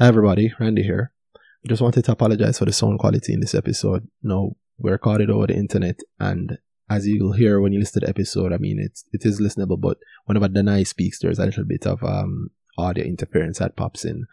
Hi 0.00 0.08
everybody, 0.08 0.52
Randy 0.58 0.82
here. 0.82 1.12
I 1.36 1.68
just 1.68 1.80
wanted 1.80 2.04
to 2.06 2.12
apologize 2.12 2.58
for 2.58 2.64
the 2.64 2.72
sound 2.72 2.98
quality 2.98 3.32
in 3.32 3.38
this 3.38 3.54
episode. 3.54 4.08
No, 4.24 4.56
we 4.76 4.90
recorded 4.90 5.30
over 5.30 5.46
the 5.46 5.54
internet 5.54 6.00
and 6.18 6.58
as 6.90 7.06
you'll 7.06 7.34
hear 7.34 7.60
when 7.60 7.72
you 7.72 7.78
listen 7.78 8.00
to 8.00 8.06
the 8.06 8.08
episode, 8.08 8.52
I 8.52 8.56
mean 8.56 8.80
it's 8.80 9.04
it 9.12 9.24
is 9.24 9.40
listenable, 9.40 9.80
but 9.80 9.98
whenever 10.24 10.48
Danai 10.48 10.84
speaks, 10.84 11.20
there's 11.20 11.38
a 11.38 11.44
little 11.46 11.64
bit 11.64 11.86
of 11.86 12.02
um 12.02 12.50
audio 12.76 13.04
interference 13.04 13.60
that 13.60 13.76
pops 13.76 14.04
in. 14.04 14.26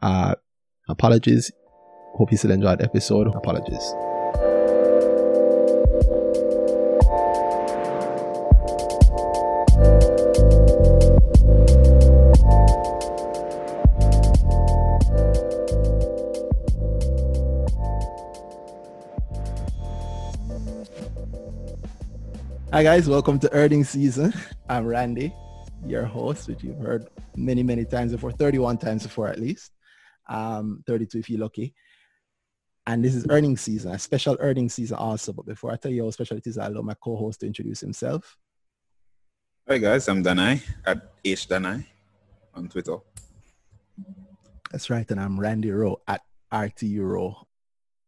Uh 0.00 0.36
apologies. 0.88 1.50
Hope 2.14 2.30
you 2.30 2.38
still 2.38 2.52
enjoyed 2.52 2.78
the 2.78 2.84
episode. 2.84 3.26
Apologies. 3.26 4.11
Hi 22.82 22.96
guys, 22.96 23.08
welcome 23.08 23.38
to 23.38 23.52
Earning 23.52 23.84
season. 23.84 24.34
I'm 24.68 24.84
Randy, 24.84 25.32
your 25.86 26.04
host, 26.04 26.48
which 26.48 26.64
you've 26.64 26.80
heard 26.80 27.06
many, 27.36 27.62
many 27.62 27.84
times 27.84 28.10
before, 28.10 28.32
31 28.32 28.78
times 28.78 29.04
before 29.04 29.28
at 29.28 29.38
least. 29.38 29.70
Um, 30.28 30.82
32 30.88 31.20
if 31.20 31.30
you're 31.30 31.38
lucky. 31.38 31.76
And 32.88 33.04
this 33.04 33.14
is 33.14 33.24
Earning 33.30 33.56
season, 33.56 33.92
a 33.92 34.00
special 34.00 34.36
Earning 34.40 34.68
season 34.68 34.96
also. 34.96 35.32
But 35.32 35.46
before 35.46 35.70
I 35.70 35.76
tell 35.76 35.92
you 35.92 36.02
how 36.02 36.10
special 36.10 36.38
it 36.38 36.46
is, 36.48 36.58
I'll 36.58 36.72
allow 36.72 36.82
my 36.82 36.94
co-host 36.94 37.38
to 37.40 37.46
introduce 37.46 37.78
himself. 37.78 38.36
Hi 39.68 39.78
guys, 39.78 40.08
I'm 40.08 40.24
Danai 40.24 40.60
at 40.84 41.12
H 41.24 41.48
Danai 41.48 41.86
on 42.52 42.68
Twitter. 42.68 42.96
That's 44.72 44.90
right, 44.90 45.08
and 45.08 45.20
I'm 45.20 45.38
Randy 45.38 45.70
Rowe 45.70 46.00
at 46.08 46.22
RT 46.52 46.82
Rowe. 46.98 47.46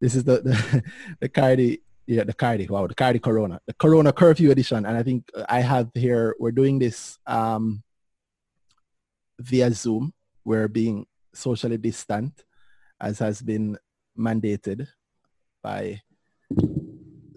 This 0.00 0.16
is 0.16 0.24
the 0.24 0.40
the, 0.40 0.82
the 1.20 1.28
Cardi 1.28 1.83
yeah, 2.06 2.24
the 2.24 2.34
Cardi, 2.34 2.66
wow, 2.66 2.86
the 2.86 2.94
Cardi 2.94 3.18
Corona, 3.18 3.60
the 3.66 3.74
Corona 3.74 4.12
curfew 4.12 4.50
edition. 4.50 4.84
And 4.84 4.96
I 4.96 5.02
think 5.02 5.30
I 5.48 5.60
have 5.60 5.90
here, 5.94 6.36
we're 6.38 6.52
doing 6.52 6.78
this 6.78 7.18
um, 7.26 7.82
via 9.38 9.70
Zoom. 9.72 10.12
We're 10.44 10.68
being 10.68 11.06
socially 11.32 11.78
distant 11.78 12.44
as 13.00 13.18
has 13.18 13.40
been 13.40 13.78
mandated 14.18 14.86
by 15.62 16.02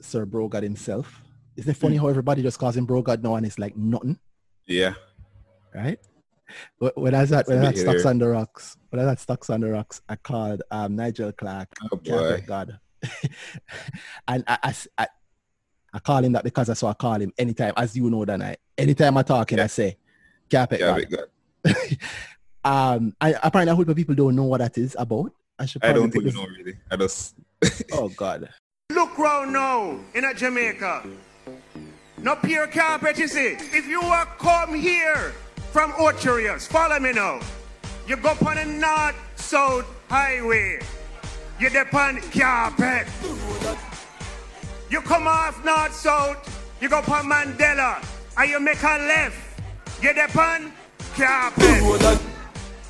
Sir 0.02 0.26
Brogard 0.26 0.64
himself. 0.64 1.22
Isn't 1.56 1.72
it 1.72 1.78
funny 1.78 1.96
mm. 1.96 2.02
how 2.02 2.08
everybody 2.10 2.42
just 2.42 2.60
calls 2.60 2.76
him 2.76 2.86
Brogard 2.86 3.24
now 3.24 3.36
and 3.36 3.46
it's 3.46 3.58
like 3.58 3.76
nothing? 3.78 4.20
Yeah. 4.68 4.94
Right? 5.74 6.00
When 6.96 7.16
I 7.16 7.22
was 7.22 7.32
at, 7.32 7.48
when 7.48 7.66
I 7.66 7.74
Stocks 7.74 8.06
on 8.06 8.20
the 8.20 8.28
Rocks, 8.28 8.78
when 8.90 9.02
I 9.04 9.10
had 9.10 9.20
Stocks 9.20 9.50
on 9.50 9.62
the 9.62 9.70
Rocks, 9.70 10.02
I 10.08 10.16
called 10.18 10.62
um, 10.72 10.96
Nigel 10.96 11.32
Clarke. 11.32 11.74
Oh 11.92 11.98
boy. 11.98 12.44
God 12.46 12.80
and 14.28 14.44
I, 14.48 14.58
I, 14.64 14.76
I, 14.98 15.08
I, 15.94 16.00
call 16.00 16.24
him 16.24 16.34
that 16.34 16.44
because 16.44 16.68
that's 16.68 16.82
what 16.82 16.92
I 16.92 16.94
call 16.94 17.22
him 17.22 17.34
anytime, 17.38 17.74
as 17.78 17.96
you 17.96 18.10
know, 18.10 18.26
that 18.26 18.42
I 18.42 18.58
anytime 18.78 19.18
I 19.18 19.24
talk 19.24 19.52
and 19.52 19.60
yeah. 19.60 19.66
I 19.66 19.68
say, 19.68 19.98
Cap 20.50 20.74
it, 20.74 20.80
yeah, 20.80 21.74
um, 22.64 23.14
I, 23.20 23.36
apparently, 23.44 23.72
I 23.72 23.76
hope 23.76 23.96
people 23.96 24.16
don't 24.16 24.36
know 24.36 24.46
what 24.46 24.60
that 24.60 24.78
is 24.78 24.96
about. 24.98 25.32
I 25.60 25.66
should. 25.66 25.84
I 25.84 25.94
don't 25.94 26.12
think 26.12 26.26
you 26.26 26.32
know 26.32 26.46
really. 26.46 26.78
I 26.90 26.96
just. 26.96 27.36
oh 27.94 28.10
God. 28.10 28.50
Look 28.92 29.18
round 29.18 29.52
now 29.52 30.00
in 30.14 30.24
a 30.24 30.34
Jamaica. 30.34 31.04
No 32.20 32.36
pure 32.36 32.68
carpet, 32.68 33.18
you 33.18 33.28
see. 33.28 33.58
If 33.60 33.88
you 33.88 34.02
are 34.02 34.26
come 34.38 34.74
here 34.74 35.34
from 35.72 35.94
Ocho 36.00 36.36
Rios, 36.36 36.66
follow 36.66 37.00
me 37.00 37.12
now. 37.12 37.40
You 38.08 38.16
go 38.16 38.30
on 38.30 38.56
the 38.56 38.66
north-south 38.66 39.86
highway. 40.10 40.80
You 41.60 41.70
depend 41.72 42.22
carpet. 42.32 43.08
You 44.92 45.02
come 45.02 45.28
off 45.28 45.66
north 45.66 45.94
south, 45.94 46.78
you 46.80 46.88
go 46.88 46.98
on 46.98 47.26
Mandela, 47.26 48.06
and 48.38 48.50
you 48.50 48.60
make 48.60 48.82
a 48.84 48.98
left. 49.00 49.60
You 50.02 50.14
depend 50.14 50.72
carpet. 51.16 52.22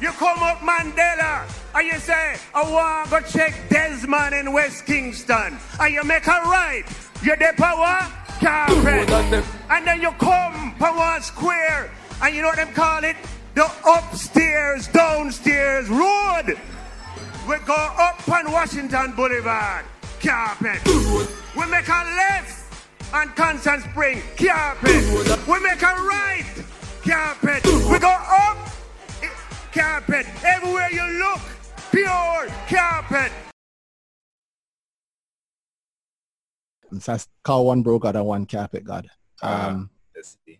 You 0.01 0.09
come 0.11 0.43
up 0.43 0.59
Mandela, 0.59 1.49
and 1.73 1.87
you 1.87 1.97
say, 1.99 2.35
I 2.53 2.69
want 2.69 3.09
to 3.09 3.11
go 3.11 3.21
check 3.21 3.69
Desmond 3.69 4.35
in 4.35 4.51
West 4.51 4.85
Kingston. 4.85 5.57
And 5.79 5.93
you 5.93 6.03
make 6.03 6.27
a 6.27 6.41
right. 6.43 6.83
You 7.23 7.35
depend? 7.37 7.77
Carpet. 8.39 9.45
And 9.69 9.87
then 9.87 10.01
you 10.01 10.11
come 10.19 10.75
Power 10.77 11.21
Square, 11.21 11.89
and 12.21 12.35
you 12.35 12.41
know 12.41 12.49
what 12.49 12.57
them 12.57 12.73
call 12.73 13.03
it? 13.03 13.15
The 13.55 13.65
upstairs, 13.87 14.87
downstairs 14.89 15.89
road. 15.89 16.59
We 17.47 17.57
go 17.59 17.75
up 17.75 18.27
on 18.27 18.51
Washington 18.51 19.13
Boulevard, 19.15 19.85
carpet. 20.21 20.83
We 20.85 21.65
make 21.71 21.87
a 21.87 22.03
left 22.17 23.13
on 23.13 23.29
Constant 23.29 23.83
Spring, 23.83 24.21
carpet. 24.35 25.47
We 25.47 25.59
make 25.61 25.81
a 25.81 25.95
right, 25.95 26.45
carpet. 27.07 27.63
We 27.65 27.99
go 27.99 28.09
up, 28.09 28.57
carpet. 29.73 30.25
Everywhere 30.43 30.91
you 30.91 31.05
look, 31.19 31.39
pure 31.89 32.47
carpet. 32.67 33.31
So 36.99 37.13
I 37.13 37.19
call 37.45 37.67
one 37.67 37.81
broker 37.81 38.09
and 38.09 38.25
one 38.25 38.45
carpet, 38.45 38.83
God. 38.83 39.07
Ah, 39.41 39.69
um, 39.69 39.89
uh, 40.17 40.51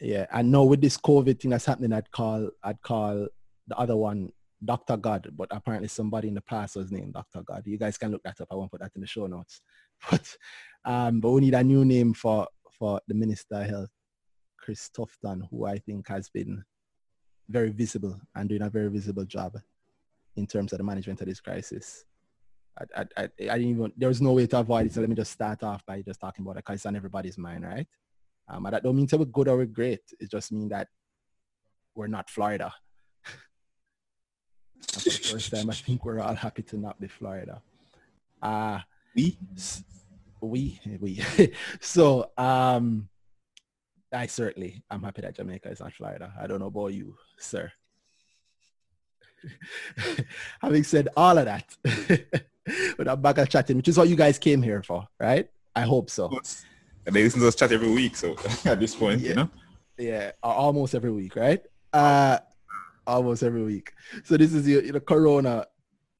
yeah, 0.00 0.24
and 0.32 0.50
now 0.50 0.62
with 0.62 0.80
this 0.80 0.96
COVID 0.96 1.38
thing 1.40 1.50
that's 1.50 1.66
happening, 1.66 1.92
I'd 1.92 2.10
call, 2.10 2.48
I'd 2.62 2.80
call 2.80 3.26
the 3.68 3.76
other 3.76 3.96
one 3.96 4.32
Dr. 4.66 4.96
God, 4.96 5.28
but 5.36 5.48
apparently 5.50 5.88
somebody 5.88 6.28
in 6.28 6.34
the 6.34 6.40
past 6.40 6.76
was 6.76 6.90
named 6.90 7.14
Dr. 7.14 7.42
God. 7.42 7.62
You 7.64 7.78
guys 7.78 7.98
can 7.98 8.10
look 8.12 8.22
that 8.24 8.40
up. 8.40 8.48
I 8.50 8.54
won't 8.54 8.70
put 8.70 8.80
that 8.80 8.92
in 8.94 9.00
the 9.00 9.06
show 9.06 9.26
notes. 9.26 9.60
But 10.10 10.36
um, 10.84 11.20
but 11.20 11.30
we 11.30 11.40
need 11.40 11.54
a 11.54 11.64
new 11.64 11.84
name 11.84 12.12
for 12.12 12.46
for 12.78 13.00
the 13.08 13.14
Minister 13.14 13.54
of 13.54 13.66
Health, 13.66 13.90
Chris 14.58 14.90
Tufton, 14.90 15.48
who 15.50 15.64
I 15.64 15.78
think 15.78 16.06
has 16.08 16.28
been 16.28 16.62
very 17.48 17.70
visible 17.70 18.20
and 18.34 18.48
doing 18.48 18.62
a 18.62 18.68
very 18.68 18.90
visible 18.90 19.24
job 19.24 19.56
in 20.36 20.46
terms 20.46 20.72
of 20.72 20.78
the 20.78 20.84
management 20.84 21.20
of 21.22 21.28
this 21.28 21.40
crisis. 21.40 22.04
I, 22.78 23.06
I, 23.16 23.24
I, 23.24 23.28
didn't 23.38 23.70
even, 23.70 23.92
there 23.96 24.08
was 24.10 24.20
no 24.20 24.34
way 24.34 24.46
to 24.46 24.58
avoid 24.58 24.86
it. 24.86 24.92
So 24.92 25.00
let 25.00 25.08
me 25.08 25.16
just 25.16 25.32
start 25.32 25.62
off 25.62 25.84
by 25.86 26.02
just 26.02 26.20
talking 26.20 26.44
about 26.44 26.58
it 26.58 26.64
because 26.66 26.74
it's 26.76 26.86
on 26.86 26.94
everybody's 26.94 27.38
mind, 27.38 27.64
right? 27.64 27.86
Um, 28.48 28.64
that 28.64 28.82
don't 28.82 28.96
mean 28.96 29.06
to 29.06 29.18
be 29.18 29.24
good 29.24 29.48
or 29.48 29.64
great. 29.64 30.02
It 30.20 30.30
just 30.30 30.52
means 30.52 30.70
that 30.70 30.88
we're 31.94 32.06
not 32.06 32.28
Florida 32.28 32.70
for 34.92 34.98
the 35.00 35.10
first 35.10 35.50
time, 35.52 35.70
I 35.70 35.74
think 35.74 36.04
we're 36.04 36.20
all 36.20 36.34
happy 36.34 36.62
to 36.62 36.76
not 36.76 37.00
be 37.00 37.08
Florida. 37.08 37.62
Uh, 38.42 38.80
we? 39.14 39.38
We, 40.40 40.80
we. 41.00 41.22
so, 41.80 42.30
um, 42.36 43.08
I 44.12 44.26
certainly, 44.26 44.82
I'm 44.90 45.02
happy 45.02 45.22
that 45.22 45.36
Jamaica 45.36 45.70
is 45.70 45.80
not 45.80 45.92
Florida. 45.92 46.32
I 46.40 46.46
don't 46.46 46.60
know 46.60 46.66
about 46.66 46.88
you, 46.88 47.16
sir. 47.38 47.72
Having 50.60 50.84
said 50.84 51.08
all 51.16 51.38
of 51.38 51.44
that, 51.44 51.76
with 52.98 53.08
a 53.08 53.16
bag 53.16 53.38
of 53.38 53.48
chatting, 53.48 53.76
which 53.76 53.88
is 53.88 53.98
what 53.98 54.08
you 54.08 54.16
guys 54.16 54.38
came 54.38 54.62
here 54.62 54.82
for, 54.82 55.06
right? 55.20 55.48
I 55.74 55.82
hope 55.82 56.10
so. 56.10 56.30
And 57.06 57.14
they 57.14 57.22
listen 57.22 57.40
to 57.40 57.48
us 57.48 57.54
chat 57.54 57.72
every 57.72 57.90
week, 57.90 58.16
so 58.16 58.36
at 58.64 58.80
this 58.80 58.94
point, 58.94 59.20
yeah. 59.20 59.28
you 59.28 59.34
know? 59.34 59.50
Yeah, 59.98 60.32
almost 60.42 60.94
every 60.94 61.12
week, 61.12 61.36
right? 61.36 61.62
Uh, 61.92 62.38
almost 63.06 63.42
every 63.42 63.62
week. 63.62 63.92
So 64.24 64.36
this 64.36 64.52
is 64.52 64.64
the, 64.64 64.90
the 64.90 65.00
Corona 65.00 65.66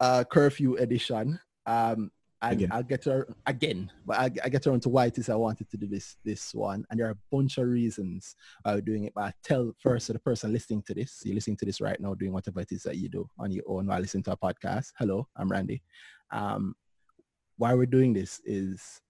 uh, 0.01 0.25
curfew 0.25 0.77
edition. 0.77 1.39
Um, 1.67 2.11
and 2.43 2.53
again. 2.53 2.69
I'll 2.73 2.83
get 2.83 3.03
to 3.03 3.27
again, 3.47 3.91
but 4.05 4.19
I, 4.19 4.25
I 4.45 4.49
get 4.51 4.67
around 4.67 4.83
to 4.83 4.89
why 4.91 5.07
it 5.07 5.19
is 5.19 5.29
I 5.29 5.35
wanted 5.35 5.71
to 5.71 5.77
do 5.77 5.87
this 5.87 6.17
this 6.25 6.55
one. 6.55 6.85
And 6.91 7.01
there 7.01 7.07
are 7.09 7.13
a 7.13 7.19
bunch 7.33 7.57
of 7.59 7.67
reasons 7.67 8.37
I'm 8.65 8.83
doing 8.83 9.05
it. 9.05 9.15
But 9.15 9.25
I 9.25 9.33
tell 9.43 9.73
first 9.81 10.09
to 10.09 10.13
the 10.13 10.19
person 10.19 10.53
listening 10.53 10.83
to 10.83 10.95
this, 10.95 11.23
you're 11.25 11.35
listening 11.35 11.57
to 11.59 11.65
this 11.65 11.81
right 11.81 11.99
now, 11.99 12.15
doing 12.15 12.33
whatever 12.33 12.61
it 12.61 12.73
is 12.73 12.83
that 12.83 12.97
you 12.97 13.09
do 13.09 13.29
on 13.39 13.51
your 13.51 13.65
own 13.67 13.87
while 13.87 14.01
listening 14.01 14.25
to 14.25 14.33
a 14.33 14.37
podcast. 14.37 14.93
Hello, 14.99 15.27
I'm 15.35 15.49
Randy. 15.49 15.83
Um, 16.31 16.75
why 17.57 17.73
we're 17.73 17.87
doing 17.87 18.13
this 18.13 18.41
is 18.45 19.01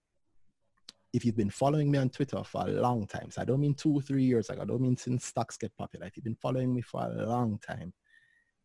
if 1.13 1.25
you've 1.25 1.37
been 1.37 1.49
following 1.49 1.89
me 1.89 1.97
on 1.97 2.09
Twitter 2.09 2.43
for 2.43 2.67
a 2.67 2.71
long 2.71 3.07
time, 3.07 3.31
so 3.31 3.41
I 3.41 3.45
don't 3.45 3.61
mean 3.61 3.73
two, 3.73 4.01
three 4.01 4.23
years 4.23 4.49
ago, 4.49 4.61
I 4.61 4.65
don't 4.65 4.81
mean 4.81 4.97
since 4.97 5.25
stocks 5.25 5.57
get 5.57 5.75
popular. 5.77 6.05
If 6.05 6.17
you've 6.17 6.25
been 6.25 6.35
following 6.35 6.73
me 6.73 6.81
for 6.81 7.01
a 7.01 7.25
long 7.25 7.59
time, 7.59 7.93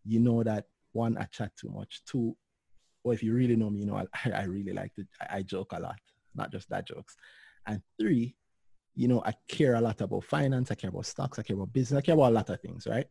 you 0.04 0.18
know 0.20 0.42
that 0.42 0.66
one, 0.92 1.16
I 1.16 1.24
chat 1.24 1.52
too 1.56 1.70
much. 1.70 2.02
Two, 2.04 2.36
or 3.04 3.14
if 3.14 3.22
you 3.22 3.32
really 3.32 3.56
know 3.56 3.70
me, 3.70 3.80
you 3.80 3.86
know 3.86 3.96
I, 3.96 4.30
I 4.30 4.44
really 4.44 4.72
like 4.72 4.94
to, 4.94 5.06
I, 5.30 5.42
joke 5.42 5.72
a 5.72 5.80
lot, 5.80 5.98
not 6.34 6.50
just 6.50 6.68
that 6.70 6.86
jokes. 6.86 7.16
And 7.66 7.80
three, 7.98 8.34
you 8.94 9.08
know, 9.08 9.22
I 9.24 9.34
care 9.48 9.74
a 9.74 9.80
lot 9.80 10.00
about 10.00 10.24
finance, 10.24 10.70
I 10.70 10.74
care 10.74 10.90
about 10.90 11.06
stocks, 11.06 11.38
I 11.38 11.42
care 11.42 11.56
about 11.56 11.72
business, 11.72 11.98
I 11.98 12.02
care 12.02 12.14
about 12.14 12.30
a 12.30 12.34
lot 12.34 12.50
of 12.50 12.60
things, 12.60 12.86
right? 12.86 13.06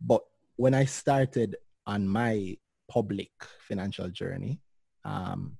But 0.00 0.22
when 0.56 0.74
I 0.74 0.84
started 0.84 1.56
on 1.86 2.06
my 2.06 2.56
public 2.88 3.30
financial 3.60 4.08
journey, 4.08 4.60
um, 5.04 5.56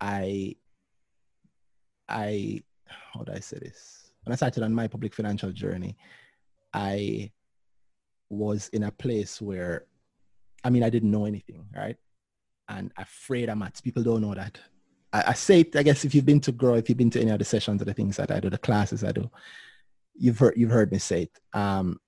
I 0.00 0.56
I, 2.08 2.60
how 2.86 3.22
do 3.22 3.32
I 3.32 3.40
say 3.40 3.58
this? 3.60 4.10
When 4.24 4.32
I 4.32 4.36
started 4.36 4.62
on 4.62 4.74
my 4.74 4.88
public 4.88 5.14
financial 5.14 5.52
journey, 5.52 5.96
I 6.72 7.30
was 8.30 8.68
in 8.72 8.82
a 8.82 8.90
place 8.90 9.40
where 9.40 9.86
I 10.64 10.70
mean, 10.70 10.82
I 10.82 10.90
didn't 10.90 11.10
know 11.10 11.24
anything, 11.24 11.66
right? 11.74 11.96
And 12.68 12.92
afraid 12.98 13.48
I'm 13.48 13.62
at 13.62 13.80
People 13.82 14.02
don't 14.02 14.20
know 14.20 14.34
that. 14.34 14.58
I, 15.12 15.24
I 15.28 15.32
say 15.32 15.60
it, 15.60 15.76
I 15.76 15.82
guess, 15.82 16.04
if 16.04 16.14
you've 16.14 16.26
been 16.26 16.40
to 16.40 16.52
grow, 16.52 16.74
if 16.74 16.88
you've 16.88 16.98
been 16.98 17.10
to 17.10 17.20
any 17.20 17.30
of 17.30 17.38
the 17.38 17.44
sessions 17.44 17.80
or 17.80 17.84
the 17.84 17.94
things 17.94 18.16
that 18.16 18.30
I 18.30 18.40
do, 18.40 18.50
the 18.50 18.58
classes 18.58 19.04
I 19.04 19.12
do, 19.12 19.30
you've 20.14 20.38
heard, 20.38 20.54
you've 20.56 20.70
heard 20.70 20.92
me 20.92 20.98
say 20.98 21.22
it. 21.22 21.40
Um, 21.58 21.98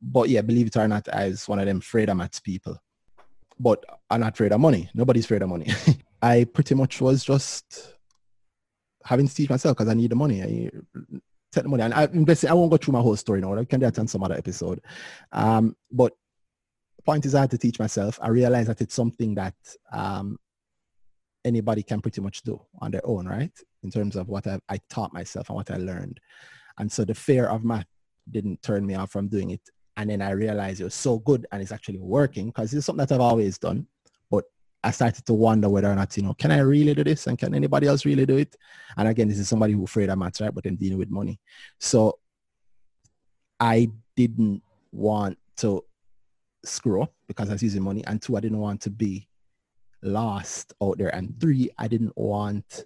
but 0.00 0.28
yeah, 0.28 0.42
believe 0.42 0.68
it 0.68 0.76
or 0.76 0.88
not, 0.88 1.08
I 1.12 1.28
was 1.28 1.48
one 1.48 1.58
of 1.58 1.66
them 1.66 1.78
afraid 1.78 2.08
I'm 2.08 2.20
at 2.20 2.40
people. 2.42 2.78
But 3.58 3.84
I'm 4.10 4.20
not 4.20 4.34
afraid 4.34 4.52
of 4.52 4.60
money. 4.60 4.88
Nobody's 4.94 5.24
afraid 5.24 5.42
of 5.42 5.48
money. 5.48 5.66
I 6.22 6.44
pretty 6.44 6.74
much 6.74 7.00
was 7.00 7.24
just 7.24 7.95
having 9.06 9.28
to 9.28 9.34
teach 9.34 9.48
myself 9.48 9.76
because 9.76 9.88
I 9.88 9.94
need 9.94 10.10
the 10.10 10.16
money. 10.16 10.42
I 10.42 10.70
take 11.52 11.62
the 11.62 11.68
money. 11.68 11.82
And 11.82 11.94
I 11.94 12.04
invested, 12.04 12.50
I 12.50 12.54
won't 12.54 12.70
go 12.70 12.76
through 12.76 12.92
my 12.92 13.00
whole 13.00 13.16
story 13.16 13.40
now. 13.40 13.56
I 13.56 13.64
can 13.64 13.80
do 13.80 13.86
that 13.86 13.98
on 13.98 14.08
some 14.08 14.22
other 14.22 14.34
episode. 14.34 14.80
Um, 15.32 15.76
but 15.90 16.12
point 17.06 17.24
is 17.24 17.34
I 17.34 17.42
had 17.42 17.50
to 17.52 17.58
teach 17.58 17.78
myself. 17.78 18.18
I 18.20 18.28
realized 18.28 18.68
that 18.68 18.80
it's 18.80 18.94
something 18.94 19.34
that 19.36 19.54
um, 19.92 20.38
anybody 21.44 21.82
can 21.82 22.00
pretty 22.00 22.20
much 22.20 22.42
do 22.42 22.60
on 22.80 22.90
their 22.90 23.06
own, 23.06 23.26
right? 23.26 23.52
In 23.84 23.90
terms 23.90 24.16
of 24.16 24.28
what 24.28 24.46
I, 24.46 24.58
I 24.68 24.78
taught 24.90 25.14
myself 25.14 25.48
and 25.48 25.56
what 25.56 25.70
I 25.70 25.76
learned. 25.76 26.20
And 26.78 26.90
so 26.90 27.04
the 27.04 27.14
fear 27.14 27.46
of 27.46 27.64
math 27.64 27.86
didn't 28.30 28.60
turn 28.62 28.84
me 28.84 28.96
off 28.96 29.12
from 29.12 29.28
doing 29.28 29.50
it. 29.50 29.62
And 29.96 30.10
then 30.10 30.20
I 30.20 30.30
realized 30.30 30.80
it 30.80 30.84
was 30.84 30.94
so 30.94 31.20
good 31.20 31.46
and 31.52 31.62
it's 31.62 31.72
actually 31.72 32.00
working 32.00 32.46
because 32.46 32.74
it's 32.74 32.84
something 32.84 33.06
that 33.06 33.14
I've 33.14 33.20
always 33.20 33.56
done. 33.56 33.86
I 34.86 34.92
started 34.92 35.26
to 35.26 35.34
wonder 35.34 35.68
whether 35.68 35.90
or 35.90 35.96
not, 35.96 36.16
you 36.16 36.22
know, 36.22 36.34
can 36.34 36.52
I 36.52 36.60
really 36.60 36.94
do 36.94 37.02
this 37.02 37.26
and 37.26 37.36
can 37.36 37.56
anybody 37.56 37.88
else 37.88 38.04
really 38.04 38.24
do 38.24 38.36
it? 38.36 38.54
And 38.96 39.08
again, 39.08 39.26
this 39.26 39.40
is 39.40 39.48
somebody 39.48 39.72
who's 39.72 39.90
afraid 39.90 40.10
of 40.10 40.16
maths, 40.16 40.40
right? 40.40 40.54
But 40.54 40.62
then 40.62 40.76
dealing 40.76 40.98
with 40.98 41.10
money. 41.10 41.40
So 41.80 42.20
I 43.58 43.90
didn't 44.14 44.62
want 44.92 45.38
to 45.56 45.84
screw 46.64 47.02
up 47.02 47.12
because 47.26 47.48
I 47.48 47.54
was 47.54 47.64
using 47.64 47.82
money. 47.82 48.04
And 48.06 48.22
two, 48.22 48.36
I 48.36 48.40
didn't 48.40 48.60
want 48.60 48.80
to 48.82 48.90
be 48.90 49.28
lost 50.02 50.72
out 50.80 50.98
there. 50.98 51.12
And 51.12 51.34
three, 51.40 51.68
I 51.78 51.88
didn't 51.88 52.16
want, 52.16 52.84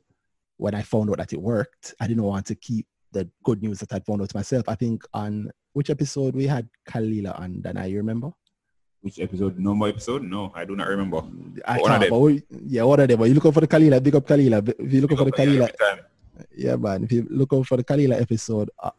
when 0.57 0.75
I 0.75 0.81
found 0.81 1.11
out 1.11 1.19
that 1.19 1.35
it 1.35 1.43
worked, 1.43 1.95
I 2.01 2.07
didn't 2.07 2.23
want 2.23 2.47
to 2.47 2.55
keep 2.55 2.87
the 3.13 3.29
good 3.45 3.61
news 3.63 3.79
that 3.81 3.93
I'd 3.93 4.07
found 4.07 4.23
out 4.23 4.31
to 4.31 4.37
myself. 4.39 4.65
I 4.69 4.75
think 4.75 5.05
on 5.13 5.51
which 5.75 5.91
episode 5.91 6.35
we 6.35 6.47
had 6.47 6.67
Kalila 6.89 7.39
on, 7.39 7.61
Dana, 7.61 7.87
you 7.87 7.99
remember? 7.99 8.31
Which 9.03 9.19
episode? 9.19 9.59
No 9.59 9.75
more 9.75 9.89
episode? 9.89 10.23
No, 10.23 10.53
I 10.55 10.65
do 10.65 10.77
not 10.77 10.89
remember. 10.89 11.23
I 11.67 11.79
can't, 11.79 12.11
but 12.11 12.19
we, 12.19 12.43
yeah, 12.67 12.83
what 12.83 13.01
are 13.01 13.07
they? 13.07 13.15
But 13.15 13.25
you 13.25 13.35
looking 13.35 13.53
for 13.53 13.61
the 13.61 13.67
Kalila, 13.67 14.03
big 14.03 14.15
up 14.15 14.27
Kalila. 14.27 14.75
If 14.79 14.93
you 14.93 15.01
looking 15.01 15.17
for 15.17 15.25
the 15.25 15.33
Kalila, 15.33 15.71
yeah, 16.55 16.77
man. 16.77 17.05
If 17.05 17.13
you 17.13 17.27
look 17.31 17.53
out 17.53 17.67
for 17.67 17.79
the 17.79 17.85
Kalila 17.85 18.21
episode, 18.21 18.71
uh, 18.79 18.91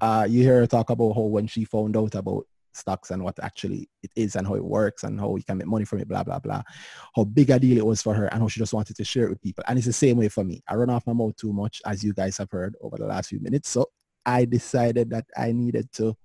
uh, 0.00 0.26
you 0.28 0.42
hear 0.42 0.60
her 0.60 0.66
talk 0.66 0.90
about 0.90 1.12
how 1.14 1.22
when 1.22 1.46
she 1.46 1.64
found 1.64 1.96
out 1.96 2.16
about 2.16 2.46
stocks 2.72 3.10
and 3.10 3.22
what 3.22 3.38
actually 3.42 3.88
it 4.02 4.10
is 4.16 4.34
and 4.34 4.46
how 4.46 4.54
it 4.54 4.64
works 4.64 5.04
and 5.04 5.20
how 5.20 5.36
you 5.36 5.44
can 5.44 5.58
make 5.58 5.68
money 5.68 5.84
from 5.84 6.00
it, 6.00 6.08
blah, 6.08 6.24
blah, 6.24 6.38
blah. 6.38 6.62
How 7.14 7.24
big 7.24 7.50
a 7.50 7.58
deal 7.58 7.78
it 7.78 7.86
was 7.86 8.02
for 8.02 8.14
her 8.14 8.26
and 8.26 8.40
how 8.40 8.48
she 8.48 8.58
just 8.58 8.72
wanted 8.72 8.96
to 8.96 9.04
share 9.04 9.26
it 9.26 9.30
with 9.30 9.42
people. 9.42 9.62
And 9.68 9.78
it's 9.78 9.86
the 9.86 9.92
same 9.92 10.16
way 10.16 10.28
for 10.28 10.42
me. 10.42 10.62
I 10.66 10.74
run 10.74 10.90
off 10.90 11.06
my 11.06 11.12
mouth 11.12 11.36
too 11.36 11.52
much, 11.52 11.80
as 11.86 12.02
you 12.02 12.12
guys 12.12 12.38
have 12.38 12.50
heard 12.50 12.74
over 12.80 12.96
the 12.96 13.06
last 13.06 13.28
few 13.28 13.40
minutes. 13.40 13.68
So 13.68 13.90
I 14.26 14.44
decided 14.46 15.10
that 15.10 15.26
I 15.36 15.52
needed 15.52 15.92
to 15.94 16.16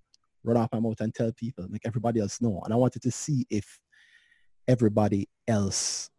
run 0.48 0.58
off 0.58 0.70
my 0.72 0.80
mouth 0.80 1.00
and 1.02 1.14
tell 1.14 1.32
people, 1.32 1.68
make 1.70 1.86
everybody 1.86 2.20
else 2.20 2.42
know. 2.42 2.62
And 2.64 2.74
I 2.74 2.78
wanted 2.78 3.02
to 3.04 3.12
see 3.12 3.46
if 3.50 3.80
everybody 4.68 5.30
else 5.48 6.10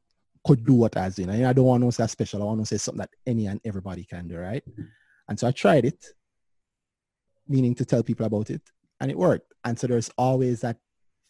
could 0.47 0.65
do 0.65 0.75
what 0.75 0.97
I 0.97 1.07
was 1.07 1.17
doing. 1.17 1.31
And 1.31 1.47
I 1.47 1.53
don't 1.53 1.65
want 1.65 1.83
to 1.83 1.93
say 1.93 2.07
special. 2.07 2.43
I 2.43 2.47
want 2.47 2.61
to 2.61 2.67
say 2.67 2.79
something 2.79 3.01
that 3.01 3.11
any 3.27 3.47
and 3.47 3.61
everybody 3.65 4.05
can 4.05 4.29
do, 4.29 4.39
right? 4.39 4.63
And 5.29 5.39
so 5.39 5.49
I 5.49 5.51
tried 5.51 5.85
it, 5.85 6.07
meaning 7.47 7.75
to 7.75 7.85
tell 7.85 8.03
people 8.03 8.27
about 8.27 8.51
it 8.51 8.63
and 9.01 9.11
it 9.11 9.19
worked. 9.19 9.53
And 9.65 9.79
so 9.79 9.87
there's 9.87 10.11
always 10.17 10.61
that 10.61 10.79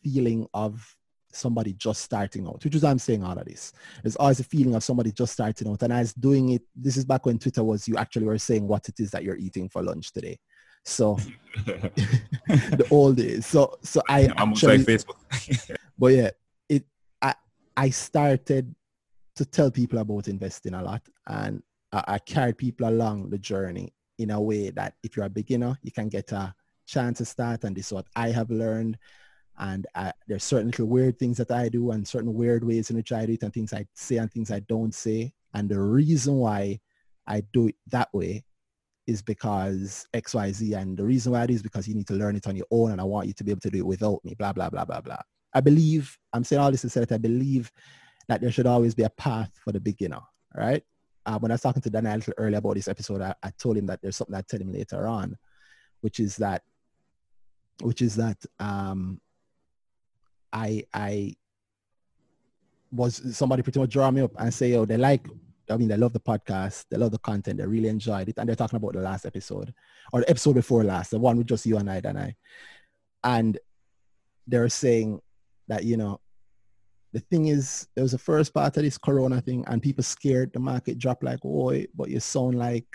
feeling 0.02 0.46
of 0.54 0.96
somebody 1.32 1.74
just 1.74 2.02
starting 2.02 2.46
out, 2.46 2.64
which 2.64 2.74
is 2.74 2.82
why 2.82 2.90
I'm 2.90 2.98
saying 2.98 3.24
all 3.24 3.36
of 3.38 3.44
this. 3.44 3.72
There's 4.02 4.16
always 4.16 4.40
a 4.40 4.44
feeling 4.44 4.74
of 4.74 4.84
somebody 4.84 5.12
just 5.12 5.32
starting 5.32 5.68
out. 5.68 5.82
And 5.82 5.92
I 5.92 6.00
was 6.00 6.14
doing 6.14 6.50
it, 6.50 6.62
this 6.74 6.96
is 6.96 7.04
back 7.04 7.26
when 7.26 7.38
Twitter 7.38 7.64
was, 7.64 7.86
you 7.86 7.96
actually 7.96 8.26
were 8.26 8.38
saying 8.38 8.66
what 8.66 8.88
it 8.88 9.00
is 9.00 9.10
that 9.10 9.24
you're 9.24 9.36
eating 9.36 9.68
for 9.68 9.82
lunch 9.82 10.12
today. 10.12 10.38
So 10.88 11.18
the 11.66 12.86
old 12.90 13.16
days. 13.16 13.46
So 13.46 13.78
so 13.82 14.02
I 14.08 14.32
I'm 14.36 14.50
actually, 14.50 14.78
like 14.78 14.86
Facebook. 14.86 15.76
but 15.98 16.06
yeah, 16.08 16.30
it 16.68 16.84
I 17.20 17.34
I 17.76 17.90
started 17.90 18.74
to 19.36 19.44
tell 19.44 19.70
people 19.70 19.98
about 19.98 20.28
investing 20.28 20.74
a 20.74 20.82
lot 20.82 21.02
and 21.26 21.62
I, 21.92 22.04
I 22.08 22.18
carried 22.18 22.58
people 22.58 22.88
along 22.88 23.30
the 23.30 23.38
journey 23.38 23.92
in 24.18 24.30
a 24.30 24.40
way 24.40 24.70
that 24.70 24.94
if 25.02 25.16
you're 25.16 25.26
a 25.26 25.30
beginner, 25.30 25.78
you 25.82 25.92
can 25.92 26.08
get 26.08 26.32
a 26.32 26.54
chance 26.86 27.18
to 27.18 27.24
start 27.24 27.64
and 27.64 27.76
this 27.76 27.86
is 27.86 27.92
what 27.92 28.06
I 28.16 28.30
have 28.30 28.50
learned. 28.50 28.98
And 29.60 29.86
I, 29.94 30.12
there's 30.26 30.44
certain 30.44 30.68
little 30.68 30.86
weird 30.86 31.18
things 31.18 31.36
that 31.36 31.50
I 31.50 31.68
do 31.68 31.90
and 31.90 32.06
certain 32.06 32.34
weird 32.34 32.64
ways 32.64 32.90
in 32.90 32.96
which 32.96 33.12
I 33.12 33.26
do 33.26 33.32
it 33.32 33.42
and 33.42 33.52
things 33.52 33.72
I 33.72 33.86
say 33.94 34.16
and 34.16 34.30
things 34.30 34.50
I 34.50 34.60
don't 34.60 34.94
say. 34.94 35.32
And 35.54 35.68
the 35.68 35.80
reason 35.80 36.34
why 36.34 36.80
I 37.26 37.42
do 37.52 37.68
it 37.68 37.76
that 37.88 38.08
way 38.12 38.44
is 39.08 39.22
because 39.22 40.06
XYZ. 40.12 40.76
And 40.76 40.96
the 40.96 41.04
reason 41.04 41.32
why 41.32 41.42
it 41.42 41.50
is 41.50 41.62
because 41.62 41.88
you 41.88 41.94
need 41.94 42.06
to 42.08 42.14
learn 42.14 42.36
it 42.36 42.46
on 42.46 42.54
your 42.54 42.66
own 42.70 42.92
and 42.92 43.00
I 43.00 43.04
want 43.04 43.26
you 43.26 43.32
to 43.32 43.42
be 43.42 43.50
able 43.50 43.62
to 43.62 43.70
do 43.70 43.78
it 43.78 43.86
without 43.86 44.22
me, 44.22 44.34
blah, 44.34 44.52
blah, 44.52 44.68
blah, 44.68 44.84
blah, 44.84 45.00
blah. 45.00 45.22
I 45.54 45.60
believe, 45.60 46.16
I'm 46.34 46.44
saying 46.44 46.60
all 46.60 46.70
this 46.70 46.82
to 46.82 46.90
say 46.90 47.00
that 47.00 47.12
I 47.12 47.16
believe 47.18 47.72
that 48.28 48.42
there 48.42 48.52
should 48.52 48.66
always 48.66 48.94
be 48.94 49.04
a 49.04 49.10
path 49.10 49.50
for 49.64 49.72
the 49.72 49.80
beginner, 49.80 50.20
right? 50.54 50.82
Uh, 51.24 51.38
when 51.38 51.50
I 51.50 51.54
was 51.54 51.62
talking 51.62 51.80
to 51.80 51.90
Daniel 51.90 52.20
earlier 52.36 52.58
about 52.58 52.74
this 52.74 52.86
episode, 52.86 53.22
I, 53.22 53.34
I 53.42 53.50
told 53.58 53.78
him 53.78 53.86
that 53.86 54.02
there's 54.02 54.16
something 54.16 54.36
I 54.36 54.42
tell 54.42 54.60
him 54.60 54.72
later 54.72 55.06
on, 55.06 55.36
which 56.02 56.20
is 56.20 56.36
that 56.36 56.62
which 57.82 58.02
is 58.02 58.16
that 58.16 58.36
um, 58.58 59.20
I 60.52 60.84
I 60.92 61.34
was 62.90 63.36
somebody 63.36 63.62
pretty 63.62 63.78
much 63.78 63.90
draw 63.90 64.10
me 64.10 64.20
up 64.22 64.32
and 64.38 64.52
say, 64.52 64.74
oh, 64.74 64.84
they 64.84 64.96
like, 64.96 65.26
I 65.70 65.76
mean, 65.76 65.88
they 65.88 65.96
love 65.96 66.12
the 66.12 66.20
podcast, 66.20 66.84
they 66.90 66.96
love 66.96 67.12
the 67.12 67.18
content, 67.18 67.58
they 67.58 67.66
really 67.66 67.88
enjoyed 67.88 68.28
it, 68.28 68.36
and 68.38 68.48
they're 68.48 68.56
talking 68.56 68.76
about 68.76 68.94
the 68.94 69.00
last 69.00 69.26
episode 69.26 69.72
or 70.12 70.20
the 70.20 70.30
episode 70.30 70.54
before 70.54 70.84
last, 70.84 71.10
the 71.10 71.18
one 71.18 71.36
with 71.36 71.46
just 71.46 71.66
you 71.66 71.76
and 71.76 71.90
I, 71.90 72.00
and 72.04 72.18
I, 72.18 72.36
and 73.24 73.58
they're 74.46 74.68
saying 74.68 75.20
that 75.68 75.84
you 75.84 75.96
know, 75.96 76.20
the 77.12 77.20
thing 77.20 77.46
is, 77.46 77.88
there 77.94 78.04
was 78.04 78.12
the 78.12 78.18
first 78.18 78.52
part 78.52 78.76
of 78.76 78.82
this 78.82 78.98
Corona 78.98 79.40
thing, 79.40 79.64
and 79.66 79.82
people 79.82 80.04
scared 80.04 80.52
the 80.52 80.60
market 80.60 80.98
drop 80.98 81.22
like, 81.22 81.40
oh, 81.44 81.74
but 81.94 82.10
you 82.10 82.20
sound 82.20 82.58
like, 82.58 82.86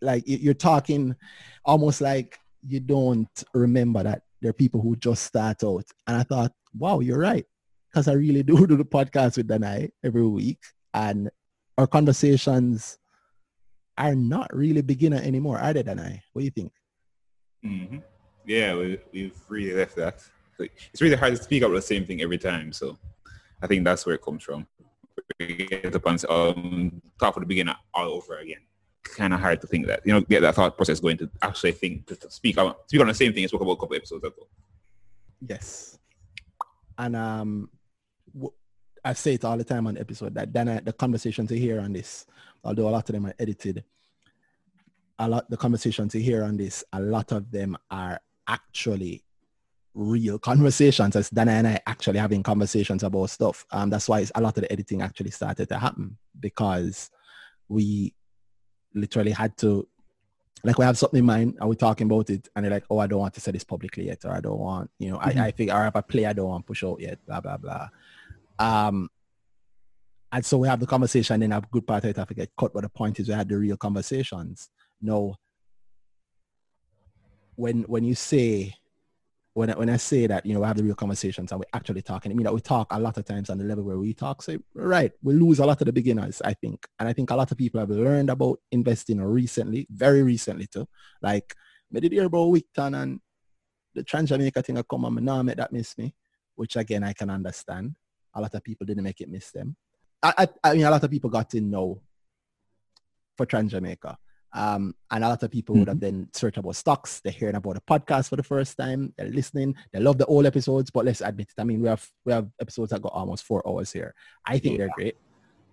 like 0.00 0.22
you're 0.26 0.54
talking 0.54 1.16
almost 1.64 2.00
like 2.00 2.38
you 2.66 2.80
don't 2.80 3.44
remember 3.54 4.02
that 4.02 4.22
there 4.40 4.50
are 4.50 4.54
people 4.54 4.80
who 4.80 4.96
just 4.96 5.24
start 5.24 5.62
out. 5.64 5.84
And 6.06 6.16
I 6.16 6.22
thought, 6.22 6.52
wow, 6.76 7.00
you're 7.00 7.18
right. 7.18 7.44
Because 7.90 8.08
I 8.08 8.12
really 8.12 8.42
do 8.42 8.66
do 8.66 8.76
the 8.76 8.84
podcast 8.84 9.36
with 9.36 9.48
Danai 9.48 9.90
every 10.04 10.26
week. 10.26 10.60
And 10.94 11.30
our 11.80 11.86
conversations 11.86 12.98
are 13.96 14.14
not 14.14 14.54
really 14.54 14.82
beginner 14.82 15.16
anymore, 15.16 15.58
are 15.58 15.72
they, 15.72 15.82
Danai? 15.82 16.20
What 16.32 16.40
do 16.40 16.44
you 16.44 16.50
think? 16.50 16.72
Mm-hmm. 17.64 17.98
Yeah, 18.46 18.74
we, 18.76 18.98
we've 19.12 19.40
really 19.48 19.72
left 19.72 19.96
that. 19.96 20.22
It's 20.58 21.00
really 21.00 21.16
hard 21.16 21.36
to 21.36 21.42
speak 21.42 21.62
about 21.62 21.74
the 21.74 21.82
same 21.82 22.04
thing 22.04 22.20
every 22.20 22.36
time. 22.36 22.72
So 22.72 22.98
I 23.62 23.66
think 23.66 23.84
that's 23.84 24.04
where 24.04 24.14
it 24.14 24.22
comes 24.22 24.42
from. 24.42 24.66
We 25.38 25.54
get 25.54 25.94
up 25.94 26.04
and 26.04 26.24
um, 26.28 27.02
talk 27.18 27.32
from 27.32 27.44
the 27.44 27.46
beginner 27.46 27.76
all 27.94 28.10
over 28.10 28.38
again 28.38 28.60
kind 29.02 29.32
of 29.32 29.40
hard 29.40 29.60
to 29.60 29.66
think 29.66 29.86
that 29.86 30.00
you 30.04 30.12
know 30.12 30.20
get 30.20 30.40
that 30.40 30.54
thought 30.54 30.76
process 30.76 31.00
going 31.00 31.16
to 31.16 31.28
actually 31.42 31.72
think 31.72 32.06
to, 32.06 32.14
to 32.14 32.30
speak 32.30 32.56
on 32.58 32.74
speak 32.86 33.00
on 33.00 33.08
the 33.08 33.14
same 33.14 33.32
thing 33.32 33.42
I 33.42 33.46
spoke 33.46 33.62
about 33.62 33.72
a 33.72 33.76
couple 33.76 33.96
episodes 33.96 34.22
ago. 34.22 34.46
Yes, 35.40 35.98
and 36.98 37.16
um, 37.16 37.70
w- 38.34 38.52
I 39.04 39.12
say 39.14 39.34
it 39.34 39.44
all 39.44 39.56
the 39.56 39.64
time 39.64 39.86
on 39.86 39.94
the 39.94 40.00
episode 40.00 40.34
that 40.34 40.56
I, 40.56 40.80
the 40.80 40.92
conversation 40.92 41.46
to 41.46 41.58
hear 41.58 41.80
on 41.80 41.92
this, 41.92 42.26
although 42.64 42.88
a 42.88 42.90
lot 42.90 43.08
of 43.08 43.12
them 43.14 43.26
are 43.26 43.34
edited, 43.38 43.84
a 45.18 45.28
lot 45.28 45.50
the 45.50 45.56
conversation 45.56 46.08
to 46.08 46.20
hear 46.20 46.44
on 46.44 46.56
this, 46.56 46.84
a 46.92 47.00
lot 47.00 47.32
of 47.32 47.50
them 47.50 47.76
are 47.90 48.20
actually 48.48 49.24
real 49.94 50.38
conversations 50.38 51.16
as 51.16 51.30
Dana 51.30 51.52
and 51.52 51.66
I 51.66 51.80
actually 51.86 52.18
having 52.18 52.42
conversations 52.42 53.02
about 53.02 53.30
stuff. 53.30 53.66
Um, 53.70 53.90
that's 53.90 54.08
why 54.08 54.24
a 54.34 54.40
lot 54.40 54.56
of 54.56 54.62
the 54.62 54.72
editing 54.72 55.02
actually 55.02 55.30
started 55.30 55.68
to 55.68 55.78
happen 55.78 56.16
because 56.38 57.10
we 57.68 58.14
literally 58.94 59.32
had 59.32 59.56
to 59.58 59.86
like 60.62 60.78
we 60.78 60.84
have 60.84 60.98
something 60.98 61.20
in 61.20 61.24
mind 61.24 61.56
and 61.58 61.68
we're 61.68 61.74
talking 61.74 62.06
about 62.06 62.28
it 62.30 62.48
and 62.54 62.64
they're 62.64 62.72
like, 62.72 62.84
oh, 62.90 62.98
I 62.98 63.06
don't 63.06 63.20
want 63.20 63.34
to 63.34 63.40
say 63.40 63.50
this 63.50 63.64
publicly 63.64 64.06
yet, 64.06 64.24
or 64.24 64.32
I 64.32 64.40
don't 64.40 64.58
want, 64.58 64.90
you 64.98 65.10
know, 65.10 65.18
mm-hmm. 65.18 65.38
I, 65.38 65.46
I 65.46 65.50
think, 65.52 65.72
or 65.72 65.86
if 65.86 65.96
I 65.96 66.02
play, 66.02 66.26
I 66.26 66.32
don't 66.32 66.48
want 66.48 66.64
to 66.64 66.66
push 66.66 66.84
out 66.84 67.00
yet, 67.00 67.24
blah, 67.26 67.40
blah, 67.40 67.56
blah. 67.56 67.88
Um, 68.60 69.08
and 70.32 70.44
so 70.44 70.58
we 70.58 70.68
have 70.68 70.78
the 70.78 70.86
conversation 70.86 71.42
and 71.42 71.52
a 71.52 71.62
good 71.72 71.86
part 71.86 72.04
of 72.04 72.10
it, 72.10 72.18
I 72.18 72.24
forget 72.24 72.50
cut, 72.58 72.72
but 72.72 72.82
the 72.82 72.88
point 72.88 73.18
is 73.18 73.28
we 73.28 73.34
had 73.34 73.48
the 73.48 73.58
real 73.58 73.76
conversations. 73.76 74.68
No, 75.02 75.34
when, 77.56 77.82
when 77.84 78.04
you 78.04 78.14
say 78.14 78.74
when 79.54 79.70
I, 79.70 79.76
when 79.76 79.90
I 79.90 79.96
say 79.96 80.26
that, 80.28 80.46
you 80.46 80.54
know, 80.54 80.60
we 80.60 80.66
have 80.66 80.76
the 80.76 80.84
real 80.84 80.94
conversations 80.94 81.50
and 81.50 81.58
we're 81.58 81.78
actually 81.78 82.02
talking, 82.02 82.30
I 82.30 82.34
mean 82.36 82.44
that 82.44 82.54
we 82.54 82.60
talk 82.60 82.86
a 82.92 83.00
lot 83.00 83.18
of 83.18 83.24
times 83.24 83.50
on 83.50 83.58
the 83.58 83.64
level 83.64 83.82
where 83.84 83.98
we 83.98 84.14
talk. 84.14 84.42
So, 84.42 84.56
right, 84.74 85.10
we 85.22 85.34
lose 85.34 85.58
a 85.58 85.66
lot 85.66 85.80
of 85.80 85.86
the 85.86 85.92
beginners, 85.92 86.40
I 86.44 86.54
think. 86.54 86.86
And 86.98 87.08
I 87.08 87.12
think 87.12 87.30
a 87.30 87.36
lot 87.36 87.50
of 87.50 87.58
people 87.58 87.80
have 87.80 87.90
learned 87.90 88.30
about 88.30 88.60
investing 88.70 89.20
recently, 89.20 89.88
very 89.90 90.22
recently 90.22 90.68
too. 90.68 90.86
Like, 91.20 91.54
I 91.94 91.98
did 91.98 92.12
hear 92.12 92.26
about 92.26 92.52
Wigton 92.52 93.02
and 93.02 93.20
the 93.94 94.04
Trans 94.04 94.28
Jamaica 94.28 94.62
thing 94.62 94.78
I 94.78 94.82
come 94.82 95.04
and 95.04 95.26
now 95.26 95.42
that 95.42 95.72
miss 95.72 95.98
me. 95.98 96.14
which 96.54 96.76
again 96.76 97.02
I 97.02 97.12
can 97.12 97.30
understand. 97.30 97.96
A 98.34 98.40
lot 98.40 98.54
of 98.54 98.62
people 98.62 98.86
didn't 98.86 99.04
make 99.04 99.20
it 99.20 99.28
miss 99.28 99.50
them. 99.50 99.76
I, 100.22 100.34
I, 100.38 100.48
I 100.64 100.74
mean, 100.74 100.84
a 100.84 100.90
lot 100.90 101.02
of 101.02 101.10
people 101.10 101.30
got 101.30 101.54
in 101.54 101.70
know 101.70 102.00
for 103.36 103.46
Trans 103.46 103.72
Jamaica. 103.72 104.18
Um, 104.52 104.94
and 105.10 105.24
a 105.24 105.28
lot 105.28 105.42
of 105.42 105.50
people 105.50 105.74
mm-hmm. 105.74 105.80
would 105.80 105.88
have 105.88 105.96
mm-hmm. 105.98 106.18
been 106.22 106.28
searching 106.34 106.60
about 106.60 106.76
stocks. 106.76 107.20
They're 107.20 107.32
hearing 107.32 107.54
about 107.54 107.74
the 107.74 107.80
podcast 107.80 108.28
for 108.28 108.36
the 108.36 108.42
first 108.42 108.76
time. 108.76 109.14
They're 109.16 109.28
listening. 109.28 109.76
They 109.92 110.00
love 110.00 110.18
the 110.18 110.26
old 110.26 110.46
episodes, 110.46 110.90
but 110.90 111.04
let's 111.04 111.20
admit 111.20 111.48
it. 111.56 111.60
I 111.60 111.64
mean, 111.64 111.80
we 111.80 111.88
have 111.88 112.06
we 112.24 112.32
have 112.32 112.48
episodes 112.60 112.90
that 112.90 113.02
got 113.02 113.12
almost 113.12 113.44
four 113.44 113.66
hours 113.66 113.92
here. 113.92 114.14
I 114.44 114.58
think 114.58 114.72
yeah. 114.72 114.78
they're 114.78 114.94
great, 114.94 115.16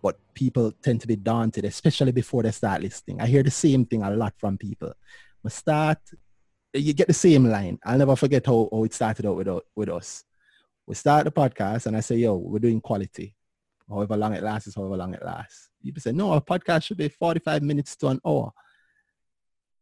but 0.02 0.20
people 0.34 0.72
tend 0.84 1.02
to 1.02 1.08
be 1.08 1.16
daunted, 1.16 1.66
especially 1.66 2.12
before 2.12 2.44
they 2.44 2.52
start 2.52 2.82
listening. 2.82 3.20
I 3.20 3.26
hear 3.26 3.44
the 3.44 3.52
same 3.52 3.86
thing 3.86 4.04
a 4.04 4.12
lot 4.12 4.34
from 4.38 4.58
people. 4.58 4.94
We 5.44 5.50
start, 5.50 6.00
you 6.74 6.94
get 6.94 7.08
the 7.08 7.14
same 7.14 7.46
line. 7.46 7.80
I'll 7.84 7.98
never 7.98 8.16
forget 8.16 8.46
how, 8.46 8.70
how 8.72 8.84
it 8.84 8.94
started 8.94 9.26
out 9.26 9.38
with, 9.38 9.50
with 9.76 9.90
us. 9.90 10.24
We 10.88 10.96
start 10.96 11.26
the 11.26 11.32
podcast 11.32 11.86
and 11.86 11.96
I 11.96 12.00
say, 12.00 12.16
yo, 12.16 12.38
we're 12.38 12.60
doing 12.60 12.82
quality. 12.82 13.36
However 13.88 14.18
long 14.18 14.34
it 14.34 14.42
lasts 14.42 14.68
is 14.68 14.76
however 14.76 14.98
long 14.98 15.14
it 15.14 15.24
lasts. 15.24 15.70
People 15.84 16.02
say, 16.02 16.12
no, 16.14 16.34
a 16.34 16.42
podcast 16.42 16.84
should 16.84 16.98
be 16.98 17.10
45 17.10 17.62
minutes 17.62 17.96
to 17.98 18.08
an 18.08 18.22
hour 18.26 18.52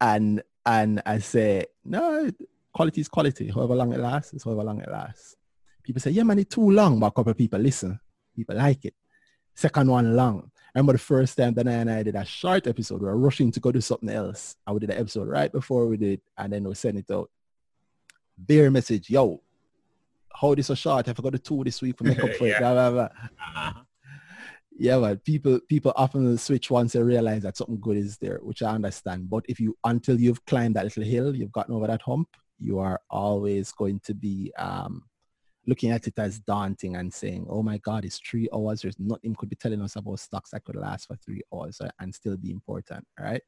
and 0.02 0.42
and 0.66 1.02
I 1.06 1.20
say, 1.20 1.66
no, 1.84 2.30
quality 2.74 3.02
is 3.02 3.08
quality. 3.08 3.50
However 3.50 3.76
long 3.76 3.94
it 3.94 4.00
lasts, 4.00 4.34
is 4.34 4.44
however 4.44 4.64
long 4.64 4.82
it 4.82 4.90
lasts. 4.92 5.36
People 5.84 6.02
say, 6.02 6.10
yeah, 6.10 6.24
man, 6.24 6.40
it's 6.40 6.56
too 6.56 6.72
long, 6.72 7.00
but 7.00 7.08
a 7.08 7.12
couple 7.12 7.32
of 7.32 7.38
people 7.38 7.60
listen. 7.60 8.00
People 8.36 8.56
like 8.56 8.84
it. 8.86 8.96
Second 9.54 9.90
one 9.90 10.16
long. 10.16 10.52
I 10.74 10.80
remember 10.80 10.94
the 10.94 11.00
first 11.00 11.38
time 11.38 11.54
that 11.54 11.68
I 11.68 11.72
and 11.72 11.92
I 11.92 12.04
did 12.04 12.16
a 12.16 12.26
short 12.26 12.66
episode. 12.66 13.02
We 13.02 13.08
were 13.08 13.18
rushing 13.18 13.52
to 13.52 13.60
go 13.60 13.72
do 13.72 13.80
something 13.80 14.10
else. 14.10 14.56
I 14.66 14.74
did 14.74 14.90
an 14.90 14.98
episode 14.98 15.28
right 15.28 15.52
before 15.52 15.88
we 15.88 15.98
did, 15.98 16.22
and 16.38 16.52
then 16.52 16.64
we 16.64 16.74
sent 16.74 16.98
it 16.98 17.12
out. 17.12 17.30
Bare 18.38 18.72
message, 18.72 19.10
yo, 19.10 19.42
how 20.40 20.56
this 20.56 20.68
so 20.68 20.76
short? 20.76 21.08
I 21.08 21.14
forgot 21.14 21.34
to 21.34 21.40
two 21.40 21.64
this 21.64 21.82
week 21.82 21.98
for 21.98 22.04
make 22.04 22.24
up 22.24 22.34
for 22.34 22.48
yeah. 22.48 22.56
it. 22.56 22.60
Blah, 22.60 22.74
blah, 22.74 22.92
blah. 22.92 23.04
Uh-huh 23.04 23.84
yeah, 24.78 24.98
but 25.00 25.24
people 25.24 25.60
people 25.70 25.94
often 25.96 26.38
switch 26.38 26.70
once 26.70 26.94
they 26.94 27.02
realize 27.02 27.44
that 27.44 27.56
something 27.56 27.80
good 27.80 27.98
is 27.98 28.18
there, 28.18 28.40
which 28.42 28.62
I 28.62 28.72
understand. 28.72 29.30
But 29.30 29.46
if 29.48 29.60
you 29.60 29.78
until 29.84 30.20
you've 30.20 30.44
climbed 30.46 30.76
that 30.76 30.84
little 30.84 31.04
hill, 31.04 31.36
you've 31.36 31.52
gotten 31.52 31.74
over 31.74 31.88
that 31.88 32.02
hump, 32.02 32.28
you 32.60 32.80
are 32.80 33.00
always 33.10 33.72
going 33.72 34.02
to 34.02 34.14
be 34.14 34.52
um, 34.58 35.04
looking 35.66 35.92
at 35.92 36.08
it 36.08 36.20
as 36.20 36.40
daunting 36.40 36.98
and 36.98 37.14
saying, 37.14 37.48
"Oh 37.50 37.64
my 37.64 37.78
God, 37.78 38.04
it's 38.04 38.20
three 38.20 38.50
hours. 38.54 38.82
There's 38.82 39.00
nothing 39.00 39.36
could 39.36 39.50
be 39.50 39.56
telling 39.56 39.82
us 39.82 39.96
about 39.96 40.20
stocks 40.20 40.50
that 40.52 40.66
could 40.66 40.76
last 40.76 41.08
for 41.08 41.16
three 41.16 41.42
hours 41.54 41.80
and 42.00 42.14
still 42.14 42.36
be 42.36 42.52
important, 42.52 43.06
right?" 43.18 43.42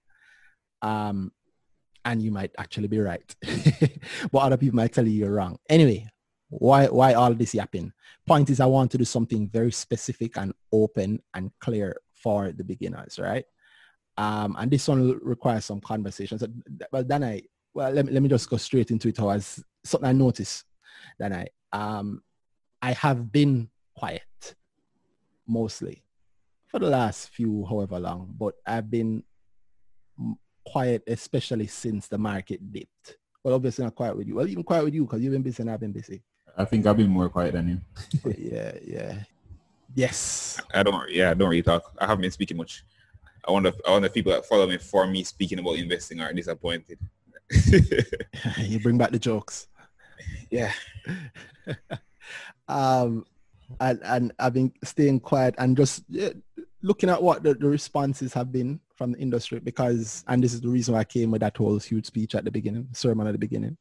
Um, 0.81 1.31
and 2.05 2.21
you 2.21 2.31
might 2.31 2.51
actually 2.57 2.87
be 2.87 2.99
right, 2.99 3.35
but 4.31 4.39
other 4.39 4.55
people 4.55 4.77
might 4.77 4.93
tell 4.93 5.05
you 5.05 5.19
you're 5.19 5.33
wrong. 5.33 5.57
Anyway, 5.69 6.07
why 6.49 6.85
why 6.87 7.13
all 7.13 7.33
this 7.33 7.53
yapping? 7.53 7.91
Point 8.25 8.49
is 8.49 8.59
I 8.59 8.65
want 8.65 8.91
to 8.91 8.97
do 8.97 9.05
something 9.05 9.49
very 9.49 9.71
specific 9.71 10.37
and 10.37 10.53
open 10.71 11.21
and 11.33 11.51
clear 11.59 11.97
for 12.13 12.51
the 12.51 12.63
beginners, 12.63 13.19
right? 13.19 13.45
Um, 14.17 14.55
and 14.57 14.71
this 14.71 14.87
one 14.87 15.19
requires 15.21 15.65
some 15.65 15.79
conversation. 15.79 16.39
So, 16.39 16.47
well, 16.91 17.03
then 17.03 17.23
I, 17.23 17.43
well, 17.73 17.91
let 17.91 18.05
me, 18.05 18.11
let 18.11 18.23
me 18.23 18.29
just 18.29 18.49
go 18.49 18.57
straight 18.57 18.91
into 18.91 19.09
it. 19.09 19.19
As 19.19 19.63
something 19.83 20.09
I 20.09 20.13
noticed, 20.13 20.65
then 21.19 21.33
I, 21.33 21.47
um, 21.71 22.23
I 22.81 22.93
have 22.93 23.31
been 23.31 23.69
quiet 23.95 24.55
mostly 25.47 26.03
for 26.67 26.79
the 26.79 26.89
last 26.89 27.29
few, 27.29 27.65
however 27.65 27.99
long, 27.99 28.33
but 28.37 28.55
I've 28.65 28.89
been 28.89 29.23
quiet, 30.65 31.03
especially 31.07 31.67
since 31.67 32.07
the 32.07 32.17
market 32.17 32.71
dipped. 32.71 33.17
Well, 33.43 33.55
obviously 33.55 33.85
not 33.85 33.95
quiet 33.95 34.17
with 34.17 34.27
you. 34.27 34.35
Well, 34.35 34.47
even 34.47 34.63
quiet 34.63 34.83
with 34.83 34.93
you 34.93 35.05
because 35.05 35.21
you've 35.21 35.31
been 35.31 35.43
busy 35.43 35.61
and 35.63 35.71
I've 35.71 35.79
been 35.79 35.93
busy. 35.93 36.23
I 36.57 36.65
think 36.65 36.85
I've 36.85 36.97
been 36.97 37.09
more 37.09 37.29
quiet 37.29 37.53
than 37.53 37.69
you. 37.69 38.33
yeah, 38.37 38.71
yeah. 38.83 39.23
Yes. 39.93 40.59
I 40.73 40.83
don't. 40.83 41.09
Yeah, 41.11 41.31
I 41.31 41.33
don't 41.35 41.49
really 41.49 41.61
talk. 41.61 41.91
I 41.99 42.07
haven't 42.07 42.23
been 42.23 42.31
speaking 42.31 42.57
much. 42.57 42.83
I 43.47 43.51
wonder. 43.51 43.71
I 43.87 43.91
wonder 43.91 44.07
if 44.07 44.13
people 44.13 44.31
that 44.31 44.45
follow 44.45 44.67
me 44.67 44.77
for 44.77 45.05
me 45.07 45.23
speaking 45.23 45.59
about 45.59 45.77
investing 45.77 46.19
are 46.19 46.33
disappointed. 46.33 46.99
you 48.57 48.79
bring 48.79 48.97
back 48.97 49.11
the 49.11 49.19
jokes. 49.19 49.67
Yeah. 50.49 50.73
um, 52.67 53.25
and 53.79 53.99
and 54.03 54.33
I've 54.39 54.53
been 54.53 54.73
staying 54.83 55.19
quiet 55.21 55.55
and 55.57 55.77
just 55.77 56.03
yeah, 56.09 56.29
looking 56.87 57.09
at 57.09 57.21
what 57.21 57.43
the, 57.43 57.53
the 57.53 57.67
responses 57.67 58.33
have 58.33 58.51
been 58.51 58.79
from 58.95 59.11
the 59.11 59.19
industry 59.19 59.59
because, 59.59 60.23
and 60.27 60.43
this 60.43 60.53
is 60.53 60.61
the 60.61 60.69
reason 60.69 60.93
why 60.93 61.01
I 61.01 61.03
came 61.03 61.31
with 61.31 61.41
that 61.41 61.57
whole 61.57 61.77
huge 61.79 62.05
speech 62.05 62.33
at 62.33 62.45
the 62.45 62.51
beginning, 62.51 62.87
sermon 62.93 63.27
at 63.27 63.33
the 63.33 63.37
beginning 63.37 63.77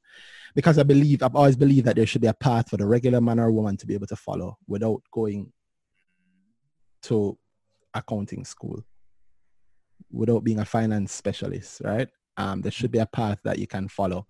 because 0.56 0.78
I 0.78 0.82
believe 0.84 1.22
I've 1.22 1.36
always 1.36 1.54
believed 1.54 1.86
that 1.86 1.96
there 1.96 2.06
should 2.06 2.22
be 2.22 2.26
a 2.26 2.34
path 2.34 2.70
for 2.70 2.78
the 2.78 2.86
regular 2.86 3.20
man 3.20 3.38
or 3.38 3.52
woman 3.52 3.76
to 3.76 3.86
be 3.86 3.92
able 3.92 4.06
to 4.06 4.16
follow 4.16 4.56
without 4.66 5.02
going 5.12 5.52
to 7.02 7.38
accounting 7.92 8.44
school, 8.46 8.82
without 10.10 10.44
being 10.44 10.58
a 10.58 10.64
finance 10.64 11.12
specialist, 11.12 11.82
right? 11.84 12.08
Um, 12.38 12.62
there 12.62 12.72
should 12.72 12.90
be 12.90 12.98
a 13.00 13.06
path 13.06 13.38
that 13.44 13.58
you 13.58 13.66
can 13.66 13.86
follow 13.86 14.26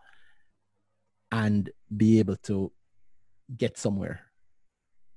and 1.31 1.71
be 1.97 2.19
able 2.19 2.37
to 2.37 2.73
get 3.57 3.79
somewhere 3.79 4.23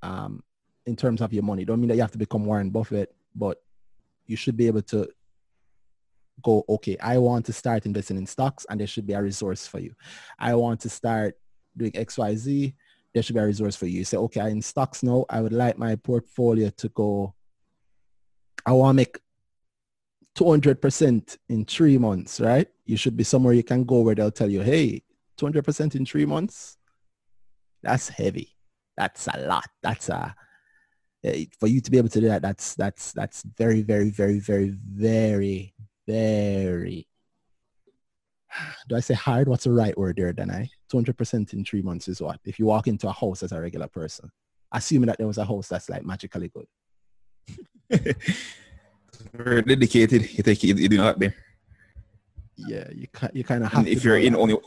um, 0.04 0.44
in 0.86 0.96
terms 0.96 1.22
of 1.22 1.34
your 1.34 1.44
money. 1.44 1.66
Don't 1.66 1.80
mean 1.80 1.90
that 1.90 1.96
you 1.96 2.02
have 2.02 2.12
to 2.12 2.20
become 2.20 2.46
Warren 2.46 2.70
Buffett, 2.70 3.16
but 3.36 3.58
you 4.26 4.36
should 4.36 4.58
be 4.58 4.68
able 4.68 4.82
to 4.84 5.08
go, 6.42 6.64
okay, 6.70 6.98
I 7.02 7.18
want 7.18 7.46
to 7.48 7.54
start 7.54 7.86
investing 7.86 8.18
in 8.18 8.26
stocks 8.26 8.66
and 8.70 8.80
there 8.80 8.88
should 8.88 9.08
be 9.08 9.14
a 9.14 9.22
resource 9.22 9.68
for 9.68 9.80
you. 9.80 9.94
I 10.38 10.56
want 10.56 10.80
to 10.82 10.90
start 10.90 11.36
doing 11.76 11.92
XYZ, 11.92 12.74
there 13.14 13.24
should 13.24 13.36
be 13.36 13.42
a 13.42 13.46
resource 13.46 13.76
for 13.76 13.88
you. 13.88 14.00
you 14.00 14.06
say, 14.06 14.18
okay, 14.18 14.42
I'm 14.42 14.50
in 14.50 14.62
stocks 14.62 15.04
now, 15.04 15.26
I 15.30 15.42
would 15.42 15.54
like 15.54 15.78
my 15.78 15.96
portfolio 15.96 16.70
to 16.70 16.90
go, 16.90 17.34
I 18.66 18.72
want 18.74 18.96
to 18.96 18.98
make 18.98 19.20
200% 20.38 21.38
in 21.50 21.66
three 21.66 21.98
months, 21.98 22.40
right? 22.40 22.68
You 22.86 22.98
should 22.98 23.18
be 23.18 23.24
somewhere 23.24 23.54
you 23.54 23.64
can 23.64 23.84
go 23.84 24.02
where 24.02 24.16
they'll 24.16 24.32
tell 24.32 24.50
you, 24.50 24.62
hey, 24.62 25.04
200% 25.40 25.96
in 25.96 26.06
three 26.06 26.26
months, 26.26 26.78
that's 27.82 28.10
heavy. 28.10 28.56
That's 28.98 29.28
a 29.28 29.40
lot. 29.40 29.68
That's 29.82 30.10
a, 30.10 30.36
Eh, 31.24 31.46
for 31.60 31.68
you 31.68 31.82
to 31.82 31.92
be 31.92 31.98
able 31.98 32.10
to 32.10 32.22
do 32.22 32.28
that, 32.28 32.42
that's, 32.42 32.76
that's, 32.76 33.12
that's 33.14 33.44
very, 33.58 33.82
very, 33.82 34.10
very, 34.10 34.40
very, 34.40 34.70
very 34.70 35.74
very 36.10 37.08
do 38.90 38.96
I 38.96 39.00
say 39.00 39.14
hard? 39.14 39.48
What's 39.48 39.66
the 39.66 39.72
right 39.72 39.98
word 39.98 40.18
there, 40.18 40.34
then 40.34 40.50
I 40.50 40.70
200% 40.92 41.54
in 41.54 41.64
three 41.64 41.82
months 41.82 42.08
is 42.08 42.22
what? 42.22 42.40
If 42.46 42.58
you 42.58 42.66
walk 42.66 42.88
into 42.88 43.08
a 43.08 43.14
house 43.14 43.44
as 43.44 43.52
a 43.52 43.62
regular 43.62 43.88
person, 43.88 44.32
assuming 44.72 45.08
that 45.08 45.18
there 45.20 45.28
was 45.28 45.38
a 45.38 45.46
house 45.46 45.68
that's 45.68 45.90
like 45.90 46.04
magically 46.04 46.50
good. 46.50 48.16
Very 49.34 49.62
dedicated. 49.62 50.32
You 50.32 50.44
take 50.44 50.64
it, 50.64 50.80
you 50.80 50.90
do 50.90 50.98
not 50.98 51.20
there. 51.20 51.36
Yeah, 52.56 52.88
you 52.92 53.08
you 53.34 53.44
kind 53.44 53.64
of 53.64 53.72
have. 53.72 53.88
if 53.88 54.04
you're 54.04 54.18
in 54.18 54.34
that. 54.34 54.40
only, 54.40 54.58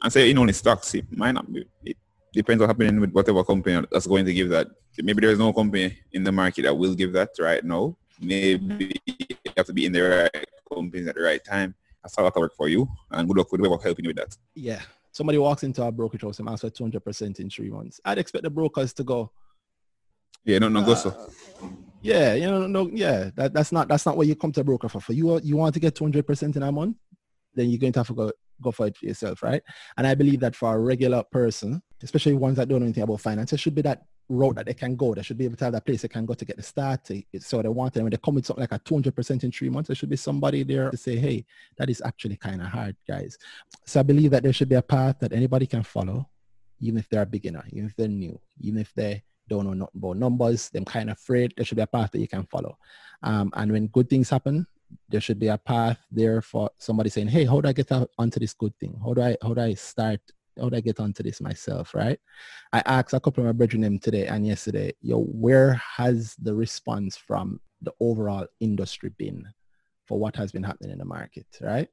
I 0.00 0.08
say 0.08 0.30
in 0.30 0.38
only 0.38 0.52
stocks, 0.52 0.94
it 0.94 1.04
might 1.16 1.32
not 1.32 1.52
be. 1.52 1.66
It 1.84 1.96
depends 2.38 2.60
what 2.60 2.70
happening 2.70 3.00
with 3.00 3.12
whatever 3.12 3.42
company 3.42 3.84
that's 3.90 4.06
going 4.06 4.24
to 4.24 4.32
give 4.32 4.48
that. 4.50 4.68
Maybe 4.96 5.20
there 5.20 5.30
is 5.30 5.38
no 5.38 5.52
company 5.52 5.98
in 6.12 6.22
the 6.22 6.30
market 6.30 6.62
that 6.62 6.74
will 6.74 6.94
give 6.94 7.12
that 7.12 7.30
right 7.40 7.64
now. 7.64 7.96
Maybe 8.20 8.94
you 9.06 9.26
have 9.56 9.66
to 9.66 9.72
be 9.72 9.86
in 9.86 9.92
the 9.92 10.02
right 10.02 10.44
company 10.72 11.08
at 11.08 11.16
the 11.16 11.20
right 11.20 11.44
time. 11.44 11.74
I 12.04 12.08
saw 12.08 12.22
that 12.22 12.36
work 12.36 12.54
for 12.54 12.68
you 12.68 12.88
and 13.10 13.26
good 13.28 13.38
luck 13.38 13.50
with 13.50 13.60
whoever 13.60 13.82
helping 13.82 14.04
you 14.04 14.10
with 14.10 14.18
that. 14.18 14.36
Yeah. 14.54 14.82
Somebody 15.10 15.38
walks 15.38 15.64
into 15.64 15.82
a 15.82 15.90
brokerage 15.90 16.22
house 16.22 16.38
and 16.38 16.48
asks 16.48 16.60
for 16.60 16.70
200% 16.70 17.40
in 17.40 17.50
three 17.50 17.70
months. 17.70 18.00
I'd 18.04 18.18
expect 18.18 18.44
the 18.44 18.50
brokers 18.50 18.92
to 18.94 19.04
go. 19.04 19.32
Yeah, 20.44 20.60
no, 20.60 20.68
no, 20.68 20.80
uh, 20.80 20.86
go 20.86 20.94
so. 20.94 21.30
Yeah, 22.00 22.34
you 22.34 22.46
know, 22.46 22.68
no, 22.68 22.88
yeah, 22.92 23.30
that, 23.34 23.52
that's 23.52 23.72
not 23.72 23.88
that's 23.88 24.06
not 24.06 24.16
what 24.16 24.28
you 24.28 24.36
come 24.36 24.52
to 24.52 24.60
a 24.60 24.64
broker 24.64 24.88
for. 24.88 25.00
For 25.00 25.12
you, 25.12 25.40
you 25.40 25.56
want 25.56 25.74
to 25.74 25.80
get 25.80 25.96
200% 25.96 26.54
in 26.54 26.62
a 26.62 26.70
month, 26.70 26.96
then 27.54 27.68
you're 27.68 27.80
going 27.80 27.92
to 27.94 27.98
have 27.98 28.06
to 28.06 28.14
go 28.14 28.30
go 28.62 28.70
for 28.70 28.86
it 28.86 28.96
for 28.96 29.06
yourself, 29.06 29.42
right? 29.42 29.62
And 29.96 30.06
I 30.06 30.14
believe 30.14 30.40
that 30.40 30.56
for 30.56 30.74
a 30.74 30.78
regular 30.78 31.22
person, 31.22 31.82
especially 32.02 32.34
ones 32.34 32.56
that 32.56 32.68
don't 32.68 32.80
know 32.80 32.86
anything 32.86 33.02
about 33.02 33.20
finance, 33.20 33.52
it 33.52 33.60
should 33.60 33.74
be 33.74 33.82
that 33.82 34.02
road 34.28 34.56
that 34.56 34.66
they 34.66 34.74
can 34.74 34.94
go. 34.94 35.14
They 35.14 35.22
should 35.22 35.38
be 35.38 35.46
able 35.46 35.56
to 35.56 35.64
have 35.64 35.72
that 35.72 35.86
place 35.86 36.02
they 36.02 36.08
can 36.08 36.26
go 36.26 36.34
to 36.34 36.44
get 36.44 36.56
the 36.56 36.62
start. 36.62 37.08
So 37.40 37.62
they 37.62 37.68
want. 37.68 37.96
And 37.96 38.04
when 38.04 38.10
they 38.10 38.18
come 38.18 38.34
with 38.34 38.46
something 38.46 38.62
like 38.62 38.72
a 38.72 38.78
200% 38.78 39.44
in 39.44 39.52
three 39.52 39.70
months, 39.70 39.88
there 39.88 39.96
should 39.96 40.10
be 40.10 40.16
somebody 40.16 40.62
there 40.62 40.90
to 40.90 40.96
say, 40.96 41.16
hey, 41.16 41.44
that 41.78 41.88
is 41.88 42.02
actually 42.04 42.36
kind 42.36 42.60
of 42.60 42.68
hard, 42.68 42.96
guys. 43.06 43.38
So 43.86 44.00
I 44.00 44.02
believe 44.02 44.30
that 44.32 44.42
there 44.42 44.52
should 44.52 44.68
be 44.68 44.76
a 44.76 44.82
path 44.82 45.16
that 45.20 45.32
anybody 45.32 45.66
can 45.66 45.82
follow, 45.82 46.28
even 46.80 46.98
if 46.98 47.08
they're 47.08 47.22
a 47.22 47.26
beginner, 47.26 47.64
even 47.70 47.86
if 47.86 47.96
they're 47.96 48.08
new, 48.08 48.38
even 48.60 48.80
if 48.80 48.92
they 48.94 49.22
don't 49.48 49.64
know 49.64 49.72
nothing 49.72 49.96
about 49.96 50.16
numbers, 50.16 50.68
they're 50.70 50.82
kind 50.82 51.10
of 51.10 51.16
afraid, 51.16 51.54
there 51.56 51.64
should 51.64 51.76
be 51.76 51.82
a 51.82 51.86
path 51.86 52.10
that 52.12 52.20
you 52.20 52.28
can 52.28 52.44
follow. 52.44 52.76
Um, 53.22 53.50
and 53.54 53.72
when 53.72 53.86
good 53.88 54.08
things 54.08 54.28
happen, 54.28 54.66
there 55.08 55.20
should 55.20 55.38
be 55.38 55.48
a 55.48 55.58
path 55.58 55.98
there 56.10 56.40
for 56.42 56.70
somebody 56.78 57.10
saying, 57.10 57.28
hey, 57.28 57.44
how 57.44 57.60
do 57.60 57.68
I 57.68 57.72
get 57.72 57.90
onto 58.18 58.40
this 58.40 58.54
good 58.54 58.76
thing? 58.78 58.98
How 59.04 59.14
do 59.14 59.22
I, 59.22 59.36
how 59.42 59.54
do 59.54 59.60
I 59.60 59.74
start 59.74 60.20
how 60.60 60.68
do 60.68 60.76
I 60.76 60.80
get 60.80 61.00
onto 61.00 61.22
this 61.22 61.40
myself, 61.40 61.94
right? 61.94 62.18
I 62.72 62.82
asked 62.84 63.14
a 63.14 63.20
couple 63.20 63.42
of 63.42 63.46
my 63.46 63.52
brethren 63.52 63.98
today 63.98 64.26
and 64.26 64.46
yesterday, 64.46 64.92
yo, 65.00 65.22
where 65.22 65.74
has 65.74 66.34
the 66.40 66.54
response 66.54 67.16
from 67.16 67.60
the 67.82 67.92
overall 68.00 68.46
industry 68.60 69.10
been 69.18 69.46
for 70.06 70.18
what 70.18 70.36
has 70.36 70.52
been 70.52 70.62
happening 70.62 70.92
in 70.92 70.98
the 70.98 71.04
market, 71.04 71.46
right? 71.60 71.88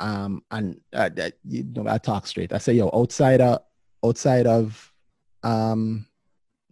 Um, 0.00 0.42
and 0.50 0.80
uh, 0.92 1.10
you 1.44 1.64
know, 1.64 1.86
I 1.88 1.98
talk 1.98 2.26
straight. 2.26 2.52
I 2.52 2.58
say, 2.58 2.72
yo, 2.72 2.90
outside 2.92 3.40
of 3.40 3.60
outside 4.04 4.46
of 4.46 4.92
um, 5.44 6.06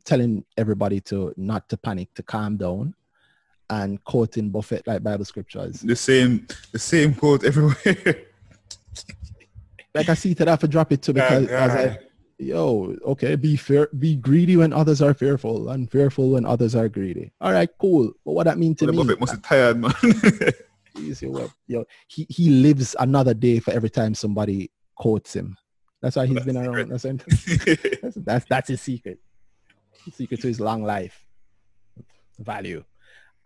telling 0.04 0.44
everybody 0.56 1.00
to 1.02 1.32
not 1.36 1.68
to 1.68 1.76
panic, 1.76 2.12
to 2.14 2.22
calm 2.22 2.56
down, 2.56 2.94
and 3.70 4.02
quoting 4.04 4.50
Buffett 4.50 4.86
like 4.86 5.02
Bible 5.02 5.24
scriptures. 5.24 5.80
The 5.80 5.96
same, 5.96 6.46
the 6.72 6.78
same 6.78 7.14
quote 7.14 7.44
everywhere. 7.44 7.76
like 9.94 10.08
I 10.08 10.14
see 10.14 10.34
that 10.34 10.48
I 10.48 10.50
have 10.50 10.60
to 10.60 10.68
drop 10.68 10.92
it 10.92 11.02
too 11.02 11.14
because 11.14 11.50
I 11.50 11.66
was 11.66 11.74
like, 11.74 12.10
yo, 12.38 12.96
okay, 13.04 13.36
be 13.36 13.56
fair, 13.56 13.88
be 13.98 14.16
greedy 14.16 14.56
when 14.56 14.72
others 14.72 15.00
are 15.00 15.14
fearful, 15.14 15.70
and 15.70 15.90
fearful 15.90 16.30
when 16.30 16.44
others 16.44 16.74
are 16.74 16.88
greedy. 16.88 17.32
All 17.40 17.52
right, 17.52 17.68
cool. 17.78 18.12
But 18.24 18.32
what 18.32 18.44
that 18.44 18.58
mean 18.58 18.74
to 18.76 18.86
the 18.86 18.92
me? 18.92 18.98
Buffett 18.98 19.20
must 19.20 19.34
be 19.34 19.40
tired, 19.40 19.78
man. 19.78 19.92
You 20.96 21.14
see 21.14 21.26
what? 21.26 21.50
Yo, 21.66 21.84
he 22.08 22.26
he 22.28 22.50
lives 22.50 22.96
another 22.98 23.34
day 23.34 23.60
for 23.60 23.70
every 23.70 23.90
time 23.90 24.14
somebody 24.14 24.70
quotes 24.96 25.34
him. 25.34 25.56
That's 26.02 26.16
why 26.16 26.26
he's 26.26 26.34
That's 26.34 26.46
been 26.46 26.56
around. 26.56 26.90
That's, 26.90 27.04
that's 27.04 28.14
that's 28.16 28.46
that's 28.46 28.68
his 28.68 28.80
secret. 28.80 29.18
His 30.04 30.14
secret 30.14 30.40
to 30.40 30.48
his 30.48 30.60
long 30.60 30.82
life 30.82 31.24
value. 32.38 32.84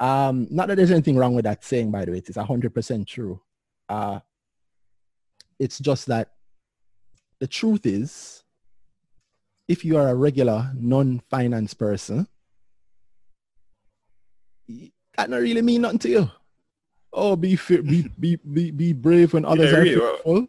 Um, 0.00 0.46
not 0.50 0.68
that 0.68 0.76
there's 0.76 0.90
anything 0.90 1.16
wrong 1.16 1.34
with 1.34 1.44
that 1.44 1.64
saying, 1.64 1.90
by 1.90 2.04
the 2.04 2.12
way. 2.12 2.18
It 2.18 2.28
is 2.28 2.36
hundred 2.36 2.74
percent 2.74 3.06
true. 3.08 3.40
Uh, 3.88 4.20
it's 5.58 5.78
just 5.78 6.06
that 6.06 6.32
the 7.40 7.46
truth 7.46 7.86
is, 7.86 8.42
if 9.68 9.84
you 9.84 9.96
are 9.96 10.08
a 10.08 10.14
regular 10.14 10.70
non-finance 10.74 11.74
person, 11.74 12.26
that 15.16 15.30
not 15.30 15.40
really 15.40 15.62
mean 15.62 15.82
nothing 15.82 15.98
to 16.00 16.08
you. 16.08 16.30
Oh, 17.12 17.36
be 17.36 17.56
be, 17.68 18.10
be 18.18 18.36
be 18.36 18.70
be 18.72 18.92
brave 18.92 19.32
when 19.32 19.44
others 19.44 19.70
Yeah, 19.70 19.78
are 19.78 19.84
well- 19.84 20.16
fearful. 20.16 20.48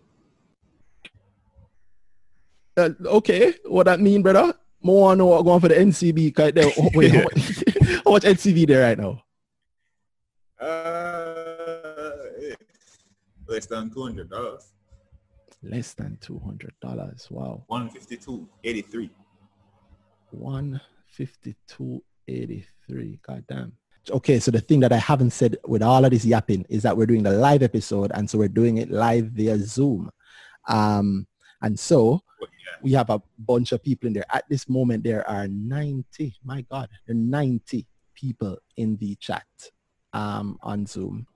Uh, 2.78 2.90
okay, 3.06 3.54
what 3.66 3.84
that 3.86 4.02
mean, 4.02 4.22
brother? 4.22 4.54
More 4.82 5.16
know 5.16 5.28
what 5.28 5.44
going 5.44 5.62
for 5.62 5.70
the 5.70 5.76
NCB. 5.76 6.36
Cause 6.36 6.52
they, 6.52 6.74
wait, 6.94 7.12
how, 7.12 7.22
much, 7.24 7.64
how 8.04 8.12
much 8.12 8.24
NCB 8.24 8.68
there 8.68 8.82
right 8.84 8.98
now? 9.00 9.24
Uh, 10.60 12.16
less 13.48 13.66
than 13.66 13.90
two 13.92 14.04
hundred 14.04 14.30
dollars. 14.30 14.72
Less 15.64 15.94
than 15.94 16.18
two 16.22 16.40
hundred 16.40 16.74
dollars. 16.82 17.28
Wow, 17.30 17.64
One 17.68 17.90
fifty 17.90 18.18
two 18.18 18.48
eighty 18.64 18.82
three. 18.82 19.10
one 20.32 20.80
fifty-two 21.08 22.04
eighty-three. 22.28 23.20
God 23.26 23.44
damn. 23.48 23.74
Okay, 24.12 24.40
so 24.40 24.52
the 24.52 24.62
thing 24.62 24.80
that 24.82 24.94
I 24.94 24.98
haven't 24.98 25.32
said 25.32 25.58
with 25.66 25.82
all 25.82 26.06
of 26.06 26.12
this 26.12 26.26
yapping 26.26 26.66
is 26.70 26.84
that 26.84 26.96
we're 26.96 27.08
doing 27.08 27.24
the 27.24 27.32
live 27.32 27.64
episode, 27.64 28.12
and 28.14 28.30
so 28.30 28.38
we're 28.38 28.48
doing 28.48 28.78
it 28.78 28.92
live 28.92 29.26
via 29.28 29.58
Zoom. 29.58 30.12
Um, 30.68 31.26
and 31.62 31.80
so 31.80 32.22
we 32.84 32.92
have 32.92 33.10
a 33.10 33.20
bunch 33.40 33.72
of 33.72 33.82
people 33.82 34.06
in 34.08 34.14
there. 34.14 34.26
At 34.32 34.44
this 34.48 34.70
moment, 34.70 35.04
there 35.04 35.28
are 35.28 35.48
90, 35.48 36.36
my 36.44 36.62
God, 36.70 36.88
there 37.08 37.16
are 37.16 37.20
90 37.20 37.88
people 38.14 38.58
in 38.78 38.96
the 38.98 39.16
chat 39.16 39.46
um, 40.16 40.58
on 40.62 40.86
Zoom. 40.86 41.28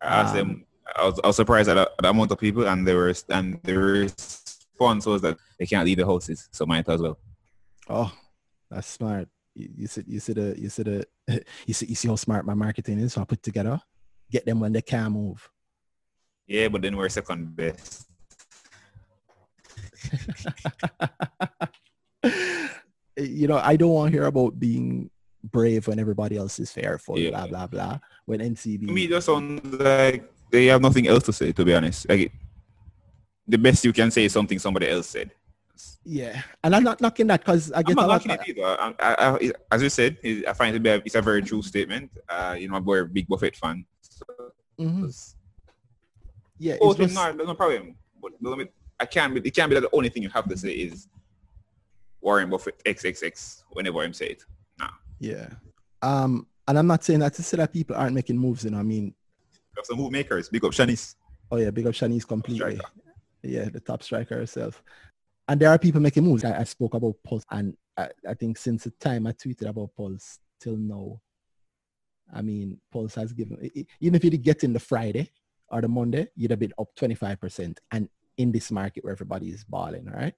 I 0.00 0.22
Um. 0.38 0.66
I 0.96 1.06
was, 1.06 1.18
I 1.24 1.26
was 1.28 1.36
surprised 1.36 1.70
at 1.70 1.74
the, 1.74 1.90
the 2.02 2.10
amount 2.10 2.30
of 2.30 2.38
people, 2.38 2.68
and 2.68 2.86
there 2.86 2.96
were 2.96 3.14
and 3.30 3.58
the 3.62 3.74
response 3.74 5.06
was 5.06 5.22
that 5.22 5.38
they 5.58 5.64
can't 5.64 5.86
leave 5.86 5.96
the 5.96 6.04
houses, 6.04 6.46
so 6.52 6.66
might 6.66 6.86
as 6.88 7.00
well. 7.00 7.18
Oh, 7.88 8.12
that's 8.70 8.86
smart. 8.86 9.28
You, 9.54 9.70
you 9.78 9.86
see, 9.86 10.04
you 10.06 10.20
see 10.20 10.34
the, 10.34 10.54
you 10.58 10.68
see 10.68 10.82
the, 10.82 11.06
you 11.66 11.72
see, 11.72 11.86
you 11.86 11.94
see 11.94 12.08
how 12.08 12.16
smart 12.16 12.44
my 12.44 12.52
marketing 12.52 12.98
is. 12.98 13.14
So 13.14 13.22
I 13.22 13.24
put 13.24 13.42
together, 13.42 13.80
get 14.30 14.44
them 14.44 14.60
when 14.60 14.72
they 14.72 14.82
can't 14.82 15.14
move. 15.14 15.48
Yeah, 16.46 16.68
but 16.68 16.82
then 16.82 16.96
we're 16.96 17.08
second 17.08 17.56
best. 17.56 18.06
you 23.16 23.48
know, 23.48 23.56
I 23.56 23.76
don't 23.76 23.90
want 23.90 24.12
to 24.12 24.18
hear 24.18 24.26
about 24.26 24.60
being 24.60 25.10
brave 25.52 25.86
when 25.86 25.98
everybody 25.98 26.36
else 26.36 26.58
is 26.58 26.70
fearful, 26.72 27.18
Yeah. 27.18 27.30
blah 27.30 27.46
blah 27.46 27.66
blah. 27.66 27.98
When 28.26 28.40
NCB, 28.40 28.86
To 28.86 28.92
me, 28.92 29.04
it 29.04 29.10
just 29.10 29.26
sounds 29.26 29.62
like 29.80 30.30
they 30.50 30.66
have 30.66 30.80
nothing 30.80 31.06
else 31.08 31.24
to 31.24 31.32
say. 31.32 31.52
To 31.52 31.64
be 31.64 31.74
honest, 31.74 32.08
like 32.08 32.32
the 33.46 33.58
best 33.58 33.84
you 33.84 33.92
can 33.92 34.10
say 34.10 34.24
is 34.24 34.32
something 34.32 34.58
somebody 34.58 34.88
else 34.88 35.08
said. 35.08 35.30
yeah, 36.04 36.42
and 36.62 36.74
I'm 36.74 36.84
not 36.84 37.00
knocking 37.00 37.26
that 37.28 37.40
because 37.40 37.72
I 37.72 37.78
I'm 37.78 37.84
get 37.84 37.96
not 37.96 38.06
knocking 38.08 38.30
it 38.30 38.40
either. 38.48 38.64
I, 38.64 38.94
I, 39.00 39.34
I, 39.36 39.52
as 39.72 39.82
you 39.82 39.88
said, 39.90 40.16
I 40.48 40.52
find 40.52 40.74
it 40.76 40.82
be 40.82 40.90
a, 40.90 40.96
it's 41.04 41.14
a 41.14 41.22
very 41.22 41.42
true 41.42 41.62
statement. 41.62 42.10
Uh, 42.28 42.56
you 42.58 42.68
know, 42.68 42.76
I'm 42.76 42.88
a 42.88 43.04
big 43.04 43.26
Buffett 43.28 43.56
fan. 43.56 43.84
So, 44.00 44.24
Mhm. 44.78 45.34
Yeah, 46.58 46.76
oh, 46.80 46.90
it's 46.92 47.00
just- 47.00 47.14
no, 47.14 47.32
no 47.32 47.54
problem. 47.54 47.96
But 48.22 48.32
I 49.00 49.06
can't. 49.06 49.34
Be, 49.34 49.40
it 49.48 49.54
can't 49.54 49.68
be 49.68 49.74
that 49.74 49.82
the 49.82 49.94
only 49.94 50.08
thing 50.08 50.22
you 50.22 50.30
have 50.30 50.48
to 50.48 50.56
say 50.56 50.70
is 50.70 51.08
Warren 52.20 52.48
Buffett 52.48 52.80
XXX 52.86 53.64
whenever 53.72 53.98
I'm 54.00 54.14
say 54.14 54.26
it. 54.28 54.44
Yeah. 55.18 55.48
Um, 56.02 56.46
and 56.66 56.78
I'm 56.78 56.86
not 56.86 57.04
saying 57.04 57.20
that 57.20 57.34
to 57.34 57.42
say 57.42 57.56
that 57.58 57.72
people 57.72 57.96
aren't 57.96 58.14
making 58.14 58.38
moves. 58.38 58.64
You 58.64 58.70
know, 58.70 58.78
I 58.78 58.82
mean, 58.82 59.14
we 59.52 59.78
have 59.80 59.86
some 59.86 59.98
move 59.98 60.12
makers. 60.12 60.48
Big 60.48 60.64
up 60.64 60.72
Shanice. 60.72 61.14
oh 61.50 61.56
yeah, 61.56 61.70
big 61.70 61.86
up 61.86 61.94
Shanice 61.94 62.26
completely. 62.26 62.80
Yeah, 63.42 63.68
the 63.68 63.80
top 63.80 64.02
striker 64.02 64.36
herself. 64.36 64.82
And 65.48 65.60
there 65.60 65.68
are 65.68 65.78
people 65.78 66.00
making 66.00 66.24
moves. 66.24 66.44
I, 66.44 66.60
I 66.60 66.64
spoke 66.64 66.94
about 66.94 67.16
Pulse, 67.22 67.44
and 67.50 67.76
I, 67.96 68.08
I 68.28 68.34
think 68.34 68.56
since 68.56 68.84
the 68.84 68.90
time 68.92 69.26
I 69.26 69.32
tweeted 69.32 69.68
about 69.68 69.94
Pulse 69.94 70.38
till 70.58 70.76
now, 70.76 71.20
I 72.32 72.42
mean, 72.42 72.80
Pulse 72.90 73.14
has 73.16 73.32
given, 73.32 73.58
even 74.00 74.14
if 74.14 74.24
you 74.24 74.30
did 74.30 74.42
get 74.42 74.64
in 74.64 74.72
the 74.72 74.80
Friday 74.80 75.30
or 75.68 75.82
the 75.82 75.88
Monday, 75.88 76.28
you'd 76.34 76.50
have 76.50 76.60
been 76.60 76.72
up 76.78 76.88
25%. 76.96 77.78
And 77.90 78.08
in 78.36 78.50
this 78.50 78.70
market 78.70 79.04
where 79.04 79.12
everybody 79.12 79.48
is 79.48 79.64
balling, 79.64 80.08
all 80.08 80.14
right? 80.14 80.34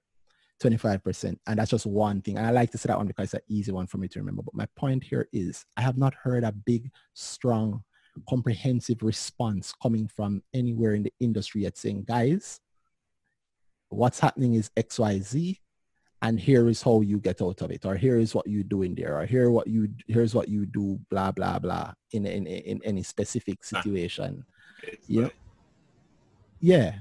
25%. 0.61 1.37
And 1.47 1.59
that's 1.59 1.71
just 1.71 1.85
one 1.85 2.21
thing. 2.21 2.37
And 2.37 2.45
I 2.47 2.51
like 2.51 2.71
to 2.71 2.77
say 2.77 2.87
that 2.87 2.97
one 2.97 3.07
because 3.07 3.25
it's 3.25 3.33
an 3.35 3.41
easy 3.47 3.71
one 3.71 3.87
for 3.87 3.97
me 3.97 4.07
to 4.09 4.19
remember. 4.19 4.41
But 4.43 4.55
my 4.55 4.67
point 4.75 5.03
here 5.03 5.27
is 5.31 5.65
I 5.75 5.81
have 5.81 5.97
not 5.97 6.13
heard 6.15 6.43
a 6.43 6.51
big, 6.51 6.91
strong, 7.13 7.83
comprehensive 8.27 9.03
response 9.03 9.73
coming 9.81 10.07
from 10.07 10.41
anywhere 10.53 10.93
in 10.95 11.03
the 11.03 11.13
industry 11.19 11.61
yet 11.63 11.77
saying, 11.77 12.05
guys, 12.07 12.59
what's 13.89 14.19
happening 14.19 14.55
is 14.55 14.69
XYZ 14.75 15.59
and 16.23 16.39
here 16.39 16.67
is 16.67 16.81
how 16.81 17.01
you 17.01 17.19
get 17.19 17.41
out 17.43 17.61
of 17.61 17.69
it 17.71 17.85
or 17.85 17.95
here 17.95 18.17
is 18.19 18.33
what 18.33 18.47
you 18.47 18.63
do 18.63 18.81
in 18.81 18.95
there 18.95 19.19
or 19.19 19.25
here 19.25 19.51
what 19.51 19.67
you 19.67 19.87
here's 20.07 20.33
what 20.33 20.49
you 20.49 20.65
do 20.65 20.99
blah 21.11 21.31
blah 21.31 21.59
blah 21.59 21.93
in 22.11 22.25
in, 22.25 22.47
in 22.47 22.81
any 22.83 23.03
specific 23.03 23.59
Ah. 23.61 23.81
situation 23.81 24.43
It's 24.83 25.07
Yeah. 25.07 25.29
yeah 26.59 26.95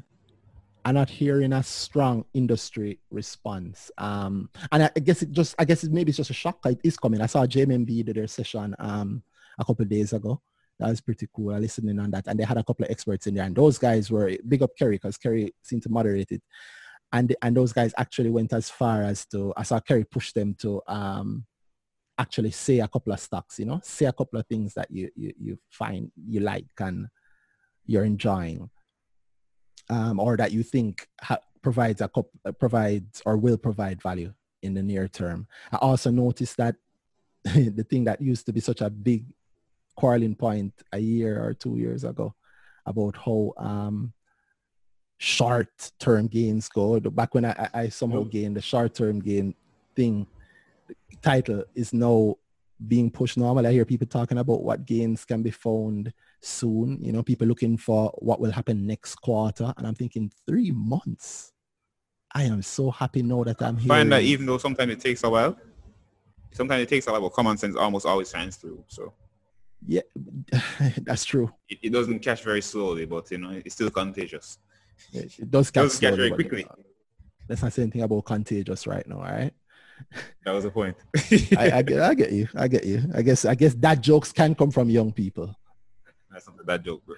i'm 0.86 0.94
not 0.94 1.10
hearing 1.10 1.52
a 1.52 1.62
strong 1.62 2.24
industry 2.32 3.00
response. 3.10 3.90
Um 3.98 4.48
and 4.70 4.84
i, 4.84 4.90
I 4.96 5.00
guess 5.00 5.20
it 5.20 5.32
just 5.32 5.54
i 5.58 5.64
guess 5.64 5.82
it 5.82 5.92
maybe 5.92 6.10
it's 6.10 6.16
just 6.16 6.30
a 6.30 6.34
shock 6.34 6.64
it 6.64 6.80
is 6.84 6.96
coming. 6.96 7.20
I 7.20 7.26
saw 7.26 7.44
jmb 7.44 8.04
did 8.04 8.16
their 8.16 8.28
session 8.28 8.74
um 8.78 9.22
a 9.58 9.64
couple 9.64 9.84
days 9.84 10.12
ago. 10.12 10.40
That 10.78 10.90
was 10.90 11.00
pretty 11.00 11.26
cool. 11.34 11.54
I 11.54 11.56
on 11.56 12.10
that. 12.10 12.26
And 12.26 12.38
they 12.38 12.44
had 12.44 12.58
a 12.58 12.62
couple 12.62 12.84
of 12.84 12.90
experts 12.90 13.26
in 13.26 13.34
there. 13.34 13.46
And 13.46 13.56
those 13.56 13.78
guys 13.78 14.10
were 14.10 14.30
big 14.46 14.62
up 14.62 14.76
kerry 14.78 14.96
because 14.96 15.16
kerry 15.16 15.54
seemed 15.62 15.82
to 15.84 15.88
moderate 15.88 16.30
it. 16.30 16.42
And 17.12 17.34
and 17.42 17.56
those 17.56 17.72
guys 17.72 17.92
actually 17.96 18.30
went 18.30 18.52
as 18.52 18.70
far 18.70 19.02
as 19.02 19.26
to 19.26 19.52
i 19.56 19.64
saw 19.64 19.80
kerry 19.80 20.04
push 20.04 20.32
them 20.32 20.54
to 20.60 20.80
um 20.86 21.46
actually 22.18 22.52
say 22.52 22.78
a 22.80 22.88
couple 22.88 23.12
of 23.12 23.20
stocks 23.20 23.58
you 23.58 23.66
know? 23.66 23.80
Say 23.82 24.06
a 24.06 24.12
couple 24.12 24.38
of 24.38 24.46
things 24.46 24.74
that 24.74 24.88
you 24.90 25.10
you, 25.16 25.32
you 25.36 25.58
find 25.68 26.12
you 26.28 26.40
like 26.40 26.66
and 26.78 27.08
you're 27.86 28.04
enjoying 28.04 28.70
um, 29.90 30.18
or 30.20 30.36
that 30.36 30.52
you 30.52 30.62
think 30.62 31.08
ha- 31.20 31.38
provides 31.62 32.00
a 32.00 32.10
uh, 32.44 32.52
provides 32.52 33.22
or 33.26 33.36
will 33.36 33.56
provide 33.58 34.02
value 34.02 34.32
in 34.62 34.74
the 34.74 34.82
near 34.82 35.08
term. 35.08 35.46
I 35.72 35.76
also 35.76 36.10
noticed 36.10 36.56
that 36.56 36.76
the 37.44 37.86
thing 37.88 38.04
that 38.04 38.20
used 38.20 38.46
to 38.46 38.52
be 38.52 38.60
such 38.60 38.80
a 38.80 38.90
big 38.90 39.26
quarreling 39.96 40.34
point 40.34 40.72
a 40.92 40.98
year 40.98 41.42
or 41.42 41.54
two 41.54 41.76
years 41.76 42.04
ago 42.04 42.34
about 42.84 43.16
how 43.16 43.52
um, 43.56 44.12
short-term 45.18 46.26
gains 46.28 46.68
go. 46.68 47.00
Back 47.00 47.34
when 47.34 47.44
I, 47.44 47.50
I 47.74 47.80
I 47.82 47.88
somehow 47.88 48.18
Oh. 48.18 48.24
gained 48.24 48.56
the 48.56 48.60
short-term 48.62 49.20
gain 49.20 49.54
thing, 49.94 50.26
title 51.22 51.64
is 51.74 51.92
now 51.92 52.36
being 52.86 53.10
pushed 53.10 53.36
normal. 53.38 53.66
I 53.66 53.72
hear 53.72 53.84
people 53.86 54.06
talking 54.06 54.38
about 54.38 54.62
what 54.62 54.84
gains 54.84 55.24
can 55.24 55.42
be 55.42 55.50
found 55.50 56.12
soon. 56.40 56.98
You 57.02 57.12
know, 57.12 57.22
people 57.22 57.46
looking 57.46 57.76
for 57.76 58.10
what 58.18 58.40
will 58.40 58.52
happen 58.52 58.86
next 58.86 59.16
quarter. 59.16 59.72
And 59.76 59.86
I'm 59.86 59.94
thinking 59.94 60.30
three 60.46 60.70
months. 60.70 61.52
I 62.34 62.44
am 62.44 62.62
so 62.62 62.90
happy 62.90 63.22
now 63.22 63.44
that 63.44 63.62
I'm 63.62 63.76
here. 63.76 63.88
Find 63.88 64.12
that 64.12 64.22
even 64.22 64.46
though 64.46 64.58
sometimes 64.58 64.92
it 64.92 65.00
takes 65.00 65.24
a 65.24 65.30
while, 65.30 65.56
sometimes 66.52 66.82
it 66.82 66.88
takes 66.88 67.06
a 67.06 67.12
while, 67.12 67.22
but 67.22 67.32
common 67.32 67.56
sense 67.56 67.76
almost 67.76 68.04
always 68.06 68.30
shines 68.30 68.56
through. 68.56 68.84
So 68.88 69.12
Yeah, 69.86 70.02
that's 71.02 71.24
true. 71.24 71.50
it, 71.68 71.78
it 71.82 71.90
doesn't 71.90 72.18
catch 72.20 72.42
very 72.42 72.60
slowly, 72.62 73.06
but 73.06 73.30
you 73.30 73.38
know, 73.38 73.50
it's 73.64 73.74
still 73.74 73.90
contagious. 73.90 74.58
It, 75.12 75.38
it 75.38 75.50
does 75.50 75.68
It 75.68 75.72
catch, 75.74 75.82
does 75.84 76.00
catch 76.00 76.14
very 76.14 76.30
quickly. 76.30 76.66
Let's 77.48 77.62
not 77.62 77.72
say 77.72 77.82
anything 77.82 78.02
about 78.02 78.24
contagious 78.24 78.86
right 78.86 79.06
now, 79.06 79.18
all 79.18 79.22
right? 79.22 79.52
That 80.44 80.52
was 80.52 80.64
the 80.64 80.70
point. 80.70 80.96
I, 81.56 81.78
I, 81.78 81.82
get, 81.82 82.00
I 82.02 82.14
get 82.14 82.32
you. 82.32 82.48
I 82.54 82.68
get 82.68 82.84
you. 82.84 83.02
I 83.14 83.22
guess 83.22 83.44
I 83.44 83.54
guess 83.54 83.74
that 83.74 84.00
jokes 84.02 84.30
can 84.32 84.54
come 84.54 84.70
from 84.70 84.90
young 84.90 85.12
people. 85.12 85.54
That's 86.36 86.48
not 86.48 86.60
a 86.60 86.64
bad 86.64 86.84
joke, 86.84 87.02
bro. 87.06 87.16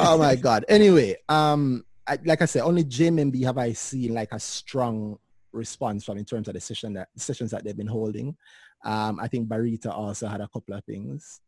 oh 0.00 0.18
my 0.18 0.34
god. 0.34 0.64
Anyway, 0.68 1.14
um, 1.28 1.84
I, 2.08 2.18
like 2.24 2.42
I 2.42 2.46
said, 2.46 2.62
only 2.62 2.82
JMB 2.82 3.44
have 3.44 3.56
I 3.56 3.72
seen 3.72 4.12
like 4.14 4.32
a 4.32 4.40
strong 4.40 5.16
response 5.52 6.04
from 6.04 6.18
in 6.18 6.24
terms 6.24 6.48
of 6.48 6.54
the 6.54 6.60
session 6.60 6.92
that 6.94 7.10
the 7.14 7.20
sessions 7.20 7.52
that 7.52 7.62
they've 7.62 7.76
been 7.76 7.86
holding. 7.86 8.36
Um, 8.84 9.20
I 9.20 9.28
think 9.28 9.48
Barita 9.48 9.92
also 9.92 10.26
had 10.26 10.40
a 10.40 10.48
couple 10.48 10.74
of 10.74 10.82
things. 10.82 11.40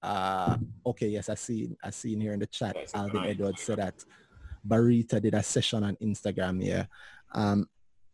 Uh, 0.00 0.58
okay, 0.86 1.08
yes, 1.08 1.28
I 1.28 1.34
see. 1.34 1.76
I 1.82 1.90
seen 1.90 2.20
here 2.20 2.32
in 2.32 2.38
the 2.38 2.46
chat. 2.46 2.76
Alvin 2.94 3.24
Edwards 3.24 3.62
said 3.62 3.78
that 3.78 4.04
Barita 4.64 5.20
did 5.20 5.34
a 5.34 5.42
session 5.42 5.82
on 5.82 5.96
Instagram. 5.96 6.64
Yeah, 6.64 6.84
um, 7.32 7.68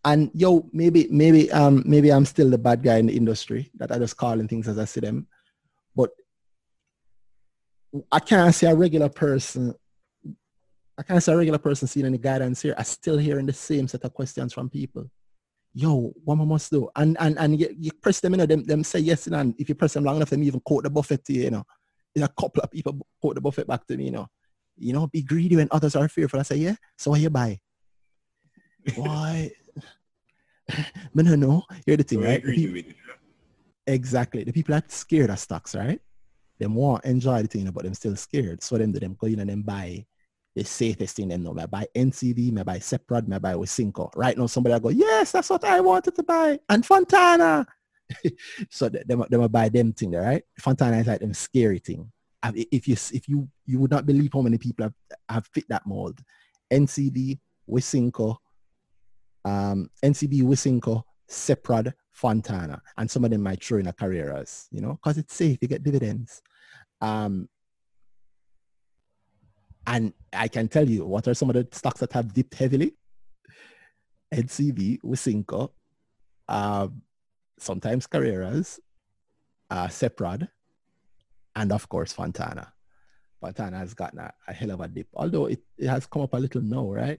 and 0.06 0.30
yo, 0.32 0.66
maybe 0.72 1.08
maybe 1.10 1.52
um 1.52 1.82
maybe 1.84 2.10
I'm 2.10 2.24
still 2.24 2.48
the 2.48 2.56
bad 2.56 2.82
guy 2.82 2.96
in 2.96 3.06
the 3.06 3.16
industry 3.18 3.70
that 3.74 3.92
I 3.92 3.98
just 3.98 4.16
calling 4.16 4.48
things 4.48 4.66
as 4.66 4.78
I 4.78 4.86
see 4.86 5.00
them, 5.00 5.26
I 8.12 8.20
can't 8.20 8.54
see 8.54 8.66
a 8.66 8.74
regular 8.74 9.08
person 9.08 9.74
I 11.00 11.02
can't 11.02 11.22
see 11.22 11.32
a 11.32 11.36
regular 11.36 11.58
person 11.58 11.88
seeing 11.88 12.04
any 12.04 12.18
guidance 12.18 12.60
here. 12.60 12.74
I'm 12.76 12.84
still 12.84 13.16
hearing 13.16 13.46
the 13.46 13.54
same 13.54 13.88
set 13.88 14.04
of 14.04 14.12
questions 14.12 14.52
from 14.52 14.68
people. 14.68 15.10
Yo, 15.72 16.12
what 16.24 16.38
I 16.38 16.44
must 16.44 16.70
do? 16.70 16.90
And 16.94 17.16
and 17.18 17.38
and 17.38 17.58
you, 17.58 17.74
you 17.78 17.90
press 18.02 18.20
them, 18.20 18.32
you 18.32 18.38
know, 18.38 18.44
them, 18.44 18.64
them 18.64 18.84
say 18.84 18.98
yes, 18.98 19.26
and 19.26 19.54
if 19.58 19.66
you 19.70 19.74
press 19.74 19.94
them 19.94 20.04
long 20.04 20.16
enough, 20.16 20.28
them 20.28 20.42
even 20.42 20.60
quote 20.60 20.82
the 20.82 20.90
Buffett 20.90 21.24
to 21.24 21.32
you, 21.32 21.44
you 21.44 21.50
know. 21.52 21.64
There's 22.14 22.28
a 22.28 22.32
couple 22.38 22.62
of 22.62 22.70
people 22.70 22.98
quote 23.18 23.36
the 23.36 23.40
Buffett 23.40 23.66
back 23.66 23.86
to 23.86 23.96
me, 23.96 24.06
you 24.06 24.10
know. 24.10 24.26
You 24.76 24.92
know, 24.92 25.06
be 25.06 25.22
greedy 25.22 25.56
when 25.56 25.68
others 25.70 25.96
are 25.96 26.06
fearful. 26.06 26.38
I 26.38 26.42
say, 26.42 26.56
yeah, 26.56 26.74
so 26.98 27.12
what 27.12 27.20
you 27.20 27.30
buy? 27.30 27.58
Why? 28.96 29.52
I 30.70 30.82
don't 31.14 31.40
know. 31.40 31.62
Here's 31.86 31.98
the 31.98 32.04
thing, 32.04 32.20
so 32.20 32.28
right? 32.28 32.44
The 32.44 32.54
people, 32.54 32.92
exactly. 33.86 34.44
The 34.44 34.52
people 34.52 34.74
that 34.74 34.92
scared 34.92 35.30
of 35.30 35.38
stocks, 35.38 35.74
right? 35.74 36.00
Them 36.60 36.74
want 36.74 37.04
enjoy 37.06 37.42
the 37.42 37.48
thing, 37.48 37.68
but 37.70 37.84
them 37.84 37.94
still 37.94 38.14
scared. 38.14 38.62
So 38.62 38.76
them 38.76 38.92
do 38.92 39.00
them 39.00 39.16
go 39.18 39.26
in 39.26 39.40
and 39.40 39.48
then 39.48 39.62
buy 39.62 40.04
the 40.54 40.62
safest 40.62 41.16
thing 41.16 41.28
them 41.28 41.42
know. 41.42 41.56
I 41.58 41.66
buy 41.66 41.86
NCB, 41.96 42.58
I 42.58 42.62
buy 42.62 42.78
Seprod, 42.78 43.32
I 43.32 43.38
buy 43.38 43.54
Wisynco. 43.54 44.10
Right 44.14 44.36
now, 44.36 44.46
somebody 44.46 44.74
will 44.74 44.80
go, 44.80 44.88
yes, 44.90 45.32
that's 45.32 45.48
what 45.48 45.64
I 45.64 45.80
wanted 45.80 46.14
to 46.16 46.22
buy. 46.22 46.58
And 46.68 46.84
Fontana. 46.84 47.66
so 48.70 48.90
they, 48.90 49.02
they, 49.06 49.16
they 49.30 49.36
will 49.38 49.48
buy 49.48 49.70
them 49.70 49.94
thing 49.94 50.10
there, 50.10 50.22
right? 50.22 50.42
Fontana 50.58 50.98
is 50.98 51.06
like 51.06 51.20
them 51.20 51.32
scary 51.32 51.78
thing. 51.78 52.12
If 52.42 52.88
you 52.88 52.96
if 53.12 53.28
you 53.28 53.48
you 53.66 53.78
would 53.78 53.90
not 53.90 54.06
believe 54.06 54.30
how 54.32 54.40
many 54.40 54.56
people 54.56 54.84
have, 54.84 54.94
have 55.28 55.46
fit 55.52 55.64
that 55.68 55.86
mold. 55.86 56.18
NCB, 56.72 57.38
Wisynco, 57.68 58.36
um, 59.44 59.90
NCB, 60.02 60.42
Wisynco, 60.42 61.02
Seprod, 61.30 61.94
Fontana. 62.10 62.82
And 62.98 63.10
some 63.10 63.24
of 63.24 63.30
them 63.30 63.42
might 63.42 63.64
throw 63.64 63.78
in 63.78 63.86
a 63.86 63.92
Carreras, 63.92 64.66
you 64.70 64.80
know, 64.80 64.98
because 65.02 65.16
it's 65.16 65.34
safe, 65.34 65.58
you 65.60 65.68
get 65.68 65.82
dividends. 65.82 66.42
Um, 67.00 67.48
and 69.86 70.12
I 70.32 70.48
can 70.48 70.68
tell 70.68 70.88
you 70.88 71.06
what 71.06 71.26
are 71.28 71.34
some 71.34 71.50
of 71.50 71.54
the 71.54 71.66
stocks 71.72 72.00
that 72.00 72.12
have 72.12 72.34
dipped 72.34 72.54
heavily. 72.54 72.94
NCB, 74.32 75.00
Wisynco, 75.02 75.70
uh, 76.48 76.88
sometimes 77.58 78.06
Carreras, 78.06 78.78
uh, 79.70 79.88
Seprod, 79.88 80.48
and 81.56 81.72
of 81.72 81.88
course 81.88 82.12
Fontana. 82.12 82.72
Fontana 83.40 83.78
has 83.78 83.94
gotten 83.94 84.20
a, 84.20 84.32
a, 84.46 84.52
hell 84.52 84.70
of 84.70 84.80
a 84.80 84.88
dip, 84.88 85.08
although 85.14 85.46
it, 85.46 85.60
it 85.78 85.88
has 85.88 86.06
come 86.06 86.22
up 86.22 86.34
a 86.34 86.36
little 86.36 86.60
now, 86.60 86.92
right? 86.92 87.18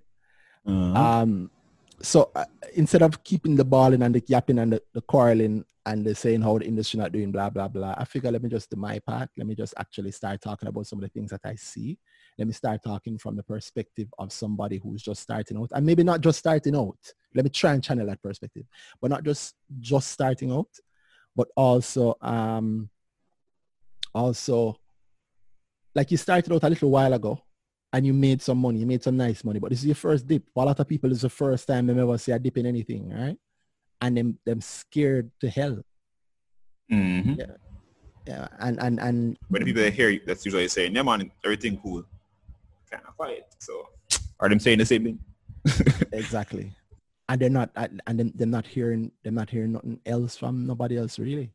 Uh-huh. 0.65 1.21
Um, 1.21 1.51
so 2.01 2.31
uh, 2.35 2.45
instead 2.75 3.01
of 3.01 3.23
keeping 3.23 3.55
the 3.55 3.65
balling 3.65 4.01
and 4.01 4.15
the 4.15 4.23
yapping 4.27 4.59
and 4.59 4.73
the, 4.73 4.81
the 4.93 5.01
quarreling 5.01 5.65
and 5.85 6.05
the 6.05 6.13
saying 6.13 6.41
how 6.41 6.57
the 6.59 6.65
industry 6.65 6.99
not 6.99 7.11
doing 7.11 7.31
blah 7.31 7.49
blah 7.49 7.67
blah, 7.67 7.95
I 7.97 8.05
figure 8.05 8.31
let 8.31 8.43
me 8.43 8.49
just 8.49 8.69
do 8.69 8.77
my 8.77 8.99
part. 8.99 9.29
Let 9.37 9.47
me 9.47 9.55
just 9.55 9.73
actually 9.77 10.11
start 10.11 10.41
talking 10.41 10.69
about 10.69 10.87
some 10.87 10.99
of 10.99 11.03
the 11.03 11.09
things 11.09 11.31
that 11.31 11.41
I 11.43 11.55
see. 11.55 11.97
Let 12.37 12.47
me 12.47 12.53
start 12.53 12.81
talking 12.83 13.17
from 13.17 13.35
the 13.35 13.43
perspective 13.43 14.07
of 14.19 14.31
somebody 14.31 14.79
who's 14.81 15.01
just 15.01 15.21
starting 15.21 15.57
out. 15.57 15.69
And 15.73 15.85
maybe 15.85 16.03
not 16.03 16.21
just 16.21 16.39
starting 16.39 16.75
out. 16.75 16.97
Let 17.33 17.45
me 17.45 17.49
try 17.49 17.73
and 17.73 17.83
channel 17.83 18.07
that 18.07 18.21
perspective. 18.21 18.65
But 19.01 19.11
not 19.11 19.23
just 19.23 19.55
just 19.79 20.09
starting 20.09 20.51
out 20.51 20.69
but 21.35 21.47
also 21.55 22.15
um 22.21 22.89
also 24.13 24.77
like 25.95 26.11
you 26.11 26.17
started 26.17 26.53
out 26.53 26.63
a 26.63 26.69
little 26.69 26.89
while 26.89 27.13
ago 27.13 27.41
and 27.93 28.05
you 28.05 28.13
made 28.13 28.41
some 28.41 28.57
money 28.57 28.79
you 28.79 28.85
made 28.85 29.03
some 29.03 29.17
nice 29.17 29.43
money 29.43 29.59
but 29.59 29.69
this 29.69 29.79
is 29.79 29.85
your 29.85 29.95
first 29.95 30.27
dip 30.27 30.43
for 30.53 30.63
a 30.63 30.67
lot 30.67 30.79
of 30.79 30.87
people 30.87 31.11
it's 31.11 31.21
the 31.21 31.29
first 31.29 31.67
time 31.67 31.87
they 31.87 31.99
ever 31.99 32.17
see 32.17 32.31
a 32.31 32.39
dip 32.39 32.57
in 32.57 32.65
anything 32.65 33.09
right 33.09 33.37
and 34.01 34.17
them 34.17 34.37
them 34.45 34.61
scared 34.61 35.29
to 35.39 35.49
hell 35.49 35.77
mm-hmm. 36.91 37.33
yeah 37.39 37.45
yeah 38.27 38.47
and 38.59 38.81
and 38.81 38.99
and 38.99 39.37
when 39.49 39.63
people 39.63 39.83
hear 39.83 40.09
you 40.09 40.21
that's 40.25 40.45
usually 40.45 40.67
saying 40.67 40.95
yeah 40.95 41.03
man 41.03 41.31
everything 41.43 41.77
cool 41.77 42.05
kind 42.91 43.03
of 43.07 43.15
quiet. 43.15 43.45
So 43.59 43.87
are 44.39 44.49
them 44.49 44.59
saying 44.59 44.79
the 44.79 44.85
same 44.85 45.03
thing? 45.03 45.19
exactly. 46.11 46.71
And 47.29 47.41
they're 47.41 47.49
not 47.49 47.71
and 47.75 48.19
then 48.19 48.33
they're 48.35 48.47
not 48.47 48.67
hearing 48.67 49.11
they're 49.23 49.31
not 49.31 49.49
hearing 49.49 49.71
nothing 49.73 49.99
else 50.05 50.35
from 50.35 50.67
nobody 50.67 50.97
else 50.97 51.17
really. 51.17 51.53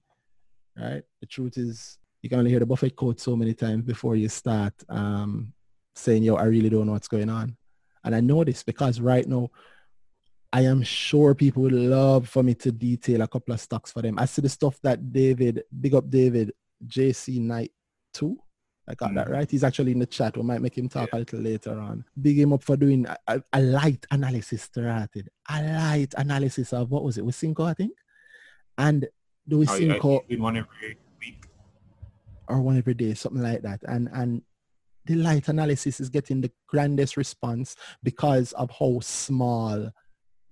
Right? 0.77 1.03
The 1.21 1.27
truth 1.27 1.59
is 1.59 1.99
you 2.23 2.31
can 2.31 2.39
only 2.39 2.51
hear 2.51 2.61
the 2.61 2.67
Buffett 2.67 2.97
quote 2.97 3.21
so 3.21 3.37
many 3.37 3.55
times 3.55 3.85
before 3.85 4.17
you 4.17 4.29
start 4.29 4.73
um, 4.89 5.53
saying, 5.97 6.23
yo, 6.23 6.37
I 6.37 6.45
really 6.45 6.69
don't 6.69 6.87
know 6.87 6.93
what's 6.93 7.09
going 7.09 7.29
on. 7.29 7.57
And 8.05 8.15
I 8.15 8.21
know 8.21 8.45
this 8.45 8.63
because 8.63 9.01
right 9.01 9.27
now 9.27 9.51
I 10.53 10.63
am 10.63 10.83
sure 10.83 11.35
people 11.35 11.63
would 11.63 11.73
love 11.73 12.29
for 12.29 12.43
me 12.43 12.55
to 12.55 12.71
detail 12.71 13.23
a 13.23 13.29
couple 13.29 13.53
of 13.53 13.61
stocks 13.61 13.91
for 13.91 14.03
them. 14.03 14.19
I 14.19 14.27
see 14.27 14.43
the 14.43 14.49
stuff 14.49 14.79
that 14.83 15.13
David, 15.13 15.65
big 15.81 15.95
up 15.95 16.09
David, 16.09 16.53
JC 16.87 17.41
Knight 17.41 17.73
2 18.15 18.39
I 18.89 18.95
got 18.95 19.09
mm-hmm. 19.09 19.17
that 19.17 19.31
right. 19.31 19.51
He's 19.51 19.65
actually 19.65 19.93
in 19.93 19.99
the 19.99 20.07
chat. 20.07 20.37
We 20.37 20.43
might 20.43 20.61
make 20.61 20.79
him 20.79 20.89
talk 20.89 21.09
yeah. 21.13 21.19
a 21.19 21.21
little 21.21 21.41
later 21.41 21.79
on. 21.79 22.05
Big 22.21 22.39
him 22.39 22.53
up 22.53 22.63
for 22.63 22.77
doing 22.77 23.07
a, 23.27 23.43
a, 23.53 23.61
light 23.61 24.07
analysis 24.11 24.63
started. 24.63 25.29
A 25.51 25.63
light 25.63 26.15
analysis 26.17 26.73
of 26.73 26.91
what 26.91 27.03
was 27.03 27.19
it? 27.19 27.25
Wisynco, 27.25 27.69
I 27.69 27.75
think. 27.75 27.93
And 28.79 29.09
the 29.47 29.57
Wisynco 29.57 30.05
oh, 30.05 30.25
yeah, 30.29 30.39
one 30.39 30.57
every 30.57 30.99
week. 31.21 31.45
Or 32.49 32.61
one 32.61 32.79
every 32.79 32.95
day, 32.95 33.15
something 33.15 33.43
like 33.43 33.63
that. 33.63 33.81
And 33.89 34.09
and 34.13 34.43
the 35.07 35.15
light 35.15 35.49
analysis 35.49 36.01
is 36.01 36.09
getting 36.09 36.41
the 36.41 36.51
grandest 36.67 37.17
response 37.17 37.77
because 38.03 38.53
of 38.53 38.71
how 38.79 38.99
small 39.01 39.91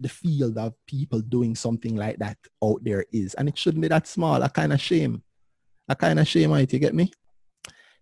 the 0.00 0.08
field 0.08 0.58
of 0.58 0.74
people 0.86 1.20
doing 1.20 1.54
something 1.54 1.96
like 1.96 2.18
that 2.18 2.36
out 2.62 2.82
there 2.82 3.04
is. 3.12 3.34
And 3.34 3.48
it 3.48 3.58
shouldn't 3.58 3.82
be 3.82 3.88
that 3.88 4.06
small. 4.06 4.42
A 4.42 4.48
kind 4.48 4.72
of 4.72 4.80
shame. 4.80 5.22
A 5.88 5.96
kind 5.96 6.18
of 6.18 6.26
shame, 6.26 6.52
right? 6.52 6.72
You 6.72 6.78
get 6.78 6.94
me? 6.94 7.12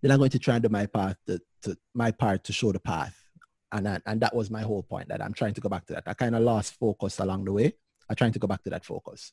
then 0.01 0.11
I'm 0.11 0.17
going 0.17 0.29
to 0.31 0.39
try 0.39 0.55
and 0.55 0.63
do 0.63 0.69
my 0.69 0.85
part 0.85 1.15
to, 1.27 1.39
to 1.61 1.77
my 1.93 2.11
part 2.11 2.43
to 2.43 2.53
show 2.53 2.73
the 2.73 2.79
path. 2.79 3.17
And, 3.71 3.85
that, 3.85 4.01
and 4.05 4.21
that 4.21 4.35
was 4.35 4.51
my 4.51 4.61
whole 4.61 4.83
point 4.83 5.07
that 5.07 5.23
I'm 5.23 5.33
trying 5.33 5.53
to 5.53 5.61
go 5.61 5.69
back 5.69 5.85
to 5.87 5.93
that. 5.93 6.03
I 6.05 6.13
kind 6.13 6.35
of 6.35 6.43
lost 6.43 6.77
focus 6.77 7.19
along 7.19 7.45
the 7.45 7.53
way. 7.53 7.73
I'm 8.09 8.15
trying 8.15 8.33
to 8.33 8.39
go 8.39 8.47
back 8.47 8.61
to 8.63 8.69
that 8.71 8.85
focus. 8.85 9.31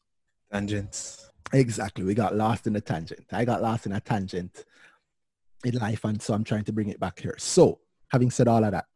Tangents. 0.51 1.29
Exactly. 1.53 2.05
We 2.05 2.15
got 2.15 2.37
lost 2.37 2.69
in 2.69 2.77
a 2.77 2.81
tangent. 2.81 3.27
I 3.33 3.45
got 3.45 3.61
lost 3.61 3.87
in 3.87 3.93
a 3.93 4.01
tangent 4.01 4.65
in 5.65 5.77
life. 5.77 6.05
And 6.05 6.21
so 6.21 6.35
I'm 6.35 6.45
trying 6.45 6.65
to 6.65 6.73
bring 6.73 6.89
it 6.89 7.01
back 7.01 7.21
here. 7.21 7.37
So 7.39 7.81
having 8.09 8.31
said 8.31 8.49
all 8.49 8.65
of 8.65 8.73
that, 8.73 8.87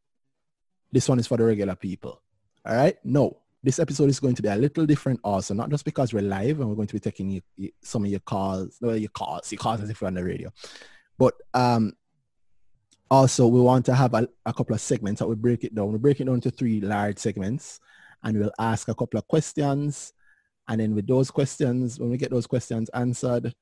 this 0.92 1.08
one 1.08 1.18
is 1.18 1.26
for 1.26 1.36
the 1.36 1.44
regular 1.44 1.74
people. 1.74 2.22
All 2.66 2.74
right. 2.74 2.96
No, 3.04 3.38
this 3.62 3.78
episode 3.78 4.10
is 4.10 4.20
going 4.20 4.34
to 4.34 4.42
be 4.42 4.48
a 4.48 4.56
little 4.56 4.86
different 4.86 5.20
also, 5.24 5.54
not 5.54 5.70
just 5.70 5.84
because 5.84 6.12
we're 6.12 6.22
live 6.22 6.60
and 6.60 6.68
we're 6.68 6.76
going 6.76 6.88
to 6.88 6.94
be 6.94 7.00
taking 7.00 7.30
you, 7.30 7.40
you, 7.56 7.70
some 7.82 8.04
of 8.04 8.10
your 8.10 8.20
calls, 8.20 8.78
no, 8.80 8.92
your 8.92 9.08
calls, 9.10 9.50
your 9.50 9.58
calls 9.58 9.80
as 9.80 9.90
if 9.90 10.00
we're 10.00 10.08
on 10.08 10.14
the 10.14 10.24
radio. 10.24 10.52
But 11.18 11.34
um, 11.54 11.94
also 13.10 13.46
we 13.46 13.60
want 13.60 13.86
to 13.86 13.94
have 13.94 14.14
a, 14.14 14.28
a 14.46 14.52
couple 14.52 14.74
of 14.74 14.80
segments 14.80 15.20
that 15.20 15.26
we 15.26 15.34
break 15.34 15.64
it 15.64 15.74
down. 15.74 15.92
We 15.92 15.98
break 15.98 16.20
it 16.20 16.24
down 16.24 16.40
to 16.42 16.50
three 16.50 16.80
large 16.80 17.18
segments 17.18 17.80
and 18.22 18.38
we'll 18.38 18.52
ask 18.58 18.88
a 18.88 18.94
couple 18.94 19.18
of 19.18 19.26
questions. 19.28 20.12
And 20.68 20.80
then 20.80 20.94
with 20.94 21.06
those 21.06 21.30
questions, 21.30 21.98
when 21.98 22.10
we 22.10 22.16
get 22.16 22.30
those 22.30 22.46
questions 22.46 22.88
answered, 22.90 23.54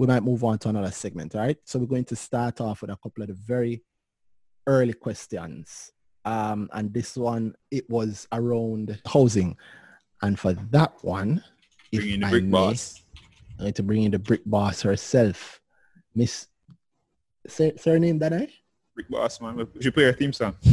we 0.00 0.06
might 0.06 0.22
move 0.22 0.42
on 0.44 0.58
to 0.58 0.70
another 0.70 0.90
segment, 0.90 1.34
all 1.34 1.42
right? 1.42 1.58
So 1.66 1.78
we're 1.78 1.84
going 1.84 2.06
to 2.06 2.16
start 2.16 2.58
off 2.62 2.80
with 2.80 2.88
a 2.88 2.96
couple 2.96 3.22
of 3.22 3.28
the 3.28 3.34
very 3.34 3.82
early 4.66 4.94
questions. 4.94 5.92
Um, 6.24 6.70
and 6.72 6.90
this 6.94 7.18
one, 7.18 7.54
it 7.70 7.84
was 7.90 8.26
around 8.32 8.98
housing. 9.06 9.58
And 10.22 10.38
for 10.38 10.54
that 10.54 10.94
one, 11.02 11.44
bring 11.92 12.08
if 12.08 12.14
in 12.14 12.20
the 12.20 12.28
brick 12.28 12.44
may, 12.44 12.50
boss. 12.50 13.02
I'm 13.58 13.64
going 13.64 13.72
to 13.74 13.82
bring 13.82 14.04
in 14.04 14.12
the 14.12 14.18
brick 14.18 14.40
boss 14.46 14.80
herself, 14.80 15.60
Miss 16.14 16.46
Say, 17.46 17.74
surname 17.76 18.18
that 18.20 18.32
I? 18.32 18.48
Brick 18.94 19.10
Boss, 19.10 19.38
man. 19.42 19.56
We 19.56 19.82
should 19.82 19.92
play 19.92 20.06
our 20.06 20.12
theme 20.14 20.32
song. 20.32 20.56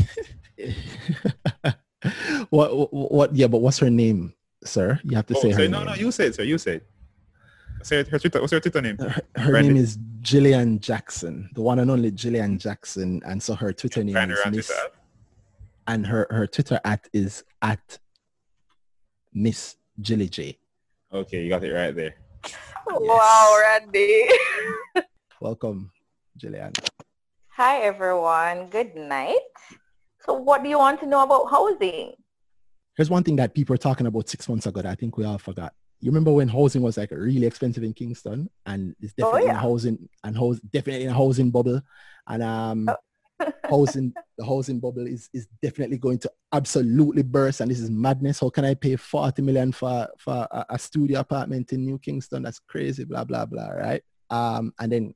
what, 2.49 2.77
what, 2.77 3.11
what? 3.11 3.35
Yeah, 3.35 3.47
but 3.47 3.57
what's 3.59 3.79
her 3.79 3.89
name, 3.89 4.33
sir? 4.63 5.01
You 5.03 5.17
have 5.17 5.25
to 5.25 5.35
oh, 5.35 5.41
say, 5.41 5.51
her 5.51 5.67
no, 5.67 5.79
name. 5.79 5.87
No, 5.87 5.93
you 5.95 6.11
say 6.13 6.27
it, 6.27 6.35
sir. 6.35 6.43
You 6.43 6.57
say 6.57 6.75
it. 6.77 6.87
Say 7.87 8.03
her 8.03 8.19
Twitter. 8.19 8.41
What's 8.41 8.51
her 8.51 8.59
Twitter 8.59 8.81
name? 8.81 8.97
Uh, 8.99 9.07
her, 9.07 9.23
her 9.37 9.61
name 9.61 9.77
is 9.77 9.97
Jillian 10.21 10.81
Jackson, 10.81 11.49
the 11.53 11.61
one 11.61 11.79
and 11.79 11.89
only 11.89 12.11
Jillian 12.11 12.59
Jackson, 12.59 13.21
and 13.25 13.41
so 13.41 13.55
her 13.55 13.71
Twitter 13.71 14.03
name 14.03 14.17
is 14.29 14.39
Miss. 14.51 14.71
And 15.87 16.05
her 16.05 16.27
her 16.29 16.47
Twitter 16.47 16.81
at 16.83 17.07
is 17.13 17.45
at 17.61 17.97
Miss 19.33 19.77
Jilly 20.01 20.27
J. 20.27 20.57
Okay, 21.13 21.43
you 21.43 21.47
got 21.47 21.63
it 21.63 21.71
right 21.71 21.95
there. 21.95 22.15
Wow, 22.87 23.57
Randy. 23.61 24.27
Welcome. 25.39 25.89
Jillian. 26.37 26.77
Hi, 27.51 27.77
everyone. 27.83 28.67
Good 28.67 28.97
night. 28.97 29.39
So 30.25 30.33
what 30.33 30.61
do 30.61 30.67
you 30.67 30.77
want 30.77 30.99
to 30.99 31.05
know 31.05 31.23
about 31.23 31.49
housing? 31.49 32.15
here's 32.97 33.09
one 33.09 33.23
thing 33.23 33.37
that 33.37 33.53
people 33.53 33.73
were 33.73 33.77
talking 33.77 34.07
about 34.07 34.27
six 34.27 34.49
months 34.49 34.65
ago 34.65 34.81
that 34.81 34.91
I 34.91 34.95
think 34.95 35.15
we 35.17 35.23
all 35.23 35.37
forgot. 35.37 35.73
You 35.99 36.11
remember 36.11 36.31
when 36.31 36.47
housing 36.47 36.81
was 36.83 36.97
like 36.97 37.11
really 37.11 37.47
expensive 37.47 37.83
in 37.83 37.93
Kingston 37.93 38.49
and 38.65 38.95
it's 39.01 39.13
Oh, 39.19 39.31
definitely 39.31 39.41
in 39.43 39.47
yeah. 39.47 39.57
a 39.57 39.61
housing 39.61 40.09
and 40.23 40.37
house 40.37 40.59
definitely 40.59 41.05
in 41.05 41.09
a 41.11 41.13
housing 41.13 41.51
bubble. 41.51 41.81
And 42.27 42.43
um 42.43 42.89
Oh. 42.89 42.95
housing 43.69 44.13
the 44.37 44.45
housing 44.45 44.79
bubble 44.79 45.05
is 45.05 45.29
is 45.33 45.47
definitely 45.61 45.97
going 45.99 46.17
to 46.19 46.31
absolutely 46.53 47.21
burst 47.23 47.61
and 47.61 47.69
this 47.71 47.79
is 47.79 47.89
madness. 47.89 48.39
How 48.39 48.49
can 48.49 48.65
I 48.65 48.73
pay 48.73 48.95
40 48.95 49.41
million 49.43 49.71
for 49.71 50.07
for 50.17 50.47
a, 50.51 50.65
a 50.71 50.79
studio 50.79 51.19
apartment 51.19 51.71
in 51.73 51.85
New 51.85 51.99
Kingston? 51.99 52.43
That's 52.43 52.59
crazy, 52.59 53.03
blah 53.03 53.23
blah 53.25 53.45
blah, 53.45 53.69
right? 53.69 54.01
Um 54.29 54.73
and 54.79 54.91
then 54.91 55.13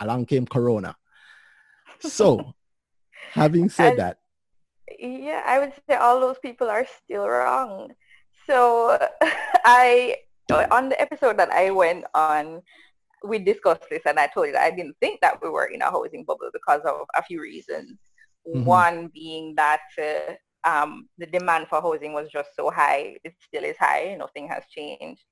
along 0.00 0.26
came 0.26 0.46
Corona. 0.46 0.96
So 2.00 2.54
having 3.32 3.68
said 3.68 3.90
And- 3.90 3.98
that, 3.98 4.18
Yeah, 4.98 5.42
I 5.46 5.58
would 5.60 5.72
say 5.88 5.96
all 5.96 6.20
those 6.20 6.38
people 6.38 6.68
are 6.68 6.86
still 7.04 7.28
wrong. 7.28 7.92
So 8.46 8.98
I, 9.64 10.16
on 10.70 10.88
the 10.88 11.00
episode 11.00 11.38
that 11.38 11.50
I 11.50 11.70
went 11.70 12.04
on, 12.14 12.62
we 13.22 13.38
discussed 13.38 13.84
this 13.90 14.02
and 14.06 14.18
I 14.18 14.28
told 14.28 14.46
you 14.46 14.52
that 14.52 14.62
I 14.62 14.74
didn't 14.74 14.96
think 15.00 15.20
that 15.20 15.42
we 15.42 15.50
were 15.50 15.66
in 15.66 15.82
a 15.82 15.90
housing 15.90 16.24
bubble 16.24 16.50
because 16.52 16.80
of 16.82 17.06
a 17.16 17.22
few 17.22 17.40
reasons. 17.40 17.98
Mhm. 18.48 18.64
One 18.64 19.10
being 19.12 19.54
that 19.56 19.82
uh, 19.98 20.34
um, 20.68 21.08
the 21.18 21.26
demand 21.26 21.68
for 21.68 21.82
housing 21.82 22.12
was 22.14 22.30
just 22.30 22.50
so 22.56 22.70
high. 22.70 23.16
It 23.24 23.34
still 23.40 23.64
is 23.64 23.76
high. 23.78 24.16
Nothing 24.18 24.48
has 24.48 24.64
changed. 24.74 25.22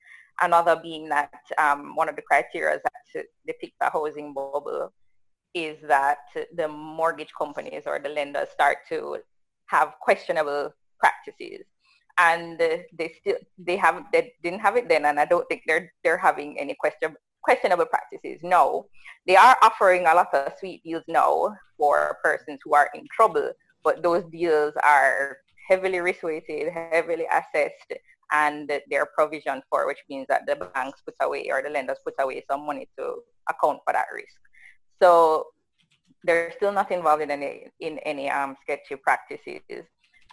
Another 0.41 0.77
being 0.81 1.09
that 1.09 1.33
um, 1.59 1.97
one 1.97 2.09
of 2.09 2.17
the 2.17 2.23
criteria 2.23 2.79
that 2.85 3.25
depict 3.47 3.75
a 3.81 3.91
housing 3.91 4.35
bubble 4.35 4.93
is 5.55 5.79
that 5.89 6.19
the 6.55 6.69
mortgage 6.69 7.33
companies 7.37 7.85
or 7.87 7.99
the 7.99 8.09
lenders 8.11 8.49
start 8.51 8.79
to 8.91 9.19
have 9.67 9.95
questionable 10.01 10.73
practices 11.01 11.65
and 12.19 12.59
they 12.59 13.13
still 13.21 13.37
they 13.59 13.77
have 13.77 14.05
they 14.13 14.33
didn't 14.43 14.61
have 14.61 14.77
it 14.77 14.89
then 14.89 15.05
and 15.05 15.21
i 15.21 15.25
don't 15.25 15.49
think 15.49 15.63
they're 15.67 15.93
they're 16.03 16.19
having 16.19 16.59
any 16.59 16.75
question 16.75 17.15
questionable 17.49 17.87
practices. 17.87 18.41
No. 18.43 18.87
They 19.27 19.37
are 19.37 19.57
offering 19.63 20.03
a 20.03 20.15
lot 20.15 20.33
of 20.35 20.53
sweet 20.59 20.83
deals 20.85 21.05
now 21.09 21.57
for 21.77 22.19
persons 22.23 22.61
who 22.65 22.75
are 22.75 22.91
in 22.95 23.07
trouble 23.15 23.53
but 23.85 24.03
those 24.03 24.25
deals 24.33 24.75
are 24.83 25.39
heavily 25.69 26.01
risk 26.01 26.23
weighted 26.23 26.73
heavily 26.73 27.27
assessed 27.31 27.93
and 28.33 28.71
they're 28.91 29.09
provisioned 29.15 29.63
for 29.71 29.87
which 29.87 30.03
means 30.11 30.27
that 30.29 30.47
the 30.47 30.57
banks 30.75 31.01
put 31.05 31.15
away 31.21 31.49
or 31.51 31.63
the 31.63 31.71
lenders 31.71 31.99
put 32.05 32.15
away 32.19 32.43
some 32.51 32.67
money 32.67 32.89
to 32.99 33.17
account 33.49 33.79
for 33.85 33.93
that 33.93 34.07
risk. 34.15 34.41
So 35.01 35.47
they're 36.25 36.53
still 36.57 36.73
not 36.73 36.91
involved 36.91 37.23
in 37.23 37.31
any 37.31 37.69
in 37.81 37.99
any 38.01 38.31
um, 38.31 38.57
sketchy 38.63 38.97
practices 38.97 39.61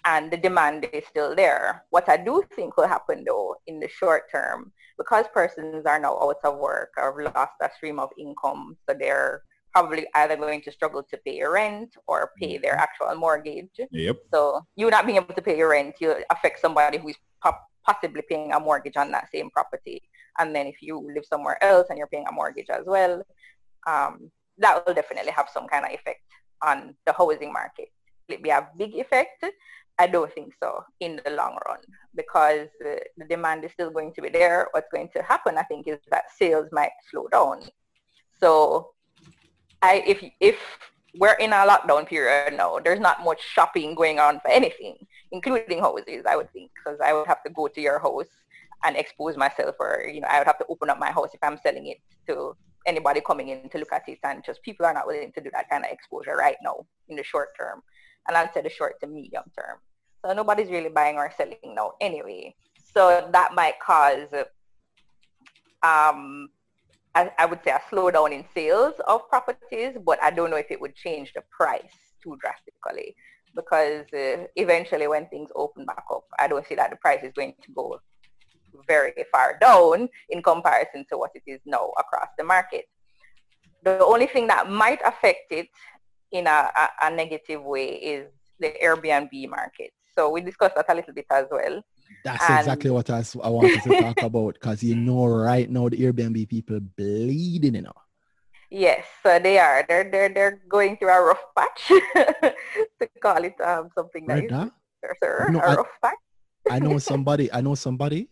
and 0.06 0.32
the 0.32 0.38
demand 0.38 0.88
is 0.94 1.04
still 1.10 1.36
there. 1.36 1.84
What 1.90 2.08
I 2.08 2.18
do 2.18 2.44
think 2.56 2.78
will 2.78 2.88
happen 2.88 3.24
though 3.28 3.56
in 3.68 3.80
the 3.80 3.88
short 3.88 4.32
term, 4.32 4.72
because 4.98 5.26
persons 5.34 5.86
are 5.86 6.00
now 6.00 6.18
out 6.22 6.38
of 6.44 6.58
work 6.58 6.92
or 6.98 7.24
have 7.24 7.36
lost 7.36 7.54
a 7.62 7.70
stream 7.76 8.00
of 8.00 8.10
income, 8.18 8.78
so 8.88 8.96
they're 8.98 9.42
probably 9.74 10.08
either 10.16 10.38
going 10.38 10.62
to 10.62 10.72
struggle 10.72 11.04
to 11.04 11.18
pay 11.26 11.44
rent 11.44 11.96
or 12.08 12.32
pay 12.40 12.58
their 12.58 12.76
actual 12.76 13.14
mortgage. 13.16 13.78
Yep. 13.92 14.18
So 14.34 14.62
you 14.78 14.90
not 14.90 15.06
being 15.06 15.18
able 15.18 15.34
to 15.34 15.42
pay 15.42 15.58
your 15.58 15.72
rent, 15.72 15.96
you 16.00 16.16
affect 16.30 16.62
somebody 16.62 16.98
who's 16.98 17.18
po- 17.44 17.58
possibly 17.86 18.22
paying 18.30 18.54
a 18.54 18.60
mortgage 18.60 18.96
on 18.96 19.12
that 19.12 19.28
same 19.34 19.50
property. 19.50 20.02
And 20.40 20.56
then 20.56 20.68
if 20.68 20.82
you 20.82 21.06
live 21.14 21.26
somewhere 21.26 21.62
else 21.62 21.88
and 21.90 21.98
you're 21.98 22.08
paying 22.08 22.26
a 22.30 22.32
mortgage 22.32 22.70
as 22.70 22.84
well, 22.86 23.24
um, 23.86 24.32
that 24.60 24.86
will 24.86 24.94
definitely 24.94 25.32
have 25.32 25.50
some 25.54 25.68
kind 25.68 25.86
of 25.86 25.92
effect 25.92 26.22
on 26.64 26.96
the 27.06 27.12
housing 27.12 27.52
market. 27.52 27.90
Will 28.30 28.36
it 28.36 28.44
be 28.44 28.50
a 28.52 28.68
big 28.78 28.96
effect? 28.96 29.44
I 29.98 30.08
don't 30.08 30.32
think 30.34 30.54
so 30.62 30.84
in 31.00 31.22
the 31.24 31.32
long 31.32 31.58
run 31.68 31.80
because 32.16 32.68
uh, 32.86 32.96
the 33.18 33.26
demand 33.30 33.64
is 33.64 33.72
still 33.72 33.90
going 33.90 34.14
to 34.14 34.22
be 34.22 34.30
there. 34.30 34.68
What's 34.72 34.90
going 34.92 35.10
to 35.16 35.22
happen, 35.24 35.58
I 35.58 35.64
think, 35.64 35.88
is 35.88 36.00
that 36.12 36.26
sales 36.38 36.68
might 36.72 36.92
slow 37.10 37.28
down. 37.28 37.62
So 38.40 38.92
I, 39.82 40.04
if, 40.06 40.24
if 40.42 40.58
we're 41.18 41.34
in 41.36 41.52
a 41.54 41.66
lockdown 41.68 42.08
period 42.08 42.54
now, 42.58 42.80
there's 42.80 43.00
not 43.00 43.24
much 43.24 43.42
shopping 43.42 43.96
going 43.96 44.20
on 44.20 44.42
for 44.42 44.50
anything, 44.50 44.98
including 45.32 45.80
houses, 45.80 46.26
I 46.28 46.36
would 46.36 46.52
think, 46.52 46.72
because 46.76 47.00
I 47.00 47.14
would 47.14 47.28
have 47.28 47.44
to 47.44 47.50
go 47.50 47.68
to 47.68 47.82
your 47.82 48.00
house 48.00 48.28
and 48.84 48.98
expose 48.98 49.38
myself 49.38 49.76
or, 49.80 50.06
you 50.12 50.22
know, 50.22 50.28
I 50.30 50.40
would 50.40 50.48
have 50.48 50.60
to 50.60 50.66
open 50.68 50.90
up 50.90 51.00
my 51.00 51.12
house 51.12 51.30
if 51.34 51.40
I'm 51.42 51.58
selling 51.64 51.88
it 51.88 51.98
to 52.28 52.56
anybody 52.86 53.22
coming 53.22 53.50
in 53.50 53.70
to 53.70 53.78
look 53.80 53.92
at 53.94 54.08
it 54.08 54.20
and 54.24 54.44
just 54.46 54.62
people 54.62 54.86
are 54.86 54.94
not 54.94 55.08
willing 55.08 55.32
to 55.32 55.42
do 55.42 55.50
that 55.52 55.70
kind 55.70 55.86
of 55.86 55.92
exposure 55.92 56.36
right 56.36 56.58
now 56.62 56.86
in 57.08 57.16
the 57.16 57.24
short 57.24 57.50
term. 57.58 57.82
And 58.28 58.38
I'd 58.38 58.54
say 58.54 58.62
the 58.62 58.70
short 58.70 59.00
to 59.02 59.08
medium 59.08 59.44
term. 59.58 59.78
So 60.26 60.34
nobody's 60.34 60.70
really 60.70 60.90
buying 60.90 61.18
or 61.18 61.32
selling 61.38 61.58
now 61.76 61.94
anyway. 62.02 62.56
So 62.94 63.30
that 63.32 63.54
might 63.54 63.80
cause, 63.80 64.28
um, 65.84 66.50
I, 67.14 67.32
I 67.38 67.46
would 67.46 67.60
say 67.64 67.72
a 67.72 67.82
slowdown 67.92 68.32
in 68.32 68.46
sales 68.54 68.96
of 69.08 69.30
properties, 69.30 69.98
but 70.04 70.22
I 70.24 70.32
don't 70.32 70.50
know 70.50 70.58
if 70.58 70.72
it 70.72 70.82
would 70.82 70.96
change 70.96 71.34
the 71.34 71.44
price 71.52 71.84
too 72.24 72.38
drastically 72.42 73.16
because 73.56 74.06
uh, 74.14 74.46
eventually 74.56 75.08
when 75.08 75.28
things 75.28 75.50
open 75.56 75.86
back 75.86 76.04
up, 76.12 76.26
I 76.40 76.48
don't 76.48 76.66
see 76.68 76.76
that 76.76 76.90
the 76.90 76.98
price 76.98 77.24
is 77.24 77.34
going 77.34 77.54
to 77.62 77.72
go 77.74 78.00
very 78.88 79.14
far 79.32 79.58
down 79.60 80.10
in 80.30 80.44
comparison 80.44 81.06
to 81.10 81.18
what 81.18 81.32
it 81.36 81.44
is 81.48 81.60
now 81.66 81.92
across 81.98 82.28
the 82.38 82.44
market. 82.44 82.86
The 83.84 84.04
only 84.04 84.28
thing 84.28 84.48
that 84.48 84.70
might 84.70 85.00
affect 85.06 85.52
it 85.52 85.68
in 86.36 86.48
a, 86.48 86.70
a, 86.84 86.90
a 87.08 87.12
negative 87.16 87.64
way 87.64 87.88
is 87.96 88.28
the 88.60 88.74
Airbnb 88.84 89.50
market. 89.50 89.92
So 90.18 90.30
we 90.30 90.42
discussed 90.42 90.76
that 90.76 90.86
a 90.90 90.96
little 90.96 91.14
bit 91.14 91.26
as 91.32 91.46
well. 91.52 91.82
That's 92.24 92.44
And- 92.50 92.60
exactly 92.60 92.90
what 92.92 93.10
I 93.10 93.24
wanted 93.50 93.82
to 93.84 94.02
talk 94.02 94.22
about 94.22 94.54
because 94.56 94.84
you 94.84 94.96
know 94.96 95.26
right 95.28 95.70
now 95.70 95.90
the 95.90 95.98
Airbnb 95.98 96.48
people 96.50 96.80
bleeding, 96.80 97.76
you 97.76 97.82
know. 97.82 97.92
Yes, 98.72 99.06
so 99.24 99.40
they 99.40 99.58
are. 99.60 99.86
They're 99.88 100.10
they're 100.10 100.30
they're 100.30 100.60
going 100.68 100.98
through 100.98 101.10
a 101.14 101.22
rough 101.22 101.46
patch 101.56 101.88
to 103.00 103.08
call 103.22 103.44
it 103.44 103.60
um, 103.62 103.90
something 103.96 104.26
that 104.28 104.50
Right 104.52 104.72
sir, 105.24 105.48
No, 105.52 105.60
a 105.60 105.64
I- 105.64 105.76
rough 105.76 105.96
patch. 106.04 106.16
I 106.70 106.80
know 106.80 106.98
somebody, 107.12 107.52
I 107.54 107.62
know 107.62 107.76
somebody 107.76 108.28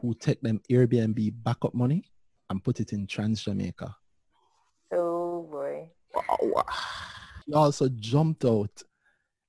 who 0.00 0.12
take 0.14 0.40
them 0.40 0.60
Airbnb 0.68 1.32
backup 1.44 1.72
money 1.74 2.04
and 2.50 2.62
put 2.64 2.80
it 2.80 2.92
in 2.92 3.06
Trans 3.06 3.44
Jamaica. 3.44 3.94
Oh 4.92 5.46
boy. 5.50 5.88
She 7.50 7.54
also 7.54 7.88
jumped 7.88 8.44
out. 8.44 8.82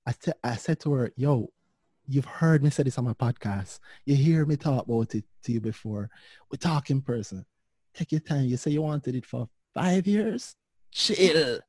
I, 0.08 0.12
te- 0.14 0.32
I 0.44 0.56
said 0.56 0.80
to 0.82 0.94
her, 0.94 1.12
yo, 1.16 1.50
you've 2.08 2.26
heard 2.26 2.64
me 2.64 2.72
say 2.72 2.82
this 2.82 2.98
on 2.98 3.06
my 3.06 3.14
podcast. 3.14 3.80
You 4.06 4.16
hear 4.16 4.44
me 4.48 4.56
talk 4.56 4.86
about 4.88 5.14
it 5.14 5.24
to 5.44 5.52
you 5.52 5.62
before. 5.62 6.10
We 6.50 6.58
talk 6.58 6.90
in 6.90 7.02
person. 7.02 7.46
Take 7.94 8.12
your 8.14 8.22
time. 8.22 8.46
You 8.46 8.58
say 8.58 8.72
you 8.72 8.82
wanted 8.82 9.14
it 9.16 9.26
for 9.28 9.48
five 9.76 10.08
years? 10.08 10.56
Chill. 10.92 11.60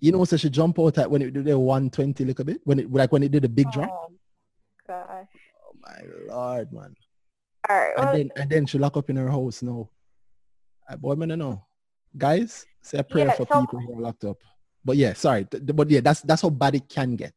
You 0.00 0.12
know, 0.12 0.24
so 0.24 0.38
she 0.38 0.48
jumped 0.48 0.78
out 0.78 0.96
at 0.96 1.10
when 1.10 1.20
it 1.20 1.34
did 1.34 1.44
the 1.44 1.58
120 1.58 2.24
little 2.24 2.44
bit, 2.46 2.60
when 2.64 2.78
it 2.78 2.90
like 2.90 3.12
when 3.12 3.22
it 3.22 3.30
did 3.30 3.44
a 3.44 3.48
big 3.48 3.70
drop. 3.72 3.90
Oh 3.90 4.12
gosh. 4.88 5.26
Oh 5.66 5.76
my 5.82 6.34
lord, 6.34 6.72
man. 6.72 6.94
All 7.68 7.76
right. 7.76 7.92
And 7.98 8.18
then 8.18 8.30
and 8.36 8.50
then 8.50 8.66
she 8.66 8.78
lock 8.78 8.96
up 8.96 9.10
in 9.10 9.16
her 9.16 9.30
house 9.30 9.62
now. 9.62 9.90
I 10.88 10.96
boy, 10.96 11.14
man, 11.14 11.32
I 11.32 11.34
know. 11.34 11.64
Guys, 12.16 12.64
say 12.82 12.98
a 12.98 13.04
prayer 13.04 13.26
Yeah, 13.26 13.32
for 13.34 13.46
so- 13.50 13.60
people 13.60 13.80
who 13.80 13.98
are 13.98 14.02
locked 14.02 14.24
up. 14.24 14.38
But 14.84 14.96
yeah, 14.96 15.14
sorry. 15.14 15.46
But 15.50 15.90
yeah, 15.90 16.00
that's 16.00 16.20
that's 16.20 16.42
how 16.42 16.50
bad 16.50 16.74
it 16.74 16.88
can 16.88 17.16
get. 17.16 17.34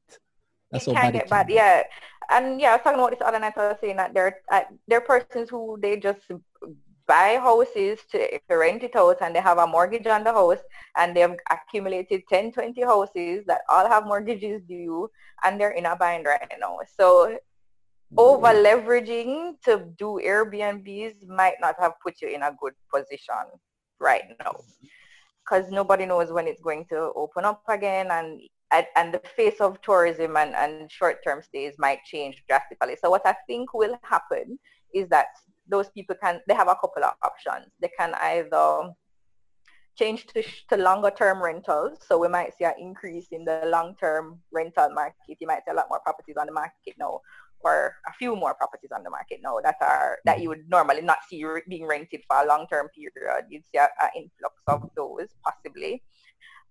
That's 0.70 0.88
it 0.88 0.96
how 0.96 1.02
can 1.02 1.14
bad 1.14 1.20
get 1.20 1.30
bad, 1.30 1.50
yeah. 1.50 1.84
And 2.30 2.60
yeah, 2.60 2.72
I 2.72 2.76
was 2.76 2.82
talking 2.84 3.00
about 3.00 3.12
this 3.12 3.22
other 3.26 3.40
night. 3.40 3.58
I 3.58 3.70
was 3.70 3.78
saying 3.80 3.96
that 3.98 4.14
there, 4.14 4.42
uh, 4.52 4.62
there 4.88 4.98
are 4.98 5.02
persons 5.02 5.50
who 5.50 5.80
they 5.82 5.98
just 5.98 6.20
buy 7.08 7.40
houses 7.42 8.00
to 8.12 8.40
rent 8.50 8.84
it 8.84 8.98
out, 8.98 9.22
and 9.22 9.34
they 9.34 9.40
have 9.40 9.60
a 9.60 9.66
mortgage 9.66 10.08
on 10.08 10.26
the 10.26 10.34
house, 10.34 10.60
and 10.98 11.16
they've 11.16 11.38
accumulated 11.50 12.24
10, 12.28 12.52
20 12.52 12.82
houses 12.82 13.46
that 13.48 13.62
all 13.70 13.88
have 13.88 14.06
mortgages 14.06 14.62
due, 14.68 15.10
and 15.46 15.60
they're 15.60 15.72
in 15.72 15.86
a 15.86 15.96
bind 15.96 16.26
right 16.26 16.52
now. 16.60 16.80
So 17.00 17.38
over 18.18 18.48
leveraging 18.48 19.62
to 19.64 19.88
do 19.98 20.20
Airbnbs 20.22 21.28
might 21.28 21.56
not 21.62 21.76
have 21.80 21.94
put 22.04 22.22
you 22.22 22.28
in 22.28 22.42
a 22.44 22.52
good 22.60 22.74
position 22.94 23.36
right 24.00 24.24
now 24.40 24.56
because 25.48 25.72
nobody 25.72 26.06
knows 26.06 26.32
when 26.32 26.48
it's 26.48 26.62
going 26.62 26.86
to 26.90 27.12
open 27.16 27.46
up 27.46 27.62
again 27.70 28.08
and 28.12 28.42
and, 28.72 29.14
the 29.14 29.22
face 29.38 29.62
of 29.62 29.82
tourism 29.82 30.36
and, 30.36 30.54
and 30.54 30.92
short-term 30.92 31.42
stays 31.42 31.76
might 31.78 32.04
change 32.04 32.44
drastically. 32.50 32.98
So 33.02 33.10
what 33.10 33.26
I 33.26 33.34
think 33.48 33.74
will 33.74 33.98
happen 34.04 34.60
is 34.94 35.08
that 35.08 35.28
those 35.70 35.90
people 35.90 36.18
can, 36.22 36.42
they 36.50 36.54
have 36.54 36.68
a 36.68 36.76
couple 36.76 37.02
of 37.02 37.14
options. 37.24 37.72
They 37.80 37.90
can 37.98 38.14
either 38.16 38.92
change 39.98 40.28
to, 40.28 40.44
to 40.70 40.76
longer 40.76 41.12
term 41.12 41.42
rentals. 41.42 42.00
So 42.06 42.18
we 42.18 42.28
might 42.28 42.58
see 42.58 42.66
an 42.66 42.74
increase 42.78 43.28
in 43.32 43.46
the 43.46 43.62
long-term 43.68 44.40
rental 44.52 44.90
market. 44.94 45.38
You 45.40 45.48
might 45.48 45.64
see 45.66 45.72
a 45.72 45.76
lot 45.76 45.88
more 45.90 46.02
properties 46.02 46.36
on 46.38 46.48
the 46.48 46.54
market 46.54 46.96
now 47.00 47.22
or 47.62 47.96
a 48.08 48.14
few 48.14 48.36
more 48.36 48.54
properties 48.54 48.92
on 48.96 49.04
the 49.04 49.10
market 49.10 49.40
now 49.44 49.58
that 49.64 49.76
are 49.82 50.20
that 50.26 50.42
you 50.42 50.50
would 50.50 50.70
normally 50.70 51.02
not 51.02 51.20
see 51.28 51.44
being 51.68 51.88
rented 51.88 52.22
for 52.28 52.42
a 52.42 52.48
long-term 52.48 52.90
period. 52.90 53.46
You'd 53.50 53.66
see 53.66 53.80
an 53.80 54.10
influx 54.16 54.56
of 54.68 54.90
those 54.96 55.28
possibly. 55.44 56.04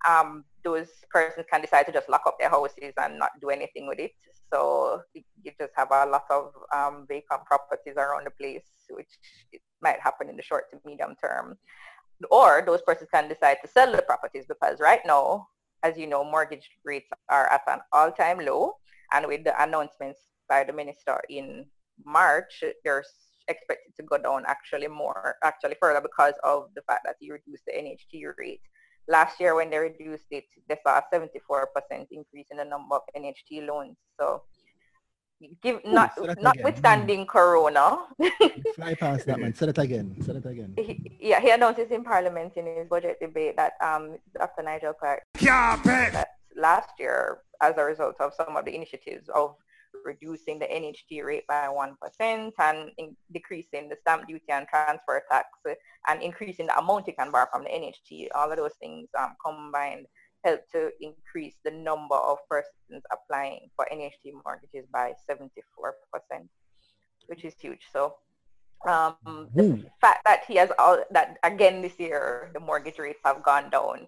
Um, 0.07 0.45
those 0.63 0.89
persons 1.11 1.47
can 1.51 1.63
decide 1.63 1.87
to 1.87 1.93
just 1.93 2.09
lock 2.09 2.23
up 2.27 2.37
their 2.39 2.51
houses 2.51 2.93
and 2.97 3.19
not 3.19 3.31
do 3.41 3.51
anything 3.51 3.87
with 3.89 3.99
it. 3.99 4.13
So 4.53 5.01
you 5.15 5.23
just 5.45 5.73
have 5.75 5.91
a 5.91 6.07
lot 6.07 6.25
of 6.31 6.53
um, 6.75 7.07
vacant 7.09 7.45
properties 7.47 7.95
around 7.97 8.27
the 8.27 8.31
place, 8.31 8.67
which 8.91 9.09
might 9.83 10.01
happen 10.01 10.29
in 10.29 10.37
the 10.37 10.43
short 10.43 10.71
to 10.71 10.79
medium 10.85 11.15
term. 11.21 11.57
Or 12.31 12.63
those 12.65 12.83
persons 12.83 13.11
can 13.13 13.29
decide 13.29 13.59
to 13.63 13.69
sell 13.69 13.91
the 13.91 14.03
properties 14.03 14.45
because 14.47 14.81
right 14.81 15.01
now, 15.05 15.49
as 15.83 15.99
you 15.99 16.07
know, 16.07 16.25
mortgage 16.25 16.71
rates 16.85 17.09
are 17.29 17.51
at 17.51 17.63
an 17.67 17.81
all-time 17.93 18.39
low. 18.45 18.75
And 19.13 19.27
with 19.27 19.45
the 19.45 19.61
announcements 19.63 20.21
by 20.49 20.65
the 20.65 20.73
minister 20.73 21.21
in 21.29 21.67
March, 22.05 22.63
they're 22.85 23.05
expected 23.49 23.95
to 23.97 24.03
go 24.03 24.19
down 24.19 24.45
actually 24.47 24.89
more, 24.89 25.37
actually 25.45 25.77
further 25.81 26.01
because 26.01 26.35
of 26.45 26.69
the 26.75 26.83
fact 26.83 27.03
that 27.05 27.17
he 27.21 27.31
reduced 27.31 27.65
the 27.67 27.73
NHT 27.73 28.33
rate. 28.39 28.61
Last 29.09 29.39
year 29.39 29.55
when 29.55 29.71
they 29.71 29.79
reduced 29.79 30.27
it, 30.31 30.45
they 30.69 30.77
saw 30.85 30.99
a 30.99 31.03
74% 31.15 31.67
increase 32.11 32.47
in 32.51 32.57
the 32.57 32.65
number 32.65 32.97
of 32.97 33.03
NHT 33.17 33.67
loans. 33.67 33.97
So 34.19 34.43
give 35.63 35.77
Ooh, 35.87 35.93
not 35.93 36.13
notwithstanding 36.41 37.21
again. 37.21 37.27
corona. 37.27 37.99
Fly 38.75 38.95
past 38.95 39.27
that 39.27 39.39
man. 39.39 39.55
Say 39.55 39.69
it 39.69 39.79
again. 39.79 40.17
Say 40.23 40.33
it 40.33 40.47
again. 40.47 40.75
He, 40.77 41.01
yeah 41.21 41.41
he 41.41 41.51
announced 41.51 41.81
in 41.81 42.03
parliament 42.05 42.53
in 42.57 42.67
his 42.67 42.89
budget 42.89 43.19
debate 43.21 43.57
that 43.57 43.73
um 43.81 44.19
dr. 44.39 44.63
Nigel 44.63 44.93
Clarke 44.93 45.23
yeah, 45.41 45.77
that 46.13 46.29
last 46.57 46.91
year 46.99 47.39
as 47.63 47.75
a 47.77 47.85
result 47.85 48.17
of 48.21 48.33
some 48.35 48.57
of 48.57 48.65
the 48.65 48.75
initiatives 48.75 49.29
of 49.35 49.57
reducing 50.07 50.59
the 50.59 50.67
NHT 50.67 51.25
rate 51.25 51.47
by 51.47 51.69
1% 51.69 52.53
and 52.59 53.17
decreasing 53.33 53.89
the 53.89 53.97
stamp 54.01 54.27
duty 54.29 54.45
and 54.49 54.67
transfer 54.69 55.23
tax 55.31 55.49
and 56.09 56.23
increasing 56.23 56.67
the 56.67 56.79
amount 56.79 57.07
you 57.07 57.13
can 57.13 57.31
borrow 57.31 57.47
from 57.53 57.65
the 57.65 57.71
NHT. 57.71 58.29
All 58.35 58.51
of 58.51 58.57
those 58.57 58.75
things 58.81 59.09
um, 59.19 59.35
combined 59.45 60.07
help 60.45 60.61
to 60.71 60.91
increase 61.01 61.57
the 61.65 61.71
number 61.71 62.15
of 62.15 62.39
persons 62.49 63.03
applying 63.13 63.69
for 63.75 63.87
NHT 63.93 64.33
mortgages 64.45 64.87
by 64.93 65.13
74%, 65.29 65.43
which 67.27 67.45
is 67.45 67.55
huge. 67.61 67.83
So 67.93 68.15
um, 68.87 69.17
the 69.55 69.85
fact 70.01 70.21
that 70.25 70.45
he 70.47 70.57
has 70.57 70.71
all 70.79 71.03
that 71.11 71.39
again 71.43 71.83
this 71.83 71.99
year, 71.99 72.51
the 72.55 72.61
mortgage 72.61 72.99
rates 72.99 73.19
have 73.25 73.43
gone 73.43 73.71
down 73.71 74.07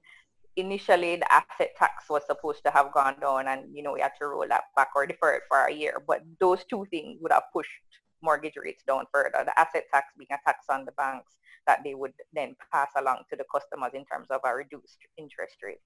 initially 0.58 1.16
the 1.16 1.32
asset 1.32 1.70
tax 1.78 2.08
was 2.10 2.22
supposed 2.26 2.62
to 2.64 2.70
have 2.70 2.92
gone 2.92 3.16
down 3.20 3.46
and 3.48 3.74
you 3.74 3.82
know 3.82 3.92
we 3.92 4.00
had 4.00 4.12
to 4.18 4.26
roll 4.26 4.46
that 4.48 4.64
back 4.76 4.90
or 4.94 5.06
defer 5.06 5.34
it 5.34 5.42
for 5.48 5.64
a 5.64 5.72
year. 5.72 6.02
But 6.06 6.22
those 6.40 6.64
two 6.64 6.86
things 6.90 7.18
would 7.20 7.32
have 7.32 7.44
pushed 7.52 7.70
mortgage 8.22 8.56
rates 8.56 8.82
down 8.86 9.04
further. 9.12 9.44
The 9.44 9.58
asset 9.58 9.84
tax 9.92 10.08
being 10.18 10.28
a 10.32 10.38
tax 10.44 10.64
on 10.68 10.84
the 10.84 10.92
banks 10.92 11.34
that 11.66 11.80
they 11.84 11.94
would 11.94 12.12
then 12.32 12.56
pass 12.72 12.88
along 12.96 13.22
to 13.30 13.36
the 13.36 13.44
customers 13.54 13.92
in 13.94 14.04
terms 14.06 14.28
of 14.30 14.40
a 14.44 14.54
reduced 14.54 14.98
interest 15.16 15.56
rate. 15.62 15.78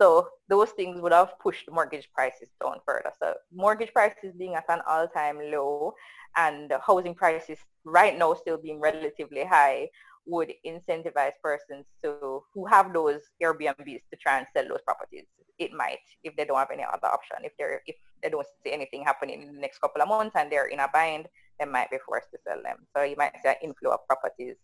So 0.00 0.28
those 0.48 0.70
things 0.70 1.00
would 1.00 1.12
have 1.12 1.38
pushed 1.38 1.70
mortgage 1.70 2.08
prices 2.14 2.48
down 2.62 2.78
further. 2.86 3.12
So 3.22 3.34
mortgage 3.52 3.92
prices 3.92 4.34
being 4.36 4.54
at 4.54 4.64
an 4.68 4.80
all-time 4.88 5.38
low 5.52 5.92
and 6.36 6.72
housing 6.84 7.14
prices 7.14 7.58
right 7.84 8.18
now 8.18 8.34
still 8.34 8.56
being 8.56 8.80
relatively 8.80 9.44
high 9.44 9.88
would 10.30 10.52
incentivize 10.64 11.32
persons 11.42 11.86
to 12.02 12.42
who 12.54 12.66
have 12.66 12.92
those 12.92 13.20
Airbnbs 13.42 14.02
to 14.10 14.16
try 14.22 14.38
and 14.38 14.46
sell 14.54 14.66
those 14.68 14.82
properties. 14.86 15.24
It 15.58 15.72
might 15.72 15.98
if 16.24 16.34
they 16.36 16.44
don't 16.44 16.58
have 16.58 16.70
any 16.72 16.84
other 16.84 17.08
option. 17.08 17.38
If 17.44 17.52
they're 17.58 17.82
if 17.86 17.96
they 18.22 18.30
don't 18.30 18.46
see 18.64 18.72
anything 18.72 19.02
happening 19.04 19.42
in 19.42 19.54
the 19.54 19.60
next 19.60 19.80
couple 19.80 20.00
of 20.00 20.08
months 20.08 20.36
and 20.36 20.50
they're 20.50 20.68
in 20.68 20.80
a 20.80 20.88
bind, 20.92 21.26
they 21.58 21.66
might 21.66 21.90
be 21.90 21.98
forced 22.06 22.30
to 22.32 22.38
sell 22.46 22.62
them. 22.62 22.86
So 22.96 23.02
you 23.02 23.16
might 23.16 23.32
see 23.42 23.50
an 23.50 23.56
inflow 23.62 23.92
of 23.92 24.06
properties 24.06 24.56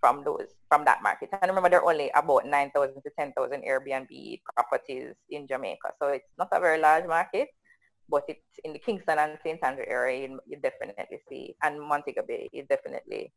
from 0.00 0.24
those 0.24 0.48
from 0.68 0.84
that 0.86 1.02
market. 1.02 1.28
And 1.40 1.48
remember, 1.48 1.70
there 1.70 1.80
are 1.80 1.90
only 1.90 2.10
about 2.14 2.46
9,000 2.46 3.02
to 3.02 3.10
10,000 3.16 3.62
Airbnb 3.62 4.40
properties 4.56 5.14
in 5.30 5.46
Jamaica, 5.46 5.92
so 6.00 6.08
it's 6.08 6.32
not 6.38 6.48
a 6.52 6.58
very 6.60 6.80
large 6.80 7.06
market. 7.06 7.48
But 8.08 8.24
it's 8.28 8.58
in 8.64 8.72
the 8.72 8.80
Kingston 8.80 9.18
and 9.18 9.38
St. 9.44 9.62
Andrew 9.62 9.84
area, 9.86 10.28
you, 10.28 10.40
you 10.44 10.56
definitely 10.56 11.20
see, 11.28 11.54
and 11.62 11.80
Montego 11.80 12.22
Bay, 12.26 12.50
you 12.52 12.64
definitely 12.68 13.32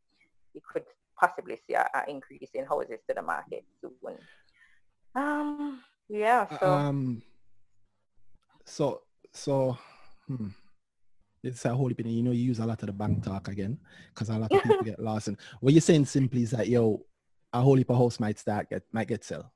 you 0.56 0.60
could 0.72 0.84
possibly 1.18 1.58
see 1.66 1.74
an 1.74 1.84
increase 2.08 2.50
in 2.54 2.66
houses 2.66 3.00
to 3.08 3.14
the 3.14 3.22
market 3.22 3.64
soon. 3.80 4.18
Um, 5.14 5.80
yeah. 6.08 6.46
So. 6.58 6.72
Um. 6.72 7.22
So 8.64 9.02
so. 9.32 9.78
Hmm. 10.26 10.48
It's 11.42 11.64
a 11.64 11.74
whole 11.74 11.90
opinion. 11.92 12.16
You 12.16 12.22
know, 12.24 12.32
you 12.32 12.44
use 12.44 12.58
a 12.58 12.66
lot 12.66 12.82
of 12.82 12.86
the 12.86 12.92
bank 12.92 13.22
talk 13.22 13.46
again 13.46 13.78
because 14.12 14.30
a 14.30 14.38
lot 14.38 14.50
of 14.50 14.62
people 14.62 14.82
get 14.84 14.98
lost. 14.98 15.28
And 15.28 15.36
what 15.60 15.72
you're 15.72 15.80
saying 15.80 16.06
simply 16.06 16.42
is 16.42 16.50
that 16.50 16.66
yo, 16.66 17.04
a 17.52 17.60
whole 17.60 17.76
heap 17.76 17.90
of 17.90 17.98
house 17.98 18.18
might 18.18 18.38
start 18.38 18.68
get 18.68 18.82
might 18.92 19.08
get 19.08 19.24
sell. 19.24 19.52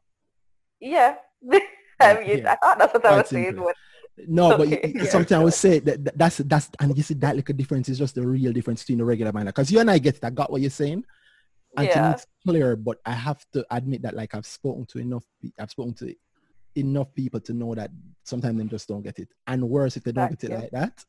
Yeah. 0.80 1.16
I 2.00 2.14
mean, 2.14 2.38
yeah. 2.38 2.52
I 2.52 2.56
thought 2.56 2.78
that's 2.78 2.94
what 2.94 3.06
I 3.06 3.16
was 3.18 3.28
saying. 3.28 3.62
No, 4.26 4.56
but 4.56 4.72
okay. 4.72 4.92
you, 4.94 5.06
something 5.06 5.36
I 5.36 5.44
would 5.44 5.54
say 5.54 5.78
that, 5.80 6.16
that's 6.16 6.38
that's 6.38 6.70
and 6.78 6.96
you 6.96 7.02
see 7.02 7.14
that 7.14 7.36
little 7.36 7.54
difference 7.54 7.88
is 7.88 7.98
just 7.98 8.14
the 8.14 8.26
real 8.26 8.52
difference 8.52 8.82
between 8.82 8.98
the 8.98 9.04
regular 9.04 9.32
miner. 9.32 9.50
Because 9.50 9.70
you 9.70 9.80
and 9.80 9.90
I 9.90 9.98
get 9.98 10.16
it. 10.16 10.24
I 10.24 10.30
got 10.30 10.50
what 10.50 10.60
you're 10.60 10.70
saying, 10.70 11.04
and 11.76 11.86
yeah. 11.86 12.12
it's 12.12 12.26
clear. 12.46 12.76
But 12.76 12.98
I 13.06 13.12
have 13.12 13.44
to 13.52 13.64
admit 13.70 14.02
that, 14.02 14.14
like 14.14 14.34
I've 14.34 14.46
spoken 14.46 14.86
to 14.86 14.98
enough, 14.98 15.24
I've 15.58 15.70
spoken 15.70 15.94
to 15.94 16.14
enough 16.74 17.14
people 17.14 17.40
to 17.40 17.52
know 17.52 17.74
that 17.74 17.90
sometimes 18.24 18.58
they 18.58 18.64
just 18.64 18.88
don't 18.88 19.02
get 19.02 19.18
it. 19.18 19.28
And 19.46 19.68
worse, 19.68 19.96
if 19.96 20.04
they 20.04 20.12
don't 20.12 20.38
get 20.38 20.50
it 20.50 20.54
like 20.54 20.70
that, 20.70 21.04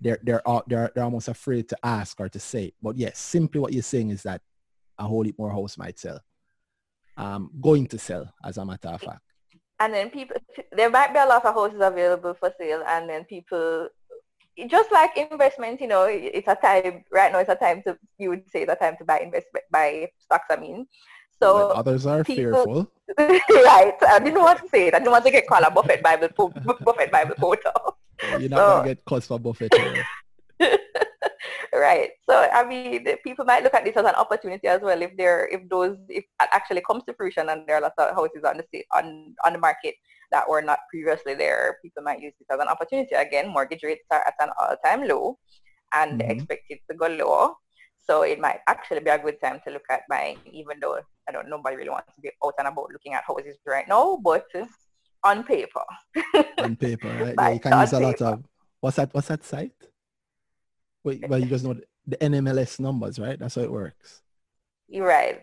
they're 0.00 0.20
they're 0.22 0.42
they're 0.66 0.90
they're 0.94 1.04
almost 1.04 1.28
afraid 1.28 1.68
to 1.70 1.78
ask 1.82 2.18
or 2.20 2.28
to 2.28 2.40
say. 2.40 2.72
But 2.82 2.96
yes, 2.96 3.18
simply 3.18 3.60
what 3.60 3.72
you're 3.72 3.82
saying 3.82 4.10
is 4.10 4.22
that 4.22 4.40
a 4.98 5.04
whole 5.04 5.22
heap 5.22 5.38
more 5.38 5.50
house 5.50 5.76
might 5.76 5.98
sell, 5.98 6.20
um, 7.16 7.50
going 7.60 7.86
to 7.88 7.98
sell, 7.98 8.32
as 8.44 8.56
a 8.58 8.64
matter 8.64 8.88
of 8.88 9.00
fact 9.00 9.20
and 9.80 9.92
then 9.92 10.10
people 10.10 10.36
there 10.72 10.90
might 10.90 11.12
be 11.12 11.18
a 11.18 11.26
lot 11.26 11.44
of 11.44 11.54
houses 11.54 11.80
available 11.80 12.34
for 12.34 12.52
sale 12.58 12.82
and 12.86 13.08
then 13.08 13.24
people 13.24 13.88
just 14.68 14.92
like 14.92 15.16
investment 15.16 15.80
you 15.80 15.86
know 15.86 16.04
it's 16.04 16.48
a 16.48 16.54
time 16.54 17.04
right 17.10 17.32
now 17.32 17.38
it's 17.38 17.50
a 17.50 17.56
time 17.56 17.82
to 17.82 17.96
you 18.18 18.30
would 18.30 18.48
say 18.50 18.62
it's 18.62 18.72
a 18.72 18.76
time 18.76 18.96
to 18.96 19.04
buy 19.04 19.18
investment 19.18 19.64
buy 19.70 20.08
stocks 20.18 20.46
i 20.50 20.56
mean. 20.56 20.86
So 21.42 21.68
when 21.68 21.76
others 21.76 22.06
are 22.06 22.22
people, 22.22 22.64
fearful. 22.64 22.90
Right 23.18 23.94
i 24.08 24.20
didn't 24.20 24.40
want 24.40 24.60
to 24.60 24.68
say 24.68 24.86
it. 24.88 24.94
I 24.94 24.98
didn't 24.98 25.10
want 25.10 25.24
to 25.24 25.32
get 25.32 25.46
called 25.48 25.64
a 25.66 25.70
Buffett 25.70 26.02
bible 26.02 26.28
Buffett 26.84 27.10
bible 27.10 27.34
photo 27.38 27.72
you're 28.38 28.48
not 28.48 28.58
so, 28.58 28.76
gonna 28.76 28.88
get 28.88 29.04
calls 29.04 29.26
for 29.26 29.38
Buffett 29.38 29.74
right. 31.74 32.10
So 32.28 32.48
I 32.52 32.64
mean, 32.64 33.06
people 33.24 33.44
might 33.44 33.62
look 33.62 33.74
at 33.74 33.84
this 33.84 33.96
as 33.96 34.04
an 34.04 34.14
opportunity 34.14 34.68
as 34.68 34.80
well 34.80 35.00
if 35.02 35.16
there, 35.16 35.48
if 35.48 35.68
those, 35.68 35.96
if 36.08 36.24
it 36.24 36.48
actually 36.52 36.82
comes 36.82 37.02
to 37.04 37.14
fruition 37.14 37.48
and 37.48 37.66
there 37.66 37.76
are 37.76 37.82
lots 37.82 37.98
of 37.98 38.14
houses 38.14 38.44
on 38.44 38.58
the 38.58 38.84
on 38.94 39.34
on 39.44 39.52
the 39.52 39.58
market 39.58 39.94
that 40.30 40.48
were 40.48 40.62
not 40.62 40.80
previously 40.90 41.34
there, 41.34 41.78
people 41.82 42.02
might 42.02 42.20
use 42.20 42.32
this 42.38 42.48
as 42.50 42.60
an 42.60 42.68
opportunity. 42.68 43.14
Again, 43.14 43.48
mortgage 43.48 43.82
rates 43.82 44.04
are 44.10 44.24
at 44.26 44.34
an 44.40 44.50
all-time 44.60 45.06
low, 45.08 45.38
and 45.94 46.20
mm-hmm. 46.20 46.30
expected 46.30 46.78
to 46.90 46.96
go 46.96 47.06
lower. 47.06 47.54
So 48.00 48.22
it 48.22 48.38
might 48.38 48.60
actually 48.66 49.00
be 49.00 49.10
a 49.10 49.18
good 49.18 49.40
time 49.40 49.60
to 49.66 49.72
look 49.72 49.84
at 49.90 50.02
buying, 50.10 50.38
even 50.52 50.78
though 50.80 50.98
I 51.28 51.32
don't 51.32 51.48
nobody 51.48 51.76
really 51.76 51.90
wants 51.90 52.12
to 52.14 52.20
be 52.20 52.30
out 52.44 52.54
and 52.58 52.68
about 52.68 52.92
looking 52.92 53.14
at 53.14 53.24
houses 53.24 53.56
right 53.66 53.88
now, 53.88 54.18
but 54.22 54.46
on 55.24 55.42
paper. 55.44 55.84
on 56.58 56.76
paper, 56.76 57.08
right? 57.20 57.34
yeah, 57.38 57.50
you 57.50 57.60
can 57.60 57.80
use 57.80 57.92
a 57.92 58.00
lot 58.00 58.20
of 58.20 58.44
what's 58.80 58.96
that? 58.96 59.14
What's 59.14 59.28
that 59.28 59.44
site? 59.44 59.72
Wait, 61.02 61.26
well, 61.28 61.38
you 61.38 61.46
just 61.46 61.64
know 61.64 61.76
the 62.06 62.16
NMLS 62.16 62.80
numbers, 62.80 63.18
right? 63.18 63.38
That's 63.38 63.54
how 63.54 63.62
it 63.62 63.72
works. 63.72 64.22
You're 64.88 65.06
right. 65.06 65.40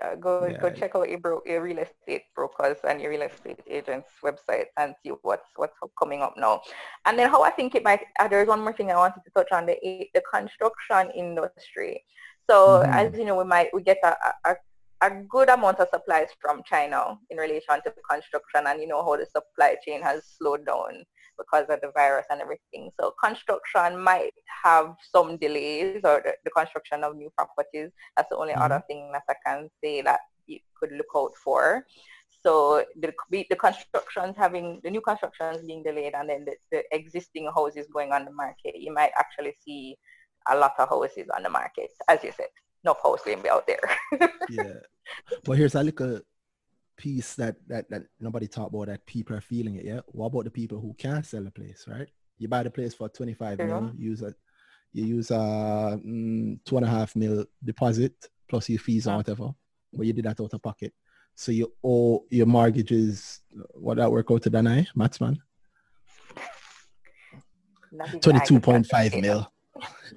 Uh, 0.00 0.14
go 0.14 0.46
yeah. 0.46 0.58
go 0.58 0.70
check 0.70 0.94
out 0.94 1.08
your, 1.08 1.18
bro- 1.18 1.42
your 1.44 1.62
real 1.62 1.78
estate 1.78 2.22
brokers 2.34 2.78
and 2.88 3.00
your 3.00 3.10
real 3.10 3.22
estate 3.22 3.60
agents 3.68 4.08
website 4.22 4.66
and 4.78 4.94
see 5.02 5.10
what's 5.22 5.48
what's 5.56 5.76
coming 5.98 6.22
up 6.22 6.34
now. 6.36 6.60
And 7.04 7.18
then 7.18 7.30
how 7.30 7.42
I 7.42 7.50
think 7.50 7.74
it 7.74 7.84
might. 7.84 8.00
Uh, 8.18 8.28
there's 8.28 8.48
one 8.48 8.60
more 8.60 8.72
thing 8.72 8.90
I 8.90 8.96
wanted 8.96 9.22
to 9.24 9.30
touch 9.30 9.52
on 9.52 9.66
the 9.66 9.76
the 10.14 10.22
construction 10.32 11.10
industry. 11.14 12.04
So 12.48 12.82
mm-hmm. 12.82 12.92
as 12.92 13.18
you 13.18 13.24
know, 13.24 13.36
we 13.36 13.44
might 13.44 13.68
we 13.72 13.82
get 13.82 13.98
a, 14.04 14.16
a 14.44 14.56
a 15.02 15.10
good 15.28 15.48
amount 15.48 15.80
of 15.80 15.88
supplies 15.92 16.28
from 16.40 16.62
China 16.64 17.18
in 17.30 17.36
relation 17.36 17.82
to 17.84 17.92
construction 18.08 18.62
and 18.66 18.80
you 18.80 18.86
know 18.86 19.04
how 19.04 19.16
the 19.16 19.26
supply 19.26 19.76
chain 19.84 20.00
has 20.00 20.22
slowed 20.38 20.64
down 20.64 21.04
because 21.38 21.66
of 21.68 21.80
the 21.80 21.90
virus 21.94 22.26
and 22.30 22.40
everything. 22.40 22.90
So 23.00 23.12
construction 23.22 23.98
might 24.02 24.32
have 24.64 24.94
some 25.14 25.36
delays 25.36 26.00
or 26.04 26.22
the, 26.24 26.34
the 26.44 26.50
construction 26.50 27.04
of 27.04 27.16
new 27.16 27.30
properties. 27.36 27.90
That's 28.16 28.28
the 28.30 28.36
only 28.36 28.52
mm-hmm. 28.52 28.62
other 28.62 28.82
thing 28.88 29.12
that 29.12 29.22
I 29.28 29.34
can 29.44 29.68
say 29.82 30.02
that 30.02 30.20
you 30.46 30.58
could 30.78 30.92
look 30.92 31.06
out 31.16 31.32
for. 31.42 31.86
So 32.44 32.84
the, 33.00 33.12
the 33.30 33.56
constructions 33.56 34.34
having, 34.36 34.80
the 34.82 34.90
new 34.90 35.00
constructions 35.00 35.64
being 35.64 35.82
delayed 35.82 36.14
and 36.14 36.28
then 36.28 36.44
the, 36.44 36.54
the 36.72 36.82
existing 36.92 37.48
houses 37.54 37.86
going 37.92 38.12
on 38.12 38.24
the 38.24 38.32
market, 38.32 38.74
you 38.76 38.92
might 38.92 39.12
actually 39.16 39.54
see 39.64 39.96
a 40.50 40.56
lot 40.56 40.72
of 40.78 40.88
houses 40.88 41.28
on 41.36 41.44
the 41.44 41.50
market, 41.50 41.90
as 42.08 42.22
you 42.24 42.32
said. 42.36 42.48
No 42.84 42.96
house 43.00 43.20
going 43.24 43.36
to 43.36 43.42
be 43.44 43.48
out 43.48 43.66
there. 43.66 43.78
yeah. 44.50 44.80
Well, 45.46 45.56
here's 45.56 45.76
a 45.76 45.82
little 45.84 46.20
piece 47.02 47.34
that, 47.34 47.56
that 47.66 47.90
that 47.90 48.04
nobody 48.20 48.46
talk 48.46 48.68
about 48.68 48.86
that 48.86 49.04
people 49.06 49.34
are 49.36 49.40
feeling 49.40 49.74
it. 49.74 49.84
Yeah. 49.84 50.00
What 50.06 50.26
about 50.26 50.44
the 50.44 50.50
people 50.52 50.78
who 50.80 50.94
can't 50.96 51.26
sell 51.26 51.42
the 51.42 51.50
place, 51.50 51.84
right? 51.88 52.08
You 52.38 52.46
buy 52.46 52.62
the 52.62 52.70
place 52.70 52.94
for 52.94 53.08
25 53.08 53.58
mm-hmm. 53.58 53.68
mil, 53.68 53.92
use 53.98 54.22
a 54.22 54.32
you 54.92 55.04
use 55.06 55.32
a 55.32 55.98
mm, 56.04 56.58
two 56.64 56.76
and 56.76 56.86
a 56.86 56.88
half 56.88 57.16
mil 57.16 57.44
deposit 57.64 58.14
plus 58.48 58.68
your 58.68 58.78
fees 58.78 59.08
or 59.08 59.16
whatever, 59.16 59.50
but 59.92 60.06
you 60.06 60.12
did 60.12 60.26
that 60.26 60.40
out 60.40 60.54
of 60.54 60.62
pocket. 60.62 60.92
So 61.34 61.50
you 61.50 61.72
owe 61.82 62.24
your 62.30 62.46
mortgages 62.46 63.40
what 63.74 63.96
that 63.96 64.12
work 64.12 64.30
out 64.30 64.42
to 64.42 64.50
Danai, 64.50 64.86
Matsman? 64.94 65.38
Not 67.90 68.08
even 68.08 68.20
Twenty-two 68.20 68.60
point 68.60 68.86
five 68.86 69.12
mil. 69.16 69.50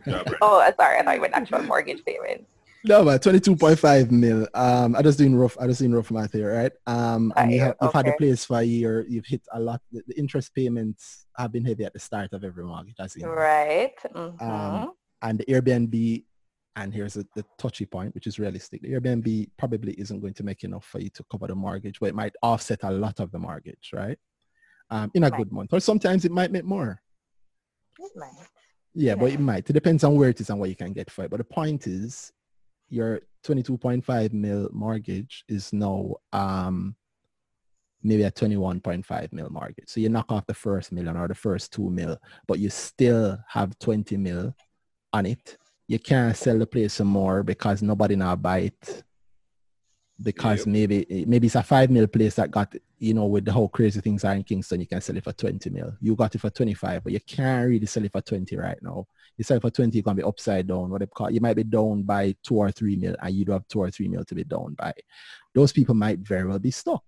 Yeah. 0.05 0.21
Oh, 0.41 0.59
sorry. 0.77 0.99
I 0.99 1.03
thought 1.03 1.15
you 1.15 1.21
meant 1.21 1.33
actual 1.33 1.63
mortgage 1.63 2.05
payments. 2.05 2.45
No, 2.87 3.03
but 3.03 3.21
twenty-two 3.21 3.55
point 3.55 3.79
five 3.79 4.11
mil. 4.11 4.47
Um, 4.53 4.95
I 4.95 5.01
just 5.01 5.17
doing 5.17 5.35
rough. 5.35 5.57
I 5.59 5.65
just 5.67 5.79
doing 5.79 5.93
rough 5.93 6.11
math 6.11 6.33
here, 6.33 6.53
right? 6.55 6.71
Um, 6.85 7.33
and 7.35 7.51
you 7.51 7.59
have, 7.61 7.75
you've 7.81 7.93
had 7.93 8.05
the 8.05 8.09
okay. 8.11 8.17
place 8.17 8.45
for 8.45 8.59
a 8.59 8.63
year. 8.63 9.05
You've 9.09 9.25
hit 9.25 9.41
a 9.53 9.59
lot. 9.59 9.81
The, 9.91 10.03
the 10.07 10.17
interest 10.19 10.53
payments 10.53 11.25
have 11.37 11.51
been 11.51 11.65
heavy 11.65 11.83
at 11.83 11.93
the 11.93 11.99
start 11.99 12.33
of 12.33 12.43
every 12.43 12.63
mortgage. 12.63 12.95
I 12.99 13.07
see. 13.07 13.23
Right. 13.23 13.95
mhm. 14.13 14.41
Um, 14.41 14.91
and 15.23 15.39
the 15.39 15.45
Airbnb, 15.45 16.23
and 16.75 16.93
here's 16.93 17.15
the, 17.15 17.25
the 17.35 17.43
touchy 17.57 17.85
point, 17.87 18.13
which 18.13 18.27
is 18.27 18.37
realistic. 18.37 18.81
The 18.83 18.91
Airbnb 18.91 19.49
probably 19.57 19.93
isn't 19.93 20.19
going 20.19 20.35
to 20.35 20.43
make 20.43 20.63
enough 20.63 20.85
for 20.85 20.99
you 20.99 21.09
to 21.09 21.23
cover 21.31 21.47
the 21.47 21.55
mortgage, 21.55 21.99
but 21.99 22.09
it 22.09 22.15
might 22.15 22.35
offset 22.43 22.81
a 22.83 22.91
lot 22.91 23.19
of 23.19 23.31
the 23.31 23.39
mortgage, 23.39 23.89
right? 23.93 24.19
Um, 24.91 25.09
in 25.15 25.23
a 25.23 25.29
Right. 25.29 25.37
good 25.39 25.51
month, 25.51 25.73
or 25.73 25.79
sometimes 25.79 26.25
it 26.25 26.31
might 26.31 26.51
make 26.51 26.65
more. 26.65 27.01
It 27.97 28.11
might. 28.15 28.29
Yeah, 28.93 29.15
but 29.15 29.31
it 29.31 29.39
might. 29.39 29.67
It 29.69 29.73
depends 29.73 30.03
on 30.03 30.15
where 30.15 30.29
it 30.29 30.39
is 30.39 30.49
and 30.51 30.59
what 30.59 30.69
you 30.69 30.75
can 30.75 30.93
get 30.93 31.09
for 31.09 31.23
it. 31.25 31.31
But 31.31 31.37
the 31.37 31.43
point 31.43 31.87
is, 31.87 32.31
your 32.89 33.21
22.5 33.43 34.33
mil 34.33 34.69
mortgage 34.73 35.43
is 35.47 35.71
now 35.71 36.15
um, 36.33 36.95
maybe 38.03 38.23
a 38.23 38.31
21.5 38.31 39.33
mil 39.33 39.49
mortgage. 39.49 39.87
So 39.87 39.99
you 39.99 40.09
knock 40.09 40.31
off 40.31 40.45
the 40.45 40.53
first 40.53 40.91
million 40.91 41.17
or 41.17 41.27
the 41.27 41.35
first 41.35 41.73
two 41.73 41.89
mil, 41.89 42.17
but 42.47 42.59
you 42.59 42.69
still 42.69 43.37
have 43.47 43.77
20 43.79 44.17
mil 44.17 44.55
on 45.13 45.25
it. 45.25 45.57
You 45.87 45.99
can't 45.99 46.35
sell 46.35 46.57
the 46.57 46.67
place 46.67 46.93
some 46.93 47.07
more 47.07 47.43
because 47.43 47.81
nobody 47.81 48.15
now 48.15 48.35
buy 48.35 48.59
it. 48.59 49.03
Because 50.21 50.59
Yep. 50.59 50.67
maybe 50.67 51.25
maybe 51.27 51.47
it's 51.47 51.55
a 51.55 51.63
five 51.63 51.89
mil 51.91 52.07
place 52.07 52.35
that 52.35 52.49
got 52.49 52.73
you 52.99 53.13
know 53.13 53.25
with 53.25 53.43
the 53.43 53.51
whole 53.51 53.67
crazy 53.67 53.99
things 53.99 54.23
are 54.23 54.33
in 54.33 54.43
Kingston, 54.43 54.79
you 54.79 54.87
can 54.87 55.01
sell 55.01 55.17
it 55.17 55.23
for 55.25 55.33
20 55.33 55.69
mil. 55.69 55.93
You 55.99 56.15
got 56.15 56.33
it 56.33 56.39
for 56.39 56.49
25, 56.49 57.03
but 57.03 57.11
you 57.11 57.19
can't 57.19 57.67
really 57.67 57.85
sell 57.85 58.05
it 58.05 58.13
for 58.13 58.21
20 58.21 58.55
right 58.55 58.77
now. 58.81 59.05
You 59.37 59.43
sell 59.43 59.57
it 59.57 59.61
for 59.61 59.69
20, 59.69 59.97
you're 59.97 60.03
gonna 60.03 60.15
be 60.15 60.23
upside 60.23 60.67
down. 60.67 60.89
What 60.89 60.99
they 61.01 61.05
call 61.07 61.29
you 61.31 61.41
might 61.41 61.57
be 61.57 61.65
down 61.65 62.03
by 62.03 62.33
two 62.43 62.55
or 62.55 62.71
three 62.71 62.95
mil, 62.95 63.15
and 63.21 63.35
you 63.35 63.43
do 63.43 63.51
have 63.51 63.67
two 63.67 63.79
or 63.79 63.91
three 63.91 64.07
mil 64.07 64.23
to 64.23 64.35
be 64.35 64.45
down 64.45 64.73
by. 64.75 64.93
Those 65.53 65.73
people 65.73 65.95
might 65.95 66.19
very 66.19 66.47
well 66.47 66.59
be 66.59 66.71
stuck. 66.71 67.03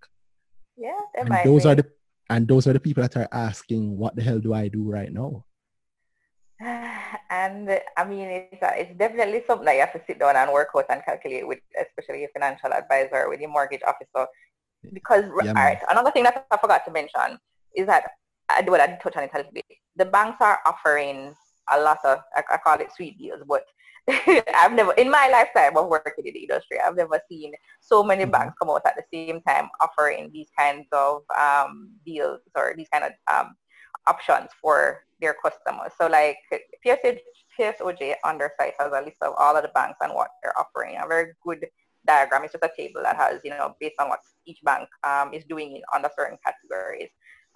Yeah, 0.76 1.00
it 1.16 1.22
And 1.22 1.30
might 1.30 1.46
those 1.46 1.64
be. 1.64 1.70
are 1.70 1.76
the 1.76 1.86
and 2.30 2.46
those 2.46 2.68
are 2.68 2.74
the 2.74 2.80
people 2.82 3.04
that 3.04 3.16
are 3.16 3.30
asking, 3.32 3.98
what 3.98 4.18
the 4.18 4.22
hell 4.22 4.40
do 4.40 4.54
I 4.54 4.68
do 4.68 4.84
right 4.84 5.12
now? 5.14 5.46
And 6.60 7.70
uh, 7.70 7.80
I 7.96 8.04
mean, 8.06 8.28
it's, 8.52 8.64
uh, 8.64 8.72
it's 8.76 8.98
definitely 8.98 9.44
something 9.46 9.66
that 9.66 9.76
you 9.76 9.82
have 9.82 9.94
to 9.94 10.02
sit 10.08 10.20
down 10.20 10.36
and 10.36 10.52
work 10.52 10.70
out 10.76 10.86
and 10.90 11.04
calculate 11.06 11.48
with, 11.48 11.60
especially 11.80 12.22
your 12.22 12.30
financial 12.34 12.74
advisor, 12.74 13.30
with 13.30 13.40
your 13.40 13.50
mortgage 13.52 13.82
officer. 13.88 14.28
Because, 14.94 15.26
Yeah, 15.40 15.54
all 15.56 15.64
right, 15.64 15.80
another 15.90 16.12
thing 16.12 16.24
that 16.24 16.46
I 16.52 16.58
forgot 16.58 16.86
to 16.86 16.92
mention 16.92 17.38
is 17.76 17.86
that, 17.88 18.06
I, 18.50 18.64
well, 18.68 18.82
I 18.82 18.88
did 18.88 19.00
touch 19.02 19.16
on 19.18 19.24
it 19.24 19.32
a 19.34 19.38
little 19.38 19.52
bit. 19.52 19.66
The 19.96 20.06
banks 20.06 20.38
are 20.42 20.60
offering 20.66 21.36
a 21.72 21.80
lot 21.80 22.00
of, 22.06 22.20
I, 22.36 22.44
I 22.52 22.58
call 22.58 22.80
it 22.80 22.92
sweet 22.96 23.20
deals, 23.20 23.42
but 23.48 23.64
I've 24.10 24.72
never, 24.74 24.94
in 24.94 25.12
my 25.12 25.30
lifetime 25.30 25.78
of 25.78 25.88
working 25.90 26.26
in 26.26 26.34
the 26.34 26.40
industry, 26.40 26.80
I've 26.80 26.96
never 26.96 27.20
seen 27.30 27.54
so 27.82 28.04
many 28.04 28.26
Mhm. 28.26 28.32
banks 28.32 28.56
come 28.60 28.70
out 28.70 28.82
at 28.86 28.96
the 28.96 29.04
same 29.14 29.42
time 29.42 29.70
offering 29.82 30.32
these 30.34 30.50
kinds 30.58 30.88
of 30.92 31.24
um, 31.40 31.92
deals 32.06 32.40
or 32.56 32.74
these 32.78 32.88
kind 32.90 33.04
of 33.04 33.12
um, 33.32 33.56
options 34.08 34.50
for 34.62 35.04
their 35.20 35.36
customers. 35.44 35.92
So 35.98 36.08
like 36.08 36.38
PSA, 36.86 37.18
PSOJ 37.60 38.16
on 38.24 38.38
their 38.38 38.52
site 38.60 38.74
has 38.80 38.92
a 38.94 39.02
list 39.02 39.18
of 39.22 39.34
all 39.38 39.56
of 39.56 39.64
the 39.64 39.70
banks 39.70 39.98
and 40.02 40.14
what 40.14 40.30
they're 40.44 40.58
offering. 40.60 40.98
A 41.04 41.08
very 41.08 41.34
good 41.44 41.68
diagram. 42.06 42.44
It's 42.44 42.54
just 42.54 42.64
a 42.64 42.72
table 42.78 43.02
that 43.04 43.16
has, 43.16 43.42
you 43.44 43.52
know, 43.52 43.76
based 43.80 43.96
on 44.00 44.10
what 44.10 44.20
each 44.46 44.60
bank 44.64 44.88
um, 45.04 45.34
is 45.34 45.44
doing 45.46 45.76
in 45.78 45.82
under 45.94 46.10
certain 46.16 46.38
categories. 46.46 47.10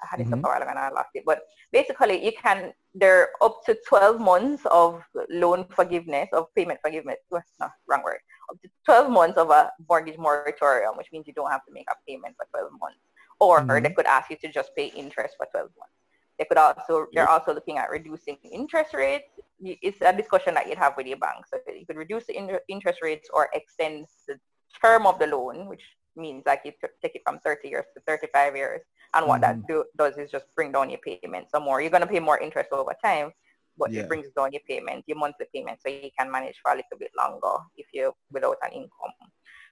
I 0.03 0.07
had 0.09 0.19
it 0.21 0.27
up 0.33 0.39
Mhm. 0.39 0.43
a 0.43 0.47
while 0.47 0.61
ago 0.61 0.69
and 0.71 0.79
I 0.79 0.89
lost 0.89 1.09
it. 1.13 1.23
But 1.25 1.43
basically 1.71 2.25
you 2.25 2.31
can, 2.31 2.73
they're 2.95 3.29
up 3.41 3.63
to 3.65 3.77
12 3.87 4.19
months 4.19 4.65
of 4.65 5.03
loan 5.29 5.65
forgiveness, 5.69 6.27
of 6.33 6.47
payment 6.55 6.79
forgiveness. 6.81 7.17
Well, 7.29 7.43
No, 7.59 7.69
wrong 7.85 8.01
word. 8.03 8.19
Up 8.49 8.59
to 8.63 8.69
12 8.85 9.11
months 9.11 9.37
of 9.37 9.51
a 9.51 9.71
mortgage 9.87 10.17
moratorium, 10.17 10.97
which 10.97 11.11
means 11.11 11.27
you 11.27 11.33
don't 11.33 11.51
have 11.51 11.63
to 11.65 11.71
make 11.71 11.85
a 11.91 11.95
payment 12.07 12.35
for 12.35 12.47
12 12.49 12.71
months. 12.81 12.99
Or 13.39 13.61
Mhm. 13.61 13.83
they 13.83 13.93
could 13.93 14.07
ask 14.07 14.31
you 14.31 14.37
to 14.37 14.47
just 14.51 14.75
pay 14.75 14.87
interest 14.87 15.35
for 15.37 15.45
12 15.51 15.69
months. 15.77 15.93
They 16.41 16.45
could 16.45 16.57
also, 16.57 17.05
they're 17.13 17.29
also 17.29 17.53
looking 17.53 17.77
at 17.77 17.91
reducing 17.91 18.35
interest 18.51 18.95
rates. 18.95 19.29
It's 19.59 20.01
a 20.01 20.11
discussion 20.11 20.55
that 20.55 20.67
you'd 20.67 20.79
have 20.79 20.97
with 20.97 21.05
your 21.05 21.19
bank. 21.19 21.45
So 21.45 21.59
you 21.71 21.85
could 21.85 21.97
reduce 21.97 22.25
the 22.25 22.35
in- 22.35 22.57
interest 22.67 22.97
rates 23.03 23.29
or 23.31 23.47
extend 23.53 24.07
the 24.27 24.39
term 24.83 25.05
of 25.05 25.19
the 25.19 25.27
loan, 25.27 25.67
which 25.67 25.83
means 26.15 26.41
like 26.47 26.61
you 26.65 26.71
take 26.99 27.13
it 27.13 27.21
from 27.23 27.37
30 27.41 27.69
years 27.69 27.85
to 27.95 28.01
35 28.07 28.55
years. 28.55 28.81
And 29.13 29.27
what 29.27 29.41
that 29.41 29.57
mm. 29.57 29.67
do, 29.67 29.85
does 29.95 30.17
is 30.17 30.31
just 30.31 30.45
bring 30.55 30.71
down 30.71 30.89
your 30.89 30.97
payment 31.05 31.51
some 31.51 31.61
more. 31.61 31.79
You're 31.79 31.91
going 31.91 32.01
to 32.01 32.07
pay 32.07 32.19
more 32.19 32.39
interest 32.39 32.69
over 32.71 32.95
time, 33.05 33.33
but 33.77 33.91
Yeah. 33.91 34.01
it 34.01 34.07
brings 34.07 34.25
down 34.35 34.51
your 34.51 34.63
payment, 34.67 35.03
your 35.05 35.19
monthly 35.19 35.45
payment, 35.53 35.77
so 35.85 35.89
you 35.89 36.09
can 36.17 36.31
manage 36.31 36.55
for 36.63 36.71
a 36.71 36.75
little 36.75 36.97
bit 36.97 37.11
longer 37.15 37.57
if 37.75 37.85
you're 37.93 38.15
without 38.31 38.57
an 38.63 38.71
income. 38.71 39.13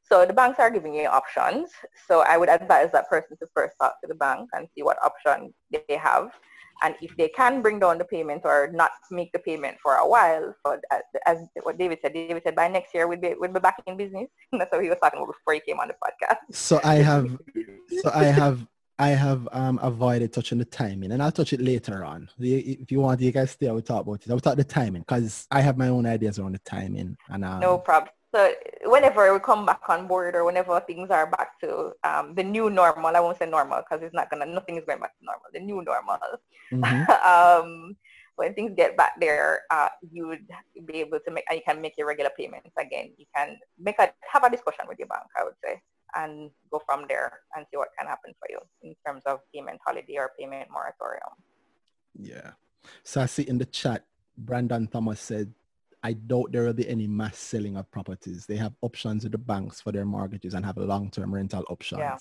So 0.04 0.26
the 0.26 0.34
banks 0.34 0.60
are 0.60 0.70
giving 0.70 0.94
you 0.94 1.08
options. 1.08 1.72
So 2.08 2.22
I 2.22 2.38
would 2.38 2.50
advise 2.50 2.92
that 2.92 3.10
person 3.10 3.38
to 3.38 3.48
first 3.56 3.76
talk 3.82 4.00
to 4.02 4.08
the 4.08 4.16
bank 4.16 4.50
and 4.54 4.68
see 4.76 4.84
what 4.84 4.98
option 5.04 5.52
they 5.72 5.98
have. 5.98 6.30
And 6.82 6.96
if 7.02 7.16
they 7.18 7.30
can 7.30 7.62
bring 7.62 7.80
down 7.80 7.98
the 7.98 8.06
payment 8.06 8.42
or 8.46 8.70
not 8.74 8.92
make 9.12 9.32
the 9.32 9.40
payment 9.40 9.78
for 9.82 9.96
a 9.96 10.08
while, 10.08 10.56
so 10.66 10.80
as, 10.92 11.02
as 11.26 11.38
what 11.64 11.78
David 11.78 12.00
said, 12.02 12.14
David 12.14 12.44
said 12.44 12.56
by 12.56 12.68
next 12.68 12.94
year 12.94 13.08
we'll 13.08 13.20
be, 13.20 13.36
we'll 13.38 13.52
be 13.52 13.60
back 13.60 13.76
in 13.86 13.98
business. 13.98 14.30
That's 14.52 14.72
what 14.72 14.84
he 14.84 14.90
was 14.90 15.00
talking 15.02 15.20
about 15.20 15.34
before 15.34 15.54
he 15.54 15.60
came 15.60 15.80
on 15.80 15.90
the 15.90 15.96
podcast. 15.96 16.38
So 16.52 16.80
I 16.84 16.96
have 16.96 17.38
so 18.02 18.12
I 18.14 18.26
have 18.26 18.66
I 18.98 19.10
have 19.10 19.48
um 19.52 19.80
avoided 19.82 20.34
touching 20.34 20.58
the 20.58 20.66
timing 20.66 21.12
and 21.12 21.24
I'll 21.24 21.32
touch 21.32 21.54
it 21.54 21.62
later 21.62 22.04
on. 22.04 22.30
If 22.40 22.92
you 22.92 23.00
want, 23.00 23.22
you 23.22 23.32
guys 23.32 23.52
stay, 23.52 23.70
I 23.70 23.72
will 23.72 23.82
talk 23.82 24.06
about 24.06 24.26
it. 24.26 24.30
I 24.30 24.34
will 24.34 24.42
talk 24.42 24.58
the 24.58 24.64
timing 24.64 25.02
because 25.04 25.48
I 25.52 25.62
have 25.62 25.78
my 25.78 25.88
own 25.88 26.06
ideas 26.06 26.40
around 26.40 26.54
the 26.54 26.60
timing 26.60 27.18
and 27.30 27.46
um, 27.46 27.60
No 27.60 27.78
problem. 27.78 28.12
So 28.34 28.54
whenever 28.86 29.34
we 29.34 29.40
come 29.40 29.66
back 29.66 29.82
on 29.90 30.08
board 30.08 30.36
or 30.36 30.46
whenever 30.46 30.80
things 30.82 31.10
are 31.10 31.26
back 31.26 31.60
to 31.62 31.94
um, 32.04 32.36
the 32.36 32.44
new 32.44 32.70
normal, 32.70 33.16
I 33.16 33.20
won't 33.20 33.40
say 33.40 33.50
normal 33.50 33.82
because 33.82 34.04
it's 34.04 34.14
not 34.14 34.30
gonna, 34.30 34.46
nothing 34.46 34.78
is 34.78 34.86
going 34.86 35.00
back 35.00 35.18
to 35.18 35.26
normal. 35.26 35.50
The 35.52 35.60
new 35.60 35.82
normal. 35.82 36.20
mhm. 36.72 37.10
um, 37.26 37.96
when 38.36 38.54
things 38.54 38.72
get 38.78 38.96
back 38.96 39.20
there, 39.20 39.64
uh, 39.70 39.90
you 40.12 40.28
would 40.28 40.48
be 40.86 41.02
able 41.02 41.20
to 41.20 41.32
make, 41.32 41.44
you 41.52 41.60
can 41.68 41.82
make 41.82 41.98
your 41.98 42.08
regular 42.08 42.32
payments 42.38 42.72
again. 42.80 43.12
You 43.18 43.26
can 43.36 43.58
make 43.78 44.00
a, 44.00 44.14
have 44.32 44.46
a 44.46 44.50
discussion 44.50 44.86
with 44.88 44.98
your 44.98 45.10
bank, 45.10 45.28
I 45.38 45.44
would 45.44 45.60
say, 45.64 45.82
and 46.16 46.50
go 46.72 46.82
from 46.86 47.06
there 47.10 47.42
and 47.56 47.66
see 47.70 47.78
what 47.78 47.90
can 47.98 48.08
happen 48.08 48.34
for 48.40 48.48
you 48.50 48.60
in 48.82 48.96
terms 49.06 49.24
of 49.26 49.40
payment 49.54 49.80
holiday 49.86 50.16
or 50.18 50.32
payment 50.40 50.70
moratorium. 50.72 51.36
Yeah. 52.18 52.52
So 53.04 53.22
I 53.22 53.26
see 53.26 53.44
in 53.44 53.58
the 53.58 53.66
chat, 53.66 54.06
Brandon 54.38 54.88
Thomas 54.88 55.20
said, 55.20 55.54
I 56.02 56.14
doubt 56.14 56.52
there 56.54 56.64
will 56.64 56.74
be 56.74 56.88
any 56.88 57.08
mass 57.08 57.38
selling 57.38 57.76
of 57.76 57.92
properties. 57.92 58.46
They 58.46 58.56
have 58.56 58.74
options 58.82 59.24
with 59.24 59.34
the 59.34 59.38
banks 59.38 59.82
for 59.82 59.92
their 59.92 60.06
mortgages 60.06 60.54
and 60.54 60.66
have 60.66 60.78
long-term 60.78 61.34
rental 61.34 61.66
options. 61.70 62.00
Yeah. 62.00 62.18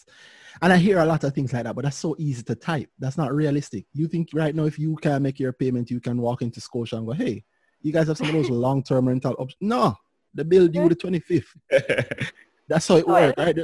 And 0.61 0.72
I 0.72 0.79
hear 0.79 0.99
a 0.99 1.05
lot 1.05 1.22
of 1.22 1.33
things 1.33 1.53
like 1.53 1.62
that, 1.62 1.76
but 1.76 1.85
that's 1.85 1.97
so 1.97 2.16
easy 2.18 2.43
to 2.43 2.57
type. 2.57 2.91
That's 2.99 3.16
not 3.16 3.33
realistic. 3.33 3.87
You 3.93 4.09
think 4.09 4.31
right 4.35 4.53
now 4.55 4.64
if 4.64 4.81
you 4.81 4.97
can 4.97 5.22
make 5.22 5.39
your 5.39 5.53
payment, 5.53 5.91
you 5.93 6.01
can 6.01 6.20
walk 6.20 6.43
into 6.43 6.61
Scotia 6.61 6.97
and 6.97 7.07
go, 7.07 7.12
hey, 7.12 7.45
you 7.81 7.93
guys 7.93 8.09
have 8.09 8.18
some 8.18 8.26
of 8.26 8.33
those 8.33 8.51
long-term 8.66 9.07
rental 9.07 9.35
options. 9.39 9.59
No, 9.61 9.95
the 10.35 10.45
bill 10.45 10.66
due 10.66 10.89
the 10.89 10.97
25th. 10.97 11.47
That's 12.68 12.89
how 12.89 12.97
it 12.97 13.05
Oh, 13.07 13.12
works, 13.12 13.35
yeah. 13.39 13.45
right? 13.45 13.59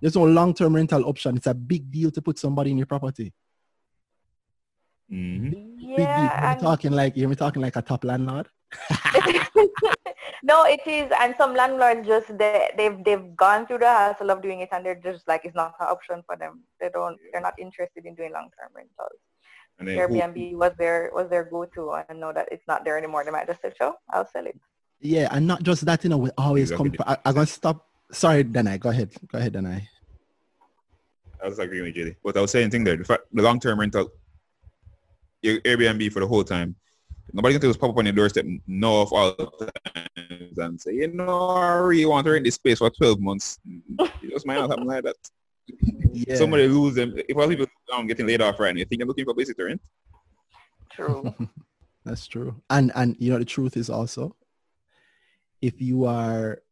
There's 0.00 0.14
no 0.14 0.22
long-term 0.24 0.76
rental 0.76 1.04
option. 1.04 1.36
It's 1.36 1.48
a 1.48 1.54
big 1.54 1.90
deal 1.90 2.12
to 2.12 2.22
put 2.22 2.38
somebody 2.38 2.70
in 2.70 2.78
your 2.78 2.86
property. 2.86 3.32
Mm-hmm. 5.12 5.67
Big 5.98 6.06
deal. 6.06 6.30
You're 6.42 6.60
talking 6.68 6.92
like 6.92 7.16
you're 7.16 7.34
talking 7.34 7.62
like 7.62 7.76
a 7.76 7.82
top 7.82 8.04
landlord. 8.04 8.48
no, 10.42 10.64
it 10.64 10.80
is, 10.86 11.10
and 11.20 11.34
some 11.38 11.54
landlords 11.54 12.06
just 12.06 12.36
they 12.38 12.70
they've 12.76 12.98
they've 13.04 13.36
gone 13.36 13.66
through 13.66 13.78
the 13.78 13.86
hassle 13.86 14.30
of 14.30 14.42
doing 14.42 14.60
it, 14.60 14.68
and 14.72 14.84
they're 14.84 15.02
just 15.08 15.26
like 15.26 15.44
it's 15.44 15.54
not 15.54 15.74
an 15.80 15.86
option 15.88 16.22
for 16.26 16.36
them. 16.36 16.62
They 16.80 16.90
don't, 16.90 17.18
they're 17.32 17.40
not 17.48 17.54
interested 17.58 18.04
in 18.04 18.14
doing 18.14 18.32
long 18.32 18.50
term 18.58 18.70
rentals. 18.74 19.20
And 19.78 19.88
then 19.88 19.96
who- 19.96 20.14
Airbnb 20.14 20.56
was 20.56 20.72
their 20.78 21.10
was 21.14 21.28
their 21.30 21.44
go 21.44 21.64
to, 21.64 21.92
and 22.08 22.20
now 22.20 22.32
that 22.32 22.48
it's 22.52 22.66
not 22.68 22.84
there 22.84 22.98
anymore, 22.98 23.24
they 23.24 23.30
might 23.30 23.46
just 23.46 23.62
say, 23.62 23.72
"Sure, 23.76 23.94
I'll 24.10 24.28
sell 24.28 24.46
it." 24.46 24.58
Yeah, 25.00 25.28
and 25.30 25.46
not 25.46 25.62
just 25.62 25.84
that, 25.84 26.02
you 26.02 26.10
know, 26.10 26.18
we 26.18 26.30
always 26.36 26.70
Exactly. 26.70 26.98
come. 26.98 27.04
I, 27.08 27.16
I'm 27.24 27.34
gonna 27.34 27.46
stop. 27.46 27.86
Sorry, 28.10 28.42
Danai. 28.42 28.80
Go 28.80 28.90
ahead. 28.90 29.10
Go 29.30 29.38
ahead, 29.38 29.52
Danai. 29.54 29.86
I 31.42 31.48
was 31.48 31.58
agreeing 31.58 31.84
with 31.84 31.94
Julie. 31.94 32.16
But 32.24 32.36
I 32.36 32.40
was 32.40 32.50
saying 32.50 32.70
thing 32.70 32.84
there, 32.84 32.96
the, 32.96 33.04
fact, 33.04 33.22
the 33.32 33.42
long-term 33.42 33.78
rental, 33.78 34.10
your 35.42 35.60
Airbnb 35.60 36.12
for 36.12 36.20
the 36.20 36.26
whole 36.26 36.44
time, 36.44 36.76
Nobody 37.32 37.54
can 37.54 37.60
to 37.60 37.66
just 37.68 37.80
pop 37.80 37.90
up 37.90 37.98
on 37.98 38.06
your 38.06 38.14
doorstep, 38.14 38.46
know 38.66 39.02
of 39.02 39.12
all 39.12 39.34
the 39.36 39.70
times 39.94 40.58
and 40.58 40.80
say, 40.80 40.94
you 40.94 41.08
know, 41.08 41.48
I 41.48 41.74
really 41.74 42.06
want 42.06 42.24
to 42.24 42.32
rent 42.32 42.44
this 42.44 42.54
space 42.54 42.78
for 42.78 42.90
12 42.90 43.20
months. 43.20 43.58
You 44.22 44.30
just 44.30 44.46
might 44.46 44.54
not 44.54 44.70
happen 44.70 44.86
like 44.86 45.04
that. 45.04 45.16
Yeah. 46.12 46.36
Somebody 46.36 46.68
lose 46.68 46.94
them. 46.94 47.14
If 47.28 47.36
all 47.36 47.48
people 47.48 47.66
um, 47.92 48.06
getting 48.06 48.26
laid 48.26 48.40
off 48.40 48.58
right 48.58 48.74
now, 48.74 48.78
you 48.78 48.84
think 48.86 49.00
they're 49.00 49.06
looking 49.06 49.24
for 49.24 49.34
places 49.34 49.54
to 49.56 49.64
rent? 49.64 49.80
True. 50.90 51.34
That's 52.04 52.26
true. 52.26 52.54
And 52.70 52.90
and 52.94 53.16
you 53.18 53.30
know 53.30 53.38
the 53.38 53.44
truth 53.44 53.76
is 53.76 53.90
also, 53.90 54.34
if 55.60 55.80
you 55.80 56.06
are 56.06 56.62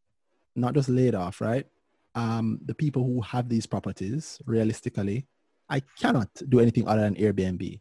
not 0.55 0.75
just 0.75 0.89
laid 0.89 1.15
off, 1.15 1.43
right? 1.43 1.67
Um, 2.15 2.59
the 2.65 2.75
people 2.75 3.05
who 3.05 3.21
have 3.21 3.51
these 3.51 3.67
properties, 3.67 4.41
realistically, 4.47 5.27
I 5.69 5.81
cannot 5.99 6.31
do 6.49 6.61
anything 6.61 6.89
other 6.89 7.03
than 7.03 7.17
Airbnb. 7.17 7.81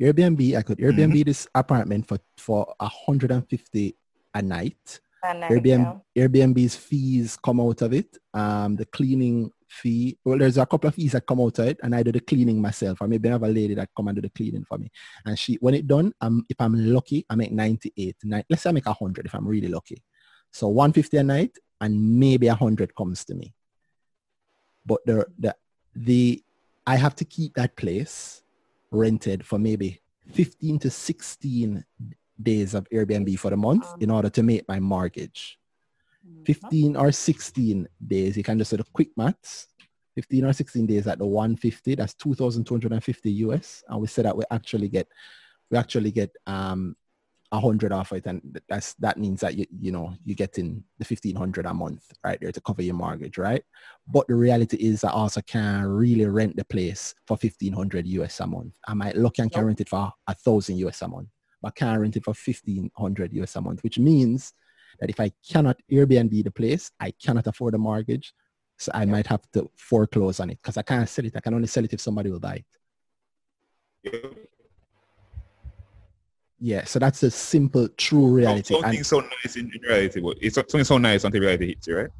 Airbnb, 0.00 0.56
I 0.56 0.62
could 0.62 0.78
Airbnb 0.78 1.12
Mm-hmm. 1.12 1.22
this 1.22 1.46
apartment 1.54 2.06
for 2.06 2.18
for 2.36 2.74
150 2.78 3.96
a 4.34 4.42
night. 4.42 5.00
And 5.24 5.42
Airbnb. 5.42 6.00
Airbnb's 6.16 6.76
fees 6.76 7.36
come 7.36 7.60
out 7.60 7.82
of 7.82 7.92
it. 7.92 8.16
Um, 8.32 8.76
the 8.76 8.86
cleaning 8.86 9.50
fee. 9.68 10.16
Well, 10.24 10.38
there's 10.38 10.56
a 10.58 10.64
couple 10.66 10.88
of 10.88 10.94
fees 10.94 11.12
that 11.12 11.26
come 11.26 11.40
out 11.40 11.58
of 11.58 11.66
it, 11.66 11.80
and 11.82 11.94
I 11.94 12.02
do 12.04 12.12
the 12.12 12.20
cleaning 12.20 12.60
myself. 12.62 13.00
Or 13.00 13.08
maybe 13.08 13.28
I 13.28 13.32
have 13.32 13.42
a 13.42 13.48
lady 13.48 13.74
that 13.74 13.90
come 13.96 14.08
and 14.08 14.14
do 14.16 14.22
the 14.22 14.30
cleaning 14.30 14.64
for 14.64 14.78
me. 14.78 14.90
And 15.26 15.36
she, 15.36 15.56
when 15.60 15.74
it 15.74 15.86
done, 15.88 16.12
um, 16.20 16.46
if 16.48 16.60
I'm 16.60 16.74
lucky, 16.94 17.26
I 17.28 17.34
make 17.34 17.50
98. 17.52 18.16
Nine, 18.24 18.44
let's 18.48 18.62
say 18.62 18.70
I 18.70 18.72
make 18.72 18.86
100 18.86 19.26
if 19.26 19.34
I'm 19.34 19.46
really 19.46 19.68
lucky. 19.68 20.02
So 20.52 20.68
150 20.68 21.16
a 21.16 21.22
night, 21.24 21.58
and 21.80 22.18
maybe 22.18 22.46
100 22.46 22.94
comes 22.94 23.24
to 23.24 23.34
me. 23.34 23.52
But 24.86 25.04
the 25.04 25.26
the 25.38 25.56
the 25.94 26.42
I 26.86 26.96
have 26.96 27.16
to 27.16 27.24
keep 27.24 27.54
that 27.54 27.76
place 27.76 28.42
rented 28.90 29.44
for 29.44 29.58
maybe 29.58 30.00
15 30.32 30.78
to 30.80 30.90
16 30.90 31.84
days 32.40 32.74
of 32.74 32.88
Airbnb 32.90 33.38
for 33.38 33.50
the 33.50 33.56
month 33.56 33.86
in 34.00 34.10
order 34.10 34.30
to 34.30 34.42
make 34.42 34.66
my 34.68 34.78
mortgage. 34.78 35.58
15 36.44 36.96
or 36.96 37.10
16 37.10 37.88
days, 38.06 38.36
you 38.36 38.42
can 38.42 38.58
just 38.58 38.70
do 38.70 38.76
the 38.76 38.84
quick 38.92 39.08
maths. 39.16 39.68
15 40.14 40.44
or 40.46 40.52
16 40.52 40.86
days 40.86 41.06
at 41.06 41.18
the 41.18 41.26
150, 41.26 41.94
that's 41.94 42.14
2,250 42.14 43.30
US. 43.30 43.84
And 43.88 44.00
we 44.00 44.08
said 44.08 44.24
that 44.24 44.36
we 44.36 44.44
actually 44.50 44.88
get, 44.88 45.06
we 45.70 45.78
actually 45.78 46.10
get 46.10 46.34
um, 46.46 46.96
100 47.50 47.92
off 47.92 48.12
it. 48.12 48.26
And 48.26 48.60
that's, 48.68 48.94
that 48.94 49.18
means 49.18 49.40
that, 49.40 49.54
you, 49.54 49.66
you 49.80 49.92
know, 49.92 50.14
you're 50.24 50.34
getting 50.34 50.84
the 50.98 51.04
1500 51.04 51.66
a 51.66 51.74
month 51.74 52.12
right 52.24 52.38
there 52.40 52.52
to 52.52 52.60
cover 52.60 52.82
your 52.82 52.94
mortgage, 52.94 53.38
right? 53.38 53.62
But 54.06 54.26
the 54.28 54.34
reality 54.34 54.76
is 54.76 55.04
I 55.04 55.10
also 55.10 55.40
can 55.42 55.84
really 55.86 56.26
rent 56.26 56.56
the 56.56 56.64
place 56.64 57.14
for 57.26 57.38
1500 57.40 58.06
US 58.06 58.40
a 58.40 58.46
month. 58.46 58.76
I 58.86 58.94
might 58.94 59.16
look 59.16 59.38
and 59.38 59.50
can 59.50 59.64
rent 59.64 59.80
it 59.80 59.88
for 59.88 60.12
a 60.26 60.34
thousand 60.34 60.76
US 60.78 61.02
a 61.02 61.08
month, 61.08 61.28
but 61.62 61.74
can't 61.74 62.00
rent 62.00 62.16
it 62.16 62.24
for 62.24 62.34
1500 62.34 63.32
US 63.32 63.56
a 63.56 63.60
month, 63.60 63.82
which 63.82 63.98
means 63.98 64.52
that 65.00 65.10
if 65.10 65.20
I 65.20 65.30
cannot 65.48 65.80
Airbnb 65.90 66.44
the 66.44 66.50
place, 66.50 66.90
I 67.00 67.12
cannot 67.12 67.46
afford 67.46 67.74
a 67.74 67.78
mortgage. 67.78 68.34
So 68.78 68.92
I 68.94 69.06
might 69.06 69.26
have 69.26 69.42
to 69.54 69.70
foreclose 69.76 70.38
on 70.38 70.50
it 70.50 70.58
because 70.62 70.76
I 70.76 70.82
can't 70.82 71.08
sell 71.08 71.24
it. 71.24 71.34
I 71.34 71.40
can 71.40 71.54
only 71.54 71.66
sell 71.66 71.84
it 71.84 71.92
if 71.92 72.00
somebody 72.00 72.30
will 72.30 72.40
buy 72.40 72.64
it. 74.04 74.12
Yep. 74.12 74.48
Yeah, 76.60 76.84
so 76.84 76.98
that's 76.98 77.22
a 77.22 77.30
simple, 77.30 77.88
true 77.90 78.26
reality. 78.26 78.74
Something 78.74 78.96
And 78.96 79.06
so 79.06 79.20
nice 79.20 79.56
in, 79.56 79.70
in 79.72 79.80
reality, 79.82 80.20
but 80.20 80.36
it's 80.40 80.56
something 80.56 80.84
so 80.84 80.98
nice 80.98 81.24
until 81.24 81.40
reality 81.40 81.68
hits 81.68 81.86
you, 81.86 81.98
right? 81.98 82.10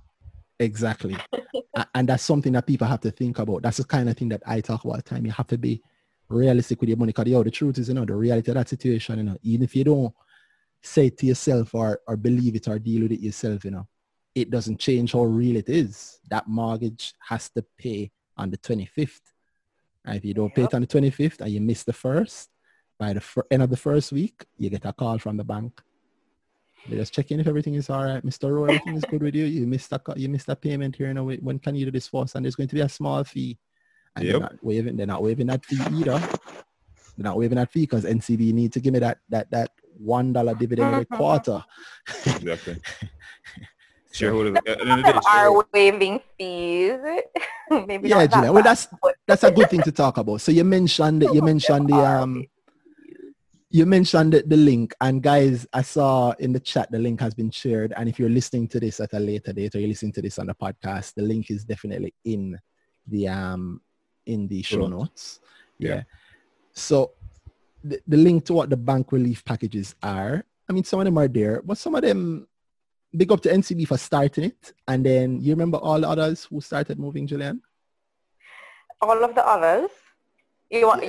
exactly. 0.58 1.16
And 1.94 2.08
that's 2.08 2.24
something 2.24 2.52
that 2.54 2.66
people 2.66 2.88
have 2.88 3.00
to 3.02 3.10
think 3.10 3.38
about. 3.38 3.62
That's 3.62 3.76
the 3.76 3.84
kind 3.84 4.08
of 4.08 4.16
thing 4.16 4.30
that 4.30 4.42
I 4.44 4.60
talk 4.60 4.84
about 4.84 4.90
all 4.90 4.96
the 4.96 5.02
time. 5.02 5.24
You 5.24 5.30
have 5.32 5.46
to 5.48 5.58
be 5.58 5.80
realistic 6.28 6.80
with 6.80 6.88
your 6.88 6.98
money. 6.98 7.10
Because 7.10 7.28
yo, 7.28 7.42
the 7.44 7.52
truth 7.52 7.78
is, 7.78 7.88
you 7.88 7.94
know, 7.94 8.04
the 8.04 8.16
reality 8.16 8.50
of 8.50 8.56
that 8.56 8.68
situation, 8.68 9.18
you 9.18 9.24
know, 9.24 9.36
even 9.42 9.62
if 9.62 9.76
you 9.76 9.84
don't 9.84 10.12
say 10.82 11.06
it 11.06 11.18
to 11.18 11.26
yourself 11.26 11.74
or, 11.74 12.00
or 12.08 12.16
believe 12.16 12.56
it 12.56 12.66
or 12.66 12.78
deal 12.80 13.02
with 13.02 13.12
it 13.12 13.20
yourself, 13.20 13.64
you 13.64 13.70
know, 13.70 13.86
it 14.34 14.50
doesn't 14.50 14.78
change 14.78 15.12
how 15.12 15.22
real 15.22 15.56
it 15.56 15.68
is. 15.68 16.18
That 16.30 16.48
mortgage 16.48 17.14
has 17.28 17.48
to 17.50 17.64
pay 17.78 18.10
on 18.36 18.50
the 18.50 18.58
25th. 18.58 19.20
And 20.04 20.16
if 20.16 20.24
you 20.24 20.34
don't 20.34 20.54
pay 20.54 20.62
it 20.62 20.74
on 20.74 20.80
the 20.80 20.86
25th 20.86 21.40
and 21.40 21.50
you 21.50 21.60
miss 21.60 21.84
the 21.84 21.92
first, 21.92 22.48
by 22.98 23.12
the 23.12 23.20
fir- 23.20 23.46
end 23.50 23.62
of 23.62 23.70
the 23.70 23.76
first 23.76 24.12
week, 24.12 24.44
you 24.58 24.68
get 24.70 24.84
a 24.84 24.92
call 24.92 25.18
from 25.18 25.36
the 25.36 25.44
bank. 25.44 25.80
They 26.88 26.96
just 26.96 27.12
check 27.12 27.30
in 27.30 27.40
if 27.40 27.46
everything 27.46 27.74
is 27.74 27.90
all 27.90 28.04
right. 28.04 28.24
Mr. 28.24 28.50
Rowe, 28.52 28.64
everything 28.64 28.96
is 28.96 29.04
good 29.04 29.22
with 29.22 29.34
you. 29.34 29.44
You 29.44 29.66
missed 29.66 29.92
a, 29.92 30.00
you 30.16 30.28
missed 30.28 30.48
a 30.48 30.56
payment 30.56 30.96
here. 30.96 31.08
You 31.08 31.14
know, 31.14 31.24
when 31.24 31.58
can 31.58 31.74
you 31.74 31.84
do 31.84 31.90
this 31.90 32.08
for 32.08 32.22
us? 32.24 32.34
And 32.34 32.44
there's 32.44 32.56
going 32.56 32.68
to 32.68 32.74
be 32.74 32.80
a 32.80 32.88
small 32.88 33.22
fee. 33.24 33.58
And 34.16 34.24
Yep. 34.24 34.32
they're 34.32 34.40
not 34.40 34.54
waiving, 34.64 34.96
they're 34.96 35.06
not 35.06 35.22
waiving 35.22 35.46
that 35.48 35.64
fee 35.64 35.80
either. 35.92 36.18
They're 36.18 37.24
not 37.24 37.36
waiving 37.36 37.56
that 37.56 37.70
fee 37.70 37.80
because 37.82 38.04
NCB 38.04 38.52
need 38.52 38.72
to 38.72 38.80
give 38.80 38.92
me 38.94 39.00
that 39.00 39.18
that 39.28 39.50
that 39.50 39.70
one 39.98 40.32
dollar 40.32 40.54
dividend 40.54 40.92
every 40.94 41.04
quarter. 41.04 41.62
Exactly. 42.26 42.76
Shareholders. 44.12 44.56
At 44.56 44.64
the 44.64 44.80
end 44.80 44.90
of 44.90 44.96
the 44.98 45.02
day, 45.02 45.12
Some 45.12 45.22
shareholders- 45.22 45.64
are 45.64 45.68
waiving 45.74 46.20
fees. 46.38 46.98
Maybe 47.86 48.08
yeah, 48.08 48.14
not 48.24 48.30
that 48.30 48.36
Gina. 48.40 48.52
Well, 48.52 48.62
that's 48.62 48.88
that's 49.26 49.44
a 49.44 49.50
good 49.52 49.68
thing 49.68 49.82
to 49.82 49.92
talk 49.92 50.16
about. 50.16 50.40
So 50.40 50.50
you 50.52 50.64
mentioned 50.64 51.22
you 51.22 51.42
mentioned 51.42 51.88
the 51.90 51.96
um 51.96 52.46
you 53.70 53.84
mentioned 53.84 54.32
the, 54.32 54.42
the 54.46 54.56
link 54.56 54.94
and 55.00 55.22
guys 55.22 55.66
i 55.72 55.82
saw 55.82 56.32
in 56.38 56.52
the 56.52 56.60
chat 56.60 56.90
the 56.90 56.98
link 56.98 57.20
has 57.20 57.34
been 57.34 57.50
shared 57.50 57.92
and 57.96 58.08
if 58.08 58.18
you're 58.18 58.28
listening 58.30 58.66
to 58.66 58.80
this 58.80 59.00
at 59.00 59.12
a 59.12 59.18
later 59.18 59.52
date 59.52 59.74
or 59.74 59.78
you're 59.80 59.88
listening 59.88 60.12
to 60.12 60.22
this 60.22 60.38
on 60.38 60.46
the 60.46 60.54
podcast 60.54 61.14
the 61.14 61.22
link 61.22 61.50
is 61.50 61.64
definitely 61.64 62.14
in 62.24 62.58
the 63.06 63.28
um 63.28 63.80
in 64.26 64.48
the 64.48 64.62
show 64.62 64.80
Show 64.80 64.86
notes 64.88 65.40
yeah, 65.78 65.94
Yeah. 65.96 66.02
so 66.72 67.12
the, 67.84 68.00
the 68.06 68.16
link 68.16 68.44
to 68.46 68.54
what 68.54 68.70
the 68.70 68.76
bank 68.76 69.12
relief 69.12 69.44
packages 69.44 69.94
are 70.02 70.44
i 70.68 70.72
mean 70.72 70.84
some 70.84 71.00
of 71.00 71.04
them 71.04 71.18
are 71.18 71.28
there 71.28 71.62
but 71.62 71.78
some 71.78 71.94
of 71.94 72.02
them 72.02 72.46
big 73.16 73.30
up 73.32 73.40
to 73.42 73.48
ncb 73.50 73.86
for 73.86 73.98
starting 73.98 74.44
it 74.44 74.72
and 74.86 75.04
then 75.04 75.40
you 75.40 75.52
remember 75.52 75.78
all 75.78 76.00
the 76.00 76.08
others 76.08 76.44
who 76.44 76.60
started 76.60 76.98
moving 76.98 77.26
julian 77.26 77.60
all 79.00 79.22
of 79.22 79.34
the 79.34 79.46
others. 79.46 79.90
You 80.70 80.86
want? 80.86 81.04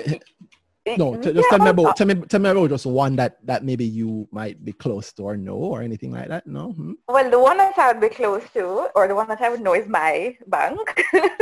No, 0.88 1.16
t- 1.16 1.34
just 1.34 1.36
Yeah, 1.52 1.58
tell 1.58 1.60
me 1.60 1.70
about 1.70 1.96
tell 1.98 2.08
me 2.08 2.16
tell 2.16 2.40
me 2.40 2.50
about 2.50 2.70
just 2.70 2.86
one 2.86 3.16
that 3.18 3.46
that 3.46 3.64
maybe 3.64 3.86
you 3.86 4.28
might 4.32 4.64
be 4.64 4.72
close 4.72 5.12
to 5.14 5.24
or 5.24 5.38
know 5.38 5.54
or 5.58 5.82
anything 5.84 6.12
like 6.12 6.30
that. 6.30 6.48
No. 6.48 6.72
Hmm? 6.72 6.94
Well, 7.08 7.30
the 7.30 7.38
one 7.40 7.58
that 7.58 7.78
I 7.78 7.92
would 7.92 8.02
be 8.02 8.10
close 8.10 8.44
to, 8.54 8.90
or 8.96 9.08
the 9.08 9.14
one 9.16 9.28
that 9.28 9.42
I 9.42 9.50
would 9.50 9.62
know, 9.62 9.76
is 9.76 9.88
my 9.88 10.36
bank. 10.48 10.80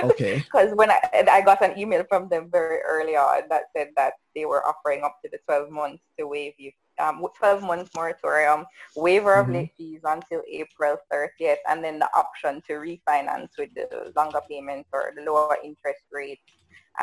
Okay. 0.03 0.43
Because 0.51 0.73
when 0.75 0.91
I 0.91 0.99
I 1.13 1.41
got 1.41 1.61
an 1.61 1.77
email 1.77 2.03
from 2.09 2.27
them 2.29 2.49
very 2.51 2.81
early 2.81 3.15
on 3.15 3.43
that 3.49 3.63
said 3.75 3.89
that 3.95 4.13
they 4.35 4.45
were 4.45 4.65
offering 4.65 5.03
up 5.03 5.17
to 5.23 5.29
the 5.31 5.39
12 5.45 5.69
months 5.71 6.03
to 6.19 6.27
waive 6.27 6.53
you, 6.57 6.71
um, 6.99 7.25
12 7.37 7.61
months 7.63 7.91
moratorium, 7.95 8.65
waiver 8.95 9.35
of 9.39 9.47
Mhm. 9.47 9.53
late 9.53 9.71
fees 9.77 10.01
until 10.03 10.41
April 10.49 10.97
30th, 11.11 11.61
and 11.69 11.83
then 11.83 11.99
the 11.99 12.09
option 12.15 12.61
to 12.67 12.73
refinance 12.73 13.49
with 13.57 13.69
the 13.75 14.11
longer 14.15 14.41
payments 14.49 14.89
or 14.93 15.13
the 15.15 15.21
lower 15.21 15.57
interest 15.63 16.03
rate, 16.11 16.41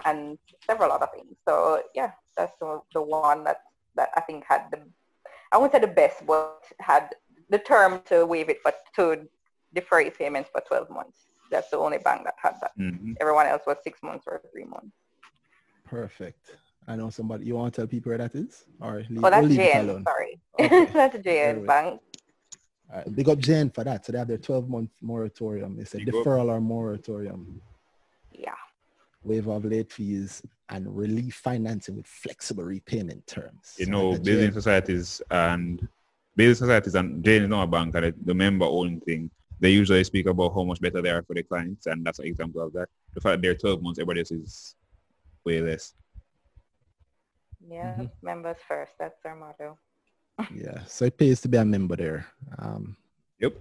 and 0.05 0.39
several 0.67 0.91
other 0.93 1.09
things. 1.15 1.37
So 1.47 1.83
yeah, 1.95 2.13
that's 2.37 2.53
the, 2.61 2.81
the 2.93 3.03
one 3.03 3.45
that 3.45 3.59
that 3.97 4.11
I 4.17 4.21
think 4.23 4.45
had 4.49 4.67
the 4.71 4.81
I 5.53 5.59
won't 5.59 5.73
say 5.73 5.79
the 5.79 5.87
best, 5.87 6.27
but 6.27 6.63
had 6.81 7.11
the 7.51 7.59
term 7.59 8.01
to 8.07 8.27
waive 8.27 8.49
it, 8.49 8.59
but 8.65 8.77
to 8.97 9.27
defer 9.73 10.11
payments 10.11 10.51
for 10.51 10.61
12 10.67 10.91
months. 10.91 11.27
That's 11.51 11.71
the 11.71 11.77
only 11.79 11.99
bank 11.99 12.25
that 12.25 12.35
had 12.43 12.55
that. 12.61 12.73
Mhm. 12.79 13.15
Everyone 13.21 13.47
else 13.47 13.63
was 13.67 13.77
six 13.85 14.03
months 14.03 14.25
or 14.27 14.41
three 14.53 14.65
months. 14.65 14.97
Perfect. 15.85 16.57
I 16.89 16.97
know 16.97 17.11
somebody. 17.11 17.45
You 17.47 17.55
want 17.57 17.73
to 17.75 17.81
tell 17.83 17.87
people 17.87 18.11
where 18.11 18.19
that 18.19 18.35
is, 18.35 18.65
or 18.81 19.05
leave, 19.09 19.25
Oh, 19.25 19.31
that's 19.31 19.41
we'll 19.43 19.49
leave 19.51 19.61
it 19.61 19.73
JN. 19.73 19.89
alone. 19.89 20.05
Sorry. 20.05 20.41
Okay. 20.61 20.85
that's 20.93 21.17
Very 21.19 21.25
JN 21.55 21.57
well. 21.59 21.67
Bank. 21.67 22.01
All 22.91 22.97
right. 22.99 23.15
Big 23.17 23.29
up 23.29 23.39
JN 23.39 23.75
for 23.75 23.85
that. 23.85 24.05
So 24.05 24.13
they 24.13 24.19
have 24.19 24.29
their 24.29 24.39
12 24.39 24.69
month 24.69 24.91
moratorium. 25.01 25.79
It's 25.81 25.95
a 25.95 25.99
Big 25.99 26.09
up. 26.09 26.15
deferral 26.15 26.49
or 26.51 26.61
moratorium, 26.61 27.47
Yeah. 27.55 27.61
Waiver 29.25 29.53
of 29.53 29.65
late 29.65 29.93
fees, 29.93 30.43
and 30.69 30.97
relief 30.97 31.35
financing 31.37 31.97
with 31.97 32.07
flexible 32.07 32.65
repayment 32.65 33.27
terms. 33.27 33.75
you 33.79 33.87
know, 33.87 34.15
the 34.15 34.21
building 34.21 34.51
JN- 34.51 34.55
societies 34.55 35.23
and 35.31 35.89
building 36.37 36.55
societies 36.55 36.95
and 36.95 37.25
Jane 37.25 37.43
is 37.45 37.49
not 37.49 37.63
a 37.65 37.67
bank 37.67 37.95
and 37.95 38.15
the 38.25 38.35
member 38.35 38.67
owned 38.67 39.03
thing. 39.05 39.31
They 39.61 39.71
usually 39.71 40.05
speak 40.05 40.27
about 40.27 40.53
how 40.55 40.65
much 40.65 40.81
better 40.81 41.01
they 41.01 41.11
are 41.11 41.23
for 41.23 41.35
the 41.35 41.43
clients, 41.43 41.87
and 41.87 42.05
that's 42.05 42.19
an 42.19 42.27
example 42.27 42.63
of 42.63 42.73
that. 42.73 42.89
The 43.15 43.21
fact 43.21 43.37
that 43.37 43.43
they're 43.43 43.55
12 43.55 43.83
months, 43.83 43.99
everybody 43.99 44.21
else 44.21 44.31
is 44.33 44.75
way 45.45 45.61
less. 45.61 45.95
Yeah. 47.67 47.95
Mhm. 47.97 48.11
Members 48.23 48.57
first. 48.67 48.93
That's 48.99 49.25
our 49.25 49.37
motto. 49.37 49.79
Yeah. 50.55 50.85
So 50.87 51.05
it 51.05 51.17
pays 51.17 51.41
to 51.43 51.49
be 51.49 51.57
a 51.59 51.65
member 51.65 51.97
there. 51.97 52.27
Um, 52.59 52.97
Yep. 53.41 53.55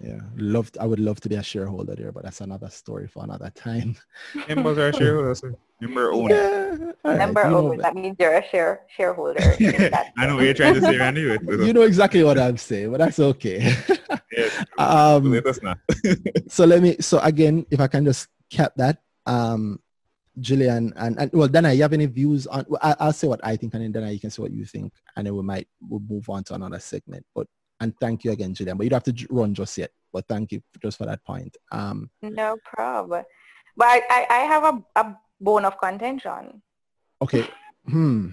Yeah. 0.00 0.20
Love. 0.36 0.70
I 0.80 0.86
would 0.86 1.00
love 1.00 1.20
to 1.20 1.28
be 1.28 1.34
a 1.34 1.42
shareholder 1.42 1.94
there, 1.94 2.12
but 2.12 2.22
that's 2.22 2.40
another 2.40 2.68
story 2.68 3.08
for 3.08 3.24
another 3.24 3.50
time. 3.50 3.96
Members 4.48 4.78
are 4.78 4.92
shareholders. 4.92 5.42
Member 5.80 6.12
owned. 6.12 6.30
Yeah. 6.30 6.76
all 7.04 7.10
right, 7.10 7.18
Member 7.18 7.44
you 7.44 7.50
know. 7.50 7.76
That 7.76 7.94
means 7.94 8.16
you're 8.18 8.34
a 8.34 8.48
share 8.48 8.82
shareholder. 8.96 9.40
I 10.16 10.26
know 10.26 10.36
what 10.36 10.44
you're 10.44 10.54
trying 10.54 10.74
to 10.74 10.80
say, 10.80 10.96
Randy. 10.96 11.20
you 11.48 11.72
know 11.72 11.82
exactly 11.82 12.22
what 12.22 12.38
I'm 12.38 12.56
saying, 12.56 12.90
but 12.90 12.98
that's 12.98 13.18
okay. 13.18 13.74
Yes. 14.32 14.64
um, 14.78 15.30
Let 15.30 15.46
us 15.46 15.62
know. 15.62 15.74
so 16.48 16.64
let 16.64 16.82
me. 16.82 16.96
So 17.00 17.18
again, 17.20 17.66
if 17.70 17.80
I 17.80 17.86
can 17.86 18.04
just 18.04 18.28
cap 18.50 18.72
that, 18.76 19.02
um, 19.26 19.80
Gillian 20.40 20.92
and, 20.96 21.18
and 21.18 21.30
well, 21.32 21.48
Dana, 21.48 21.72
you 21.72 21.82
have 21.82 21.92
any 21.92 22.06
views 22.06 22.46
on? 22.46 22.64
Well, 22.68 22.80
I, 22.82 22.94
I'll 23.00 23.12
say 23.12 23.26
what 23.26 23.40
I 23.42 23.56
think, 23.56 23.74
and 23.74 23.82
then 23.82 23.92
Dana, 23.92 24.10
you 24.10 24.20
can 24.20 24.30
say 24.30 24.42
what 24.42 24.52
you 24.52 24.64
think, 24.64 24.92
and 25.16 25.26
then 25.26 25.34
we 25.34 25.42
might 25.42 25.68
we'll 25.88 26.00
move 26.00 26.28
on 26.30 26.44
to 26.44 26.54
another 26.54 26.78
segment. 26.78 27.24
But 27.34 27.46
and 27.80 27.94
thank 28.00 28.24
you 28.24 28.32
again, 28.32 28.54
Julian. 28.54 28.76
But 28.76 28.84
you 28.84 28.90
don't 28.90 29.06
have 29.06 29.14
to 29.14 29.26
run 29.30 29.54
just 29.54 29.76
yet. 29.78 29.90
But 30.12 30.26
thank 30.26 30.52
you 30.52 30.62
just 30.82 30.98
for 30.98 31.06
that 31.06 31.22
point. 31.24 31.56
Um, 31.70 32.10
No 32.22 32.56
problem. 32.64 33.24
But 33.76 33.86
I, 33.86 34.02
I, 34.10 34.26
I 34.30 34.38
have 34.40 34.64
a, 34.64 35.00
a 35.00 35.16
bone 35.40 35.64
of 35.64 35.78
contention. 35.78 36.62
okay. 37.22 37.48
Hmm. 37.88 38.30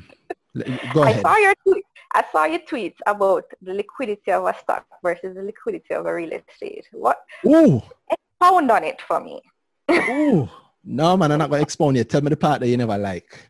Go 0.93 1.04
I 1.04 1.22
saw 1.22 1.36
your 1.38 1.54
tweet. 1.68 1.84
I 2.14 2.24
saw 2.32 2.46
your 2.46 2.60
tweets 2.60 2.96
about 3.06 3.43
the 3.62 3.74
liquidity 3.74 4.32
of 4.32 4.46
a 4.46 4.56
stock 4.58 4.86
versus 5.04 5.36
the 5.36 5.41
liquidity 5.43 5.93
of 5.93 6.06
a 6.06 6.14
real 6.14 6.32
estate. 6.32 6.88
What 6.93 7.20
Ooh. 7.46 7.82
pound 8.41 8.72
on 8.72 8.84
it 8.86 9.02
for 9.02 9.20
me? 9.20 9.41
Ooh. 9.91 10.50
No, 10.84 11.18
man, 11.18 11.32
I'm 11.32 11.39
not 11.39 11.50
gonna 11.50 11.62
expound 11.62 11.98
you. 11.98 12.04
Tell 12.06 12.22
me 12.22 12.30
the 12.30 12.38
part 12.38 12.62
that 12.62 12.68
you 12.68 12.78
never 12.78 12.98
like. 12.98 13.50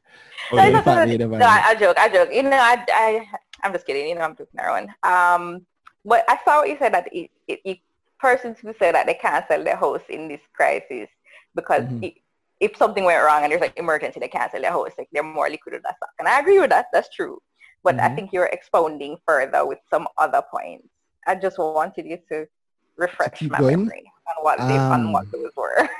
Oh, 0.51 0.55
No, 0.57 0.61
yeah. 0.63 0.67
it's 0.67 0.73
not 0.75 0.83
Partly 0.83 1.17
gonna- 1.17 1.29
the 1.31 1.37
no, 1.37 1.45
I. 1.45 1.61
I 1.67 1.75
joke, 1.75 1.97
I 1.99 2.09
joke. 2.09 2.29
You 2.33 2.43
know, 2.43 2.51
I, 2.51 2.85
I, 2.91 3.27
I'm 3.63 3.71
just 3.73 3.85
kidding. 3.85 4.07
You 4.09 4.15
know, 4.15 4.21
I'm 4.21 4.35
joking 4.35 4.59
around. 4.59 4.89
Um, 5.03 5.65
but 6.05 6.23
I 6.29 6.37
saw 6.45 6.59
what 6.59 6.69
you 6.69 6.77
said 6.79 6.93
that 6.93 7.07
it, 7.11 7.31
it, 7.47 7.59
it, 7.65 7.79
persons 8.19 8.59
who 8.59 8.73
say 8.79 8.91
that 8.91 9.05
they 9.07 9.15
can't 9.15 9.45
sell 9.47 9.63
their 9.63 9.75
house 9.75 10.01
in 10.09 10.27
this 10.29 10.39
crisis 10.53 11.09
because 11.55 11.83
Mhm. 11.83 12.05
i 12.05 12.13
if 12.61 12.77
something 12.77 13.03
went 13.03 13.21
wrong 13.21 13.43
and 13.43 13.51
there's 13.51 13.59
like 13.59 13.77
emergency, 13.77 14.17
they 14.21 14.29
can't 14.29 14.49
sell 14.49 14.61
their 14.61 14.71
house. 14.71 14.91
Like 14.97 15.09
they're 15.11 15.21
more 15.23 15.49
liquid 15.49 15.73
with 15.73 15.83
that 15.83 15.97
stock, 15.97 16.11
and 16.19 16.27
I 16.27 16.39
agree 16.39 16.57
with 16.57 16.69
that. 16.69 16.85
That's 16.93 17.13
true. 17.13 17.41
But 17.83 17.99
I 17.99 18.07
Mhm. 18.07 18.15
think 18.15 18.33
you're 18.33 18.45
expounding 18.45 19.17
further 19.27 19.65
with 19.67 19.79
some 19.89 20.07
other 20.17 20.41
points. 20.49 20.87
I 21.27 21.35
just 21.35 21.57
wanted 21.59 22.05
you 22.05 22.17
to 22.31 22.47
refresh 22.95 23.39
keep 23.39 23.51
my 23.51 23.59
going? 23.59 23.79
memory 23.79 24.09
on 24.29 24.35
what 24.45 24.57
they, 24.69 24.77
on 24.77 25.01
Um, 25.07 25.11
what 25.11 25.25
those 25.33 25.51
were. 25.57 25.89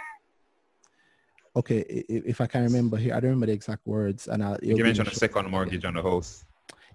Okay, 1.57 1.79
i- 1.89 2.13
i- 2.13 2.23
if 2.25 2.41
I 2.41 2.47
can 2.47 2.63
remember 2.63 2.97
here, 2.97 3.13
I 3.13 3.19
don't 3.19 3.29
remember 3.31 3.45
the 3.47 3.53
exact 3.53 3.85
words, 3.87 4.27
and 4.27 4.43
I'll. 4.43 4.57
You 4.61 4.77
mentioned 4.83 5.07
a 5.07 5.15
second 5.15 5.49
mortgage 5.49 5.85
on 5.85 5.93
the 5.93 6.01
house. 6.01 6.43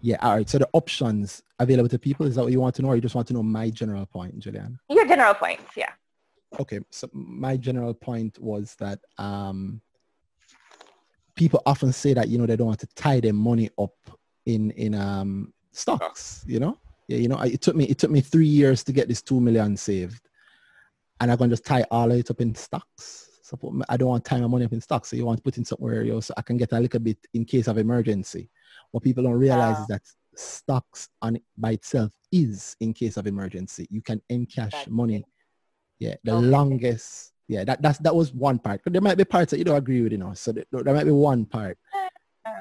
Yeah, 0.00 0.16
all 0.22 0.36
right. 0.36 0.48
So 0.48 0.58
the 0.58 0.68
options 0.72 1.42
available 1.58 1.88
to 1.90 1.98
people 1.98 2.26
is 2.26 2.34
that 2.36 2.42
what 2.42 2.52
you 2.52 2.60
want 2.60 2.74
to 2.76 2.82
know, 2.82 2.88
or 2.88 2.94
you 2.94 3.02
just 3.02 3.14
want 3.14 3.28
to 3.28 3.34
know 3.34 3.42
my 3.42 3.70
general 3.70 4.06
point, 4.06 4.38
Julian? 4.38 4.78
Your 4.88 5.06
general 5.06 5.34
points, 5.34 5.76
yeah. 5.76 5.92
Okay, 6.58 6.80
so 6.90 7.08
my 7.12 7.56
general 7.56 7.94
point 7.94 8.38
was 8.38 8.74
that 8.76 8.98
um, 9.18 9.80
people 11.36 11.62
often 11.64 11.92
say 11.92 12.12
that 12.14 12.28
you 12.28 12.38
know 12.38 12.46
they 12.46 12.56
don't 12.56 12.66
want 12.66 12.80
to 12.80 12.88
tie 12.94 13.20
their 13.20 13.32
money 13.32 13.70
up 13.78 13.94
in 14.46 14.70
in 14.72 14.94
um, 14.94 15.52
stocks. 15.72 16.44
You 16.46 16.60
know, 16.60 16.78
yeah, 17.08 17.18
you 17.18 17.28
know, 17.28 17.36
I, 17.36 17.46
it 17.46 17.60
took 17.60 17.76
me 17.76 17.84
it 17.84 17.98
took 17.98 18.10
me 18.10 18.20
three 18.20 18.46
years 18.46 18.82
to 18.84 18.92
get 18.92 19.06
this 19.06 19.22
two 19.22 19.40
million 19.40 19.76
saved, 19.76 20.28
and 21.20 21.30
I'm 21.30 21.36
gonna 21.36 21.50
just 21.50 21.64
tie 21.64 21.84
all 21.90 22.10
of 22.10 22.18
it 22.18 22.30
up 22.30 22.40
in 22.40 22.54
stocks. 22.54 23.29
So 23.50 23.56
put 23.56 23.72
I 23.88 23.96
don't 23.96 24.08
want 24.08 24.24
time 24.24 24.42
my 24.42 24.46
money 24.46 24.64
up 24.64 24.72
in 24.72 24.80
stocks. 24.80 25.08
So 25.10 25.16
you 25.16 25.26
want 25.26 25.38
to 25.38 25.42
put 25.42 25.58
in 25.58 25.64
somewhere 25.64 26.04
else 26.04 26.26
so 26.26 26.34
I 26.36 26.42
can 26.42 26.56
get 26.56 26.70
a 26.72 26.78
little 26.78 27.00
bit 27.00 27.18
in 27.34 27.44
case 27.44 27.66
of 27.66 27.78
emergency. 27.78 28.48
What 28.92 29.02
people 29.02 29.24
don't 29.24 29.32
realize 29.34 29.76
Ah. 29.78 29.80
is 29.82 29.86
that 29.88 30.02
stocks 30.36 31.08
on 31.20 31.36
by 31.58 31.72
itself 31.72 32.12
is 32.30 32.76
in 32.78 32.94
case 32.94 33.16
of 33.16 33.26
emergency. 33.26 33.88
You 33.90 34.02
can 34.02 34.22
encash 34.30 34.70
Gotcha. 34.70 34.90
money. 34.90 35.24
Yeah, 35.98 36.14
the 36.22 36.32
Okay. 36.36 36.46
longest. 36.46 37.32
Yeah, 37.48 37.64
that 37.64 37.82
that's 37.82 37.98
that 37.98 38.14
was 38.14 38.32
one 38.32 38.60
part. 38.60 38.82
There 38.86 39.00
might 39.00 39.18
be 39.18 39.24
parts 39.24 39.50
that 39.50 39.58
you 39.58 39.64
don't 39.64 39.76
agree 39.76 40.00
with, 40.02 40.12
you 40.12 40.18
know. 40.18 40.32
So 40.34 40.52
there, 40.52 40.64
there 40.70 40.94
might 40.94 41.04
be 41.04 41.10
one 41.10 41.44
part. 41.44 41.76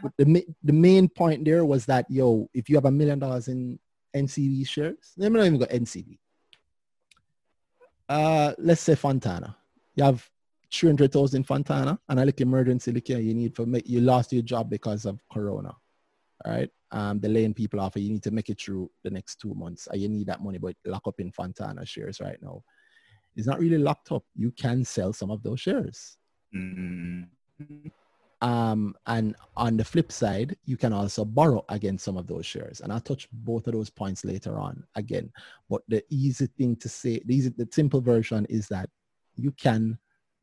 But 0.02 0.12
the 0.18 0.44
the 0.64 0.74
main 0.74 1.08
point 1.08 1.46
there 1.46 1.64
was 1.66 1.86
that 1.86 2.10
yo, 2.10 2.50
if 2.56 2.68
you 2.68 2.76
have 2.78 2.86
a 2.86 2.92
million 2.92 3.20
dollars 3.20 3.48
in 3.48 3.78
NCB 4.16 4.66
shares, 4.66 5.14
let 5.18 5.32
me 5.32 5.38
not 5.38 5.46
even 5.46 5.60
go 5.60 5.68
NCB. 5.68 6.18
Uh, 8.10 8.54
let's 8.58 8.82
say 8.82 8.96
Fontana. 8.96 9.56
You 9.94 10.04
have 10.06 10.28
300,000 10.72 11.43
Fontana 11.43 11.99
and 12.09 12.20
a 12.20 12.26
little 12.26 12.47
emergency 12.47 12.91
like, 12.91 13.09
you 13.09 13.34
need 13.34 13.55
for 13.55 13.65
make 13.65 13.88
you 13.88 14.01
lost 14.01 14.32
your 14.32 14.43
job 14.43 14.70
because 14.70 15.05
of 15.05 15.20
Corona. 15.32 15.76
All 16.45 16.51
right. 16.51 16.70
Um, 16.91 17.20
they're 17.20 17.32
laying 17.32 17.53
people 17.53 17.80
off 17.80 17.95
you 17.95 18.09
need 18.09 18.24
to 18.24 18.32
make 18.32 18.49
it 18.49 18.59
through 18.59 18.89
the 19.03 19.11
next 19.11 19.39
two 19.39 19.53
months. 19.53 19.88
And 19.88 20.01
you 20.01 20.09
need 20.09 20.28
that 20.28 20.41
money, 20.41 20.57
but 20.57 20.76
lock 20.86 21.07
up 21.07 21.20
in 21.20 21.32
Fontana 21.32 21.86
shares 21.86 22.20
right 22.20 22.38
now. 22.41 22.63
It's 23.36 23.47
not 23.47 23.59
really 23.59 23.78
locked 23.78 24.11
up. 24.11 24.24
You 24.36 24.51
can 24.51 24.84
sell 24.84 25.13
some 25.13 25.32
of 25.32 25.43
those 25.43 25.59
shares. 25.59 26.17
Mm. 26.55 27.28
Um, 28.41 28.95
and 29.05 29.36
on 29.57 29.76
the 29.78 29.84
flip 29.84 30.11
side, 30.11 30.55
you 30.65 30.78
can 30.78 30.93
also 30.93 31.26
borrow 31.26 31.63
against 31.70 32.05
some 32.05 32.17
of 32.17 32.28
those 32.28 32.45
shares. 32.45 32.80
And 32.80 32.91
I'll 32.91 33.01
touch 33.01 33.28
both 33.32 33.67
of 33.67 33.74
those 33.74 33.89
points 33.89 34.24
later 34.24 34.57
on 34.57 34.84
again. 34.95 35.32
But 35.70 35.82
the 35.88 36.03
easy 36.09 36.47
thing 36.47 36.76
to 36.78 36.89
say, 36.89 37.22
the, 37.26 37.36
easy, 37.36 37.49
the 37.49 37.67
simple 37.72 38.01
version 38.01 38.45
is 38.49 38.67
that 38.70 38.89
you 39.36 39.51
can 39.51 39.97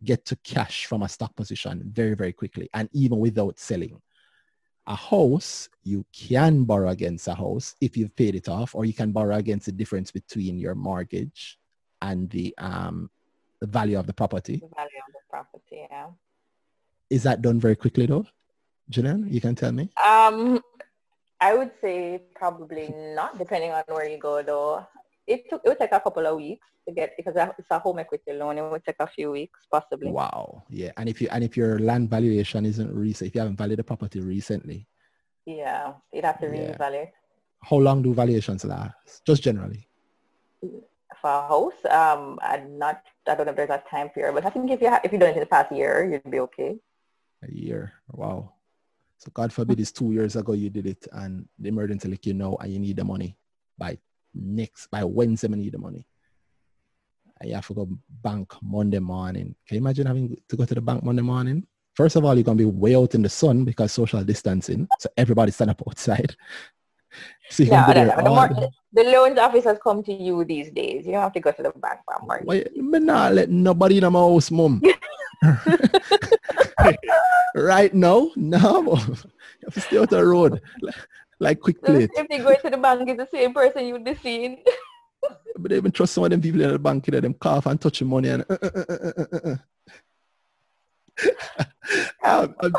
get 0.05 0.25
to 0.27 0.37
cash 0.37 0.87
from 0.87 1.03
a 1.03 1.09
stock 1.09 1.35
position 1.35 1.83
very, 1.93 2.15
very 2.15 2.33
quickly 2.33 2.69
and 2.75 2.89
even 2.93 3.19
without 3.19 3.59
selling. 3.59 4.01
A 4.87 4.95
house, 4.95 5.69
you 5.83 6.05
can 6.13 6.65
borrow 6.65 6.91
against 6.91 7.27
a 7.27 7.35
house 7.35 7.75
if 7.81 7.97
you've 7.97 8.15
paid 8.15 8.37
it 8.37 8.49
off, 8.49 8.75
or 8.75 8.85
you 8.85 8.93
can 8.93 9.11
borrow 9.11 9.35
against 9.37 9.67
the 9.67 9.73
difference 9.73 10.13
between 10.13 10.59
your 10.59 10.77
mortgage 10.77 11.59
and 12.03 12.31
the, 12.31 12.55
um, 12.59 13.11
the 13.61 13.67
value 13.67 13.99
of 13.99 14.07
the 14.07 14.13
property. 14.13 14.57
The 14.57 14.69
value 14.77 15.01
of 15.09 15.13
the 15.13 15.21
property, 15.29 15.87
yeah. 15.91 16.07
Is 17.11 17.25
that 17.25 17.43
done 17.43 17.59
very 17.59 17.75
quickly 17.75 18.07
though? 18.07 18.27
Julian, 18.89 19.27
you 19.29 19.41
can 19.41 19.57
tell 19.57 19.73
me. 19.73 19.91
Um, 20.05 20.63
I 21.41 21.55
would 21.55 21.73
say 21.81 22.23
probably 22.35 22.95
not, 23.15 23.39
depending 23.39 23.73
on 23.73 23.83
where 23.89 24.09
you 24.09 24.19
go 24.19 24.43
though. 24.43 24.87
It 25.27 25.49
took 25.51 25.63
it 25.65 25.69
would 25.69 25.79
take 25.79 25.93
a 25.93 26.01
couple 26.01 26.27
of 26.27 26.37
weeks 26.37 26.67
to 26.87 26.95
get 26.95 27.17
because 27.17 27.35
it's 27.59 27.71
a 27.71 27.79
home 27.79 27.99
equity 27.99 28.33
loan. 28.33 28.59
It 28.59 28.71
would 28.71 28.85
take 28.85 28.97
a 29.01 29.07
few 29.07 29.33
weeks 29.33 29.61
possibly. 29.71 30.11
Wow. 30.11 30.63
Yeah. 30.71 30.93
And 30.97 31.09
if 31.09 31.21
you 31.21 31.29
and 31.33 31.43
if 31.43 31.57
your 31.57 31.79
land 31.81 32.09
valuation 32.11 32.65
isn't 32.65 32.93
recent, 32.95 33.29
if 33.29 33.35
you 33.35 33.41
haven't 33.41 33.57
valued 33.59 33.79
the 33.81 33.85
property 33.85 34.21
recently, 34.21 34.87
Yeah, 35.47 35.95
you'd 36.13 36.25
have 36.25 36.39
to 36.41 36.47
Yeah. 36.47 36.77
reevaluate. 36.77 37.13
how 37.63 37.77
long 37.77 38.03
do 38.03 38.15
valuations 38.15 38.65
last? 38.65 39.25
Just 39.27 39.43
generally. 39.43 39.89
For 41.21 41.31
a 41.31 41.49
house, 41.49 41.81
um, 41.91 42.39
I'm 42.43 42.79
not. 42.79 43.03
I 43.27 43.35
don't 43.35 43.47
know 43.47 43.51
if 43.53 43.57
there's 43.57 43.71
a 43.71 43.83
time 43.91 44.09
period, 44.11 44.35
but 44.35 44.45
I 44.47 44.51
think 44.51 44.71
if 44.71 44.81
you 44.83 44.89
ha- 44.91 45.01
if 45.03 45.13
you 45.13 45.19
done 45.19 45.31
it 45.31 45.37
in 45.37 45.41
the 45.41 45.47
past 45.47 45.73
year, 45.73 46.05
you'd 46.11 46.31
be 46.31 46.41
okay. 46.41 46.79
A 47.43 47.51
year. 47.51 47.93
Wow. 48.13 48.53
So 49.19 49.31
God 49.33 49.53
forbid 49.53 49.81
it's 49.81 49.93
two 49.93 50.13
years 50.13 50.37
ago 50.37 50.53
you 50.53 50.69
did 50.69 50.87
it 50.87 51.07
and 51.13 51.49
the 51.59 51.69
emergency 51.69 52.07
like 52.09 52.27
you 52.27 52.35
know 52.35 52.57
and 52.61 52.71
you 52.73 52.79
need 52.79 52.97
the 52.97 53.05
money 53.05 53.37
by 53.79 53.97
next 54.39 54.89
by 54.89 55.05
Wednesday 55.05 55.49
you 55.49 55.57
need 55.57 55.73
the 55.73 55.79
money. 55.79 56.07
You 57.43 57.55
have 57.55 57.67
to 57.67 57.75
go 57.75 57.89
bank 58.23 58.55
Monday 58.63 58.99
morning. 58.99 59.55
Can 59.67 59.75
you 59.75 59.81
imagine 59.81 60.07
having 60.07 60.37
to 60.49 60.57
go 60.57 60.65
to 60.65 60.75
the 60.75 60.81
bank 60.81 61.05
Monday 61.05 61.23
morning? 61.23 61.67
First 61.95 62.17
of 62.17 62.25
all, 62.25 62.35
you're 62.35 62.45
gonna 62.45 62.57
be 62.57 62.65
way 62.65 62.97
out 62.97 63.15
in 63.15 63.23
the 63.23 63.29
sun 63.29 63.65
because 63.65 63.93
social 63.93 64.23
distancing. 64.25 64.89
So 64.99 65.09
everybody 65.17 65.53
stand 65.53 65.71
up 65.71 65.83
outside. 65.89 66.35
So 67.51 67.63
you 67.63 67.71
Yeah, 67.71 67.85
can 67.87 67.95
be 67.95 68.01
the, 68.01 68.07
there 68.07 68.17
the, 68.17 68.31
all 68.31 68.35
more, 68.35 68.71
the 68.93 69.05
loans 69.05 69.39
officers 69.39 69.79
come 69.83 70.03
to 70.03 70.13
you 70.13 70.45
these 70.45 70.71
days. 70.71 71.07
You 71.07 71.13
don't 71.13 71.23
have 71.23 71.33
to 71.35 71.41
go 71.41 71.53
to 71.53 71.63
the 71.63 71.71
bank 71.71 72.01
for 72.05 72.15
a 72.15 72.25
mortgage. 72.25 72.47
Why, 72.47 72.65
me 72.83 72.99
not 72.99 73.35
let 73.35 73.51
nobody 73.51 73.99
in 73.99 74.13
my 74.13 74.19
house, 74.19 74.51
mom. 74.51 74.83
right 77.55 77.95
now, 77.95 78.31
no. 78.37 78.97
you 78.97 79.17
have 79.65 79.75
to 79.75 79.81
stay 79.81 79.99
out 79.99 80.11
the 80.11 80.25
road. 80.25 80.61
Like, 81.39 81.61
quick 81.61 81.83
plate. 81.83 82.11
if 82.15 82.29
they 82.29 82.39
go 82.39 82.55
to 82.55 82.71
the 82.71 82.77
bank, 82.77 83.09
it's 83.09 83.19
the 83.19 83.29
same 83.31 83.53
person 83.53 83.87
you'd 83.87 84.05
be 84.05 84.15
seeing. 84.15 84.63
But 85.59 85.71
they 85.71 85.77
even 85.79 85.91
trust 85.91 86.13
some 86.13 86.25
of 86.25 86.31
them 86.31 86.41
people 86.41 86.61
in 86.61 86.71
the 86.71 86.79
bank, 86.79 87.07
you 87.07 87.13
know, 87.13 87.21
them 87.21 87.35
cough 87.35 87.67
and 87.67 87.81
touch 87.81 87.99
the 88.01 88.05
money 88.05 88.29
and 88.29 88.45
uh, 88.49 88.59
uh, 88.63 88.71
uh, 88.77 88.85
uh, 88.91 89.25
uh, 89.33 89.39
uh. 89.45 89.57
I'm, 92.23 92.55
I'm, 92.61 92.73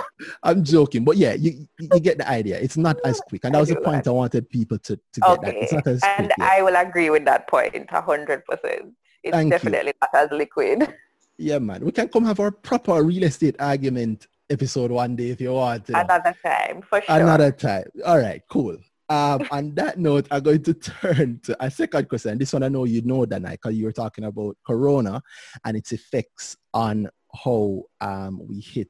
I'm 0.43 0.63
joking, 0.63 1.03
but 1.03 1.17
yeah, 1.17 1.33
you, 1.33 1.67
you 1.79 1.99
get 1.99 2.19
the 2.19 2.29
idea. 2.29 2.59
It's 2.59 2.77
not 2.77 2.97
as 3.03 3.19
quick, 3.21 3.43
and 3.45 3.55
that 3.55 3.59
was 3.59 3.69
the 3.69 3.77
point 3.77 4.07
I 4.07 4.11
wanted 4.11 4.49
people 4.49 4.77
to, 4.79 4.95
to 4.95 5.19
get. 5.19 5.41
That 5.41 5.49
Okay, 5.49 5.59
it's 5.61 5.73
not 5.73 5.87
as 5.87 6.03
and 6.03 6.31
quick. 6.31 6.47
I 6.47 6.61
will 6.61 6.75
agree 6.75 7.09
with 7.09 7.25
that 7.25 7.47
point, 7.47 7.87
a 7.89 8.01
hundred 8.01 8.45
percent. 8.45 8.93
It's 9.23 9.35
Thank 9.35 9.45
you. 9.45 9.57
definitely 9.57 9.93
not 10.01 10.13
as 10.13 10.31
liquid. 10.31 10.93
Yeah, 11.37 11.59
man, 11.59 11.83
we 11.83 11.91
can 11.91 12.09
come 12.09 12.25
have 12.25 12.39
our 12.39 12.51
proper 12.51 13.01
real 13.03 13.23
estate 13.23 13.55
argument 13.59 14.27
episode 14.49 14.91
one 14.91 15.15
day 15.15 15.29
if 15.29 15.41
you 15.41 15.53
want. 15.53 15.85
to. 15.85 15.99
Another 15.99 16.35
time, 16.43 16.81
for 16.81 17.01
sure. 17.01 17.15
Another 17.15 17.51
time. 17.51 17.85
All 18.05 18.17
right, 18.19 18.41
cool. 18.49 18.77
Um, 19.09 19.47
on 19.51 19.75
that 19.75 19.99
note, 19.99 20.27
I'm 20.31 20.43
going 20.43 20.63
to 20.63 20.73
turn 20.73 21.39
to 21.43 21.63
a 21.63 21.69
second 21.69 22.09
question. 22.09 22.37
This 22.37 22.53
one 22.53 22.63
I 22.63 22.69
know 22.69 22.85
you 22.85 23.01
know, 23.01 23.25
Danai, 23.25 23.51
because 23.51 23.75
you 23.75 23.85
were 23.85 23.91
talking 23.91 24.25
about 24.25 24.57
Corona 24.65 25.21
and 25.65 25.77
its 25.77 25.91
effects 25.91 26.57
on 26.73 27.09
how 27.43 27.83
um, 28.01 28.41
we 28.47 28.59
hit, 28.59 28.89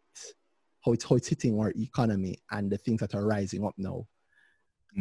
how 0.83 0.93
it's, 0.93 1.05
how 1.05 1.15
it's 1.15 1.27
hitting 1.27 1.59
our 1.59 1.73
economy 1.75 2.37
and 2.51 2.71
the 2.71 2.77
things 2.77 2.99
that 3.01 3.15
are 3.15 3.25
rising 3.25 3.65
up 3.65 3.73
now 3.77 4.07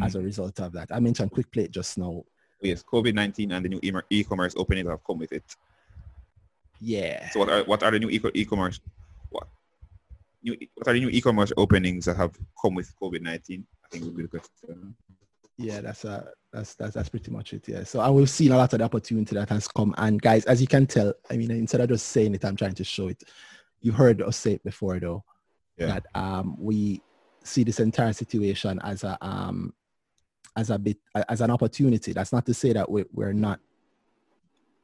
as 0.03 0.15
a 0.15 0.21
result 0.21 0.61
of 0.61 0.73
that. 0.73 0.89
I 0.91 1.01
mentioned 1.01 1.31
Quick 1.31 1.51
Plate 1.51 1.71
just 1.71 1.97
now. 1.97 2.23
Yes, 2.61 2.83
COVID-19 2.83 3.53
and 3.53 3.65
the 3.65 3.69
new 3.69 3.81
e- 3.83 3.93
e-commerce 4.11 4.55
openings 4.57 4.89
have 4.89 5.05
come 5.05 5.19
with 5.19 5.33
it. 5.33 5.45
Yeah. 6.81 7.31
So 7.31 7.41
what 7.41 7.49
are 7.49 7.65
what 7.65 7.83
are 7.83 7.91
the 7.91 7.99
new 7.99 8.11
e- 8.11 8.21
e-commerce 8.35 8.81
what 8.81 9.06
new 10.47 10.57
what 10.75 10.89
are 10.89 10.95
the 10.95 11.01
new 11.01 11.09
e-commerce 11.11 11.53
openings 11.57 12.05
that 12.07 12.17
have 12.17 12.37
come 12.61 12.75
with 12.75 12.93
COVID-19? 13.01 13.65
I 13.85 13.89
think 13.91 14.05
would 14.05 14.17
be 14.17 14.23
the 14.23 14.29
question. 14.29 14.95
Yeah, 15.59 15.81
that's 15.81 16.05
uh 16.05 16.27
that's 16.53 16.75
that's 16.75 16.95
that's 16.95 17.09
pretty 17.09 17.31
much 17.31 17.53
it. 17.53 17.67
Yeah. 17.67 17.85
So 17.85 18.01
and 18.01 18.15
we've 18.15 18.31
seen 18.31 18.53
a 18.53 18.57
lot 18.57 18.73
of 18.73 18.79
the 18.79 18.85
opportunity 18.85 19.35
that 19.35 19.49
has 19.49 19.69
come. 19.69 19.95
And 19.99 20.21
guys, 20.21 20.45
as 20.45 20.61
you 20.61 20.67
can 20.67 20.87
tell, 20.87 21.15
I 21.31 21.37
mean, 21.37 21.51
instead 21.51 21.81
of 21.81 21.89
just 21.89 22.09
saying 22.09 22.35
it, 22.35 22.45
I'm 22.45 22.57
trying 22.57 22.75
to 22.75 22.85
show 22.85 23.09
it. 23.09 23.23
You 23.81 23.93
heard 23.93 24.21
us 24.23 24.37
say 24.37 24.53
it 24.53 24.65
before, 24.65 25.01
though, 25.01 25.25
Yeah. 25.79 25.87
that 25.87 26.07
um 26.15 26.57
we 26.59 27.03
see 27.43 27.65
this 27.65 27.81
entire 27.81 28.13
situation 28.13 28.81
as 28.83 29.05
a 29.05 29.17
um 29.23 29.73
as 30.57 30.71
a 30.71 30.79
bit 30.79 30.99
as 31.29 31.41
an 31.41 31.51
opportunity. 31.51 32.13
That's 32.13 32.33
not 32.33 32.47
to 32.47 32.55
say 32.55 32.73
that 32.73 32.91
we, 32.91 33.05
we're 33.13 33.33
not 33.33 33.61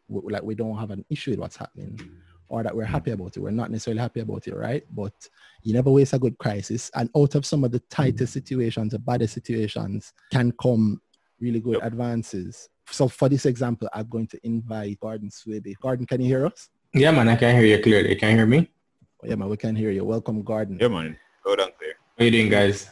we, 0.08 0.32
like 0.32 0.42
we 0.42 0.54
don't 0.54 0.78
have 0.78 0.90
an 0.90 1.04
issue 1.10 1.32
with 1.32 1.40
what's 1.40 1.56
happening 1.56 2.00
or 2.52 2.62
that 2.62 2.76
we're 2.76 2.84
mm. 2.84 2.88
happy 2.88 3.10
about 3.12 3.34
it. 3.34 3.40
We're 3.40 3.50
not 3.50 3.70
necessarily 3.70 4.02
happy 4.02 4.20
about 4.20 4.46
it, 4.46 4.54
right? 4.54 4.84
But 4.94 5.14
you 5.62 5.72
never 5.72 5.90
waste 5.90 6.12
a 6.12 6.18
good 6.18 6.36
crisis. 6.36 6.90
And 6.94 7.08
out 7.16 7.34
of 7.34 7.46
some 7.46 7.64
of 7.64 7.72
the 7.72 7.80
tightest 7.88 8.30
mm. 8.30 8.34
situations, 8.34 8.92
the 8.92 8.98
baddest 8.98 9.32
situations, 9.32 10.12
can 10.30 10.52
come 10.62 11.00
really 11.40 11.60
good 11.60 11.78
Yep. 11.80 11.84
advances. 11.84 12.68
So 12.90 13.08
for 13.08 13.30
this 13.30 13.46
example, 13.46 13.88
I'm 13.94 14.06
going 14.06 14.26
to 14.28 14.38
invite 14.46 15.00
Gordon 15.00 15.30
Swaby. 15.30 15.74
Gordon, 15.80 16.04
can 16.04 16.20
you 16.20 16.26
hear 16.26 16.44
us? 16.44 16.68
Yeah, 16.92 17.10
man, 17.10 17.28
I 17.30 17.36
can 17.36 17.56
hear 17.56 17.64
you 17.64 17.82
clearly. 17.82 18.14
Can 18.16 18.32
you 18.32 18.36
hear 18.36 18.46
me? 18.46 18.70
Oh, 19.24 19.28
yeah, 19.28 19.36
man, 19.36 19.48
we 19.48 19.56
can 19.56 19.74
hear 19.74 19.90
you. 19.90 20.04
Welcome, 20.04 20.42
Gordon. 20.42 20.76
Yeah, 20.78 20.88
man. 20.88 21.16
Go 21.42 21.56
down 21.56 21.70
there. 21.80 22.26
you 22.26 22.30
doing, 22.30 22.50
guys? 22.50 22.90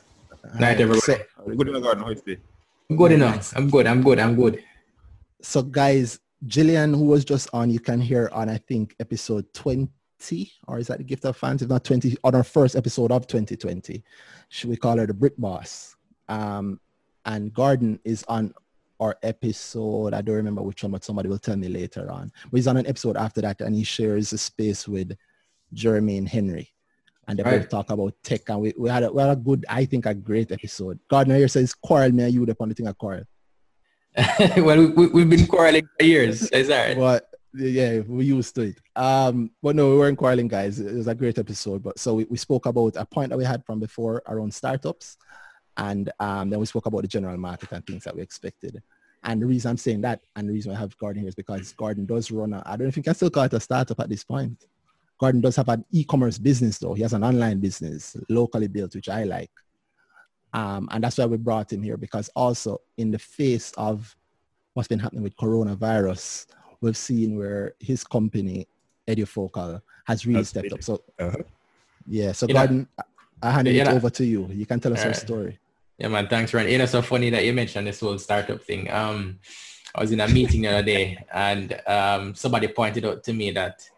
Night, 0.58 0.80
everyone. 0.80 1.02
So, 1.02 1.18
Good 1.44 1.68
in 1.68 1.74
the 1.74 1.80
garden, 1.80 2.02
how 2.04 2.11
is 2.11 2.22
it? 2.26 2.40
I'm 2.88 2.96
good 2.96 3.12
enough. 3.12 3.54
I'm 3.54 3.68
good. 3.68 3.86
I'm 3.86 4.02
good. 4.02 4.18
I'm 4.18 4.34
good. 4.36 4.64
so 5.42 5.62
guys, 5.62 6.18
Jillian, 6.47 6.97
who 6.97 7.05
was 7.05 7.24
just 7.24 7.49
on, 7.53 7.70
you 7.70 7.80
can 7.80 8.01
hear 8.01 8.30
on 8.32 8.49
I 8.49 8.57
think 8.59 8.95
episode 9.01 9.53
20, 9.53 9.88
or 10.68 10.78
is 10.78 10.86
that 10.86 10.99
the 10.99 11.05
gift 11.05 11.24
of 11.24 11.36
fans? 11.36 11.62
If 11.62 11.68
not 11.68 11.84
20, 11.84 12.16
on 12.24 12.34
our 12.34 12.45
first 12.45 12.76
episode 12.76 13.12
of 13.12 13.26
2020. 13.26 14.03
Should 14.49 14.70
we 14.70 14.76
call 14.76 14.97
her 14.97 15.07
the 15.07 15.14
Brick 15.14 15.36
Boss? 15.36 15.97
Um, 16.28 16.80
and 17.26 17.53
Gordon 17.53 18.01
is 18.05 18.24
on 18.28 18.55
our 19.01 19.16
episode. 19.22 20.14
I 20.14 20.22
don't 20.22 20.36
remember 20.36 20.62
which 20.62 20.82
one, 20.82 20.93
but 20.93 21.05
somebody 21.05 21.28
will 21.28 21.38
tell 21.38 21.57
me 21.57 21.68
later 21.68 22.11
on. 22.11 22.32
But 22.51 22.57
he's 22.59 22.66
on 22.66 22.76
an 22.78 22.86
episode 22.86 23.16
after 23.16 23.41
that, 23.43 23.61
and 23.61 23.74
he 23.74 23.84
shares 23.84 24.32
a 24.32 24.38
space 24.38 24.88
with 24.88 25.16
Jeremy 25.74 26.16
and 26.18 26.28
Henry. 26.28 26.72
And 27.28 27.38
they 27.38 27.43
Right. 27.43 27.61
both 27.61 27.68
talk 27.68 27.91
about 27.91 28.14
tech, 28.22 28.49
and 28.49 28.61
we, 28.61 28.74
we, 28.78 28.88
had 28.88 29.03
a, 29.05 29.12
we 29.12 29.20
had 29.20 29.30
a 29.30 29.36
good, 29.36 29.64
I 29.68 29.84
think, 29.84 30.07
a 30.07 30.14
great 30.14 30.51
episode. 30.53 30.99
Gordon 31.09 31.36
here 31.36 31.49
says, 31.49 31.74
quarrel 31.74 32.11
me 32.12 32.24
and 32.24 32.32
you 32.34 32.45
the 32.47 32.57
only 32.59 32.74
thing 32.74 32.88
I 32.88 32.93
quarrel. 32.93 33.24
well, 34.56 34.78
we, 34.78 34.86
we, 34.86 35.06
we've 35.08 35.30
been 35.30 35.46
quarreling 35.46 35.88
for 35.98 36.04
years. 36.04 36.48
Right. 36.52 36.96
But 36.96 37.30
yeah, 37.54 38.00
we 38.00 38.26
used 38.26 38.54
to 38.56 38.62
it. 38.62 38.80
Um, 38.96 39.50
but 39.62 39.76
no, 39.76 39.90
we 39.90 39.98
weren't 39.98 40.18
quarreling, 40.18 40.48
guys. 40.48 40.78
It 40.78 40.94
was 40.94 41.08
a 41.08 41.14
great 41.14 41.38
episode. 41.38 41.82
But 41.82 41.98
so 41.98 42.14
we, 42.14 42.24
we 42.24 42.36
spoke 42.36 42.66
about 42.66 42.96
a 42.96 43.04
point 43.04 43.30
that 43.30 43.38
we 43.38 43.44
had 43.44 43.64
from 43.64 43.80
before 43.80 44.22
around 44.26 44.52
startups, 44.52 45.16
and 45.76 46.11
um, 46.20 46.50
then 46.50 46.61
we 46.61 46.66
spoke 46.66 46.86
about 46.86 47.02
the 47.02 47.08
general 47.08 47.36
market 47.36 47.72
and 47.72 47.86
things 47.86 48.04
that 48.04 48.14
we 48.14 48.22
expected. 48.22 48.82
And 49.22 49.42
the 49.42 49.46
reason 49.46 49.70
I'm 49.70 49.76
saying 49.76 50.00
that, 50.02 50.22
and 50.36 50.48
the 50.48 50.52
reason 50.52 50.72
I 50.72 50.78
have 50.78 50.96
Gordon 50.96 51.22
here 51.22 51.28
is 51.28 51.34
because 51.34 51.72
Gordon 51.72 52.06
does 52.06 52.30
run 52.30 52.54
a, 52.54 52.62
I 52.64 52.70
don't 52.70 52.82
know 52.82 52.88
if 52.88 52.96
you 52.96 53.02
can 53.02 53.14
still 53.14 53.30
call 53.30 53.44
it 53.44 53.52
a 53.52 53.61
startup 53.61 54.00
at 54.00 54.08
this 54.08 54.24
point. 54.24 54.64
Garden 55.18 55.42
does 55.42 55.56
have 55.56 55.68
an 55.68 55.84
e-commerce 55.92 56.38
business 56.38 56.78
though. 56.78 56.94
He 56.94 57.02
has 57.02 57.12
an 57.12 57.22
online 57.22 57.61
business, 57.61 58.16
locally 58.30 58.68
built, 58.68 58.94
which 58.94 59.11
I 59.11 59.24
like. 59.24 59.50
Um, 60.53 60.88
and 60.90 61.03
that's 61.05 61.18
why 61.18 61.26
we 61.26 61.36
brought 61.36 61.72
him 61.72 61.82
here 61.82 61.96
because 61.96 62.28
also 62.34 62.80
in 62.98 63.11
the 63.11 63.18
face 63.18 63.72
of 63.76 64.16
what's 64.74 64.88
been 64.88 64.98
happening 64.98 65.22
with 65.22 65.36
coronavirus, 65.36 66.46
we've 66.80 66.96
seen 66.96 67.36
where 67.38 67.74
his 67.78 68.03
company, 68.05 68.66
Edufocal, 69.09 69.80
has 70.07 70.26
really 70.26 70.40
Has 70.40 70.48
stepped 70.48 70.64
been- 70.64 70.74
up. 70.74 70.82
So 70.82 71.03
Uh-huh. 71.18 71.36
yeah, 72.07 72.32
so 72.32 72.46
You 72.46 72.55
know- 72.55 72.61
Gordon, 72.61 72.88
I- 72.98 73.03
I 73.42 73.51
hand 73.53 73.68
You 73.68 73.80
it 73.80 73.84
know- 73.84 73.92
over 73.92 74.11
to 74.11 74.24
you. 74.24 74.46
You 74.53 74.66
can 74.66 74.80
tell 74.80 74.92
us 74.92 74.98
your 74.98 75.07
Alright. 75.07 75.20
story. 75.22 75.59
Yeah, 75.98 76.09
man. 76.09 76.28
Thanks, 76.28 76.53
Ron. 76.55 76.68
You 76.68 76.78
know, 76.78 76.86
so 76.86 77.03
funny 77.03 77.30
that 77.30 77.44
you 77.44 77.53
mentioned 77.53 77.86
this 77.86 78.01
whole 78.01 78.18
startup 78.18 78.62
thing. 78.62 78.90
Um, 78.90 79.38
I 79.94 80.01
was 80.01 80.12
in 80.12 80.20
a 80.20 80.28
meeting 80.28 80.62
the 80.62 80.68
other 80.68 80.82
day, 80.82 81.18
and 81.32 81.78
um, 81.86 82.34
somebody 82.34 82.68
pointed 82.68 83.05
out 83.05 83.22
to 83.24 83.32
me 83.32 83.51
that 83.53 83.88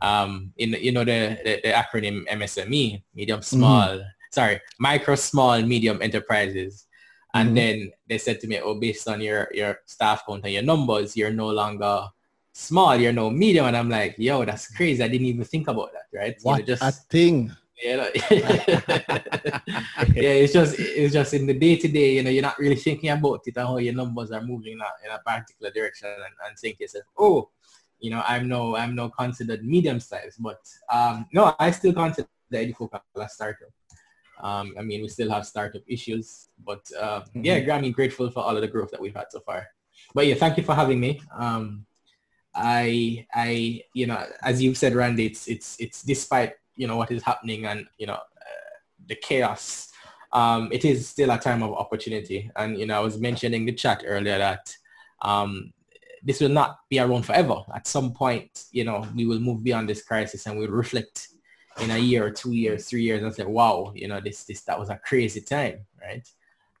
um, 0.00 0.52
in 0.56 0.70
you 0.72 0.90
know 0.90 1.04
the, 1.04 1.38
the, 1.44 1.60
the 1.62 1.70
acronym 1.72 2.26
MSME, 2.28 3.02
medium 3.14 3.42
small, 3.42 4.00
sorry, 4.32 4.60
micro 4.78 5.14
small 5.14 5.60
medium 5.62 6.00
enterprises, 6.02 6.86
and 7.34 7.50
Mhm. 7.50 7.54
then 7.54 7.92
they 8.08 8.18
said 8.18 8.40
to 8.40 8.46
me, 8.48 8.58
oh, 8.60 8.74
based 8.74 9.08
on 9.08 9.20
your 9.20 9.48
your 9.54 9.80
staff 9.86 10.24
count 10.26 10.44
and 10.44 10.52
your 10.52 10.62
numbers, 10.62 11.16
you're 11.16 11.30
no 11.44 11.48
longer 11.50 12.08
small, 12.52 12.96
you're 12.96 13.12
no 13.12 13.30
medium, 13.30 13.66
and 13.66 13.76
I'm 13.76 13.88
like, 13.88 14.14
yo, 14.18 14.44
that's 14.44 14.68
crazy. 14.74 15.02
I 15.02 15.08
didn't 15.08 15.26
even 15.26 15.44
think 15.44 15.68
about 15.68 15.90
that, 15.92 16.08
right? 16.18 16.36
You 16.44 16.44
know, 16.44 16.64
What 16.66 16.82
a 16.82 16.92
thing. 16.92 17.52
you 17.82 17.96
know, 17.96 18.08
yeah, 20.14 20.34
it's 20.42 20.52
just 20.52 20.76
it's 20.78 21.12
just 21.12 21.34
in 21.34 21.46
the 21.46 21.54
day 21.54 21.76
to 21.76 21.88
day, 21.88 22.14
you 22.16 22.22
know, 22.22 22.30
you're 22.30 22.42
not 22.42 22.58
really 22.58 22.76
thinking 22.76 23.10
about 23.10 23.40
it 23.46 23.56
and 23.56 23.66
how 23.66 23.76
your 23.78 23.94
numbers 23.94 24.30
are 24.30 24.42
moving 24.42 24.74
in 24.74 24.80
a, 24.80 24.90
in 25.04 25.10
a 25.10 25.18
particular 25.18 25.72
direction 25.72 26.08
and, 26.08 26.34
and 26.46 26.56
to 26.56 26.74
yourself, 26.80 27.04
oh, 27.18 27.48
you 27.98 28.10
know, 28.10 28.22
I'm 28.26 28.46
no 28.46 28.76
I'm 28.76 28.94
no 28.94 29.08
considered 29.08 29.64
medium 29.64 29.98
size, 30.00 30.36
but 30.38 30.60
um, 30.92 31.26
no, 31.32 31.56
I 31.58 31.70
still 31.72 31.92
consider 31.92 32.28
Edufocal 32.52 33.00
a 33.16 33.28
startup. 33.28 33.70
Um, 34.42 34.74
I 34.78 34.82
mean, 34.82 35.02
we 35.02 35.08
still 35.08 35.30
have 35.30 35.46
startup 35.46 35.82
issues, 35.86 36.48
but 36.64 36.84
uh, 37.00 37.22
yeah, 37.34 37.64
I 37.72 37.80
mean, 37.80 37.92
grateful 37.92 38.30
for 38.30 38.40
all 38.40 38.56
of 38.56 38.60
the 38.60 38.68
growth 38.68 38.90
that 38.90 39.00
we've 39.00 39.14
had 39.14 39.30
so 39.30 39.40
far. 39.40 39.68
But 40.14 40.26
yeah, 40.26 40.34
thank 40.34 40.56
you 40.56 40.64
for 40.64 40.74
having 40.74 40.98
me. 40.98 41.22
Um, 41.36 41.86
I, 42.54 43.24
I, 43.32 43.82
you 43.94 44.06
know, 44.06 44.26
as 44.42 44.62
you've 44.62 44.76
said, 44.76 44.94
Randy, 44.94 45.26
it's, 45.26 45.48
it's, 45.48 45.76
it's 45.78 46.02
despite, 46.02 46.54
you 46.74 46.86
know, 46.86 46.96
what 46.96 47.10
is 47.10 47.22
happening 47.22 47.66
and, 47.66 47.86
you 47.98 48.06
know, 48.06 48.14
uh, 48.14 48.72
the 49.06 49.14
chaos, 49.14 49.90
um, 50.32 50.70
it 50.72 50.84
is 50.84 51.08
still 51.08 51.30
a 51.30 51.38
time 51.38 51.62
of 51.62 51.72
opportunity. 51.72 52.50
And, 52.56 52.78
you 52.78 52.86
know, 52.86 52.96
I 52.96 53.00
was 53.00 53.18
mentioning 53.18 53.64
the 53.64 53.72
chat 53.72 54.02
earlier 54.04 54.38
that 54.38 54.74
um, 55.22 55.72
this 56.22 56.40
will 56.40 56.48
not 56.48 56.80
be 56.90 56.98
around 56.98 57.24
forever. 57.24 57.62
At 57.74 57.86
some 57.86 58.12
point, 58.12 58.64
you 58.72 58.84
know, 58.84 59.06
we 59.14 59.24
will 59.24 59.40
move 59.40 59.62
beyond 59.62 59.88
this 59.88 60.02
crisis 60.02 60.46
and 60.46 60.58
we'll 60.58 60.68
reflect 60.68 61.28
in 61.80 61.90
a 61.90 61.98
year 61.98 62.26
or 62.26 62.30
two 62.30 62.52
years, 62.52 62.88
three 62.88 63.02
years 63.02 63.22
and 63.22 63.34
say, 63.34 63.44
wow, 63.44 63.92
you 63.94 64.08
know, 64.08 64.20
this, 64.20 64.44
this, 64.44 64.62
that 64.62 64.78
was 64.78 64.90
a 64.90 64.96
crazy 64.96 65.40
time, 65.40 65.86
right? 66.00 66.28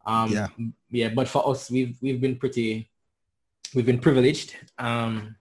Um, 0.06 0.30
Yeah. 0.30 0.48
Yeah. 0.90 1.08
But 1.14 1.28
for 1.28 1.48
us, 1.48 1.70
we've, 1.70 1.96
we've 2.02 2.20
been 2.20 2.36
pretty, 2.36 2.90
we've 3.74 3.86
been 3.86 3.98
privileged. 3.98 4.54
Um, 4.78 5.36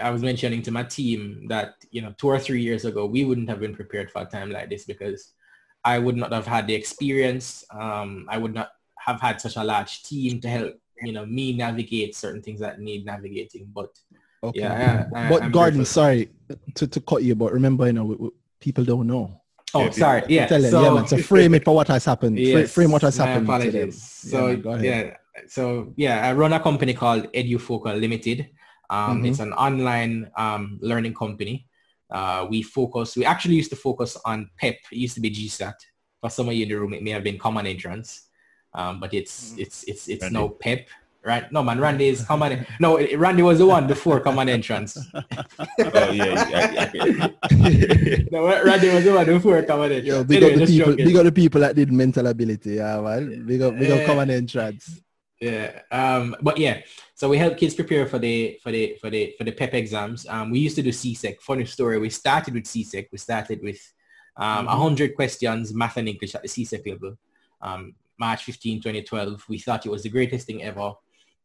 I 0.00 0.10
was 0.10 0.22
mentioning 0.22 0.62
to 0.62 0.70
my 0.70 0.84
team 0.84 1.46
that, 1.48 1.74
you 1.90 2.02
know, 2.02 2.14
two 2.16 2.28
or 2.28 2.38
three 2.38 2.62
years 2.62 2.84
ago, 2.84 3.06
we 3.06 3.24
wouldn't 3.24 3.48
have 3.48 3.60
been 3.60 3.74
prepared 3.74 4.10
for 4.10 4.22
a 4.22 4.24
time 4.26 4.50
like 4.50 4.70
this 4.70 4.84
because 4.84 5.32
I 5.84 5.98
would 5.98 6.16
not 6.16 6.32
have 6.32 6.46
had 6.46 6.66
the 6.66 6.74
experience. 6.74 7.64
Um, 7.70 8.26
I 8.28 8.38
would 8.38 8.54
not 8.54 8.70
have 8.98 9.20
had 9.20 9.40
such 9.40 9.56
a 9.56 9.64
large 9.64 10.04
team 10.04 10.40
to 10.40 10.48
help, 10.48 10.74
you 11.02 11.12
know, 11.12 11.26
me 11.26 11.52
navigate 11.52 12.14
certain 12.14 12.42
things 12.42 12.60
that 12.60 12.80
need 12.80 13.04
navigating. 13.04 13.70
But 13.74 13.90
Okay. 14.44 14.58
yeah, 14.60 15.06
I, 15.14 15.18
I, 15.18 15.28
but 15.28 15.42
I'm 15.42 15.52
Gordon, 15.52 15.78
grateful. 15.78 15.84
sorry 15.84 16.28
to, 16.74 16.86
to 16.86 17.00
cut 17.00 17.22
you, 17.22 17.34
but 17.34 17.52
remember, 17.52 17.86
you 17.86 17.92
know, 17.92 18.04
we, 18.04 18.30
people 18.62 18.84
don't 18.84 19.06
know. 19.06 19.40
Oh, 19.74 19.84
Yeah, 19.84 19.90
sorry. 19.90 20.22
Yeah. 20.28 20.46
Tell 20.46 20.60
them, 20.62 20.70
so, 20.70 20.82
yeah, 20.82 20.90
man. 20.94 21.06
So 21.08 21.16
frame 21.18 21.54
it 21.54 21.64
for 21.64 21.74
what 21.74 21.88
has 21.88 22.04
happened. 22.04 22.38
Yes, 22.38 22.72
frame 22.72 22.90
what 22.92 23.02
has 23.02 23.16
happened 23.16 23.46
to 23.46 23.52
apologies. 23.52 24.02
So 24.02 24.46
man, 24.48 24.60
go 24.60 24.70
ahead. 24.72 24.84
yeah, 24.84 25.16
so 25.48 25.92
yeah, 25.96 26.26
I 26.28 26.32
run 26.32 26.52
a 26.52 26.60
company 26.60 26.94
called 26.94 27.30
EduFocal 27.32 27.98
Limited. 28.00 28.48
Um, 28.90 29.22
Mhm. 29.22 29.28
It's 29.28 29.40
an 29.40 29.52
online 29.54 30.30
um, 30.36 30.78
learning 30.82 31.14
company. 31.14 31.66
Uh, 32.10 32.46
we 32.50 32.62
focus. 32.62 33.16
We 33.16 33.24
actually 33.24 33.54
used 33.54 33.70
to 33.70 33.76
focus 33.76 34.18
on 34.26 34.50
PEP. 34.58 34.76
It 34.92 34.98
used 34.98 35.14
to 35.14 35.20
be 35.20 35.30
GSAT. 35.30 35.74
For 36.20 36.28
some 36.30 36.48
of 36.48 36.54
you 36.54 36.64
in 36.64 36.68
the 36.68 36.74
room, 36.76 36.92
it 36.92 37.02
may 37.02 37.10
have 37.10 37.24
been 37.24 37.38
Common 37.38 37.66
Entrance, 37.66 38.28
um, 38.74 39.00
but 39.00 39.14
it's 39.14 39.54
it's 39.56 39.84
it's 39.84 40.08
it's 40.08 40.22
Randy. 40.22 40.38
now 40.38 40.48
PEP. 40.48 40.86
Right? 41.24 41.50
No, 41.52 41.62
man. 41.62 41.78
Randy 41.78 42.08
is 42.08 42.24
Common. 42.24 42.66
no, 42.80 42.98
Randy 43.16 43.42
was 43.42 43.58
the 43.58 43.66
one 43.66 43.86
before 43.86 44.18
Common 44.20 44.48
Entrance. 44.48 44.98
Oh, 45.14 45.22
yeah, 45.78 46.10
yeah, 46.10 46.90
yeah, 46.92 46.92
yeah. 46.92 48.16
no, 48.32 48.44
Randy 48.64 48.88
was 48.88 49.04
the 49.04 49.12
one 49.14 49.26
before 49.26 49.62
Common 49.62 49.92
Entrance. 49.92 50.06
Yo, 50.08 50.24
big 50.24 50.42
Anyway, 50.42 50.52
up 50.62 50.66
the 50.68 50.72
people. 50.72 50.90
joking. 50.92 51.06
Big 51.06 51.16
up 51.16 51.24
the 51.24 51.32
people 51.32 51.60
that 51.60 51.76
did 51.76 51.92
mental 51.92 52.26
ability. 52.26 52.70
Yeah, 52.74 53.00
man. 53.00 53.46
Big 53.46 53.62
up, 53.62 53.78
big 53.78 53.90
up 53.90 53.98
Yeah. 54.00 54.06
common 54.06 54.30
entrance. 54.30 55.00
Yeah. 55.40 55.80
Um, 55.92 56.34
but 56.40 56.58
yeah, 56.58 56.80
so 57.14 57.28
we 57.28 57.38
help 57.38 57.56
kids 57.56 57.74
prepare 57.74 58.06
for 58.06 58.18
the 58.18 58.58
for 58.62 58.70
the 58.72 58.96
for 59.00 59.08
the 59.10 59.34
for 59.38 59.44
the 59.44 59.52
PEP 59.52 59.74
exams. 59.74 60.26
Um, 60.28 60.50
we 60.50 60.58
used 60.58 60.76
to 60.76 60.82
do 60.82 60.90
CSEC. 60.90 61.40
Funny 61.40 61.66
story. 61.66 61.98
We 61.98 62.10
started 62.10 62.54
with 62.54 62.64
CSEC. 62.64 63.06
We 63.12 63.18
started 63.18 63.60
with 63.62 63.80
um, 64.36 64.66
Mhm. 64.66 64.70
100 64.70 65.14
questions, 65.14 65.72
math 65.74 65.96
and 65.98 66.08
English 66.08 66.34
at 66.34 66.42
the 66.42 66.48
CSEC 66.48 66.84
level. 66.90 67.16
Um, 67.60 67.94
March 68.18 68.44
15, 68.44 68.80
2012. 68.80 69.44
We 69.48 69.58
thought 69.58 69.84
it 69.86 69.90
was 69.90 70.02
the 70.04 70.08
greatest 70.08 70.46
thing 70.46 70.62
ever, 70.62 70.92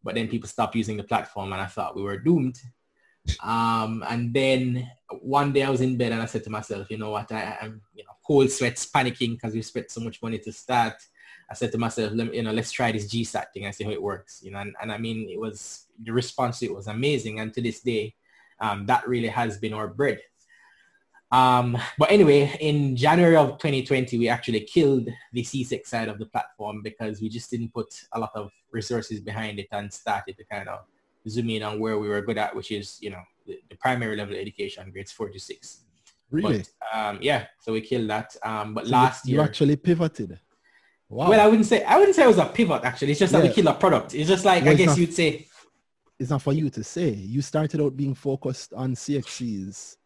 but 0.07 0.15
then 0.15 0.29
people 0.29 0.47
stopped 0.47 0.73
using 0.73 0.95
the 0.95 1.03
platform, 1.03 1.51
and 1.51 1.61
I 1.61 1.65
thought 1.65 1.97
we 1.97 2.01
were 2.01 2.17
doomed. 2.17 2.57
Um, 3.43 4.05
and 4.07 4.33
then 4.33 4.89
one 5.19 5.51
day 5.51 5.63
I 5.63 5.69
was 5.69 5.81
in 5.81 5.97
bed 5.97 6.13
and 6.13 6.21
I 6.21 6.25
said 6.27 6.45
to 6.45 6.49
myself, 6.49 6.89
you 6.89 6.97
know 6.97 7.09
what, 7.09 7.29
I, 7.29 7.57
I'm 7.61 7.81
you 7.93 8.05
know 8.05 8.13
cold 8.25 8.49
sweats, 8.49 8.89
panicking 8.89 9.33
because 9.33 9.53
we 9.53 9.61
spent 9.61 9.91
so 9.91 9.99
much 9.99 10.23
money 10.23 10.39
to 10.39 10.51
start. 10.53 10.93
I 11.51 11.55
said 11.55 11.73
to 11.73 11.77
myself, 11.77 12.13
let 12.13 12.33
you 12.33 12.41
know, 12.41 12.53
let's 12.53 12.71
try 12.71 12.93
this 12.93 13.13
GSAT 13.13 13.47
thing 13.53 13.65
and 13.65 13.75
see 13.75 13.83
how 13.83 13.91
it 13.91 14.01
works. 14.01 14.39
You 14.41 14.51
know, 14.51 14.59
and, 14.59 14.73
and 14.81 14.93
I 14.93 14.97
mean, 14.97 15.29
it 15.29 15.41
was 15.41 15.87
the 16.01 16.13
response 16.13 16.63
it 16.63 16.73
was 16.73 16.87
amazing, 16.87 17.41
and 17.41 17.53
to 17.53 17.61
this 17.61 17.81
day, 17.81 18.15
um, 18.61 18.85
that 18.85 19.05
really 19.09 19.27
has 19.27 19.57
been 19.57 19.73
our 19.73 19.89
bread. 19.89 20.21
Um, 21.31 21.77
but 21.97 22.09
anyway, 22.11 22.55
in 22.61 22.95
January 22.95 23.35
of 23.35 23.57
2020, 23.59 24.17
we 24.17 24.29
actually 24.29 24.61
killed 24.61 25.09
the 25.33 25.41
CSEC 25.43 25.85
side 25.85 26.07
of 26.07 26.19
the 26.19 26.25
platform 26.25 26.81
because 26.81 27.21
we 27.21 27.27
just 27.29 27.51
didn't 27.51 27.73
put 27.73 27.93
a 28.13 28.19
lot 28.19 28.31
of 28.33 28.49
resources 28.71 29.19
behind 29.19 29.59
it 29.59 29.67
and 29.71 29.91
started 29.91 30.37
to 30.37 30.43
kind 30.45 30.69
of 30.69 30.79
zoom 31.27 31.49
in 31.49 31.63
on 31.63 31.79
where 31.79 31.99
we 31.99 32.07
were 32.07 32.21
good 32.21 32.37
at, 32.37 32.55
which 32.55 32.71
is, 32.71 32.97
you 33.01 33.09
know, 33.09 33.21
the, 33.45 33.59
the 33.69 33.75
primary 33.75 34.15
level 34.15 34.35
education, 34.35 34.89
grades 34.91 35.11
four 35.11 35.29
to 35.29 35.39
six. 35.39 35.81
Really? 36.31 36.63
But 36.91 36.97
um, 36.97 37.19
yeah, 37.21 37.47
so 37.59 37.73
we 37.73 37.81
killed 37.81 38.09
that. 38.09 38.35
Um, 38.43 38.73
but 38.73 38.85
So 38.85 38.91
last 38.91 39.25
you, 39.25 39.33
year, 39.33 39.41
you 39.41 39.45
actually 39.47 39.75
pivoted. 39.75 40.39
Wow. 41.09 41.29
well, 41.29 41.39
I 41.39 41.47
wouldn't 41.47 41.65
say 41.65 41.83
I 41.85 41.97
wouldn't 41.97 42.15
say 42.15 42.23
it 42.23 42.27
was 42.27 42.37
a 42.37 42.45
pivot. 42.45 42.83
Actually, 42.83 43.11
it's 43.11 43.19
just 43.19 43.31
that 43.31 43.41
we 43.41 43.47
Yeah. 43.49 43.53
killed 43.53 43.67
a 43.67 43.73
product. 43.75 44.13
It's 44.13 44.27
just 44.27 44.43
like 44.43 44.63
Well, 44.63 44.73
I 44.73 44.75
guess 44.75 44.87
not- 44.87 44.97
you'd 44.97 45.13
say, 45.13 45.47
it's 46.19 46.29
not 46.29 46.41
for 46.41 46.51
you 46.53 46.69
to 46.69 46.83
say. 46.83 47.11
You 47.11 47.41
started 47.41 47.79
out 47.81 47.95
being 47.95 48.13
focused 48.15 48.73
on 48.73 48.93
CXCs 48.95 49.97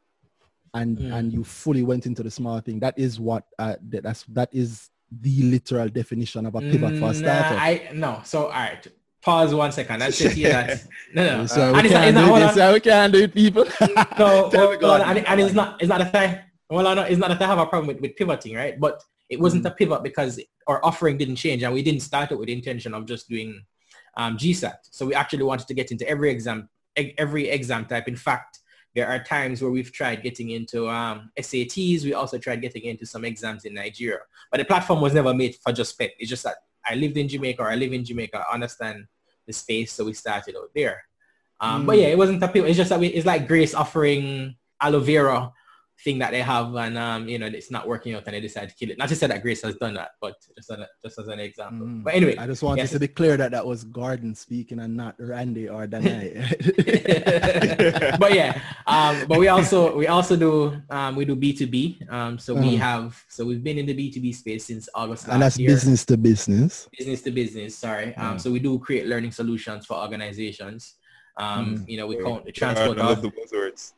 and 0.74 0.98
Mm. 0.98 1.14
and 1.14 1.34
you 1.34 1.44
fully 1.44 1.84
went 1.84 2.06
into 2.06 2.24
the 2.24 2.32
small 2.32 2.60
thing. 2.62 2.80
That 2.80 2.98
is 2.98 3.20
what 3.20 3.44
uh, 3.60 3.76
that, 3.90 4.04
that's 4.04 4.24
that 4.30 4.50
is 4.54 4.90
the 5.12 5.42
literal 5.44 5.90
definition 5.90 6.46
of 6.46 6.56
a 6.56 6.62
pivot 6.62 6.98
for 7.00 7.12
a 7.12 7.14
"Nah. 7.22 7.58
I 7.62 7.90
no. 7.94 8.22
So 8.24 8.46
all 8.46 8.50
right, 8.52 8.86
pause 9.22 9.54
one 9.54 9.72
second. 9.74 10.00
To 10.00 10.34
you 10.34 10.48
that 10.48 10.84
no, 11.14 11.38
no. 11.40 11.46
so 11.46 11.74
and 11.74 11.84
we 11.84 11.90
can't 11.90 12.06
it's 12.08 12.16
not, 12.16 12.34
do 12.40 12.46
this. 12.46 12.56
so 12.56 12.74
we 12.74 12.80
can't 12.80 13.14
do 13.14 13.20
it, 13.24 13.34
people. 13.34 13.66
No, 14.18 14.50
Tell 14.50 14.50
me, 14.52 14.68
hold 14.68 14.80
God. 14.82 15.02
on. 15.02 15.18
And, 15.18 15.28
and 15.28 15.42
it's 15.42 15.54
not 15.54 15.82
it's 15.82 15.90
not 15.90 16.02
a 16.02 16.06
thing. 16.06 16.38
Well, 16.70 16.88
I 16.88 16.94
know 16.94 17.02
it's 17.04 17.18
not 17.20 17.28
that 17.30 17.42
I 17.42 17.48
have 17.48 17.60
a 17.60 17.66
problem 17.66 17.88
with, 17.88 18.00
with 18.00 18.16
pivoting, 18.16 18.56
right? 18.56 18.80
But 18.80 19.04
it 19.30 19.40
wasn't 19.40 19.66
a 19.66 19.72
pivot 19.72 20.04
because 20.04 20.40
our 20.68 20.84
offering 20.86 21.18
didn't 21.18 21.36
change 21.36 21.64
and 21.64 21.74
we 21.74 21.82
didn't 21.84 22.00
start 22.02 22.32
it 22.32 22.38
with 22.40 22.48
the 22.48 22.54
intention 22.54 22.94
of 22.94 23.06
just 23.06 23.28
doing 23.28 23.62
um, 24.16 24.38
GSAT. 24.38 24.76
So 24.90 25.06
we 25.06 25.14
actually 25.14 25.44
wanted 25.44 25.68
to 25.68 25.74
get 25.74 25.92
into 25.92 26.08
every 26.08 26.30
exam, 26.32 26.70
every 26.96 27.50
exam 27.50 27.86
type. 27.86 28.08
In 28.08 28.16
fact, 28.16 28.60
there 28.96 29.08
are 29.08 29.24
times 29.24 29.62
where 29.62 29.72
we've 29.72 29.92
tried 29.92 30.22
getting 30.22 30.50
into 30.50 30.90
um, 30.90 31.32
SATs. 31.40 32.04
We 32.04 32.14
also 32.14 32.38
tried 32.38 32.62
getting 32.62 32.84
into 32.84 33.06
some 33.06 33.24
exams 33.24 33.66
in 33.66 33.74
Nigeria. 33.74 34.20
But 34.52 34.58
the 34.58 34.66
platform 34.66 35.02
was 35.02 35.14
never 35.14 35.34
made 35.34 35.56
for 35.56 35.72
just 35.72 35.98
PEP. 35.98 36.12
It's 36.20 36.30
just 36.30 36.44
that 36.44 36.58
I 36.86 36.96
lived 36.96 37.18
in 37.18 37.28
Jamaica 37.28 37.62
or 37.62 37.70
I 37.70 37.76
live 37.76 37.94
in 37.94 38.04
Jamaica. 38.04 38.44
I 38.50 38.54
understand 38.54 39.06
the 39.48 39.54
space. 39.54 39.94
So 39.94 40.06
we 40.06 40.14
started 40.14 40.56
out 40.58 40.70
there. 40.76 41.04
Um, 41.62 41.84
mm. 41.84 41.86
But 41.86 41.98
yeah, 42.00 42.08
it 42.08 42.18
wasn't 42.18 42.44
a 42.44 42.66
It's 42.66 42.78
just 42.78 42.90
that 42.90 43.00
we, 43.00 43.08
it's 43.08 43.26
like 43.26 43.48
Grace 43.48 43.74
offering 43.74 44.56
aloe 44.82 45.00
vera 45.00 45.52
thing 46.04 46.18
that 46.20 46.32
they 46.32 46.42
have 46.42 46.74
and 46.76 46.98
um, 46.98 47.28
you 47.28 47.38
know 47.38 47.46
it's 47.46 47.70
not 47.70 47.88
working 47.88 48.16
out 48.16 48.24
and 48.26 48.34
they 48.34 48.42
decide 48.42 48.70
to 48.70 48.76
kill 48.76 48.90
it. 48.90 48.98
Not 48.98 49.10
to 49.10 49.16
say 49.16 49.28
that 49.28 49.42
Grace 49.42 49.62
has 49.62 49.76
done 49.76 49.94
that, 49.94 50.12
but 50.20 50.36
just, 50.56 50.70
an, 50.70 50.86
just 51.04 51.20
as 51.20 51.28
an 51.28 51.40
example. 51.40 51.88
Mm. 51.88 52.04
But 52.04 52.16
anyway, 52.16 52.38
I 52.38 52.48
just 52.48 52.64
wanted 52.64 52.82
yes. 52.82 52.92
to 52.92 53.00
be 53.00 53.08
clear 53.08 53.38
that 53.38 53.52
that 53.52 53.66
was 53.66 53.84
Gordon 53.84 54.34
speaking 54.34 54.80
and 54.80 54.96
not 54.96 55.16
Randy 55.20 55.70
or 55.70 55.86
Danai. 55.88 56.34
but 58.20 58.34
yeah, 58.34 58.60
um, 58.88 59.28
but 59.28 59.40
we 59.40 59.48
also 59.48 59.96
we 59.96 60.08
also 60.08 60.36
do 60.36 60.82
um, 60.90 61.16
we 61.16 61.26
do 61.26 61.36
B 61.36 61.54
two 61.54 61.68
B. 61.68 62.02
Um, 62.10 62.40
so 62.40 62.56
uh-huh. 62.56 62.68
we 62.68 62.76
have 62.78 63.24
so 63.30 63.46
we've 63.46 63.64
been 63.64 63.78
in 63.78 63.86
the 63.86 63.94
B 63.94 64.12
two 64.12 64.22
B 64.22 64.34
space 64.34 64.66
since 64.66 64.90
August 64.96 65.28
and 65.28 65.42
that's 65.42 65.58
year. 65.60 65.70
business 65.70 66.06
to 66.06 66.18
business. 66.18 66.90
Business 66.98 67.22
to 67.22 67.32
business. 67.32 67.76
Sorry. 67.76 68.16
Um, 68.16 68.40
so 68.40 68.52
we 68.52 68.60
do 68.60 68.80
create 68.80 69.06
learning 69.08 69.32
solutions 69.32 69.86
for 69.86 69.98
organizations. 69.98 70.96
Um, 71.38 71.78
mm. 71.78 71.90
You 71.90 71.98
know, 71.98 72.08
we 72.08 72.18
count 72.22 72.46
the 72.46 72.52
transport. 72.52 73.00
I 73.00 73.06
love 73.06 73.22
the 73.22 73.32
buzzwords. 73.32 73.94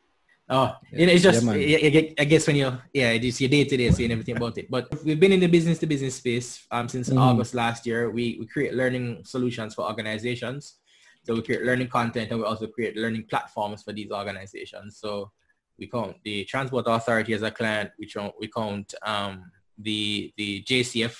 Oh, 0.48 0.76
yeah. 0.92 1.06
it's 1.06 1.22
just, 1.22 1.42
yeah, 1.42 2.12
I 2.18 2.24
guess 2.24 2.46
when 2.46 2.56
you're, 2.56 2.78
yeah, 2.92 3.12
it's 3.12 3.40
your 3.40 3.48
day 3.48 3.64
to 3.64 3.76
day 3.76 3.90
seeing 3.90 4.12
everything 4.12 4.36
about 4.36 4.58
it. 4.58 4.70
But 4.70 4.92
we've 5.02 5.18
been 5.18 5.32
in 5.32 5.40
the 5.40 5.46
business 5.46 5.78
to 5.78 5.86
business 5.86 6.16
space 6.16 6.66
um, 6.70 6.86
since 6.86 7.08
mm. 7.08 7.18
August 7.18 7.54
last 7.54 7.86
year. 7.86 8.10
We, 8.10 8.36
we 8.38 8.46
create 8.46 8.74
learning 8.74 9.24
solutions 9.24 9.74
for 9.74 9.86
organizations. 9.86 10.80
So 11.22 11.34
we 11.34 11.42
create 11.42 11.62
learning 11.62 11.88
content 11.88 12.30
and 12.30 12.40
we 12.40 12.46
also 12.46 12.66
create 12.66 12.94
learning 12.94 13.24
platforms 13.30 13.82
for 13.82 13.94
these 13.94 14.10
organizations. 14.10 14.98
So 14.98 15.32
we 15.78 15.86
count 15.86 16.16
the 16.24 16.44
Transport 16.44 16.84
Authority 16.88 17.32
as 17.32 17.40
a 17.40 17.50
client. 17.50 17.92
We 17.98 18.06
count, 18.06 18.34
we 18.38 18.48
count 18.48 18.94
um, 19.02 19.50
the, 19.78 20.30
the 20.36 20.62
JCF 20.64 21.16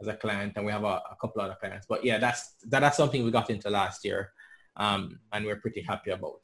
as 0.00 0.08
a 0.08 0.14
client 0.14 0.54
and 0.56 0.66
we 0.66 0.72
have 0.72 0.82
a, 0.82 1.00
a 1.12 1.16
couple 1.20 1.40
other 1.40 1.56
clients. 1.60 1.86
But 1.88 2.04
yeah, 2.04 2.18
that's, 2.18 2.56
that, 2.64 2.80
that's 2.80 2.96
something 2.96 3.24
we 3.24 3.30
got 3.30 3.48
into 3.48 3.70
last 3.70 4.04
year 4.04 4.32
um, 4.76 5.20
and 5.32 5.44
we're 5.44 5.60
pretty 5.60 5.82
happy 5.82 6.10
about. 6.10 6.40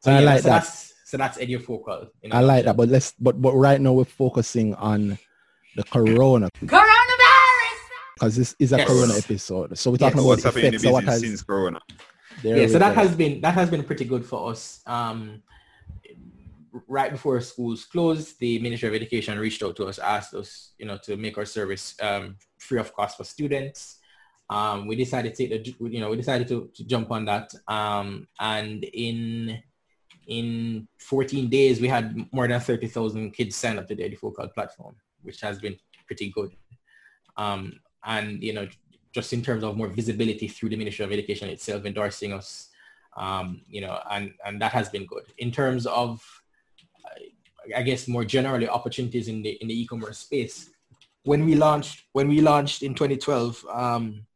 So 0.00 0.12
I 0.12 0.18
yeah, 0.18 0.26
like 0.26 0.42
so 0.42 0.48
that. 0.50 0.64
That's, 0.64 0.92
so 1.12 1.18
that's 1.18 1.36
edufocal. 1.36 2.08
You 2.22 2.30
know? 2.30 2.36
I 2.36 2.40
like 2.40 2.64
that, 2.64 2.74
but 2.74 2.88
let's 2.88 3.12
but 3.20 3.38
but 3.38 3.52
right 3.52 3.78
now 3.78 3.92
we're 3.92 4.06
focusing 4.06 4.74
on 4.76 5.18
the 5.76 5.84
corona. 5.84 6.48
Coronavirus. 6.64 7.78
Because 8.14 8.36
this 8.36 8.56
is 8.58 8.72
a 8.72 8.78
yes. 8.78 8.88
corona 8.88 9.14
episode, 9.18 9.76
so 9.76 9.90
we're 9.90 9.98
talking 9.98 10.16
yes. 10.16 10.24
about 10.24 10.28
What's 10.28 10.44
effects 10.46 10.84
of 10.84 10.92
what 10.92 11.04
has 11.04 11.20
since 11.20 11.42
corona. 11.42 11.80
yeah, 12.42 12.66
so 12.66 12.78
that 12.78 12.94
has 12.94 13.14
been 13.14 13.42
that 13.42 13.52
has 13.52 13.68
been 13.68 13.84
pretty 13.84 14.06
good 14.06 14.24
for 14.24 14.52
us. 14.52 14.80
Um, 14.86 15.42
right 16.88 17.12
before 17.12 17.38
schools 17.42 17.84
closed, 17.84 18.38
the 18.40 18.58
Ministry 18.60 18.88
of 18.88 18.94
Education 18.94 19.38
reached 19.38 19.62
out 19.62 19.76
to 19.76 19.84
us, 19.84 19.98
asked 19.98 20.32
us, 20.32 20.72
you 20.78 20.86
know, 20.86 20.96
to 21.02 21.18
make 21.18 21.36
our 21.36 21.44
service 21.44 21.94
um, 22.00 22.36
free 22.56 22.80
of 22.80 22.94
cost 22.94 23.18
for 23.18 23.24
students. 23.24 23.98
Um, 24.48 24.86
we 24.86 24.96
decided 24.96 25.34
to 25.34 25.44
you 25.90 26.00
know, 26.00 26.08
we 26.08 26.16
decided 26.16 26.48
to, 26.48 26.70
to 26.74 26.84
jump 26.84 27.10
on 27.10 27.26
that. 27.26 27.52
Um, 27.68 28.28
and 28.40 28.82
in 28.84 29.62
in 30.26 30.88
14 30.98 31.48
days, 31.48 31.80
we 31.80 31.88
had 31.88 32.26
more 32.32 32.46
than 32.48 32.60
30,000 32.60 33.32
kids 33.32 33.56
sign 33.56 33.78
up 33.78 33.88
to 33.88 33.94
the 33.94 34.02
Edufocal 34.02 34.52
platform, 34.52 34.94
which 35.22 35.40
has 35.40 35.58
been 35.58 35.76
pretty 36.06 36.30
good. 36.30 36.52
Um, 37.36 37.80
and, 38.04 38.42
you 38.42 38.52
know, 38.52 38.68
just 39.12 39.32
in 39.32 39.42
terms 39.42 39.62
of 39.62 39.76
more 39.76 39.88
visibility 39.88 40.48
through 40.48 40.70
the 40.70 40.76
Ministry 40.76 41.04
of 41.04 41.12
Education 41.12 41.48
itself 41.48 41.84
endorsing 41.84 42.32
us, 42.32 42.68
um, 43.16 43.60
you 43.68 43.80
know, 43.80 43.98
and, 44.10 44.32
and 44.46 44.60
that 44.60 44.72
has 44.72 44.88
been 44.88 45.06
good. 45.06 45.24
In 45.38 45.50
terms 45.50 45.86
of, 45.86 46.22
I 47.76 47.82
guess, 47.82 48.08
more 48.08 48.24
generally 48.24 48.68
opportunities 48.68 49.28
in 49.28 49.42
the, 49.42 49.50
in 49.60 49.68
the 49.68 49.80
e-commerce 49.80 50.18
space, 50.18 50.70
when 51.24 51.44
we 51.44 51.54
launched, 51.54 52.04
when 52.12 52.28
we 52.28 52.40
launched 52.40 52.82
in 52.82 52.94
2012, 52.94 53.64
um, 53.72 54.26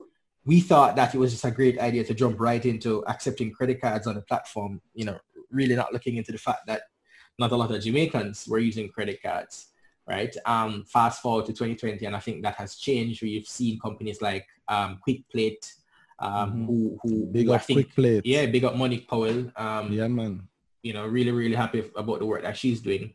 we 0.44 0.60
thought 0.60 0.94
that 0.94 1.14
it 1.14 1.18
was 1.18 1.32
just 1.32 1.44
a 1.44 1.50
great 1.50 1.78
idea 1.80 2.04
to 2.04 2.14
jump 2.14 2.38
right 2.38 2.64
into 2.64 3.04
accepting 3.06 3.50
credit 3.50 3.80
cards 3.80 4.06
on 4.06 4.14
the 4.14 4.20
platform, 4.22 4.80
you 4.94 5.04
know, 5.04 5.18
really 5.50 5.76
not 5.76 5.92
looking 5.92 6.16
into 6.16 6.32
the 6.32 6.38
fact 6.38 6.66
that 6.66 6.82
not 7.38 7.52
a 7.52 7.56
lot 7.56 7.74
of 7.74 7.82
Jamaicans 7.82 8.46
were 8.48 8.58
using 8.58 8.88
credit 8.88 9.22
cards, 9.22 9.68
right? 10.08 10.34
Um, 10.46 10.84
fast 10.84 11.22
forward 11.22 11.46
to 11.46 11.52
2020, 11.52 12.06
and 12.06 12.16
I 12.16 12.20
think 12.20 12.42
that 12.42 12.54
has 12.54 12.76
changed. 12.76 13.22
We've 13.22 13.46
seen 13.46 13.78
companies 13.78 14.22
like 14.22 14.46
um, 14.68 14.98
Quick 15.02 15.28
Plate, 15.30 15.72
um, 16.18 16.32
mm-hmm. 16.32 16.66
who 16.66 16.98
who 17.02 17.26
big 17.26 17.46
who 17.46 17.52
up 17.52 17.62
think, 17.62 17.76
Quick 17.78 17.94
Plate, 17.94 18.26
yeah, 18.26 18.46
big 18.46 18.64
up 18.64 18.76
Monique 18.76 19.08
Powell. 19.08 19.50
Um, 19.56 19.92
yeah, 19.92 20.08
man. 20.08 20.48
You 20.82 20.92
know, 20.92 21.06
really, 21.06 21.32
really 21.32 21.56
happy 21.56 21.90
about 21.96 22.20
the 22.20 22.26
work 22.26 22.42
that 22.42 22.56
she's 22.56 22.80
doing. 22.80 23.14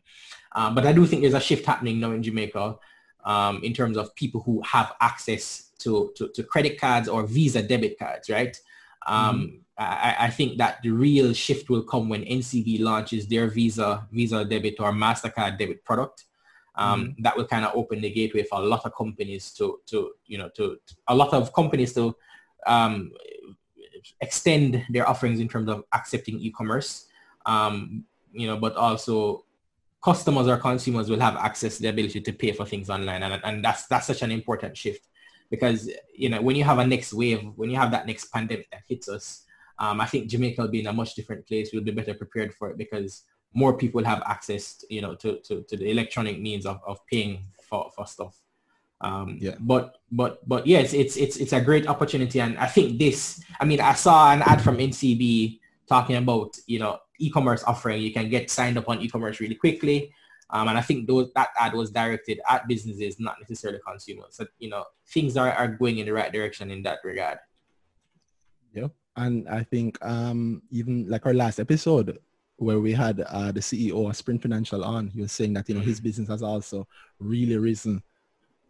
Um, 0.54 0.74
but 0.74 0.84
I 0.84 0.92
do 0.92 1.06
think 1.06 1.22
there's 1.22 1.34
a 1.34 1.40
shift 1.40 1.64
happening 1.64 1.98
now 1.98 2.12
in 2.12 2.22
Jamaica 2.22 2.76
um, 3.24 3.62
in 3.62 3.72
terms 3.72 3.96
of 3.96 4.14
people 4.14 4.42
who 4.42 4.62
have 4.62 4.92
access 5.00 5.70
to, 5.78 6.12
to, 6.16 6.28
to 6.28 6.42
credit 6.42 6.78
cards 6.78 7.08
or 7.08 7.26
Visa 7.26 7.62
debit 7.62 7.98
cards, 7.98 8.28
right? 8.28 8.58
Um, 9.06 9.40
mm-hmm. 9.40 9.56
I, 9.78 10.16
I, 10.26 10.30
think 10.30 10.58
that 10.58 10.82
the 10.82 10.90
real 10.90 11.32
shift 11.32 11.70
will 11.70 11.82
come 11.82 12.08
when 12.08 12.24
NCB 12.24 12.80
launches 12.80 13.26
their 13.26 13.48
Visa 13.48 14.06
Visa 14.12 14.44
debit 14.44 14.76
or 14.78 14.92
Mastercard 14.92 15.58
debit 15.58 15.84
product. 15.84 16.24
Um, 16.74 17.02
mm-hmm. 17.02 17.22
That 17.22 17.36
will 17.36 17.46
kind 17.46 17.64
of 17.64 17.74
open 17.74 18.00
the 18.00 18.10
gateway 18.10 18.44
for 18.44 18.60
a 18.60 18.64
lot 18.64 18.82
of 18.84 18.94
companies 18.94 19.52
to 19.54 19.80
to 19.86 20.12
you 20.26 20.38
know 20.38 20.50
to, 20.56 20.78
to 20.86 20.94
a 21.08 21.14
lot 21.14 21.32
of 21.32 21.52
companies 21.52 21.92
to 21.94 22.14
um, 22.66 23.12
extend 24.20 24.84
their 24.90 25.08
offerings 25.08 25.40
in 25.40 25.48
terms 25.48 25.68
of 25.68 25.84
accepting 25.92 26.38
e-commerce. 26.38 27.06
Um, 27.46 28.04
you 28.32 28.46
know, 28.46 28.56
but 28.56 28.76
also 28.76 29.44
customers 30.02 30.48
or 30.48 30.56
consumers 30.56 31.10
will 31.10 31.20
have 31.20 31.36
access 31.36 31.76
to 31.76 31.82
the 31.82 31.88
ability 31.88 32.20
to 32.20 32.32
pay 32.32 32.52
for 32.52 32.64
things 32.64 32.88
online, 32.88 33.22
and, 33.22 33.40
and 33.44 33.64
that's 33.64 33.86
that's 33.86 34.06
such 34.06 34.22
an 34.22 34.30
important 34.30 34.76
shift 34.76 35.08
because 35.52 35.90
you 36.16 36.30
know 36.30 36.40
when 36.40 36.56
you 36.56 36.64
have 36.64 36.78
a 36.78 36.86
next 36.86 37.12
wave, 37.12 37.42
when 37.56 37.68
you 37.68 37.76
have 37.76 37.90
that 37.90 38.06
next 38.06 38.32
pandemic 38.32 38.70
that 38.70 38.80
hits 38.88 39.06
us, 39.06 39.44
um, 39.78 40.00
I 40.00 40.06
think 40.06 40.30
Jamaica 40.30 40.62
will 40.62 40.68
be 40.68 40.80
in 40.80 40.86
a 40.86 40.92
much 40.94 41.14
different 41.14 41.46
place. 41.46 41.70
We'll 41.72 41.84
be 41.84 41.92
better 41.92 42.14
prepared 42.14 42.54
for 42.54 42.70
it 42.70 42.78
because 42.78 43.24
more 43.52 43.76
people 43.76 44.02
have 44.02 44.22
access, 44.24 44.82
you 44.88 45.02
know, 45.02 45.14
to, 45.16 45.40
to, 45.40 45.62
to 45.68 45.76
the 45.76 45.90
electronic 45.90 46.40
means 46.40 46.64
of, 46.64 46.80
of 46.86 47.04
paying 47.06 47.44
for, 47.68 47.90
for 47.94 48.06
stuff. 48.06 48.34
Um, 49.02 49.36
yeah. 49.42 49.56
But 49.60 49.98
but 50.10 50.48
but 50.48 50.66
yes, 50.66 50.94
it's 50.94 51.16
it's 51.18 51.36
it's 51.36 51.52
a 51.52 51.60
great 51.60 51.86
opportunity, 51.86 52.40
and 52.40 52.56
I 52.56 52.66
think 52.66 52.98
this. 52.98 53.42
I 53.60 53.66
mean, 53.66 53.80
I 53.80 53.92
saw 53.92 54.32
an 54.32 54.40
ad 54.42 54.62
from 54.62 54.78
NCB 54.78 55.60
talking 55.86 56.16
about 56.16 56.56
you 56.66 56.78
know 56.78 56.98
e-commerce 57.18 57.62
offering. 57.64 58.00
You 58.00 58.12
can 58.14 58.30
get 58.30 58.50
signed 58.50 58.78
up 58.78 58.88
on 58.88 59.02
e-commerce 59.02 59.38
really 59.38 59.56
quickly, 59.56 60.14
um, 60.50 60.68
and 60.68 60.76
I 60.76 60.82
think 60.82 61.06
those 61.06 61.30
that 61.34 61.48
ad 61.58 61.74
was 61.74 61.90
directed 61.90 62.40
at 62.48 62.68
businesses, 62.68 63.18
not 63.18 63.36
necessarily 63.40 63.80
consumers. 63.86 64.36
So 64.36 64.46
you 64.58 64.70
know 64.70 64.84
things 65.08 65.36
are, 65.36 65.52
are 65.52 65.68
going 65.68 65.98
in 65.98 66.06
the 66.06 66.12
right 66.12 66.32
direction 66.32 66.70
in 66.70 66.82
that 66.82 66.98
regard. 67.04 67.38
Yep. 68.74 68.92
And 69.16 69.48
I 69.48 69.62
think 69.62 70.02
um, 70.04 70.62
even 70.70 71.08
like 71.08 71.26
our 71.26 71.34
last 71.34 71.60
episode 71.60 72.18
where 72.56 72.80
we 72.80 72.92
had 72.92 73.20
uh, 73.20 73.52
the 73.52 73.60
CEO 73.60 74.08
of 74.08 74.16
Sprint 74.16 74.42
Financial 74.42 74.82
on, 74.84 75.08
he 75.08 75.20
was 75.20 75.32
saying 75.32 75.52
that, 75.54 75.68
you 75.68 75.74
know, 75.74 75.80
his 75.80 76.00
mm. 76.00 76.04
business 76.04 76.28
has 76.28 76.42
also 76.42 76.86
really 77.18 77.56
risen 77.58 78.02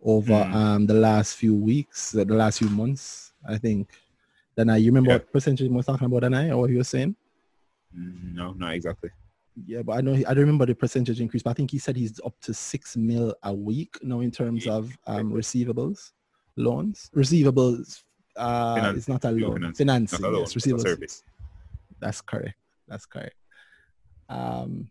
over 0.02 0.32
mm. 0.32 0.54
um, 0.54 0.86
the 0.86 0.94
last 0.94 1.36
few 1.36 1.54
weeks, 1.54 2.10
the 2.10 2.24
last 2.24 2.58
few 2.58 2.70
months, 2.70 3.32
I 3.46 3.58
think. 3.58 3.90
Then 4.56 4.70
I, 4.70 4.78
you 4.78 4.86
remember 4.86 5.10
yeah. 5.10 5.16
what 5.16 5.32
percentage 5.32 5.66
he 5.66 5.72
was 5.72 5.86
talking 5.86 6.06
about, 6.06 6.22
then 6.22 6.34
I, 6.34 6.50
or 6.50 6.62
what 6.62 6.70
he 6.70 6.76
was 6.76 6.88
saying? 6.88 7.14
Mm, 7.96 8.34
no, 8.34 8.52
not 8.52 8.74
exactly. 8.74 9.10
Yeah, 9.66 9.82
but 9.82 9.98
I 9.98 10.00
know, 10.00 10.14
he, 10.14 10.24
I 10.24 10.30
don't 10.30 10.42
remember 10.42 10.66
the 10.66 10.74
percentage 10.74 11.20
increase, 11.20 11.42
but 11.42 11.50
I 11.50 11.54
think 11.54 11.70
he 11.70 11.78
said 11.78 11.96
he's 11.96 12.20
up 12.24 12.34
to 12.42 12.54
six 12.54 12.96
mil 12.96 13.34
a 13.42 13.52
week 13.52 13.96
now 14.02 14.20
in 14.20 14.30
terms 14.30 14.66
of 14.66 14.96
um, 15.06 15.30
receivables, 15.32 16.12
loans, 16.56 17.10
receivables 17.14 18.02
uh, 18.36 18.76
Finance. 18.76 18.98
it's 18.98 19.08
not 19.08 19.24
a 19.24 19.30
loan. 19.30 19.54
Finance. 19.54 19.78
Financing. 19.78 20.20
Not 20.22 20.28
a 20.28 20.30
loan. 20.30 20.40
Yes, 20.40 20.54
receivables. 20.54 20.82
service. 20.82 21.22
That's 22.00 22.20
correct. 22.20 22.54
That's 22.88 23.06
correct. 23.06 23.34
Um, 24.28 24.88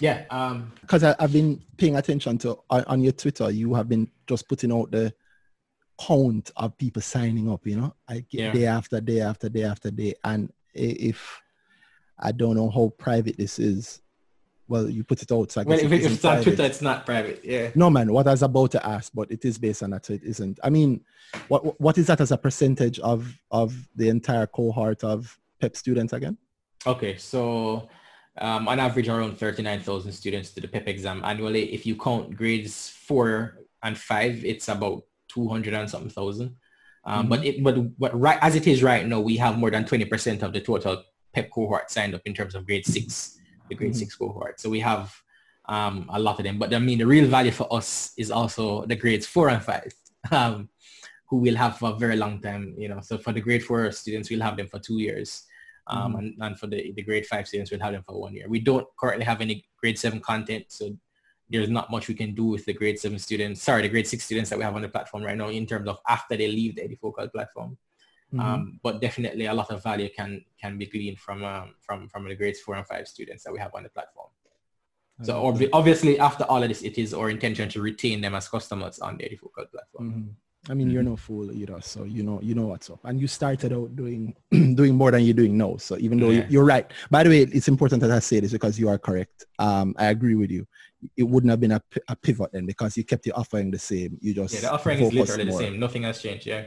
yeah. 0.00 0.24
Um, 0.30 0.72
because 0.80 1.04
I've 1.04 1.32
been 1.32 1.62
paying 1.76 1.96
attention 1.96 2.38
to 2.38 2.58
on, 2.70 2.84
on, 2.84 3.02
your 3.02 3.12
Twitter, 3.12 3.50
you 3.50 3.74
have 3.74 3.88
been 3.88 4.10
just 4.26 4.48
putting 4.48 4.72
out 4.72 4.90
the 4.90 5.12
count 6.00 6.50
of 6.56 6.76
people 6.78 7.02
signing 7.02 7.50
up. 7.50 7.66
You 7.66 7.76
know, 7.76 7.94
I 8.08 8.24
get 8.30 8.40
yeah. 8.40 8.52
day 8.52 8.66
after 8.66 9.00
day 9.00 9.20
after 9.20 9.48
day 9.48 9.64
after 9.64 9.90
day, 9.90 10.14
and 10.24 10.50
if 10.74 11.40
I 12.20 12.32
don't 12.32 12.56
know 12.56 12.70
how 12.70 12.92
private 12.98 13.36
this 13.36 13.58
is, 13.58 14.00
well, 14.70 14.88
you 14.88 15.02
put 15.02 15.20
it 15.20 15.32
out. 15.32 15.50
So 15.50 15.64
well, 15.64 15.78
if, 15.78 15.90
if 15.90 16.12
it's 16.12 16.24
on 16.24 16.42
Twitter, 16.42 16.62
it's 16.62 16.80
not 16.80 17.04
private. 17.04 17.40
Yeah. 17.44 17.70
No, 17.74 17.90
man. 17.90 18.12
What 18.12 18.28
I 18.28 18.30
was 18.30 18.42
about 18.42 18.70
to 18.72 18.86
ask, 18.86 19.10
but 19.12 19.30
it 19.30 19.44
is 19.44 19.58
based 19.58 19.82
on 19.82 19.90
that, 19.90 20.06
so 20.06 20.12
it 20.12 20.22
isn't. 20.22 20.60
I 20.62 20.70
mean, 20.70 21.04
what 21.48 21.80
what 21.80 21.98
is 21.98 22.06
that 22.06 22.20
as 22.20 22.30
a 22.30 22.38
percentage 22.38 23.00
of 23.00 23.36
of 23.50 23.88
the 23.96 24.08
entire 24.08 24.46
cohort 24.46 25.02
of 25.02 25.36
PEP 25.60 25.76
students 25.76 26.12
again? 26.12 26.38
Okay, 26.86 27.16
so 27.16 27.88
um, 28.38 28.68
on 28.68 28.78
average 28.78 29.08
around 29.08 29.36
39,000 29.36 30.12
students 30.12 30.50
do 30.50 30.60
the 30.62 30.68
PEP 30.68 30.88
exam 30.88 31.20
annually. 31.24 31.74
If 31.74 31.84
you 31.84 31.96
count 31.96 32.36
grades 32.36 32.88
four 32.88 33.58
and 33.82 33.98
five, 33.98 34.44
it's 34.44 34.68
about 34.68 35.02
200 35.28 35.74
and 35.74 35.90
something 35.90 36.10
thousand. 36.10 36.56
Um, 37.04 37.22
mm-hmm. 37.22 37.28
But 37.28 37.44
it, 37.44 37.62
but, 37.64 37.98
but 37.98 38.18
right 38.18 38.38
as 38.40 38.54
it 38.54 38.66
is 38.66 38.82
right 38.82 39.06
now, 39.06 39.20
we 39.20 39.36
have 39.36 39.58
more 39.58 39.70
than 39.70 39.84
20% 39.84 40.42
of 40.42 40.52
the 40.52 40.60
total 40.60 41.02
PEP 41.32 41.50
cohort 41.50 41.90
signed 41.90 42.14
up 42.14 42.22
in 42.24 42.34
terms 42.34 42.54
of 42.54 42.66
grade 42.66 42.86
six, 42.86 43.38
the 43.68 43.74
grade 43.74 43.92
mm-hmm. 43.92 43.98
six 43.98 44.16
cohort. 44.16 44.60
So 44.60 44.68
we 44.70 44.80
have 44.80 45.14
um, 45.66 46.08
a 46.12 46.18
lot 46.18 46.38
of 46.38 46.44
them. 46.44 46.58
But 46.58 46.74
I 46.74 46.78
mean, 46.78 46.98
the 46.98 47.06
real 47.06 47.26
value 47.26 47.52
for 47.52 47.72
us 47.72 48.12
is 48.18 48.30
also 48.30 48.84
the 48.86 48.96
grades 48.96 49.26
four 49.26 49.48
and 49.48 49.62
five, 49.62 49.92
um, 50.30 50.68
who 51.28 51.38
will 51.38 51.56
have 51.56 51.78
for 51.78 51.90
a 51.90 51.94
very 51.94 52.16
long 52.16 52.40
time. 52.40 52.74
You 52.76 52.88
know, 52.88 53.00
so 53.00 53.18
for 53.18 53.32
the 53.32 53.40
grade 53.40 53.64
four 53.64 53.90
students, 53.92 54.30
we'll 54.30 54.42
have 54.42 54.56
them 54.56 54.68
for 54.68 54.78
two 54.78 54.98
years. 54.98 55.44
Um, 55.86 56.12
mm-hmm. 56.12 56.18
and, 56.18 56.34
and 56.40 56.58
for 56.58 56.66
the, 56.66 56.92
the 56.94 57.02
grade 57.02 57.26
five 57.26 57.48
students, 57.48 57.70
we'll 57.70 57.80
have 57.80 57.92
them 57.92 58.04
for 58.06 58.20
one 58.20 58.34
year. 58.34 58.48
We 58.48 58.60
don't 58.60 58.86
currently 58.98 59.24
have 59.24 59.40
any 59.40 59.64
grade 59.80 59.98
seven 59.98 60.20
content, 60.20 60.66
so 60.68 60.96
there's 61.50 61.68
not 61.68 61.90
much 61.90 62.06
we 62.06 62.14
can 62.14 62.34
do 62.34 62.44
with 62.44 62.64
the 62.64 62.72
grade 62.72 62.98
seven 62.98 63.18
students, 63.18 63.62
sorry, 63.62 63.82
the 63.82 63.88
grade 63.88 64.06
six 64.06 64.24
students 64.24 64.50
that 64.50 64.58
we 64.58 64.64
have 64.64 64.76
on 64.76 64.82
the 64.82 64.88
platform 64.88 65.24
right 65.24 65.36
now 65.36 65.48
in 65.48 65.66
terms 65.66 65.88
of 65.88 65.98
after 66.08 66.36
they 66.36 66.46
leave 66.46 66.76
the 66.76 66.82
Edufocal 66.82 67.30
platform. 67.32 67.76
Mm-hmm. 68.32 68.40
Um, 68.40 68.80
but 68.82 69.00
definitely 69.00 69.46
a 69.46 69.54
lot 69.54 69.70
of 69.70 69.82
value 69.82 70.08
can 70.08 70.44
can 70.60 70.78
be 70.78 70.86
gleaned 70.86 71.18
from 71.18 71.42
um, 71.44 71.74
from 71.80 72.08
from 72.08 72.28
the 72.28 72.36
grades 72.36 72.60
four 72.60 72.76
and 72.76 72.86
five 72.86 73.08
students 73.08 73.42
that 73.44 73.52
we 73.52 73.58
have 73.58 73.74
on 73.74 73.82
the 73.82 73.88
platform. 73.88 74.28
So 75.22 75.46
ob- 75.46 75.62
obviously, 75.72 76.18
after 76.18 76.44
all 76.44 76.62
of 76.62 76.68
this, 76.68 76.82
it 76.82 76.96
is 76.96 77.12
our 77.12 77.30
intention 77.30 77.68
to 77.70 77.82
retain 77.82 78.20
them 78.20 78.34
as 78.34 78.48
customers 78.48 78.98
on 79.00 79.18
the 79.18 79.24
Edufocal 79.24 79.70
platform. 79.70 80.10
Mm-hmm. 80.10 80.28
I 80.68 80.74
mean, 80.74 80.86
mm-hmm. 80.88 80.94
you're 80.94 81.02
no 81.02 81.16
fool 81.16 81.50
either, 81.52 81.80
so 81.80 82.04
you 82.04 82.22
know 82.22 82.38
you 82.42 82.54
know 82.54 82.66
what's 82.66 82.90
up. 82.90 83.00
And 83.04 83.18
you 83.18 83.26
started 83.26 83.72
out 83.72 83.96
doing 83.96 84.34
doing 84.74 84.94
more 84.94 85.10
than 85.10 85.24
you're 85.24 85.34
doing 85.34 85.56
now. 85.56 85.76
So 85.78 85.96
even 85.98 86.20
though 86.20 86.30
yeah. 86.30 86.46
you're 86.50 86.64
right, 86.64 86.90
by 87.10 87.22
the 87.22 87.30
way, 87.30 87.40
it's 87.40 87.68
important 87.68 88.02
that 88.02 88.10
I 88.10 88.18
say 88.18 88.40
this 88.40 88.52
because 88.52 88.78
you 88.78 88.88
are 88.88 88.98
correct. 88.98 89.46
Um, 89.58 89.94
I 89.98 90.06
agree 90.06 90.34
with 90.34 90.50
you. 90.50 90.66
It 91.16 91.22
wouldn't 91.22 91.50
have 91.50 91.60
been 91.60 91.72
a, 91.72 91.82
a 92.08 92.16
pivot 92.16 92.52
then 92.52 92.66
because 92.66 92.94
you 92.96 93.04
kept 93.04 93.24
your 93.24 93.38
offering 93.38 93.70
the 93.70 93.78
same. 93.78 94.18
You 94.20 94.34
just 94.34 94.54
yeah, 94.54 94.60
the 94.60 94.72
offering 94.72 95.00
is 95.00 95.14
literally 95.14 95.46
more. 95.46 95.58
the 95.58 95.64
same. 95.64 95.80
Nothing 95.80 96.02
has 96.02 96.20
changed. 96.20 96.46
Yeah, 96.46 96.66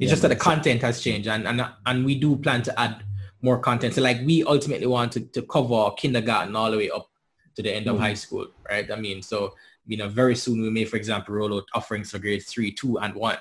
it's 0.00 0.08
yeah, 0.08 0.12
just 0.12 0.22
that 0.22 0.28
the 0.28 0.36
content 0.36 0.80
has 0.80 1.00
changed, 1.00 1.28
and 1.28 1.46
and 1.46 1.64
and 1.84 2.04
we 2.04 2.18
do 2.18 2.36
plan 2.36 2.62
to 2.62 2.80
add 2.80 3.04
more 3.42 3.58
content. 3.58 3.94
So 3.94 4.02
like 4.02 4.20
we 4.24 4.42
ultimately 4.44 4.86
want 4.86 5.12
to, 5.12 5.20
to 5.20 5.42
cover 5.42 5.90
kindergarten 5.96 6.56
all 6.56 6.70
the 6.70 6.78
way 6.78 6.90
up 6.90 7.08
to 7.56 7.62
the 7.62 7.70
end 7.70 7.86
of 7.86 7.94
mm-hmm. 7.94 8.04
high 8.04 8.14
school, 8.14 8.46
right? 8.68 8.90
I 8.90 8.96
mean, 8.96 9.20
so 9.22 9.54
you 9.86 9.98
know, 9.98 10.08
very 10.08 10.36
soon 10.36 10.62
we 10.62 10.70
may, 10.70 10.84
for 10.86 10.96
example, 10.96 11.34
roll 11.34 11.54
out 11.54 11.64
offerings 11.74 12.10
for 12.10 12.18
grades 12.18 12.46
three, 12.46 12.72
two, 12.72 12.98
and 12.98 13.14
one. 13.14 13.38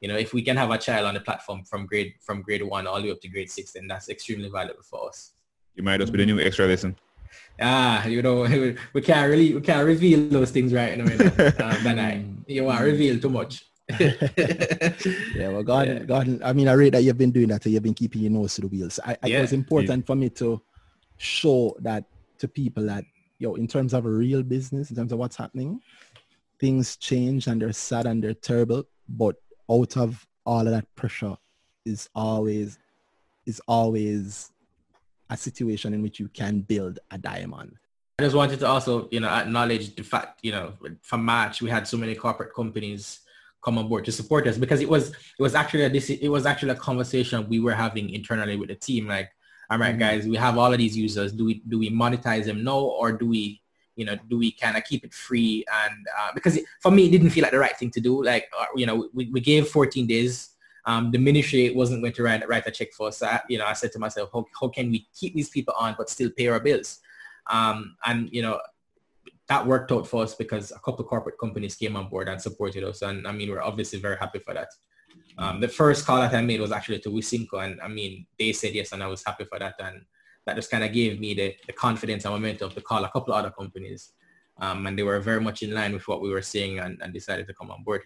You 0.00 0.08
know, 0.08 0.16
if 0.16 0.32
we 0.32 0.42
can 0.42 0.56
have 0.56 0.70
a 0.70 0.78
child 0.78 1.06
on 1.06 1.14
the 1.14 1.20
platform 1.20 1.64
from 1.64 1.84
grade 1.84 2.14
from 2.20 2.40
grade 2.40 2.62
one 2.62 2.86
all 2.86 3.00
the 3.00 3.08
way 3.08 3.10
up 3.10 3.20
to 3.20 3.28
grade 3.28 3.50
six, 3.50 3.72
then 3.72 3.86
that's 3.86 4.08
extremely 4.08 4.48
valuable 4.48 4.82
for 4.82 5.08
us. 5.08 5.32
You 5.74 5.82
might 5.82 6.00
just 6.00 6.12
be 6.12 6.18
the 6.18 6.26
new 6.26 6.40
extra 6.40 6.66
lesson. 6.66 6.96
Ah, 7.60 8.06
you 8.06 8.22
know, 8.22 8.42
we 8.94 9.00
can't 9.02 9.28
really 9.28 9.54
we 9.54 9.60
can't 9.60 9.86
reveal 9.86 10.26
those 10.28 10.50
things 10.50 10.72
right 10.72 10.96
now. 10.96 11.04
You 11.04 11.18
know, 11.18 11.32
uh, 11.36 11.76
but 11.84 11.98
I, 11.98 12.24
you 12.46 12.64
want 12.64 12.78
to 12.78 12.84
reveal 12.84 13.18
too 13.20 13.28
much. 13.28 13.64
yeah, 14.00 15.48
well, 15.48 15.62
God, 15.62 15.88
yeah. 15.88 15.98
God, 16.00 16.42
I 16.42 16.52
mean, 16.52 16.68
I 16.68 16.72
read 16.72 16.94
that 16.94 17.02
you've 17.02 17.18
been 17.18 17.30
doing 17.30 17.48
that. 17.48 17.62
So 17.62 17.70
you've 17.70 17.82
been 17.82 17.94
keeping 17.94 18.22
your 18.22 18.30
nose 18.30 18.54
to 18.56 18.62
the 18.62 18.66
wheels. 18.68 19.00
I, 19.04 19.16
yeah. 19.24 19.38
It 19.38 19.40
was 19.42 19.52
important 19.52 20.02
yeah. 20.02 20.06
for 20.06 20.14
me 20.14 20.30
to 20.30 20.60
show 21.16 21.76
that 21.80 22.04
to 22.38 22.48
people 22.48 22.86
that 22.86 23.04
yo, 23.38 23.54
in 23.54 23.66
terms 23.66 23.94
of 23.94 24.04
a 24.04 24.10
real 24.10 24.42
business, 24.42 24.90
in 24.90 24.96
terms 24.96 25.12
of 25.12 25.18
what's 25.18 25.36
happening, 25.36 25.80
things 26.60 26.96
change 26.96 27.46
and 27.46 27.62
they're 27.62 27.72
sad 27.72 28.06
and 28.06 28.22
they're 28.22 28.34
terrible. 28.34 28.84
But 29.08 29.36
out 29.70 29.96
of 29.96 30.26
all 30.44 30.66
of 30.66 30.72
that 30.72 30.94
pressure 30.96 31.36
is 31.84 32.08
always 32.14 32.78
is 33.46 33.62
always 33.66 34.52
a 35.30 35.36
situation 35.36 35.94
in 35.94 36.02
which 36.02 36.20
you 36.20 36.28
can 36.28 36.60
build 36.60 36.98
a 37.10 37.18
diamond. 37.18 37.76
I 38.18 38.24
just 38.24 38.36
wanted 38.36 38.60
to 38.60 38.66
also, 38.66 39.08
you 39.10 39.20
know, 39.20 39.28
acknowledge 39.28 39.94
the 39.94 40.02
fact, 40.02 40.40
you 40.42 40.52
know, 40.52 40.72
from 41.02 41.24
March 41.24 41.62
we 41.62 41.70
had 41.70 41.86
so 41.86 41.96
many 41.96 42.14
corporate 42.14 42.54
companies 42.54 43.20
come 43.64 43.78
on 43.78 43.88
board 43.88 44.04
to 44.04 44.12
support 44.12 44.46
us 44.46 44.56
because 44.56 44.80
it 44.80 44.88
was 44.88 45.10
it 45.10 45.42
was 45.42 45.54
actually 45.54 45.84
a 45.84 45.88
this 45.88 46.10
it 46.10 46.28
was 46.28 46.46
actually 46.46 46.70
a 46.70 46.76
conversation 46.76 47.48
we 47.48 47.60
were 47.60 47.74
having 47.74 48.10
internally 48.10 48.56
with 48.56 48.68
the 48.68 48.74
team. 48.74 49.06
Like 49.06 49.30
all 49.70 49.78
right, 49.78 49.90
mm-hmm. 49.90 49.98
guys, 49.98 50.26
we 50.26 50.36
have 50.36 50.56
all 50.56 50.72
of 50.72 50.78
these 50.78 50.96
users. 50.96 51.32
Do 51.32 51.44
we 51.44 51.62
do 51.68 51.78
we 51.78 51.90
monetize 51.90 52.46
them 52.46 52.64
no 52.64 52.86
or 52.86 53.12
do 53.12 53.26
we, 53.26 53.60
you 53.96 54.04
know, 54.06 54.16
do 54.28 54.38
we 54.38 54.52
kind 54.52 54.76
of 54.76 54.84
keep 54.84 55.04
it 55.04 55.12
free? 55.12 55.64
And 55.84 56.06
uh, 56.18 56.30
because 56.34 56.56
it, 56.56 56.64
for 56.80 56.90
me, 56.90 57.06
it 57.06 57.10
didn't 57.10 57.30
feel 57.30 57.42
like 57.42 57.52
the 57.52 57.58
right 57.58 57.76
thing 57.76 57.90
to 57.90 58.00
do. 58.00 58.24
Like, 58.24 58.48
uh, 58.58 58.66
you 58.74 58.86
know, 58.86 59.08
we, 59.12 59.26
we 59.30 59.40
gave 59.40 59.68
14 59.68 60.06
days. 60.06 60.50
Um, 60.86 61.10
the 61.10 61.18
ministry 61.18 61.70
wasn't 61.74 62.00
going 62.00 62.14
to 62.14 62.22
write, 62.22 62.48
write 62.48 62.66
a 62.66 62.70
check 62.70 62.94
for 62.94 63.08
us. 63.08 63.18
So, 63.18 63.26
I, 63.26 63.40
you 63.46 63.58
know, 63.58 63.66
I 63.66 63.74
said 63.74 63.92
to 63.92 63.98
myself, 63.98 64.30
how, 64.32 64.46
how 64.58 64.68
can 64.68 64.90
we 64.90 65.06
keep 65.14 65.34
these 65.34 65.50
people 65.50 65.74
on 65.78 65.94
but 65.98 66.08
still 66.08 66.30
pay 66.30 66.48
our 66.48 66.60
bills? 66.60 67.00
Um, 67.50 67.96
and 68.06 68.30
you 68.32 68.40
know, 68.40 68.58
that 69.48 69.66
worked 69.66 69.90
out 69.92 70.06
for 70.06 70.22
us 70.22 70.34
because 70.34 70.70
a 70.70 70.78
couple 70.80 71.00
of 71.00 71.08
corporate 71.08 71.38
companies 71.38 71.74
came 71.74 71.96
on 71.96 72.08
board 72.08 72.28
and 72.28 72.40
supported 72.40 72.84
us. 72.84 73.02
And 73.02 73.26
I 73.26 73.32
mean, 73.32 73.50
we're 73.50 73.62
obviously 73.62 73.98
very 73.98 74.16
happy 74.16 74.40
for 74.40 74.54
that. 74.54 74.68
Um, 75.38 75.60
the 75.60 75.68
first 75.68 76.04
call 76.04 76.20
that 76.20 76.34
I 76.34 76.42
made 76.42 76.60
was 76.60 76.72
actually 76.72 76.98
to 77.00 77.10
Wisynco, 77.10 77.64
and 77.64 77.80
I 77.80 77.88
mean, 77.88 78.26
they 78.38 78.52
said 78.52 78.74
yes, 78.74 78.92
and 78.92 79.02
I 79.02 79.06
was 79.06 79.24
happy 79.24 79.44
for 79.44 79.58
that, 79.58 79.74
and 79.78 80.02
that 80.44 80.56
just 80.56 80.70
kind 80.70 80.84
of 80.84 80.92
gave 80.92 81.20
me 81.20 81.32
the, 81.32 81.54
the 81.66 81.72
confidence 81.72 82.24
and 82.24 82.34
momentum 82.34 82.70
to 82.70 82.80
call 82.80 83.04
a 83.04 83.10
couple 83.10 83.32
of 83.32 83.38
other 83.38 83.50
companies, 83.50 84.12
um, 84.60 84.86
and 84.86 84.98
they 84.98 85.04
were 85.04 85.20
very 85.20 85.40
much 85.40 85.62
in 85.62 85.72
line 85.72 85.92
with 85.92 86.06
what 86.08 86.20
we 86.20 86.30
were 86.30 86.42
seeing 86.42 86.80
and, 86.80 87.00
and 87.02 87.12
decided 87.14 87.46
to 87.46 87.54
come 87.54 87.70
on 87.70 87.84
board. 87.84 88.02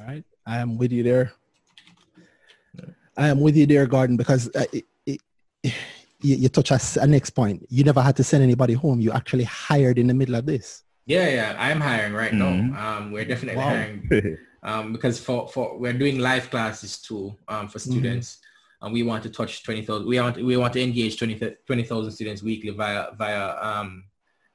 All 0.00 0.06
right, 0.06 0.24
I 0.46 0.56
am 0.58 0.78
with 0.78 0.90
you 0.90 1.02
there. 1.02 1.32
I 3.16 3.28
am 3.28 3.40
with 3.40 3.56
you 3.56 3.66
there, 3.66 3.86
Gordon, 3.86 4.16
because 4.16 4.48
uh, 4.56 4.64
you, 6.22 6.36
you 6.36 6.48
touch 6.48 6.70
a, 6.70 6.80
a 7.00 7.06
next 7.06 7.30
point. 7.30 7.66
You 7.68 7.84
never 7.84 8.00
had 8.00 8.16
to 8.16 8.24
send 8.24 8.42
anybody 8.42 8.74
home. 8.74 9.00
You 9.00 9.12
actually 9.12 9.44
hired 9.44 9.98
in 9.98 10.06
the 10.06 10.14
middle 10.14 10.34
of 10.34 10.46
this. 10.46 10.82
Yeah, 11.06 11.28
yeah, 11.28 11.56
I'm 11.58 11.80
hiring 11.80 12.12
right 12.12 12.32
mm-hmm. 12.32 12.72
now. 12.72 12.96
Um, 12.98 13.12
we're 13.12 13.24
definitely 13.24 13.58
wow. 13.58 13.68
hiring. 13.68 14.38
um, 14.62 14.92
because 14.92 15.18
for, 15.18 15.48
for 15.48 15.78
we're 15.78 15.92
doing 15.92 16.18
live 16.18 16.50
classes 16.50 17.00
too 17.00 17.36
um, 17.48 17.68
for 17.68 17.78
mm-hmm. 17.78 17.90
students. 17.90 18.36
Mm-hmm. 18.36 18.86
And 18.86 18.92
we 18.92 19.02
want 19.04 19.22
to 19.22 19.30
touch 19.30 19.62
20,000. 19.62 20.06
We 20.06 20.20
want 20.20 20.36
we 20.38 20.56
want 20.56 20.72
to 20.72 20.82
engage 20.82 21.16
20,000 21.16 21.56
20, 21.66 22.10
students 22.10 22.42
weekly 22.42 22.70
via 22.70 23.12
via 23.16 23.56
um, 23.62 24.04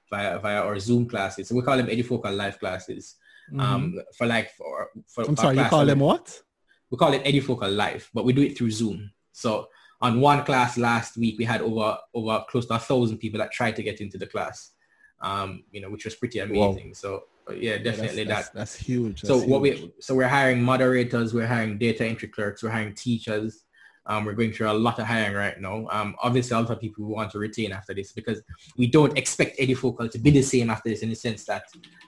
via 0.10 0.38
via 0.40 0.62
our 0.62 0.78
Zoom 0.80 1.08
classes. 1.08 1.48
So 1.48 1.56
we 1.56 1.62
call 1.62 1.78
them 1.78 1.88
edufocal 1.88 2.36
live 2.36 2.60
classes. 2.60 3.16
Mm-hmm. 3.50 3.60
Um, 3.62 3.96
for 4.18 4.28
like 4.28 4.52
for, 4.52 4.90
for 5.08 5.24
I'm 5.24 5.38
sorry, 5.38 5.58
you 5.58 5.64
call 5.66 5.86
them 5.86 6.00
what? 6.00 6.42
We 6.90 6.98
call 6.98 7.14
it 7.14 7.24
edufocal 7.24 7.74
Live, 7.76 8.10
but 8.14 8.26
we 8.26 8.34
do 8.34 8.42
it 8.42 8.58
through 8.58 8.72
Zoom. 8.72 9.12
So 9.34 9.68
on 10.02 10.22
one 10.22 10.44
class 10.44 10.78
last 10.78 11.18
week, 11.18 11.38
we 11.38 11.46
had 11.46 11.62
over 11.62 11.98
over 12.14 12.44
close 12.50 12.66
to 12.68 12.76
a 12.76 12.80
thousand 12.80 13.18
people 13.18 13.40
that 13.40 13.52
tried 13.52 13.76
to 13.76 13.84
get 13.84 14.02
into 14.02 14.18
the 14.18 14.28
class. 14.28 14.72
Um, 15.20 15.64
you 15.72 15.82
know, 15.82 15.90
which 15.90 16.06
was 16.06 16.16
pretty 16.16 16.40
amazing. 16.40 16.90
Whoa. 16.90 16.94
So 16.94 17.24
yeah, 17.56 17.78
definitely 17.78 18.24
yeah, 18.24 18.28
that's, 18.28 18.50
that. 18.50 18.56
That's, 18.56 18.76
huge. 18.76 19.22
That's 19.22 19.30
so 19.30 19.40
huge. 19.40 19.50
what 19.50 19.62
we 19.62 19.94
so 20.00 20.14
we're 20.14 20.28
hiring 20.28 20.62
moderators, 20.62 21.34
we're 21.34 21.48
hiring 21.48 21.78
data 21.78 22.06
entry 22.06 22.28
clerks, 22.28 22.64
we're 22.64 22.70
hiring 22.70 22.94
teachers. 22.94 23.64
Um, 24.10 24.24
we're 24.24 24.34
going 24.34 24.54
through 24.54 24.72
a 24.72 24.74
lot 24.74 25.00
of 25.00 25.06
hiring 25.06 25.36
right 25.36 25.60
now. 25.60 25.86
Um, 25.92 26.16
obviously, 26.24 26.56
a 26.56 26.62
lot 26.62 26.70
of 26.70 26.80
people 26.80 27.06
we 27.06 27.14
want 27.14 27.30
to 27.32 27.40
retain 27.40 27.74
after 27.74 27.94
this 27.94 28.14
because 28.14 28.42
we 28.78 28.88
don't 28.88 29.18
expect 29.18 29.60
Edufocal 29.60 30.10
to 30.10 30.18
be 30.18 30.32
the 30.32 30.42
same 30.42 30.70
after 30.70 30.88
this 30.88 31.02
in 31.02 31.10
the 31.10 31.16
sense 31.16 31.44
that 31.44 31.66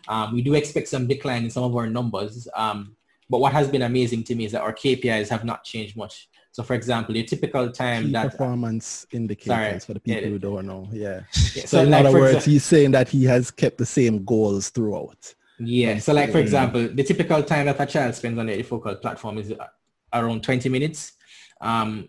um, 0.08 0.34
we 0.34 0.42
do 0.42 0.54
expect 0.54 0.88
some 0.88 1.08
decline 1.08 1.44
in 1.44 1.50
some 1.50 1.64
of 1.64 1.76
our 1.76 1.88
numbers. 1.88 2.48
Um, 2.56 2.96
but 3.30 3.42
what 3.42 3.52
has 3.52 3.68
been 3.68 3.82
amazing 3.82 4.24
to 4.26 4.36
me 4.36 4.46
is 4.46 4.54
that 4.54 4.62
our 4.62 4.72
KPIs 4.72 5.28
have 5.28 5.44
not 5.44 5.66
changed 5.66 5.98
much. 5.98 6.29
So 6.52 6.64
for 6.64 6.74
example, 6.74 7.16
your 7.16 7.26
typical 7.26 7.72
time 7.72 8.06
Key 8.06 8.12
that 8.14 8.32
performance 8.32 9.06
indicators 9.12 9.48
sorry, 9.48 9.80
for 9.80 9.94
the 9.94 10.00
people 10.00 10.22
yeah, 10.24 10.30
who 10.30 10.40
don't 10.40 10.66
know. 10.66 10.88
Yeah. 10.92 11.22
yeah 11.56 11.66
so, 11.66 11.66
so, 11.66 11.84
in 11.84 11.92
like 11.92 12.06
other 12.06 12.20
words, 12.20 12.46
he's 12.46 12.64
saying 12.64 12.92
that 12.92 13.08
he 13.08 13.24
has 13.26 13.52
kept 13.52 13.78
the 13.78 13.86
same 13.86 14.26
goals 14.26 14.70
throughout. 14.70 15.34
Yeah. 15.60 16.00
So 16.00 16.14
like 16.14 16.32
for 16.32 16.40
example, 16.40 16.88
the 16.88 17.04
typical 17.04 17.44
time 17.44 17.68
that 17.68 17.80
a 17.80 17.86
child 17.86 18.16
spends 18.16 18.40
on 18.40 18.48
the 18.48 18.64
Edufocal 18.64 19.02
platform 19.02 19.38
is 19.38 19.54
around 20.14 20.44
20 20.44 20.70
minutes. 20.70 21.14
Um, 21.62 22.08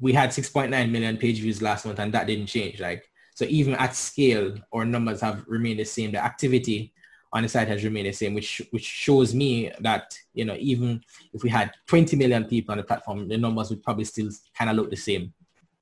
we 0.00 0.12
had 0.12 0.30
6.9 0.30 0.70
million 0.90 1.16
page 1.16 1.40
views 1.40 1.62
last 1.62 1.86
month 1.86 2.00
and 2.00 2.12
that 2.12 2.26
didn't 2.26 2.46
change. 2.46 2.80
Like 2.80 3.04
so 3.34 3.44
even 3.46 3.74
at 3.74 3.94
scale, 3.94 4.54
our 4.72 4.84
numbers 4.84 5.20
have 5.20 5.44
remained 5.46 5.80
the 5.80 5.84
same. 5.84 6.12
The 6.12 6.24
activity 6.24 6.93
on 7.34 7.42
the 7.42 7.48
site 7.48 7.68
has 7.68 7.82
remained 7.82 8.06
the 8.06 8.12
same, 8.12 8.32
which 8.32 8.62
which 8.70 8.84
shows 8.84 9.34
me 9.34 9.70
that 9.80 10.16
you 10.32 10.44
know 10.44 10.56
even 10.58 11.02
if 11.32 11.42
we 11.42 11.50
had 11.50 11.72
20 11.86 12.16
million 12.16 12.44
people 12.44 12.72
on 12.72 12.78
the 12.78 12.84
platform, 12.84 13.28
the 13.28 13.36
numbers 13.36 13.70
would 13.70 13.82
probably 13.82 14.04
still 14.04 14.30
kind 14.56 14.70
of 14.70 14.76
look 14.76 14.88
the 14.88 14.96
same. 14.96 15.34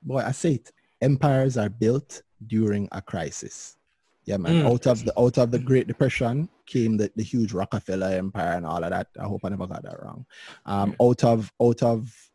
Boy, 0.02 0.22
I 0.26 0.32
say 0.32 0.54
it. 0.54 0.72
Empires 1.00 1.56
are 1.58 1.68
built 1.68 2.22
during 2.46 2.88
a 2.92 3.02
crisis. 3.02 3.76
Yeah, 4.24 4.38
man. 4.38 4.62
Mm. 4.62 4.72
Out 4.72 4.86
of 4.86 5.04
the 5.04 5.20
out 5.20 5.36
of 5.38 5.50
the 5.50 5.58
Great 5.58 5.86
Depression 5.86 6.48
came 6.64 6.96
the, 6.96 7.10
the 7.16 7.22
huge 7.22 7.52
Rockefeller 7.52 8.08
Empire 8.08 8.52
and 8.56 8.64
all 8.64 8.82
of 8.82 8.90
that. 8.90 9.08
I 9.20 9.24
hope 9.24 9.42
I 9.44 9.50
never 9.50 9.66
got 9.66 9.82
that 9.82 10.02
wrong. 10.02 10.24
Um, 10.64 10.96
out 11.00 11.22
of 11.24 11.52
out 11.60 11.82
of 11.82 12.30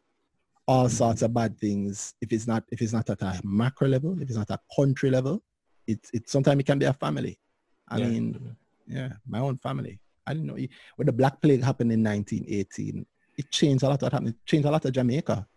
all 0.67 0.89
sorts 0.89 1.21
of 1.21 1.33
bad 1.33 1.57
things. 1.57 2.13
If 2.21 2.31
it's 2.31 2.45
not 2.45 2.63
if 2.71 2.81
it's 2.81 2.93
not 2.93 3.09
at 3.09 3.21
a 3.21 3.41
macro 3.43 3.87
level, 3.87 4.21
if 4.21 4.29
it's 4.29 4.37
not 4.37 4.49
a 4.51 4.59
country 4.75 5.09
level, 5.09 5.41
it's 5.87 6.11
it 6.13 6.29
sometimes 6.29 6.59
it 6.59 6.65
can 6.65 6.77
be 6.77 6.85
a 6.85 6.93
family. 6.93 7.39
I 7.87 7.97
yeah. 7.97 8.07
mean, 8.07 8.57
yeah, 8.87 9.09
my 9.27 9.39
own 9.39 9.57
family. 9.57 9.99
I 10.25 10.33
didn't 10.33 10.47
know 10.47 10.57
when 10.95 11.05
the 11.05 11.11
Black 11.13 11.41
Plague 11.41 11.63
happened 11.63 11.91
in 11.91 12.03
1918. 12.03 13.05
It 13.37 13.51
changed 13.51 13.83
a 13.83 13.89
lot. 13.89 14.01
What 14.01 14.11
happened? 14.11 14.29
It 14.29 14.45
changed 14.45 14.67
a 14.67 14.71
lot 14.71 14.83
of 14.83 14.91
Jamaica. 14.91 15.47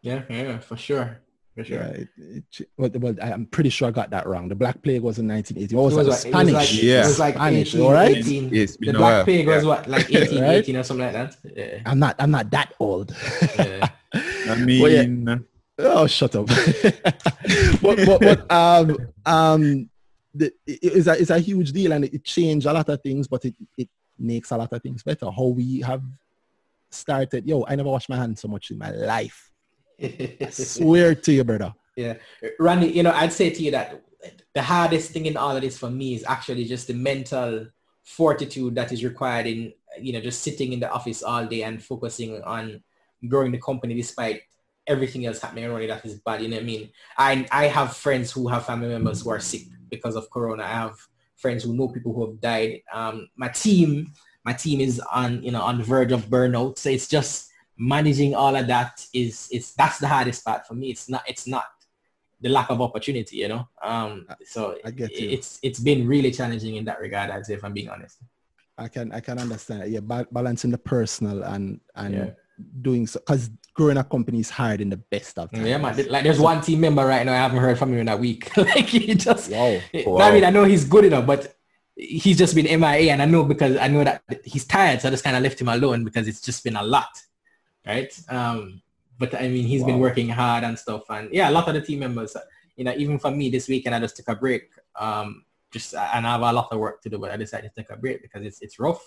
Yeah, 0.00 0.22
yeah, 0.28 0.58
for 0.58 0.76
sure. 0.76 1.20
For 1.54 1.64
sure. 1.64 1.76
Yeah, 1.78 1.86
it, 1.88 2.08
it, 2.58 2.68
well, 2.78 2.90
well, 2.94 3.14
I'm 3.22 3.46
pretty 3.46 3.68
sure 3.68 3.86
I 3.88 3.90
got 3.90 4.10
that 4.10 4.26
wrong. 4.26 4.48
The 4.48 4.54
Black 4.54 4.82
Plague 4.82 5.02
was 5.02 5.18
in 5.18 5.28
1980. 5.28 5.76
What 5.76 5.84
was, 5.84 5.92
It 5.94 5.96
was 5.98 6.06
that? 6.06 6.32
like- 6.32 6.46
it 6.48 6.54
was 6.54 6.64
Spanish. 6.64 6.72
like- 6.74 6.82
Yeah. 6.82 7.00
It 7.04 7.06
was 7.06 7.18
like 7.18 7.34
Spanish, 7.34 7.74
18, 7.74 7.80
all 7.86 7.92
right? 7.92 8.16
18. 8.16 8.54
It's 8.54 8.76
The 8.78 8.92
Black 8.92 9.00
while. 9.00 9.24
Plague 9.24 9.46
was 9.46 9.64
what, 9.64 9.86
like 9.86 10.14
18, 10.14 10.42
Right? 10.42 10.50
18 10.56 10.76
or 10.76 10.82
something 10.82 11.04
like 11.06 11.12
that? 11.12 11.36
Yeah. 11.54 11.82
I'm 11.86 11.98
not. 11.98 12.16
I'm 12.18 12.30
not 12.30 12.50
that 12.50 12.72
old. 12.80 13.14
yeah. 13.58 13.88
I 14.14 14.56
mean, 14.56 15.44
Oh, 15.78 16.06
shut 16.06 16.36
up. 16.36 16.46
but, 17.82 17.82
but, 17.82 18.20
but 18.20 18.52
um, 18.52 18.96
um, 19.26 19.90
the, 20.34 20.52
it's 20.66 21.06
a 21.06 21.20
it's 21.20 21.30
a 21.30 21.38
huge 21.38 21.72
deal 21.72 21.92
and 21.92 22.04
it, 22.04 22.14
it 22.14 22.24
changed 22.24 22.66
a 22.66 22.72
lot 22.72 22.88
of 22.88 23.00
things, 23.02 23.28
but 23.28 23.44
it 23.44 23.54
it 23.76 23.88
makes 24.18 24.50
a 24.50 24.56
lot 24.56 24.72
of 24.72 24.82
things 24.82 25.02
better. 25.02 25.30
How 25.30 25.46
we 25.46 25.80
have 25.80 26.02
started. 26.90 27.46
Yo, 27.46 27.64
I 27.66 27.76
never 27.76 27.90
washed 27.90 28.08
my 28.08 28.16
hands 28.16 28.40
so 28.40 28.48
much 28.48 28.70
in 28.70 28.78
my 28.78 28.90
life. 28.90 29.50
I 30.00 30.48
swear 30.50 31.14
to 31.26 31.32
you, 31.32 31.44
brother. 31.44 31.74
Yeah. 31.96 32.14
Randy, 32.58 32.88
you 32.88 33.02
know, 33.02 33.12
I'd 33.12 33.32
say 33.32 33.50
to 33.50 33.62
you 33.62 33.70
that 33.72 34.02
the 34.54 34.62
hardest 34.62 35.10
thing 35.10 35.26
in 35.26 35.36
all 35.36 35.56
of 35.56 35.62
this 35.62 35.78
for 35.78 35.90
me 35.90 36.14
is 36.14 36.24
actually 36.26 36.64
just 36.64 36.86
the 36.86 36.94
mental 36.94 37.66
fortitude 38.04 38.74
that 38.74 38.92
is 38.92 39.04
required 39.04 39.46
in, 39.46 39.72
you 40.00 40.12
know, 40.12 40.20
just 40.20 40.42
sitting 40.42 40.72
in 40.72 40.80
the 40.80 40.90
office 40.90 41.22
all 41.22 41.46
day 41.46 41.62
and 41.62 41.82
focusing 41.82 42.42
on 42.42 42.82
growing 43.28 43.52
the 43.52 43.58
company 43.58 43.94
despite 43.94 44.42
everything 44.86 45.26
else 45.26 45.40
happening 45.40 45.64
around 45.64 45.82
you 45.82 45.88
that 45.88 46.04
is 46.04 46.18
bad. 46.20 46.42
You 46.42 46.48
know 46.48 46.56
what 46.56 46.62
I 46.62 46.66
mean? 46.66 46.90
I, 47.16 47.46
I 47.52 47.66
have 47.66 47.96
friends 47.96 48.32
who 48.32 48.48
have 48.48 48.66
family 48.66 48.88
members 48.88 49.22
who 49.22 49.30
are 49.30 49.40
sick 49.40 49.62
because 49.92 50.16
of 50.16 50.28
Corona. 50.30 50.64
I 50.64 50.68
have 50.84 50.96
friends 51.36 51.62
who 51.62 51.74
know 51.74 51.88
people 51.88 52.12
who 52.12 52.26
have 52.26 52.40
died. 52.40 52.82
Um, 52.92 53.28
my 53.36 53.48
team, 53.48 54.12
my 54.44 54.54
team 54.54 54.80
is 54.80 55.00
on, 55.12 55.42
you 55.44 55.52
know, 55.52 55.62
on 55.62 55.78
the 55.78 55.84
verge 55.84 56.10
of 56.10 56.26
burnout. 56.26 56.78
So 56.78 56.90
it's 56.90 57.06
just 57.06 57.50
managing 57.78 58.34
all 58.34 58.54
of 58.56 58.66
that 58.66 59.04
it's 59.14 59.50
is 59.50 59.74
that's 59.74 59.98
the 59.98 60.08
hardest 60.08 60.44
part 60.44 60.66
for 60.66 60.74
me. 60.74 60.90
It's 60.90 61.08
not, 61.08 61.22
it's 61.28 61.46
not 61.46 61.66
the 62.40 62.48
lack 62.48 62.70
of 62.70 62.80
opportunity, 62.80 63.36
you 63.36 63.48
know. 63.48 63.68
Um, 63.82 64.26
so 64.44 64.76
I 64.84 64.90
get 64.90 65.12
you. 65.12 65.30
it's 65.30 65.60
it's 65.62 65.78
been 65.78 66.08
really 66.08 66.32
challenging 66.32 66.76
in 66.76 66.84
that 66.86 66.98
regard. 67.00 67.30
I'd 67.30 67.46
say, 67.46 67.54
if 67.54 67.64
I'm 67.64 67.72
being 67.72 67.88
honest. 67.88 68.18
I 68.78 68.88
can 68.88 69.12
I 69.12 69.20
can 69.20 69.38
understand. 69.38 69.92
Yeah, 69.92 70.00
balancing 70.32 70.70
the 70.72 70.78
personal 70.78 71.44
and 71.44 71.80
and 71.94 72.14
Yeah. 72.14 72.30
doing 72.80 73.06
so 73.06 73.20
because 73.20 73.50
growing 73.74 73.96
a 73.96 74.04
company 74.04 74.40
is 74.40 74.50
hard 74.50 74.80
in 74.80 74.90
the 74.90 74.96
best 74.96 75.38
of 75.38 75.50
times. 75.50 75.66
Yeah, 75.66 75.78
man. 75.78 75.96
Like, 76.08 76.24
there's 76.24 76.40
one 76.40 76.60
team 76.60 76.80
member 76.80 77.04
right 77.04 77.24
now. 77.24 77.32
I 77.32 77.36
haven't 77.36 77.58
heard 77.58 77.78
from 77.78 77.92
him 77.92 78.00
in 78.00 78.08
a 78.08 78.16
week. 78.16 78.54
like, 78.56 78.86
he 78.86 79.14
just. 79.14 79.50
Wow. 79.50 79.80
I 80.20 80.32
mean, 80.32 80.44
I 80.44 80.50
know 80.50 80.64
he's 80.64 80.84
good 80.84 81.04
enough, 81.04 81.26
but 81.26 81.54
he's 81.94 82.38
just 82.38 82.54
been 82.54 82.80
MIA, 82.80 83.12
and 83.12 83.22
I 83.22 83.26
know 83.26 83.44
because 83.44 83.76
I 83.76 83.88
know 83.88 84.04
that 84.04 84.22
he's 84.44 84.64
tired, 84.64 85.00
so 85.00 85.08
I 85.08 85.10
just 85.10 85.24
kind 85.24 85.36
of 85.36 85.42
left 85.42 85.60
him 85.60 85.68
alone 85.68 86.04
because 86.04 86.28
it's 86.28 86.40
just 86.40 86.64
been 86.64 86.76
a 86.76 86.82
lot, 86.82 87.10
right? 87.86 88.12
Um, 88.28 88.82
but 89.18 89.34
I 89.34 89.48
mean, 89.48 89.66
he's 89.66 89.84
been 89.84 89.98
working 89.98 90.28
hard 90.28 90.64
and 90.64 90.78
stuff, 90.78 91.04
and 91.10 91.32
yeah, 91.32 91.50
a 91.50 91.52
lot 91.52 91.68
of 91.68 91.74
the 91.74 91.80
team 91.80 92.00
members, 92.00 92.36
you 92.76 92.84
know, 92.84 92.94
even 92.96 93.18
for 93.18 93.30
me 93.30 93.50
this 93.50 93.68
weekend, 93.68 93.94
I 93.94 94.00
just 94.00 94.16
took 94.16 94.28
a 94.28 94.34
break. 94.34 94.70
Um, 94.98 95.44
just 95.70 95.94
and 95.94 96.26
I 96.26 96.32
have 96.32 96.42
a 96.42 96.52
lot 96.52 96.68
of 96.70 96.78
work 96.78 97.02
to 97.02 97.08
do, 97.08 97.18
but 97.18 97.30
I 97.30 97.36
decided 97.36 97.72
to 97.74 97.82
take 97.82 97.90
a 97.90 97.96
break 97.96 98.22
because 98.22 98.44
it's 98.44 98.60
it's 98.60 98.78
rough. 98.78 99.02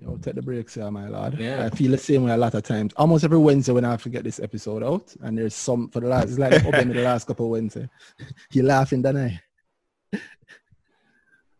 Yo, 0.00 0.16
take 0.16 0.34
the 0.34 0.42
breaks 0.42 0.74
here, 0.74 0.90
my 0.90 1.08
lord. 1.08 1.38
Yeah. 1.38 1.64
I 1.64 1.70
feel 1.70 1.92
the 1.92 1.98
same 1.98 2.24
way 2.24 2.32
a 2.32 2.36
lot 2.36 2.54
of 2.54 2.62
times. 2.62 2.92
Almost 2.96 3.24
every 3.24 3.38
Wednesday 3.38 3.72
when 3.72 3.84
I 3.84 3.90
have 3.92 4.02
to 4.02 4.08
get 4.08 4.24
this 4.24 4.40
episode 4.40 4.82
out, 4.82 5.14
and 5.22 5.38
there's 5.38 5.54
some 5.54 5.88
for 5.88 6.00
the 6.00 6.08
last, 6.08 6.30
it's 6.30 6.38
like 6.38 6.64
open 6.66 6.88
the 6.88 7.02
last 7.02 7.26
couple 7.26 7.46
of 7.46 7.52
Wednesday. 7.52 7.88
You're 8.50 8.64
laughing, 8.64 9.02
don't 9.02 9.16
I? 9.16 9.40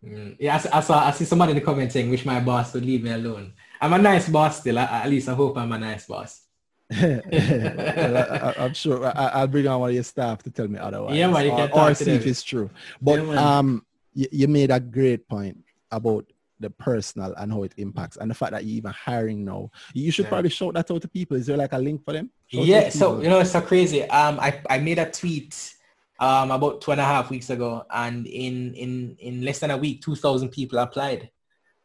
Mm. 0.05 0.37
Yeah, 0.39 0.63
I 0.73 0.81
saw 0.81 1.07
I 1.07 1.11
see 1.13 1.25
somebody 1.25 1.53
in 1.53 1.59
the 1.59 1.65
comment 1.65 1.91
saying, 1.91 2.11
"Wish 2.11 2.27
my 2.27 2.41
boss 2.41 2.75
would 2.75 2.85
leave 2.85 3.03
me 3.03 3.11
alone." 3.11 3.55
I'm 3.81 3.93
a 3.93 3.99
nice 3.99 4.29
boss 4.29 4.61
still. 4.61 4.79
I, 4.79 4.85
at 4.85 5.11
least 5.11 5.29
I 5.29 5.35
hope 5.35 5.57
I'm 5.57 5.73
a 5.73 5.79
nice 5.79 6.07
boss. 6.07 6.43
well, 6.91 7.23
I, 7.33 8.55
I, 8.59 8.65
am 8.65 8.75
sure 8.75 9.07
I, 9.07 9.27
I'll 9.29 9.47
bring 9.47 9.67
on 9.67 9.81
one 9.81 9.89
of 9.91 9.95
your 9.95 10.05
staff 10.05 10.43
to 10.43 10.51
tell 10.51 10.69
me 10.69 10.79
otherwise. 10.79 11.17
Yeah, 11.17 11.29
man, 11.29 11.47
you 11.47 11.53
or, 11.53 11.91
or 11.91 11.95
see 11.95 12.11
if 12.11 12.27
it's 12.27 12.43
true. 12.43 12.69
But 13.01 13.25
Yeah, 13.25 13.59
um, 13.59 13.87
you, 14.13 14.29
you 14.31 14.49
made 14.49 14.71
a 14.71 14.79
great 14.79 15.27
point 15.27 15.57
about 15.91 16.27
the 16.65 16.71
personal 16.71 17.35
and 17.37 17.53
how 17.53 17.63
it 17.63 17.75
impacts, 17.77 18.17
and 18.17 18.31
the 18.31 18.35
fact 18.35 18.53
that 18.53 18.65
you're 18.65 18.79
even 18.79 18.93
hiring 18.93 19.45
now. 19.45 19.71
You 19.95 20.11
should 20.11 20.25
Yeah. 20.25 20.31
probably 20.31 20.51
shout 20.51 20.75
that 20.75 20.91
out 20.91 21.03
to 21.03 21.09
people. 21.09 21.37
Is 21.37 21.47
there 21.47 21.57
like 21.57 21.73
a 21.73 21.79
link 21.79 22.05
for 22.05 22.13
them? 22.13 22.31
Shout 22.49 22.67
Yeah, 22.67 22.89
so 22.89 23.21
you 23.21 23.29
know 23.29 23.39
it's 23.41 23.53
so 23.53 23.61
crazy. 23.61 24.03
Um, 24.05 24.39
I, 24.41 24.61
I 24.69 24.79
made 24.79 24.99
a 24.99 25.11
tweet 25.11 25.73
um 26.21 26.51
about 26.53 26.81
two 26.81 26.93
and 26.93 27.01
a 27.01 27.05
half 27.05 27.31
weeks 27.31 27.51
ago, 27.51 27.85
and 27.91 28.27
in 28.27 28.75
in 28.75 29.17
in 29.19 29.43
less 29.45 29.59
than 29.61 29.71
a 29.71 29.77
week, 29.77 30.03
two 30.03 30.17
thousand 30.17 30.49
people 30.51 30.79
applied. 30.79 31.31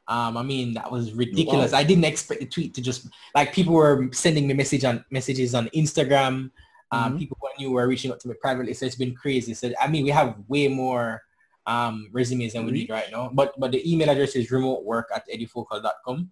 Um, 0.07 0.37
I 0.37 0.43
mean 0.43 0.73
that 0.73 0.91
was 0.91 1.13
ridiculous. 1.13 1.73
I 1.73 1.83
didn't 1.83 2.05
expect 2.05 2.39
the 2.39 2.47
tweet 2.47 2.73
to 2.75 2.81
just 2.81 3.07
like 3.35 3.53
people 3.53 3.73
were 3.73 4.09
sending 4.11 4.47
me 4.47 4.53
message 4.53 4.83
on 4.85 5.05
messages 5.11 5.53
on 5.53 5.67
Instagram. 5.75 6.51
Um, 6.91 7.13
Mhm. 7.13 7.19
people 7.19 7.37
who 7.39 7.47
I 7.47 7.53
knew 7.59 7.71
were 7.71 7.87
reaching 7.87 8.11
out 8.11 8.19
to 8.21 8.27
me 8.27 8.33
privately. 8.41 8.73
So 8.73 8.85
it's 8.87 8.95
been 8.95 9.13
crazy. 9.15 9.53
So 9.53 9.71
I 9.79 9.87
mean 9.87 10.03
we 10.03 10.09
have 10.11 10.35
way 10.47 10.67
more 10.67 11.21
um 11.69 12.09
resumes 12.11 12.53
than 12.53 12.65
we 12.65 12.71
need 12.71 12.89
right 12.89 13.11
now. 13.11 13.29
But 13.31 13.53
but 13.61 13.71
the 13.71 13.81
email 13.85 14.09
address 14.09 14.35
is 14.35 14.49
remotework 14.49 15.13
at 15.15 15.29
edufocal.com. 15.29 16.31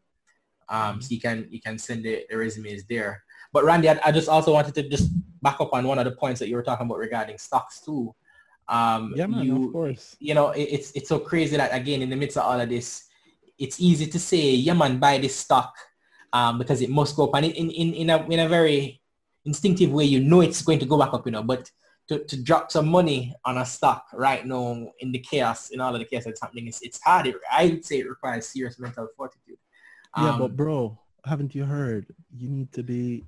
Um, 0.70 1.02
so 1.02 1.14
you 1.14 1.22
can 1.22 1.48
you 1.50 1.62
can 1.62 1.78
send 1.78 2.04
the, 2.04 2.26
the 2.30 2.36
resumes 2.36 2.84
there. 2.86 3.24
But 3.54 3.64
Randy, 3.64 3.90
I, 3.90 4.00
I 4.04 4.12
just 4.12 4.28
also 4.28 4.52
wanted 4.52 4.74
to 4.76 4.90
just 4.90 5.12
back 5.42 5.62
up 5.62 5.72
on 5.74 5.88
one 5.88 6.00
of 6.00 6.06
the 6.06 6.12
points 6.12 6.40
that 6.40 6.50
you 6.50 6.56
were 6.56 6.64
talking 6.64 6.88
about 6.88 6.98
regarding 6.98 7.38
stocks 7.38 7.80
too. 7.80 8.14
Um, 8.68 9.14
yeah, 9.16 9.28
man, 9.28 9.46
you, 9.46 9.68
of 9.68 9.72
course. 9.72 10.18
you 10.20 10.34
know, 10.34 10.50
it, 10.52 10.64
it's 10.64 10.92
it's 10.92 11.08
so 11.08 11.20
crazy 11.20 11.56
that 11.56 11.74
again 11.74 12.02
in 12.02 12.10
the 12.10 12.18
midst 12.18 12.36
of 12.36 12.44
all 12.44 12.60
of 12.60 12.68
this, 12.68 13.08
it's 13.58 13.80
easy 13.80 14.08
to 14.08 14.20
say, 14.20 14.52
yeah, 14.52 14.74
man, 14.74 15.00
buy 15.00 15.20
this 15.20 15.36
stock 15.36 15.74
um, 16.34 16.58
because 16.58 16.82
it 16.82 16.90
must 16.90 17.16
go 17.16 17.28
up, 17.28 17.36
and 17.36 17.46
in 17.46 17.70
in 17.70 17.94
in 17.94 18.10
a 18.10 18.26
in 18.28 18.40
a 18.40 18.50
very 18.50 19.00
instinctive 19.46 19.92
way, 19.92 20.04
you 20.04 20.20
know 20.20 20.42
it's 20.42 20.64
going 20.64 20.80
to 20.80 20.86
go 20.86 20.98
back 20.98 21.14
up, 21.14 21.26
you 21.26 21.32
know, 21.32 21.44
but. 21.44 21.70
To, 22.10 22.24
to 22.24 22.42
drop 22.42 22.72
some 22.72 22.88
money 22.88 23.36
on 23.44 23.58
a 23.58 23.66
stock 23.66 24.06
right 24.14 24.46
now 24.46 24.88
in 25.00 25.12
the 25.12 25.20
chaos, 25.20 25.72
in 25.72 25.82
all 25.82 25.94
of 25.94 26.00
the 26.00 26.06
chaos 26.06 26.24
that's 26.24 26.40
happening, 26.40 26.68
it's, 26.68 26.82
it's 26.82 27.02
hard. 27.02 27.28
It, 27.28 27.36
I 27.52 27.66
would 27.66 27.84
say 27.84 28.00
it 28.00 28.08
requires 28.10 28.48
serious 28.48 28.80
mental 28.80 29.10
fortitude. 29.18 29.58
Yeah, 30.16 30.30
Um, 30.32 30.40
but 30.40 30.56
bro, 30.56 30.98
haven't 31.26 31.54
you 31.54 31.66
heard? 31.66 32.06
You 32.34 32.48
need 32.48 32.72
to 32.72 32.82
be 32.82 33.26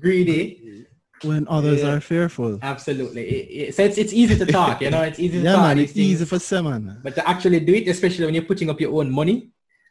greedy 0.00 0.86
when 1.22 1.46
others 1.48 1.82
Yeah. 1.82 1.92
are 1.92 2.00
fearful. 2.00 2.58
Absolutely. 2.62 3.22
It, 3.28 3.68
it, 3.68 3.74
so 3.74 3.82
it's, 3.84 3.98
it's 3.98 4.14
easy 4.14 4.36
to 4.36 4.46
talk, 4.46 4.80
you 4.80 4.90
know, 4.90 5.02
it's 5.02 5.18
easy 5.18 5.38
to 5.38 5.44
Yeah, 5.44 5.52
talk. 5.52 5.62
man, 5.62 5.76
these 5.76 5.90
it's 5.90 5.98
easy 5.98 6.16
things, 6.24 6.28
for 6.30 6.38
someone. 6.38 7.00
But 7.02 7.14
to 7.16 7.28
actually 7.28 7.60
do 7.60 7.74
it, 7.74 7.86
especially 7.88 8.24
when 8.24 8.34
you're 8.34 8.44
putting 8.44 8.70
up 8.70 8.80
your 8.80 8.98
own 8.98 9.10
money, 9.12 9.50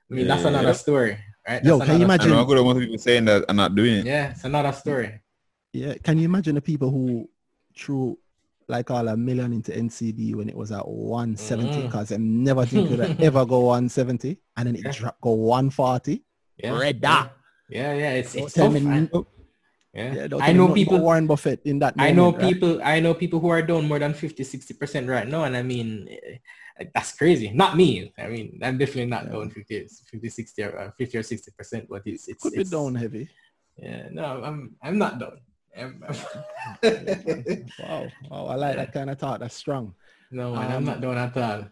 I 0.10 0.14
mean, 0.16 0.28
that's 0.28 0.42
Yeah. 0.44 0.50
another 0.50 0.74
story, 0.74 1.18
right? 1.48 1.64
Yo, 1.64 1.78
That's 1.78 1.90
can 1.92 2.00
you 2.00 2.06
another- 2.06 2.24
I 2.24 2.26
know 2.26 2.34
imagine? 2.34 2.40
a 2.40 2.46
good 2.46 2.58
amount 2.58 2.78
of 2.80 2.84
people 2.86 2.98
saying 2.98 3.26
that 3.26 3.46
and 3.48 3.58
not 3.58 3.76
doing 3.76 3.98
it. 4.00 4.06
Yeah, 4.08 4.32
it's 4.32 4.44
another 4.46 4.72
story. 4.72 5.22
Yeah, 5.74 5.94
can 6.04 6.18
you 6.18 6.26
imagine 6.26 6.56
the 6.56 6.62
people 6.62 6.90
who 6.90 7.30
threw 7.78 8.18
like 8.72 8.90
all 8.90 9.08
a 9.10 9.18
million 9.18 9.52
into 9.54 9.72
NCB 9.72 10.36
when 10.36 10.48
it 10.50 10.56
was 10.56 10.72
at 10.72 10.88
170 10.88 11.68
Mm. 11.70 11.82
because 11.88 12.10
they 12.10 12.18
never 12.18 12.66
think 12.66 12.90
it 12.90 12.98
would 12.98 13.22
ever 13.30 13.46
go 13.46 13.60
170 13.60 14.38
and 14.58 14.68
then 14.68 14.76
it 14.76 14.86
Yeah. 14.86 14.92
drop 14.92 15.18
go 15.22 15.32
140. 15.32 16.24
Yeah. 16.58 16.78
Red 16.80 16.96
yeah. 17.04 17.10
dot. 17.10 17.38
Yeah, 17.70 17.94
yeah, 17.94 18.12
it's, 18.20 18.34
it's 18.36 18.54
tough. 18.54 18.74
me 18.74 18.80
no- 18.82 19.28
Yeah. 19.94 20.28
yeah, 20.32 20.38
I 20.40 20.52
know 20.54 20.74
people, 20.74 21.00
Warren 21.00 21.28
Buffett 21.28 21.62
in 21.66 21.80
that. 21.80 21.94
I 21.98 22.12
know 22.12 22.32
moment, 22.32 22.44
right? 22.44 22.54
people, 22.54 22.72
I 22.84 23.00
know 23.04 23.14
people 23.14 23.40
who 23.40 23.50
are 23.50 23.62
down 23.62 23.88
more 23.88 24.00
than 24.00 24.14
50, 24.14 24.44
60% 24.44 25.08
right 25.10 25.28
now. 25.28 25.44
And 25.44 25.56
I 25.56 25.64
mean, 25.64 26.08
eh, 26.10 26.86
that's 26.96 27.12
crazy. 27.20 27.52
Not 27.52 27.76
me. 27.76 28.12
I 28.18 28.28
mean, 28.28 28.60
I'm 28.64 28.78
definitely 28.78 29.08
not 29.12 29.30
down 29.32 29.50
50, 29.52 29.88
50, 30.12 30.30
60 30.30 30.64
or 30.64 30.80
uh, 30.80 30.92
50 30.98 31.18
or 31.18 31.24
60%, 31.24 31.88
but 31.90 32.02
it's, 32.06 32.28
it's, 32.28 32.42
Could 32.44 32.54
be 32.54 32.64
down 32.64 32.96
heavy. 32.96 33.28
Yeah, 33.78 34.08
no, 34.12 34.26
I'm, 34.48 34.76
I'm 34.82 34.98
not 34.98 35.20
done. 35.20 35.38
Wow, 37.80 38.08
wow, 38.30 38.46
I 38.48 38.56
like 38.56 38.76
that 38.76 38.94
kind 38.94 39.10
of 39.10 39.20
thought. 39.20 39.40
That's 39.40 39.56
strong. 39.56 39.94
no, 40.32 40.54
man, 40.56 40.72
I'm 40.72 40.78
Um, 40.78 40.86
not 40.86 41.02
done 41.02 41.18
at 41.18 41.38
all. 41.38 41.66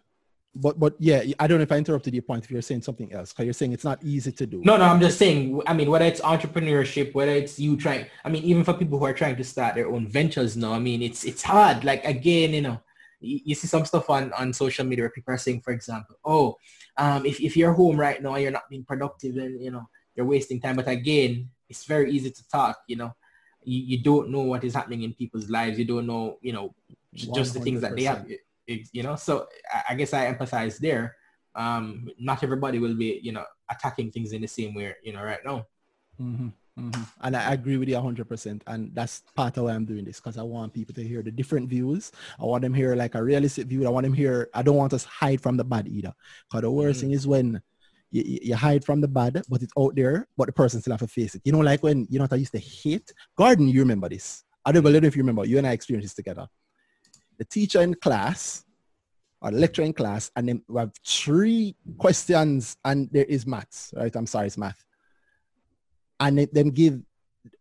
But 0.55 0.79
but 0.79 0.95
yeah, 0.99 1.23
I 1.39 1.47
don't 1.47 1.59
know 1.59 1.63
if 1.63 1.71
I 1.71 1.77
interrupted 1.77 2.13
your 2.13 2.23
point. 2.23 2.43
If 2.43 2.51
you're 2.51 2.61
saying 2.61 2.81
something 2.81 3.13
else, 3.13 3.31
because 3.31 3.45
you're 3.45 3.53
saying 3.53 3.71
it's 3.73 3.83
not 3.83 4.03
easy 4.03 4.31
to 4.31 4.45
do. 4.47 4.61
No, 4.65 4.77
no, 4.77 4.85
I'm 4.85 4.99
just 4.99 5.19
saying, 5.19 5.61
I 5.67 5.73
mean, 5.73 5.89
whether 5.91 6.05
it's 6.05 6.21
entrepreneurship, 6.21 7.13
whether 7.13 7.31
it's 7.31 7.59
you 7.59 7.77
trying, 7.77 8.07
I 8.25 8.29
mean, 8.29 8.43
even 8.43 8.63
for 8.63 8.73
people 8.73 8.97
who 8.97 9.05
are 9.05 9.13
trying 9.13 9.35
to 9.37 9.43
start 9.43 9.75
their 9.75 9.87
own 9.87 10.07
ventures 10.07 10.57
now, 10.57 10.73
I 10.73 10.79
mean, 10.79 11.01
it's 11.03 11.23
it's 11.23 11.43
hard. 11.43 11.83
Like, 11.83 12.03
again, 12.03 12.53
you 12.53 12.61
know, 12.63 12.81
you, 13.21 13.39
you 13.45 13.55
see 13.55 13.67
some 13.67 13.85
stuff 13.85 14.09
on, 14.09 14.33
on 14.33 14.51
social 14.51 14.85
media 14.85 15.03
where 15.03 15.11
people 15.11 15.33
are 15.35 15.37
saying, 15.37 15.61
for 15.61 15.71
example, 15.71 16.15
oh, 16.25 16.57
um, 16.97 17.25
if, 17.25 17.39
if 17.39 17.55
you're 17.55 17.73
home 17.73 17.97
right 17.99 18.21
now 18.21 18.33
and 18.33 18.41
you're 18.43 18.51
not 18.51 18.69
being 18.69 18.83
productive 18.83 19.37
and, 19.37 19.61
you 19.61 19.69
know, 19.71 19.87
you're 20.15 20.25
wasting 20.25 20.59
time. 20.59 20.75
But 20.77 20.87
again, 20.87 21.49
it's 21.69 21.85
very 21.85 22.11
easy 22.11 22.31
to 22.31 22.47
talk, 22.49 22.77
you 22.87 22.95
know. 22.95 23.13
You, 23.63 23.97
you 23.97 24.03
don't 24.03 24.29
know 24.29 24.41
what 24.41 24.63
is 24.63 24.73
happening 24.73 25.03
in 25.03 25.13
people's 25.13 25.49
lives. 25.49 25.77
You 25.77 25.85
don't 25.85 26.07
know, 26.07 26.37
you 26.41 26.53
know, 26.53 26.73
j- 27.13 27.31
just 27.33 27.53
the 27.53 27.59
things 27.59 27.81
that 27.81 27.95
they 27.95 28.03
have, 28.03 28.29
it- 28.29 28.41
it- 28.67 28.87
you 28.93 29.03
know. 29.03 29.15
So 29.15 29.47
I, 29.73 29.93
I 29.93 29.95
guess 29.95 30.13
I 30.13 30.31
empathize 30.33 30.77
there 30.79 31.15
um 31.55 32.07
not 32.19 32.43
everybody 32.43 32.77
will 32.77 32.93
be 32.93 33.19
you 33.23 33.31
know 33.31 33.43
attacking 33.71 34.11
things 34.11 34.33
in 34.33 34.41
the 34.41 34.47
same 34.47 34.75
way 34.75 34.93
you 35.01 35.11
know 35.11 35.23
right 35.23 35.39
now 35.43 35.65
hmm 36.17 36.49
And 37.21 37.35
I 37.35 37.53
agree 37.53 37.75
with 37.77 37.89
you 37.89 37.95
100%. 37.95 38.63
And 38.67 38.93
that's 38.95 39.23
part 39.35 39.57
of 39.57 39.65
why 39.65 39.73
I'm 39.73 39.83
doing 39.85 40.05
this 40.05 40.17
because 40.21 40.37
I 40.37 40.43
want 40.43 40.73
people 40.73 40.93
to 40.95 41.03
hear 41.03 41.21
the 41.21 41.31
different 41.31 41.69
views. 41.69 42.11
I 42.39 42.45
want 42.45 42.61
them 42.61 42.73
hear 42.73 42.95
like 42.95 43.15
a 43.15 43.23
realistic 43.23 43.67
view. 43.67 43.85
I 43.85 43.89
want 43.89 44.05
them 44.05 44.13
hear, 44.13 44.47
I 44.53 44.61
don't 44.61 44.77
want 44.77 44.93
us 44.93 45.03
hide 45.03 45.41
from 45.41 45.57
the 45.57 45.63
bad 45.65 45.87
either. 45.87 46.13
Because 46.47 46.61
the 46.61 46.71
worst 46.71 46.99
Mhm. 46.99 47.01
thing 47.01 47.11
is 47.11 47.27
when 47.27 47.61
you, 48.11 48.39
you 48.41 48.55
hide 48.55 48.83
from 48.83 49.01
the 49.01 49.07
bad, 49.07 49.41
but 49.49 49.61
it's 49.61 49.73
out 49.77 49.95
there, 49.95 50.27
but 50.37 50.47
the 50.47 50.53
person 50.53 50.81
still 50.81 50.93
have 50.93 50.99
to 51.01 51.07
face 51.07 51.35
it. 51.35 51.41
You 51.45 51.51
know, 51.51 51.59
like 51.59 51.83
when, 51.83 52.07
you 52.09 52.19
know 52.19 52.27
I 52.29 52.35
used 52.35 52.53
to 52.53 52.59
hate? 52.59 53.13
Gordon, 53.35 53.67
you 53.67 53.79
remember 53.81 54.09
this. 54.09 54.43
I 54.65 54.71
don't 54.71 54.83
believe 54.83 55.03
if 55.03 55.15
you 55.15 55.21
remember, 55.21 55.45
you 55.45 55.57
and 55.57 55.67
I 55.67 55.71
experienced 55.71 56.05
this 56.05 56.13
together. 56.15 56.47
The 57.37 57.45
teacher 57.45 57.81
in 57.81 57.95
class 57.95 58.65
or 59.41 59.51
the 59.51 59.57
lecturer 59.57 59.85
in 59.85 59.93
class, 59.93 60.31
and 60.35 60.49
then 60.49 60.61
we 60.67 60.79
have 60.79 60.91
three 61.05 61.75
questions 61.97 62.77
and 62.83 63.09
there 63.11 63.25
is 63.25 63.47
maths, 63.47 63.93
right? 63.95 64.13
I'm 64.15 64.25
sorry, 64.25 64.47
it's 64.47 64.57
math. 64.57 64.83
And 66.19 66.39
them 66.51 66.71
give, 66.71 66.99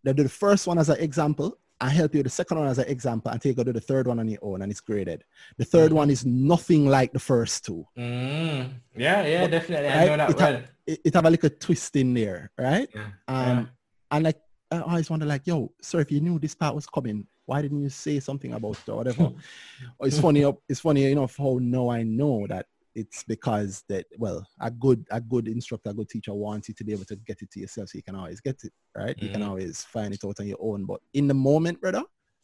they 0.02 0.12
do 0.12 0.24
the 0.24 0.28
first 0.28 0.66
one 0.66 0.78
as 0.78 0.88
an 0.88 0.98
example 0.98 1.58
I 1.80 1.90
help 1.90 2.14
you 2.14 2.18
with 2.18 2.26
the 2.26 2.30
second 2.30 2.58
one 2.58 2.66
as 2.66 2.78
an 2.78 2.88
example 2.88 3.30
and 3.30 3.40
take 3.40 3.56
you 3.56 3.64
to 3.64 3.72
the 3.72 3.80
third 3.80 4.08
one 4.08 4.18
on 4.18 4.28
your 4.28 4.40
own 4.42 4.62
and 4.62 4.70
it's 4.70 4.80
graded. 4.80 5.24
The 5.58 5.64
3rd 5.64 5.90
mm 5.90 5.92
one 5.92 6.10
is 6.10 6.26
nothing 6.26 6.86
like 6.86 7.12
the 7.12 7.20
first 7.20 7.64
two. 7.64 7.86
Mm. 7.96 8.70
Yeah, 8.96 9.26
yeah, 9.26 9.40
but, 9.42 9.50
definitely. 9.52 9.88
Right? 9.88 9.96
I 9.96 10.06
know 10.06 10.16
that 10.16 10.30
it, 10.30 10.36
well. 10.36 10.52
ha- 10.52 10.62
it, 10.86 11.00
it, 11.04 11.14
have 11.14 11.24
a 11.24 11.30
little 11.30 11.50
twist 11.50 11.94
in 11.96 12.14
there, 12.14 12.50
right? 12.58 12.88
Yeah. 12.92 13.00
Um, 13.28 13.58
yeah. 13.58 13.64
And 14.10 14.24
like, 14.24 14.40
I 14.70 14.80
always 14.80 15.08
wonder 15.08 15.26
like, 15.26 15.46
yo, 15.46 15.72
sir, 15.80 16.00
if 16.00 16.10
you 16.10 16.20
knew 16.20 16.38
this 16.38 16.54
part 16.54 16.74
was 16.74 16.86
coming, 16.86 17.26
why 17.46 17.62
didn't 17.62 17.82
you 17.82 17.90
say 17.90 18.20
something 18.20 18.52
about 18.52 18.78
it 18.78 18.88
or 18.88 18.96
whatever? 18.96 19.22
or 19.98 20.06
it's 20.06 20.18
funny, 20.18 20.44
it's 20.68 20.80
funny 20.80 21.10
enough 21.10 21.36
how 21.36 21.58
now 21.62 21.90
I 21.90 22.02
know 22.02 22.46
that 22.48 22.66
it's 22.98 23.22
because 23.22 23.84
that 23.88 24.04
well 24.18 24.44
a 24.60 24.70
good 24.70 25.06
a 25.10 25.20
good 25.20 25.46
instructor 25.46 25.90
a 25.90 25.94
good 25.94 26.08
teacher 26.08 26.34
wants 26.34 26.68
you 26.68 26.74
to 26.74 26.84
be 26.84 26.92
able 26.92 27.04
to 27.04 27.14
get 27.16 27.40
it 27.40 27.50
to 27.50 27.60
yourself 27.60 27.88
so 27.88 27.96
you 27.96 28.02
can 28.02 28.16
always 28.16 28.40
get 28.40 28.58
it 28.64 28.72
right 28.96 29.16
mm-hmm. 29.16 29.24
you 29.24 29.30
can 29.30 29.40
mm-hmm. 29.40 29.50
always 29.50 29.84
find 29.84 30.12
it 30.12 30.24
out 30.24 30.40
on 30.40 30.46
your 30.46 30.58
own 30.60 30.84
but 30.84 31.00
in 31.14 31.28
the 31.28 31.34
moment 31.34 31.80
brother 31.80 32.02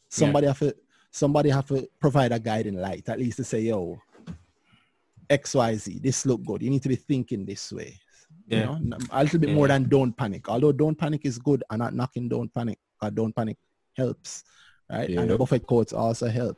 somebody 0.09 0.45
yeah. 0.45 0.51
have 0.51 0.59
to 0.59 0.73
somebody 1.11 1.49
have 1.49 1.67
to 1.67 1.87
provide 1.99 2.31
a 2.31 2.39
guiding 2.39 2.75
light 2.75 3.07
at 3.09 3.19
least 3.19 3.37
to 3.37 3.43
say 3.43 3.59
yo 3.59 3.99
xyz 5.29 6.01
this 6.01 6.25
look 6.25 6.43
good 6.45 6.61
you 6.61 6.69
need 6.69 6.83
to 6.83 6.89
be 6.89 6.95
thinking 6.95 7.45
this 7.45 7.71
way 7.73 7.99
yeah. 8.47 8.77
you 8.77 8.85
know 8.85 8.97
a 9.11 9.23
little 9.23 9.39
bit 9.39 9.49
yeah. 9.49 9.55
more 9.55 9.67
than 9.67 9.89
don't 9.89 10.15
panic 10.15 10.47
although 10.47 10.71
don't 10.71 10.97
panic 10.97 11.21
is 11.25 11.37
good 11.37 11.63
and 11.69 11.79
not 11.79 11.93
knocking 11.93 12.29
don't 12.29 12.53
panic 12.53 12.79
or 13.01 13.11
don't 13.11 13.35
panic 13.35 13.57
helps 13.97 14.43
right 14.89 15.09
yeah. 15.09 15.19
and 15.19 15.29
the 15.29 15.37
buffett 15.37 15.65
quotes 15.65 15.91
also 15.91 16.29
help 16.29 16.57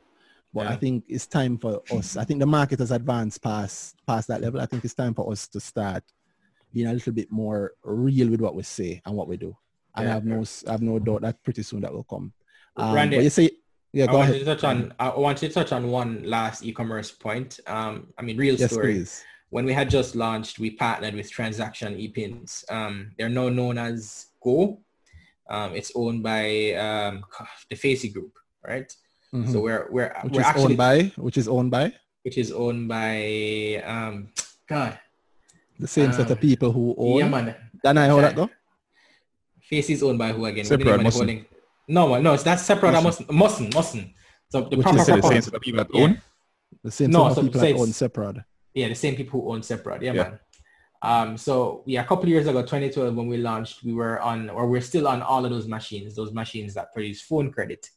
but 0.54 0.66
yeah. 0.66 0.74
I 0.74 0.76
think 0.76 1.06
it's 1.08 1.28
time 1.28 1.58
for 1.58 1.82
us. 1.92 2.18
I 2.18 2.24
think 2.24 2.40
the 2.40 2.46
market 2.46 2.80
has 2.80 2.92
advanced 2.92 3.42
past 3.42 3.96
past 4.06 4.28
that 4.30 4.42
level. 4.42 4.62
I 4.62 4.66
think 4.66 4.86
it's 4.86 4.94
time 4.94 5.14
for 5.14 5.32
us 5.32 5.48
to 5.50 5.60
start 5.60 6.04
being 6.74 6.88
a 6.88 6.94
little 6.94 7.14
bit 7.14 7.32
more 7.32 7.74
real 7.84 8.30
with 8.30 8.42
what 8.42 8.56
we 8.56 8.64
say 8.64 9.02
and 9.06 9.16
what 9.16 9.28
we 9.28 9.38
do. 9.38 9.56
And 9.96 10.06
yeah. 10.06 10.12
I 10.12 10.14
have 10.14 10.26
no 10.26 10.44
I 10.68 10.72
have 10.72 10.82
no 10.82 11.00
doubt 11.00 11.22
that 11.22 11.44
pretty 11.44 11.64
soon 11.64 11.82
that 11.82 11.94
will 11.94 12.04
come. 12.04 12.34
Um, 12.76 12.94
Randy, 12.94 13.18
you 13.18 13.30
say 13.30 13.52
yeah, 13.94 14.06
go 14.08 14.18
I 14.18 14.24
ahead. 14.24 14.40
To 14.40 14.46
touch 14.46 14.64
on, 14.64 14.94
I 15.00 15.10
want 15.10 15.38
to 15.40 15.50
touch 15.50 15.72
on 15.72 15.90
one 15.90 16.24
last 16.24 16.64
e-commerce 16.64 17.12
point. 17.12 17.60
Um, 17.68 18.14
I 18.18 18.22
mean, 18.22 18.38
real 18.38 18.56
yes, 18.56 18.72
story. 18.72 18.94
Please. 18.94 19.24
When 19.50 19.66
we 19.66 19.74
had 19.74 19.90
just 19.90 20.16
launched, 20.16 20.60
we 20.60 20.72
partnered 20.72 21.16
with 21.16 21.32
Transaction 21.32 21.96
ePins. 21.96 22.70
Um, 22.70 23.12
they're 23.18 23.30
now 23.30 23.50
known 23.50 23.78
as 23.78 24.28
Go. 24.44 24.82
Um, 25.50 25.74
it's 25.74 25.94
owned 25.96 26.22
by 26.22 26.74
um, 26.74 27.24
the 27.70 27.76
Facey 27.76 28.10
Group, 28.10 28.34
right? 28.66 28.94
Mm-hmm. 29.34 29.52
So 29.52 29.60
we're 29.60 29.88
we're 29.92 30.14
which 30.24 30.34
we're 30.34 30.42
is 30.42 30.48
actually 30.48 30.64
owned 30.64 30.78
by 30.78 31.12
which 31.18 31.38
is 31.38 31.48
owned 31.48 31.72
by 31.72 31.94
which 32.24 32.38
is 32.38 32.52
owned 32.52 32.88
by 32.88 33.84
um 33.86 34.30
God 34.68 34.98
the 35.80 35.88
same 35.88 36.08
um, 36.08 36.14
set 36.14 36.26
of 36.26 36.32
um, 36.32 36.38
people 36.38 36.72
who 36.72 36.96
own. 36.98 37.20
Yeah, 37.20 37.30
man. 37.30 37.56
Can 37.84 37.98
I 37.98 38.08
hold 38.08 38.24
that 38.24 38.36
though? 38.36 38.50
Face 39.62 39.90
is 39.90 40.04
owned 40.04 40.18
by 40.18 40.32
who 40.32 40.46
again? 40.46 40.66
Seprod, 40.66 41.04
Musson. 41.04 41.46
No, 41.88 42.20
no, 42.20 42.34
it's 42.34 42.44
that's 42.44 42.68
Seprod. 42.68 43.02
Musson, 43.04 43.26
Musson, 43.30 43.70
Musson. 43.74 44.14
So 44.50 44.62
the 44.62 44.78
Which 44.78 44.86
proper, 44.86 45.00
is 45.00 45.08
the 45.08 45.22
same 45.22 45.42
set 45.42 45.54
of 45.54 45.62
people 45.62 45.84
that 45.84 45.90
own. 45.94 46.22
The 46.84 46.92
same 46.92 47.12
no, 47.12 47.34
so 47.34 47.42
people 47.42 47.62
that 47.62 47.76
own 47.76 47.88
Seprod. 47.88 48.44
Yeah, 48.74 48.88
the 48.90 48.96
same 48.96 49.16
people 49.16 49.42
who 49.42 49.52
own 49.52 49.62
Seprod. 49.62 50.02
Yeah, 50.02 50.14
yeah. 50.14 50.24
man. 50.24 50.40
Um, 51.02 51.38
so 51.38 51.84
yeah, 51.86 52.02
a 52.02 52.06
couple 52.06 52.24
of 52.24 52.30
years 52.30 52.48
ago, 52.48 52.62
2012, 52.62 53.16
when 53.16 53.28
we 53.28 53.38
launched, 53.38 53.84
we 53.84 53.94
were 53.94 54.20
on, 54.22 54.50
or 54.50 54.68
we're 54.68 54.82
still 54.82 55.08
on 55.08 55.22
all 55.22 55.46
of 55.46 55.52
those 55.52 55.68
machines, 55.68 56.16
those 56.16 56.34
machines 56.34 56.74
that 56.74 56.92
produce 56.94 57.22
phone 57.22 57.52
credit 57.52 57.88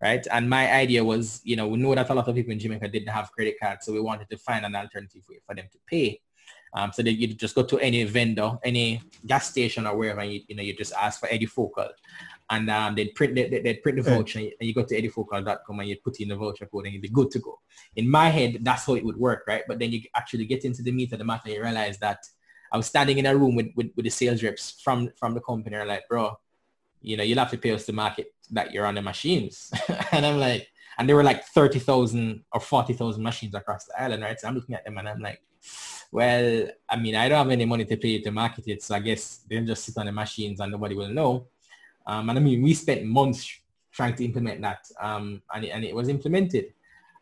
right? 0.00 0.26
And 0.30 0.48
my 0.48 0.72
idea 0.72 1.04
was, 1.04 1.40
you 1.44 1.56
know, 1.56 1.68
we 1.68 1.78
know 1.78 1.94
that 1.94 2.10
a 2.10 2.14
lot 2.14 2.28
of 2.28 2.34
people 2.34 2.52
in 2.52 2.58
Jamaica 2.58 2.88
didn't 2.88 3.08
have 3.08 3.32
credit 3.32 3.56
cards, 3.60 3.86
so 3.86 3.92
we 3.92 4.00
wanted 4.00 4.28
to 4.30 4.38
find 4.38 4.64
an 4.64 4.74
alternative 4.74 5.22
way 5.28 5.40
for 5.46 5.54
them 5.54 5.66
to 5.72 5.78
pay. 5.86 6.20
Um, 6.74 6.92
so 6.92 7.02
that 7.02 7.12
you 7.12 7.28
just 7.28 7.54
go 7.54 7.62
to 7.62 7.78
any 7.78 8.04
vendor, 8.04 8.58
any 8.62 9.00
gas 9.24 9.48
station 9.48 9.86
or 9.86 9.96
wherever, 9.96 10.22
you, 10.22 10.42
you 10.46 10.56
know, 10.56 10.62
you 10.62 10.76
just 10.76 10.92
ask 10.92 11.20
for 11.20 11.28
Edufocal. 11.28 11.88
And 12.50 12.70
um, 12.70 12.94
they'd 12.94 13.14
print 13.14 13.34
the, 13.34 13.48
they'd 13.48 13.82
print 13.82 13.96
the 13.96 14.02
voucher 14.02 14.40
and 14.40 14.52
you 14.60 14.74
go 14.74 14.84
to 14.84 14.94
edufocal.com 14.94 15.80
and 15.80 15.88
you 15.88 15.96
put 16.04 16.20
in 16.20 16.28
the 16.28 16.36
voucher 16.36 16.66
code 16.66 16.84
and 16.84 16.92
you'd 16.92 17.02
be 17.02 17.08
good 17.08 17.30
to 17.32 17.38
go. 17.38 17.58
In 17.96 18.08
my 18.08 18.28
head, 18.28 18.58
that's 18.60 18.84
how 18.84 18.94
it 18.94 19.04
would 19.04 19.16
work, 19.16 19.44
right? 19.48 19.62
But 19.66 19.78
then 19.78 19.90
you 19.90 20.02
actually 20.14 20.44
get 20.44 20.64
into 20.64 20.82
the 20.82 20.92
meat 20.92 21.12
of 21.12 21.18
the 21.18 21.24
matter 21.24 21.50
you 21.50 21.62
realize 21.62 21.98
that 21.98 22.24
I 22.70 22.76
was 22.76 22.86
standing 22.86 23.18
in 23.18 23.26
a 23.26 23.36
room 23.36 23.56
with, 23.56 23.68
with, 23.74 23.90
with 23.96 24.04
the 24.04 24.10
sales 24.10 24.42
reps 24.42 24.80
from, 24.82 25.10
from 25.16 25.34
the 25.34 25.40
company 25.40 25.76
and 25.76 25.88
like, 25.88 26.06
bro, 26.08 26.38
you 27.06 27.16
know, 27.16 27.22
you'll 27.22 27.38
have 27.38 27.52
to 27.52 27.56
pay 27.56 27.70
us 27.70 27.86
to 27.86 27.92
market 27.92 28.34
that 28.50 28.72
you're 28.72 28.84
on 28.84 28.96
the 28.96 29.02
machines. 29.02 29.70
and 30.12 30.26
I'm 30.26 30.40
like, 30.40 30.68
and 30.98 31.08
there 31.08 31.14
were 31.14 31.22
like 31.22 31.44
30,000 31.44 32.42
or 32.52 32.60
40,000 32.60 33.22
machines 33.22 33.54
across 33.54 33.84
the 33.84 34.02
island, 34.02 34.24
right? 34.24 34.38
So 34.38 34.48
I'm 34.48 34.56
looking 34.56 34.74
at 34.74 34.84
them 34.84 34.98
and 34.98 35.08
I'm 35.08 35.20
like, 35.20 35.40
well, 36.10 36.68
I 36.88 36.96
mean, 36.96 37.14
I 37.14 37.28
don't 37.28 37.38
have 37.38 37.50
any 37.50 37.64
money 37.64 37.84
to 37.84 37.96
pay 37.96 38.08
you 38.08 38.22
to 38.22 38.32
market 38.32 38.64
it. 38.66 38.82
So 38.82 38.96
I 38.96 38.98
guess 38.98 39.42
they'll 39.48 39.64
just 39.64 39.84
sit 39.84 39.96
on 39.98 40.06
the 40.06 40.12
machines 40.12 40.58
and 40.58 40.72
nobody 40.72 40.96
will 40.96 41.08
know. 41.08 41.46
Um, 42.08 42.28
and 42.28 42.38
I 42.40 42.42
mean, 42.42 42.60
we 42.60 42.74
spent 42.74 43.04
months 43.04 43.48
trying 43.92 44.16
to 44.16 44.24
implement 44.24 44.60
that 44.62 44.84
um, 45.00 45.42
and, 45.54 45.64
it, 45.64 45.68
and 45.68 45.84
it 45.84 45.94
was 45.94 46.08
implemented. 46.08 46.74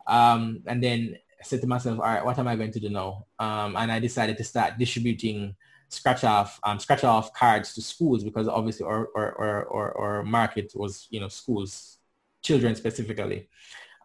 Um, 0.06 0.62
and 0.66 0.82
then 0.82 1.18
I 1.38 1.44
said 1.44 1.60
to 1.60 1.66
myself, 1.66 1.98
all 1.98 2.06
right, 2.06 2.24
what 2.24 2.38
am 2.38 2.48
I 2.48 2.56
going 2.56 2.72
to 2.72 2.80
do 2.80 2.88
now? 2.88 3.26
Um, 3.38 3.76
and 3.76 3.92
I 3.92 3.98
decided 3.98 4.38
to 4.38 4.44
start 4.44 4.78
distributing 4.78 5.56
scratch 5.88 6.24
off 6.24 6.58
um, 6.64 6.78
scratch 6.78 7.04
off 7.04 7.32
cards 7.32 7.74
to 7.74 7.82
schools 7.82 8.24
because 8.24 8.48
obviously 8.48 8.86
our, 8.86 9.08
our, 9.14 9.68
our, 9.68 9.98
our, 9.98 10.22
market 10.22 10.72
was, 10.74 11.06
you 11.10 11.20
know, 11.20 11.28
schools, 11.28 11.98
children 12.42 12.74
specifically. 12.74 13.48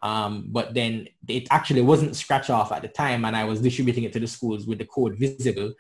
Um, 0.02 0.46
but 0.48 0.74
then 0.74 1.08
it 1.28 1.48
actually 1.52 1.82
wasn't 1.82 2.16
scratch 2.16 2.50
off 2.50 2.72
at 2.72 2.82
the 2.82 2.88
time 2.88 3.26
and 3.26 3.36
I 3.36 3.44
was 3.44 3.62
distributing 3.62 4.06
it 4.06 4.14
to 4.14 4.20
the 4.20 4.28
schools 4.28 4.66
with 4.66 4.78
the 4.78 4.86
code 4.86 5.18
visible. 5.18 5.74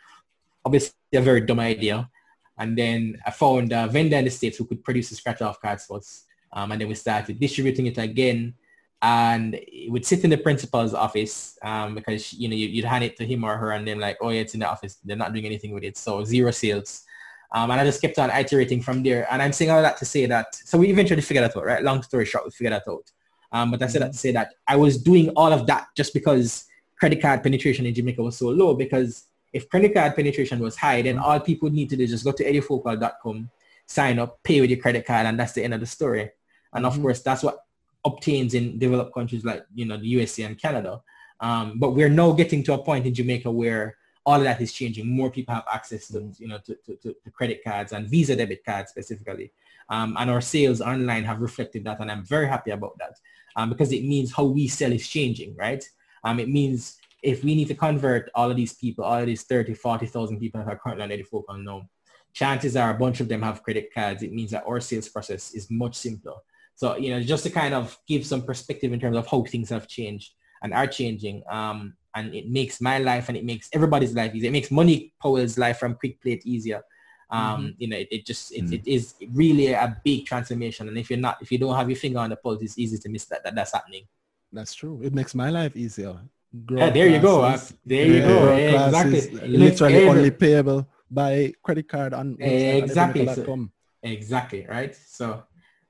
Obviously 0.66 0.94
a 1.14 1.22
very 1.22 1.42
dumb 1.42 1.60
idea. 1.60 2.10
And 2.58 2.78
then 2.78 3.18
I 3.26 3.32
found 3.32 3.72
a 3.72 3.88
vendor 3.88 4.18
in 4.18 4.26
the 4.26 4.32
States 4.32 4.58
who 4.58 4.66
could 4.66 4.84
produce 4.84 5.10
the 5.10 5.16
scratch 5.16 5.42
off 5.42 5.62
cards 5.62 5.86
for 5.86 5.98
us. 5.98 6.26
Um, 6.52 6.74
and 6.74 6.82
then 6.82 6.90
we 6.90 6.96
started 6.96 7.40
distributing 7.40 7.86
it 7.86 7.98
again 7.98 8.56
and 9.02 9.56
it 9.56 9.90
would 9.92 10.06
sit 10.06 10.24
in 10.24 10.30
the 10.30 10.38
principal's 10.38 10.94
office 10.94 11.58
um, 11.62 11.96
because 11.96 12.34
you 12.34 12.50
know 12.50 12.56
you'd 12.56 12.84
hand 12.84 13.04
it 13.04 13.16
to 13.18 13.26
him 13.26 13.44
or 13.46 13.56
her 13.58 13.72
and 13.72 13.88
then 13.88 14.00
like 14.00 14.18
oh 14.22 14.30
yeah 14.30 14.42
it's 14.42 14.54
in 14.54 14.60
the 14.60 14.70
office. 14.70 14.98
They're 15.04 15.16
not 15.16 15.34
doing 15.34 15.46
anything 15.46 15.74
with 15.74 15.84
it. 15.84 15.98
So 15.98 16.24
zero 16.24 16.52
sales. 16.52 17.06
Um, 17.52 17.72
and 17.72 17.82
I 17.82 17.86
just 17.86 18.02
kept 18.02 18.20
on 18.20 18.30
iterating 18.30 18.82
from 18.82 19.02
there. 19.02 19.26
And 19.32 19.42
I'm 19.42 19.54
saying 19.54 19.72
all 19.72 19.82
that 19.82 19.98
to 19.98 20.06
say 20.06 20.26
that 20.26 20.54
so 20.54 20.78
we 20.78 20.90
eventually 20.90 21.22
figured 21.22 21.46
that 21.46 21.56
out 21.56 21.66
right? 21.66 21.84
Long 21.84 22.04
story 22.04 22.26
short 22.26 22.46
we 22.46 22.52
figured 22.52 22.74
that 22.74 22.88
out. 22.88 23.10
Um, 23.52 23.72
but 23.72 23.82
I 23.82 23.88
said 23.88 24.02
that 24.02 24.12
to 24.12 24.18
say 24.18 24.32
that 24.34 24.54
I 24.68 24.76
was 24.76 25.02
doing 25.02 25.30
all 25.30 25.52
of 25.52 25.66
that 25.68 25.88
just 25.96 26.14
because 26.14 26.66
credit 26.98 27.22
card 27.22 27.42
penetration 27.42 27.86
in 27.86 27.94
Jamaica 27.94 28.22
was 28.22 28.38
so 28.38 28.50
low 28.50 28.74
because 28.74 29.28
if 29.54 29.70
credit 29.70 29.94
card 29.94 30.16
penetration 30.16 30.60
was 30.60 30.76
high 30.76 31.02
then 31.02 31.18
all 31.18 31.40
people 31.40 31.70
need 31.70 31.90
to 31.90 31.96
do 31.96 32.04
is 32.04 32.12
just 32.12 32.26
go 32.26 32.34
to 32.34 32.44
edufocal.com 32.44 33.50
sign 33.88 34.20
up 34.20 34.44
pay 34.44 34.62
with 34.62 34.70
your 34.70 34.80
credit 34.80 35.06
card 35.06 35.26
and 35.26 35.40
that's 35.40 35.54
the 35.54 35.64
end 35.64 35.74
of 35.74 35.80
the 35.80 35.86
story. 35.86 36.30
And 36.74 36.86
of 36.86 36.94
mm-hmm. 36.94 37.02
course 37.02 37.22
that's 37.22 37.42
what 37.42 37.64
obtains 38.06 38.54
in 38.54 38.78
developed 38.80 39.14
countries 39.14 39.44
like, 39.44 39.66
you 39.74 39.86
know, 39.86 39.98
the 39.98 40.08
USA 40.08 40.44
and 40.44 40.60
Canada. 40.60 41.02
Um, 41.40 41.80
but 41.80 41.92
we're 41.92 42.10
now 42.10 42.32
getting 42.32 42.64
to 42.64 42.74
a 42.74 42.84
point 42.84 43.06
in 43.06 43.14
Jamaica 43.14 43.50
where 43.50 43.98
all 44.26 44.38
of 44.38 44.44
that 44.44 44.62
is 44.62 44.74
changing. 44.74 45.10
More 45.10 45.32
people 45.32 45.56
have 45.56 45.66
access 45.72 46.08
to, 46.10 46.32
you 46.38 46.48
know, 46.48 46.60
to, 46.66 46.76
to, 46.86 47.14
to 47.14 47.32
credit 47.32 47.64
cards 47.64 47.94
and 47.94 48.08
Visa 48.08 48.36
debit 48.36 48.64
cards 48.66 48.92
specifically. 48.92 49.52
Um, 49.90 50.16
and 50.20 50.30
our 50.30 50.42
sales 50.42 50.82
online 50.82 51.24
have 51.24 51.42
reflected 51.42 51.84
that. 51.86 52.00
And 52.00 52.12
I'm 52.12 52.24
very 52.24 52.48
happy 52.48 52.72
about 52.72 52.98
that 53.00 53.16
um, 53.56 53.70
because 53.70 53.92
it 53.92 54.04
means 54.04 54.34
how 54.34 54.44
we 54.44 54.68
sell 54.68 54.92
is 54.92 55.08
changing, 55.08 55.56
right? 55.56 55.84
Um, 56.24 56.40
it 56.40 56.50
means 56.50 56.98
if 57.24 57.44
we 57.44 57.56
need 57.56 57.68
to 57.70 57.76
convert 57.76 58.30
all 58.36 58.52
of 58.52 58.58
these 58.58 58.74
people, 58.74 59.04
all 59.04 59.20
of 59.20 59.26
these 59.26 59.44
30, 59.44 59.74
40,000 59.74 60.40
people 60.40 60.62
that 60.62 60.72
are 60.72 60.78
currently 60.78 61.04
on 61.04 61.10
Edufocal 61.10 61.64
now, 61.64 61.90
chances 62.34 62.76
are 62.76 62.92
a 62.92 62.98
bunch 62.98 63.20
of 63.20 63.28
them 63.28 63.42
have 63.42 63.64
credit 63.64 63.94
cards. 63.94 64.24
It 64.24 64.32
means 64.32 64.52
that 64.52 64.66
our 64.68 64.80
sales 64.80 65.10
process 65.10 65.54
is 65.54 65.70
much 65.70 65.96
simpler. 65.96 66.34
So, 66.80 66.95
you 66.95 67.10
know, 67.10 67.22
just 67.22 67.43
to 67.43 67.49
kind 67.49 67.73
of 67.73 67.97
give 68.07 68.26
some 68.26 68.41
perspective 68.41 68.93
in 68.93 69.01
terms 69.01 69.18
of 69.18 69.27
how 69.27 69.43
things 69.43 69.68
have 69.69 69.85
changed 69.85 70.31
and 70.64 70.73
are 70.73 70.88
changing. 70.88 71.43
Um, 71.49 71.97
and 72.15 72.34
it 72.34 72.49
makes 72.49 72.80
my 72.80 72.99
life 72.99 73.27
and 73.27 73.38
it 73.38 73.43
makes 73.43 73.68
everybody's 73.73 74.14
life 74.14 74.34
easier. 74.34 74.47
It 74.47 74.53
makes 74.53 74.72
Money 74.72 75.14
Powell's 75.22 75.57
life 75.57 75.77
from 75.77 75.95
Quick 75.95 76.22
Plate 76.22 76.45
easier. 76.45 76.81
Um, 77.30 77.41
mm-hmm. 77.41 77.69
You 77.80 77.88
know, 77.89 77.97
it, 77.97 78.07
it 78.11 78.26
just, 78.26 78.53
it, 78.53 78.64
mm-hmm. 78.64 78.76
it 78.76 78.88
is 78.88 79.15
really 79.34 79.73
a 79.73 79.99
big 80.06 80.26
transformation. 80.26 80.88
And 80.88 80.97
if 80.97 81.10
you're 81.10 81.19
not, 81.19 81.41
if 81.41 81.51
you 81.51 81.57
don't 81.57 81.76
have 81.76 81.89
your 81.89 81.97
finger 81.97 82.19
on 82.19 82.30
the 82.30 82.38
pulse, 82.38 82.61
it's 82.61 82.80
easy 82.80 82.97
to 82.97 83.10
miss 83.10 83.26
that, 83.26 83.43
that 83.43 83.56
that's 83.56 83.73
happening. 83.73 84.07
That's 84.53 84.73
true. 84.73 85.01
It 85.03 85.14
makes 85.14 85.35
my 85.35 85.49
life 85.49 85.76
easier. 85.76 86.18
Grow 86.65 86.80
yeah, 86.80 86.91
there 86.91 87.10
you 87.10 87.19
go. 87.19 87.41
Uh, 87.41 87.60
there 87.85 88.07
you 88.07 88.22
go. 88.22 88.56
Yeah, 88.56 88.85
exactly. 88.88 89.47
Literally 89.49 90.07
only 90.07 90.31
payable 90.31 90.88
by 91.11 91.51
credit 91.61 91.89
card 91.89 92.14
on 92.14 92.38
exactly. 92.39 93.27
So, 93.27 93.68
exactly. 94.01 94.65
Right. 94.65 94.95
So 94.95 95.43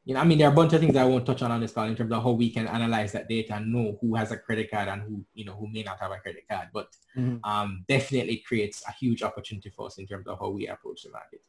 you 0.09 0.15
know, 0.15 0.21
I 0.21 0.23
mean, 0.23 0.39
there 0.39 0.47
are 0.47 0.51
a 0.51 0.55
bunch 0.55 0.73
of 0.73 0.79
things 0.79 0.95
I 0.95 1.03
won't 1.03 1.23
touch 1.23 1.43
on 1.43 1.51
on 1.51 1.61
this 1.61 1.71
call 1.71 1.85
in 1.85 1.95
terms 1.95 2.11
of 2.11 2.23
how 2.23 2.31
we 2.31 2.49
can 2.49 2.65
analyze 2.65 3.11
that 3.11 3.29
data 3.29 3.53
and 3.53 3.71
know 3.71 3.95
who 4.01 4.15
has 4.15 4.31
a 4.31 4.37
credit 4.37 4.71
card 4.71 4.87
and 4.87 5.03
who, 5.03 5.23
you 5.35 5.45
know, 5.45 5.53
who 5.53 5.67
may 5.71 5.83
not 5.83 5.99
have 5.99 6.09
a 6.09 6.17
credit 6.17 6.45
card, 6.49 6.69
but 6.73 6.87
mm-hmm. 7.15 7.37
um, 7.47 7.85
definitely 7.87 8.37
creates 8.37 8.81
a 8.87 8.91
huge 8.91 9.21
opportunity 9.21 9.69
for 9.69 9.85
us 9.85 9.99
in 9.99 10.07
terms 10.07 10.25
of 10.25 10.39
how 10.39 10.49
we 10.49 10.65
approach 10.65 11.03
the 11.03 11.11
market. 11.11 11.43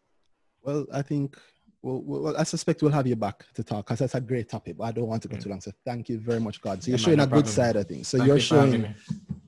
Well, 0.61 0.85
I 0.93 1.01
think 1.01 1.39
well, 1.81 2.03
well, 2.05 2.37
I 2.37 2.43
suspect 2.43 2.83
we'll 2.83 2.91
have 2.91 3.07
you 3.07 3.17
back 3.17 3.47
to 3.55 3.65
talk 3.65 3.87
because 3.87 4.01
that's 4.01 4.15
a 4.15 4.21
great 4.21 4.51
topic, 4.51 4.77
but 4.77 4.85
I 4.85 4.93
don't 4.93 5.09
want 5.09 5.23
to 5.23 5.29
go 5.29 5.39
too 5.39 5.49
long. 5.49 5.63
So 5.63 5.73
thank 5.87 6.11
you 6.11 6.19
very 6.19 6.39
much, 6.39 6.61
God. 6.61 6.83
So 6.83 6.91
you're 6.91 6.99
Yeah, 6.99 7.05
showing 7.07 7.17
man, 7.17 7.29
a 7.29 7.31
no 7.31 7.37
good 7.37 7.49
side 7.49 7.77
of 7.77 7.89
things. 7.89 8.09
So 8.09 8.19
Thank 8.19 8.29
you're 8.29 8.37
you 8.37 8.43
showing 8.43 8.95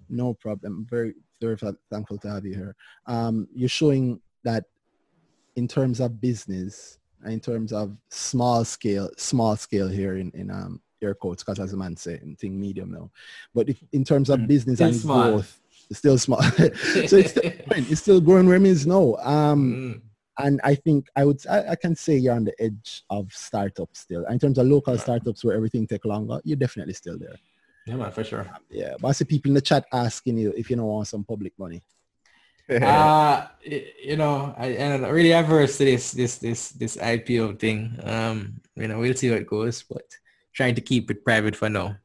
no 0.08 0.32
problem. 0.32 0.86
Very, 0.88 1.12
very 1.38 1.58
thankful 1.90 2.16
to 2.16 2.30
have 2.30 2.46
you 2.46 2.54
here. 2.54 2.76
Um, 3.06 3.46
you're 3.54 3.68
showing 3.68 4.22
that 4.44 4.64
in 5.56 5.68
terms 5.68 6.00
of 6.00 6.18
business, 6.18 6.98
in 7.26 7.40
terms 7.40 7.72
of 7.72 7.96
small 8.10 8.64
scale, 8.64 9.10
small 9.16 9.56
scale 9.56 9.88
here 9.88 10.16
in, 10.16 10.30
in 10.34 10.50
um 10.50 10.80
air 11.02 11.14
quotes, 11.14 11.42
because 11.42 11.58
as 11.58 11.72
a 11.72 11.76
man 11.76 11.96
say, 11.96 12.18
in 12.22 12.36
thing 12.36 12.58
medium 12.58 12.92
now. 12.92 13.10
But 13.54 13.68
if 13.68 13.82
in 13.92 14.04
terms 14.04 14.30
of 14.30 14.40
Mm. 14.40 14.48
business 14.48 14.80
and 14.80 14.94
small. 14.94 15.30
growth, 15.32 15.60
it's 15.90 15.98
still 15.98 16.16
small. 16.18 16.42
so 17.06 17.16
it's 17.16 17.30
still, 17.30 17.42
growing. 17.68 17.86
it's 17.90 18.00
still 18.00 18.20
growing 18.20 18.46
where 18.46 18.56
it 18.56 18.60
means 18.60 18.86
no. 18.86 19.16
Um, 19.18 19.74
Mm. 19.74 20.00
and 20.38 20.60
I 20.64 20.74
think 20.74 21.06
I 21.16 21.24
would 21.24 21.44
I, 21.48 21.70
I 21.70 21.76
can 21.76 21.94
say 21.96 22.16
you're 22.16 22.34
on 22.34 22.44
the 22.44 22.54
edge 22.62 23.02
of 23.10 23.32
startups 23.32 24.00
still. 24.00 24.24
In 24.26 24.38
terms 24.38 24.58
of 24.58 24.66
local 24.66 24.96
startups 24.98 25.44
where 25.44 25.56
everything 25.56 25.86
take 25.86 26.04
longer, 26.04 26.40
you're 26.44 26.56
definitely 26.56 26.94
still 26.94 27.18
there. 27.18 27.36
Yeah, 27.86 27.96
man, 27.96 28.12
for 28.12 28.22
sure. 28.22 28.46
Yeah, 28.70 28.94
but 29.00 29.08
I 29.08 29.12
see 29.12 29.24
people 29.24 29.50
in 29.50 29.54
the 29.54 29.60
chat 29.60 29.84
asking 29.92 30.38
you 30.38 30.52
if 30.56 30.70
you 30.70 30.76
don't 30.76 30.86
want 30.86 31.08
some 31.08 31.24
public 31.24 31.52
money. 31.58 31.82
Uh, 32.72 33.46
you 33.64 34.16
know, 34.16 34.54
I, 34.56 34.78
I'm 34.78 35.04
really 35.04 35.32
averse 35.32 35.76
to 35.78 35.84
this, 35.84 36.12
this, 36.12 36.38
this, 36.38 36.70
this 36.70 36.96
IPO 36.96 37.58
thing. 37.58 37.98
Um, 38.02 38.60
you 38.76 38.88
know, 38.88 38.98
we'll 38.98 39.14
see 39.14 39.28
how 39.28 39.34
it 39.34 39.46
goes, 39.46 39.82
but 39.82 40.04
trying 40.52 40.74
to 40.76 40.80
keep 40.80 41.10
it 41.10 41.24
private 41.24 41.54
for 41.54 41.68
now. 41.68 41.96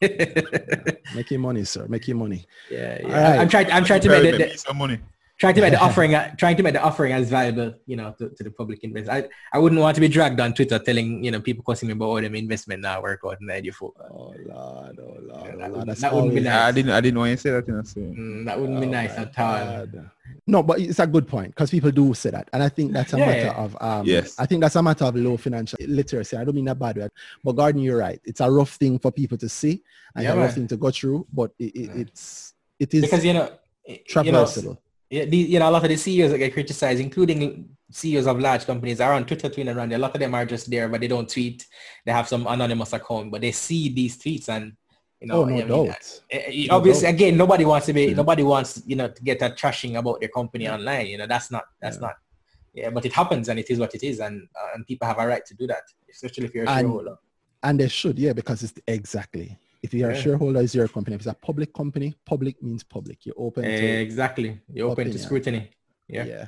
yeah, 0.00 0.08
Make 1.14 1.30
your 1.30 1.40
money, 1.40 1.64
sir. 1.64 1.86
Make 1.88 2.08
your 2.08 2.16
money. 2.16 2.46
yeah. 2.70 3.00
All 3.04 3.10
right. 3.10 3.38
I'm 3.38 3.48
trying. 3.48 3.70
I'm 3.70 3.84
trying 3.84 4.00
to 4.02 4.08
make 4.08 4.22
Very 4.22 4.38
the, 4.38 4.52
the, 4.52 4.58
some 4.58 4.78
money. 4.78 4.98
Trying 5.38 5.54
to 5.54 5.60
make 5.60 5.72
the 5.72 5.80
offering. 5.86 6.14
uh, 6.14 6.34
Trying 6.36 6.56
to 6.56 6.62
make 6.62 6.74
the 6.74 6.82
offering 6.82 7.12
as 7.12 7.28
valuable, 7.30 7.74
you 7.86 7.96
know, 7.96 8.14
to, 8.18 8.28
to 8.30 8.42
the 8.44 8.50
public 8.50 8.84
investors. 8.84 9.08
I, 9.08 9.28
I 9.52 9.58
wouldn't 9.58 9.80
want 9.80 9.94
to 9.94 10.00
be 10.00 10.08
dragged 10.08 10.40
on 10.40 10.52
Twitter 10.54 10.78
telling 10.78 11.24
you 11.24 11.30
know 11.30 11.40
people 11.40 11.64
cussing 11.64 11.88
me 11.88 11.92
about 11.92 12.06
all 12.06 12.20
them 12.20 12.34
investment 12.34 12.82
now 12.82 13.00
work 13.02 13.20
out 13.24 13.38
and 13.40 13.50
idea 13.50 13.72
for. 13.72 13.92
Oh 14.10 14.34
Lord, 14.46 14.98
oh 15.00 15.16
Lord, 15.22 15.46
Yeah, 15.46 15.52
oh, 15.54 15.58
that 15.58 15.70
Lord. 15.72 15.86
would, 15.88 15.96
that 15.96 16.14
wouldn't 16.14 16.34
be 16.34 16.40
nice. 16.40 16.54
I 16.54 16.72
didn't. 16.72 16.90
I 16.92 17.00
didn't 17.00 17.18
want 17.18 17.30
to 17.32 17.36
say 17.38 17.50
that. 17.50 17.66
You 17.68 17.74
know, 17.74 17.82
so. 17.82 18.00
Mm, 18.00 18.44
that 18.46 18.60
wouldn't 18.60 18.80
be 18.80 18.86
Oh, 18.86 18.90
nice 18.90 19.12
at 19.12 19.38
all. 19.38 19.54
God. 19.58 20.10
No, 20.46 20.62
but 20.62 20.78
it's 20.80 20.98
a 20.98 21.06
good 21.06 21.26
point 21.26 21.54
because 21.54 21.70
people 21.70 21.90
do 21.90 22.12
say 22.14 22.30
that, 22.30 22.48
and 22.52 22.62
I 22.62 22.68
think 22.68 22.92
that's 22.92 23.12
a 23.14 23.18
Yeah, 23.18 23.26
matter 23.26 23.40
yeah. 23.46 23.64
of 23.64 23.76
um. 23.80 24.06
Yes. 24.06 24.34
I 24.38 24.46
think 24.46 24.60
that's 24.60 24.76
a 24.76 24.82
matter 24.82 25.04
of 25.04 25.16
low 25.16 25.36
financial 25.36 25.78
literacy. 25.86 26.36
I 26.36 26.44
don't 26.44 26.54
mean 26.54 26.66
that 26.66 26.78
bad 26.78 26.96
way, 26.96 27.08
but 27.44 27.52
Gordon, 27.52 27.80
you're 27.80 27.98
right. 27.98 28.20
It's 28.24 28.40
a 28.40 28.50
rough 28.50 28.74
thing 28.74 28.98
for 28.98 29.10
people 29.10 29.38
to 29.38 29.48
see 29.48 29.82
and 30.14 30.24
Yeah, 30.24 30.32
a 30.32 30.36
rough 30.36 30.46
man. 30.48 30.54
thing 30.54 30.68
to 30.68 30.76
go 30.76 30.90
through, 30.90 31.26
but 31.32 31.52
it, 31.58 31.64
it, 31.74 31.74
Yeah. 31.86 32.00
it's 32.02 32.54
it 32.78 32.92
is 32.94 33.02
because 33.02 33.24
you 33.24 33.32
know, 33.34 33.50
you 33.86 33.94
know, 33.96 33.98
traversable. 34.44 34.64
yeah, 34.64 34.72
the, 34.72 34.78
you 35.10 35.58
know, 35.58 35.68
a 35.68 35.72
lot 35.72 35.82
of 35.84 35.88
the 35.88 35.96
CEOs 35.96 36.30
that 36.32 36.38
get 36.38 36.52
criticized, 36.52 37.00
including 37.00 37.68
CEOs 37.90 38.26
of 38.26 38.38
large 38.38 38.66
companies, 38.66 39.00
are 39.00 39.14
on 39.14 39.24
Twitter 39.24 39.48
tweeting 39.48 39.74
around. 39.74 39.92
A 39.92 39.98
lot 39.98 40.14
of 40.14 40.20
them 40.20 40.34
are 40.34 40.44
just 40.44 40.70
there, 40.70 40.88
but 40.88 41.00
they 41.00 41.08
don't 41.08 41.28
tweet. 41.28 41.66
They 42.04 42.12
have 42.12 42.28
some 42.28 42.46
anonymous 42.46 42.92
account, 42.92 43.30
but 43.30 43.40
they 43.40 43.52
see 43.52 43.88
these 43.88 44.18
tweets 44.18 44.48
and 44.48 44.72
you 45.20 45.26
know, 45.26 45.42
oh 45.42 45.44
no 45.46 45.54
I 45.54 45.58
mean, 45.64 45.68
doubt. 45.88 46.20
eh, 46.30 46.66
No 46.68 46.76
obviously, 46.76 47.02
doubt. 47.06 47.14
again, 47.14 47.36
nobody 47.36 47.64
wants 47.64 47.86
to 47.86 47.92
be, 47.92 48.04
Yeah. 48.06 48.14
nobody 48.14 48.44
wants, 48.44 48.82
you 48.86 48.94
know, 48.94 49.08
to 49.08 49.22
get 49.24 49.42
a 49.42 49.50
trashing 49.50 49.98
about 49.98 50.20
their 50.20 50.28
company 50.28 50.68
online. 50.68 51.06
You 51.08 51.18
know, 51.18 51.26
that's 51.26 51.50
not, 51.50 51.64
that's 51.82 51.96
Yeah. 51.96 52.00
not. 52.02 52.16
Yeah, 52.74 52.90
but 52.90 53.04
it 53.04 53.12
happens 53.12 53.48
and 53.48 53.58
it 53.58 53.68
is 53.70 53.78
what 53.80 53.94
it 53.96 54.04
is, 54.04 54.20
and 54.20 54.46
uh, 54.54 54.68
and 54.74 54.86
people 54.86 55.08
have 55.08 55.18
a 55.18 55.26
right 55.26 55.44
to 55.44 55.54
do 55.54 55.66
that, 55.66 55.82
especially 56.10 56.44
if 56.44 56.54
you're 56.54 56.66
a 56.66 56.70
And- 56.70 56.80
shareholder. 56.80 57.16
And 57.64 57.80
they 57.80 57.88
should, 57.88 58.16
yeah, 58.20 58.32
because 58.34 58.62
it's 58.62 58.74
exactly. 58.86 59.58
If 59.82 59.94
you're 59.94 60.10
a 60.10 60.20
shareholder, 60.20 60.60
it's 60.60 60.74
your 60.74 60.88
company. 60.88 61.14
If 61.14 61.20
it's 61.22 61.28
a 61.28 61.34
public 61.34 61.72
company, 61.72 62.14
public 62.24 62.60
means 62.62 62.82
public. 62.82 63.24
You're 63.24 63.36
open 63.38 63.62
to 63.64 63.70
exactly, 63.70 64.60
you're 64.72 64.90
open 64.90 65.10
to 65.10 65.18
scrutiny. 65.18 65.70
Yeah. 66.08 66.24
yeah 66.24 66.46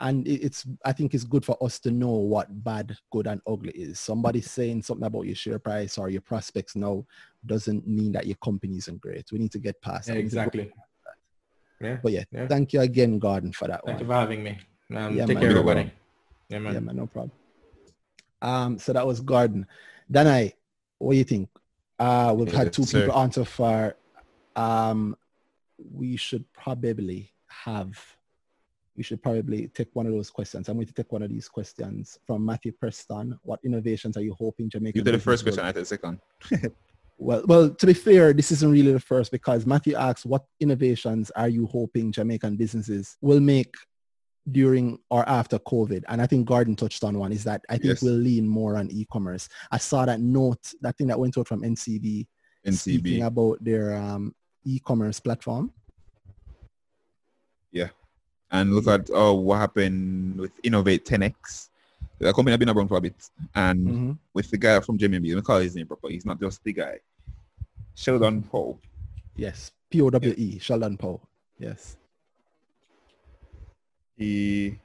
and 0.00 0.26
it's 0.26 0.66
i 0.84 0.90
think 0.92 1.14
it's 1.14 1.22
good 1.22 1.44
for 1.44 1.56
us 1.62 1.78
to 1.78 1.90
know 1.92 2.08
what 2.10 2.48
bad 2.64 2.96
good 3.12 3.28
and 3.28 3.40
ugly 3.46 3.70
is 3.72 4.00
somebody 4.00 4.40
saying 4.40 4.82
something 4.82 5.06
about 5.06 5.22
your 5.26 5.36
share 5.36 5.60
price 5.60 5.98
or 5.98 6.08
your 6.10 6.20
prospects 6.20 6.74
now 6.74 7.04
doesn't 7.46 7.86
mean 7.86 8.10
that 8.10 8.26
your 8.26 8.34
company 8.42 8.76
isn't 8.78 9.00
great 9.00 9.30
we 9.30 9.38
need 9.38 9.52
to 9.52 9.60
get 9.60 9.80
past 9.82 10.08
Yeah, 10.08 10.14
that. 10.14 10.18
We 10.18 10.22
need 10.24 10.30
to 10.30 10.34
go- 10.36 10.42
exactly. 10.42 10.72
Yeah. 11.80 11.98
but 12.02 12.10
yeah, 12.12 12.24
Yeah. 12.32 12.48
thank 12.48 12.72
you 12.72 12.80
again 12.80 13.20
gordon 13.20 13.52
for 13.52 13.68
that 13.68 13.82
Thank 13.86 14.00
you 14.00 14.06
for 14.06 14.14
having 14.14 14.42
me. 14.42 14.58
Um, 14.90 15.14
Yeah, 15.16 15.26
take 15.26 15.34
man. 15.34 15.42
care, 15.42 15.50
You're 15.52 15.60
everybody. 15.60 15.92
Yeah, 16.48 16.58
man. 16.58 16.74
yeah 16.74 16.80
man 16.80 16.96
no 16.96 17.06
problem 17.06 17.30
um 18.42 18.78
so 18.80 18.92
that 18.94 19.06
was 19.06 19.20
gordon 19.20 19.64
then 20.08 20.26
i 20.26 20.52
what 20.98 21.12
do 21.12 21.18
you 21.18 21.24
think 21.24 21.48
uh 21.98 22.34
we've 22.36 22.52
had 22.52 22.72
two 22.72 22.84
people 22.84 23.12
on 23.12 23.30
so 23.30 23.44
far 23.44 23.96
um 24.56 25.16
we 25.78 26.16
should 26.16 26.44
probably 26.52 27.32
have 27.46 27.98
we 28.96 29.02
should 29.02 29.22
probably 29.22 29.68
take 29.68 29.88
one 29.92 30.06
of 30.06 30.12
those 30.12 30.30
questions. 30.30 30.68
I'm 30.68 30.76
going 30.76 30.86
to 30.86 30.92
take 30.92 31.10
one 31.10 31.22
of 31.22 31.28
these 31.28 31.48
questions 31.48 32.18
from 32.26 32.44
Matthew 32.44 32.72
Preston. 32.72 33.38
What 33.42 33.58
innovations 33.64 34.16
are 34.16 34.22
you 34.22 34.34
hoping 34.38 34.70
Jamaica? 34.70 34.98
You 34.98 35.04
did 35.04 35.14
the 35.14 35.18
first 35.18 35.42
question. 35.42 35.64
I 35.64 35.72
did 35.72 35.82
the 35.82 35.86
second. 35.86 36.20
Well, 37.16 37.44
well, 37.46 37.70
to 37.70 37.86
be 37.86 37.94
fair, 37.94 38.32
this 38.32 38.50
isn't 38.50 38.70
really 38.70 38.92
the 38.92 38.98
first 38.98 39.30
because 39.30 39.66
Matthew 39.66 39.94
asks, 39.94 40.26
what 40.26 40.44
innovations 40.58 41.30
are 41.30 41.48
you 41.48 41.66
hoping 41.66 42.10
Jamaican 42.10 42.56
businesses 42.56 43.16
will 43.20 43.38
make 43.38 43.72
during 44.50 44.98
or 45.10 45.28
after 45.28 45.58
COVID? 45.58 46.04
And 46.08 46.20
I 46.20 46.26
think 46.26 46.46
Gordon 46.46 46.76
touched 46.76 47.04
on 47.04 47.18
one 47.18 47.32
is 47.32 47.44
that 47.44 47.62
I 47.68 47.74
think 47.74 47.84
Yes. 47.94 48.02
we'll 48.02 48.14
lean 48.14 48.46
more 48.48 48.76
on 48.76 48.90
e-commerce. 48.90 49.48
I 49.70 49.78
saw 49.78 50.04
that 50.06 50.20
note, 50.20 50.72
that 50.80 50.96
thing 50.98 51.06
that 51.08 51.18
went 51.18 51.36
out 51.38 51.48
from 51.48 51.62
NCB 51.62 52.26
speaking 52.72 53.20
NCB. 53.20 53.26
about 53.26 53.62
their 53.64 53.94
um, 53.96 54.34
e-commerce 54.64 55.20
platform. 55.20 55.72
Yeah, 57.72 57.88
and 58.50 58.72
look 58.72 58.86
at 58.86 59.10
oh, 59.12 59.34
what 59.34 59.58
happened 59.58 60.38
with 60.38 60.52
Innovate 60.62 61.04
10x. 61.04 61.70
The 62.18 62.32
company 62.32 62.52
has 62.52 62.58
been 62.58 62.70
around 62.70 62.86
for 62.88 62.96
a 62.98 63.00
bit. 63.00 63.14
And 63.54 63.86
Mhm. 63.88 64.18
with 64.32 64.48
the 64.50 64.56
guy 64.56 64.78
from 64.80 64.96
JMB, 64.98 65.28
let 65.30 65.36
me 65.36 65.42
call 65.42 65.58
his 65.58 65.74
name 65.74 65.86
proper. 65.88 66.08
He's 66.08 66.24
not 66.24 66.38
just 66.40 66.62
the 66.62 66.72
guy. 66.72 67.00
Sheldon 67.96 68.42
Powe. 68.44 68.78
Yes, 69.36 69.72
P-O-W-E, 69.90 70.58
Sheldon 70.60 70.96
Powe. 70.96 71.20
Yes. 71.58 71.96
He 74.16 74.78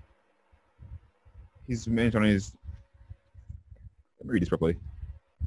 he's 1.67 1.87
mentioned 1.87 2.25
his 2.25 2.53
let 4.19 4.27
me 4.27 4.33
read 4.33 4.41
this 4.41 4.49
properly. 4.49 4.75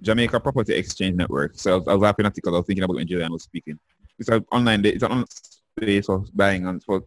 Jamaica 0.00 0.40
Property 0.40 0.74
Exchange 0.74 1.16
Network. 1.16 1.52
So 1.54 1.74
I 1.74 1.76
was, 1.76 1.88
I 1.88 1.92
was 1.92 2.02
laughing 2.02 2.26
at 2.26 2.32
it 2.32 2.36
because 2.36 2.54
I 2.54 2.56
was 2.58 2.66
thinking 2.66 2.84
about 2.84 2.96
when 2.96 3.06
Julian 3.06 3.32
was 3.32 3.44
speaking. 3.44 3.78
It's 4.18 4.28
an 4.28 4.44
online 4.50 4.84
it's 4.84 5.02
an 5.02 5.12
online 5.12 5.26
space 5.78 6.06
for 6.06 6.24
buying 6.34 6.66
and 6.66 6.82
for 6.82 7.02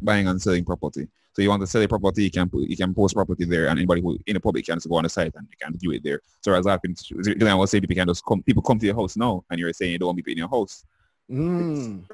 buying 0.00 0.28
and 0.28 0.40
selling 0.40 0.64
property. 0.64 1.08
So 1.34 1.40
you 1.40 1.48
want 1.48 1.62
to 1.62 1.66
sell 1.66 1.80
a 1.80 1.88
property, 1.88 2.24
you 2.24 2.30
can 2.30 2.48
put, 2.48 2.68
you 2.68 2.76
can 2.76 2.92
post 2.92 3.14
property 3.14 3.44
there, 3.44 3.68
and 3.68 3.78
anybody 3.78 4.02
who 4.02 4.18
in 4.26 4.34
the 4.34 4.40
public 4.40 4.66
can 4.66 4.76
just 4.76 4.88
go 4.88 4.96
on 4.96 5.04
the 5.04 5.08
site 5.08 5.32
and 5.34 5.48
they 5.48 5.56
can 5.64 5.78
view 5.78 5.92
it 5.92 6.04
there. 6.04 6.20
So 6.42 6.52
I 6.52 6.58
was 6.58 6.66
laughing. 6.66 6.94
Julian 6.94 7.56
was 7.56 7.70
saying 7.70 7.80
people 7.80 7.96
can 7.96 8.08
just 8.08 8.24
come, 8.24 8.42
people 8.42 8.62
come 8.62 8.78
to 8.78 8.86
your 8.86 8.94
house 8.94 9.16
now, 9.16 9.42
and 9.50 9.58
you're 9.58 9.72
saying 9.72 9.92
you 9.92 9.98
don't 9.98 10.08
want 10.08 10.18
people 10.18 10.32
in 10.32 10.38
your 10.38 10.48
house. 10.48 10.84
Mm. 11.30 12.04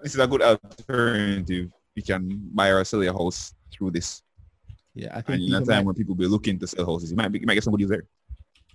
This 0.00 0.14
is 0.14 0.18
a 0.18 0.26
good 0.26 0.42
alternative. 0.42 1.70
You 1.94 2.02
can 2.02 2.50
buy 2.54 2.68
or 2.68 2.84
sell 2.84 3.02
your 3.02 3.12
house 3.12 3.54
through 3.72 3.90
this. 3.92 4.22
Yeah, 4.94 5.12
I 5.12 5.16
And 5.18 5.26
think 5.26 5.42
in 5.48 5.54
a 5.54 5.58
time 5.58 5.66
might- 5.66 5.86
when 5.86 5.94
people 5.94 6.14
be 6.14 6.26
looking 6.26 6.58
to 6.58 6.66
sell 6.66 6.86
houses, 6.86 7.10
you 7.10 7.16
might, 7.16 7.28
be, 7.28 7.40
you 7.40 7.46
might 7.46 7.54
get 7.54 7.64
somebody 7.64 7.84
there. 7.84 8.04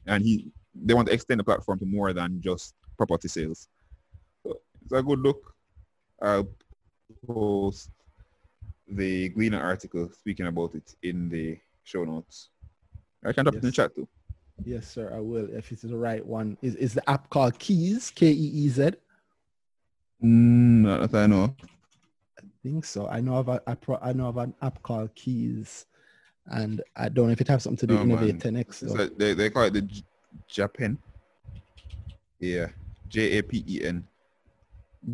And 0.05 0.23
he, 0.23 0.51
they 0.73 0.93
want 0.93 1.07
to 1.07 1.13
extend 1.13 1.39
the 1.39 1.43
platform 1.43 1.79
to 1.79 1.85
more 1.85 2.13
than 2.13 2.41
just 2.41 2.73
property 2.97 3.27
sales. 3.27 3.67
So 4.43 4.59
it's 4.83 4.91
a 4.91 5.01
good 5.01 5.19
look. 5.19 5.53
I'll 6.21 6.47
post 7.27 7.89
the 8.87 9.29
Gleaner 9.29 9.61
article 9.61 10.09
speaking 10.11 10.47
about 10.47 10.75
it 10.75 10.95
in 11.03 11.29
the 11.29 11.57
show 11.83 12.03
notes. 12.03 12.49
I 13.25 13.33
can 13.33 13.45
drop 13.45 13.55
it 13.55 13.57
in 13.63 13.65
the 13.65 13.71
chat 13.71 13.95
too. 13.95 14.07
Yes, 14.63 14.87
sir, 14.87 15.11
I 15.13 15.19
will. 15.19 15.49
If 15.51 15.71
it's 15.71 15.81
the 15.81 15.97
right 15.97 16.25
one. 16.25 16.57
Is, 16.61 16.75
is 16.75 16.93
the 16.93 17.09
app 17.09 17.29
called 17.29 17.57
Keez, 17.59 18.13
K-E-E-Z? 18.13 18.91
Mm, 20.23 20.81
not 20.81 21.11
that 21.11 21.23
I 21.23 21.27
know. 21.27 21.55
Think 22.65 22.83
so. 22.83 23.07
I 23.07 23.19
know 23.19 23.35
of 23.35 23.47
a, 23.47 23.61
I, 23.67 23.75
pro, 23.75 23.99
I 24.01 24.11
know 24.11 24.25
of 24.27 24.37
an 24.37 24.55
app 24.63 24.81
called 24.81 25.13
Keez, 25.15 25.85
and 26.47 26.81
I 26.95 27.09
don't 27.09 27.27
know 27.27 27.31
if 27.31 27.39
it 27.39 27.47
has 27.47 27.61
something 27.61 27.77
to 27.77 27.85
do 27.85 27.93
No, 27.93 28.15
with 28.15 28.23
Innovate 28.23 28.43
man. 28.43 28.65
10X. 28.65 28.81
It's 28.81 28.91
like 28.91 29.17
they, 29.19 29.35
they 29.35 29.51
call 29.51 29.65
it 29.65 29.73
the 29.73 29.83
J- 29.83 30.03
JAPEN. 30.49 30.97
Yeah. 32.39 32.69
J-A-P-E-N. 33.07 34.03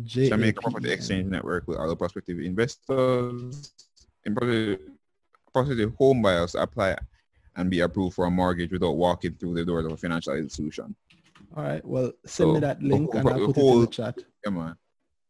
J- 0.02 0.28
Jamaica 0.30 0.48
A 0.48 0.52
P 0.54 0.58
E 0.58 0.62
Property 0.62 0.88
N. 0.88 0.94
Exchange 0.94 1.30
Network 1.30 1.68
with 1.68 1.76
other 1.76 1.94
prospective 1.94 2.40
investors 2.40 3.70
and 4.24 4.34
prospective 4.34 5.94
home 5.96 6.22
buyers 6.22 6.52
to 6.52 6.62
apply 6.62 6.96
and 7.56 7.68
be 7.68 7.80
approved 7.80 8.14
for 8.14 8.24
a 8.24 8.30
mortgage 8.30 8.72
without 8.72 8.92
walking 8.92 9.34
through 9.34 9.56
the 9.56 9.64
doors 9.66 9.84
of 9.84 9.92
a 9.92 9.96
financial 9.98 10.32
institution. 10.36 10.96
All 11.54 11.64
right. 11.64 11.84
Well, 11.84 12.12
send 12.24 12.54
me 12.54 12.60
that 12.60 12.82
link 12.82 13.12
and 13.12 13.28
I'll 13.28 13.44
put 13.44 13.58
it 13.58 13.62
in 13.62 13.80
the 13.82 13.86
chat. 13.88 14.16
Come 14.42 14.56
on. 14.56 14.78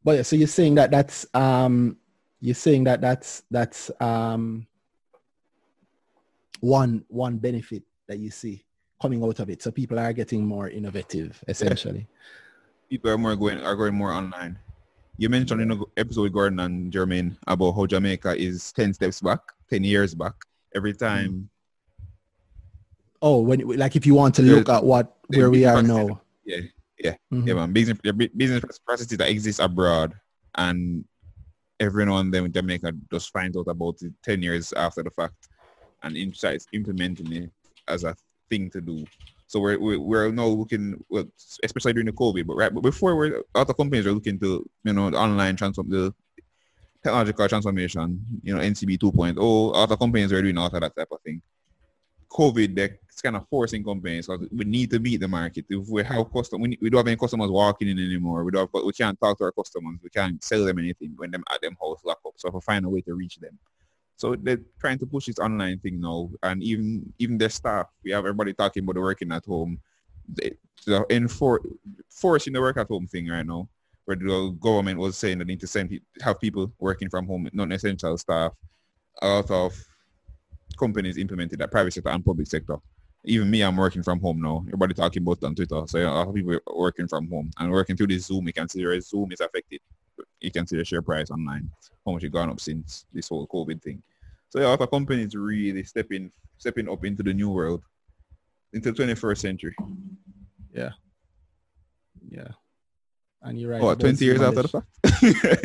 But 0.04 0.16
yeah, 0.16 0.22
so 0.22 0.36
you're 0.36 0.46
saying 0.48 0.76
that 0.76 0.92
that's 0.92 1.26
um, 1.34 1.96
you're 2.42 2.56
saying 2.56 2.84
that 2.84 3.00
that's 3.00 3.44
that's 3.50 3.90
um, 4.00 4.66
one 6.60 7.04
one 7.08 7.38
benefit 7.38 7.84
that 8.08 8.18
you 8.18 8.30
see 8.30 8.64
coming 9.00 9.22
out 9.22 9.38
of 9.38 9.48
it. 9.48 9.62
So 9.62 9.70
people 9.70 9.98
are 9.98 10.12
getting 10.12 10.44
more 10.44 10.68
innovative, 10.68 11.42
essentially. 11.48 12.06
People 12.90 13.10
are 13.12 13.18
more 13.18 13.36
going 13.36 13.58
are 13.62 13.76
going 13.76 13.94
more 13.94 14.12
online. 14.12 14.58
You 15.18 15.28
mentioned 15.28 15.60
in 15.62 15.68
the 15.68 15.84
episode 15.96 16.22
with 16.22 16.32
Gordon 16.32 16.58
and 16.60 16.92
Jermaine 16.92 17.36
about 17.46 17.72
how 17.72 17.86
Jamaica 17.86 18.34
is 18.36 18.72
ten 18.72 18.92
steps 18.92 19.20
back, 19.20 19.40
ten 19.70 19.84
years 19.84 20.14
back. 20.14 20.34
Every 20.74 20.92
time 20.92 21.48
Oh, 23.24 23.40
when 23.40 23.60
like 23.78 23.94
if 23.94 24.04
you 24.04 24.14
want 24.14 24.34
to 24.34 24.42
look 24.42 24.68
at 24.68 24.82
what 24.82 25.16
where 25.28 25.48
we 25.48 25.64
are 25.64 25.80
now. 25.80 26.20
Yeah, 26.44 26.56
yeah, 26.98 27.14
Mhm. 27.32 27.46
yeah, 27.46 27.54
man. 27.54 27.72
Business 27.72 27.98
there 28.02 28.10
are 28.10 28.14
bu- 28.18 28.34
business 28.36 28.64
processes 28.84 29.16
that 29.16 29.30
exist 29.30 29.60
abroad, 29.60 30.14
and 30.56 31.04
every 31.82 32.06
now 32.06 32.18
and 32.18 32.32
then 32.32 32.52
Jamaica 32.52 32.92
just 33.10 33.32
finds 33.32 33.56
out 33.56 33.66
about 33.68 34.00
it 34.02 34.12
ten 34.22 34.40
years 34.40 34.72
after 34.72 35.02
the 35.02 35.10
fact, 35.10 35.48
and 36.02 36.36
starts 36.36 36.66
implementing 36.72 37.32
it 37.32 37.50
as 37.88 38.04
a 38.04 38.14
thing 38.48 38.70
to 38.70 38.80
do. 38.80 39.04
So 39.48 39.60
we're 39.60 39.78
we're, 39.78 39.98
we're 39.98 40.30
now 40.30 40.46
looking, 40.46 41.04
well, 41.10 41.26
especially 41.62 41.92
during 41.92 42.06
the 42.06 42.12
COVID, 42.12 42.46
but 42.46 42.56
right, 42.56 42.72
but 42.72 42.82
before 42.82 43.16
we're 43.16 43.42
other 43.54 43.74
companies 43.74 44.06
are 44.06 44.12
looking 44.12 44.38
to 44.38 44.68
you 44.84 44.92
know 44.92 45.10
the 45.10 45.18
online 45.18 45.56
transform 45.56 45.90
the 45.90 46.14
technological 47.02 47.48
transformation, 47.48 48.24
you 48.42 48.54
know 48.54 48.62
NCB 48.62 48.98
2.0, 48.98 49.72
other 49.74 49.96
companies 49.96 50.32
are 50.32 50.40
doing 50.40 50.56
all 50.56 50.66
of 50.66 50.72
that 50.72 50.96
type 50.96 51.08
of 51.10 51.20
thing. 51.22 51.42
COVID, 52.30 52.74
that's 53.12 53.20
kind 53.20 53.36
of 53.36 53.46
forcing 53.48 53.84
companies 53.84 54.26
because 54.26 54.48
we 54.50 54.64
need 54.64 54.90
to 54.90 54.98
meet 54.98 55.20
the 55.20 55.28
market. 55.28 55.66
If 55.68 55.86
we 55.86 56.02
have 56.02 56.32
custom, 56.32 56.62
we, 56.62 56.78
we 56.80 56.88
don't 56.88 57.00
have 57.00 57.06
any 57.06 57.16
customers 57.16 57.50
walking 57.50 57.88
in 57.88 57.98
anymore. 57.98 58.42
We 58.42 58.52
don't. 58.52 58.70
Have, 58.74 58.84
we 58.84 58.92
can't 58.92 59.20
talk 59.20 59.36
to 59.38 59.44
our 59.44 59.52
customers. 59.52 59.98
We 60.02 60.08
can't 60.08 60.42
sell 60.42 60.64
them 60.64 60.78
anything 60.78 61.12
when 61.16 61.30
them 61.30 61.44
at 61.52 61.60
them 61.60 61.76
house 61.78 62.00
lock 62.04 62.20
up. 62.26 62.32
So 62.36 62.48
we 62.48 62.60
find 62.62 62.86
a 62.86 62.88
way 62.88 63.02
to 63.02 63.14
reach 63.14 63.36
them, 63.36 63.58
so 64.16 64.34
they're 64.34 64.62
trying 64.80 64.98
to 64.98 65.06
push 65.06 65.26
this 65.26 65.38
online 65.38 65.78
thing 65.78 66.00
now, 66.00 66.30
and 66.42 66.62
even 66.62 67.12
even 67.18 67.36
their 67.36 67.50
staff. 67.50 67.88
We 68.02 68.12
have 68.12 68.24
everybody 68.24 68.54
talking 68.54 68.82
about 68.82 68.94
the 68.94 69.02
working 69.02 69.30
at 69.30 69.44
home. 69.44 69.78
They, 70.26 70.52
the 70.86 71.04
enfor- 71.10 71.60
forcing 72.08 72.54
the 72.54 72.60
work 72.60 72.78
at 72.78 72.88
home 72.88 73.06
thing 73.06 73.28
right 73.28 73.46
now, 73.46 73.68
where 74.06 74.16
the 74.16 74.56
government 74.58 74.98
was 74.98 75.18
saying 75.18 75.38
they 75.38 75.44
need 75.44 75.60
to 75.60 75.66
send 75.66 76.00
have 76.22 76.40
people 76.40 76.72
working 76.78 77.10
from 77.10 77.26
home, 77.26 77.50
non-essential 77.52 78.16
staff, 78.16 78.52
a 79.20 79.28
lot 79.28 79.50
of 79.50 79.74
companies 80.78 81.18
implemented 81.18 81.58
that 81.58 81.70
private 81.70 81.92
sector 81.92 82.08
and 82.08 82.24
public 82.24 82.46
sector. 82.46 82.78
Even 83.24 83.50
me, 83.50 83.62
I'm 83.62 83.76
working 83.76 84.02
from 84.02 84.20
home 84.20 84.42
now. 84.42 84.64
Everybody 84.66 84.94
talking 84.94 85.22
about 85.22 85.38
it 85.38 85.44
on 85.44 85.54
Twitter. 85.54 85.82
So 85.86 85.98
yeah, 85.98 86.10
a 86.10 86.14
lot 86.14 86.28
of 86.28 86.34
people 86.34 86.54
are 86.54 86.76
working 86.76 87.06
from 87.06 87.28
home 87.28 87.50
and 87.58 87.70
working 87.70 87.96
through 87.96 88.08
this 88.08 88.26
Zoom. 88.26 88.46
You 88.46 88.52
can 88.52 88.68
see 88.68 88.84
where 88.84 89.00
Zoom 89.00 89.30
is 89.32 89.40
affected. 89.40 89.80
You 90.40 90.50
can 90.50 90.66
see 90.66 90.76
the 90.76 90.84
share 90.84 91.02
price 91.02 91.30
online, 91.30 91.70
how 92.04 92.12
much 92.12 92.24
it 92.24 92.32
gone 92.32 92.50
up 92.50 92.60
since 92.60 93.06
this 93.12 93.28
whole 93.28 93.46
COVID 93.46 93.80
thing. 93.80 94.02
So 94.48 94.58
yeah, 94.58 94.66
a 94.66 94.70
lot 94.70 94.80
of 94.80 94.90
companies 94.90 95.34
really 95.36 95.84
stepping 95.84 96.32
stepping 96.58 96.88
up 96.88 97.04
into 97.04 97.22
the 97.22 97.32
new 97.32 97.50
world, 97.50 97.82
into 98.72 98.92
the 98.92 99.04
21st 99.04 99.38
century. 99.38 99.76
Yeah. 100.74 100.90
Yeah. 102.28 102.48
And 103.42 103.60
you're 103.60 103.70
right. 103.70 103.82
Oh, 103.82 103.94
20 103.94 104.24
years 104.24 104.40
after 104.40 104.62
the 104.62 104.68
fact. 104.68 104.86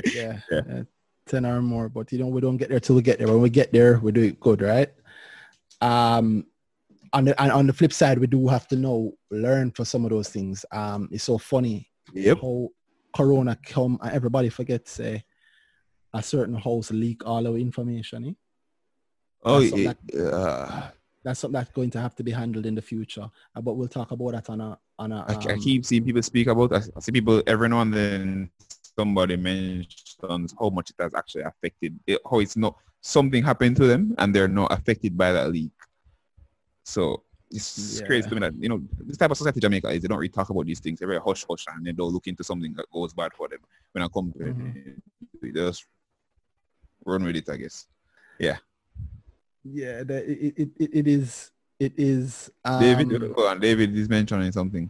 yeah, 0.16 0.40
Yeah. 0.52 0.62
yeah, 0.68 0.84
10 1.28 1.46
or 1.46 1.62
more. 1.62 1.90
But 1.90 2.12
you 2.12 2.20
know, 2.20 2.28
we 2.28 2.42
don't 2.42 2.58
get 2.58 2.70
there 2.70 2.80
till 2.80 2.96
we 2.96 3.02
get 3.02 3.20
there. 3.20 3.28
When 3.28 3.42
we 3.42 3.50
get 3.50 3.72
there, 3.72 4.00
we 4.00 4.12
do 4.12 4.22
it 4.22 4.40
good, 4.40 4.62
right? 4.62 4.90
Um, 5.82 6.46
on 7.18 7.26
the 7.26 7.42
and 7.42 7.52
on 7.52 7.66
the 7.66 7.74
flip 7.74 7.92
side, 7.92 8.20
we 8.20 8.28
do 8.28 8.48
have 8.48 8.68
to 8.68 8.76
know, 8.76 9.12
learn 9.32 9.72
for 9.72 9.84
some 9.84 10.06
of 10.06 10.12
those 10.12 10.30
things. 10.30 10.64
Um, 10.72 11.10
it's 11.12 11.24
so 11.24 11.40
funny 11.40 11.90
yep. 12.14 12.38
how 12.40 12.70
Corona 13.16 13.58
come 13.66 13.98
and 14.04 14.12
everybody 14.12 14.50
forgets 14.50 14.92
say 14.92 15.24
a 16.14 16.22
certain 16.22 16.56
house 16.56 16.92
leak 16.92 17.26
all 17.26 17.48
our 17.48 17.58
information. 17.58 18.28
Eh? 18.28 18.34
Oh, 19.44 19.60
That's 19.60 19.70
something 19.72 19.96
yeah. 20.14 20.22
uh, 20.22 20.90
That's 21.24 21.40
something 21.40 21.60
that's 21.60 21.72
going 21.72 21.90
to 21.92 22.00
have 22.00 22.14
to 22.16 22.24
be 22.24 22.32
handled 22.32 22.68
in 22.68 22.76
the 22.76 22.84
future. 22.84 23.28
Uh, 23.56 23.62
but 23.62 23.74
we'll 23.74 23.88
talk 23.88 24.12
about 24.12 24.34
that 24.34 24.50
on 24.52 24.62
a 24.62 24.78
on 25.00 25.12
a. 25.12 25.26
I, 25.28 25.34
I 25.34 25.54
um, 25.54 25.60
keep 25.60 25.86
seeing 25.86 26.06
people 26.06 26.22
speak 26.22 26.46
about. 26.46 26.72
I, 26.72 26.82
I 26.96 27.00
see 27.00 27.12
people 27.12 27.42
every 27.48 27.68
now 27.70 27.82
and 27.82 27.94
then. 27.94 28.52
Somebody 28.96 29.38
mentions 29.38 30.56
how 30.60 30.70
much 30.70 30.90
it 30.90 30.96
has 31.00 31.14
actually 31.14 31.44
affected. 31.44 32.00
It, 32.08 32.20
how 32.30 32.40
it's 32.40 32.58
not 32.58 32.76
something 33.02 33.44
happened 33.44 33.76
to 33.78 33.86
them 33.86 34.16
and 34.18 34.34
they're 34.34 34.48
not 34.48 34.72
affected 34.72 35.16
by 35.16 35.32
that 35.32 35.52
leak. 35.52 35.72
So 36.88 37.24
it's 37.52 37.78
it's 37.78 38.00
Yeah. 38.00 38.06
crazy 38.08 38.30
to 38.30 38.36
me 38.36 38.40
that 38.42 38.54
you 38.58 38.70
know 38.70 38.82
this 39.00 39.18
type 39.18 39.30
of 39.32 39.38
society 39.38 39.60
Jamaica 39.60 39.90
is 39.90 40.02
they 40.02 40.08
don't 40.08 40.18
really 40.20 40.30
talk 40.30 40.50
about 40.50 40.66
these 40.66 40.80
things. 40.80 41.00
They're 41.00 41.08
very 41.08 41.20
hush 41.20 41.46
hush 41.50 41.66
and 41.68 41.86
they 41.86 41.92
don't 41.92 42.14
look 42.14 42.28
into 42.28 42.44
something 42.46 42.74
that 42.76 42.90
goes 42.92 43.14
bad 43.14 43.34
for 43.34 43.50
them. 43.50 43.60
When 43.92 44.04
I 44.04 44.08
come 44.08 44.32
to 44.32 44.48
it, 44.48 44.56
Mhm. 44.56 45.02
we 45.42 45.52
just 45.52 45.86
run 47.06 47.26
with 47.26 47.36
it, 47.36 47.50
I 47.50 47.58
guess. 47.58 47.88
yeah, 48.40 50.04
the, 50.04 50.24
it, 50.32 50.54
it, 50.58 50.70
it, 50.80 50.90
it 50.94 51.08
is 51.08 51.52
it 51.80 51.94
is. 51.98 52.50
Um, 52.64 52.80
David, 52.80 53.32
on, 53.38 53.60
David 53.60 53.96
is 53.98 54.08
mentioning 54.08 54.52
something. 54.54 54.90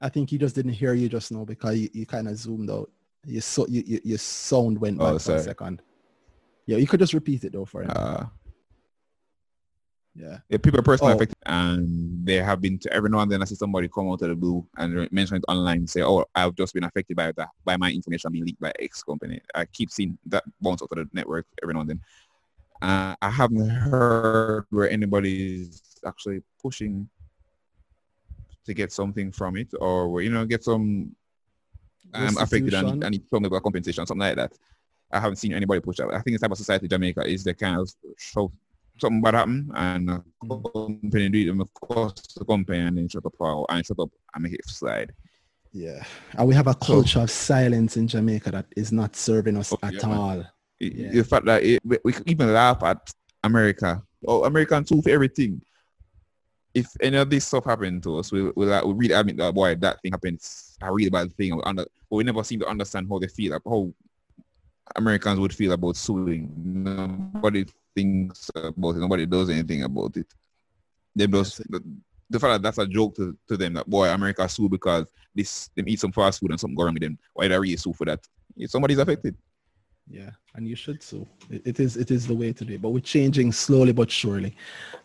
I 0.00 0.08
think 0.10 0.30
he 0.30 0.38
just 0.38 0.54
didn't 0.54 0.72
hear 0.74 0.94
you 0.94 1.08
just 1.08 1.32
now 1.32 1.44
because 1.44 1.76
you, 1.78 1.88
you 1.92 2.06
kind 2.06 2.28
of 2.28 2.36
zoomed 2.36 2.70
out. 2.70 2.90
You 3.26 3.40
so 3.40 3.66
you, 3.66 3.82
you, 3.84 4.00
your 4.04 4.18
sound 4.18 4.78
went 4.80 5.00
Oh, 5.00 5.12
back 5.14 5.20
for 5.20 5.32
sorry. 5.32 5.40
a 5.40 5.42
second. 5.42 5.82
Yeah, 6.66 6.76
you 6.76 6.86
could 6.86 7.00
just 7.00 7.12
repeat 7.14 7.42
it 7.44 7.52
though 7.52 7.64
for 7.64 7.82
him. 7.82 7.90
Uh, 7.92 8.26
yeah. 10.14 10.38
Yeah, 10.48 10.58
people 10.58 10.78
are 10.80 10.82
personally 10.82 11.12
Oh. 11.12 11.16
affected, 11.16 11.36
and 11.46 12.24
they 12.26 12.36
have 12.36 12.60
been 12.60 12.78
to 12.78 12.92
every 12.92 13.10
now 13.10 13.20
and 13.20 13.30
then 13.30 13.42
I 13.42 13.46
see 13.46 13.54
somebody 13.56 13.88
come 13.88 14.08
out 14.08 14.22
of 14.22 14.28
the 14.28 14.34
blue 14.36 14.66
and 14.76 15.10
mention 15.12 15.36
it 15.38 15.44
online, 15.48 15.86
say, 15.86 16.02
"Oh, 16.02 16.24
I've 16.34 16.54
just 16.54 16.72
been 16.74 16.84
affected 16.84 17.16
by 17.16 17.32
that, 17.32 17.48
by 17.64 17.76
my 17.76 17.90
information 17.90 18.30
being 18.32 18.44
leaked 18.44 18.60
by 18.60 18.72
X 18.78 19.02
company." 19.02 19.40
I 19.54 19.64
keep 19.66 19.90
seeing 19.90 20.16
that 20.26 20.44
bounce 20.60 20.82
out 20.82 20.92
of 20.92 20.98
the 20.98 21.08
network 21.12 21.46
every 21.62 21.74
now 21.74 21.80
and 21.80 21.90
then. 21.90 22.00
Uh, 22.80 23.16
I 23.20 23.30
haven't 23.30 23.68
heard 23.68 24.66
where 24.70 24.90
anybody's 24.90 25.82
actually 26.06 26.42
pushing 26.60 27.08
to 28.66 28.74
get 28.74 28.92
something 28.92 29.32
from 29.32 29.56
it, 29.56 29.68
or 29.80 30.08
where 30.10 30.22
you 30.22 30.30
know 30.30 30.44
get 30.44 30.62
some. 30.64 31.14
I'm 32.12 32.36
affected 32.36 32.74
and 32.74 33.00
need 33.10 33.28
some 33.28 33.42
level 33.42 33.56
of 33.56 33.62
compensation, 33.64 34.06
something 34.06 34.20
like 34.20 34.36
that. 34.36 34.52
I 35.10 35.18
haven't 35.20 35.36
seen 35.36 35.52
anybody 35.52 35.80
push 35.80 35.96
that. 35.96 36.12
I 36.12 36.20
think 36.20 36.36
the 36.36 36.38
type 36.38 36.50
of 36.52 36.58
society, 36.58 36.86
Jamaica, 36.86 37.26
is 37.26 37.42
the 37.44 37.54
kind 37.54 37.80
of 37.80 37.92
show 38.16 38.52
something 38.98 39.20
bad 39.22 39.34
happen 39.34 39.70
and 39.74 40.10
a 40.10 40.24
Mm. 40.44 40.72
company 41.00 41.28
do 41.30 41.38
it, 41.38 41.48
and 41.50 41.60
of 41.62 41.72
course 41.74 42.14
the 42.36 42.44
company 42.44 42.78
and 42.80 42.98
then 42.98 43.08
shut 43.08 43.24
up 43.24 43.34
and 43.70 43.86
shut 43.86 43.98
up 43.98 44.10
and 44.34 44.42
make 44.44 44.52
it 44.52 44.68
slide. 44.68 45.12
Yeah. 45.72 46.04
And 46.34 46.46
we 46.46 46.54
have 46.54 46.66
a 46.68 46.74
culture 46.74 47.20
of 47.20 47.30
silence 47.30 47.96
in 47.96 48.06
Jamaica 48.06 48.50
that 48.52 48.66
is 48.76 48.92
not 48.92 49.16
serving 49.16 49.56
us 49.56 49.72
Oh, 49.72 49.78
at 49.82 49.94
yeah, 49.94 50.00
all. 50.18 50.44
It- 50.80 50.92
Yeah. 50.94 51.10
The 51.12 51.24
fact 51.24 51.46
that 51.46 51.62
it, 51.64 51.80
we, 51.84 51.98
we 52.04 52.14
even 52.26 52.52
laugh 52.52 52.82
at 52.82 53.12
America. 53.42 54.02
Oh, 54.26 54.44
American 54.44 54.84
too 54.84 55.02
for 55.02 55.10
everything. 55.10 55.62
If 56.74 56.88
any 57.00 57.16
of 57.16 57.30
this 57.30 57.46
stuff 57.46 57.64
happened 57.64 58.02
to 58.02 58.18
us, 58.18 58.32
we 58.32 58.42
we 58.56 58.66
like, 58.66 58.84
we 58.84 58.92
really 58.94 59.14
admit 59.14 59.36
that 59.38 59.54
boy 59.54 59.74
that 59.76 60.00
thing 60.02 60.12
happens 60.12 60.76
a 60.82 60.92
really 60.92 61.08
bad 61.10 61.32
thing. 61.36 61.56
We 61.56 61.62
under, 61.64 61.84
but 62.10 62.16
we 62.16 62.24
never 62.24 62.42
seem 62.44 62.60
to 62.60 62.66
understand 62.66 63.06
how 63.08 63.18
they 63.18 63.28
feel, 63.28 63.52
like, 63.52 63.62
how 63.64 63.92
Americans 64.96 65.40
would 65.40 65.54
feel 65.54 65.72
about 65.72 65.96
suing. 65.96 66.52
Nobody 66.56 67.66
thinks 67.94 68.50
about 68.54 68.96
it. 68.96 68.98
Nobody 68.98 69.26
does 69.26 69.50
anything 69.50 69.82
about 69.82 70.16
it. 70.16 70.26
They 71.14 71.26
just 71.26 71.58
the, 71.70 71.82
the 72.28 72.40
fact 72.40 72.52
that 72.52 72.62
that's 72.62 72.78
a 72.78 72.86
joke 72.86 73.14
to, 73.16 73.36
to 73.48 73.56
them 73.56 73.74
that 73.74 73.88
boy 73.88 74.08
America 74.08 74.48
sue 74.48 74.68
because 74.68 75.06
this 75.34 75.68
them 75.76 75.88
eat 75.88 76.00
some 76.00 76.12
fast 76.12 76.40
food 76.40 76.50
and 76.50 76.60
something 76.60 76.76
go 76.76 76.84
wrong 76.84 76.94
with 76.94 77.02
them. 77.02 77.18
Why 77.32 77.48
they 77.48 77.58
really 77.58 77.76
sue 77.76 77.92
for 77.92 78.04
that? 78.06 78.20
If 78.56 78.70
somebody's 78.70 78.98
affected. 78.98 79.36
Yeah, 80.08 80.30
and 80.54 80.68
you 80.68 80.76
should 80.76 81.02
so. 81.02 81.26
It, 81.48 81.62
it 81.64 81.80
is 81.80 81.96
it 81.96 82.10
is 82.10 82.26
the 82.26 82.34
way 82.34 82.52
to 82.52 82.64
do 82.64 82.74
it. 82.74 82.82
But 82.82 82.90
we're 82.90 83.00
changing 83.00 83.52
slowly 83.52 83.92
but 83.92 84.10
surely. 84.10 84.54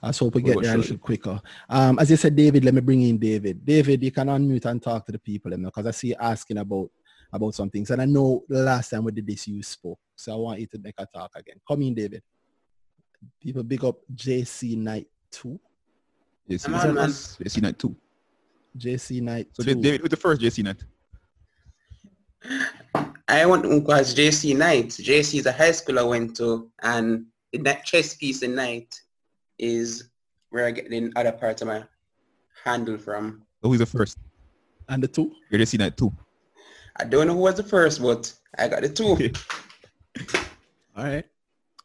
Let's 0.04 0.20
hope 0.20 0.36
we 0.36 0.42
get 0.42 0.56
but 0.56 0.64
there 0.64 0.76
a 0.76 0.78
little 0.78 0.98
quicker. 0.98 1.40
Um, 1.70 2.00
as 2.00 2.12
you 2.12 2.18
said, 2.18 2.36
David, 2.36 2.66
let 2.66 2.74
me 2.74 2.82
bring 2.82 3.02
in 3.04 3.18
David. 3.18 3.66
David, 3.66 4.04
you 4.04 4.12
can 4.12 4.28
unmute 4.28 4.66
and 4.66 4.82
talk 4.82 5.06
to 5.06 5.14
the 5.14 5.20
people 5.20 5.56
because 5.56 5.86
I 5.86 5.92
see 5.92 6.10
you 6.10 6.16
asking 6.20 6.58
about 6.58 6.92
about 7.32 7.56
some 7.56 7.70
things. 7.70 7.90
And 7.92 8.02
I 8.02 8.06
know 8.06 8.44
the 8.48 8.64
last 8.64 8.90
time 8.90 9.04
we 9.04 9.12
did 9.12 9.28
this 9.28 9.48
you 9.48 9.62
spoke. 9.64 10.00
So 10.16 10.34
I 10.34 10.36
want 10.36 10.60
you 10.60 10.68
to 10.68 10.80
make 10.80 10.96
a 10.98 11.06
talk 11.06 11.32
again. 11.36 11.56
Come 11.68 11.82
in, 11.84 11.94
David. 11.94 12.24
People 13.42 13.64
big 13.64 13.84
up 13.84 13.98
JC 14.16 14.78
Knight 14.78 15.08
2. 15.32 15.60
JC, 16.50 16.68
I'm 16.68 16.76
on, 16.76 16.96
man. 16.96 17.10
JC 17.10 17.62
Knight 17.62 17.80
2. 17.80 17.96
JC 18.78 19.22
Knight 19.22 19.48
So 19.54 19.64
2. 19.64 19.76
David 19.76 20.02
with 20.02 20.12
the 20.12 20.18
first 20.18 20.42
JC 20.42 20.64
Knight. 20.64 20.84
I 23.28 23.46
went 23.46 23.64
to 23.64 23.80
was 23.80 24.16
JC 24.16 24.56
Knight. 24.56 24.88
JC 24.88 25.40
is 25.40 25.46
a 25.46 25.52
high 25.52 25.72
school 25.72 26.00
I 26.00 26.04
went 26.04 26.36
to, 26.38 26.72
and 26.82 27.26
the 27.52 27.60
that 27.60 27.84
chess 27.84 28.16
piece 28.16 28.42
in 28.42 28.56
Knight 28.56 28.96
is 29.60 30.10
where 30.50 30.66
I 30.66 30.72
get 30.72 30.90
the 30.90 31.12
other 31.16 31.34
part 31.34 31.62
of 31.62 31.68
my 31.68 31.84
handle 32.64 32.98
from. 32.98 33.44
Who's 33.62 33.80
the 33.80 33.86
first? 33.86 34.18
and 34.90 35.04
the 35.04 35.08
2? 35.08 35.32
You're 35.50 35.62
JC 35.62 35.80
Knight 35.80 35.96
2. 35.96 36.12
I 37.00 37.06
don't 37.06 37.28
know 37.28 37.34
who 37.34 37.40
was 37.40 37.56
the 37.56 37.64
first, 37.64 38.02
but 38.02 38.34
I 38.58 38.68
got 38.68 38.82
the 38.82 38.90
two. 38.90 39.32
All 40.98 41.06
right. 41.06 41.26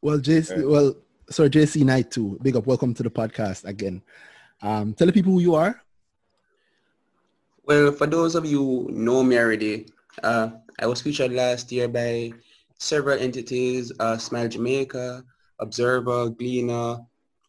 Well, 0.03 0.19
JC, 0.19 0.69
well, 0.69 0.97
sorry, 1.31 1.51
JC 1.51 1.85
Knight 1.85 2.11
too. 2.11 2.37
Big 2.43 2.57
up. 2.57 2.67
Welcome 2.67 2.95
to 2.95 3.03
the 3.05 3.11
podcast 3.11 3.65
again. 3.65 4.03
Um, 4.61 4.93
tell 4.93 5.07
the 5.07 5.13
people 5.13 5.33
who 5.33 5.41
you 5.41 5.55
are. 5.55 5.81
Well, 7.65 7.93
for 7.93 8.09
those 8.09 8.35
of 8.35 8.45
you 8.45 8.59
who 8.59 8.89
know 8.91 9.23
me 9.23 9.39
already, 9.39 9.87
uh, 10.25 10.51
I 10.81 10.87
was 10.87 11.01
featured 11.01 11.33
last 11.33 11.71
year 11.71 11.87
by 11.87 12.33
several 12.79 13.19
entities, 13.19 13.93
uh, 14.01 14.19
Smile 14.19 14.49
Jamaica, 14.49 15.25
Observer, 15.61 16.31
Gleaner, 16.31 16.99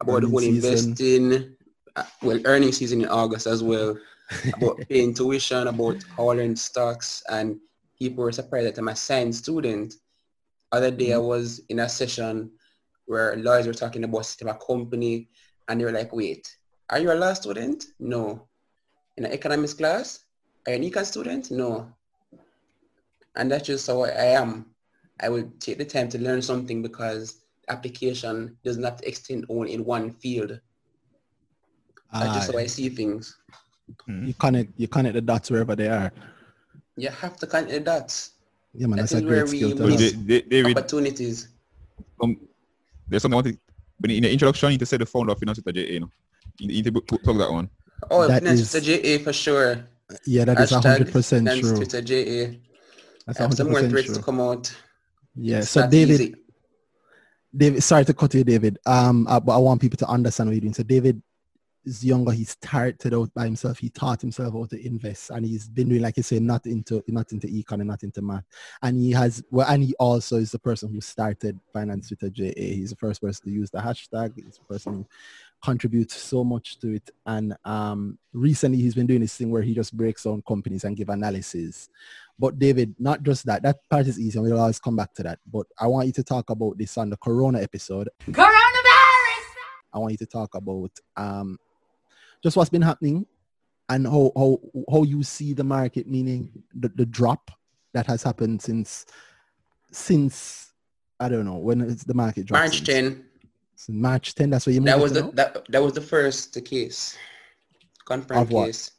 about 0.02 0.22
the 0.22 0.28
Earning 0.28 0.30
whole 0.30 0.40
season. 0.40 0.54
investing, 0.54 1.56
uh, 1.96 2.04
well, 2.22 2.40
earning 2.46 2.72
season 2.72 3.02
in 3.02 3.08
August 3.08 3.48
as 3.48 3.64
well, 3.64 3.98
about 4.54 4.80
paying 4.90 5.14
tuition, 5.14 5.68
about 5.68 6.04
holding 6.16 6.56
stocks, 6.56 7.24
and 7.30 7.60
people 7.98 8.24
were 8.24 8.32
surprised 8.32 8.68
that 8.68 8.78
I'm 8.78 8.88
a 8.88 8.96
science 8.96 9.38
student. 9.40 9.96
Other 10.72 10.92
day 10.92 11.14
I 11.14 11.18
mm-hmm. 11.18 11.28
was 11.28 11.62
in 11.70 11.80
a 11.80 11.90
session 11.90 12.52
where 13.06 13.36
lawyers 13.38 13.68
were 13.68 13.74
talking 13.74 14.04
about 14.04 14.36
a 14.42 14.54
company, 14.56 15.30
and 15.68 15.80
they 15.80 15.86
were 15.86 15.92
like, 15.92 16.14
wait, 16.14 16.58
Are 16.90 17.00
you 17.00 17.12
a 17.12 17.14
law 17.14 17.34
student? 17.34 17.86
No. 18.00 18.48
In 19.18 19.26
an 19.26 19.32
economics 19.32 19.74
class? 19.74 20.26
Are 20.68 20.74
you 20.74 20.78
an 20.78 20.92
econ 20.92 21.06
student? 21.06 21.52
No. 21.52 21.92
And 23.36 23.52
that's 23.52 23.68
just 23.68 23.88
how 23.88 24.04
I 24.04 24.10
am. 24.10 24.68
I 25.22 25.30
will 25.30 25.50
take 25.60 25.78
the 25.78 25.86
time 25.86 26.10
to 26.10 26.20
learn 26.20 26.42
something 26.42 26.82
because 26.82 27.46
application 27.70 28.58
does 28.64 28.78
not 28.78 29.04
extend 29.04 29.46
only 29.50 29.74
in 29.74 29.86
one 29.86 30.12
field. 30.12 30.60
That's 32.14 32.36
just 32.36 32.50
ah, 32.50 32.54
how 32.54 32.60
I 32.60 32.68
see 32.68 32.90
things. 32.90 33.38
You 34.08 34.34
connect 34.34 34.72
you 34.78 34.88
connect 34.88 35.14
the 35.16 35.22
dots 35.22 35.52
wherever 35.52 35.76
they 35.76 35.88
are. 35.88 36.12
You 36.98 37.10
have 37.10 37.38
to 37.38 37.48
connect 37.48 37.72
the 37.72 37.80
dots. 37.80 38.32
Yeah, 38.74 38.88
man, 38.88 38.98
That 38.98 39.04
that's 39.04 39.14
a 39.14 39.22
great 39.22 39.48
skill 39.48 39.76
to 39.76 39.84
Well, 39.84 40.66
have. 40.68 40.78
opportunities. 40.78 41.48
um, 42.22 42.38
there's 43.08 43.22
something 43.22 43.34
I 43.36 43.42
want 43.42 43.48
to, 43.48 43.58
but 44.00 44.12
in 44.12 44.24
the 44.24 44.32
introduction, 44.32 44.68
you 44.68 44.74
need 44.74 44.80
to 44.80 44.86
say 44.86 44.98
the 44.98 45.06
founder 45.06 45.32
of 45.32 45.40
Finance 45.40 45.62
with 45.64 45.76
JA, 45.76 45.82
you 45.94 46.00
know. 46.02 46.10
You 46.60 46.68
need 46.68 46.84
to 46.86 46.92
put, 46.92 47.08
put, 47.08 47.24
plug 47.24 47.38
that 47.38 47.52
one. 47.52 47.70
Oh, 48.10 48.28
That 48.28 48.42
Finance 48.44 48.74
is- 48.74 48.84
JA 48.86 49.24
for 49.24 49.32
sure. 49.34 49.86
Yeah, 50.26 50.46
that 50.46 50.60
is 50.60 50.72
Hashtag 50.72 50.84
hundred 50.84 51.12
percent 51.12 51.48
Finance 51.48 51.68
true. 51.68 51.76
Twitter 51.78 52.02
JA. 52.02 52.58
That's 53.26 53.40
I 53.40 53.44
have 53.44 53.54
some 53.54 53.68
more 53.68 53.78
hundred 53.78 53.92
threads 53.92 54.08
percent 54.08 54.20
to 54.20 54.24
come 54.26 54.42
out. 54.42 54.76
Yeah. 55.36 55.60
It's 55.60 55.70
So 55.70 55.88
David, 55.88 56.22
easy. 56.22 56.36
David, 57.56 57.82
sorry 57.84 58.06
to 58.06 58.14
cut 58.14 58.34
you, 58.34 58.44
David. 58.44 58.78
Um, 58.86 59.26
uh, 59.28 59.40
but 59.40 59.54
I 59.56 59.58
want 59.58 59.80
people 59.82 59.98
to 59.98 60.08
understand 60.08 60.50
what 60.50 60.54
you're 60.54 60.62
doing. 60.62 60.74
So 60.74 60.84
David 60.84 61.22
is 61.86 62.04
younger. 62.04 62.32
He 62.32 62.44
started 62.44 63.14
out 63.14 63.34
by 63.34 63.46
himself. 63.46 63.78
He 63.78 63.90
taught 63.90 64.22
himself 64.22 64.54
how 64.54 64.66
to 64.66 64.86
invest, 64.86 65.30
and 65.30 65.46
he's 65.46 65.68
been 65.68 65.90
doing, 65.90 66.02
like 66.02 66.18
you 66.18 66.24
say, 66.24 66.40
not 66.40 66.66
into 66.66 67.04
not 67.08 67.32
into 67.32 67.48
econ 67.48 67.80
and 67.80 67.88
not 67.88 68.04
into 68.04 68.22
math. 68.22 68.46
And 68.82 69.02
he 69.02 69.12
has 69.12 69.44
well, 69.52 69.68
and 69.70 69.84
he 69.84 69.96
also 70.00 70.38
is 70.38 70.52
the 70.52 70.60
person 70.60 70.94
who 70.94 71.02
started 71.02 71.60
Finance 71.74 72.10
Twitter 72.10 72.30
JA. 72.30 72.54
He's 72.56 72.92
the 72.92 72.96
first 72.96 73.22
person 73.22 73.46
to 73.46 73.52
use 73.52 73.70
the 73.70 73.80
hashtag. 73.80 74.34
He's 74.36 74.58
the 74.58 74.74
person 74.74 74.94
who 74.94 75.06
contributes 75.64 76.16
so 76.16 76.44
much 76.44 76.80
to 76.80 76.96
it. 76.96 77.10
And 77.26 77.56
um, 77.66 78.18
recently, 78.34 78.80
he's 78.80 78.96
been 78.96 79.08
doing 79.08 79.22
this 79.22 79.36
thing 79.36 79.52
where 79.52 79.64
he 79.64 79.74
just 79.74 79.96
breaks 79.96 80.24
down 80.24 80.44
companies 80.48 80.84
and 80.84 80.96
give 80.96 81.10
analysis. 81.10 81.90
But 82.38 82.60
David, 82.60 82.96
not 83.00 83.24
just 83.24 83.46
that. 83.46 83.64
That 83.64 83.78
part 83.90 84.08
is 84.08 84.20
easy, 84.20 84.38
and 84.38 84.48
we'll 84.48 84.60
always 84.60 84.80
come 84.80 84.96
back 84.96 85.14
to 85.16 85.24
that. 85.24 85.40
But 85.52 85.68
I 85.80 85.88
want 85.88 86.08
you 86.08 86.14
to 86.14 86.24
talk 86.24 86.50
about 86.50 86.78
this 86.78 86.98
on 86.98 87.10
the 87.10 87.18
Corona 87.18 87.62
episode. 87.62 88.10
Coronavirus! 88.30 88.56
I 89.94 90.00
want 90.00 90.12
you 90.12 90.18
to 90.18 90.26
talk 90.26 90.54
about 90.56 90.92
um, 91.16 91.58
just 92.46 92.56
what's 92.56 92.70
been 92.70 92.84
happening 92.84 93.26
and 93.90 94.06
how 94.06 94.32
how 94.38 94.60
how 94.92 95.02
you 95.02 95.24
see 95.24 95.54
the 95.54 95.64
market, 95.64 96.08
meaning 96.08 96.52
the, 96.76 96.90
the 96.90 97.06
drop 97.06 97.50
that 97.94 98.06
has 98.06 98.22
happened 98.22 98.62
since 98.62 99.08
since 99.92 100.72
I 101.20 101.28
don't 101.28 101.46
know 101.46 101.58
when 101.58 101.82
it's 101.82 102.04
the 102.04 102.14
market 102.14 102.46
dropped. 102.46 102.62
March 102.62 102.78
since. 102.78 102.88
10. 102.88 103.26
Since 103.76 103.98
March 103.98 104.36
10. 104.36 104.52
That's 104.52 104.68
what 104.68 104.74
you 104.76 104.82
That 104.82 105.00
was 105.00 105.14
the 105.14 105.32
that, 105.32 105.66
that 105.70 105.82
was 105.82 105.94
the 105.94 106.02
first 106.02 106.64
case. 106.64 107.18
Confirmed 108.06 108.44
Of 108.44 108.50
case 108.50 108.92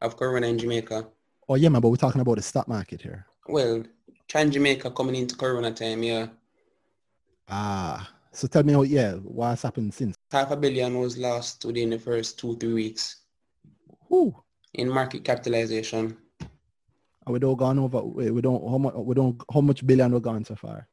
of 0.00 0.16
corona 0.16 0.46
in 0.46 0.58
Jamaica. 0.58 1.08
Oh 1.48 1.56
yeah, 1.56 1.68
man. 1.68 1.80
But 1.80 1.88
we're 1.88 1.96
talking 1.96 2.20
about 2.20 2.36
the 2.36 2.42
stock 2.42 2.68
market 2.68 3.02
here. 3.02 3.26
Well, 3.48 3.82
Chan 4.28 4.52
Jamaica 4.52 4.92
coming 4.92 5.16
into 5.16 5.34
corona 5.34 5.72
time, 5.72 6.04
yeah. 6.04 6.28
Ah, 7.48 8.12
so 8.30 8.46
tell 8.46 8.62
me 8.62 8.72
how 8.72 8.82
yeah, 8.82 9.14
what's 9.14 9.62
happened 9.62 9.92
since? 9.92 10.16
half 10.32 10.50
a 10.50 10.56
billion 10.56 10.98
was 10.98 11.18
lost 11.18 11.64
within 11.64 11.90
the 11.90 11.98
first 11.98 12.38
two, 12.38 12.56
three 12.56 12.72
weeks 12.72 13.16
Who? 14.08 14.34
in 14.74 14.88
market 14.88 15.24
capitalization. 15.24 16.16
And 16.40 17.32
we 17.32 17.38
don't 17.38 17.56
gone 17.56 17.78
over, 17.78 18.02
we 18.02 18.40
don't, 18.40 18.68
how 18.68 18.78
much, 18.78 18.94
we 18.94 19.14
don't, 19.14 19.40
how 19.52 19.60
much 19.60 19.86
billion 19.86 20.12
we 20.12 20.20
gone 20.20 20.44
so 20.44 20.56
far? 20.56 20.88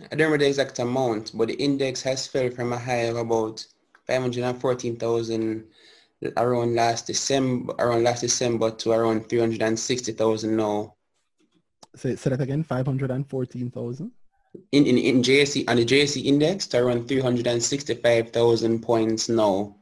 I 0.00 0.16
don't 0.16 0.18
remember 0.18 0.38
the 0.38 0.48
exact 0.48 0.78
amount, 0.80 1.30
but 1.34 1.48
the 1.48 1.54
index 1.54 2.02
has 2.02 2.26
fell 2.26 2.50
from 2.50 2.72
a 2.72 2.78
high 2.78 3.06
of 3.06 3.16
about 3.16 3.64
514,000 4.06 5.64
around 6.36 6.74
last 6.74 7.06
December, 7.06 7.74
around 7.78 8.02
last 8.02 8.22
December 8.22 8.70
to 8.72 8.90
around 8.90 9.28
360,000 9.28 10.56
now. 10.56 10.94
Say, 11.94 12.16
say 12.16 12.30
that 12.30 12.40
again, 12.40 12.64
514,000? 12.64 14.10
In, 14.72 14.86
in, 14.86 14.98
in 14.98 15.22
JSE, 15.22 15.68
on 15.68 15.76
the 15.76 15.84
JSE 15.84 16.24
index 16.24 16.66
to 16.68 16.78
around 16.78 17.08
365,000 17.08 18.80
points 18.80 19.28
now. 19.28 19.76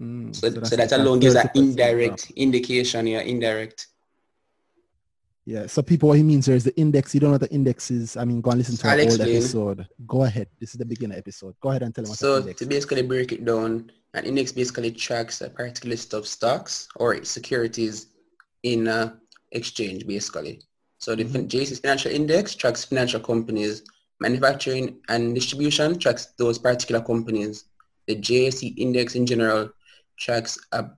Mm, 0.00 0.34
So, 0.34 0.50
so, 0.64 0.76
that 0.76 0.92
alone 0.92 1.20
gives 1.20 1.34
an 1.34 1.48
indirect 1.54 2.30
indication, 2.36 3.06
yeah, 3.06 3.20
indirect. 3.20 3.86
Yeah. 5.46 5.66
So 5.66 5.82
people, 5.82 6.08
what 6.08 6.16
he 6.16 6.22
means 6.22 6.46
there 6.46 6.54
is 6.54 6.64
the 6.64 6.76
index. 6.76 7.14
You 7.14 7.20
don't 7.20 7.30
know 7.30 7.34
what 7.34 7.40
the 7.40 7.50
index 7.50 7.90
is. 7.90 8.16
I 8.16 8.24
mean, 8.24 8.40
go 8.40 8.50
and 8.50 8.58
listen 8.58 8.76
to 8.76 8.88
I'll 8.88 9.00
old 9.00 9.20
episode. 9.20 9.86
Go 10.06 10.24
ahead. 10.24 10.48
This 10.60 10.70
is 10.70 10.78
the 10.78 10.84
beginner 10.84 11.16
episode. 11.16 11.54
Go 11.60 11.70
ahead 11.70 11.82
and 11.82 11.94
tell 11.94 12.04
him 12.04 12.10
what 12.10 12.18
the 12.18 12.42
So 12.42 12.52
to 12.52 12.66
basically 12.66 13.02
break 13.02 13.32
it 13.32 13.44
down, 13.44 13.90
an 14.14 14.24
index 14.24 14.52
basically 14.52 14.92
tracks 14.92 15.40
a 15.40 15.50
particular 15.50 15.90
list 15.90 16.14
of 16.14 16.26
stocks 16.26 16.88
or 16.96 17.24
securities 17.24 18.08
in 18.62 18.86
a 18.86 19.18
exchange 19.52 20.06
basically. 20.06 20.62
So 20.98 21.16
the 21.16 21.24
JSE 21.24 21.80
Financial 21.80 22.12
Index 22.12 22.54
tracks 22.54 22.84
financial 22.84 23.20
companies. 23.20 23.82
Manufacturing 24.20 24.98
and 25.08 25.34
distribution 25.34 25.98
tracks 25.98 26.34
those 26.36 26.58
particular 26.58 27.00
companies. 27.00 27.64
The 28.06 28.16
JSE 28.16 28.74
Index 28.76 29.14
in 29.14 29.26
general 29.26 29.70
tracks 30.18 30.58
a, 30.72 30.90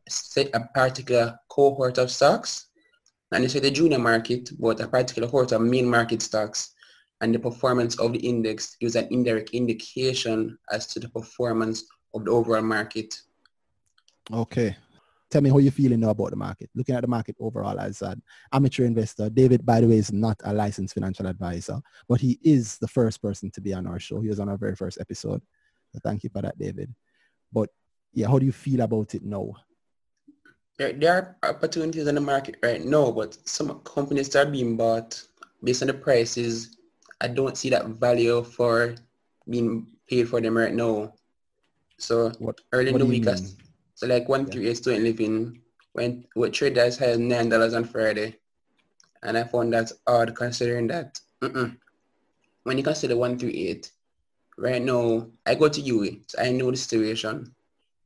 a 0.55 0.61
particular 0.75 1.39
cohort 1.49 1.99
of 1.99 2.11
stocks. 2.11 2.67
And 3.33 3.45
it's 3.45 3.55
the 3.55 3.71
junior 3.71 3.99
market, 3.99 4.51
but 4.59 4.81
a 4.81 4.89
particular 4.89 5.29
cohort 5.29 5.53
of 5.53 5.63
main 5.63 5.89
market 5.89 6.21
stocks 6.21 6.75
and 7.23 7.33
the 7.33 7.39
performance 7.39 7.99
of 8.01 8.13
the 8.13 8.19
index 8.19 8.77
gives 8.77 8.97
an 8.97 9.07
indirect 9.11 9.51
indication 9.51 10.59
as 10.71 10.89
to 10.89 10.99
the 10.99 11.09
performance 11.09 11.85
of 12.15 12.25
the 12.25 12.31
overall 12.31 12.63
market. 12.63 13.15
Okay. 14.31 14.77
Tell 15.33 15.41
me 15.41 15.49
how 15.49 15.57
you 15.57 15.71
feeling 15.71 16.01
now 16.01 16.11
about 16.11 16.29
the 16.29 16.37
market. 16.37 16.69
Looking 16.75 16.95
at 16.95 17.01
the 17.01 17.09
market 17.09 17.37
overall 17.41 17.81
as 17.81 18.03
an 18.03 18.21
amateur 18.53 18.85
investor. 18.85 19.31
David, 19.31 19.65
by 19.65 19.81
the 19.81 19.89
way, 19.89 19.97
is 19.97 20.13
not 20.13 20.39
a 20.45 20.53
licensed 20.53 20.93
financial 20.93 21.27
advisor, 21.27 21.81
but 22.07 22.21
he 22.21 22.39
is 22.43 22.77
the 22.77 22.87
first 22.87 23.23
person 23.23 23.51
to 23.53 23.63
be 23.63 23.73
on 23.73 23.87
our 23.87 23.99
show. 23.99 24.21
He 24.21 24.29
was 24.29 24.41
on 24.41 24.51
our 24.51 24.59
very 24.59 24.77
first 24.77 25.01
episode. 25.01 25.41
So 25.95 26.01
thank 26.05 26.23
you 26.23 26.29
for 26.29 26.43
that, 26.43 26.59
David. 26.59 26.95
But 27.51 27.71
yeah, 28.13 28.29
how 28.29 28.39
do 28.39 28.45
you 28.45 28.53
feel 28.53 28.83
about 28.83 29.15
it 29.15 29.25
now? 29.25 29.55
There, 30.77 30.93
there 30.93 31.15
are 31.15 31.51
opportunities 31.51 32.07
in 32.07 32.15
the 32.15 32.21
market 32.21 32.57
right 32.63 32.85
now, 32.85 33.11
but 33.11 33.39
some 33.49 33.81
companies 33.85 34.29
that 34.31 34.47
are 34.47 34.51
being 34.51 34.77
bought 34.77 35.19
based 35.65 35.81
on 35.81 35.89
the 35.89 35.95
prices. 35.95 36.77
I 37.23 37.29
don't 37.29 37.57
see 37.57 37.71
that 37.71 37.87
value 37.87 38.43
for 38.43 38.97
being 39.49 39.87
paid 40.07 40.29
for 40.29 40.43
them 40.43 40.59
right 40.59 40.75
now. 40.75 41.15
So 41.97 42.33
What 42.39 42.61
early 42.73 42.91
in 42.91 42.99
the 42.99 43.07
week, 43.07 43.27
I-? 43.27 43.37
So 44.03 44.09
like 44.09 44.29
one 44.29 44.47
three 44.47 44.67
eight 44.67 44.79
student 44.79 45.05
living 45.05 45.61
went 45.95 46.27
with 46.35 46.55
trade 46.55 46.77
as 46.77 46.99
high 46.99 47.15
as 47.15 47.21
nine 47.21 47.49
dollars 47.49 47.73
on 47.73 47.85
Friday, 47.85 48.35
and 49.23 49.39
I 49.39 49.45
found 49.45 49.73
that 49.75 49.93
odd 50.09 50.35
considering 50.35 50.89
that 50.89 51.21
mm-mm. 51.41 51.77
when 52.65 52.79
you 52.79 52.83
consider 52.83 53.17
one 53.17 53.39
three 53.39 53.69
eight, 53.69 53.93
right 54.59 54.83
now 54.83 55.29
I 55.47 55.55
go 55.55 55.69
to 55.69 55.81
UWI, 55.81 56.19
so 56.27 56.43
I 56.43 56.51
know 56.51 56.73
the 56.73 56.77
situation. 56.77 57.55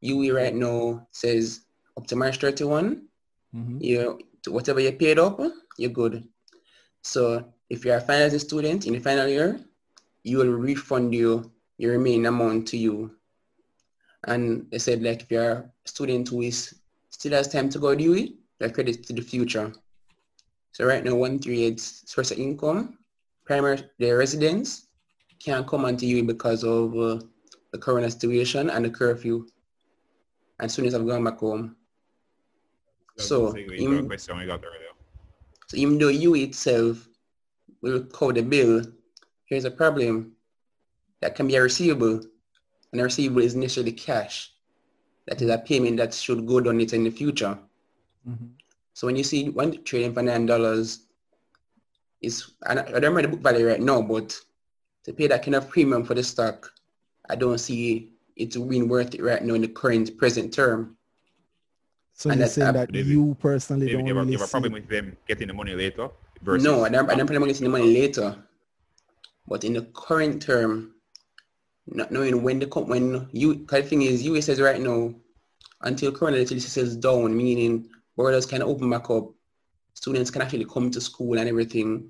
UWI 0.05 0.35
right 0.35 0.55
now 0.55 1.07
says 1.13 1.63
up 1.97 2.07
to 2.09 2.17
March 2.17 2.41
thirty 2.41 2.65
one, 2.65 3.09
Mhm. 3.55 3.83
you 3.83 4.19
whatever 4.49 4.81
you 4.81 4.93
paid 4.93 5.19
up, 5.19 5.41
you're 5.79 5.89
good. 5.89 6.29
So 7.01 7.43
if 7.71 7.87
you're 7.87 7.97
a 7.97 8.03
finalizing 8.03 8.41
student 8.41 8.87
in 8.87 8.93
the 8.93 9.01
final 9.01 9.29
year, 9.29 9.61
you 10.25 10.37
will 10.37 10.53
refund 10.53 11.15
you 11.15 11.51
your 11.79 11.93
remaining 11.93 12.27
amount 12.27 12.69
to 12.69 12.77
you. 12.77 13.17
And 14.25 14.67
they 14.71 14.79
said 14.79 15.03
like 15.03 15.23
if 15.23 15.31
you're 15.31 15.53
a 15.53 15.71
student 15.85 16.29
who 16.29 16.43
is 16.43 16.75
still 17.11 17.33
has 17.33 17.49
time 17.49 17.69
to 17.71 17.79
go 17.79 17.95
to 17.95 18.03
UWI, 18.03 18.35
that 18.59 18.75
credit 18.75 19.07
to 19.07 19.13
the 19.13 19.23
future. 19.23 19.73
So 20.73 20.85
right 20.85 21.05
now, 21.05 21.15
138 21.15 21.81
source 21.81 22.31
of 22.31 22.39
income, 22.39 22.99
primary 23.45 23.83
their 23.99 24.19
residents 24.19 24.89
can't 25.39 25.67
come 25.67 25.85
onto 25.85 26.07
UWI 26.07 26.27
because 26.27 26.65
of 26.65 26.97
uh, 26.97 27.21
the 27.73 27.79
current 27.79 28.11
situation 28.11 28.71
and 28.71 28.85
the 28.85 28.91
curfew. 28.91 29.47
And 30.61 30.71
students 30.71 30.95
have 30.97 31.07
gone 31.07 31.25
back 31.25 31.39
home. 31.39 31.77
So, 33.19 33.53
Segue 33.53 33.79
into 33.79 33.99
in- 33.99 34.05
a 34.05 34.07
question 34.07 34.39
we 34.39 34.47
got 34.47 34.65
earlier. 34.65 34.93
So 35.69 35.77
even 35.77 35.99
though 35.99 36.09
you 36.09 36.35
itself 36.37 37.09
will 37.83 38.05
code 38.05 38.37
the 38.37 38.43
bill, 38.43 38.83
here's 39.47 39.65
a 39.65 39.71
problem. 39.71 40.33
That 41.21 41.35
can 41.35 41.49
be 41.49 41.57
a 41.57 41.63
receivable, 41.63 42.23
and 42.97 43.03
a 43.03 43.05
receivable 43.05 43.43
is 43.43 43.55
necessarily 43.55 43.93
cash. 43.93 44.53
That 45.27 45.43
is 45.43 45.51
a 45.51 45.59
payment 45.59 45.99
that 45.99 46.15
should 46.15 46.47
go 46.47 46.61
down 46.61 46.79
later 46.79 46.97
in 46.97 47.05
the 47.05 47.11
future. 47.11 47.59
Mhm. 48.27 48.51
So 48.95 49.07
when 49.07 49.17
you 49.17 49.25
see 49.25 49.51
one 49.51 49.83
trading 49.85 50.15
for 50.15 50.23
nine 50.23 50.47
dollars, 50.47 51.01
is 52.23 52.53
I 52.67 52.75
don't 52.75 52.89
I 52.89 52.93
don't 52.93 53.15
remember 53.15 53.23
the 53.23 53.29
book 53.29 53.41
value 53.41 53.67
right 53.69 53.81
now, 53.81 54.01
but 54.01 54.41
to 55.05 55.13
pay 55.13 55.27
that 55.27 55.43
kind 55.45 55.55
of 55.55 55.69
premium 55.69 56.05
for 56.05 56.15
the 56.15 56.23
stock, 56.23 56.73
I 57.29 57.37
don't 57.37 57.59
see 57.59 58.13
it 58.35 58.55
being 58.69 58.89
worth 58.89 59.15
it 59.15 59.23
right 59.23 59.45
now 59.45 59.55
in 59.55 59.61
the 59.63 59.69
current 59.69 60.17
present 60.17 60.55
term. 60.55 60.97
So 62.15 62.31
And 62.31 62.39
you're 62.39 62.47
that's 62.47 62.55
saying 62.55 62.73
that 62.73 62.91
David, 62.93 63.11
you 63.13 63.37
personally 63.39 63.87
David, 63.87 63.99
don't 63.99 64.07
you 64.07 64.15
have, 64.15 64.17
a- 64.17 64.21
really 64.21 64.33
you 64.33 64.39
have 64.39 64.49
a 64.49 64.51
problem 64.51 64.73
with 64.73 64.89
them 64.89 65.17
getting 65.29 65.49
the 65.49 65.55
money 65.55 65.75
later 65.75 66.09
versus 66.43 66.65
No, 66.65 66.85
I 66.85 66.89
don't, 66.89 67.11
I 67.11 67.15
don't 67.15 67.27
plan 67.27 67.43
on 67.43 67.49
getting 67.49 67.65
the 67.65 67.69
money 67.69 67.93
later. 67.93 68.35
But 69.47 69.65
in 69.65 69.75
the 69.75 69.83
current 69.93 70.41
term, 70.43 70.95
not 71.87 72.11
knowing 72.11 72.43
when 72.43 72.59
the 72.59 72.67
come 72.67 72.89
when 72.89 73.29
you, 73.33 73.65
cause 73.67 73.83
the 73.83 73.89
thing 73.89 74.03
is, 74.03 74.25
US 74.25 74.47
says 74.47 74.61
right 74.61 74.81
now, 74.81 75.15
until 75.83 76.13
Corona 76.13 76.45
settles 76.47 76.97
down, 76.97 77.37
meaning 77.37 77.89
borders 78.17 78.47
can 78.47 78.63
open 78.63 78.91
back 78.91 79.09
up, 79.11 79.31
students 79.95 80.31
can 80.31 80.43
actually 80.43 80.65
come 80.65 80.91
to 80.91 81.01
school 81.01 81.39
and 81.39 81.49
everything, 81.49 82.09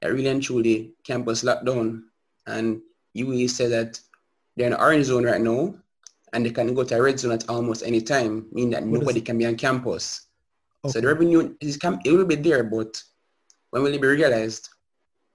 that 0.00 0.12
really 0.12 0.28
and 0.28 0.42
truly 0.42 0.92
campus 1.04 1.44
lockdown. 1.44 2.02
And 2.46 2.80
UWI 3.16 3.48
said 3.48 3.70
that 3.72 4.00
they're 4.56 4.66
in 4.66 4.72
an 4.72 4.80
orange 4.80 5.06
zone 5.06 5.24
right 5.24 5.40
now, 5.40 5.74
and 6.32 6.44
they 6.44 6.50
can 6.50 6.74
go 6.74 6.84
to 6.84 6.96
a 6.96 7.02
red 7.02 7.18
zone 7.18 7.32
at 7.32 7.48
almost 7.48 7.82
any 7.84 8.00
time, 8.00 8.46
meaning 8.52 8.70
that 8.70 8.82
what 8.82 9.00
nobody 9.00 9.20
can 9.20 9.38
be 9.38 9.46
on 9.46 9.56
campus. 9.56 10.26
Okay. 10.84 10.92
So 10.92 11.00
the 11.00 11.08
revenue 11.08 11.54
is 11.60 11.76
camp 11.76 12.02
it 12.04 12.12
will 12.12 12.24
be 12.24 12.36
there, 12.36 12.64
but 12.64 13.02
when 13.70 13.82
will 13.82 13.94
it 13.94 14.00
be 14.00 14.08
realized? 14.08 14.68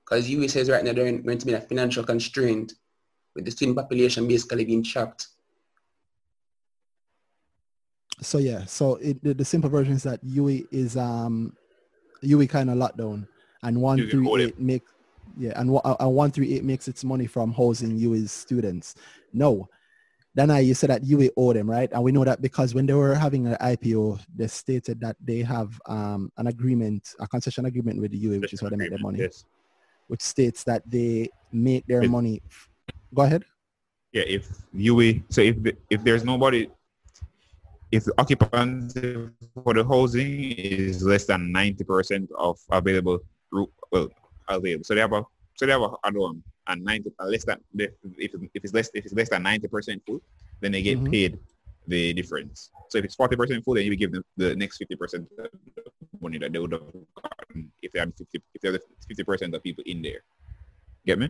Because 0.04 0.30
UWI 0.30 0.50
says 0.50 0.70
right 0.70 0.84
now 0.84 0.94
they're 0.94 1.12
going 1.12 1.38
to 1.38 1.46
be 1.46 1.54
a 1.54 1.62
financial 1.62 2.04
constraint 2.04 2.74
with 3.36 3.46
the 3.46 3.52
student 3.52 3.78
population 3.78 4.28
basically 4.28 4.66
being 4.66 4.84
trapped. 4.84 5.28
So 8.22 8.38
yeah, 8.38 8.66
so 8.66 8.96
it, 8.96 9.24
the, 9.24 9.34
the, 9.34 9.46
simple 9.46 9.70
version 9.70 9.94
is 9.94 10.04
that 10.04 10.24
UWI 10.24 10.68
is 10.72 10.96
um 10.96 11.56
UWI 12.24 12.50
kind 12.50 12.70
of 12.70 12.78
lockdown, 12.78 13.28
and 13.64 13.82
one 13.82 14.10
through 14.10 14.38
eight 14.38 14.60
make 14.60 14.84
yeah, 15.38 15.60
and, 15.60 15.76
uh, 15.84 15.96
and 16.00 16.14
one 16.14 16.32
through 16.32 16.46
eight 16.46 16.64
makes 16.64 16.88
its 16.88 17.04
money 17.04 17.26
from 17.26 17.52
housing 17.52 17.98
UWI's 17.98 18.32
students. 18.32 18.96
No, 19.34 19.70
then 20.34 20.50
I 20.50 20.60
you 20.60 20.74
said 20.74 20.90
that 20.90 21.04
UWI 21.04 21.30
owe 21.36 21.54
them, 21.54 21.70
right? 21.70 21.92
And 21.92 22.04
we 22.04 22.12
know 22.12 22.24
that 22.24 22.42
because 22.42 22.74
when 22.74 22.86
they 22.86 22.94
were 22.94 23.16
having 23.16 23.48
an 23.48 23.56
IPO, 23.56 24.20
they 24.36 24.48
stated 24.48 25.00
that 25.02 25.18
they 25.20 25.40
have 25.40 25.80
um, 25.88 26.32
an 26.38 26.48
agreement, 26.48 27.16
a 27.20 27.28
concession 27.28 27.66
agreement 27.66 28.00
with 28.00 28.12
the 28.12 28.24
UWI, 28.24 28.42
which 28.42 28.54
is 28.54 28.62
where 28.62 28.72
they 28.72 28.78
make 28.78 28.90
their 28.90 29.00
money, 29.00 29.20
yes. 29.20 29.46
which 30.08 30.22
states 30.22 30.64
that 30.66 30.84
they 30.90 31.30
make 31.52 31.86
their 31.88 32.04
it, 32.04 32.10
money. 32.10 32.42
Go 33.14 33.24
ahead. 33.24 33.44
Yeah, 34.12 34.24
if 34.28 34.48
UWI, 34.76 35.24
so 35.30 35.42
if 35.42 35.56
if 35.90 36.04
there's 36.04 36.24
nobody, 36.24 36.70
if 37.92 38.04
the 38.04 38.14
occupancy 38.18 39.30
for 39.64 39.74
the 39.74 39.84
housing 39.84 40.52
is 40.52 41.04
less 41.04 41.26
than 41.26 41.52
ninety 41.52 41.84
percent 41.84 42.30
of 42.38 42.60
available, 42.70 43.20
well, 43.92 44.12
available, 44.50 44.84
so 44.84 44.96
they 44.96 45.02
have 45.02 45.14
a 45.14 45.24
so 45.56 45.66
they 45.66 45.72
have 45.72 45.82
a, 45.82 45.92
a 46.04 46.12
dorm 46.12 46.44
and 46.68 46.84
90 46.84 47.12
uh, 47.20 47.26
less 47.26 47.46
than 47.46 47.58
if, 47.78 47.92
if 48.18 48.64
it's 48.64 48.74
less 48.74 48.90
if 48.94 49.06
it's 49.06 49.14
less 49.14 49.30
than 49.30 49.44
90 49.44 49.68
percent 49.68 50.02
full 50.06 50.22
then 50.60 50.72
they 50.72 50.82
get 50.82 50.98
mm-hmm. 50.98 51.12
paid 51.12 51.40
the 51.88 52.14
difference 52.14 52.72
so 52.90 52.98
if 52.98 53.06
it's 53.06 53.16
40 53.16 53.36
percent 53.36 53.66
full 53.66 53.76
then 53.76 53.86
you 53.86 53.96
give 53.96 54.12
them 54.12 54.24
the 54.38 54.56
next 54.56 54.78
50 54.78 54.96
percent 54.96 55.28
money 56.22 56.38
that 56.38 56.54
they 56.54 56.60
would 56.60 56.72
have 56.72 56.82
gotten 57.16 57.72
if 57.82 57.92
they 57.92 58.00
had 58.00 58.14
50 58.16 58.42
if 58.54 58.62
they 58.62 58.72
had 58.72 58.82
50 59.08 59.24
percent 59.24 59.56
of 59.56 59.64
people 59.64 59.84
in 59.86 60.02
there 60.02 60.22
get 61.06 61.18
me 61.18 61.30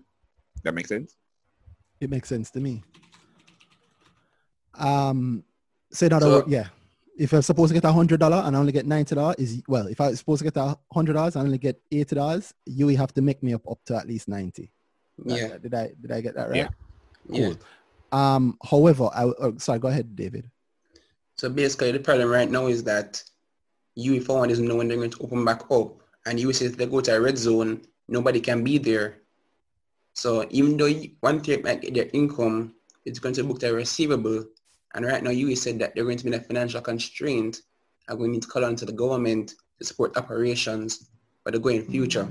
that 0.64 0.74
makes 0.74 0.90
sense 0.90 1.16
it 2.02 2.10
makes 2.10 2.28
sense 2.28 2.50
to 2.52 2.60
me 2.60 2.84
um 4.76 5.44
say 5.92 6.08
that 6.08 6.22
so, 6.22 6.44
yeah 6.48 6.68
if 7.22 7.34
I'm 7.34 7.42
supposed 7.44 7.70
to 7.70 7.74
get 7.74 7.88
a 7.88 7.92
hundred 7.92 8.20
dollar 8.20 8.38
and 8.38 8.56
I 8.56 8.60
only 8.60 8.72
get 8.72 8.88
ninety 8.88 9.14
dollars, 9.14 9.36
is 9.38 9.62
well, 9.68 9.86
if 9.86 10.02
I'm 10.02 10.16
supposed 10.16 10.40
to 10.40 10.46
get 10.46 10.58
a 10.58 10.76
hundred 10.92 11.14
dollars 11.14 11.36
and 11.36 11.44
I 11.44 11.46
only 11.46 11.60
get 11.60 11.80
eighty 11.92 12.16
dollars, 12.16 12.52
you 12.66 12.88
will 12.88 12.98
have 12.98 13.14
to 13.14 13.22
make 13.22 13.44
me 13.44 13.54
up 13.54 13.70
up 13.70 13.78
to 13.86 13.96
at 13.96 14.08
least 14.08 14.28
ninety. 14.28 14.72
Yeah. 15.24 15.58
Did 15.58 15.74
I 15.74 15.92
did 16.02 16.12
I 16.12 16.22
get 16.22 16.36
that 16.36 16.50
right? 16.50 16.58
Yeah. 16.58 16.70
Cool. 17.30 17.38
Yeah. 17.40 17.54
Um, 18.12 18.58
however, 18.64 19.10
I 19.14 19.26
oh, 19.26 19.54
sorry, 19.58 19.78
go 19.78 19.90
ahead, 19.90 20.16
David. 20.16 20.50
So 21.36 21.50
basically, 21.50 21.92
the 21.92 22.00
problem 22.00 22.30
right 22.30 22.50
now 22.50 22.68
is 22.68 22.84
that 22.86 23.24
UWI 23.98 24.24
for 24.24 24.40
one 24.40 24.50
doesn't 24.50 24.68
know 24.68 24.76
when 24.76 24.88
they're 24.88 24.98
going 24.98 25.12
to 25.12 25.24
open 25.24 25.46
back 25.46 25.70
up, 25.70 26.02
and 26.26 26.40
you 26.40 26.52
says 26.54 26.76
they 26.76 26.88
go 26.88 27.02
to 27.02 27.16
a 27.16 27.22
red 27.22 27.38
zone, 27.38 27.82
nobody 28.08 28.40
can 28.40 28.64
be 28.64 28.78
there. 28.78 29.21
So 30.14 30.46
even 30.50 30.78
though 30.78 30.92
one 31.22 31.42
thing 31.42 31.62
might 31.64 31.82
get 31.82 31.94
their 31.94 32.10
income, 32.14 32.76
it's 33.06 33.20
going 33.20 33.36
to 33.36 33.44
book 33.44 33.60
their 33.60 33.74
receivable. 33.74 34.46
And 34.94 35.06
right 35.06 35.24
now, 35.24 35.32
UWI 35.32 35.58
said 35.58 35.80
that 35.80 35.96
they're 35.96 36.04
going 36.04 36.18
to 36.18 36.24
be 36.24 36.34
in 36.34 36.40
a 36.40 36.44
financial 36.44 36.82
constraint 36.82 37.62
and 38.08 38.20
we 38.20 38.28
need 38.28 38.42
to 38.42 38.48
call 38.48 38.66
on 38.66 38.76
to 38.76 38.86
the 38.86 38.92
government 38.92 39.56
to 39.80 39.86
support 39.86 40.18
operations 40.18 41.10
for 41.44 41.52
the 41.52 41.60
going 41.60 41.84
future. 41.86 42.28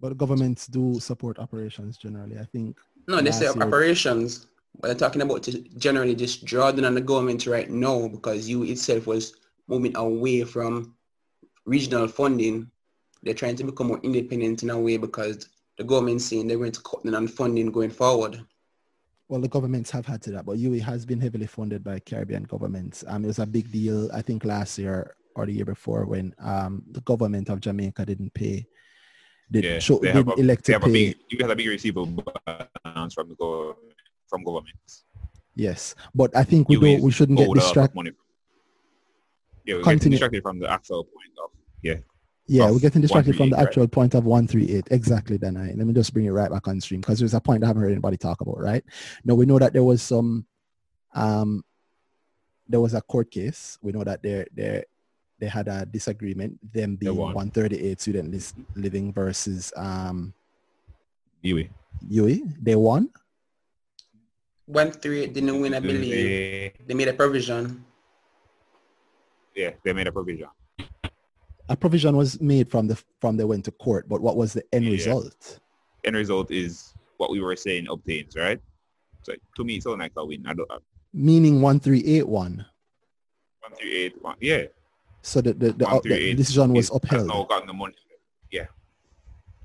But 0.00 0.18
governments 0.18 0.66
do 0.66 1.00
support 1.00 1.38
operations 1.38 1.96
generally. 1.96 2.38
I 2.38 2.44
think. 2.44 2.76
No, 3.08 3.20
they 3.20 3.30
say 3.30 3.46
year... 3.46 3.62
operations, 3.62 4.46
but 4.80 4.88
they're 4.88 5.08
talking 5.08 5.22
about 5.22 5.48
generally 5.78 6.14
just 6.14 6.44
drawing 6.44 6.84
on 6.84 6.94
the 6.94 7.00
government 7.00 7.46
right 7.46 7.70
now 7.70 8.08
because 8.08 8.48
you 8.48 8.62
itself 8.64 9.06
was 9.06 9.34
moving 9.68 9.96
away 9.96 10.44
from 10.44 10.94
regional 11.64 12.08
funding. 12.08 12.70
They're 13.22 13.34
trying 13.34 13.56
to 13.56 13.64
become 13.64 13.88
more 13.88 14.00
independent 14.02 14.62
in 14.62 14.70
a 14.70 14.78
way 14.78 14.98
because 14.98 15.48
the 15.78 15.84
government 15.84 16.22
saying 16.22 16.46
they're 16.46 16.58
going 16.58 16.72
to 16.72 16.80
cut 16.80 17.04
down 17.04 17.14
on 17.14 17.28
funding 17.28 17.70
going 17.70 17.90
forward. 17.90 18.40
Well, 19.28 19.40
the 19.40 19.48
governments 19.48 19.90
have 19.90 20.06
had 20.06 20.22
to 20.22 20.30
that, 20.32 20.46
but 20.46 20.56
UWI 20.56 20.80
has 20.82 21.04
been 21.04 21.20
heavily 21.20 21.46
funded 21.46 21.82
by 21.82 21.98
Caribbean 21.98 22.44
governments. 22.44 23.04
Um, 23.08 23.24
it 23.24 23.28
was 23.28 23.40
a 23.40 23.46
big 23.46 23.70
deal, 23.72 24.08
I 24.14 24.22
think, 24.22 24.44
last 24.44 24.78
year 24.78 25.16
or 25.34 25.46
the 25.46 25.52
year 25.52 25.64
before 25.64 26.06
when 26.06 26.34
um, 26.38 26.82
the 26.92 27.00
government 27.00 27.48
of 27.48 27.60
Jamaica 27.60 28.06
didn't 28.06 28.32
pay 28.32 28.66
did 29.50 29.64
yeah, 29.64 29.78
show, 29.78 29.98
they 29.98 30.08
did 30.08 30.16
have 30.16 30.28
a, 30.28 30.34
elect 30.34 30.64
to 30.66 30.80
pay. 30.80 30.92
Big, 30.92 31.16
you 31.28 31.38
got 31.38 31.50
a 31.50 31.56
big 31.56 31.68
receivable 31.68 32.24
balance 32.84 33.14
from 33.14 33.28
the 33.28 33.34
go, 33.34 33.76
from 34.28 34.42
governments. 34.44 35.04
Yes, 35.54 35.94
but 36.14 36.36
I 36.36 36.44
think 36.44 36.68
we 36.68 36.76
don't, 36.76 37.02
we 37.02 37.10
shouldn't 37.10 37.38
get 37.38 37.52
distracted. 37.52 38.14
Yeah, 39.64 39.76
we're 39.76 39.82
getting 39.82 40.10
distracted 40.10 40.42
from 40.42 40.58
the 40.58 40.70
actual 40.70 41.04
point 41.04 41.32
of 41.42 41.50
yeah. 41.82 41.96
Yeah, 42.48 42.70
we're 42.70 42.78
getting 42.78 43.02
distracted 43.02 43.36
from 43.36 43.50
the 43.50 43.58
actual 43.58 43.84
right? 43.84 43.90
point 43.90 44.14
of 44.14 44.24
138. 44.24 44.88
Exactly, 44.90 45.36
then 45.36 45.56
I 45.56 45.74
let 45.74 45.86
me 45.86 45.92
just 45.92 46.12
bring 46.12 46.26
it 46.26 46.30
right 46.30 46.50
back 46.50 46.68
on 46.68 46.80
stream 46.80 47.00
because 47.00 47.18
there's 47.18 47.34
a 47.34 47.40
point 47.40 47.64
I 47.64 47.66
haven't 47.66 47.82
heard 47.82 47.90
anybody 47.90 48.16
talk 48.16 48.40
about, 48.40 48.60
right? 48.60 48.84
Now 49.24 49.34
we 49.34 49.46
know 49.46 49.58
that 49.58 49.72
there 49.72 49.82
was 49.82 50.00
some 50.00 50.46
um 51.14 51.64
there 52.68 52.80
was 52.80 52.94
a 52.94 53.00
court 53.00 53.30
case. 53.30 53.78
We 53.82 53.92
know 53.92 54.04
that 54.04 54.22
there 54.22 54.46
there 54.54 54.84
they 55.38 55.48
had 55.48 55.66
a 55.68 55.86
disagreement, 55.86 56.58
them 56.72 56.96
being 56.96 57.16
138 57.16 58.00
student 58.00 58.30
list 58.30 58.54
living 58.74 59.12
versus 59.12 59.72
um 59.76 60.32
UWI. 61.44 61.68
UWI, 62.08 62.42
They 62.62 62.76
won. 62.76 63.10
One 64.66 64.90
three 64.90 65.26
didn't 65.26 65.60
win, 65.60 65.74
I 65.74 65.80
believe. 65.80 66.10
They, 66.10 66.72
they 66.86 66.94
made 66.94 67.08
a 67.08 67.12
provision. 67.12 67.84
Yeah, 69.54 69.70
they 69.84 69.92
made 69.92 70.06
a 70.06 70.12
provision. 70.12 70.48
A 71.68 71.76
provision 71.76 72.16
was 72.16 72.40
made 72.40 72.70
from 72.70 72.86
the 72.86 73.02
from 73.20 73.36
they 73.36 73.44
went 73.44 73.64
to 73.64 73.72
court, 73.72 74.08
but 74.08 74.20
what 74.20 74.36
was 74.36 74.52
the 74.52 74.62
end 74.72 74.84
yeah. 74.84 74.92
result? 74.92 75.60
End 76.04 76.16
result 76.16 76.50
is 76.50 76.94
what 77.16 77.30
we 77.30 77.40
were 77.40 77.56
saying 77.56 77.88
obtains, 77.90 78.36
right? 78.36 78.60
So 79.22 79.32
to 79.56 79.64
me, 79.64 79.76
it's 79.76 79.86
all 79.86 79.98
like 79.98 80.12
a 80.16 80.24
win. 80.24 80.46
I 80.46 80.54
don't. 80.54 80.70
Meaning 81.12 81.60
one 81.60 81.80
three 81.80 82.04
eight 82.04 82.28
one. 82.28 82.64
One 83.60 83.72
three 83.76 83.92
eight 83.96 84.22
one. 84.22 84.36
Yeah, 84.40 84.66
so 85.26 85.40
the 85.40 85.54
the, 85.54 85.72
the, 85.72 85.88
uh, 85.88 86.00
the 86.04 86.34
decision 86.34 86.72
was 86.72 86.88
upheld. 86.94 87.26
No, 87.26 87.42
got 87.44 87.66
the 87.66 87.72
money. 87.72 87.94
Yeah. 88.52 88.66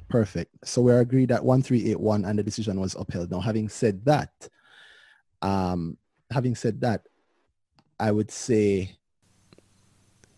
Perfect. 0.10 0.52
So 0.65 0.82
we're 0.82 0.99
agreed 0.99 1.30
that 1.30 1.45
1381 1.45 2.26
and 2.26 2.40
the 2.40 2.44
decision 2.44 2.80
was 2.80 2.95
upheld. 2.95 3.30
Now, 3.30 3.41
having 3.41 3.69
said 3.69 4.03
that, 4.06 4.49
um, 5.44 5.98
having 6.32 6.56
said 6.56 6.82
that, 6.82 7.07
I 7.99 8.11
would 8.11 8.32
say, 8.32 8.98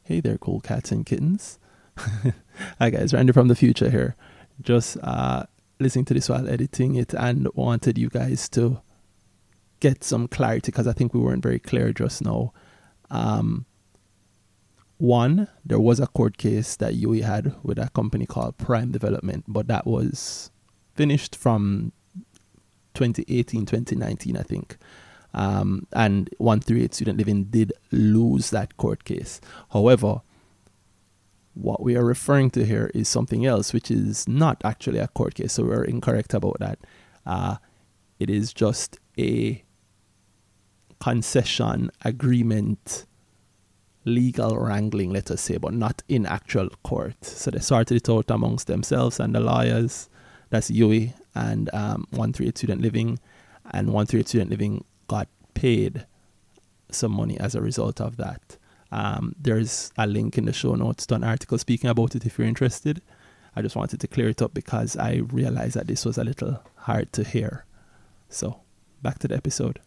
hey 0.03 0.19
there, 0.19 0.37
cool 0.37 0.59
cats 0.59 0.91
and 0.91 1.05
kittens. 1.05 1.59
Hi 2.79 2.89
guys, 2.89 3.13
Randy 3.13 3.31
from 3.31 3.47
the 3.47 3.55
future 3.55 3.89
here. 3.89 4.15
Just 4.61 4.97
uh, 5.01 5.45
listening 5.79 6.05
to 6.05 6.13
this 6.13 6.27
while 6.27 6.47
editing 6.49 6.95
it 6.95 7.13
and 7.13 7.47
wanted 7.55 7.97
you 7.97 8.09
guys 8.09 8.49
to 8.49 8.81
get 9.79 10.03
some 10.03 10.27
clarity 10.27 10.71
because 10.71 10.87
I 10.87 10.93
think 10.93 11.13
we 11.13 11.21
weren't 11.21 11.43
very 11.43 11.59
clear 11.59 11.93
just 11.93 12.21
now. 12.21 12.51
Um, 13.09 13.65
one, 14.97 15.47
there 15.65 15.79
was 15.79 15.99
a 15.99 16.07
court 16.07 16.37
case 16.37 16.75
that 16.77 16.93
UWI 16.93 17.23
had 17.23 17.55
with 17.63 17.79
a 17.79 17.89
company 17.89 18.25
called 18.25 18.57
Prime 18.57 18.91
Development, 18.91 19.45
but 19.47 19.67
that 19.67 19.87
was 19.87 20.51
finished 20.95 21.35
from 21.35 21.93
2018, 22.93 23.65
2019, 23.65 24.35
I 24.35 24.41
think. 24.41 24.77
Um, 25.33 25.87
and 25.93 26.29
138 26.37 26.93
Student 26.93 27.17
Living 27.17 27.45
did 27.45 27.73
lose 27.91 28.51
that 28.51 28.77
court 28.77 29.03
case. 29.03 29.41
However, 29.71 30.21
what 31.53 31.81
we 31.81 31.95
are 31.95 32.05
referring 32.05 32.49
to 32.51 32.65
here 32.65 32.91
is 32.93 33.07
something 33.07 33.45
else, 33.45 33.73
which 33.73 33.91
is 33.91 34.27
not 34.27 34.61
actually 34.63 34.99
a 34.99 35.07
court 35.07 35.35
case. 35.35 35.53
So 35.53 35.63
we're 35.63 35.83
incorrect 35.83 36.33
about 36.33 36.57
that. 36.59 36.79
Uh, 37.25 37.57
it 38.19 38.29
is 38.29 38.53
just 38.53 38.99
a 39.17 39.63
concession 40.99 41.91
agreement 42.05 43.05
legal 44.05 44.57
wrangling, 44.57 45.11
let 45.11 45.31
us 45.31 45.41
say, 45.41 45.57
but 45.57 45.73
not 45.73 46.03
in 46.07 46.25
actual 46.25 46.69
court. 46.83 47.23
So 47.23 47.51
they 47.51 47.59
sorted 47.59 47.97
it 47.97 48.09
out 48.09 48.29
amongst 48.29 48.67
themselves 48.67 49.19
and 49.19 49.33
the 49.33 49.39
lawyers. 49.39 50.09
That's 50.49 50.69
UWI 50.69 51.13
and 51.35 51.69
um, 51.73 52.05
138 52.11 52.57
Student 52.57 52.81
Living. 52.81 53.19
And 53.71 53.87
138 53.87 54.27
Student 54.27 54.49
Living 54.49 54.83
got 55.07 55.27
paid 55.53 56.05
some 56.91 57.11
money 57.11 57.39
as 57.39 57.55
a 57.55 57.61
result 57.61 57.99
of 58.01 58.17
that. 58.17 58.57
Um, 58.91 59.35
there's 59.39 59.91
a 59.97 60.05
link 60.05 60.37
in 60.37 60.45
the 60.45 60.53
show 60.53 60.75
notes 60.75 61.05
to 61.07 61.15
an 61.15 61.23
article 61.23 61.57
speaking 61.57 61.89
about 61.89 62.15
it 62.15 62.25
if 62.25 62.37
you're 62.37 62.47
interested. 62.47 63.01
I 63.55 63.61
just 63.61 63.75
wanted 63.75 63.99
to 64.01 64.07
clear 64.07 64.29
it 64.29 64.41
up 64.41 64.53
because 64.53 64.97
I 64.97 65.21
realized 65.31 65.75
that 65.75 65.87
this 65.87 66.05
was 66.05 66.17
a 66.17 66.23
little 66.23 66.61
hard 66.75 67.11
to 67.13 67.23
hear. 67.23 67.65
So, 68.29 68.61
back 69.01 69.19
to 69.19 69.27
the 69.27 69.35
episode. 69.35 69.79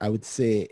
I 0.00 0.08
would 0.08 0.24
say, 0.24 0.68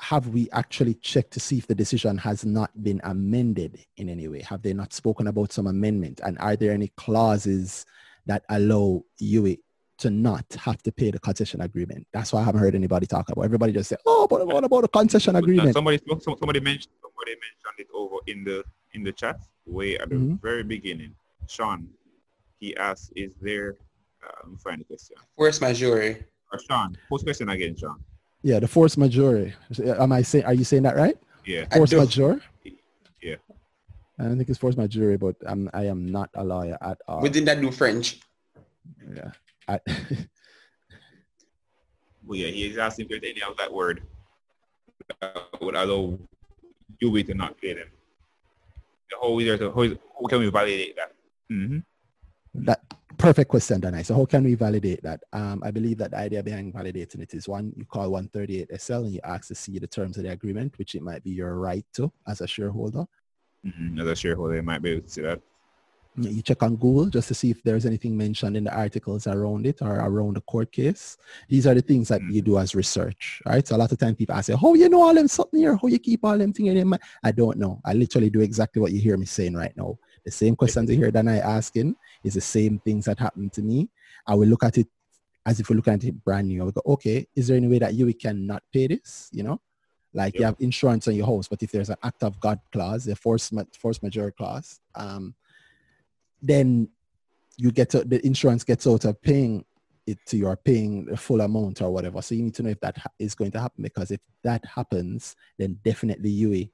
have 0.00 0.28
we 0.28 0.48
actually 0.50 0.94
checked 0.94 1.32
to 1.32 1.40
see 1.40 1.58
if 1.58 1.66
the 1.66 1.74
decision 1.74 2.18
has 2.18 2.44
not 2.44 2.82
been 2.82 3.00
amended 3.04 3.84
in 3.96 4.08
any 4.08 4.28
way? 4.28 4.40
Have 4.42 4.62
they 4.62 4.72
not 4.72 4.92
spoken 4.92 5.26
about 5.26 5.52
some 5.52 5.66
amendment? 5.66 6.20
And 6.24 6.38
are 6.38 6.56
there 6.56 6.72
any 6.72 6.88
clauses 6.96 7.86
that 8.26 8.44
allow 8.48 9.02
UWI 9.20 9.58
to 9.98 10.10
not 10.10 10.44
have 10.58 10.82
to 10.82 10.92
pay 10.92 11.10
the 11.10 11.18
concession 11.18 11.60
agreement? 11.60 12.06
That's 12.12 12.32
why 12.32 12.40
I 12.40 12.44
haven't 12.44 12.60
heard 12.60 12.74
anybody 12.74 13.06
talk 13.06 13.28
about. 13.28 13.42
Everybody 13.44 13.72
just 13.72 13.88
say, 13.88 13.96
"Oh, 14.06 14.26
but 14.28 14.46
what 14.46 14.64
about 14.64 14.82
the 14.82 14.88
concession 14.88 15.36
agreement?" 15.36 15.74
Somebody, 15.74 16.00
somebody 16.06 16.60
mentioned, 16.60 16.92
somebody 17.02 17.34
mentioned 17.34 17.78
it 17.78 17.88
over 17.94 18.16
in 18.26 18.44
the 18.44 18.64
in 18.94 19.02
the 19.02 19.12
chat 19.12 19.40
way 19.66 19.98
at 19.98 20.08
the 20.08 20.16
mm-hmm. 20.16 20.34
very 20.36 20.62
beginning. 20.62 21.14
Sean, 21.46 21.88
he 22.58 22.76
asked, 22.76 23.12
"Is 23.16 23.34
there?" 23.40 23.76
Uh, 24.22 24.30
let 24.44 24.52
me 24.52 24.58
find 24.58 24.80
the 24.80 24.84
question. 24.84 25.16
Force 25.36 25.60
majeure. 25.60 26.18
Uh, 26.52 26.58
Sean, 26.68 26.96
post 27.08 27.24
question 27.24 27.48
again, 27.48 27.76
Sean. 27.76 28.02
Yeah, 28.42 28.58
the 28.58 28.68
force 28.68 28.96
majeure. 28.96 29.52
Am 29.98 30.12
I 30.12 30.22
saying? 30.22 30.44
Are 30.44 30.54
you 30.54 30.64
saying 30.64 30.82
that 30.84 30.96
right? 30.96 31.16
Yeah. 31.44 31.64
Force 31.74 31.92
majeure. 31.92 32.40
Yeah. 34.20 34.26
I 34.26 34.28
don't 34.28 34.36
think 34.36 34.50
it's 34.50 34.58
force 34.58 34.76
majeure, 34.76 35.16
but 35.18 35.36
I'm 35.46 35.70
I 35.72 35.86
am 35.86 36.06
not 36.06 36.30
a 36.34 36.44
lawyer 36.44 36.76
at 36.80 36.98
all. 37.08 37.22
We 37.22 37.30
did 37.30 37.46
not 37.46 37.60
do 37.60 37.70
French. 37.70 38.20
Yeah. 39.14 39.30
I 39.66 39.80
well, 42.26 42.38
yeah, 42.38 42.48
he's 42.48 42.76
asking 42.78 43.06
if 43.06 43.10
there's 43.10 43.22
any 43.24 43.42
of 43.42 43.56
that 43.56 43.72
word 43.72 44.02
that 45.20 45.36
would 45.60 45.74
allow 45.74 46.18
you 47.00 47.22
to 47.22 47.34
not 47.34 47.58
pay 47.60 47.74
them. 47.74 47.88
The 49.10 49.16
How, 49.20 49.38
is 49.38 49.46
there 49.46 49.58
to, 49.58 49.72
how, 49.72 49.82
is, 49.82 49.96
how 50.20 50.26
can 50.26 50.38
we 50.40 50.50
validate 50.50 50.96
that? 50.96 51.12
Mm-hmm. 51.50 51.78
That 52.66 52.80
perfect 53.18 53.48
question, 53.48 53.80
Danai. 53.80 54.04
So 54.04 54.14
how 54.14 54.24
can 54.26 54.44
we 54.44 54.54
validate 54.54 55.02
that? 55.02 55.22
Um, 55.32 55.62
I 55.64 55.70
believe 55.70 55.98
that 55.98 56.12
the 56.12 56.18
idea 56.18 56.42
behind 56.42 56.72
validating 56.74 57.22
it 57.22 57.34
is 57.34 57.48
one, 57.48 57.72
you 57.76 57.84
call 57.86 58.10
138 58.10 58.80
SL 58.80 58.94
and 58.94 59.14
you 59.14 59.20
ask 59.24 59.48
to 59.48 59.54
see 59.54 59.78
the 59.78 59.86
terms 59.86 60.16
of 60.16 60.24
the 60.24 60.30
agreement, 60.30 60.78
which 60.78 60.94
it 60.94 61.02
might 61.02 61.24
be 61.24 61.30
your 61.30 61.56
right 61.56 61.84
to 61.94 62.12
as 62.28 62.40
a 62.40 62.46
shareholder. 62.46 63.06
Mm-hmm. 63.66 64.00
As 64.00 64.06
a 64.06 64.16
shareholder, 64.16 64.56
you 64.56 64.62
might 64.62 64.82
be 64.82 64.90
able 64.90 65.02
to 65.02 65.08
see 65.08 65.22
that. 65.22 65.40
You 66.16 66.42
check 66.42 66.62
on 66.62 66.76
Google 66.76 67.06
just 67.06 67.28
to 67.28 67.34
see 67.34 67.50
if 67.50 67.62
there's 67.62 67.86
anything 67.86 68.16
mentioned 68.16 68.56
in 68.56 68.64
the 68.64 68.76
articles 68.76 69.26
around 69.28 69.64
it 69.64 69.80
or 69.80 69.94
around 69.94 70.36
the 70.36 70.40
court 70.40 70.72
case. 70.72 71.16
These 71.48 71.66
are 71.68 71.74
the 71.74 71.82
things 71.82 72.08
that 72.08 72.20
mm-hmm. 72.20 72.32
you 72.32 72.42
do 72.42 72.58
as 72.58 72.74
research, 72.74 73.40
right? 73.46 73.66
So 73.66 73.76
a 73.76 73.78
lot 73.78 73.92
of 73.92 73.98
time 73.98 74.16
people 74.16 74.34
ask, 74.34 74.50
"Oh, 74.60 74.74
you 74.74 74.88
know 74.88 75.02
all 75.02 75.14
them 75.14 75.28
something 75.28 75.60
here? 75.60 75.76
How 75.76 75.86
you 75.86 76.00
keep 76.00 76.24
all 76.24 76.36
them 76.36 76.52
things 76.52 76.68
in 76.68 76.88
mind?" 76.88 77.02
I 77.22 77.30
don't 77.30 77.58
know. 77.58 77.80
I 77.84 77.94
literally 77.94 78.28
do 78.28 78.40
exactly 78.40 78.82
what 78.82 78.92
you 78.92 79.00
hear 79.00 79.16
me 79.16 79.26
saying 79.26 79.54
right 79.54 79.74
now. 79.76 79.98
The 80.24 80.32
same 80.32 80.56
questions 80.56 80.90
you 80.90 80.96
hear 80.96 81.12
that 81.12 81.28
I 81.28 81.38
asking 81.38 81.94
is 82.24 82.34
the 82.34 82.40
same 82.40 82.80
things 82.80 83.04
that 83.04 83.18
happened 83.18 83.52
to 83.54 83.62
me. 83.62 83.88
I 84.26 84.34
will 84.34 84.48
look 84.48 84.64
at 84.64 84.78
it 84.78 84.88
as 85.46 85.60
if 85.60 85.70
we're 85.70 85.76
looking 85.76 85.94
at 85.94 86.04
it 86.04 86.24
brand 86.24 86.48
new. 86.48 86.60
I 86.60 86.64
will 86.64 86.72
go, 86.72 86.82
okay, 86.86 87.26
is 87.34 87.48
there 87.48 87.56
any 87.56 87.68
way 87.68 87.78
that 87.78 87.94
you 87.94 88.06
we 88.06 88.14
cannot 88.14 88.62
pay 88.72 88.88
this? 88.88 89.30
You 89.32 89.44
know, 89.44 89.60
like 90.12 90.34
yep. 90.34 90.40
you 90.40 90.46
have 90.46 90.56
insurance 90.60 91.06
on 91.08 91.14
your 91.14 91.26
house, 91.26 91.48
but 91.48 91.62
if 91.62 91.70
there's 91.70 91.90
an 91.90 91.96
act 92.02 92.22
of 92.22 92.38
God 92.40 92.58
clause, 92.72 93.06
a 93.06 93.14
force 93.14 93.52
force 93.78 94.02
majeure 94.02 94.32
clause, 94.32 94.80
um, 94.94 95.34
then 96.42 96.88
you 97.56 97.70
get 97.70 97.90
to, 97.90 98.04
the 98.04 98.24
insurance 98.26 98.64
gets 98.64 98.86
out 98.86 99.04
of 99.04 99.20
paying 99.22 99.64
it 100.06 100.18
to 100.26 100.36
you 100.36 100.46
or 100.46 100.56
paying 100.56 101.04
the 101.04 101.16
full 101.16 101.40
amount 101.40 101.82
or 101.82 101.90
whatever. 101.90 102.22
So 102.22 102.34
you 102.34 102.42
need 102.42 102.54
to 102.54 102.62
know 102.62 102.70
if 102.70 102.80
that 102.80 102.98
ha- 102.98 103.12
is 103.18 103.34
going 103.34 103.50
to 103.52 103.60
happen 103.60 103.82
because 103.82 104.10
if 104.10 104.20
that 104.42 104.64
happens, 104.64 105.36
then 105.58 105.78
definitely 105.84 106.30
UWI 106.30 106.70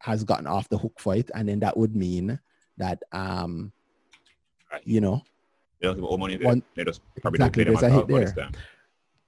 has 0.00 0.24
gotten 0.24 0.46
off 0.46 0.68
the 0.68 0.78
hook 0.78 0.98
for 0.98 1.14
it, 1.14 1.30
and 1.34 1.48
then 1.48 1.60
that 1.60 1.76
would 1.76 1.94
mean 1.96 2.38
that 2.76 3.02
um, 3.12 3.72
you 4.84 5.00
know, 5.00 5.22
they 5.80 5.88
don't 5.88 5.96
give 5.96 6.04
all 6.04 6.18
money. 6.18 6.36
One, 6.38 6.62
they 6.74 6.84
just 6.84 7.00
probably 7.20 7.38
exactly, 7.38 7.64
don't 7.64 7.74
pay 7.76 7.80
them 7.80 7.92
a 7.92 7.96
hit 7.96 8.34
there. 8.36 8.50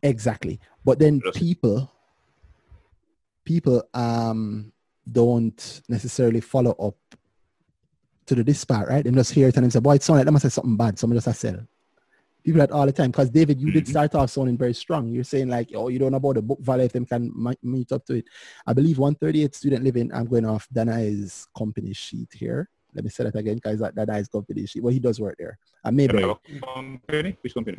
Exactly, 0.03 0.61
but 0.85 0.99
then 0.99 1.20
people, 1.35 1.91
people 3.49 3.83
um 3.95 4.73
don't 5.11 5.81
necessarily 5.89 6.41
follow 6.41 6.73
up 6.73 6.97
to 8.27 8.35
the 8.35 8.45
this 8.45 8.62
part, 8.65 8.89
right? 8.91 9.03
They 9.03 9.11
just 9.11 9.33
hear 9.33 9.49
it 9.49 9.57
and 9.57 9.65
they 9.65 9.70
say, 9.70 9.81
boy, 9.81 9.95
it 9.95 10.03
sounds 10.03 10.19
like 10.19 10.27
they 10.27 10.31
must 10.31 10.43
say 10.43 10.51
something 10.51 10.77
bad. 10.77 10.99
Someone 10.99 11.16
just 11.16 11.27
has 11.27 11.39
said 11.39 11.66
people 12.45 12.61
that 12.61 12.70
all 12.73 12.87
the 12.87 12.93
time. 12.93 13.11
Because 13.11 13.31
David, 13.31 13.61
you 13.61 13.69
mm-hmm. 13.69 13.75
did 13.75 13.89
start 13.89 14.15
off 14.15 14.31
sounding 14.31 14.57
very 14.57 14.75
strong. 14.75 15.09
You're 15.09 15.25
saying 15.25 15.49
like, 15.49 15.70
oh, 15.75 15.89
you 15.89 15.99
don't 15.99 16.12
know 16.12 16.16
about 16.16 16.37
the 16.37 16.43
book 16.43 16.61
value 16.61 16.85
if 16.85 16.93
them 16.93 17.07
can 17.07 17.31
meet 17.62 17.93
up 17.93 18.05
to 18.07 18.15
it. 18.15 18.25
I 18.66 18.73
believe 18.73 18.99
138 18.99 19.55
student 19.55 19.85
living. 19.85 20.11
I'm 20.15 20.27
going 20.27 20.47
off 20.47 20.69
Danai's 20.75 21.47
company 21.57 21.93
sheet 21.93 22.31
here. 22.33 22.69
Let 22.95 23.05
me 23.05 23.11
say 23.11 23.25
that 23.25 23.37
again, 23.37 23.57
because 23.57 23.81
that 23.81 23.95
Danai's 23.95 24.29
company 24.29 24.65
sheet. 24.66 24.83
Well, 24.83 24.93
he 24.93 24.99
does 24.99 25.20
work 25.20 25.37
there. 25.39 25.59
And 25.85 25.97
Mayberry. 25.97 26.35
Company? 26.65 27.37
Which 27.43 27.55
company? 27.55 27.77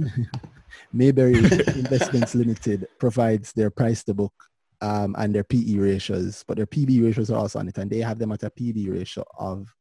Mayberry 0.93 1.37
Investments 1.37 2.35
Limited 2.35 2.87
provides 2.99 3.51
their 3.53 3.71
price 3.71 4.03
to 4.03 4.13
book 4.13 4.33
um, 4.81 5.15
and 5.17 5.33
their 5.33 5.43
PE 5.43 5.77
ratios, 5.77 6.43
but 6.47 6.57
their 6.57 6.65
PB 6.65 7.03
ratios 7.03 7.29
are 7.29 7.37
also 7.39 7.59
on 7.59 7.67
it, 7.67 7.77
and 7.77 7.89
they 7.89 7.99
have 7.99 8.19
them 8.19 8.31
at 8.31 8.43
a 8.43 8.49
PB 8.49 8.91
ratio 8.91 9.23
of 9.37 9.73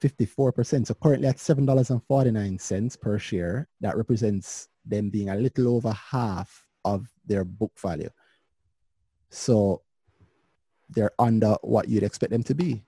54%. 0.00 0.86
So 0.86 0.94
currently 0.94 1.28
at 1.28 1.36
$7.49 1.36 3.00
per 3.00 3.18
share, 3.18 3.68
that 3.80 3.96
represents 3.96 4.68
them 4.84 5.10
being 5.10 5.30
a 5.30 5.36
little 5.36 5.76
over 5.76 5.92
half 5.92 6.66
of 6.84 7.08
their 7.26 7.44
book 7.44 7.72
value. 7.78 8.10
So 9.30 9.82
they're 10.88 11.12
under 11.18 11.56
what 11.62 11.88
you'd 11.88 12.04
expect 12.04 12.30
them 12.30 12.44
to 12.44 12.54
be, 12.54 12.84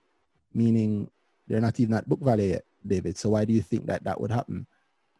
meaning 0.53 1.09
they're 1.47 1.61
not 1.61 1.79
even 1.79 1.95
at 1.95 2.07
book 2.07 2.21
value 2.21 2.51
yet, 2.51 2.63
David. 2.85 3.17
So 3.17 3.29
why 3.29 3.45
do 3.45 3.53
you 3.53 3.61
think 3.61 3.87
that 3.87 4.03
that 4.05 4.19
would 4.21 4.31
happen? 4.31 4.67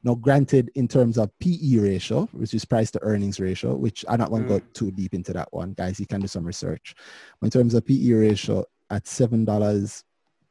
Now, 0.03 0.15
granted, 0.15 0.71
in 0.75 0.87
terms 0.87 1.17
of 1.17 1.37
PE 1.39 1.77
ratio, 1.77 2.29
which 2.31 2.53
is 2.53 2.63
price 2.63 2.89
to 2.91 3.03
earnings 3.03 3.39
ratio, 3.39 3.75
which 3.75 4.05
I'm 4.07 4.19
not 4.19 4.29
going 4.29 4.43
to 4.43 4.53
mm. 4.53 4.59
go 4.59 4.65
too 4.73 4.91
deep 4.91 5.13
into 5.13 5.33
that 5.33 5.51
one, 5.51 5.73
guys. 5.73 5.99
You 5.99 6.05
can 6.05 6.21
do 6.21 6.27
some 6.27 6.45
research. 6.45 6.95
But 7.39 7.47
in 7.47 7.51
terms 7.51 7.73
of 7.73 7.85
PE 7.85 8.11
ratio, 8.11 8.65
at 8.89 9.07
seven 9.07 9.45
dollars 9.45 10.03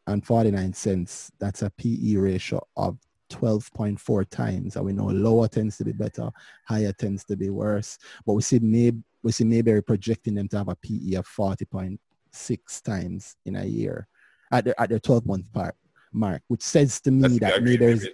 and 0.07 0.25
49 0.25 0.73
cents, 0.73 1.33
that's 1.39 1.63
a 1.63 1.71
PE 1.71 2.17
ratio 2.17 2.65
of 2.77 2.99
12.4 3.31 4.29
times. 4.29 4.77
And 4.77 4.85
we 4.85 4.93
know 4.93 5.07
lower 5.07 5.49
tends 5.49 5.77
to 5.79 5.85
be 5.85 5.93
better, 5.93 6.31
higher 6.67 6.93
tends 6.93 7.25
to 7.25 7.37
be 7.37 7.51
worse. 7.51 7.99
But 8.27 8.35
we 8.35 8.43
see 8.43 8.59
maybe 8.59 9.03
we 9.23 9.33
see 9.33 9.45
Mayberry 9.45 9.83
projecting 9.83 10.35
them 10.35 10.49
to 10.49 10.59
have 10.59 10.69
a 10.69 10.77
PE 10.77 11.15
of 11.15 11.27
40.6 11.27 12.83
times 12.83 13.37
in 13.45 13.57
a 13.57 13.65
year 13.65 14.07
at 14.53 14.65
their, 14.65 14.81
at 14.81 14.91
their 14.91 15.01
12 15.01 15.27
month 15.27 15.53
part 15.53 15.75
mark, 16.13 16.43
which 16.49 16.63
says 16.63 17.01
to 17.01 17.11
me 17.11 17.39
That's 17.39 17.57
that 17.57 17.63
Mayberry's 17.63 18.07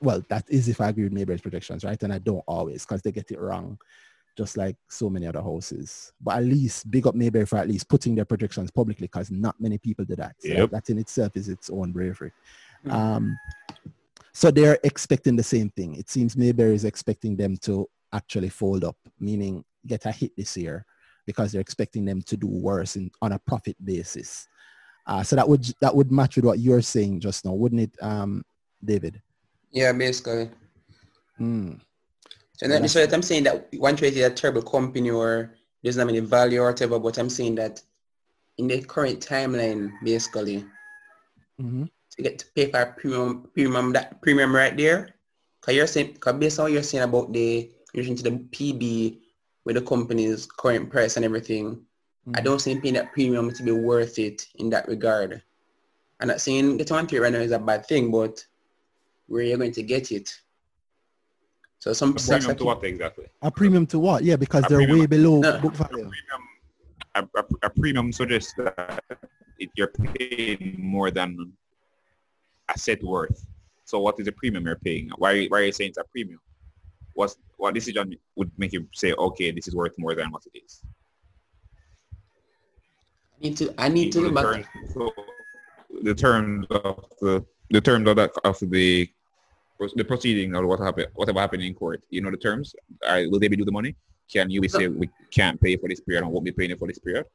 well, 0.00 0.22
that 0.28 0.44
is 0.48 0.68
if 0.68 0.80
I 0.80 0.88
agree 0.88 1.04
with 1.04 1.12
Mayberry's 1.12 1.40
projections, 1.40 1.84
right? 1.84 2.02
And 2.02 2.12
I 2.12 2.18
don't 2.18 2.44
always 2.46 2.84
because 2.84 3.02
they 3.02 3.12
get 3.12 3.30
it 3.30 3.40
wrong 3.40 3.78
just 4.36 4.56
like 4.56 4.76
so 4.88 5.08
many 5.08 5.26
other 5.26 5.40
houses. 5.40 6.12
But 6.20 6.38
at 6.38 6.44
least 6.44 6.90
big 6.90 7.06
up 7.06 7.14
Mayberry 7.14 7.46
for 7.46 7.58
at 7.58 7.68
least 7.68 7.88
putting 7.88 8.14
their 8.14 8.24
projections 8.24 8.70
publicly 8.70 9.06
because 9.06 9.30
not 9.30 9.60
many 9.60 9.78
people 9.78 10.04
do 10.04 10.16
that. 10.16 10.36
So 10.40 10.48
yep. 10.48 10.70
that, 10.70 10.86
that, 10.86 10.90
in 10.90 10.98
itself 10.98 11.36
is 11.36 11.48
its 11.48 11.70
own 11.70 11.92
bravery. 11.92 12.32
Mm-hmm. 12.84 12.96
Um, 12.96 13.36
so 14.32 14.50
they're 14.50 14.78
expecting 14.82 15.36
the 15.36 15.42
same 15.42 15.70
thing. 15.70 15.94
It 15.94 16.10
seems 16.10 16.36
Mayberry 16.36 16.74
is 16.74 16.84
expecting 16.84 17.36
them 17.36 17.56
to 17.58 17.88
actually 18.12 18.48
fold 18.48 18.84
up, 18.84 18.96
meaning 19.20 19.64
get 19.86 20.06
a 20.06 20.12
hit 20.12 20.32
this 20.36 20.56
year 20.56 20.84
because 21.26 21.52
they're 21.52 21.60
expecting 21.60 22.04
them 22.04 22.20
to 22.22 22.36
do 22.36 22.48
worse 22.48 22.96
in, 22.96 23.10
on 23.22 23.32
a 23.32 23.38
profit 23.38 23.76
basis. 23.84 24.48
Uh, 25.06 25.22
so 25.22 25.36
that 25.36 25.48
would 25.48 25.64
that 25.80 25.94
would 25.94 26.10
match 26.10 26.36
with 26.36 26.44
what 26.44 26.58
you're 26.58 26.80
saying 26.80 27.20
just 27.20 27.44
now, 27.44 27.52
wouldn't 27.52 27.82
it, 27.82 27.96
um, 28.02 28.42
David? 28.82 29.20
Yeah, 29.74 29.92
basically. 29.92 30.50
Mm. 31.40 31.80
So 32.56 32.66
not 32.68 32.80
necessarily 32.80 33.12
I'm 33.12 33.22
saying 33.22 33.42
that 33.44 33.68
one 33.76 33.96
trade 33.96 34.14
is 34.14 34.24
a 34.24 34.30
terrible 34.30 34.62
company 34.62 35.10
or 35.10 35.54
doesn't 35.82 35.98
have 36.00 36.08
any 36.08 36.20
value 36.20 36.60
or 36.60 36.70
whatever, 36.70 36.98
but 36.98 37.18
I'm 37.18 37.28
saying 37.28 37.56
that 37.56 37.82
in 38.56 38.68
the 38.68 38.80
current 38.80 39.18
timeline, 39.20 39.90
basically, 40.04 40.64
mm-hmm. 41.60 41.84
to 41.84 42.22
get 42.22 42.38
to 42.38 42.46
pay 42.54 42.70
for 42.70 42.86
premium, 42.96 43.50
premium 43.52 43.92
that 43.92 44.22
premium 44.22 44.54
right 44.54 44.76
there, 44.76 45.10
because 45.60 45.74
you're 45.74 45.88
saying, 45.88 46.14
cause 46.14 46.34
based 46.34 46.60
on 46.60 46.66
what 46.66 46.72
you're 46.72 46.82
saying 46.84 47.04
about 47.04 47.32
the 47.32 47.70
relation 47.92 48.14
to 48.14 48.22
the 48.22 48.30
PB 48.30 49.18
with 49.64 49.74
the 49.74 49.82
company's 49.82 50.46
current 50.46 50.88
price 50.88 51.16
and 51.16 51.24
everything, 51.24 51.74
mm-hmm. 51.74 52.32
I 52.36 52.40
don't 52.40 52.60
see 52.60 52.78
paying 52.78 52.94
that 52.94 53.12
premium 53.12 53.52
to 53.52 53.62
be 53.64 53.72
worth 53.72 54.20
it 54.20 54.46
in 54.54 54.70
that 54.70 54.86
regard. 54.86 55.42
I'm 56.20 56.28
not 56.28 56.40
saying 56.40 56.76
getting 56.76 56.94
one 56.94 57.08
trade 57.08 57.18
right 57.18 57.32
now 57.32 57.40
is 57.40 57.50
a 57.50 57.58
bad 57.58 57.86
thing, 57.86 58.12
but 58.12 58.46
where 59.26 59.42
you're 59.42 59.58
going 59.58 59.72
to 59.72 59.82
get 59.82 60.12
it 60.12 60.34
so 61.84 61.92
some 61.92 62.16
a 62.16 62.18
premium 62.18 62.56
to 62.56 62.64
what 62.64 62.82
exactly? 62.84 63.26
A 63.42 63.50
premium 63.50 63.86
to 63.88 63.98
what? 63.98 64.24
Yeah, 64.24 64.36
because 64.36 64.64
a 64.64 64.68
they're 64.68 64.78
premium, 64.78 65.00
way 65.00 65.06
below 65.06 65.40
no. 65.40 65.58
book 65.58 65.74
value. 65.74 66.06
A 66.06 66.08
premium, 66.08 67.28
a, 67.36 67.44
a, 67.62 67.68
premium 67.68 68.10
suggests 68.10 68.54
that 68.56 69.02
you're 69.76 69.88
paying 69.88 70.76
more 70.78 71.10
than 71.10 71.52
a 72.74 72.78
set 72.78 73.02
worth. 73.02 73.46
So 73.84 74.00
what 74.00 74.18
is 74.18 74.24
the 74.24 74.32
premium 74.32 74.64
you're 74.64 74.76
paying? 74.76 75.10
Why, 75.18 75.44
why 75.48 75.58
are 75.58 75.64
you 75.64 75.72
saying 75.72 75.90
it's 75.90 75.98
a 75.98 76.04
premium? 76.04 76.40
What's, 77.12 77.36
what 77.58 77.74
decision 77.74 78.14
would 78.34 78.50
make 78.56 78.72
you 78.72 78.88
say, 78.94 79.12
okay, 79.12 79.50
this 79.50 79.68
is 79.68 79.74
worth 79.74 79.92
more 79.98 80.14
than 80.14 80.30
what 80.30 80.42
it 80.54 80.58
is? 80.64 80.80
I 83.36 83.46
need 83.46 83.56
to, 83.58 83.74
I 83.76 83.88
need 83.88 84.10
to 84.12 84.30
the 84.30 84.40
terms, 84.40 84.66
so 84.94 85.12
the 86.02 86.14
terms 86.14 86.66
of 86.70 87.04
the, 87.20 87.44
the 87.74 87.80
terms 87.80 88.08
of, 88.08 88.16
that, 88.16 88.30
of 88.44 88.58
the 88.60 89.08
the 89.96 90.04
proceeding 90.04 90.54
or 90.54 90.66
what 90.66 90.78
happened, 90.78 91.08
whatever 91.14 91.40
happened 91.40 91.62
in 91.62 91.74
court. 91.74 92.00
You 92.08 92.22
know 92.22 92.30
the 92.30 92.36
terms. 92.36 92.74
All 93.06 93.12
right, 93.12 93.28
will 93.28 93.40
they 93.40 93.48
be 93.48 93.56
due 93.56 93.64
the 93.64 93.72
money? 93.72 93.96
Can 94.32 94.48
you 94.48 94.66
say 94.68 94.86
we 94.88 95.10
can't 95.30 95.60
pay 95.60 95.76
for 95.76 95.88
this 95.88 96.00
period 96.00 96.22
and 96.22 96.32
won't 96.32 96.44
be 96.44 96.52
paying 96.52 96.70
it 96.70 96.78
for 96.78 96.86
this 96.86 96.98
period? 96.98 97.26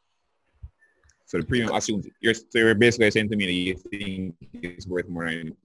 So 1.25 1.37
the 1.37 1.45
premium 1.45 1.75
assumes 1.75 2.07
you're 2.21 2.33
so 2.33 2.55
you're 2.55 2.73
basically 2.73 3.11
saying 3.11 3.29
to 3.29 3.35
me 3.35 3.45
that 3.45 3.51
you 3.51 3.75
think 3.75 4.35
it's 4.53 4.87
worth 4.87 5.07
more 5.09 5.29
than 5.29 5.55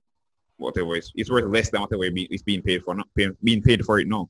whatever 0.56 0.96
it's, 0.96 1.10
it's 1.14 1.30
worth 1.30 1.46
less 1.46 1.70
than 1.70 1.80
whatever 1.80 2.04
it's 2.04 2.42
being 2.42 2.60
paid 2.60 2.84
for, 2.84 2.94
not 2.94 3.08
paying, 3.16 3.36
being 3.42 3.62
paid 3.62 3.84
for 3.84 3.98
it 4.00 4.08
no. 4.08 4.28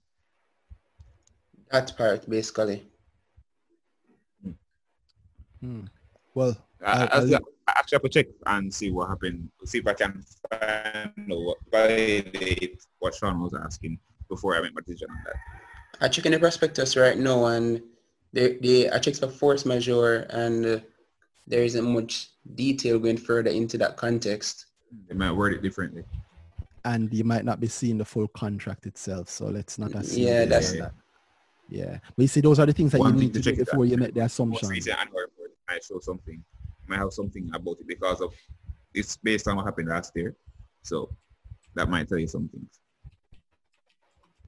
That 1.72 1.96
part 1.96 2.28
basically. 2.28 2.86
Hmm. 5.60 5.86
Well, 6.34 6.56
I, 6.82 6.92
I, 6.92 7.02
I, 7.02 7.40
actually 7.78 7.96
have 7.96 8.02
to 8.02 8.08
check 8.08 8.26
and 8.46 8.72
see 8.72 8.90
what 8.90 9.08
happened. 9.08 9.48
See 9.64 9.78
if 9.78 9.86
I 9.86 9.94
can 9.94 10.22
find 10.50 11.12
what 11.28 11.58
validate 11.70 12.84
what 12.98 13.14
Sean 13.14 13.40
was 13.40 13.54
asking 13.54 13.98
before 14.28 14.56
I 14.56 14.60
make 14.62 14.74
my 14.74 14.80
decision 14.86 15.08
on 15.10 15.18
that. 15.26 15.36
I 16.00 16.08
check 16.08 16.26
in 16.26 16.32
the 16.32 16.38
prospectus 16.38 16.96
right 16.96 17.16
now 17.16 17.46
and 17.46 17.82
they, 18.32 18.54
they 18.56 18.90
I 18.90 18.98
checked 18.98 19.20
the 19.20 19.28
force 19.28 19.64
majeure 19.64 20.26
and 20.30 20.66
uh, 20.66 20.80
there 21.46 21.62
isn't 21.62 21.84
much 21.84 22.30
detail 22.54 22.98
going 22.98 23.16
further 23.16 23.50
into 23.50 23.78
that 23.78 23.96
context. 23.96 24.66
They 25.08 25.14
might 25.14 25.32
word 25.32 25.54
it 25.54 25.62
differently. 25.62 26.04
And 26.84 27.12
you 27.12 27.24
might 27.24 27.44
not 27.44 27.60
be 27.60 27.66
seeing 27.66 27.96
the 27.96 28.04
full 28.04 28.28
contract 28.28 28.86
itself, 28.86 29.30
so 29.30 29.46
let's 29.46 29.78
not 29.78 29.94
assume. 29.94 30.26
Yeah, 30.26 30.44
that's 30.44 30.72
that. 30.72 30.92
Yeah, 31.70 31.98
but 32.14 32.22
you 32.22 32.28
see, 32.28 32.42
those 32.42 32.58
are 32.58 32.66
the 32.66 32.74
things 32.74 32.92
that 32.92 33.00
One 33.00 33.14
you 33.14 33.20
need 33.22 33.34
to, 33.34 33.40
to 33.40 33.50
check 33.50 33.58
before 33.58 33.86
you 33.86 33.96
make 33.96 34.12
the 34.12 34.20
assumption. 34.20 34.70
I 35.66 35.78
show 35.80 35.98
something, 35.98 36.44
might 36.88 36.98
have 36.98 37.12
something 37.12 37.50
about 37.54 37.78
it 37.80 37.86
because 37.86 38.20
of 38.20 38.34
it's 38.94 39.16
based 39.16 39.48
on 39.48 39.56
what 39.56 39.64
happened 39.64 39.88
last 39.88 40.12
year, 40.14 40.36
so 40.82 41.10
that 41.74 41.88
might 41.88 42.08
tell 42.08 42.18
you 42.18 42.26
some 42.26 42.48
things. 42.48 42.80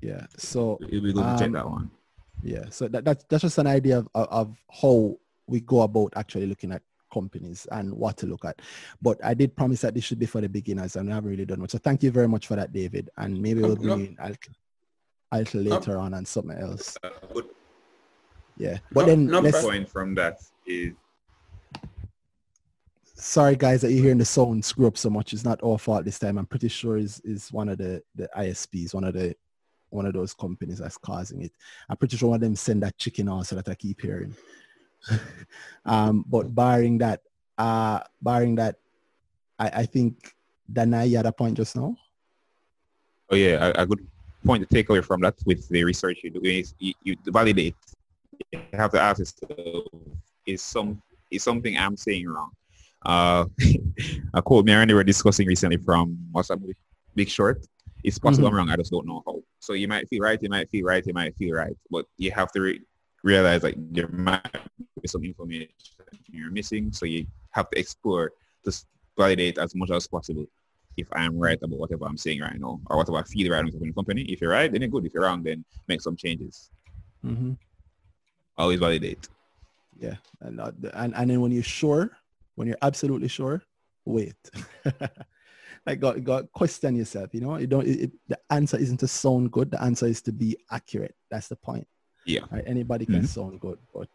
Yeah, 0.01 0.27
so 0.37 0.79
you'll 0.89 1.03
be 1.03 1.13
good 1.13 1.25
um, 1.25 1.37
to 1.37 1.45
check 1.45 1.53
that 1.53 1.69
one. 1.69 1.91
Yeah, 2.43 2.65
so 2.71 2.87
that, 2.89 3.05
that's 3.05 3.25
that's 3.29 3.43
just 3.43 3.59
an 3.59 3.67
idea 3.67 3.99
of, 3.99 4.09
of, 4.15 4.57
how 4.83 5.17
we 5.47 5.61
go 5.61 5.83
about 5.83 6.13
actually 6.17 6.47
looking 6.47 6.73
at 6.73 6.83
companies 7.13 7.67
and 7.73 7.93
what 7.95 8.17
to 8.19 8.27
look 8.27 8.45
at. 8.45 8.61
But 9.01 9.25
I 9.25 9.35
did 9.35 9.57
promise 9.57 9.81
that 9.81 9.95
this 9.95 10.05
should 10.05 10.19
be 10.19 10.27
for 10.27 10.41
the 10.41 10.49
beginners 10.49 10.97
and 10.97 11.11
I 11.11 11.15
haven't 11.15 11.31
really 11.31 11.45
done 11.45 11.61
much. 11.61 11.71
So 11.71 11.79
thank 11.79 12.03
you 12.03 12.11
very 12.11 12.29
much 12.29 12.47
for 12.47 12.57
that, 12.57 12.73
David. 12.73 13.11
And 13.17 13.41
maybe 13.41 13.63
we'll 13.63 13.77
bring 13.77 14.07
in 14.07 14.17
Alk 14.17 15.55
later 15.55 15.99
on 15.99 16.15
and 16.15 16.27
something 16.27 16.59
else. 16.59 16.97
Uh, 17.03 17.11
yeah. 18.59 18.79
But 18.93 19.03
no, 19.03 19.07
then 19.07 19.27
no 19.27 19.53
point 19.53 19.89
from 19.89 20.15
that 20.17 20.41
is 20.67 20.93
sorry 23.17 23.57
guys 23.57 23.81
that 23.81 23.91
you're 23.91 24.03
hearing 24.03 24.19
the 24.19 24.25
sound 24.25 24.65
screw 24.65 24.87
up 24.87 24.97
so 24.97 25.11
much. 25.11 25.33
It's 25.33 25.45
not 25.45 25.63
our 25.63 25.79
fault 25.79 26.05
this 26.05 26.19
time. 26.19 26.39
I'm 26.39 26.47
pretty 26.47 26.69
sure 26.69 26.97
is 26.97 27.21
is 27.21 27.53
one 27.53 27.69
of 27.69 27.79
the 27.79 28.03
the 28.15 28.29
ISPs, 28.37 28.95
one 28.95 29.05
of 29.05 29.15
the 29.15 29.35
one 29.91 30.07
of 30.07 30.13
those 30.13 30.35
companies 30.35 30.79
that's 30.79 30.99
causing 30.99 31.43
it. 31.43 31.53
I'm 31.89 31.97
pretty 31.97 32.17
sure 32.17 32.31
one 32.31 32.37
of 32.37 32.41
them 32.43 32.57
send 32.57 32.83
that 32.83 32.99
chicken 32.99 33.29
also 33.29 33.57
that 33.57 33.69
I 33.69 33.75
keep 33.75 34.01
hearing. 34.01 34.35
um, 35.85 36.25
but 36.29 36.55
barring 36.55 36.99
that, 36.99 37.23
uh, 37.57 38.01
barring 38.21 38.57
that, 38.57 38.77
I, 39.59 39.69
I 39.69 39.87
think 39.87 40.35
Danai 40.73 41.17
had 41.17 41.27
a 41.27 41.33
point 41.33 41.57
just 41.57 41.77
now. 41.77 41.97
Oh 43.31 43.37
yeah, 43.37 43.73
a, 43.77 43.83
a, 43.83 43.87
good 43.87 44.07
point 44.45 44.69
to 44.69 44.75
take 44.75 44.89
away 44.89 45.01
from 45.01 45.21
that 45.23 45.35
with 45.47 45.69
the 45.69 45.83
research 45.85 46.21
you 46.23 46.31
do 46.31 46.41
is 46.43 46.75
you, 46.79 46.93
you 47.03 47.17
validate. 47.27 47.75
You 48.53 48.61
have 48.75 48.93
to 48.93 49.01
ask 49.01 49.19
yourself, 49.21 49.85
is 50.45 50.63
some 50.63 51.01
is 51.31 51.43
something 51.43 51.77
I'm 51.77 51.97
saying 51.97 52.29
wrong? 52.29 52.53
Uh, 53.07 53.47
a 54.35 54.43
quote 54.43 54.65
me 54.65 54.73
and 54.73 54.91
they 54.91 54.95
were 54.95 55.05
discussing 55.05 55.47
recently 55.47 55.77
from 55.77 56.19
what's 56.33 56.49
that 56.49 56.61
movie? 56.61 56.75
Big 57.15 57.29
Short. 57.29 57.65
It's 58.03 58.19
possible 58.19 58.49
mm-hmm. 58.49 58.59
I'm 58.59 58.67
wrong. 58.67 58.71
I 58.71 58.77
just 58.77 58.91
don't 58.91 59.07
know 59.07 59.23
how. 59.25 59.41
So 59.61 59.73
you 59.73 59.89
might 59.89 60.09
feel 60.09 60.23
right, 60.23 60.41
you 60.43 60.49
might 60.49 60.69
feel 60.69 60.85
right, 60.85 61.07
you 61.07 61.15
might 61.15 61.37
feel 61.37 61.55
right, 61.55 61.77
but 61.91 62.07
you 62.19 62.31
have 62.33 62.53
to 62.53 62.61
re- 62.61 62.83
realize 63.23 63.63
like 63.63 63.77
there 63.93 64.09
might 64.09 64.43
be 65.01 65.09
some 65.09 65.25
information 65.25 65.69
you're 66.31 66.51
missing. 66.51 66.93
So 66.93 67.07
you 67.07 67.27
have 67.53 67.71
to 67.71 67.79
explore 67.79 68.33
to 68.65 68.73
validate 69.17 69.59
as 69.59 69.75
much 69.75 69.91
as 69.91 70.07
possible 70.07 70.47
if 70.97 71.07
I'm 71.13 71.39
right 71.39 71.59
about 71.63 71.79
whatever 71.79 72.07
I'm 72.07 72.17
saying 72.17 72.41
right 72.41 72.59
now 72.59 72.81
or 72.87 72.97
whatever 72.97 73.19
I 73.19 73.23
feel 73.23 73.53
right 73.53 73.61
about 73.61 73.81
the 73.81 73.93
company. 73.93 74.23
If 74.23 74.41
you're 74.41 74.51
right, 74.51 74.71
then 74.71 74.83
it's 74.83 74.93
good. 74.93 75.07
If 75.07 75.15
you're 75.15 75.25
wrong, 75.25 75.43
then 75.43 75.65
make 75.89 76.01
some 76.01 76.17
changes. 76.17 76.71
Mm-hmm. 77.25 77.53
Always 78.59 78.81
validate. 78.81 79.29
Yeah, 79.99 80.17
and, 80.41 80.61
uh, 80.61 80.73
and 80.95 81.15
and 81.15 81.31
then 81.31 81.41
when 81.41 81.53
you're 81.53 81.63
sure, 81.63 82.11
when 82.57 82.67
you're 82.69 82.77
absolutely 82.83 83.29
sure, 83.29 83.63
wait. 84.05 84.37
like 85.87 86.01
got 86.01 86.23
got 86.25 86.53
question 86.53 86.97
yourself. 86.97 87.33
You 87.33 87.43
know, 87.43 87.57
you 87.57 87.67
don't. 87.67 87.87
It, 87.87 88.01
it, 88.01 88.13
the 88.29 88.39
answer 88.51 88.77
isn't 88.77 88.99
to 88.99 89.09
sound 89.09 89.53
good. 89.53 89.71
The 89.71 89.83
answer 89.83 90.07
is 90.07 90.21
to 90.23 90.33
be 90.33 90.57
accurate. 90.71 91.15
That's 91.31 91.49
the 91.49 91.57
point. 91.57 91.87
Yeah. 92.25 92.41
Right? 92.51 92.65
Anybody 92.67 93.07
can 93.07 93.17
mm-hmm. 93.17 93.25
sound 93.27 93.61
good, 93.61 93.79
but 93.95 94.09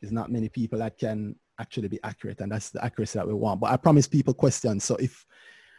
there's 0.00 0.12
not 0.12 0.30
many 0.30 0.48
people 0.48 0.78
that 0.78 0.96
can 0.96 1.36
actually 1.60 1.88
be 1.88 2.00
accurate, 2.02 2.40
and 2.40 2.50
that's 2.50 2.70
the 2.70 2.82
accuracy 2.82 3.18
that 3.18 3.28
we 3.28 3.34
want. 3.34 3.60
But 3.60 3.72
I 3.72 3.76
promise 3.76 4.06
people 4.06 4.32
questions. 4.32 4.84
So 4.84 4.96
if 4.96 5.26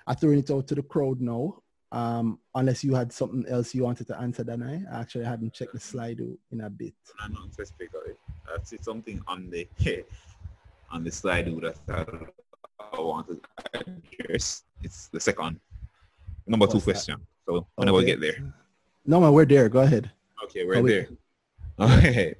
I 0.05 0.13
throw 0.13 0.31
it 0.31 0.51
out 0.51 0.67
to 0.67 0.75
the 0.75 0.83
crowd 0.83 1.19
now, 1.21 1.61
um, 1.91 2.39
unless 2.53 2.83
you 2.83 2.93
had 2.93 3.11
something 3.11 3.45
else 3.47 3.73
you 3.73 3.83
wanted 3.83 4.07
to 4.07 4.19
answer, 4.19 4.43
then 4.43 4.61
I 4.61 4.99
actually 4.99 5.25
hadn't 5.25 5.53
checked 5.53 5.73
the 5.73 5.79
slide 5.79 6.19
in 6.51 6.61
a 6.61 6.69
bit. 6.69 6.93
No, 7.19 7.39
not 7.39 7.53
specifically. 7.53 8.13
I 8.47 8.61
see 8.63 8.77
something 8.81 9.21
on 9.27 9.49
the 9.49 9.67
on 10.91 11.03
the 11.03 11.11
slide 11.11 11.45
that 11.45 11.75
I 11.87 12.99
wanted 12.99 13.39
to 13.73 13.85
address. 14.19 14.63
It's 14.81 15.07
the 15.07 15.19
second 15.19 15.59
number 16.47 16.65
What's 16.65 16.73
two 16.73 16.79
that? 16.79 16.93
question. 16.93 17.17
So 17.45 17.67
whenever 17.75 17.97
okay. 17.97 18.05
we 18.05 18.11
get 18.11 18.21
there. 18.21 18.53
No, 19.05 19.19
man, 19.21 19.33
we're 19.33 19.45
there. 19.45 19.69
Go 19.69 19.79
ahead. 19.79 20.11
Okay, 20.45 20.65
we're 20.65 20.81
there. 20.81 21.09
Okay. 21.79 22.35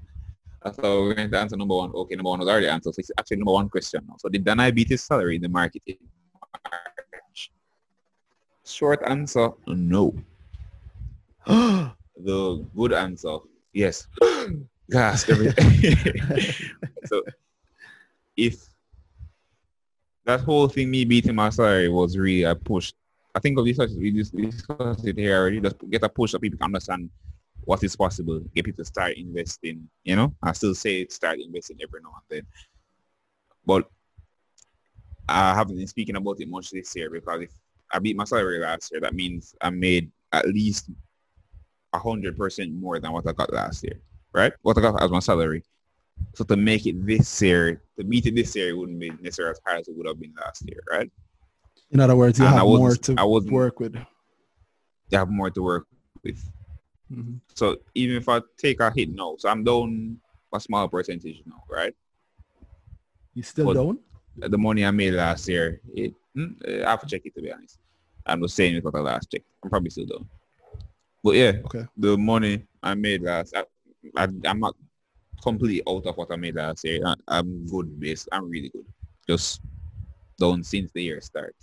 Uh, 0.62 0.72
so 0.74 1.04
we're 1.04 1.14
going 1.14 1.32
to 1.32 1.40
answer 1.40 1.56
number 1.56 1.76
one. 1.76 1.92
Okay, 1.94 2.16
number 2.16 2.30
one 2.30 2.40
was 2.40 2.50
already 2.50 2.68
answered. 2.68 2.94
So 2.94 3.00
it's 3.00 3.12
actually 3.18 3.38
number 3.38 3.54
one 3.54 3.70
question 3.70 4.04
now. 4.06 4.16
So 4.20 4.28
did 4.28 4.44
Danai 4.44 4.76
beat 4.76 4.90
his 4.90 5.02
salary 5.02 5.38
in 5.38 5.42
the 5.42 5.48
market 5.48 5.82
in 5.86 5.96
March? 6.70 7.52
Short 8.66 9.00
answer, 9.08 9.52
no. 9.68 10.14
the 11.48 12.66
good 12.76 12.92
answer, 12.92 13.38
yes. 13.72 14.08
Gas 14.92 15.30
everything. 15.30 15.96
so 17.06 17.24
if 18.40 18.70
that 20.26 20.42
whole 20.42 20.68
thing, 20.68 20.90
me 20.90 21.06
beating 21.06 21.36
my 21.36 21.50
salary 21.50 21.90
was 21.90 22.18
really 22.18 22.44
a 22.44 22.56
push. 22.56 22.94
I 23.36 23.40
think 23.40 23.58
of 23.58 23.66
this, 23.66 23.78
we 23.78 24.12
discussed 24.12 25.06
it 25.08 25.18
here 25.18 25.38
already. 25.38 25.62
Just 25.62 25.78
get 25.90 26.04
a 26.04 26.10
push 26.10 26.32
so 26.32 26.40
people 26.40 26.58
can 26.58 26.66
understand 26.66 27.10
what 27.66 27.84
is 27.84 27.96
possible, 27.96 28.40
get 28.56 28.66
people 28.66 28.84
to 28.84 28.86
start 28.86 29.18
investing, 29.18 29.88
you 30.04 30.16
know? 30.16 30.34
I 30.42 30.54
still 30.54 30.74
say 30.74 31.06
start 31.08 31.40
investing 31.40 31.78
every 31.82 32.02
now 32.02 32.16
and 32.16 32.24
then. 32.30 32.48
But 33.66 33.90
I 35.28 35.54
haven't 35.54 35.78
been 35.78 35.88
speaking 35.88 36.16
about 36.16 36.40
it 36.40 36.50
much 36.50 36.72
this 36.72 36.96
year 36.96 37.10
because 37.10 37.42
if 37.42 37.52
I 37.92 38.00
beat 38.00 38.16
my 38.16 38.24
salary 38.24 38.60
last 38.60 38.92
year, 38.92 39.02
that 39.02 39.14
means 39.14 39.54
I 39.62 39.70
made 39.70 40.12
at 40.32 40.48
least 40.48 40.90
hundred 41.94 42.38
percent 42.38 42.72
more 42.74 43.00
than 43.00 43.12
what 43.12 43.28
I 43.28 43.34
got 43.34 43.52
last 43.52 43.84
year, 43.84 44.00
right? 44.34 44.54
What 44.62 44.78
I 44.78 44.82
got 44.82 45.02
as 45.02 45.12
my 45.12 45.20
salary. 45.20 45.64
So 46.36 46.44
to 46.46 46.56
make 46.56 46.86
it 46.86 47.06
this 47.06 47.42
year, 47.42 47.82
to 47.98 48.04
beat 48.04 48.26
it 48.26 48.36
this 48.36 48.56
year, 48.56 48.70
it 48.70 48.78
wouldn't 48.78 49.00
be 49.00 49.10
necessarily 49.22 49.52
as 49.52 49.62
hard 49.66 49.82
as 49.82 49.88
it 49.88 49.98
would 49.98 50.08
have 50.08 50.20
been 50.20 50.34
last 50.40 50.64
year, 50.68 50.82
right? 50.90 51.12
In 51.92 52.00
other 52.00 52.16
words, 52.16 52.40
you 52.40 52.46
and 52.46 52.56
have 52.56 52.66
more 52.66 52.96
to 52.96 53.16
I 53.18 53.26
work 53.26 53.80
with. 53.80 53.96
You 53.96 55.18
have 55.18 55.30
more 55.30 55.50
to 55.50 55.62
work 55.62 55.88
with. 56.24 56.38
Mm-hmm. 57.12 57.38
So 57.56 57.78
even 57.96 58.18
if 58.18 58.30
I 58.30 58.42
take 58.58 58.80
a 58.80 58.92
hit 58.92 59.10
now, 59.10 59.36
so 59.38 59.50
I'm 59.50 59.64
down 59.64 60.20
a 60.54 60.60
small 60.60 60.88
percentage 60.88 61.42
now, 61.46 61.64
right? 61.70 61.96
You 63.34 63.44
still 63.44 63.66
but 63.66 63.74
down? 63.74 64.00
The 64.38 64.58
money 64.58 64.86
I 64.86 64.92
made 64.92 65.14
last 65.14 65.48
year, 65.48 65.82
it, 65.94 66.14
hmm, 66.36 66.54
I 66.86 66.92
have 66.92 67.02
to 67.02 67.08
check 67.08 67.22
it 67.26 67.34
to 67.36 67.42
be 67.42 67.52
honest. 67.52 67.80
I'm 68.26 68.42
just 68.42 68.56
saying 68.56 68.76
it 68.76 68.84
what 68.84 68.96
I 68.96 69.00
last 69.00 69.32
check. 69.32 69.42
I'm 69.64 69.70
probably 69.70 69.90
still 69.90 70.06
down. 70.06 70.28
But 71.24 71.36
yeah, 71.36 71.54
okay. 71.66 71.86
the 71.98 72.18
money 72.18 72.64
I 72.82 72.94
made 72.94 73.24
last, 73.24 73.56
I, 73.56 73.66
I, 74.16 74.28
am 74.46 74.60
not 74.60 74.76
completely 75.42 75.82
out 75.88 76.06
of 76.06 76.18
what 76.18 76.32
I 76.32 76.36
made 76.36 76.56
last 76.56 76.84
year. 76.86 77.02
I, 77.06 77.40
am 77.40 77.66
good, 77.68 78.00
base. 78.00 78.28
I'm 78.32 78.50
really 78.50 78.70
good. 78.70 78.86
Just 79.28 79.62
down 80.40 80.64
since 80.64 80.92
the 80.92 81.04
year 81.04 81.22
start. 81.22 81.56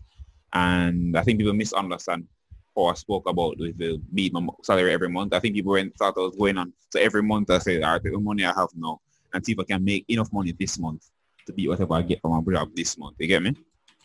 And 0.53 1.17
I 1.17 1.23
think 1.23 1.39
people 1.39 1.53
misunderstand 1.53 2.27
or 2.75 2.91
I 2.91 2.95
spoke 2.95 3.29
about 3.29 3.59
with 3.59 3.79
the 3.79 4.01
beat 4.15 4.33
my 4.33 4.47
salary 4.63 4.93
every 4.93 5.09
month. 5.09 5.33
I 5.33 5.41
think 5.41 5.55
people 5.55 5.73
went, 5.73 5.97
thought 5.97 6.15
I 6.17 6.21
was 6.21 6.37
going 6.37 6.59
on. 6.59 6.73
So 6.91 7.01
every 7.01 7.23
month 7.23 7.51
I 7.51 7.59
say, 7.59 7.83
all 7.83 7.93
right, 7.93 8.03
the 8.03 8.19
money 8.19 8.45
I 8.45 8.53
have 8.55 8.69
now 8.77 9.01
and 9.33 9.45
see 9.45 9.53
if 9.53 9.59
I 9.59 9.65
can 9.65 9.85
make 9.85 10.05
enough 10.09 10.33
money 10.33 10.53
this 10.53 10.79
month 10.79 11.11
to 11.47 11.53
beat 11.53 11.69
whatever 11.69 11.95
I 11.95 12.03
get 12.03 12.21
from 12.21 12.45
my 12.45 12.53
job 12.53 12.71
this 12.75 12.99
month. 12.99 13.17
You 13.19 13.27
get 13.27 13.43
me? 13.43 13.51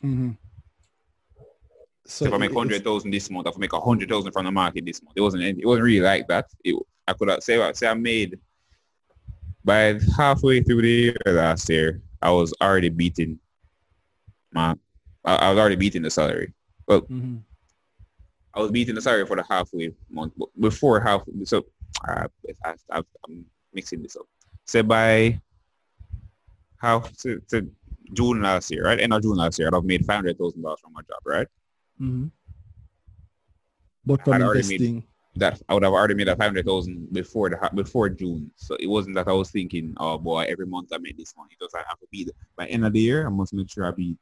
Mm-hmm. 0.04 0.32
So, 2.06 2.26
so, 2.26 2.28
if 2.28 2.34
I 2.34 2.38
make 2.38 2.54
hundred 2.54 2.84
thousand 2.84 3.12
this 3.12 3.30
month, 3.30 3.48
I 3.48 3.52
make 3.58 3.74
a 3.74 3.80
hundred 3.80 4.10
thousand 4.10 4.32
from 4.32 4.46
the 4.46 4.52
market 4.52 4.86
this 4.86 5.02
month. 5.04 5.14
It 5.16 5.22
wasn't 5.22 5.44
it 5.44 5.66
wasn't 5.66 5.86
really 5.86 6.02
like 6.02 6.28
that. 6.28 6.48
It, 6.64 6.76
I 7.08 7.14
could 7.14 7.30
have, 7.30 7.44
say 7.44 7.62
I 7.62 7.72
say 7.74 7.88
I 7.88 7.94
made 7.94 8.40
by 9.64 10.00
halfway 10.18 10.62
through 10.62 10.82
the 10.82 10.90
year 10.90 11.16
last 11.26 11.70
year, 11.70 12.02
I 12.22 12.32
was 12.32 12.54
already 12.62 12.90
beating 12.90 13.40
my 14.52 14.76
I, 15.24 15.36
I 15.36 15.50
was 15.50 15.60
already 15.60 15.76
beating 15.76 16.02
the 16.02 16.10
salary. 16.10 16.54
But 16.88 17.10
mm-hmm 17.10 17.38
I 18.54 18.60
was 18.60 18.72
beating 18.72 18.96
the 18.96 19.02
salary 19.02 19.26
for 19.26 19.36
the 19.38 19.44
halfway 19.50 19.94
month, 20.10 20.34
before 20.60 21.00
half, 21.00 21.24
so 21.46 21.66
uh, 22.08 22.28
I, 22.66 22.74
I'm 22.92 23.46
mixing 23.74 24.02
this 24.02 24.16
up. 24.16 24.26
Say 24.66 24.82
by 24.82 25.40
half 26.82 27.16
to, 27.20 27.42
to 27.50 27.70
June 28.14 28.42
last 28.42 28.72
year, 28.72 28.84
right? 28.84 29.00
End 29.00 29.14
of 29.14 29.22
June 29.22 29.38
last 29.38 29.58
year, 29.58 29.70
I'd 29.70 29.74
have 29.74 29.86
made 29.86 30.06
five 30.06 30.18
hundred 30.18 30.38
thousand 30.38 30.62
dollars 30.64 30.80
from 30.82 30.94
my 30.94 31.02
job, 31.02 31.20
right? 31.26 31.48
Mm-hmm. 32.02 32.28
But 34.06 34.24
from 34.26 34.34
I'd 34.34 34.42
already 34.42 34.68
made- 34.68 34.82
investing, 34.82 35.04
That 35.38 35.62
I 35.70 35.74
would 35.74 35.84
have 35.84 35.94
already 35.94 36.14
made 36.14 36.28
a 36.28 36.36
five 36.36 36.48
hundred 36.48 36.66
thousand 36.66 37.14
before 37.14 37.50
the 37.50 37.58
before 37.74 38.10
June. 38.10 38.52
So 38.58 38.76
it 38.80 38.88
wasn't 38.88 39.16
that 39.16 39.30
I 39.30 39.32
was 39.32 39.50
thinking, 39.50 39.94
oh 39.98 40.18
boy, 40.18 40.42
every 40.50 40.66
month 40.66 40.90
I 40.94 40.98
make 40.98 41.18
this 41.18 41.34
money. 41.38 41.56
Because 41.58 41.74
I 41.74 41.84
have 41.88 42.00
to 42.00 42.08
beat 42.12 42.30
by 42.58 42.68
end 42.68 42.86
of 42.86 42.92
the 42.92 43.00
year. 43.00 43.26
I 43.26 43.30
must 43.30 43.54
make 43.54 43.70
sure 43.70 43.86
I 43.86 43.92
beat 43.92 44.18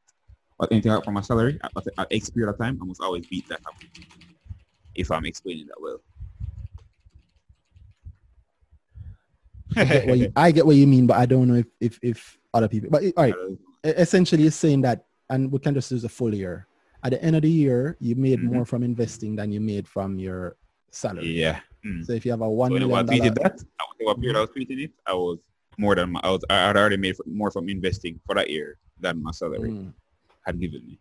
anything 0.69 0.91
out 0.91 1.05
from 1.05 1.15
my 1.15 1.21
salary 1.21 1.57
at, 1.63 1.71
at, 1.97 2.07
X 2.11 2.29
period 2.29 2.51
of 2.51 2.57
time. 2.59 2.77
I 2.81 2.85
must 2.85 3.01
always 3.01 3.25
beat 3.25 3.47
that. 3.49 3.61
If 4.93 5.09
I'm 5.09 5.25
explaining 5.25 5.67
that 5.67 5.81
well. 5.81 5.99
I 9.75 9.85
get, 9.85 10.07
what 10.07 10.17
you, 10.17 10.31
I 10.35 10.51
get 10.51 10.65
what 10.65 10.75
you 10.75 10.87
mean, 10.87 11.07
but 11.07 11.17
I 11.17 11.25
don't 11.25 11.47
know 11.47 11.55
if 11.55 11.67
if, 11.79 11.99
if 12.01 12.37
other 12.53 12.67
people. 12.67 12.89
But 12.89 13.03
all 13.17 13.23
right, 13.23 13.35
essentially, 13.83 14.45
it's 14.45 14.55
saying 14.55 14.81
that, 14.81 15.05
and 15.29 15.51
we 15.51 15.59
can 15.59 15.73
just 15.73 15.91
use 15.91 16.03
a 16.03 16.09
full 16.09 16.33
year. 16.33 16.67
At 17.03 17.11
the 17.11 17.23
end 17.23 17.35
of 17.35 17.43
the 17.43 17.49
year, 17.49 17.95
you 17.99 18.15
made 18.15 18.39
Mhm. 18.39 18.51
more 18.51 18.65
from 18.65 18.83
investing 18.83 19.35
than 19.35 19.51
you 19.51 19.61
made 19.61 19.87
from 19.87 20.19
your 20.19 20.57
salary. 20.91 21.27
Yeah. 21.31 21.59
Mm. 21.85 22.05
So 22.05 22.13
if 22.13 22.25
you 22.25 22.31
have 22.31 22.41
a 22.41 22.49
one 22.49 22.71
So 22.77 22.87
when 22.87 23.09
I 23.09 23.13
tweeted 23.13 23.35
that, 23.41 23.63
I 23.79 23.83
was 23.83 23.95
what 23.99 24.19
period 24.19 24.37
I 24.37 24.41
was 24.41 24.49
tweeting 24.49 24.83
it, 24.83 24.91
I 25.05 25.13
was 25.13 25.37
more 25.77 25.95
than 25.95 26.11
my, 26.11 26.19
I 26.23 26.31
was 26.31 26.43
I 26.49 26.55
had 26.67 26.77
already 26.77 26.97
made 26.97 27.15
more 27.25 27.51
from 27.51 27.69
investing 27.69 28.19
for 28.25 28.35
that 28.35 28.49
year 28.49 28.77
than 28.99 29.23
my 29.23 29.31
salary 29.31 29.69
Mm. 29.71 29.93
had 30.45 30.59
given 30.59 30.85
me. 30.85 30.99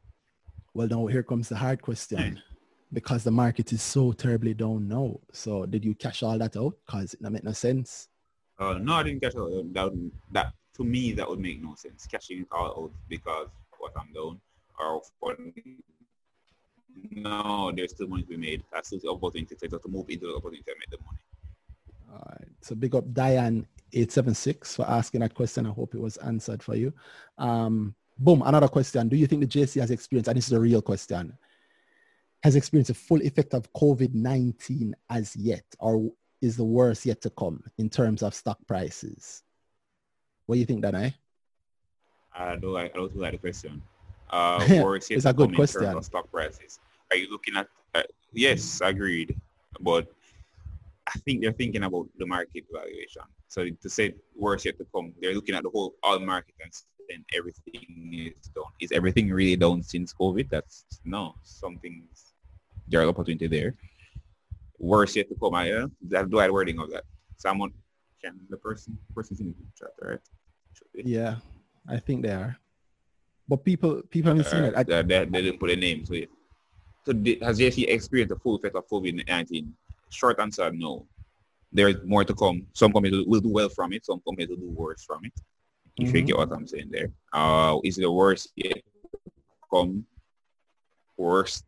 well, 0.75 0.87
now 0.89 1.07
here 1.07 1.23
comes 1.25 1.49
the 1.49 1.57
hard 1.57 1.83
question, 1.83 2.41
because 2.93 3.25
the 3.25 3.31
market 3.31 3.73
is 3.73 3.83
so 3.83 4.13
terribly 4.13 4.55
down 4.55 4.87
now. 4.89 5.19
So 5.33 5.67
did 5.67 5.85
you 5.85 5.95
cash 5.95 6.23
all 6.23 6.39
that 6.39 6.57
out? 6.57 6.75
Cause 6.87 7.15
it 7.15 7.23
don't 7.23 7.33
make 7.33 7.45
no 7.45 7.53
sense. 7.53 8.09
Uh, 8.59 8.75
no, 8.81 8.95
I 8.95 9.03
didn't 9.03 9.21
catch 9.23 9.35
that. 9.35 9.71
That, 9.73 9.85
would- 9.91 10.13
that 10.33 10.53
to 10.77 10.85
me 10.85 11.13
that 11.13 11.29
would 11.29 11.41
make 11.41 11.61
no 11.63 11.75
sense. 11.75 12.07
Cashing 12.07 12.41
it 12.43 12.47
all 12.53 12.85
out 12.85 12.93
because 13.09 13.49
what 13.79 13.93
I'm 13.97 14.13
down 14.13 14.41
or 14.79 15.03
for 15.19 15.37
no, 17.11 17.73
there's 17.75 17.91
still 17.93 18.09
money 18.09 18.23
to 18.23 18.29
be 18.29 18.37
made. 18.37 18.63
That's 18.73 18.89
still 18.89 19.01
the 19.01 19.11
opportunity 19.11 19.55
to, 19.55 19.69
to 19.69 19.89
move 19.89 20.09
into 20.11 20.27
the 20.27 20.37
opportunity 20.37 20.63
to 20.65 20.75
make 20.79 20.91
the 20.91 20.99
money. 21.05 21.19
All 22.13 22.27
right. 22.31 22.49
So 22.63 22.75
big 22.75 22.95
up 22.95 23.13
Diane 23.13 23.67
eight 23.93 24.13
seven 24.13 24.35
six 24.35 24.77
for 24.77 24.89
asking 24.89 25.21
that 25.21 25.35
question. 25.35 25.67
I 25.67 25.71
hope 25.71 25.95
it 25.95 26.01
was 26.01 26.17
answered 26.19 26.63
for 26.63 26.75
you. 26.75 26.93
Um, 27.39 27.95
boom. 28.19 28.43
Another 28.45 28.69
question. 28.69 29.09
Do 29.09 29.17
you 29.17 29.27
think 29.27 29.43
the 29.43 29.47
JSE 29.47 29.81
has 29.81 29.91
experienced, 29.91 30.29
and 30.29 30.37
this 30.37 30.47
is 30.47 30.53
a 30.53 30.61
real 30.61 30.83
question, 30.83 31.37
has 32.43 32.57
experienced 32.57 32.89
the 32.89 32.95
full 32.95 33.23
effect 33.23 33.55
of 33.55 33.73
COVID 33.73 34.15
nineteen 34.15 34.95
as 35.11 35.37
yet, 35.37 35.65
or 35.79 36.11
is 36.41 36.57
the 36.57 36.65
worst 36.65 37.05
yet 37.05 37.21
to 37.23 37.31
come 37.31 37.63
in 37.79 37.89
terms 37.91 38.23
of 38.23 38.35
stock 38.35 38.59
prices? 38.67 39.43
What 40.47 40.55
do 40.55 40.61
you 40.61 40.67
think, 40.67 40.83
Danai? 40.85 41.15
I 42.35 42.57
don't 42.57 42.77
I 42.77 42.89
don't 42.89 43.15
like 43.17 43.33
the 43.33 43.39
question. 43.39 43.83
Uh, 44.31 44.83
works 44.85 45.09
yet 45.09 45.17
It's 45.17 45.25
a 45.25 45.33
good 45.33 45.47
come 45.47 45.53
in 45.53 45.57
terms 45.57 45.73
question. 45.73 45.97
of 45.97 46.05
stock 46.05 46.31
prices. 46.31 46.81
Are 47.11 47.17
you 47.17 47.31
looking 47.31 47.57
at? 47.57 47.69
Uh, 47.95 48.03
yes, 48.33 48.81
agreed. 48.83 49.37
But 49.81 50.07
I 51.07 51.19
think 51.21 51.43
they're 51.43 51.53
thinking 51.53 51.85
about 51.85 52.07
the 52.19 52.27
market 52.27 52.65
valuation. 52.73 53.23
So 53.49 53.65
to 53.65 53.89
say 53.89 54.15
worse 54.37 54.65
yet 54.65 54.77
to 54.79 54.87
come, 54.95 55.15
they're 55.21 55.35
looking 55.35 55.55
at 55.55 55.63
the 55.63 55.71
whole 55.71 55.95
all 56.03 56.19
market 56.19 56.55
and 56.63 56.73
then 57.09 57.25
everything 57.35 58.13
is 58.13 58.49
down. 58.55 58.67
Is 58.81 58.93
everything 58.93 59.31
really 59.31 59.57
down 59.57 59.83
since 59.83 60.13
COVID? 60.13 60.51
That's 60.51 60.85
no. 61.05 61.35
Something's 61.43 62.35
there 62.87 63.01
are 63.03 63.09
opportunity 63.09 63.47
there. 63.47 63.75
Worse 64.79 65.17
yet 65.17 65.29
to 65.31 65.35
come. 65.35 65.55
I 65.55 65.73
uh, 65.73 65.87
that 66.09 66.31
do 66.31 66.39
I 66.39 66.51
wording 66.51 66.79
of 66.79 66.91
that. 66.91 67.05
Someone 67.37 67.73
can 68.23 68.39
the 68.51 68.57
person 68.57 68.99
person's 69.15 69.41
in 69.41 69.49
the 69.49 69.55
chat, 69.79 69.93
right? 70.01 70.21
Yeah, 70.95 71.37
I 71.89 71.99
think 71.99 72.23
they 72.23 72.33
are. 72.33 72.57
But 73.49 73.65
people, 73.65 74.03
people 74.11 74.31
haven't 74.31 74.45
seen 74.45 74.65
it. 74.65 74.75
I, 74.77 74.81
Uh, 74.81 74.85
they, 74.85 75.03
they, 75.03 75.25
they 75.25 75.43
didn't 75.43 75.59
put 75.59 75.71
a 75.71 75.77
name 75.77 76.05
to 76.05 76.15
it. 76.15 76.31
So 77.09 77.15
did, 77.15 77.43
has 77.43 77.59
JSE 77.59 77.89
experienced 77.89 78.35
the 78.35 78.39
full 78.39 78.57
effect 78.57 78.77
of 78.77 78.87
COVID-19? 78.87 79.73
Short 80.11 80.39
answer, 80.41 80.71
no. 80.71 81.07
There's 81.73 81.97
more 82.05 82.23
to 82.23 82.35
come. 82.35 82.67
Some 82.75 82.93
companies 82.93 83.25
will 83.27 83.41
do 83.41 83.49
well 83.49 83.71
from 83.71 83.95
it. 83.95 84.05
Some 84.05 84.21
companies 84.21 84.51
will 84.51 84.59
do 84.59 84.69
worse 84.69 85.03
from 85.05 85.25
it. 85.25 85.33
If 85.97 86.13
you 86.15 86.21
Mhm. 86.23 86.27
get 86.27 86.37
what 86.37 86.53
I'm 86.53 86.67
saying 86.67 86.91
there. 86.91 87.11
Uh, 87.33 87.79
is 87.83 87.97
the 87.97 88.13
worst 88.13 88.53
yet 88.57 88.83
come? 89.73 90.05
Worst, 91.17 91.65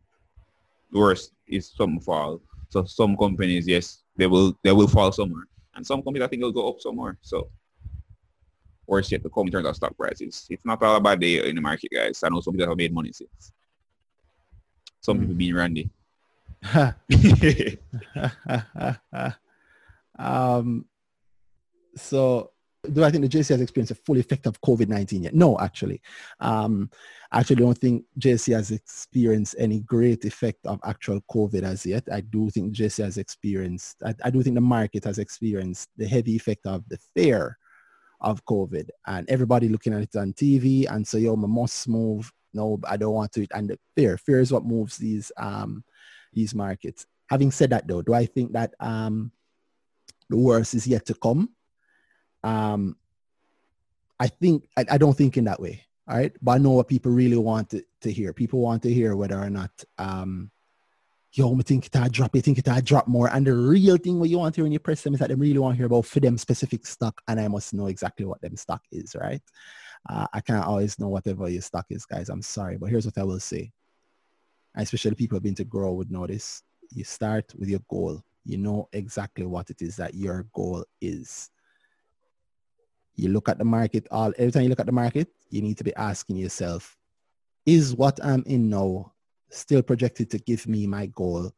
worst 0.93 1.33
is 1.47 1.71
some 1.75 1.99
fall. 1.99 2.39
So 2.69 2.85
some 2.85 3.17
companies, 3.17 3.67
yes, 3.67 4.03
they 4.15 4.27
will 4.27 4.55
they 4.63 4.71
will 4.71 4.87
fall 4.87 5.11
somewhere, 5.11 5.47
and 5.73 5.85
some 5.85 6.03
companies 6.03 6.25
I 6.25 6.27
think 6.27 6.43
will 6.43 6.51
go 6.51 6.69
up 6.69 6.79
somewhere. 6.81 7.17
So 7.23 7.49
worst 8.85 9.11
yet 9.11 9.23
to 9.23 9.29
come 9.29 9.47
in 9.47 9.51
terms 9.53 9.67
of 9.67 9.75
stock 9.75 9.97
prices. 9.97 10.45
It's 10.51 10.65
not 10.65 10.83
all 10.83 10.97
about 10.97 11.19
the 11.19 11.49
in 11.49 11.55
the 11.55 11.61
market, 11.61 11.89
guys. 11.91 12.21
I 12.23 12.29
know 12.29 12.41
some 12.41 12.53
people 12.53 12.67
have 12.69 12.77
made 12.77 12.93
money 12.93 13.11
since. 13.11 13.51
Some 15.01 15.17
Mm. 15.17 15.21
people 15.21 15.35
being 15.35 15.55
randy. 15.55 15.89
um, 20.19 20.85
so 21.95 22.51
do 22.91 23.03
I 23.03 23.11
think 23.11 23.23
the 23.23 23.29
JSE 23.37 23.49
has 23.49 23.61
experienced 23.61 23.91
a 23.91 23.95
full 23.95 24.17
effect 24.17 24.47
of 24.47 24.59
COVID-19 24.61 25.23
yet? 25.23 25.35
No, 25.35 25.59
actually. 25.59 26.01
Um, 26.39 26.89
I 27.31 27.39
actually 27.39 27.57
don't 27.57 27.77
think 27.77 28.05
JSE 28.19 28.53
has 28.53 28.71
experienced 28.71 29.55
any 29.59 29.81
great 29.81 30.25
effect 30.25 30.65
of 30.65 30.79
actual 30.83 31.21
COVID 31.31 31.63
as 31.63 31.85
yet. 31.85 32.03
I 32.11 32.21
do 32.21 32.49
think 32.49 32.73
JSE 32.73 33.03
has 33.03 33.17
experienced, 33.17 34.01
I, 34.03 34.15
I 34.23 34.29
do 34.31 34.41
think 34.41 34.55
the 34.55 34.61
market 34.61 35.03
has 35.05 35.19
experienced 35.19 35.89
the 35.97 36.07
heavy 36.07 36.35
effect 36.35 36.65
of 36.65 36.87
the 36.89 36.97
fear 37.15 37.57
of 38.19 38.43
COVID 38.45 38.89
and 39.07 39.29
everybody 39.29 39.69
looking 39.69 39.93
at 39.93 40.01
it 40.01 40.15
on 40.15 40.33
TV 40.33 40.89
and 40.89 41.07
so, 41.07 41.17
yo, 41.17 41.33
I 41.33 41.47
must 41.47 41.87
move. 41.87 42.31
No, 42.53 42.79
I 42.87 42.97
don't 42.97 43.13
want 43.13 43.31
to. 43.33 43.47
And 43.53 43.69
the 43.69 43.79
fear, 43.95 44.17
fear 44.17 44.39
is 44.39 44.51
what 44.51 44.65
moves 44.65 44.97
these, 44.97 45.31
um, 45.37 45.83
these 46.33 46.53
markets. 46.53 47.05
Having 47.29 47.51
said 47.51 47.69
that 47.69 47.87
though, 47.87 48.01
do 48.01 48.13
I 48.13 48.25
think 48.25 48.53
that 48.53 48.73
um, 48.79 49.31
the 50.29 50.37
worst 50.37 50.73
is 50.73 50.85
yet 50.87 51.05
to 51.05 51.13
come? 51.13 51.49
Um, 52.43 52.97
I 54.19 54.27
think, 54.27 54.67
I, 54.77 54.85
I 54.91 54.97
don't 54.97 55.17
think 55.17 55.37
in 55.37 55.45
that 55.45 55.61
way. 55.61 55.85
All 56.07 56.17
right. 56.17 56.33
But 56.41 56.51
I 56.51 56.57
know 56.57 56.71
what 56.71 56.87
people 56.87 57.11
really 57.11 57.37
want 57.37 57.69
to, 57.69 57.83
to 58.01 58.11
hear. 58.11 58.33
People 58.33 58.59
want 58.59 58.83
to 58.83 58.93
hear 58.93 59.15
whether 59.15 59.39
or 59.39 59.49
not, 59.49 59.71
um, 59.97 60.51
yo, 61.33 61.57
I 61.57 61.61
think 61.61 61.85
it 61.85 61.95
I 61.95 62.09
drop, 62.09 62.35
you 62.35 62.41
think 62.41 62.57
it 62.57 62.67
I 62.67 62.81
drop 62.81 63.07
more. 63.07 63.29
And 63.33 63.47
the 63.47 63.53
real 63.53 63.95
thing 63.95 64.19
what 64.19 64.27
you 64.27 64.39
want 64.39 64.53
to 64.55 64.59
hear 64.59 64.65
when 64.65 64.73
you 64.73 64.79
press 64.79 65.01
them 65.01 65.13
is 65.13 65.21
that 65.21 65.29
they 65.29 65.35
really 65.35 65.59
want 65.59 65.73
to 65.73 65.77
hear 65.77 65.85
about 65.85 66.05
for 66.05 66.19
them 66.19 66.37
specific 66.37 66.85
stock. 66.85 67.21
And 67.27 67.39
I 67.39 67.47
must 67.47 67.73
know 67.73 67.87
exactly 67.87 68.25
what 68.25 68.41
them 68.41 68.57
stock 68.57 68.81
is, 68.91 69.15
right? 69.15 69.41
Uh, 70.09 70.27
I 70.33 70.41
can't 70.41 70.65
always 70.65 70.99
know 70.99 71.09
whatever 71.09 71.47
your 71.49 71.61
stock 71.61 71.85
is, 71.89 72.05
guys. 72.05 72.29
I'm 72.29 72.41
sorry. 72.41 72.77
But 72.77 72.89
here's 72.89 73.05
what 73.05 73.17
I 73.17 73.23
will 73.23 73.39
say. 73.39 73.71
Especially 74.75 75.15
people 75.15 75.35
who've 75.35 75.43
been 75.43 75.55
to 75.55 75.63
grow 75.63 75.93
would 75.93 76.11
know 76.11 76.25
this. 76.25 76.63
You 76.91 77.03
start 77.03 77.53
with 77.57 77.69
your 77.69 77.81
goal. 77.89 78.23
You 78.43 78.57
know 78.57 78.89
exactly 78.93 79.45
what 79.45 79.69
it 79.69 79.81
is 79.81 79.95
that 79.97 80.15
your 80.15 80.47
goal 80.53 80.83
is. 80.99 81.49
You 83.15 83.29
look 83.29 83.49
at 83.49 83.57
the 83.57 83.65
market 83.65 84.07
all 84.09 84.33
every 84.37 84.51
time 84.51 84.63
you 84.63 84.69
look 84.69 84.79
at 84.79 84.85
the 84.85 84.91
market, 84.91 85.29
you 85.49 85.61
need 85.61 85.77
to 85.77 85.83
be 85.83 85.95
asking 85.95 86.37
yourself, 86.37 86.97
is 87.65 87.93
what 87.93 88.19
I'm 88.23 88.43
in 88.47 88.69
now 88.69 89.13
still 89.49 89.83
projected 89.83 90.31
to 90.31 90.39
give 90.39 90.67
me 90.67 90.87
my 90.87 91.05
goal 91.07 91.51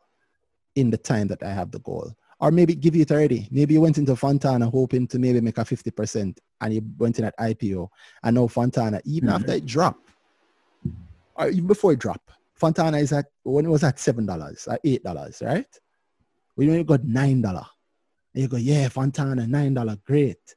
in 0.75 0.89
the 0.89 0.97
time 0.97 1.27
that 1.27 1.43
I 1.43 1.53
have 1.53 1.71
the 1.71 1.79
goal? 1.79 2.11
Or 2.39 2.51
maybe 2.51 2.75
give 2.75 2.95
you 2.95 3.03
it 3.03 3.11
already. 3.11 3.47
Maybe 3.51 3.75
you 3.75 3.81
went 3.81 3.97
into 3.97 4.15
Fontana 4.15 4.69
hoping 4.69 5.07
to 5.07 5.19
maybe 5.19 5.39
make 5.39 5.57
a 5.57 5.61
50% 5.61 6.37
and 6.63 6.73
you 6.73 6.81
went 6.97 7.19
in 7.19 7.25
at 7.25 7.37
IPO. 7.37 7.87
And 8.23 8.35
now 8.35 8.47
Fontana, 8.47 9.01
even 9.05 9.29
Mhm. 9.29 9.35
after 9.35 9.51
it 9.53 9.65
drop, 9.65 9.97
or 11.35 11.49
even 11.49 11.67
before 11.67 11.93
it 11.93 11.99
drop, 11.99 12.21
Fontana 12.55 12.97
is 12.97 13.11
at, 13.11 13.25
when 13.43 13.65
it 13.65 13.69
was 13.69 13.83
at 13.83 13.97
$7, 13.99 14.67
at 14.67 14.79
$8, 14.83 15.41
right? 15.41 15.67
When 16.55 16.69
you 16.71 16.83
got 16.83 17.01
$9, 17.01 17.65
and 18.33 18.41
you 18.41 18.47
go, 18.47 18.57
yeah, 18.57 18.87
Fontana, 18.89 19.43
$9, 19.45 19.97
great. 20.05 20.55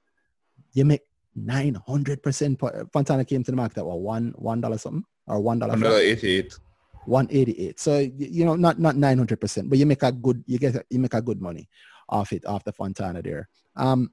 You 0.73 0.85
make 0.85 1.03
900%. 1.37 2.93
Fontana 2.93 3.25
came 3.25 3.43
to 3.45 3.51
the 3.51 3.57
market 3.57 3.79
at 3.79 3.87
what, 3.87 4.01
one, 4.01 4.33
$1 4.35 4.79
something? 4.79 5.05
Or 5.27 5.41
$1 5.41 5.59
flat? 5.59 5.79
Another 5.79 5.99
88. 5.99 6.59
188 7.07 7.79
so 7.79 7.99
you 7.99 8.45
know 8.45 8.57
not 8.57 8.81
not 8.81 8.97
900 8.97 9.41
percent 9.41 9.71
but 9.71 9.79
you 9.79 9.87
make 9.87 10.03
a 10.03 10.11
good 10.11 10.43
you 10.49 10.59
get 10.59 10.85
you 10.91 10.99
make 10.99 11.15
a 11.15 11.23
good 11.23 11.41
money 11.41 11.69
off 12.09 12.33
it 12.33 12.45
off 12.47 12.65
the 12.65 12.73
fontana 12.73 13.23
there 13.23 13.49
um 13.77 14.11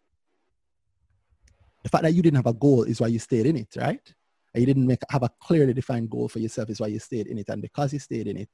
the 1.83 1.89
fact 1.89 2.03
that 2.03 2.13
you 2.13 2.21
didn't 2.21 2.37
have 2.37 2.47
a 2.47 2.53
goal 2.53 2.83
is 2.83 2.99
why 3.01 3.07
you 3.07 3.19
stayed 3.19 3.45
in 3.45 3.57
it 3.57 3.75
right 3.77 4.13
and 4.53 4.61
you 4.61 4.65
didn't 4.65 4.85
make 4.87 4.99
have 5.09 5.23
a 5.23 5.29
clearly 5.39 5.73
defined 5.73 6.09
goal 6.09 6.27
for 6.27 6.39
yourself 6.39 6.69
is 6.69 6.79
why 6.79 6.87
you 6.87 6.99
stayed 6.99 7.27
in 7.27 7.37
it 7.37 7.49
and 7.49 7.61
because 7.61 7.93
you 7.93 7.99
stayed 7.99 8.27
in 8.27 8.37
it 8.37 8.49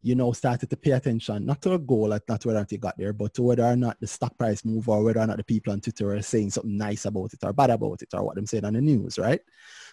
you 0.00 0.14
know 0.14 0.32
started 0.32 0.70
to 0.70 0.76
pay 0.76 0.92
attention 0.92 1.44
not 1.44 1.60
to 1.60 1.72
a 1.72 1.78
goal 1.78 2.08
not 2.08 2.44
whether 2.44 2.58
or 2.58 2.60
not 2.60 2.72
you 2.72 2.78
got 2.78 2.96
there 2.96 3.12
but 3.12 3.34
to 3.34 3.42
whether 3.42 3.64
or 3.64 3.76
not 3.76 3.98
the 4.00 4.06
stock 4.06 4.36
price 4.38 4.64
move 4.64 4.88
or 4.88 5.02
whether 5.02 5.20
or 5.20 5.26
not 5.26 5.36
the 5.36 5.44
people 5.44 5.72
on 5.72 5.80
twitter 5.80 6.14
are 6.14 6.22
saying 6.22 6.50
something 6.50 6.76
nice 6.78 7.04
about 7.04 7.32
it 7.32 7.42
or 7.44 7.52
bad 7.52 7.70
about 7.70 8.00
it 8.00 8.08
or 8.14 8.24
what 8.24 8.38
I'm 8.38 8.46
saying 8.46 8.64
on 8.64 8.74
the 8.74 8.80
news 8.80 9.18
right 9.18 9.40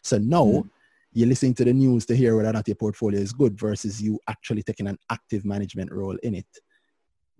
so 0.03 0.18
now 0.18 0.45
Mhm. 0.45 0.69
you're 1.14 1.30
listening 1.30 1.53
to 1.56 1.64
the 1.64 1.73
news 1.73 2.06
to 2.06 2.15
hear 2.15 2.36
whether 2.36 2.49
or 2.49 2.53
not 2.53 2.68
your 2.68 2.76
portfolio 2.76 3.19
is 3.19 3.32
good 3.32 3.57
versus 3.57 4.02
you 4.02 4.19
actually 4.27 4.61
taking 4.61 4.88
an 4.88 4.98
active 5.10 5.45
management 5.45 5.90
role 5.91 6.18
in 6.23 6.36
it. 6.36 6.60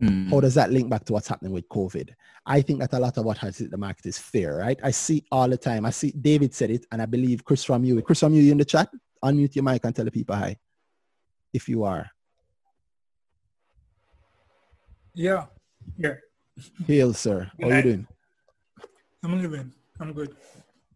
Mm. 0.02 0.30
How 0.30 0.42
does 0.42 0.56
that 0.56 0.72
link 0.72 0.90
back 0.90 1.06
to 1.06 1.14
what's 1.14 1.28
happening 1.28 1.54
with 1.54 1.70
COVID? 1.70 2.10
I 2.46 2.62
think 2.62 2.80
that 2.80 2.94
a 2.94 3.00
lot 3.00 3.18
of 3.18 3.26
what 3.26 3.38
has 3.38 3.58
hit 3.58 3.72
the 3.72 3.78
market 3.78 4.06
is 4.06 4.18
fear, 4.18 4.60
right? 4.60 4.80
I 4.84 4.92
see 4.92 5.24
all 5.32 5.48
the 5.48 5.58
time. 5.58 5.86
I 5.86 5.90
see 5.92 6.12
David 6.12 6.54
said 6.54 6.72
it, 6.72 6.86
and 6.92 7.02
I 7.02 7.06
believe 7.06 7.46
Chris 7.46 7.64
from 7.64 7.84
UWI. 7.84 8.04
Chris 8.04 8.20
from 8.20 8.34
UWI 8.34 8.52
in 8.52 8.58
the 8.58 8.66
chat. 8.66 8.90
Unmute 9.24 9.56
your 9.56 9.64
mic 9.64 9.84
and 9.86 9.96
tell 9.96 10.06
the 10.06 10.12
people 10.12 10.36
hi, 10.36 10.58
if 11.54 11.70
you 11.70 11.84
are. 11.84 12.10
Yeah, 15.14 15.46
yeah. 15.98 16.16
Hail, 16.86 17.14
sir. 17.14 17.50
How 17.60 17.70
are 17.70 17.76
you 17.78 17.82
doing? 17.82 18.08
I'm 19.24 19.42
living. 19.42 19.72
I'm 20.00 20.14
good. 20.14 20.36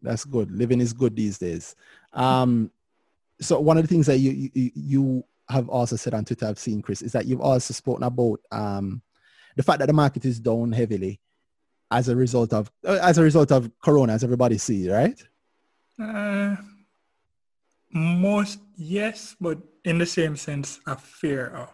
That's 0.02 0.26
good. 0.26 0.52
Living 0.52 0.82
is 0.82 0.94
good 0.94 1.16
these 1.16 1.38
days. 1.38 1.76
Um, 2.14 2.70
so 3.42 3.60
one 3.60 3.78
of 3.78 3.84
the 3.84 3.88
things 3.88 4.08
that 4.08 4.18
you, 4.18 4.50
you, 4.54 4.72
you 4.76 5.24
have 5.50 5.70
also 5.70 5.96
said 5.96 6.14
on 6.14 6.26
Twitter, 6.26 6.48
I've 6.48 6.60
seen, 6.60 6.82
Chris, 6.82 7.02
is 7.02 7.12
that 7.14 7.26
you've 7.26 7.42
also 7.42 7.74
spoken 7.74 8.04
about 8.04 8.40
um, 8.52 9.02
the 9.56 9.64
fact 9.64 9.80
that 9.80 9.88
the 9.88 9.94
market 9.94 10.26
is 10.26 10.40
down 10.40 10.72
heavily 10.72 11.20
as 11.92 12.08
a 12.08 12.16
result 12.16 12.54
of 12.54 12.72
uh, 12.88 13.00
as 13.02 13.18
a 13.18 13.24
result 13.24 13.52
of 13.52 13.72
Corona, 13.82 14.14
as 14.14 14.24
everybody 14.24 14.58
sees, 14.58 14.88
right? 14.90 15.22
Uh, 16.02 16.56
most 17.92 18.60
yes, 18.76 19.36
but 19.42 19.58
in 19.86 19.98
the 19.98 20.06
same 20.06 20.36
sense, 20.36 20.80
a 20.86 20.96
fear 20.96 21.48
of 21.48 21.70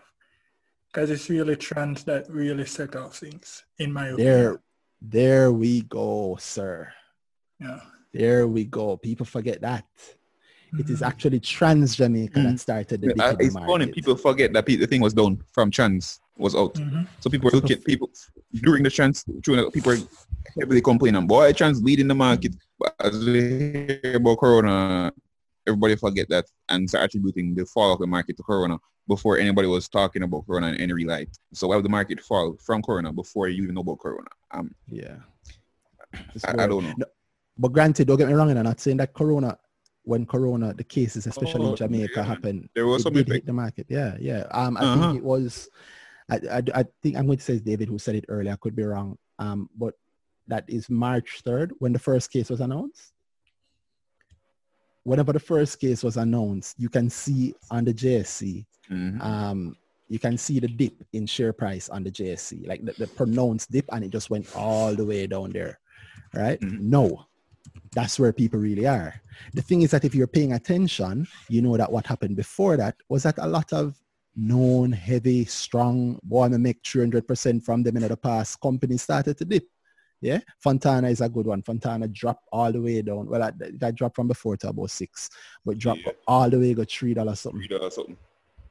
because 0.87 1.09
it's 1.09 1.29
really 1.29 1.57
trends 1.57 2.05
that 2.05 2.29
really 2.29 2.65
set 2.65 2.95
off 2.95 3.17
things, 3.17 3.65
in 3.79 3.91
my 3.91 4.07
opinion. 4.07 4.25
There, 4.25 4.61
there 5.01 5.51
we 5.51 5.81
go, 5.81 6.37
sir. 6.39 6.93
Yeah. 7.59 7.81
There 8.13 8.47
we 8.47 8.63
go. 8.63 8.95
People 8.95 9.25
forget 9.25 9.59
that. 9.61 9.83
It 10.79 10.89
is 10.89 10.97
mm-hmm. 10.97 11.05
actually 11.05 11.39
trans 11.39 11.95
Jamaica 11.95 12.39
mm 12.39 12.43
that 12.43 12.59
started 12.59 13.01
the 13.01 13.13
yeah, 13.15 13.35
It's 13.39 13.53
funny. 13.53 13.87
People 13.87 14.15
forget 14.15 14.53
that 14.53 14.65
the 14.65 14.85
thing 14.85 15.01
was 15.01 15.13
done 15.13 15.41
from 15.53 15.71
trans 15.71 16.19
was 16.37 16.55
out. 16.55 16.73
Mm-hmm. 16.75 17.03
So 17.19 17.29
people 17.29 17.49
were 17.49 17.57
looking 17.57 17.77
people 17.81 18.09
during 18.53 18.83
the 18.83 18.89
trans 18.89 19.23
people 19.23 19.93
were 19.93 19.97
heavily 20.59 20.81
complaining, 20.81 21.27
boy, 21.27 21.53
trans 21.53 21.81
leading 21.81 22.07
the 22.07 22.15
market. 22.15 22.55
But 22.79 22.95
as 22.99 23.25
we 23.25 23.41
hear 24.03 24.15
about 24.15 24.39
corona, 24.39 25.11
everybody 25.67 25.95
forget 25.95 26.27
that 26.29 26.45
and 26.69 26.89
start 26.89 27.05
attributing 27.05 27.55
the 27.55 27.65
fall 27.65 27.93
of 27.93 27.99
the 27.99 28.07
market 28.07 28.37
to 28.37 28.43
corona 28.43 28.77
before 29.07 29.37
anybody 29.37 29.67
was 29.67 29.87
talking 29.87 30.23
about 30.23 30.45
corona 30.45 30.69
in 30.69 30.81
any 30.81 31.05
light. 31.05 31.29
So 31.53 31.67
why 31.67 31.75
would 31.75 31.85
the 31.85 31.89
market 31.89 32.19
fall 32.19 32.57
from 32.59 32.81
corona 32.81 33.13
before 33.13 33.47
you 33.47 33.63
even 33.63 33.75
know 33.75 33.81
about 33.81 33.99
corona? 33.99 34.29
Um 34.51 34.75
yeah. 34.87 35.17
I, 36.45 36.63
I, 36.63 36.67
don't 36.67 36.83
know. 36.83 36.93
No, 36.97 37.05
but 37.57 37.73
granted, 37.73 38.07
don't 38.07 38.17
get 38.17 38.27
me 38.27 38.33
wrong, 38.33 38.49
and 38.49 38.59
I'm 38.59 38.65
not 38.65 38.79
saying 38.79 38.97
that 38.97 39.13
corona 39.13 39.57
when 40.05 40.25
Corona, 40.25 40.73
the 40.73 40.83
cases, 40.83 41.27
especially 41.27 41.65
oh, 41.65 41.71
in 41.71 41.75
Jamaica, 41.75 42.13
yeah. 42.17 42.23
happened. 42.23 42.69
There 42.73 42.87
was 42.87 43.03
some 43.03 43.13
hit 43.13 43.45
the 43.45 43.53
market. 43.53 43.87
Yeah, 43.89 44.15
yeah. 44.19 44.45
Um, 44.51 44.77
I 44.77 44.81
uh-huh. 44.81 45.01
think 45.01 45.17
it 45.17 45.23
was. 45.23 45.67
I, 46.29 46.35
I, 46.35 46.63
I 46.73 46.85
think 47.03 47.17
I'm 47.17 47.25
going 47.25 47.37
to 47.37 47.43
say 47.43 47.59
David 47.59 47.89
who 47.89 47.99
said 47.99 48.15
it 48.15 48.25
earlier. 48.29 48.53
I 48.53 48.55
could 48.55 48.75
be 48.75 48.83
wrong. 48.83 49.17
Um, 49.37 49.69
but 49.75 49.95
that 50.47 50.63
is 50.67 50.89
March 50.89 51.41
3rd 51.45 51.71
when 51.79 51.93
the 51.93 51.99
first 51.99 52.31
case 52.31 52.49
was 52.49 52.61
announced. 52.61 53.11
Whenever 55.03 55.33
the 55.33 55.39
first 55.39 55.79
case 55.79 56.03
was 56.03 56.17
announced, 56.17 56.79
you 56.79 56.89
can 56.89 57.09
see 57.09 57.53
on 57.69 57.85
the 57.85 57.93
JSE, 57.93 58.65
mm-hmm. 58.89 59.21
um, 59.21 59.77
you 60.07 60.17
can 60.17 60.37
see 60.37 60.59
the 60.59 60.67
dip 60.67 61.03
in 61.13 61.27
share 61.27 61.53
price 61.53 61.89
on 61.89 62.03
the 62.03 62.11
JSE, 62.11 62.67
like 62.67 62.83
the, 62.83 62.93
the 62.93 63.07
pronounced 63.07 63.71
dip, 63.71 63.85
and 63.91 64.03
it 64.03 64.09
just 64.09 64.31
went 64.31 64.55
all 64.55 64.95
the 64.95 65.05
way 65.05 65.27
down 65.27 65.51
there, 65.51 65.79
right? 66.33 66.59
Mm-hmm. 66.59 66.89
No, 66.89 67.25
that's 67.93 68.19
where 68.19 68.33
people 68.33 68.59
really 68.59 68.87
are. 68.87 69.13
The 69.53 69.61
thing 69.61 69.81
is 69.81 69.91
that 69.91 70.05
if 70.05 70.13
you're 70.13 70.27
paying 70.27 70.53
attention, 70.53 71.27
you 71.49 71.61
know 71.61 71.77
that 71.77 71.91
what 71.91 72.05
happened 72.05 72.35
before 72.35 72.77
that 72.77 72.95
was 73.09 73.23
that 73.23 73.37
a 73.37 73.47
lot 73.47 73.71
of 73.73 73.95
known, 74.35 74.91
heavy, 74.91 75.45
strong, 75.45 76.19
want 76.27 76.53
to 76.53 76.59
make 76.59 76.83
300% 76.83 77.63
from 77.63 77.83
them 77.83 77.97
in 77.97 78.03
the 78.03 78.17
past 78.17 78.59
companies 78.59 79.03
started 79.03 79.37
to 79.37 79.45
dip. 79.45 79.63
Yeah, 80.21 80.39
Fontana 80.59 81.09
is 81.09 81.21
a 81.21 81.29
good 81.29 81.45
one. 81.45 81.61
Fontana 81.61 82.07
dropped 82.07 82.47
all 82.51 82.71
the 82.71 82.81
way 82.81 83.01
down. 83.01 83.27
Well, 83.27 83.39
that, 83.39 83.79
that 83.79 83.95
dropped 83.95 84.15
from 84.15 84.27
before 84.27 84.57
to 84.57 84.69
about 84.69 84.89
six, 84.89 85.29
but 85.63 85.77
dropped 85.77 86.01
yeah. 86.05 86.13
all 86.27 86.49
the 86.49 86.57
way 86.57 86.73
go 86.73 86.83
three 86.83 87.13
dollars 87.13 87.41
something. 87.41 87.61
Three 87.61 87.77
dollars 87.77 87.95
something. 87.95 88.17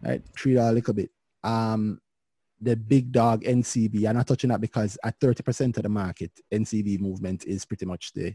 Right, 0.03 0.23
three 0.37 0.55
dollars 0.55 0.73
a 0.73 0.75
little 0.75 0.95
bit. 0.95 1.11
Um, 1.45 2.01
the 2.61 2.77
big 2.77 3.13
dog 3.13 3.45
NCB. 3.45 4.09
I'm 4.09 4.17
not 4.17 4.27
touching 4.27 4.51
that 4.51 4.61
because 4.61 4.97
at 5.05 5.21
30% 5.21 5.77
of 5.77 5.83
the 5.83 5.89
market, 5.89 6.33
NCB 6.53 6.99
movement 6.99 7.45
is 7.45 7.65
pretty 7.65 7.85
much 7.85 8.13
the 8.15 8.35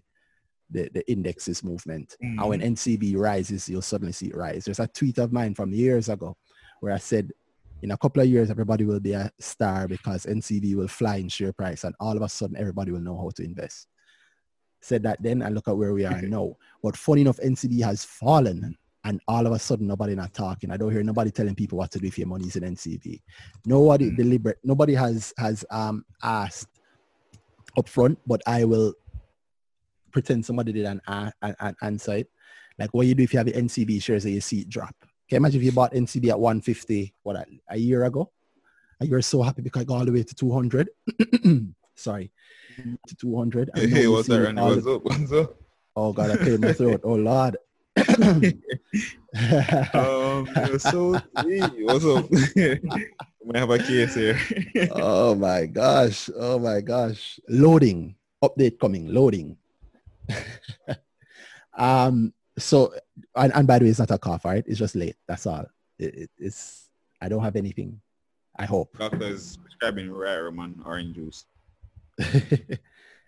the, 0.70 0.90
the 0.94 1.10
indexes 1.12 1.64
movement. 1.64 2.16
Mm-hmm. 2.24 2.40
And 2.40 2.50
when 2.50 2.62
mm. 2.62 2.72
NCB 2.72 3.18
rises, 3.18 3.68
you'll 3.70 3.82
suddenly 3.82 4.14
see 4.14 4.28
it 4.28 4.36
rise. 4.36 4.66
There's 4.66 4.80
a 4.80 4.88
tweet 4.88 5.18
of 5.18 5.34
mine 5.34 5.56
from 5.56 5.74
years 5.74 6.10
ago 6.10 6.38
where 6.80 6.94
I 6.94 6.98
said, 6.98 7.32
in 7.82 7.92
a 7.92 7.98
couple 7.98 8.22
of 8.22 8.28
years, 8.28 8.50
everybody 8.50 8.84
will 8.84 9.00
be 9.00 9.14
a 9.14 9.32
star 9.40 9.88
because 9.88 10.26
NCB 10.26 10.76
will 10.76 10.88
fly 10.88 11.16
in 11.18 11.30
share 11.30 11.54
price 11.54 11.86
and 11.86 11.96
all 12.00 12.16
of 12.16 12.22
a 12.22 12.30
sudden 12.30 12.58
everybody 12.58 12.92
will 12.92 13.00
know 13.00 13.18
how 13.18 13.30
to 13.36 13.44
invest. 13.44 13.88
Said 14.82 15.04
that 15.04 15.22
then 15.22 15.42
and 15.42 15.56
look 15.56 15.68
at 15.68 15.78
where 15.78 15.94
we 15.94 16.06
are 16.06 16.22
now. 16.22 16.56
But 16.84 16.98
funny 16.98 17.22
enough, 17.22 17.38
NCB 17.38 17.82
has 17.84 18.04
fallen 18.04 18.78
and 19.06 19.22
all 19.28 19.46
of 19.46 19.54
a 19.54 19.60
sudden 19.60 19.88
nobody 19.88 20.14
not 20.16 20.34
talking. 20.34 20.72
I 20.72 20.78
don't 20.78 20.92
hear 20.92 21.04
nobody 21.04 21.32
telling 21.32 21.56
people 21.56 21.78
what 21.78 21.92
to 21.92 22.00
do 22.00 22.08
if 22.08 22.18
your 22.18 22.28
money's 22.28 22.56
in 22.56 22.64
NCB. 22.64 23.22
Nobody 23.66 24.12
mm. 24.12 24.18
deliberate, 24.18 24.60
nobody 24.64 24.94
has 24.94 25.34
has 25.38 25.66
um 25.72 26.06
asked 26.22 26.68
upfront, 27.78 28.18
but 28.28 28.42
I 28.46 28.66
will 28.66 28.94
pretend 30.12 30.46
somebody 30.46 30.72
did 30.72 30.86
an, 30.86 31.02
an, 31.08 31.32
an 31.42 31.76
answer 31.82 32.18
it. 32.18 32.30
Like 32.78 32.94
what 32.94 33.08
you 33.08 33.16
do 33.16 33.24
if 33.24 33.34
you 33.34 33.40
have 33.40 33.46
the 33.46 33.54
NCB 33.54 34.02
shares 34.02 34.26
and 34.26 34.34
you 34.34 34.42
see 34.42 34.60
it 34.60 34.70
drop. 34.70 34.96
Can 35.02 35.36
you 35.36 35.38
imagine 35.38 35.60
if 35.60 35.66
you 35.66 35.72
bought 35.72 35.94
NCB 35.94 36.30
at 36.30 36.40
150, 36.40 37.14
what, 37.24 37.36
a, 37.36 37.46
a 37.70 37.78
year 37.78 38.04
ago? 38.06 38.32
And 39.00 39.10
you're 39.10 39.22
so 39.22 39.42
happy 39.42 39.62
because 39.62 39.82
I 39.82 39.86
got 39.86 40.00
all 40.00 40.06
the 40.06 40.12
way 40.12 40.24
to 40.24 40.36
200. 40.36 40.90
Sorry, 41.96 42.32
to 43.08 43.16
200. 43.16 43.72
Hey, 43.76 44.08
what's 44.08 44.28
that, 44.30 44.42
Randy? 44.42 44.62
What's 44.62 44.88
up? 44.88 45.04
What's 45.04 45.32
up? 45.32 45.56
Oh, 45.96 46.14
God, 46.14 46.32
I 46.32 46.38
cleared 46.38 46.62
my 46.62 46.74
throat. 46.74 47.02
Oh, 47.04 47.16
Lord. 47.16 47.58
um, 49.94 50.48
so 50.80 51.22
what's 51.84 52.06
up? 52.06 52.30
we 52.56 53.54
have 53.54 53.70
a 53.70 53.78
case 53.78 54.16
here. 54.16 54.40
oh 54.92 55.36
my 55.36 55.66
gosh! 55.66 56.30
Oh 56.36 56.58
my 56.58 56.82
gosh! 56.82 57.40
Loading 57.48 58.16
update 58.44 58.80
coming. 58.80 59.08
Loading. 59.08 59.58
um, 61.78 62.34
so, 62.58 62.94
and, 63.36 63.54
and, 63.56 63.68
by 63.68 63.80
the 63.80 63.86
way, 63.86 63.92
it's 63.92 64.00
not 64.00 64.12
a 64.12 64.18
cough, 64.18 64.46
right? 64.46 64.64
It's 64.68 64.80
just 64.80 64.96
late. 64.96 65.16
That's 65.28 65.46
all. 65.46 65.66
It, 65.98 66.16
it, 66.16 66.30
it's, 66.38 66.90
I 67.22 67.30
don't 67.30 67.44
have 67.44 67.56
anything. 67.56 68.02
I 68.58 68.66
hope. 68.66 68.98
Doctor's 68.98 69.58
prescribing 69.58 70.12
rare 70.12 70.52
man 70.52 70.82
orange 70.86 71.16
juice. 71.16 71.46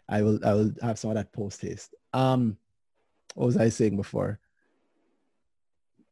I 0.10 0.22
will, 0.22 0.40
I 0.46 0.54
will 0.54 0.72
have 0.82 1.00
some 1.00 1.12
of 1.12 1.16
that 1.16 1.32
post 1.32 1.62
haste. 1.62 1.96
Um, 2.14 2.58
what 3.36 3.46
was 3.46 3.58
I 3.58 3.70
saying 3.70 3.96
before? 3.96 4.40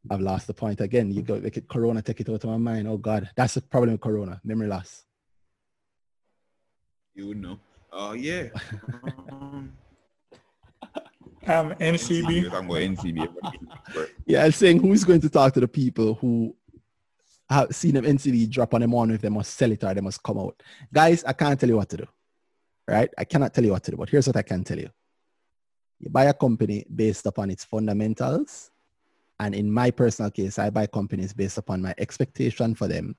I've 0.10 0.22
lost 0.22 0.48
the 0.48 0.54
point 0.54 0.80
again. 0.80 1.12
You 1.12 1.22
go 1.22 1.40
make 1.40 1.58
it 1.58 1.68
Corona, 1.68 2.02
take 2.02 2.22
it 2.22 2.30
out 2.30 2.44
of 2.44 2.50
my 2.50 2.58
mind. 2.58 2.88
Oh 2.88 2.98
God, 2.98 3.30
that's 3.36 3.56
the 3.56 3.62
problem 3.62 3.92
with 3.92 4.02
Corona. 4.02 4.40
Memory 4.44 4.68
loss. 4.68 5.04
You 7.14 7.28
would 7.28 7.42
know. 7.42 7.60
Oh 7.92 8.10
uh, 8.10 8.14
yeah. 8.14 8.48
um, 9.32 9.74
um, 11.48 11.72
NCB. 11.76 12.50
NCB. 12.50 14.10
yeah, 14.26 14.46
I'm 14.46 14.52
saying 14.52 14.80
who's 14.82 15.04
going 15.04 15.22
to 15.22 15.30
talk 15.30 15.54
to 15.54 15.60
the 15.60 15.68
people 15.68 16.16
who 16.16 16.56
have 17.50 17.76
seen 17.76 17.96
them 17.96 18.06
NCB 18.06 18.50
drop 18.50 18.74
on 18.74 18.82
them 18.82 18.94
on 18.94 19.12
if 19.12 19.22
they 19.22 19.30
must 19.30 19.54
sell 19.56 19.72
it 19.72 19.84
or 19.84 19.94
they 19.94 20.02
must 20.02 20.22
come 20.22 20.38
out. 20.38 20.62
Guys, 20.94 21.24
I 21.24 21.34
can't 21.34 21.60
tell 21.60 21.70
you 21.70 21.78
what 21.78 21.90
to 21.90 21.98
do. 21.98 22.06
Right? 22.88 23.10
I 23.18 23.24
cannot 23.24 23.54
tell 23.54 23.64
you 23.64 23.72
what 23.72 23.84
to 23.84 23.92
do, 23.92 23.98
but 23.98 24.10
here's 24.10 24.28
what 24.28 24.38
I 24.38 24.42
can 24.42 24.64
tell 24.64 24.80
you. 24.80 24.90
You 26.00 26.10
buy 26.10 26.26
a 26.26 26.34
company 26.34 26.86
based 26.94 27.26
upon 27.26 27.52
its 27.52 27.64
fundamentals. 27.64 28.72
And 29.40 29.56
in 29.56 29.72
my 29.72 29.92
personal 29.92 30.32
case, 30.32 30.60
I 30.60 30.70
buy 30.70 30.88
companies 30.88 31.34
based 31.34 31.58
upon 31.58 31.82
my 31.82 31.94
expectation 31.98 32.76
for 32.76 32.88
them 32.88 33.16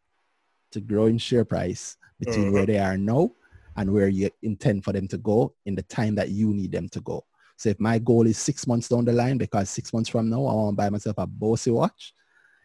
to 0.73 0.81
grow 0.81 1.07
in 1.07 1.19
share 1.19 1.45
price 1.45 1.97
between 2.19 2.49
uh-huh. 2.49 2.53
where 2.53 2.67
they 2.67 2.79
are 2.79 2.97
now 2.97 3.31
and 3.77 3.93
where 3.93 4.09
you 4.09 4.31
intend 4.43 4.85
for 4.85 4.93
them 4.93 5.09
to 5.09 5.19
go 5.19 5.55
in 5.67 5.75
the 5.75 5.83
time 5.83 6.15
that 6.17 6.31
you 6.31 6.53
need 6.53 6.73
them 6.73 6.89
to 6.91 7.01
go. 7.01 7.25
So 7.61 7.69
if 7.69 7.79
my 7.79 7.99
goal 7.99 8.27
is 8.27 8.39
six 8.39 8.67
months 8.67 8.89
down 8.89 9.05
the 9.05 9.13
line, 9.13 9.37
because 9.37 9.69
six 9.69 9.93
months 9.93 10.09
from 10.09 10.31
now, 10.31 10.47
I 10.47 10.55
want 10.55 10.73
to 10.73 10.77
buy 10.83 10.89
myself 10.89 11.17
a 11.19 11.27
Bossy 11.27 11.71
watch, 11.71 12.15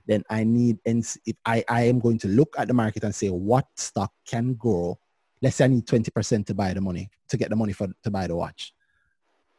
then 0.08 0.24
I 0.30 0.46
need, 0.46 0.78
and 0.86 1.06
if 1.26 1.36
I, 1.46 1.66
I 1.68 1.82
am 1.82 2.00
going 2.00 2.18
to 2.20 2.30
look 2.30 2.56
at 2.58 2.70
the 2.70 2.74
market 2.74 3.04
and 3.04 3.14
say 3.14 3.28
what 3.28 3.68
stock 3.76 4.14
can 4.26 4.54
grow, 4.54 4.98
let's 5.42 5.58
say 5.58 5.66
I 5.66 5.68
need 5.68 5.86
20% 5.86 6.46
to 6.46 6.54
buy 6.54 6.74
the 6.74 6.80
money, 6.80 7.10
to 7.28 7.36
get 7.36 7.50
the 7.50 7.58
money 7.58 7.74
for 7.74 7.90
to 8.04 8.10
buy 8.10 8.26
the 8.26 8.38
watch. 8.38 8.74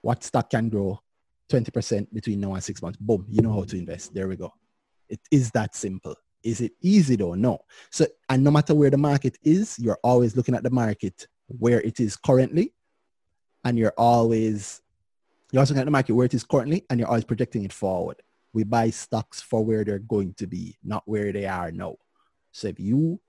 What 0.00 0.24
stock 0.24 0.48
can 0.48 0.70
grow 0.70 0.98
20% 1.50 2.14
between 2.14 2.40
now 2.40 2.54
and 2.54 2.64
six 2.64 2.80
months? 2.80 2.96
Boom, 2.98 3.26
you 3.28 3.42
know 3.42 3.52
how 3.52 3.64
to 3.64 3.76
invest. 3.76 4.14
There 4.14 4.28
we 4.28 4.36
go. 4.36 4.54
It 5.06 5.20
is 5.30 5.50
that 5.50 5.74
simple. 5.74 6.14
Is 6.42 6.62
it 6.62 6.72
easy 6.80 7.14
though? 7.14 7.34
No. 7.34 7.58
So, 7.90 8.06
and 8.30 8.42
no 8.42 8.50
matter 8.50 8.74
where 8.74 8.88
the 8.88 8.96
market 8.96 9.36
is, 9.42 9.78
you're 9.78 9.98
always 10.02 10.34
looking 10.34 10.54
at 10.54 10.62
the 10.62 10.70
market 10.70 11.28
where 11.46 11.82
it 11.82 12.00
is 12.00 12.16
currently, 12.16 12.72
and 13.66 13.76
you're 13.76 13.92
always 13.98 14.80
you're 15.52 15.60
also 15.60 15.74
looking 15.74 15.82
at 15.82 15.85
the 15.86 15.90
market 15.90 16.14
where 16.14 16.27
it 16.27 16.35
is 16.35 16.44
currently, 16.44 16.85
and 16.90 16.98
you're 16.98 17.09
always 17.09 17.24
projecting 17.24 17.64
it 17.64 17.73
forward. 17.73 18.23
We 18.52 18.64
buy 18.64 18.90
stocks 18.90 19.40
for 19.40 19.64
where 19.64 19.85
they're 19.85 19.98
going 19.98 20.35
to 20.35 20.47
be, 20.47 20.77
not 20.82 21.02
where 21.06 21.32
they 21.32 21.47
are 21.47 21.70
now. 21.70 21.97
So 22.52 22.68
if 22.68 22.81
you 22.81 23.20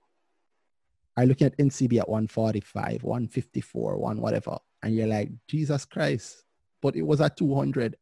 are 1.16 1.26
looking 1.26 1.46
at 1.48 1.58
NCB 1.58 1.98
at 1.98 2.08
145, 2.08 3.02
154, 3.02 3.98
one 3.98 4.20
whatever, 4.20 4.58
and 4.82 4.94
you're 4.94 5.06
like, 5.06 5.30
Jesus 5.46 5.84
Christ, 5.84 6.44
but 6.80 6.96
it 6.96 7.02
was 7.02 7.20
at 7.20 7.36
200. 7.36 7.96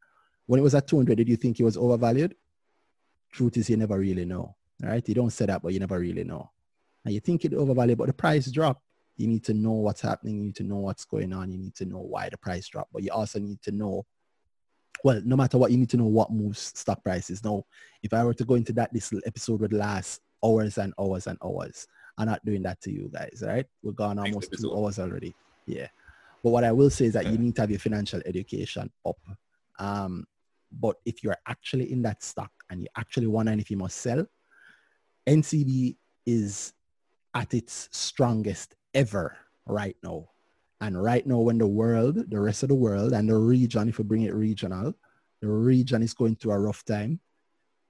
When 0.47 0.61
it 0.61 0.63
was 0.63 0.75
at 0.75 0.87
200, 0.87 1.17
did 1.17 1.29
you 1.29 1.37
think 1.37 1.59
it 1.59 1.65
was 1.65 1.77
overvalued? 1.77 2.37
Truth 3.33 3.57
is 3.57 3.71
you 3.71 3.77
never 3.77 3.99
really 3.99 4.25
know. 4.25 4.55
Right. 4.83 5.07
You 5.09 5.15
don't 5.15 5.31
say 5.31 5.47
that, 5.47 5.63
but 5.63 5.73
you 5.73 5.81
never 5.81 5.99
really 5.99 6.23
know. 6.23 6.51
And 7.05 7.15
you 7.15 7.21
think 7.21 7.45
it 7.45 7.55
overvalued, 7.55 7.99
but 7.99 8.09
the 8.09 8.13
price 8.13 8.51
dropped. 8.51 8.83
You 9.17 9.27
need 9.27 9.45
to 9.45 9.55
know 9.55 9.73
what's 9.73 10.01
happening. 10.01 10.37
You 10.37 10.43
need 10.45 10.57
to 10.57 10.65
know 10.65 10.77
what's 10.77 11.05
going 11.05 11.33
on. 11.33 11.51
You 11.51 11.59
need 11.59 11.75
to 11.77 11.85
know 11.85 11.99
why 11.99 12.29
the 12.29 12.37
price 12.39 12.69
dropped. 12.69 12.93
But 12.93 13.03
you 13.03 13.11
also 13.11 13.39
need 13.39 13.63
to 13.63 13.73
know, 13.73 14.05
well, 15.05 15.21
no 15.25 15.37
matter 15.37 15.59
what, 15.59 15.71
you 15.71 15.79
need 15.79 15.91
to 15.91 15.97
know 15.97 16.07
what 16.07 16.31
moves 16.31 16.73
stock 16.75 17.03
prices. 17.03 17.43
Now, 17.43 17.65
if 18.03 18.13
I 18.13 18.25
were 18.25 18.35
to 18.35 18.45
go 18.45 18.55
into 18.55 18.73
that, 18.75 18.93
this 18.93 19.13
episode 19.25 19.61
would 19.61 19.73
last 19.73 20.21
hours 20.45 20.79
and 20.79 20.93
hours 21.01 21.27
and 21.27 21.39
hours. 21.43 21.87
I'm 22.19 22.27
not 22.27 22.45
doing 22.45 22.63
that 22.63 22.81
to 22.83 22.91
you 22.91 23.11
guys, 23.13 23.43
right? 23.47 23.67
We're 23.83 23.93
gone 23.93 24.19
almost 24.19 24.55
two 24.59 24.75
hours 24.75 24.99
already. 24.99 25.35
Yeah. 25.67 25.89
But 26.43 26.51
what 26.51 26.65
I 26.65 26.73
will 26.73 26.91
say 26.91 27.07
is 27.07 27.15
that 27.15 27.25
yeah. 27.25 27.33
you 27.33 27.39
need 27.39 27.57
to 27.57 27.63
have 27.63 27.71
your 27.71 27.81
financial 27.81 28.21
education 28.25 28.91
up. 29.07 29.19
Um, 29.79 30.27
but 30.73 30.97
if 31.05 31.23
you're 31.23 31.37
actually 31.47 31.93
in 31.93 32.03
that 32.03 32.23
stock 32.23 32.53
and 32.71 32.81
you 32.83 32.87
actually 32.97 33.27
wondering 33.27 33.61
if 33.61 33.71
you 33.71 33.77
must 33.77 33.99
sell, 33.99 34.27
NCB 35.27 35.97
is 36.25 36.73
at 37.35 37.53
its 37.53 37.89
strongest 37.93 38.76
ever 38.97 39.37
right 39.67 39.97
now. 40.03 40.27
And 40.81 41.01
right 41.01 41.25
now, 41.27 41.39
when 41.39 41.59
the 41.59 41.67
world, 41.67 42.31
the 42.31 42.41
rest 42.41 42.63
of 42.63 42.71
the 42.71 42.75
world 42.75 43.13
and 43.13 43.29
the 43.29 43.37
region, 43.37 43.89
if 43.89 43.99
we 43.99 44.05
bring 44.05 44.23
it 44.23 44.35
regional, 44.35 44.95
the 45.41 45.49
region 45.49 46.03
is 46.03 46.15
going 46.15 46.37
through 46.37 46.53
a 46.53 46.59
rough 46.59 46.85
time. 46.85 47.21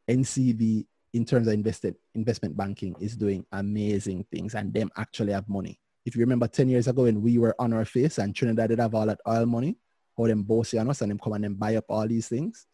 NCB, 0.08 0.86
in 1.14 1.24
terms 1.24 1.46
of 1.46 1.54
invested, 1.54 1.96
investment 2.14 2.56
banking, 2.56 2.94
is 3.00 3.16
doing 3.16 3.46
amazing 3.52 4.24
things 4.30 4.54
and 4.54 4.74
them 4.74 4.90
actually 4.96 5.32
have 5.32 5.48
money. 5.48 5.78
If 6.04 6.14
you 6.14 6.20
remember 6.20 6.46
10 6.46 6.68
years 6.68 6.86
ago 6.86 7.04
when 7.04 7.22
we 7.22 7.38
were 7.38 7.54
on 7.58 7.72
our 7.72 7.84
face 7.84 8.18
and 8.18 8.34
Trinidad 8.34 8.68
did 8.68 8.78
have 8.78 8.94
all 8.94 9.06
that 9.06 9.20
oil 9.28 9.46
money, 9.46 9.76
how 10.16 10.26
them 10.26 10.42
bossy 10.42 10.78
on 10.78 10.90
us 10.90 11.02
and 11.02 11.10
them 11.10 11.18
come 11.18 11.32
and 11.34 11.44
then 11.44 11.54
buy 11.54 11.76
up 11.76 11.84
all 11.88 12.06
these 12.06 12.28
things. 12.28 12.66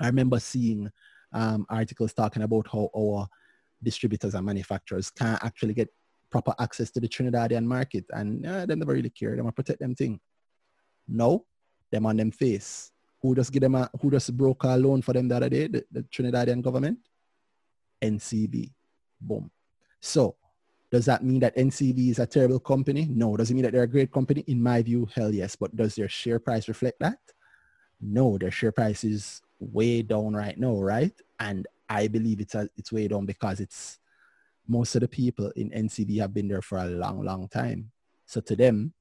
I 0.00 0.06
remember 0.06 0.40
seeing 0.40 0.90
um, 1.32 1.66
articles 1.68 2.12
talking 2.12 2.42
about 2.42 2.66
how 2.70 2.90
our 2.96 3.28
distributors 3.82 4.34
and 4.34 4.46
manufacturers 4.46 5.10
can't 5.10 5.42
actually 5.44 5.74
get 5.74 5.88
proper 6.36 6.54
access 6.62 6.90
to 6.90 7.00
the 7.00 7.08
Trinidadian 7.08 7.64
market. 7.64 8.04
And 8.10 8.44
they 8.44 8.74
never 8.74 8.92
really 8.92 9.10
care. 9.10 9.34
They 9.34 9.42
want 9.42 9.56
protect 9.56 9.80
them 9.80 9.94
thing. 9.94 10.20
No, 11.08 11.46
them 11.90 12.04
on 12.04 12.16
them 12.16 12.30
face. 12.30 12.92
Who 13.22 13.34
just 13.34 13.52
give 13.52 13.62
them 13.62 13.74
a, 13.74 13.88
who 14.00 14.10
just 14.10 14.36
broke 14.36 14.64
a 14.64 14.76
loan 14.76 15.00
for 15.02 15.14
them 15.14 15.28
the 15.28 15.36
other 15.36 15.48
day? 15.48 15.66
The, 15.68 15.84
the 15.90 16.02
Trinidadian 16.02 16.60
government? 16.62 16.98
NCB. 18.02 18.72
Boom. 19.20 19.50
So 20.00 20.36
does 20.90 21.06
that 21.06 21.24
mean 21.24 21.40
that 21.40 21.56
NCB 21.56 22.10
is 22.10 22.18
a 22.18 22.26
terrible 22.26 22.60
company? 22.60 23.08
No. 23.10 23.36
Does 23.36 23.50
it 23.50 23.54
mean 23.54 23.64
that 23.64 23.72
they're 23.72 23.82
a 23.82 23.88
great 23.88 24.12
company? 24.12 24.44
In 24.46 24.62
my 24.62 24.82
view, 24.82 25.08
hell 25.14 25.32
yes. 25.32 25.56
But 25.56 25.74
does 25.74 25.94
their 25.94 26.08
share 26.08 26.38
price 26.38 26.68
reflect 26.68 27.00
that? 27.00 27.18
No, 28.00 28.36
their 28.36 28.50
share 28.50 28.72
price 28.72 29.04
is 29.04 29.40
way 29.58 30.02
down 30.02 30.34
right 30.34 30.58
now, 30.58 30.74
right? 30.74 31.14
And 31.40 31.66
I 31.88 32.08
believe 32.08 32.40
it's 32.40 32.54
a, 32.54 32.68
it's 32.76 32.92
way 32.92 33.08
down 33.08 33.24
because 33.24 33.60
it's 33.60 33.98
most 34.68 34.94
of 34.94 35.00
the 35.00 35.08
people 35.08 35.52
in 35.56 35.70
NCB 35.70 36.20
have 36.20 36.34
been 36.34 36.48
there 36.48 36.62
for 36.62 36.78
a 36.78 36.86
long, 36.86 37.24
long 37.24 37.48
time. 37.48 37.90
So 38.26 38.40
to 38.40 38.56
them, 38.56 38.92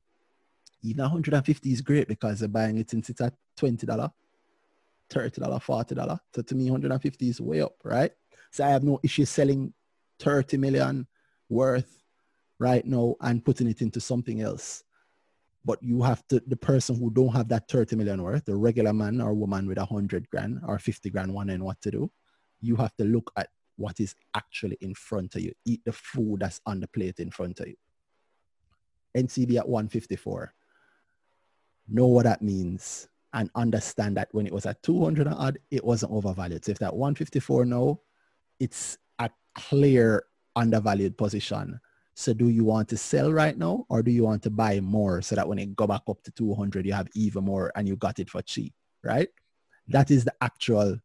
even 0.83 1.03
150 1.03 1.71
is 1.71 1.81
great 1.81 2.07
because 2.07 2.39
they're 2.39 2.49
buying 2.49 2.77
it 2.77 2.89
since 2.89 3.09
it's 3.09 3.21
at 3.21 3.33
$20, 3.59 3.85
$30, 3.85 4.11
$40. 5.09 6.19
So 6.35 6.41
to 6.41 6.55
me, 6.55 6.69
150 6.69 7.29
is 7.29 7.41
way 7.41 7.61
up, 7.61 7.75
right? 7.83 8.11
So 8.51 8.63
I 8.63 8.69
have 8.69 8.83
no 8.83 8.99
issue 9.03 9.25
selling 9.25 9.73
30 10.19 10.57
million 10.57 11.07
worth 11.49 12.03
right 12.59 12.85
now 12.85 13.15
and 13.21 13.43
putting 13.43 13.67
it 13.67 13.81
into 13.81 13.99
something 13.99 14.41
else. 14.41 14.83
But 15.63 15.81
you 15.81 16.03
have 16.03 16.25
to, 16.27 16.41
the 16.45 16.55
person 16.55 16.95
who 16.95 17.09
don't 17.09 17.33
have 17.35 17.49
that 17.49 17.67
30 17.67 17.95
million 17.95 18.21
worth, 18.21 18.45
the 18.45 18.55
regular 18.55 18.93
man 18.93 19.19
or 19.19 19.33
woman 19.33 19.67
with 19.67 19.79
a 19.79 19.85
hundred 19.85 20.29
grand 20.29 20.61
or 20.67 20.77
50 20.77 21.09
grand 21.09 21.29
one 21.29 21.47
wondering 21.47 21.63
what 21.63 21.81
to 21.81 21.91
do, 21.91 22.11
you 22.61 22.75
have 22.75 22.95
to 22.97 23.03
look 23.03 23.31
at 23.35 23.49
what 23.77 23.99
is 23.99 24.15
actually 24.33 24.77
in 24.81 24.93
front 24.93 25.35
of 25.35 25.41
you. 25.41 25.53
Eat 25.65 25.81
the 25.85 25.91
food 25.91 26.39
that's 26.39 26.61
on 26.65 26.79
the 26.79 26.87
plate 26.87 27.19
in 27.19 27.31
front 27.31 27.59
of 27.59 27.67
you. 27.67 27.75
NCB 29.15 29.57
at 29.57 29.67
154. 29.67 30.53
Know 31.87 32.07
what 32.07 32.23
that 32.23 32.41
means 32.41 33.07
and 33.33 33.49
understand 33.55 34.17
that 34.17 34.29
when 34.31 34.47
it 34.47 34.53
was 34.53 34.65
at 34.65 34.81
200 34.83 35.27
odd, 35.27 35.59
it 35.69 35.83
wasn't 35.83 36.11
overvalued. 36.11 36.63
So 36.65 36.71
if 36.71 36.79
that 36.79 36.95
154 36.95 37.65
now, 37.65 37.99
it's 38.59 38.97
a 39.19 39.29
clear 39.53 40.23
undervalued 40.55 41.17
position. 41.17 41.79
So 42.13 42.33
do 42.33 42.47
you 42.47 42.63
want 42.63 42.87
to 42.89 42.97
sell 42.97 43.31
right 43.31 43.57
now 43.57 43.85
or 43.89 44.01
do 44.01 44.09
you 44.09 44.23
want 44.23 44.41
to 44.43 44.49
buy 44.49 44.79
more 44.79 45.21
so 45.21 45.35
that 45.35 45.47
when 45.47 45.59
it 45.59 45.75
go 45.75 45.85
back 45.85 46.03
up 46.07 46.23
to 46.23 46.31
200, 46.31 46.85
you 46.85 46.93
have 46.93 47.09
even 47.13 47.43
more 47.43 47.73
and 47.75 47.87
you 47.87 47.97
got 47.97 48.19
it 48.19 48.29
for 48.29 48.41
cheap, 48.41 48.73
right? 49.03 49.27
That 49.89 50.09
is 50.11 50.23
the 50.23 50.33
actual 50.41 50.97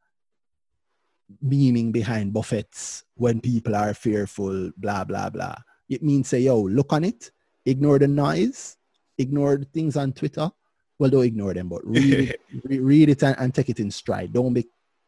meaning 1.41 1.93
behind 1.93 2.33
Buffett's 2.33 3.05
when 3.15 3.41
people 3.41 3.75
are 3.75 3.95
fearful, 3.95 4.71
blah, 4.77 5.05
blah, 5.05 5.31
blah. 5.31 5.57
It 5.89 6.03
means 6.03 6.29
say, 6.29 6.41
yo, 6.41 6.61
look 6.61 6.93
on 6.93 7.05
it, 7.05 7.31
ignore 7.67 7.99
the 7.99 8.09
noise, 8.09 8.77
ignore 9.19 9.57
the 9.57 9.65
things 9.67 9.97
on 9.97 10.13
Twitter. 10.13 10.51
Well, 10.99 11.11
don't 11.11 11.25
ignore 11.25 11.55
them, 11.55 11.69
but 11.69 11.85
read 11.85 12.31
it, 12.31 12.41
read 12.65 13.09
it 13.09 13.23
and, 13.23 13.37
and 13.39 13.55
take 13.55 13.71
it 13.71 13.81
in 13.81 13.91
stride. 13.91 14.33
Don't 14.33 14.53
be, 14.53 14.67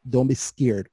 don't 0.08 0.26
be 0.26 0.34
scared 0.34 0.88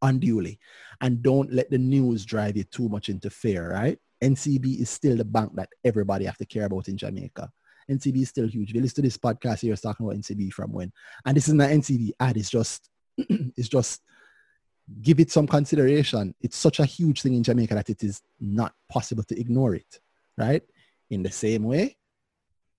unduly 0.00 0.58
and 1.00 1.22
don't 1.22 1.52
let 1.52 1.70
the 1.70 1.78
news 1.78 2.24
drive 2.24 2.56
you 2.56 2.64
too 2.64 2.88
much 2.88 3.08
into 3.08 3.30
fear, 3.30 3.72
right? 3.72 3.98
NCB 4.22 4.80
is 4.80 4.90
still 4.90 5.16
the 5.16 5.24
bank 5.24 5.52
that 5.56 5.68
everybody 5.84 6.24
have 6.24 6.38
to 6.38 6.46
care 6.46 6.66
about 6.66 6.88
in 6.88 6.96
Jamaica. 6.96 7.50
NCB 7.90 8.22
is 8.22 8.28
still 8.28 8.46
huge. 8.46 8.72
You 8.72 8.80
listen 8.80 8.96
to 8.96 9.02
this 9.02 9.18
podcast 9.18 9.60
here, 9.60 9.74
talking 9.74 10.06
about 10.06 10.18
NCB 10.18 10.52
from 10.52 10.72
when. 10.72 10.92
And 11.26 11.36
this 11.36 11.48
is 11.48 11.54
not 11.54 11.70
NCB 11.70 12.12
ad, 12.20 12.36
it's 12.36 12.50
just 12.50 12.88
it's 13.18 13.68
just 13.68 14.00
give 15.00 15.20
it 15.20 15.30
some 15.30 15.46
consideration. 15.46 16.34
It's 16.40 16.56
such 16.56 16.80
a 16.80 16.84
huge 16.84 17.22
thing 17.22 17.34
in 17.34 17.42
Jamaica 17.42 17.74
that 17.74 17.90
it 17.90 18.02
is 18.02 18.22
not 18.40 18.74
possible 18.88 19.22
to 19.24 19.38
ignore 19.38 19.74
it, 19.74 20.00
right? 20.36 20.62
In 21.10 21.22
the 21.22 21.30
same 21.30 21.64
way, 21.64 21.96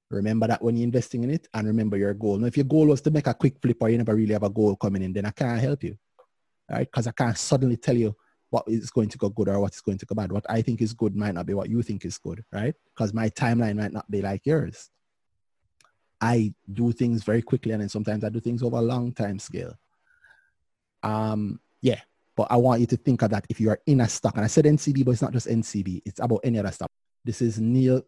remember 0.10 0.48
that 0.48 0.62
when 0.62 0.76
you're 0.76 0.84
investing 0.84 1.24
in 1.24 1.32
it 1.32 1.48
and 1.54 1.68
remember 1.68 1.98
your 1.98 2.14
goal. 2.14 2.38
Now, 2.38 2.48
if 2.48 2.58
your 2.58 2.66
goal 2.66 2.88
was 2.88 3.02
to 3.02 3.12
make 3.12 3.28
a 3.28 3.34
quick 3.34 3.60
flip 3.62 3.78
or 3.80 3.90
you 3.90 3.98
never 3.98 4.16
really 4.16 4.34
have 4.34 4.44
a 4.44 4.50
goal 4.50 4.76
coming 4.76 5.02
in, 5.02 5.14
then 5.14 5.26
I 5.26 5.32
can't 5.32 5.60
help 5.60 5.84
you, 5.84 5.98
right? 6.70 6.90
Because 6.90 7.08
I 7.08 7.12
can't 7.12 7.38
suddenly 7.38 7.78
tell 7.78 7.98
you 7.98 8.16
what 8.50 8.66
is 8.68 8.92
going 8.92 9.10
to 9.10 9.18
go 9.18 9.30
good 9.30 9.50
or 9.50 9.60
what 9.60 9.74
is 9.74 9.82
going 9.82 9.98
to 9.98 10.06
go 10.06 10.14
bad. 10.14 10.32
What 10.32 10.46
I 10.48 10.62
think 10.62 10.82
is 10.82 10.94
good 10.94 11.16
might 11.16 11.34
not 11.34 11.46
be 11.46 11.56
what 11.56 11.70
you 11.70 11.82
think 11.82 12.06
is 12.06 12.18
good, 12.18 12.44
right? 12.52 12.76
Because 12.94 13.14
my 13.14 13.30
timeline 13.30 13.78
might 13.78 13.94
not 13.94 14.10
be 14.12 14.22
like 14.22 14.46
yours. 14.46 14.92
I 16.22 16.54
do 16.72 16.92
things 16.92 17.24
very 17.24 17.42
quickly 17.42 17.72
and 17.72 17.82
then 17.82 17.90
sometimes 17.90 18.24
I 18.24 18.30
do 18.30 18.40
things 18.40 18.62
over 18.62 18.78
a 18.78 18.82
long 18.82 19.12
time 19.12 19.40
scale. 19.40 19.74
Um, 21.02 21.60
yeah, 21.84 22.00
but 22.36 22.48
I 22.50 22.56
want 22.56 22.80
you 22.80 22.88
to 22.88 22.98
think 22.98 23.22
of 23.22 23.30
that 23.32 23.46
if 23.50 23.60
you 23.60 23.70
are 23.70 23.80
in 23.86 24.00
a 24.02 24.08
stock. 24.08 24.36
And 24.36 24.44
I 24.44 24.48
said 24.48 24.66
NCB, 24.66 25.04
but 25.04 25.12
it's 25.12 25.22
not 25.22 25.34
just 25.34 25.48
NCB. 25.48 26.02
It's 26.06 26.22
about 26.22 26.40
any 26.44 26.58
other 26.58 26.72
stock. 26.72 26.90
This 27.26 27.42
is 27.42 27.60
Neil 27.60 28.02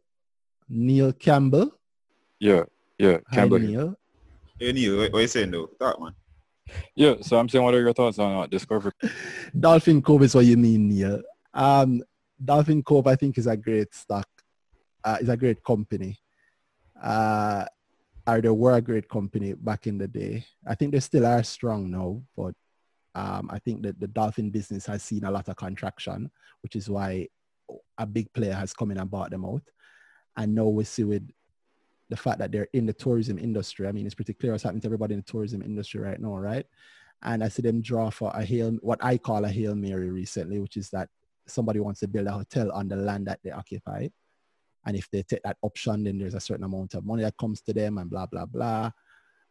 Neil 0.70 1.12
Campbell. 1.12 1.78
Yeah, 2.40 2.64
yeah, 2.98 3.18
Campbell. 3.32 3.60
Hi, 3.60 3.66
Neil. 3.66 3.96
Hey, 4.58 4.72
Neil, 4.72 4.98
what, 4.98 5.12
what 5.12 5.20
are 5.20 5.22
you 5.22 5.28
saying 5.28 5.52
though? 5.52 5.68
Talk, 5.78 6.02
man. 6.02 6.16
Yeah, 6.96 7.16
so 7.22 7.38
I'm 7.38 7.50
saying, 7.50 7.64
what 7.64 7.76
are 7.76 7.82
your 7.82 7.94
thoughts 7.94 8.18
on 8.18 8.44
uh, 8.44 8.48
Discovery? 8.48 8.94
Dolphin 9.60 10.02
Cove 10.02 10.24
is 10.24 10.34
what 10.34 10.46
you 10.46 10.58
mean, 10.58 10.88
Neil. 10.88 11.22
Um, 11.54 12.02
Dolphin 12.44 12.82
Cove, 12.82 13.08
I 13.08 13.16
think, 13.16 13.38
is 13.38 13.46
a 13.46 13.58
great 13.58 13.94
stock. 13.94 14.28
Uh, 15.04 15.18
is 15.20 15.30
a 15.30 15.38
great 15.38 15.64
company. 15.64 16.18
Uh, 17.00 17.66
or 18.26 18.42
they 18.42 18.50
were 18.50 18.78
a 18.78 18.82
great 18.82 19.08
company 19.08 19.54
back 19.54 19.86
in 19.86 19.98
the 19.98 20.08
day. 20.08 20.46
I 20.66 20.76
think 20.76 20.94
they 20.94 21.00
still 21.02 21.26
are 21.28 21.44
strong 21.44 21.92
now, 21.92 22.22
but 22.36 22.56
um, 23.16 23.50
I 23.52 23.60
think 23.60 23.82
that 23.84 24.00
the 24.00 24.08
dolphin 24.08 24.50
business 24.50 24.86
has 24.86 25.02
seen 25.02 25.24
a 25.24 25.32
lot 25.32 25.48
of 25.48 25.56
contraction, 25.56 26.30
which 26.62 26.76
is 26.76 26.90
why 26.90 27.28
a 27.98 28.06
big 28.06 28.32
player 28.34 28.54
has 28.54 28.74
come 28.74 28.92
in 28.92 28.98
and 28.98 29.10
bought 29.10 29.32
them 29.32 29.46
out. 29.46 29.64
And 30.38 30.54
now 30.54 30.68
we 30.68 30.84
see 30.84 31.06
with 31.06 31.28
the 32.10 32.18
fact 32.18 32.40
that 32.40 32.52
they're 32.52 32.68
in 32.74 32.86
the 32.86 32.94
tourism 32.94 33.40
industry. 33.40 33.88
I 33.88 33.92
mean, 33.92 34.06
it's 34.06 34.16
pretty 34.16 34.34
clear 34.34 34.52
what's 34.52 34.64
happening 34.64 34.82
to 34.82 34.88
everybody 34.88 35.14
in 35.14 35.22
the 35.22 35.32
tourism 35.32 35.62
industry 35.62 36.02
right 36.02 36.20
now, 36.20 36.38
right? 36.38 36.66
And 37.24 37.44
I 37.44 37.48
see 37.48 37.62
them 37.62 37.82
draw 37.82 38.10
for 38.10 38.32
a 38.36 38.44
hail, 38.44 38.72
what 38.82 39.04
I 39.04 39.18
call 39.18 39.46
a 39.46 39.50
hail 39.50 39.74
mary 39.74 40.12
recently, 40.12 40.60
which 40.60 40.78
is 40.78 40.90
that 40.92 41.10
somebody 41.48 41.80
wants 41.80 42.02
to 42.02 42.08
build 42.08 42.28
a 42.28 42.32
hotel 42.32 42.72
on 42.72 42.88
the 42.88 42.96
land 42.96 43.28
that 43.28 43.40
they 43.44 43.52
occupy. 43.52 44.10
And 44.86 44.96
if 44.96 45.10
they 45.10 45.24
take 45.24 45.42
that 45.44 45.58
option, 45.62 46.04
then 46.04 46.20
there's 46.20 46.36
a 46.36 46.40
certain 46.40 46.66
amount 46.66 46.94
of 46.94 47.06
money 47.06 47.24
that 47.24 47.38
comes 47.38 47.62
to 47.62 47.74
them 47.74 47.98
and 47.98 48.10
blah, 48.10 48.28
blah, 48.28 48.46
blah. 48.46 48.92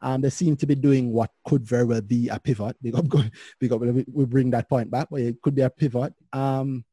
Um, 0.01 0.21
they 0.21 0.31
seem 0.31 0.57
to 0.57 0.67
be 0.67 0.75
doing 0.75 1.13
what 1.13 1.31
could 1.47 1.65
very 1.65 1.85
well 1.85 2.01
be 2.01 2.29
a 2.29 2.39
pivot. 2.39 2.77
Big 2.83 2.95
up, 2.95 3.07
we 3.81 4.25
bring 4.27 4.51
that 4.51 4.69
point 4.69 4.91
back, 4.91 5.09
but 5.11 5.21
it 5.21 5.41
could 5.41 5.55
be 5.55 5.63
a 5.63 5.71
pivot. 5.71 6.13
Um, 6.33 6.85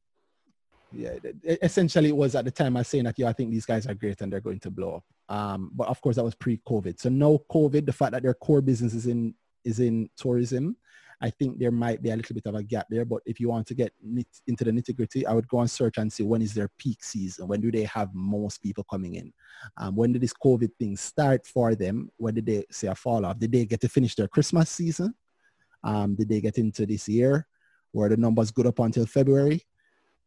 yeah, 0.93 1.15
essentially 1.43 2.09
it 2.09 2.15
was 2.15 2.35
at 2.35 2.45
the 2.45 2.51
time 2.51 2.75
I 2.77 2.81
was 2.81 2.87
saying 2.87 3.05
that, 3.05 3.17
yeah, 3.17 3.29
I 3.29 3.33
think 3.33 3.51
these 3.51 3.65
guys 3.65 3.87
are 3.87 3.93
great 3.93 4.21
and 4.21 4.31
they're 4.31 4.41
going 4.41 4.59
to 4.59 4.71
blow 4.71 4.95
up. 4.95 5.35
Um, 5.35 5.71
but 5.73 5.87
of 5.87 6.01
course 6.01 6.17
that 6.17 6.23
was 6.23 6.35
pre-COVID. 6.35 6.99
So 6.99 7.09
now 7.09 7.39
COVID, 7.49 7.85
the 7.85 7.93
fact 7.93 8.11
that 8.11 8.23
their 8.23 8.33
core 8.33 8.61
business 8.61 8.93
is 8.93 9.07
in, 9.07 9.33
is 9.63 9.79
in 9.79 10.09
tourism 10.17 10.75
I 11.21 11.29
think 11.29 11.59
there 11.59 11.71
might 11.71 12.01
be 12.01 12.09
a 12.09 12.15
little 12.15 12.33
bit 12.33 12.47
of 12.47 12.55
a 12.55 12.63
gap 12.63 12.87
there. 12.89 13.05
But 13.05 13.21
if 13.25 13.39
you 13.39 13.49
want 13.49 13.67
to 13.67 13.75
get 13.75 13.93
into 14.47 14.63
the 14.63 14.71
nitty 14.71 14.95
gritty, 14.95 15.25
I 15.27 15.33
would 15.33 15.47
go 15.47 15.59
and 15.59 15.69
search 15.69 15.97
and 15.99 16.11
see 16.11 16.23
when 16.23 16.41
is 16.41 16.53
their 16.53 16.69
peak 16.79 17.03
season. 17.03 17.47
When 17.47 17.61
do 17.61 17.71
they 17.71 17.83
have 17.83 18.09
most 18.13 18.63
people 18.63 18.83
coming 18.89 19.15
in? 19.15 19.31
Um, 19.77 19.95
when 19.95 20.13
did 20.13 20.23
this 20.23 20.33
COVID 20.33 20.71
thing 20.79 20.97
start 20.97 21.45
for 21.45 21.75
them? 21.75 22.09
When 22.17 22.33
did 22.33 22.47
they 22.47 22.65
say 22.71 22.87
a 22.87 22.95
fall 22.95 23.25
off? 23.25 23.37
Did 23.37 23.51
they 23.51 23.65
get 23.65 23.81
to 23.81 23.89
finish 23.89 24.15
their 24.15 24.27
Christmas 24.27 24.71
season? 24.71 25.13
Um, 25.83 26.15
did 26.15 26.27
they 26.27 26.41
get 26.41 26.57
into 26.57 26.87
this 26.87 27.07
year? 27.07 27.47
Were 27.93 28.09
the 28.09 28.17
numbers 28.17 28.49
good 28.49 28.67
up 28.67 28.79
until 28.79 29.05
February? 29.05 29.61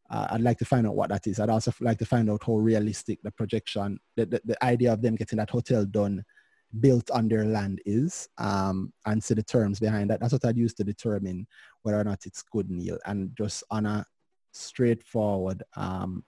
Uh, 0.09 0.29
I'd 0.31 0.43
like 0.43 0.59
to 0.59 0.65
find 0.65 0.87
out 0.87 0.95
what 0.95 1.09
that 1.09 1.27
is. 1.27 1.41
I'd 1.41 1.51
also 1.51 1.73
like 1.81 1.99
to 1.99 2.07
find 2.07 2.31
out 2.31 2.45
how 2.47 2.57
realistic 2.57 3.19
the 3.23 3.33
projection, 3.33 3.99
the, 4.17 4.27
the, 4.27 4.41
the 4.45 4.65
idea 4.65 4.93
of 4.93 5.03
them 5.03 5.17
getting 5.17 5.39
that 5.39 5.51
hotel 5.51 5.85
done 5.85 6.25
built 6.81 7.11
on 7.11 7.29
their 7.29 7.45
land 7.45 7.81
is 7.87 8.29
um, 8.39 8.93
and 9.07 9.23
see 9.23 9.35
the 9.35 9.43
terms 9.43 9.81
behind 9.81 10.11
that. 10.11 10.21
That's 10.21 10.33
what 10.33 10.45
I'd 10.45 10.57
use 10.57 10.75
to 10.75 10.85
determine 10.85 11.47
whether 11.83 12.01
or 12.01 12.05
not 12.05 12.27
it's 12.27 12.43
good, 12.43 12.71
Neil. 12.71 12.99
And 13.07 13.35
just 13.37 13.63
on 13.71 13.87
a 13.87 14.05
straightforward 14.53 15.63
um, 15.77 16.25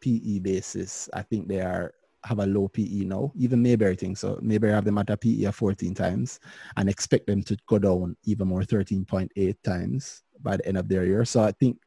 PE 0.00 0.40
basis, 0.40 1.08
I 1.12 1.22
think 1.22 1.48
they 1.48 1.60
are 1.60 1.92
have 2.24 2.38
a 2.38 2.46
low 2.46 2.68
PE 2.68 3.04
now. 3.04 3.32
Even 3.36 3.62
Mayberry 3.62 3.96
thinks 3.96 4.20
so. 4.20 4.38
Mayberry 4.40 4.72
have 4.72 4.84
them 4.84 4.98
at 4.98 5.10
a 5.10 5.16
PE 5.16 5.44
of 5.44 5.56
14 5.56 5.94
times 5.94 6.40
and 6.76 6.88
expect 6.88 7.26
them 7.26 7.42
to 7.42 7.56
go 7.68 7.78
down 7.78 8.16
even 8.24 8.48
more 8.48 8.62
13.8 8.62 9.54
times 9.62 10.22
by 10.40 10.56
the 10.56 10.66
end 10.66 10.78
of 10.78 10.88
their 10.88 11.04
year. 11.04 11.24
So 11.24 11.42
I 11.42 11.52
think 11.52 11.78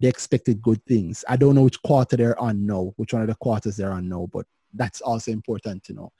they 0.00 0.08
expected 0.08 0.62
good 0.62 0.84
things. 0.86 1.24
I 1.28 1.36
don't 1.36 1.54
know 1.54 1.62
which 1.62 1.82
quarter 1.82 2.16
they're 2.16 2.38
on 2.38 2.66
now, 2.66 2.92
which 2.96 3.12
one 3.12 3.22
of 3.22 3.28
the 3.28 3.34
quarters 3.36 3.76
they're 3.76 3.92
on 3.92 4.08
now, 4.08 4.28
but 4.32 4.46
that's 4.74 5.00
also 5.00 5.30
important 5.30 5.82
to 5.84 5.94
know. 5.94 6.12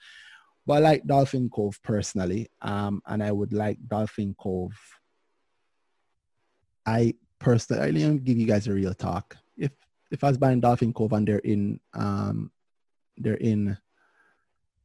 But 0.69 0.75
I 0.75 0.79
like 0.81 1.07
Dolphin 1.07 1.49
Cove 1.49 1.83
personally, 1.83 2.51
um, 2.61 3.01
and 3.07 3.23
I 3.23 3.33
would 3.33 3.55
like 3.55 3.79
Dolphin 3.89 4.35
Cove. 4.39 4.77
I 6.85 7.15
personally, 7.39 8.05
I'll 8.05 8.19
give 8.19 8.37
you 8.37 8.47
guys 8.47 8.67
a 8.67 8.75
real 8.75 8.93
talk. 8.93 9.35
If 9.57 9.73
if 10.11 10.23
I 10.23 10.29
was 10.29 10.37
buying 10.37 10.61
Dolphin 10.61 10.93
Cove 10.93 11.15
and 11.15 11.27
they're 11.27 11.39
in 11.39 11.81
um, 11.95 12.51
they're 13.17 13.41
in 13.41 13.79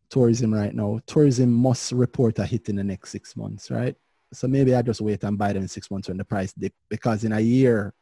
tourism 0.09 0.53
right 0.53 0.73
now, 0.73 1.01
tourism 1.05 1.51
must 1.51 1.91
report 1.91 2.39
a 2.39 2.45
hit 2.45 2.69
in 2.69 2.77
the 2.77 2.83
next 2.85 3.09
six 3.09 3.35
months, 3.35 3.69
right? 3.69 3.97
So 4.31 4.47
maybe 4.47 4.73
I 4.73 4.83
just 4.83 5.01
wait 5.01 5.21
and 5.25 5.37
buy 5.37 5.51
them 5.51 5.63
in 5.63 5.67
six 5.67 5.91
months 5.91 6.07
when 6.07 6.15
the 6.15 6.23
price 6.23 6.53
dip 6.53 6.73
because 6.87 7.25
in 7.25 7.33
a 7.33 7.41
year 7.41 7.93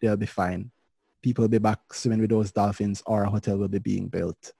they'll 0.00 0.16
be 0.16 0.24
fine. 0.24 0.70
People 1.20 1.42
will 1.42 1.50
be 1.50 1.58
back 1.58 1.92
swimming 1.92 2.22
with 2.22 2.30
those 2.30 2.50
dolphins 2.50 3.02
or 3.04 3.24
a 3.24 3.30
hotel 3.30 3.58
will 3.58 3.68
be 3.68 3.78
being 3.78 4.08
built. 4.08 4.54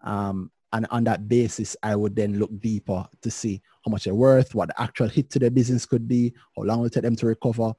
Um, 0.00 0.50
and 0.72 0.86
on 0.90 1.04
that 1.04 1.28
basis, 1.28 1.76
I 1.82 1.94
would 1.96 2.16
then 2.16 2.38
look 2.38 2.50
deeper 2.60 3.06
to 3.20 3.30
see 3.30 3.60
how 3.84 3.90
much 3.90 4.04
they're 4.04 4.14
worth, 4.14 4.54
what 4.54 4.68
the 4.68 4.80
actual 4.80 5.08
hit 5.08 5.28
to 5.30 5.38
their 5.38 5.50
business 5.50 5.84
could 5.84 6.08
be, 6.08 6.32
how 6.56 6.62
long 6.62 6.78
it 6.78 6.82
will 6.82 6.90
take 6.90 7.02
them 7.02 7.16
to 7.16 7.26
recover. 7.26 7.74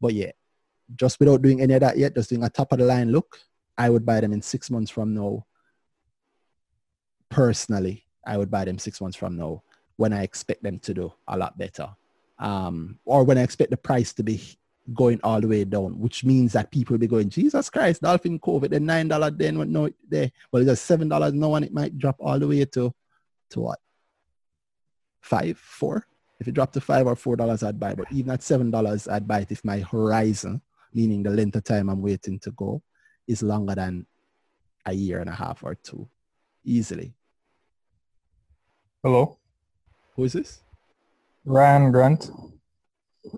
But 0.00 0.14
yeah, 0.14 0.30
just 0.94 1.18
without 1.18 1.42
doing 1.42 1.60
any 1.60 1.74
of 1.74 1.80
that 1.80 1.98
yet, 1.98 2.14
just 2.14 2.30
doing 2.30 2.44
a 2.44 2.50
top 2.50 2.72
of 2.72 2.78
the 2.78 2.84
line 2.84 3.10
look, 3.10 3.40
I 3.76 3.90
would 3.90 4.06
buy 4.06 4.20
them 4.20 4.32
in 4.32 4.42
six 4.42 4.70
months 4.70 4.90
from 4.90 5.14
now. 5.14 5.44
Personally, 7.28 8.06
I 8.24 8.36
would 8.36 8.50
buy 8.50 8.64
them 8.64 8.78
six 8.78 9.00
months 9.00 9.16
from 9.16 9.36
now 9.36 9.62
when 9.96 10.12
I 10.12 10.22
expect 10.22 10.62
them 10.62 10.78
to 10.80 10.94
do 10.94 11.12
a 11.26 11.36
lot 11.36 11.58
better. 11.58 11.88
Um, 12.38 12.98
or 13.04 13.24
when 13.24 13.38
I 13.38 13.42
expect 13.42 13.70
the 13.70 13.76
price 13.76 14.12
to 14.14 14.22
be 14.22 14.40
going 14.94 15.20
all 15.22 15.40
the 15.40 15.48
way 15.48 15.64
down, 15.64 15.98
which 15.98 16.24
means 16.24 16.52
that 16.52 16.70
people 16.70 16.94
will 16.94 17.00
be 17.00 17.06
going, 17.06 17.28
Jesus 17.28 17.70
Christ, 17.70 18.02
Dolphin 18.02 18.38
Cove, 18.38 18.68
then 18.68 18.86
nine 18.86 19.08
dollar 19.08 19.30
then 19.30 19.58
what 19.58 19.68
no 19.68 19.90
there. 20.08 20.30
Well 20.50 20.62
it's 20.62 20.70
just 20.70 20.84
seven 20.84 21.08
dollars 21.08 21.32
now 21.32 21.54
and 21.54 21.64
it 21.64 21.72
might 21.72 21.98
drop 21.98 22.16
all 22.20 22.38
the 22.38 22.46
way 22.46 22.64
to 22.64 22.94
to 23.50 23.60
what? 23.60 23.78
Five, 25.20 25.58
four? 25.58 26.06
If 26.38 26.48
it 26.48 26.54
dropped 26.54 26.74
to 26.74 26.80
five 26.80 27.06
or 27.06 27.16
four 27.16 27.36
dollars 27.36 27.62
I'd 27.62 27.80
buy, 27.80 27.94
but 27.94 28.10
even 28.12 28.30
at 28.30 28.42
seven 28.42 28.70
dollars 28.70 29.08
I'd 29.08 29.26
buy 29.26 29.40
it 29.40 29.52
if 29.52 29.64
my 29.64 29.80
horizon, 29.80 30.62
meaning 30.94 31.22
the 31.22 31.30
length 31.30 31.56
of 31.56 31.64
time 31.64 31.88
I'm 31.88 32.02
waiting 32.02 32.38
to 32.40 32.50
go, 32.52 32.82
is 33.26 33.42
longer 33.42 33.74
than 33.74 34.06
a 34.84 34.92
year 34.92 35.20
and 35.20 35.28
a 35.28 35.34
half 35.34 35.64
or 35.64 35.74
two. 35.74 36.08
Easily. 36.64 37.14
Hello. 39.02 39.38
Who 40.14 40.24
is 40.24 40.32
this? 40.32 40.62
Ryan 41.44 41.92
Grant. 41.92 42.30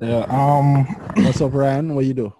Yeah. 0.00 0.26
Um. 0.28 0.84
What's 1.24 1.40
up, 1.40 1.54
Ryan? 1.54 1.94
What 1.94 2.04
you 2.04 2.14
do? 2.14 2.32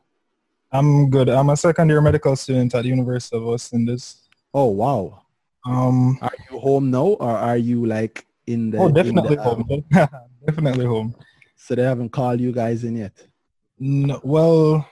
I'm 0.71 1.11
good. 1.11 1.29
I'm 1.29 1.51
a 1.51 1.57
second 1.57 1.89
year 1.89 2.01
medical 2.01 2.37
student 2.37 2.75
at 2.75 2.83
the 2.83 2.89
University 2.89 3.37
of 3.37 3.45
West 3.45 3.73
Indies. 3.73 4.29
Oh 4.53 4.67
wow. 4.67 5.23
Um. 5.65 6.19
Are 6.21 6.33
you 6.51 6.59
home 6.59 6.91
now, 6.91 7.17
or 7.21 7.31
are 7.31 7.57
you 7.57 7.87
like 7.87 8.27
in 8.47 8.71
the? 8.71 8.79
Oh, 8.79 8.91
definitely 8.91 9.37
the, 9.37 9.43
home. 9.43 9.85
definitely 10.47 10.87
home. 10.87 11.15
So 11.57 11.75
they 11.75 11.83
haven't 11.83 12.11
called 12.11 12.41
you 12.41 12.53
guys 12.53 12.85
in 12.85 12.97
yet. 12.97 13.13
No, 13.79 14.21
well, 14.23 14.89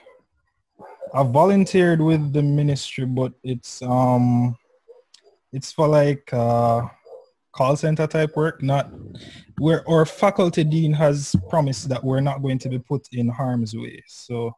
I 1.13 1.23
volunteered 1.23 2.01
with 2.01 2.33
the 2.33 2.41
ministry, 2.41 3.05
but 3.05 3.33
it's 3.43 3.81
um, 3.81 4.57
it's 5.51 5.71
for 5.71 5.87
like 5.87 6.31
uh 6.33 6.87
call 7.57 7.75
center 7.75 8.07
type 8.07 8.35
work, 8.35 8.61
not 8.61 8.85
where 9.57 9.81
our 9.89 10.05
faculty 10.05 10.63
dean 10.63 10.93
has 10.93 11.35
promised 11.49 11.89
that 11.89 12.03
we're 12.03 12.21
not 12.29 12.41
going 12.41 12.59
to 12.59 12.69
be 12.69 12.79
put 12.79 13.03
in 13.11 13.27
harm's 13.27 13.73
way. 13.75 14.03
So 14.07 14.53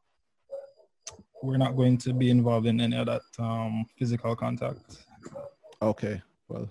we're 1.42 1.64
not 1.66 1.78
going 1.78 1.98
to 2.00 2.14
be 2.14 2.30
involved 2.30 2.68
in 2.68 2.82
any 2.82 2.98
of 2.98 3.06
that 3.06 3.22
um, 3.40 3.86
physical 3.98 4.36
contact. 4.36 5.06
Okay. 5.82 6.22
Well, 6.50 6.68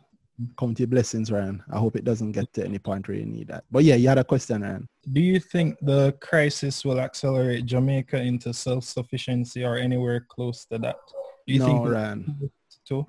count 0.59 0.79
your 0.79 0.89
blessings, 0.89 1.33
Ryan. 1.33 1.63
I 1.73 1.79
hope 1.79 1.97
it 1.97 2.05
doesn't 2.05 2.33
get 2.33 2.53
to 2.55 2.65
any 2.65 2.79
point 2.79 3.09
where 3.09 3.17
you 3.17 3.25
need 3.25 3.49
that. 3.49 3.65
But 3.71 3.85
yeah, 3.85 3.95
you 3.95 4.09
had 4.09 4.19
a 4.19 4.25
question, 4.25 4.63
Ryan. 4.63 4.87
Do 5.11 5.23
you 5.23 5.41
think 5.41 5.79
the 5.81 6.13
crisis 6.21 6.85
will 6.85 7.01
accelerate 7.01 7.65
Jamaica 7.65 8.19
into 8.21 8.53
self-sufficiency 8.53 9.65
or 9.65 9.77
anywhere 9.77 10.27
close 10.29 10.67
to 10.67 10.79
that? 10.79 10.99
Do 11.47 11.55
you 11.55 11.61
no, 11.61 11.67
think 11.67 11.89
Ryan. 11.89 12.51
Too? 12.87 13.07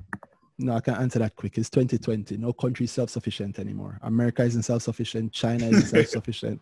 No, 0.60 0.74
I 0.76 0.82
can't 0.82 1.00
answer 1.00 1.20
that 1.20 1.36
quick. 1.38 1.58
It's 1.58 1.70
2020. 1.70 2.36
No 2.38 2.52
country 2.52 2.84
is 2.84 2.92
self-sufficient 2.92 3.60
anymore. 3.60 3.98
America 4.04 4.44
isn't 4.44 4.64
self-sufficient. 4.64 5.32
China 5.32 5.66
isn't 5.68 5.88
self-sufficient. 5.96 6.60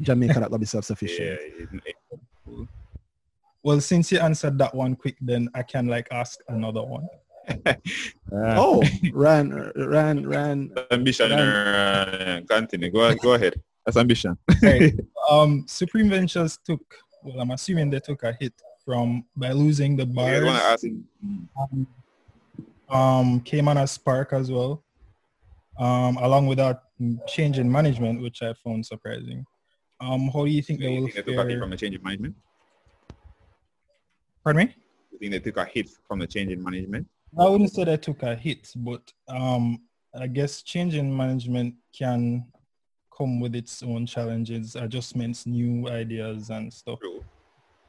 Jamaica 0.00 0.40
not 0.40 0.48
gonna 0.50 0.58
be 0.60 0.66
self-sufficient. 0.66 1.38
Yeah, 1.58 2.64
Well, 3.62 3.80
since 3.82 4.10
you 4.10 4.18
answered 4.18 4.56
that 4.58 4.74
one 4.74 4.96
quick, 4.96 5.16
then 5.20 5.50
I 5.54 5.62
can 5.62 5.86
like 5.86 6.08
ask 6.10 6.40
another 6.48 6.82
one. 6.82 7.06
Oh, 8.32 8.82
Ran, 9.12 9.70
Ran, 9.76 10.26
Ran. 10.26 10.72
ambition 10.90 11.30
Ryan. 11.30 11.48
or 11.48 11.74
uh, 11.76 12.40
continue. 12.48 12.90
Go, 12.90 13.14
go 13.16 13.34
ahead. 13.34 13.60
That's 13.84 13.96
ambition. 13.98 14.36
Right. 14.62 14.92
um, 15.30 15.64
Supreme 15.68 16.08
Ventures 16.08 16.58
took, 16.64 16.80
well, 17.22 17.38
I'm 17.40 17.50
assuming 17.52 17.90
they 17.90 18.00
took 18.00 18.22
a 18.24 18.32
hit 18.40 18.54
from 18.84 19.24
by 19.36 19.52
losing 19.52 19.94
the 19.94 20.04
Yeah, 20.04 20.12
bars. 20.14 20.40
the 20.40 20.46
one 20.46 20.56
I 20.56 20.60
asked 20.72 20.84
him, 20.84 21.06
um, 22.88 23.40
came 23.40 23.68
on 23.68 23.78
as 23.78 23.92
Spark 23.92 24.32
as 24.32 24.50
well, 24.50 24.84
um, 25.78 26.16
along 26.18 26.46
with 26.46 26.58
that 26.58 26.82
change 27.26 27.58
in 27.58 27.70
management, 27.70 28.20
which 28.22 28.42
I 28.42 28.54
found 28.64 28.84
surprising. 28.84 29.44
Um, 30.00 30.28
how 30.28 30.44
do 30.44 30.50
you 30.50 30.62
think 30.62 30.80
do 30.80 30.86
they 30.86 30.98
will 30.98 31.08
think 31.08 31.26
they 31.26 31.34
took 31.34 31.46
a 31.46 31.48
hit 31.48 31.58
from 31.60 31.70
the 31.70 31.76
change 31.76 31.94
in 31.94 32.02
management? 32.02 32.34
Pardon 34.42 34.66
me? 34.66 34.76
You 35.12 35.18
think 35.18 35.32
they 35.32 35.38
took 35.38 35.56
a 35.56 35.64
hit 35.64 35.90
from 36.06 36.18
the 36.18 36.26
change 36.26 36.52
in 36.52 36.62
management? 36.62 37.06
I 37.38 37.48
wouldn't 37.48 37.72
say 37.72 37.84
they 37.84 37.96
took 37.96 38.22
a 38.22 38.34
hit, 38.34 38.70
but 38.76 39.12
um, 39.28 39.80
I 40.14 40.26
guess 40.26 40.62
change 40.62 40.94
in 40.94 41.14
management 41.16 41.74
can 41.96 42.46
come 43.16 43.40
with 43.40 43.54
its 43.54 43.82
own 43.82 44.06
challenges, 44.06 44.76
adjustments, 44.76 45.46
new 45.46 45.88
ideas 45.88 46.50
and 46.50 46.72
stuff. 46.72 47.00
True. 47.00 47.24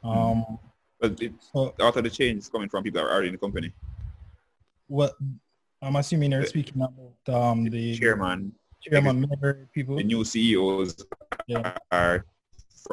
Um, 0.04 0.60
But 1.00 1.22
it's, 1.22 1.50
so 1.52 1.74
a 1.78 1.84
lot 1.84 1.98
of 1.98 2.04
the 2.04 2.10
change 2.10 2.40
is 2.40 2.50
coming 2.50 2.70
from 2.70 2.84
people 2.84 3.02
that 3.02 3.08
are 3.08 3.12
already 3.12 3.28
in 3.28 3.34
the 3.34 3.40
company. 3.40 3.74
What 4.88 5.14
I'm 5.82 5.96
assuming 5.96 6.32
you're 6.32 6.46
speaking 6.46 6.82
about 6.82 7.34
um, 7.34 7.66
the 7.66 7.98
Chairman, 7.98 8.54
chairman 8.82 9.22
member 9.28 9.68
people. 9.74 9.98
the 9.98 10.04
new 10.04 10.24
CEOs 10.24 11.06
Yeah. 11.48 11.78
are 11.92 12.26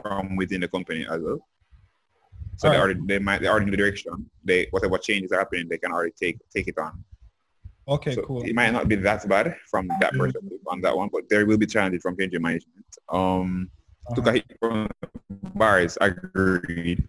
from 0.03 0.37
within 0.37 0.61
the 0.61 0.69
company 0.69 1.07
as 1.09 1.21
well. 1.21 1.47
So 2.57 2.71
they 2.71 2.77
already 2.77 3.01
they 3.07 3.19
might 3.19 3.41
they 3.41 3.49
already 3.49 3.67
know 3.67 3.73
the 3.73 3.77
direction. 3.77 4.31
They 4.45 4.69
whatever 4.71 4.99
changes 4.99 5.33
are 5.33 5.39
happening, 5.39 5.69
they 5.69 5.79
can 5.79 5.93
already 5.93 6.13
take 6.19 6.39
take 6.55 6.69
it 6.69 6.79
on. 6.79 7.05
Okay, 7.89 8.15
so 8.15 8.23
cool. 8.23 8.43
it 8.43 8.55
might 8.55 8.71
not 8.73 8.87
be 8.89 8.95
that 8.97 9.29
bad 9.29 9.57
from 9.69 9.89
that 10.01 10.13
Mhm. 10.13 10.19
perspective 10.19 10.59
on 10.69 10.81
that 10.83 10.97
one, 10.97 11.09
but 11.13 11.29
there 11.29 11.45
will 11.47 11.59
be 11.59 11.67
challenges 11.67 12.03
from 12.03 12.17
changing 12.17 12.41
management. 12.41 12.87
Um, 13.09 13.71
took 14.15 14.27
a 14.27 14.31
Uh-huh. 14.31 14.33
hit 14.33 14.59
from 14.61 14.89
bars, 15.55 15.99
agreed. 16.01 17.09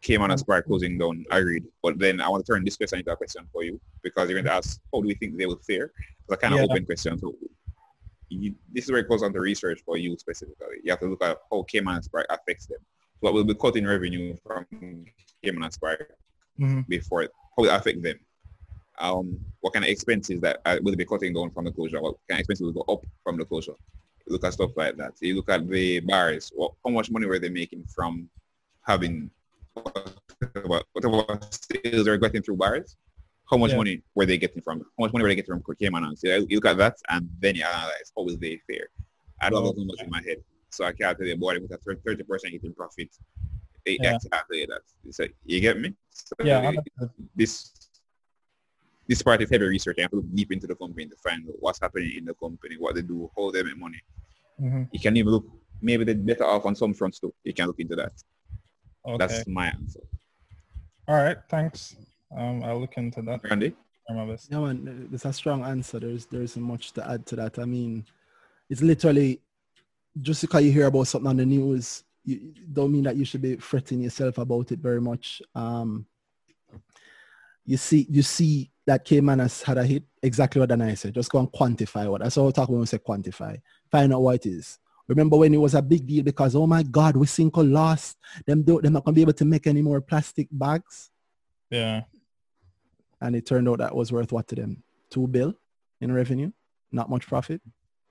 Came 0.00 0.22
on 0.22 0.30
a 0.30 0.38
spark 0.38 0.66
closing 0.66 0.96
down, 0.96 1.24
I 1.30 1.38
agreed. 1.38 1.64
But 1.82 1.98
then 1.98 2.20
I 2.20 2.28
want 2.28 2.46
to 2.46 2.52
turn 2.52 2.64
this 2.64 2.76
question 2.76 3.00
into 3.00 3.10
a 3.10 3.16
question 3.16 3.46
for 3.52 3.64
you 3.64 3.80
because 4.02 4.28
you're 4.28 4.36
going 4.36 4.44
to 4.46 4.52
ask, 4.52 4.80
how 4.92 5.00
do 5.00 5.08
we 5.08 5.14
think 5.14 5.36
they 5.36 5.46
will 5.46 5.60
fare? 5.66 5.90
It's 6.24 6.30
a 6.32 6.36
kind 6.36 6.54
of 6.54 6.60
Yeah. 6.60 6.66
open 6.70 6.84
question. 6.86 7.18
So 7.18 7.34
you, 8.28 8.54
this 8.72 8.84
is 8.84 8.92
where 8.92 9.00
it 9.00 9.08
goes 9.08 9.22
on 9.24 9.32
to 9.32 9.40
research 9.40 9.80
for 9.84 9.96
you 9.96 10.16
specifically. 10.16 10.76
You 10.84 10.92
have 10.92 11.00
to 11.00 11.06
look 11.06 11.24
at 11.24 11.38
how 11.50 11.62
Cayman 11.64 11.96
and 11.96 12.04
Spark 12.04 12.26
affects 12.30 12.66
them. 12.66 12.78
What 13.20 13.34
will 13.34 13.42
be 13.44 13.54
cutting 13.54 13.86
revenue 13.86 14.36
from 14.46 14.66
Cayman 15.42 15.62
and 15.64 15.72
Spark 15.72 16.12
Mhm. 16.60 16.86
before 16.86 17.22
it, 17.22 17.32
how 17.56 17.62
will 17.62 17.70
it 17.70 17.74
affect 17.74 18.02
them? 18.02 18.20
Um, 19.00 19.40
what 19.60 19.72
kind 19.72 19.84
of 19.84 19.90
expenses 19.90 20.40
that 20.42 20.60
uh, 20.64 20.78
will 20.82 20.94
be 20.96 21.04
cutting 21.04 21.32
down 21.32 21.50
from 21.50 21.64
the 21.64 21.72
closure? 21.72 22.00
What 22.00 22.16
kind 22.28 22.38
of 22.38 22.40
expenses 22.40 22.62
will 22.72 22.84
go 22.84 22.92
up 22.92 23.04
from 23.24 23.36
the 23.36 23.44
closure? 23.44 23.74
look 24.30 24.44
at 24.44 24.52
stuff 24.52 24.72
like 24.76 24.94
that. 24.98 25.14
You 25.22 25.36
look 25.36 25.48
at 25.48 25.66
the 25.66 26.00
bars. 26.00 26.52
What, 26.54 26.74
how 26.84 26.90
much 26.90 27.10
money 27.10 27.24
were 27.24 27.38
they 27.38 27.48
making 27.48 27.84
from 27.84 28.28
having 28.82 29.30
whatever, 29.82 30.82
whatever 30.92 31.40
sales 31.50 32.04
they're 32.04 32.16
getting 32.18 32.42
through 32.42 32.56
bars? 32.56 32.96
How 33.50 33.56
much 33.56 33.70
Yeah. 33.70 33.78
money 33.78 34.02
were 34.14 34.26
they 34.26 34.38
getting 34.38 34.62
from? 34.62 34.80
How 34.80 34.86
much 35.04 35.12
money 35.12 35.22
were 35.22 35.28
they 35.30 35.34
getting 35.36 35.60
from 35.60 35.74
Cayman 35.76 36.04
Islands? 36.04 36.20
So 36.20 36.28
you 36.28 36.56
look 36.56 36.66
at 36.66 36.76
that 36.78 36.96
and 37.08 37.28
then 37.38 37.54
you 37.56 37.64
analyze 37.64 38.12
how 38.16 38.22
was 38.24 38.38
they 38.38 38.60
fair. 38.66 38.88
I 39.40 39.48
don't 39.50 39.64
have 39.64 39.64
Well, 39.64 39.72
that 39.74 39.86
much 39.86 40.02
in 40.02 40.10
my 40.10 40.22
head, 40.22 40.38
so 40.70 40.84
I 40.84 40.92
can't 40.92 41.16
tell 41.16 41.26
you 41.26 41.34
about 41.34 41.56
it 41.56 41.62
with 41.62 41.72
a 41.72 41.78
thirty 42.04 42.22
percent 42.24 42.52
hit 42.52 42.64
in 42.64 42.74
profit. 42.74 43.08
I 43.86 43.96
Yeah. 44.02 44.18
I 44.32 44.42
you 44.50 44.66
that. 44.66 44.82
So 45.10 45.24
you 45.44 45.60
get 45.60 45.80
me? 45.80 45.94
So 46.10 46.34
Yeah, 46.44 46.72
this 47.34 47.72
this 49.06 49.22
part 49.22 49.40
is 49.40 49.48
heavy 49.50 49.64
research. 49.64 49.96
You 49.96 50.02
have 50.02 50.10
to 50.10 50.16
look 50.18 50.34
deep 50.34 50.52
into 50.52 50.66
the 50.66 50.74
company 50.74 51.06
to 51.06 51.16
find 51.16 51.48
what's 51.60 51.80
happening 51.80 52.12
in 52.18 52.26
the 52.26 52.34
company, 52.34 52.76
what 52.76 52.94
they 52.96 53.00
do, 53.00 53.30
how 53.34 53.50
they 53.50 53.62
make 53.62 53.78
money. 53.78 54.02
Mhm. 54.60 54.88
You 54.92 55.00
can 55.00 55.16
even 55.16 55.32
look 55.32 55.46
maybe 55.80 56.04
they're 56.04 56.14
better 56.14 56.44
off 56.44 56.66
on 56.66 56.74
some 56.74 56.92
fronts 56.92 57.18
too. 57.20 57.32
You 57.44 57.54
can 57.54 57.66
look 57.68 57.78
into 57.80 57.96
that. 57.96 58.12
Okay. 59.08 59.26
That's 59.26 59.46
my 59.46 59.68
answer. 59.68 60.00
All 61.06 61.16
right. 61.16 61.38
Thanks. 61.48 61.96
Um, 62.36 62.62
I'll 62.62 62.80
look 62.80 62.98
into 62.98 63.22
that. 63.22 63.40
Randy? 63.48 63.74
Try 64.06 64.24
my. 64.24 64.36
Yeah, 64.50 64.60
man, 64.60 65.08
it's 65.12 65.24
a 65.24 65.32
strong 65.32 65.64
answer. 65.64 65.98
There's 65.98 66.26
there 66.26 66.42
isn't 66.42 66.62
much 66.62 66.92
to 66.92 67.10
add 67.10 67.24
to 67.26 67.36
that. 67.36 67.58
I 67.58 67.64
mean, 67.64 68.04
it's 68.68 68.82
literally 68.82 69.40
just 70.20 70.42
because 70.42 70.62
you 70.64 70.72
hear 70.72 70.86
about 70.86 71.06
something 71.06 71.28
on 71.28 71.36
the 71.38 71.46
news, 71.46 72.04
you 72.24 72.52
don't 72.70 72.92
mean 72.92 73.04
that 73.04 73.16
you 73.16 73.24
should 73.24 73.40
be 73.40 73.56
fretting 73.56 74.02
yourself 74.02 74.36
about 74.38 74.72
it 74.72 74.80
very 74.80 75.00
much. 75.00 75.40
Um, 75.54 76.06
you 77.64 77.78
see, 77.78 78.06
you 78.10 78.22
see 78.22 78.70
that 78.86 79.04
Cayman 79.04 79.38
has 79.38 79.62
had 79.62 79.78
a 79.78 79.84
hit. 79.84 80.04
Exactly 80.22 80.60
what 80.60 80.70
Danai 80.70 80.96
said. 80.98 81.14
Just 81.14 81.30
go 81.30 81.38
and 81.38 81.52
quantify 81.52 82.10
what. 82.10 82.20
That's 82.22 82.36
all 82.36 82.46
we 82.46 82.52
talk 82.52 82.68
when 82.68 82.80
we 82.80 82.86
say 82.86 82.98
quantify. 82.98 83.60
Find 83.90 84.12
out 84.12 84.22
what 84.22 84.36
it 84.36 84.46
is. 84.46 84.78
Remember 85.08 85.36
when 85.38 85.54
it 85.54 85.58
was 85.58 85.74
a 85.74 85.82
big 85.82 86.06
deal 86.06 86.22
because 86.22 86.54
oh 86.54 86.66
my 86.66 86.82
God, 86.82 87.14
Wisynco 87.14 87.68
lost. 87.70 88.18
Them 88.46 88.62
do, 88.62 88.80
they're 88.80 88.90
not 88.90 89.04
gonna 89.04 89.14
be 89.14 89.22
able 89.22 89.32
to 89.34 89.44
make 89.44 89.66
any 89.66 89.82
more 89.82 90.00
plastic 90.00 90.48
bags 90.52 91.10
Yeah. 91.70 92.02
and 93.20 93.34
it 93.34 93.46
turned 93.46 93.68
out 93.68 93.78
that 93.78 93.94
was 93.96 94.12
worth 94.12 94.32
what 94.32 94.46
to 94.48 94.54
them? 94.54 94.82
Two 95.10 95.26
bill 95.26 95.54
in 96.00 96.12
revenue, 96.12 96.52
not 96.92 97.08
much 97.10 97.26
profit. 97.26 97.60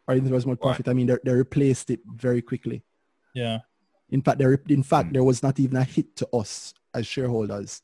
Or 0.08 0.16
even 0.16 0.26
if 0.28 0.32
it 0.32 0.36
was 0.36 0.46
more 0.46 0.56
Why? 0.56 0.70
profit, 0.70 0.88
I 0.88 0.94
mean, 0.94 1.08
they, 1.08 1.18
they 1.24 1.34
replaced 1.34 1.90
it 1.92 2.00
very 2.16 2.42
quickly. 2.42 2.84
Yeah. 3.36 3.60
In 4.10 4.22
fact, 4.22 4.40
they 4.40 4.46
in 4.70 4.84
fact 4.84 5.08
Hmm. 5.10 5.14
there 5.14 5.24
was 5.24 5.44
not 5.44 5.60
even 5.60 5.78
a 5.78 5.84
hit 5.84 6.16
to 6.18 6.28
us 6.34 6.74
as 6.94 7.06
shareholders. 7.06 7.82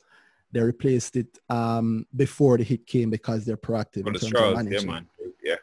They 0.51 0.61
replaced 0.61 1.15
it 1.17 1.37
um, 1.49 2.05
before 2.15 2.57
the 2.57 2.63
hit 2.63 2.85
came 2.87 3.09
because 3.09 3.43
they're 3.45 3.57
proactive. 3.57 4.03
For 4.03 4.07
in 4.07 4.13
the 4.13 4.19
terms 4.19 4.23
of 4.23 4.29
straws, 4.29 4.67
yeah, 4.71 4.91
man. 4.91 5.07
Yeah. 5.43 5.55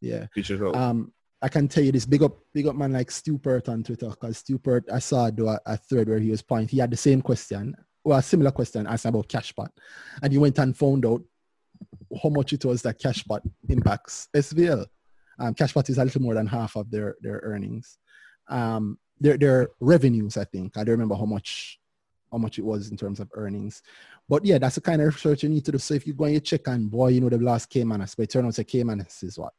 Yeah. 0.00 0.26
Features. 0.34 0.60
Um, 0.74 1.12
I 1.42 1.48
can 1.48 1.68
tell 1.68 1.82
you 1.82 1.92
this 1.92 2.04
big 2.04 2.22
up, 2.22 2.38
big 2.52 2.66
up 2.66 2.76
man 2.76 2.92
like 2.92 3.10
Stupert 3.10 3.68
on 3.68 3.82
Twitter 3.82 4.10
because 4.10 4.38
Stupert, 4.38 4.84
I 4.92 4.98
saw 4.98 5.30
do 5.30 5.48
a, 5.48 5.58
a 5.64 5.76
thread 5.76 6.08
where 6.08 6.18
he 6.18 6.30
was 6.30 6.42
pointing. 6.42 6.68
He 6.68 6.78
had 6.78 6.90
the 6.90 6.96
same 6.96 7.22
question, 7.22 7.74
well, 8.04 8.18
a 8.18 8.22
similar 8.22 8.50
question 8.50 8.86
asking 8.86 9.10
about 9.10 9.28
Cashpot, 9.28 9.68
and 10.22 10.32
he 10.32 10.38
went 10.38 10.58
and 10.58 10.76
found 10.76 11.06
out 11.06 11.22
how 12.22 12.28
much 12.28 12.52
it 12.52 12.64
was 12.64 12.82
that 12.82 13.00
Cashpot 13.00 13.40
impacts 13.68 14.28
SVL. 14.34 14.86
Um, 15.38 15.54
Cashpot 15.54 15.88
is 15.88 15.96
a 15.96 16.04
little 16.04 16.20
more 16.20 16.34
than 16.34 16.46
half 16.46 16.76
of 16.76 16.90
their 16.90 17.16
their 17.22 17.40
earnings, 17.42 17.98
um, 18.48 18.98
their 19.18 19.38
their 19.38 19.70
revenues. 19.80 20.36
I 20.36 20.44
think 20.44 20.76
I 20.76 20.84
don't 20.84 20.92
remember 20.92 21.14
how 21.14 21.24
much 21.24 21.78
how 22.30 22.38
much 22.38 22.58
it 22.58 22.64
was 22.64 22.90
in 22.90 22.96
terms 22.96 23.18
of 23.18 23.30
earnings. 23.34 23.82
But 24.28 24.44
yeah, 24.44 24.58
that's 24.58 24.74
the 24.76 24.82
kind 24.82 25.00
of 25.00 25.06
research 25.06 25.42
you 25.42 25.48
need 25.48 25.64
to 25.64 25.72
do. 25.72 25.78
So 25.78 25.94
if 25.94 26.06
you 26.06 26.12
go 26.12 26.24
and 26.24 26.34
you 26.34 26.40
check 26.40 26.68
and 26.68 26.90
boy, 26.90 27.08
you 27.08 27.20
know 27.20 27.30
the 27.30 27.38
last 27.38 27.70
Cayman, 27.70 28.00
but 28.00 28.22
it 28.22 28.30
turns 28.30 28.46
out 28.46 28.54
the 28.54 28.64
Cayman 28.64 29.00
is 29.00 29.38
what 29.38 29.54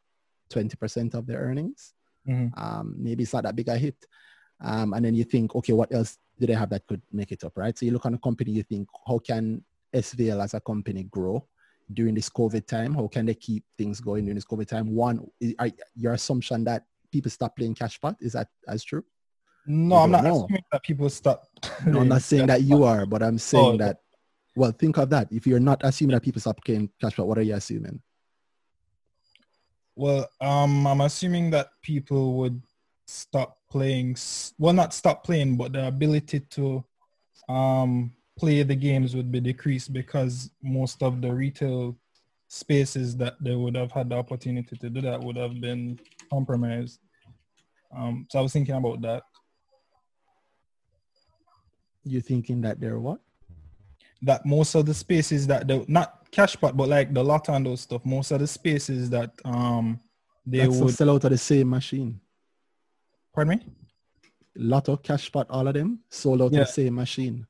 20% 0.51 1.13
of 1.13 1.25
their 1.25 1.39
earnings. 1.39 1.93
Mhm. 2.27 2.51
Um, 2.57 2.95
maybe 2.97 3.23
it's 3.23 3.33
not 3.33 3.43
that 3.43 3.55
big 3.55 3.67
a 3.67 3.77
hit. 3.77 3.95
Um, 4.59 4.93
and 4.93 5.03
then 5.03 5.15
you 5.15 5.23
think, 5.23 5.55
okay, 5.55 5.73
what 5.73 5.91
else 5.93 6.17
do 6.39 6.45
they 6.45 6.53
have 6.53 6.69
that 6.69 6.85
could 6.85 7.01
make 7.11 7.31
it 7.31 7.43
up, 7.43 7.57
right? 7.57 7.75
So 7.77 7.85
you 7.85 7.91
look 7.93 8.05
on 8.05 8.13
a 8.13 8.17
company, 8.19 8.51
you 8.51 8.63
think, 8.63 8.87
how 9.07 9.17
can 9.19 9.63
SVL 9.93 10.43
as 10.43 10.53
a 10.53 10.59
company 10.59 11.03
grow 11.05 11.47
during 11.91 12.13
this 12.15 12.29
COVID 12.29 12.67
time? 12.67 12.93
How 12.93 13.07
can 13.07 13.25
they 13.25 13.33
keep 13.33 13.63
things 13.77 13.99
going 13.99 14.25
during 14.25 14.35
this 14.35 14.45
COVID 14.45 14.67
time? 14.67 14.93
One, 14.93 15.25
are, 15.59 15.69
your 15.95 16.13
assumption 16.13 16.63
that 16.65 16.85
people 17.11 17.31
stop 17.31 17.55
playing 17.55 17.75
cash 17.75 17.99
pot, 17.99 18.17
is 18.21 18.33
that 18.33 18.49
as 18.67 18.83
true? 18.83 19.03
No, 19.65 19.97
I'm 19.97 20.11
not 20.11 20.23
know. 20.23 20.45
assuming 20.45 20.63
that 20.71 20.83
people 20.83 21.09
stop. 21.09 21.43
No, 21.85 21.99
I'm 22.01 22.07
not 22.07 22.21
saying 22.21 22.47
that 22.47 22.61
you 22.63 22.83
are, 22.83 23.05
but 23.05 23.21
I'm 23.23 23.37
saying 23.37 23.75
Oh. 23.75 23.77
that, 23.77 23.97
well, 24.55 24.71
think 24.71 24.97
of 24.97 25.09
that. 25.09 25.27
If 25.31 25.45
you're 25.47 25.59
not 25.59 25.81
assuming 25.83 26.13
that 26.13 26.21
people 26.23 26.41
stop 26.41 26.63
playing 26.63 26.89
cash 26.99 27.15
pot, 27.15 27.27
what 27.27 27.37
are 27.37 27.43
you 27.43 27.55
assuming? 27.55 28.01
Well, 30.01 30.27
um, 30.41 30.87
I'm 30.87 31.01
assuming 31.01 31.51
that 31.51 31.73
people 31.83 32.33
would 32.37 32.59
stop 33.05 33.59
playing. 33.69 34.17
Well, 34.57 34.73
not 34.73 34.95
stop 34.95 35.23
playing, 35.23 35.57
but 35.57 35.73
the 35.73 35.85
ability 35.85 36.39
to 36.39 36.83
um, 37.47 38.11
play 38.35 38.63
the 38.63 38.73
games 38.73 39.15
would 39.15 39.31
be 39.31 39.39
decreased 39.39 39.93
because 39.93 40.49
most 40.63 41.03
of 41.03 41.21
the 41.21 41.31
retail 41.31 41.95
spaces 42.47 43.15
that 43.17 43.35
they 43.41 43.53
would 43.53 43.75
have 43.75 43.91
had 43.91 44.09
the 44.09 44.15
opportunity 44.15 44.75
to 44.75 44.89
do 44.89 45.01
that 45.01 45.21
would 45.21 45.37
have 45.37 45.61
been 45.61 45.99
compromised. 46.31 46.99
Um, 47.95 48.25
so 48.31 48.39
I 48.39 48.41
was 48.41 48.53
thinking 48.53 48.73
about 48.73 49.03
that. 49.03 49.21
You're 52.03 52.21
thinking 52.21 52.61
that 52.61 52.79
they're 52.79 52.97
what? 52.97 53.19
That 54.23 54.47
most 54.47 54.73
of 54.73 54.87
the 54.87 54.95
spaces 54.95 55.45
that 55.45 55.67
the 55.67 55.85
not 55.87 56.20
cashpot, 56.31 56.75
but 56.75 56.89
like 56.89 57.13
the 57.13 57.23
lot 57.23 57.49
and 57.49 57.65
those 57.65 57.81
stuff, 57.81 58.03
most 58.05 58.31
of 58.31 58.39
the 58.39 58.47
spaces 58.47 59.09
that 59.09 59.31
um 59.45 59.99
they 60.45 60.59
That's 60.65 60.77
would. 60.77 60.93
sell 60.95 61.11
out 61.11 61.23
of 61.23 61.29
the 61.31 61.37
same 61.37 61.69
machine. 61.69 62.19
Pardon 63.33 63.59
me. 63.59 63.65
Lotto, 64.55 64.97
cash 64.97 65.31
Cashpot, 65.31 65.45
all 65.49 65.67
of 65.67 65.73
them 65.73 65.99
sold 66.09 66.41
out 66.41 66.51
Yeah. 66.51 66.61
of 66.61 66.67
the 66.67 66.73
same 66.73 66.95
machine. 66.95 67.47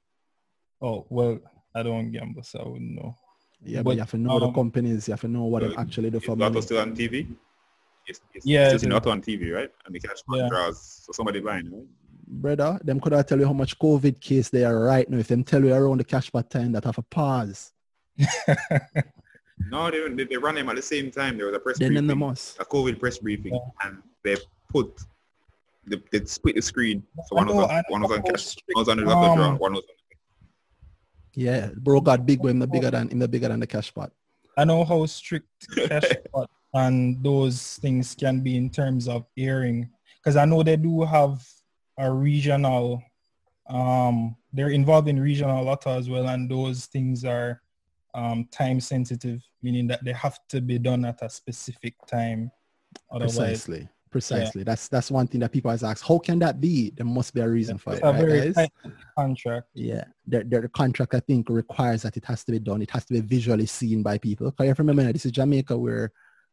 Oh 0.81 1.05
well, 1.09 1.39
I 1.75 1.83
don't 1.83 2.11
gamble, 2.11 2.43
so 2.43 2.59
I 2.59 2.67
wouldn't 2.67 2.91
know. 2.95 3.15
Yeah, 3.63 3.79
but, 3.79 3.83
But, 3.85 3.91
you 3.95 3.99
have 3.99 4.11
to 4.11 4.17
know 4.17 4.39
the 4.39 4.47
um, 4.47 4.53
companies. 4.53 5.07
You 5.07 5.13
have 5.13 5.21
to 5.21 5.27
know 5.27 5.43
what 5.45 5.61
they 5.61 5.75
Uh, 5.75 5.81
actually 5.81 6.09
do 6.09 6.17
Is 6.17 6.23
for 6.23 6.35
Lotto 6.35 6.53
money. 6.55 6.61
still 6.61 6.79
on 6.79 6.95
TV? 6.95 7.27
Yes, 8.07 8.19
yes. 8.33 8.43
Yeah, 8.45 8.65
It's 8.65 8.73
it 8.75 8.79
still. 8.79 8.91
Lotto 8.93 9.11
on 9.11 9.21
TV, 9.21 9.51
right? 9.53 9.69
And 9.85 9.93
the 9.93 9.99
cash 9.99 10.17
Yeah. 10.33 10.49
draws. 10.49 10.81
So 11.05 11.11
somebody 11.11 11.39
buying, 11.41 11.71
right? 11.71 11.87
Brother, 12.27 12.79
them 12.83 12.99
could 12.99 13.13
I 13.13 13.21
tell 13.21 13.39
you 13.39 13.45
how 13.45 13.53
much 13.53 13.77
COVID 13.77 14.19
case 14.19 14.49
they 14.49 14.63
are 14.63 14.79
right 14.79 15.07
now. 15.09 15.17
If 15.17 15.27
them 15.27 15.43
tell 15.43 15.63
you 15.63 15.73
around 15.73 15.99
the 15.99 16.03
cash 16.03 16.31
Cashpot 16.31 16.49
time, 16.49 16.71
that 16.71 16.85
have 16.85 16.97
a 16.97 17.03
pause. 17.03 17.71
No, 19.69 19.91
they, 19.91 20.07
they, 20.15 20.23
they 20.23 20.37
run 20.37 20.55
them 20.55 20.69
at 20.69 20.75
the 20.75 20.81
same 20.81 21.11
time. 21.11 21.37
There 21.37 21.45
was 21.45 21.55
a 21.55 21.59
press 21.59 21.77
Then 21.77 21.93
them 21.93 22.07
briefing, 22.07 22.19
the 22.19 22.25
must. 22.27 22.59
a 22.59 22.65
COVID 22.65 22.99
press 22.99 23.19
briefing, 23.19 23.59
and 23.83 23.99
they 24.23 24.35
put, 24.69 24.99
they, 25.85 26.01
they 26.11 26.25
split 26.25 26.55
the 26.55 26.61
screen. 26.61 27.03
So 27.27 27.37
I 27.37 27.43
one 27.43 27.47
was 27.47 27.55
know- 27.55 27.63
on, 27.67 27.83
one 27.89 28.01
was 28.01 28.11
on 28.11 28.21
cash, 28.23 28.55
one 28.73 28.81
was 28.81 28.89
on 28.89 28.97
the 28.97 29.05
Lotto 29.05 29.35
draw, 29.35 29.45
um, 29.49 29.57
one 29.59 29.73
was 29.73 29.83
on 29.83 29.95
the 30.09 31.41
Yeah, 31.41 31.69
bro 31.77 32.01
got 32.01 32.25
big 32.25 32.41
when 32.41 32.59
the 32.59 32.67
bigger 32.67 32.89
than 32.91 33.09
in 33.09 33.19
the 33.19 33.27
bigger 33.27 33.47
than 33.49 33.59
the 33.59 33.67
Cashpot. 33.67 34.09
I 34.57 34.65
know 34.65 34.83
how 34.83 35.05
strict 35.05 35.47
cashpot 35.75 36.47
and 36.73 37.23
those 37.23 37.77
things 37.77 38.15
can 38.15 38.41
be 38.41 38.57
in 38.57 38.69
terms 38.69 39.07
of 39.07 39.25
airing, 39.37 39.89
because 40.19 40.35
I 40.37 40.45
know 40.45 40.63
they 40.63 40.75
do 40.75 41.03
have 41.03 41.45
a 41.99 42.11
regional. 42.11 43.01
Um, 43.69 44.35
they're 44.51 44.69
involved 44.69 45.07
in 45.07 45.19
regional 45.19 45.63
lotto 45.63 45.97
as 45.97 46.09
well, 46.09 46.27
and 46.27 46.49
those 46.49 46.87
things 46.87 47.23
are 47.23 47.61
um, 48.13 48.47
time 48.51 48.79
sensitive, 48.79 49.41
meaning 49.61 49.87
that 49.87 50.03
they 50.03 50.13
have 50.13 50.39
to 50.49 50.61
be 50.61 50.77
done 50.77 51.05
at 51.05 51.21
a 51.21 51.29
specific 51.29 51.95
time. 52.07 52.51
Otherwise, 53.09 53.37
Precisely. 53.37 53.89
Precisely. 54.11 54.63
That's 54.63 54.89
that's 54.89 55.09
one 55.09 55.25
thing 55.25 55.39
that 55.39 55.53
people 55.53 55.69
always 55.69 55.83
ask. 55.83 56.05
How 56.05 56.19
can 56.19 56.37
that 56.39 56.59
be? 56.59 56.89
There 56.89 57.05
must 57.05 57.33
be 57.33 57.39
a 57.39 57.47
reason 57.47 57.77
for 57.77 57.93
it's 57.93 58.01
it, 58.01 58.05
a 58.05 58.11
right, 58.11 58.19
very 58.19 58.51
guys? 58.51 58.67
contract. 59.17 59.67
Yeah, 59.73 60.03
the, 60.27 60.43
the, 60.43 60.67
contract 60.67 61.15
I 61.15 61.21
think 61.21 61.47
requires 61.49 62.01
that 62.01 62.17
it 62.17 62.25
has 62.25 62.43
to 62.43 62.51
be 62.51 62.59
done. 62.59 62.81
It 62.81 62.91
has 62.91 63.05
to 63.05 63.13
be 63.13 63.21
visually 63.21 63.67
seen 63.67 64.03
by 64.03 64.17
people. 64.17 64.51
Because 64.51 64.67
you 64.67 64.75
remember, 64.77 65.13
this 65.13 65.25
is 65.25 65.31
Jamaica 65.31 65.77
where 65.77 66.11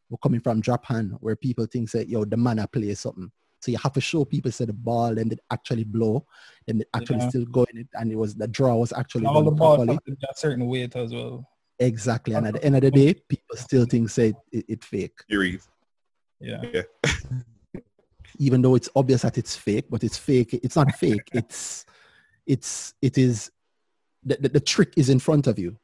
we're 0.08 0.18
coming 0.18 0.38
from 0.38 0.62
Japan, 0.62 1.16
where 1.18 1.34
people 1.34 1.66
think 1.66 1.90
that 1.90 2.08
yo 2.08 2.24
the 2.24 2.36
man 2.36 2.60
a 2.60 2.68
play 2.68 2.94
something. 2.94 3.32
So 3.60 3.70
you 3.72 3.78
have 3.82 3.92
to 3.94 4.00
show 4.00 4.24
people 4.24 4.50
say 4.52 4.64
the 4.66 4.72
ball 4.72 5.18
and 5.18 5.32
it 5.32 5.40
actually 5.50 5.84
blow, 5.84 6.26
and 6.68 6.82
it 6.82 6.88
actually 6.94 7.18
Yeah. 7.18 7.28
still 7.28 7.44
going, 7.46 7.88
and 7.94 8.12
it 8.12 8.16
was 8.16 8.34
the 8.34 8.46
draw 8.48 8.76
was 8.76 8.92
actually 8.92 9.26
All 9.26 9.42
the 9.42 9.50
done 9.50 9.58
balls 9.58 9.76
properly. 9.78 9.94
have 9.94 10.04
to 10.04 10.10
be 10.12 10.26
a 10.30 10.34
certain 10.36 10.66
weight 10.66 10.94
as 10.96 11.12
well. 11.12 11.48
Exactly, 11.80 12.34
and 12.34 12.46
at 12.46 12.54
the 12.54 12.64
end 12.64 12.76
of 12.76 12.82
the 12.82 12.90
day, 12.90 13.14
people 13.14 13.56
still 13.56 13.84
think 13.84 14.10
say 14.10 14.34
it, 14.52 14.64
it 14.68 14.84
fake, 14.84 15.18
Series. 15.30 15.68
Yeah. 16.40 16.82
even 18.38 18.62
though 18.62 18.74
it's 18.74 18.88
obvious 18.94 19.22
that 19.22 19.38
it's 19.38 19.56
fake. 19.56 19.86
But 19.90 20.04
it's 20.04 20.18
fake. 20.18 20.54
It's 20.54 20.76
not 20.76 20.94
fake. 20.94 21.28
it's 21.32 21.84
it's 22.46 22.94
it 23.02 23.18
is 23.18 23.50
the, 24.24 24.36
the, 24.40 24.48
the 24.50 24.60
trick 24.60 24.92
is 24.96 25.08
in 25.08 25.18
front 25.18 25.46
of 25.46 25.58
you. 25.58 25.76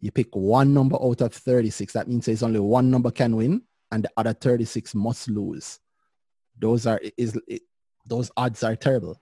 You 0.00 0.10
pick 0.10 0.34
one 0.36 0.74
number 0.74 0.96
out 1.02 1.22
of 1.22 1.32
36. 1.32 1.92
That 1.94 2.08
means 2.08 2.26
there's 2.26 2.42
only 2.42 2.60
one 2.60 2.90
number 2.90 3.10
can 3.10 3.34
win 3.34 3.62
and 3.90 4.04
the 4.04 4.10
other 4.16 4.34
36 4.34 4.94
must 4.94 5.28
lose. 5.30 5.78
Those 6.58 6.86
are 6.86 7.00
is 7.16 7.38
it, 7.46 7.62
those 8.06 8.30
odds 8.36 8.62
are 8.62 8.76
terrible. 8.76 9.20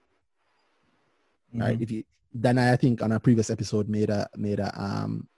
Right? 1.52 1.78
Mhm. 1.78 1.82
If 1.82 1.90
you 1.90 2.04
then 2.32 2.58
I 2.58 2.74
think 2.76 3.00
on 3.02 3.12
a 3.12 3.20
previous 3.20 3.48
episode 3.50 3.88
made 3.88 4.10
a 4.10 4.28
made 4.36 4.60
a 4.60 4.70
um 4.80 5.28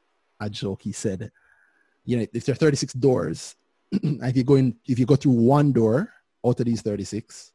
a 0.40 0.48
joke. 0.50 0.82
He 0.82 0.92
said, 0.92 1.30
you 2.04 2.16
know, 2.18 2.26
if 2.32 2.44
there 2.44 2.52
are 2.52 2.56
36 2.56 2.92
doors, 2.94 3.56
if 3.92 4.36
you 4.36 4.44
go 4.44 4.54
in 4.54 4.76
if 4.86 4.98
you 4.98 5.06
go 5.06 5.16
through 5.16 5.32
one 5.32 5.72
door 5.72 6.12
out 6.44 6.60
of 6.60 6.66
these 6.66 6.82
36, 6.82 7.52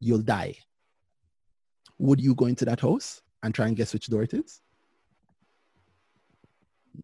you'll 0.00 0.22
die. 0.22 0.56
Would 1.98 2.20
you 2.20 2.34
go 2.34 2.46
into 2.46 2.64
that 2.66 2.80
house 2.80 3.22
and 3.42 3.54
try 3.54 3.66
and 3.68 3.76
guess 3.76 3.92
which 3.92 4.06
door 4.08 4.22
it 4.22 4.34
is? 4.34 4.60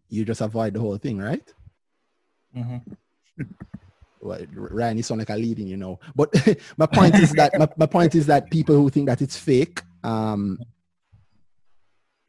You 0.09 0.25
just 0.25 0.41
avoid 0.41 0.73
the 0.73 0.79
whole 0.79 0.97
thing, 0.97 1.17
right? 1.17 1.53
hmm 2.53 2.77
well, 4.23 4.39
Ryan, 4.53 4.97
you 4.97 5.03
sound 5.03 5.19
like 5.19 5.29
a 5.29 5.35
leading, 5.35 5.67
you 5.67 5.77
know. 5.77 5.99
But 6.15 6.33
my 6.77 6.85
point 6.85 7.15
is 7.15 7.31
that 7.33 7.57
my, 7.57 7.67
my 7.77 7.85
point 7.85 8.15
is 8.15 8.25
that 8.27 8.49
people 8.49 8.75
who 8.75 8.89
think 8.89 9.07
that 9.07 9.21
it's 9.21 9.37
fake 9.37 9.81
um, 10.03 10.59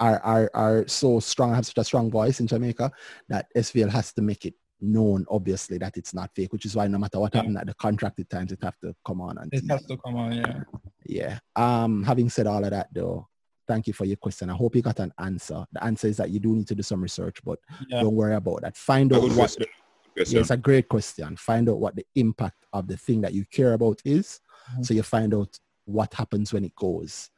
are, 0.00 0.20
are 0.20 0.50
are 0.54 0.88
so 0.88 1.20
strong, 1.20 1.54
have 1.54 1.66
such 1.66 1.78
a 1.78 1.84
strong 1.84 2.10
voice 2.10 2.40
in 2.40 2.46
Jamaica 2.46 2.90
that 3.28 3.46
SVL 3.56 3.90
has 3.90 4.12
to 4.14 4.22
make 4.22 4.44
it 4.44 4.54
known, 4.80 5.24
obviously, 5.30 5.78
that 5.78 5.96
it's 5.96 6.14
not 6.14 6.30
fake. 6.34 6.52
Which 6.52 6.66
is 6.66 6.74
why 6.74 6.86
no 6.88 6.98
matter 6.98 7.20
what 7.20 7.34
happened 7.34 7.58
at 7.58 7.66
the 7.66 7.74
contracted 7.74 8.28
times, 8.28 8.52
it 8.52 8.58
have 8.62 8.78
to 8.80 8.94
come 9.06 9.20
on 9.20 9.38
and 9.38 9.52
It 9.52 9.64
has 9.70 9.84
to 9.86 9.96
come 9.96 10.16
on, 10.16 10.32
yeah. 10.32 10.60
Yeah. 11.06 11.38
Um, 11.56 12.02
having 12.02 12.28
said 12.28 12.46
all 12.46 12.64
of 12.64 12.70
that, 12.70 12.88
though, 12.92 13.28
thank 13.66 13.86
you 13.86 13.92
for 13.92 14.04
your 14.04 14.16
question. 14.16 14.50
I 14.50 14.54
hope 14.54 14.74
you 14.76 14.82
got 14.82 15.00
an 15.00 15.12
answer. 15.18 15.64
The 15.72 15.84
answer 15.84 16.08
is 16.08 16.16
that 16.18 16.30
you 16.30 16.40
do 16.40 16.54
need 16.54 16.68
to 16.68 16.74
do 16.74 16.82
some 16.82 17.02
research, 17.02 17.38
but 17.44 17.58
Yeah. 17.88 18.00
don't 18.02 18.14
worry 18.14 18.34
about 18.34 18.62
that. 18.62 18.76
Find 18.76 19.12
out 19.12 19.20
good 19.20 19.30
what 19.30 19.36
question. 19.36 19.66
Good 20.14 20.20
question. 20.22 20.36
yeah, 20.36 20.40
it's 20.42 20.50
a 20.50 20.56
great 20.56 20.88
question. 20.88 21.36
Find 21.36 21.68
out 21.68 21.80
what 21.80 21.96
the 21.96 22.06
impact 22.14 22.64
of 22.72 22.86
the 22.86 22.96
thing 22.96 23.20
that 23.22 23.32
you 23.34 23.44
care 23.50 23.72
about 23.72 24.00
is. 24.04 24.40
Mhm. 24.76 24.84
So 24.86 24.94
you 24.94 25.02
find 25.02 25.34
out 25.34 25.58
what 25.84 26.14
happens 26.14 26.52
when 26.52 26.64
it 26.64 26.74
goes. 26.76 27.30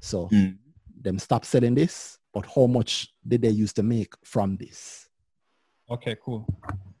So 0.00 0.28
Mm. 0.28 0.58
them 1.00 1.18
stop 1.18 1.44
selling 1.44 1.74
this, 1.74 2.18
but 2.32 2.46
how 2.46 2.66
much 2.66 3.12
did 3.26 3.42
they 3.42 3.50
used 3.50 3.76
to 3.76 3.82
make 3.82 4.14
from 4.24 4.56
this? 4.56 5.08
Okay, 5.88 6.16
cool. 6.22 6.46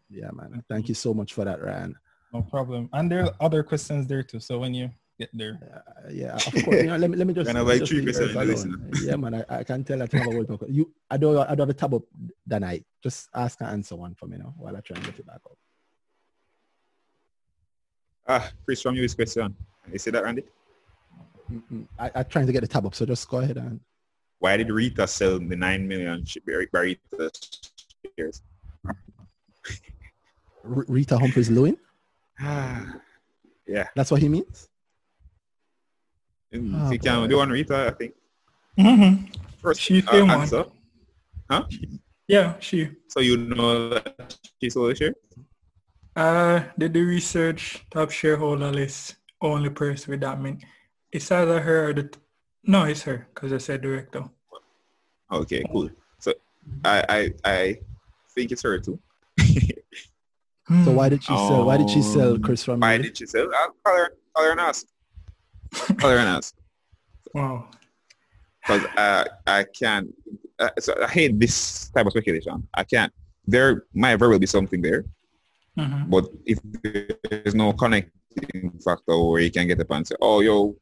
Yeah, 0.08 0.30
man. 0.32 0.62
Thank 0.68 0.88
you 0.88 0.94
so 0.94 1.12
much 1.14 1.32
for 1.34 1.44
that, 1.44 1.60
Ryan. 1.60 1.96
No 2.32 2.42
problem. 2.42 2.88
And 2.92 3.10
there 3.10 3.24
are 3.24 3.34
other 3.40 3.62
questions 3.62 4.06
there 4.06 4.22
too. 4.22 4.40
So 4.40 4.58
when 4.60 4.74
you 4.74 4.90
get 5.18 5.30
there, 5.32 5.58
Uh, 5.62 6.10
yeah, 6.10 6.34
of 6.34 6.52
course. 6.64 6.76
You 6.82 6.86
know, 6.88 6.96
let 6.96 7.10
me 7.10 7.16
let 7.16 7.26
me 7.26 7.34
just. 7.34 7.46
Kinda 7.46 7.62
let 7.62 7.80
like 7.80 7.88
three 7.88 8.04
percent 8.04 8.32
this 8.34 8.64
of 8.64 8.68
the 8.68 8.74
alone. 8.74 8.92
Yeah, 9.02 9.16
man. 9.16 9.34
I, 9.34 9.58
I 9.60 9.64
can 9.64 9.84
tell 9.84 9.98
that 9.98 10.12
you 10.12 10.18
have 10.18 10.32
a 10.32 10.36
word. 10.36 10.48
talk. 10.48 10.64
You, 10.68 10.92
I 11.10 11.16
don't. 11.16 11.36
I 11.38 11.54
don't 11.54 11.60
have 11.60 11.70
a 11.70 11.74
tab 11.74 11.94
up 11.94 12.02
that 12.46 12.60
night. 12.60 12.84
Just 13.02 13.28
ask 13.34 13.60
and 13.60 13.70
answer 13.70 13.96
one 13.96 14.14
for 14.14 14.26
me 14.26 14.36
now 14.38 14.54
while 14.56 14.76
I 14.76 14.80
try 14.80 14.96
and 14.96 15.04
get 15.06 15.18
it 15.18 15.26
back 15.26 15.40
up. 15.44 15.56
Ah, 18.26 18.50
Chris 18.64 18.80
from 18.82 18.94
you 18.96 19.04
is 19.04 19.14
question. 19.14 19.54
You 19.92 19.98
see 19.98 20.10
that, 20.10 20.24
Randy? 20.24 20.44
Mm-mm. 21.52 21.86
I, 21.98 22.10
I'm 22.14 22.24
trying 22.24 22.46
to 22.46 22.52
get 22.52 22.62
the 22.62 22.68
tab 22.68 22.86
up, 22.86 22.94
so 22.94 23.04
just 23.06 23.28
go 23.28 23.38
ahead 23.38 23.56
and. 23.56 23.80
Why 24.38 24.56
did 24.56 24.70
Rita 24.70 25.06
sell 25.06 25.38
the 25.38 25.56
nine 25.56 25.86
million 25.86 26.24
sh- 26.24 26.38
Bar- 26.46 26.66
Barita 26.72 27.30
shares? 28.18 28.42
R- 28.86 28.94
Rita 30.88 31.18
Humphries 31.18 31.50
Lewin. 31.50 31.76
Ah, 32.40 32.94
yeah. 33.66 33.88
That's 33.94 34.10
what 34.10 34.20
he 34.20 34.28
means. 34.28 34.68
And 36.54 36.74
Oh, 36.76 36.86
if 36.86 36.92
you 36.92 36.98
can 37.00 37.20
boy. 37.22 37.26
do 37.28 37.36
one 37.38 37.50
Rita, 37.50 37.88
I 37.88 37.90
think. 37.98 38.14
Mm-hmm. 38.78 39.26
First, 39.60 39.80
She 39.80 40.02
uh, 40.06 40.10
same 40.12 40.28
one. 40.28 40.40
answer. 40.40 40.64
Huh? 41.50 41.64
Yeah, 42.28 42.54
she 42.60 42.90
So 43.08 43.20
you 43.20 43.36
know 43.36 43.90
that 43.90 44.36
she 44.60 44.70
sold 44.70 44.90
the 44.92 44.94
share? 44.94 45.14
uh 46.16 46.62
did 46.78 46.94
the 46.94 47.02
research 47.02 47.84
top 47.90 48.08
shareholder 48.08 48.70
list 48.70 49.16
only 49.42 49.68
person 49.68 50.12
with 50.12 50.20
that 50.20 50.40
mean 50.40 50.62
it's 51.10 51.28
either 51.32 51.58
her 51.60 51.88
or 51.88 51.92
the 51.92 52.08
no 52.62 52.84
it's 52.84 53.02
her 53.02 53.26
because 53.34 53.52
I 53.52 53.58
said 53.58 53.82
director. 53.82 54.22
Okay, 55.32 55.64
cool. 55.72 55.90
So 56.20 56.32
I 56.84 57.02
I 57.08 57.20
I 57.44 57.78
think 58.32 58.52
it's 58.52 58.62
her 58.62 58.78
too. 58.78 58.98
So 60.84 60.92
why 60.92 61.08
did 61.10 61.22
she 61.22 61.34
sell? 61.36 61.64
Why 61.66 61.76
did 61.76 61.90
she 61.90 62.00
sell 62.00 62.34
Um, 62.34 62.42
Chris 62.42 62.62
from? 62.64 62.78
Why 62.80 62.96
did 62.96 63.18
she 63.18 63.26
sell? 63.26 63.50
I'll 63.52 63.74
call 63.84 63.96
her, 63.96 64.08
call 64.34 64.44
her 64.44 64.52
and 64.52 64.60
ask. 64.60 64.86
Call 65.98 66.10
her 66.10 66.18
and. 66.18 66.52
Wow. 67.34 67.68
Because 68.60 68.84
uh, 68.96 69.24
I 69.46 69.64
can't. 69.78 70.14
Uh, 70.58 70.70
so 70.78 70.94
I 71.02 71.08
hate 71.08 71.38
this 71.38 71.90
type 71.90 72.06
of 72.06 72.12
speculation. 72.12 72.66
I 72.74 72.84
can't. 72.84 73.12
There 73.46 73.84
might 73.92 74.16
very 74.16 74.30
well 74.30 74.38
be 74.38 74.46
something 74.46 74.80
there, 74.80 75.04
Mhm. 75.78 76.08
but 76.08 76.24
if 76.46 76.58
there's 77.28 77.54
no 77.54 77.72
connecting 77.74 78.70
factor 78.84 79.18
where 79.18 79.40
you 79.42 79.50
can 79.50 79.66
get 79.66 79.80
up 79.80 79.90
and 79.90 80.06
say, 80.06 80.14
"Oh, 80.20 80.40
yo, 80.40 80.76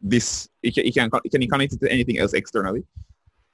this," 0.00 0.48
you 0.62 0.72
can 0.72 0.86
you 0.86 0.92
can, 0.92 1.10
can 1.10 1.42
you 1.42 1.48
connect 1.48 1.72
it 1.72 1.80
to 1.80 1.90
anything 1.90 2.18
else 2.18 2.34
externally? 2.34 2.84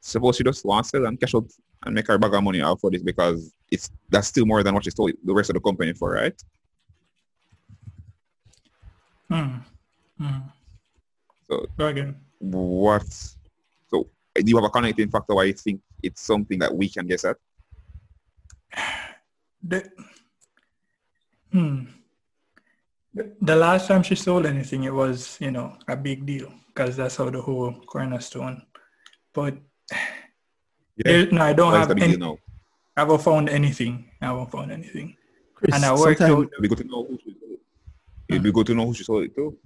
Suppose 0.01 0.36
she 0.36 0.44
just 0.44 0.64
wants 0.64 0.90
to 0.90 0.98
sell 0.98 1.06
and 1.06 1.18
cash 1.18 1.35
out 1.35 1.51
and 1.85 1.94
make 1.94 2.06
her 2.09 2.18
bag 2.18 2.35
of 2.35 2.43
money 2.43 2.60
out 2.60 2.81
for 2.81 2.90
this 2.90 3.02
because 3.02 3.52
it's 3.70 3.90
that's 4.10 4.28
still 4.28 4.44
more 4.47 4.62
than 4.62 4.74
what 4.74 4.85
she 4.85 4.90
sold 4.90 5.12
the 5.24 5.32
rest 5.35 5.51
of 5.51 5.55
the 5.55 5.60
company 5.60 5.93
for, 5.94 6.12
right? 6.12 6.40
Mm. 9.30 9.62
Mm. 10.20 10.42
So 11.48 11.66
Go 11.78 11.86
again. 11.86 12.16
what? 12.38 13.06
So 13.88 14.08
do 14.34 14.42
you 14.44 14.56
have 14.56 14.64
a 14.64 14.70
connecting 14.70 15.10
factor 15.10 15.34
why 15.34 15.44
you 15.44 15.52
think 15.52 15.80
it's 16.02 16.22
something 16.22 16.58
that 16.60 16.74
we 16.74 16.88
can 16.88 17.06
guess 17.06 17.24
at? 17.24 17.36
The, 19.68 19.82
hmm. 21.50 21.84
The, 23.14 23.32
the 23.40 23.56
last 23.56 23.88
time 23.88 24.02
she 24.04 24.14
sold 24.14 24.46
anything, 24.46 24.84
it 24.84 24.92
was, 24.94 25.38
you 25.40 25.50
know, 25.50 25.76
a 25.88 25.96
big 25.96 26.24
deal 26.24 26.52
because 26.68 26.96
that's 26.96 27.16
how 27.16 27.30
the 27.30 27.40
whole 27.42 27.72
cornerstone. 27.86 28.62
But 29.32 29.56
there- 30.96 31.30
no, 31.32 31.42
I 31.42 31.52
don't 31.52 31.72
Why 31.72 31.78
have 31.80 31.88
that 31.88 31.98
a 31.98 32.02
any, 32.02 32.16
deal 32.16 32.20
now? 32.20 32.38
I 32.96 33.00
haven't 33.00 33.22
found 33.22 33.48
anything. 33.48 34.08
I 34.22 34.26
haven't 34.26 34.52
found 34.52 34.70
anything. 34.70 35.16
Chris, 35.54 35.74
and 35.74 35.84
I 35.84 35.92
worked 35.92 36.18
sometime- 36.18 36.36
out, 36.44 36.48
It'd 36.52 36.62
be 36.62 36.68
good 36.68 36.78
to 36.78 36.84
know 36.84 37.04
who 37.04 37.18
she 37.24 37.30
sold 37.32 37.36
it. 37.42 37.45
It'd 38.28 38.42
be 38.42 38.52
good 38.52 38.66
to 38.66 38.74
know 38.74 38.86
who 38.86 38.94
she 38.94 39.04
sold 39.04 39.24
it 39.24 39.34
to. 39.36 39.56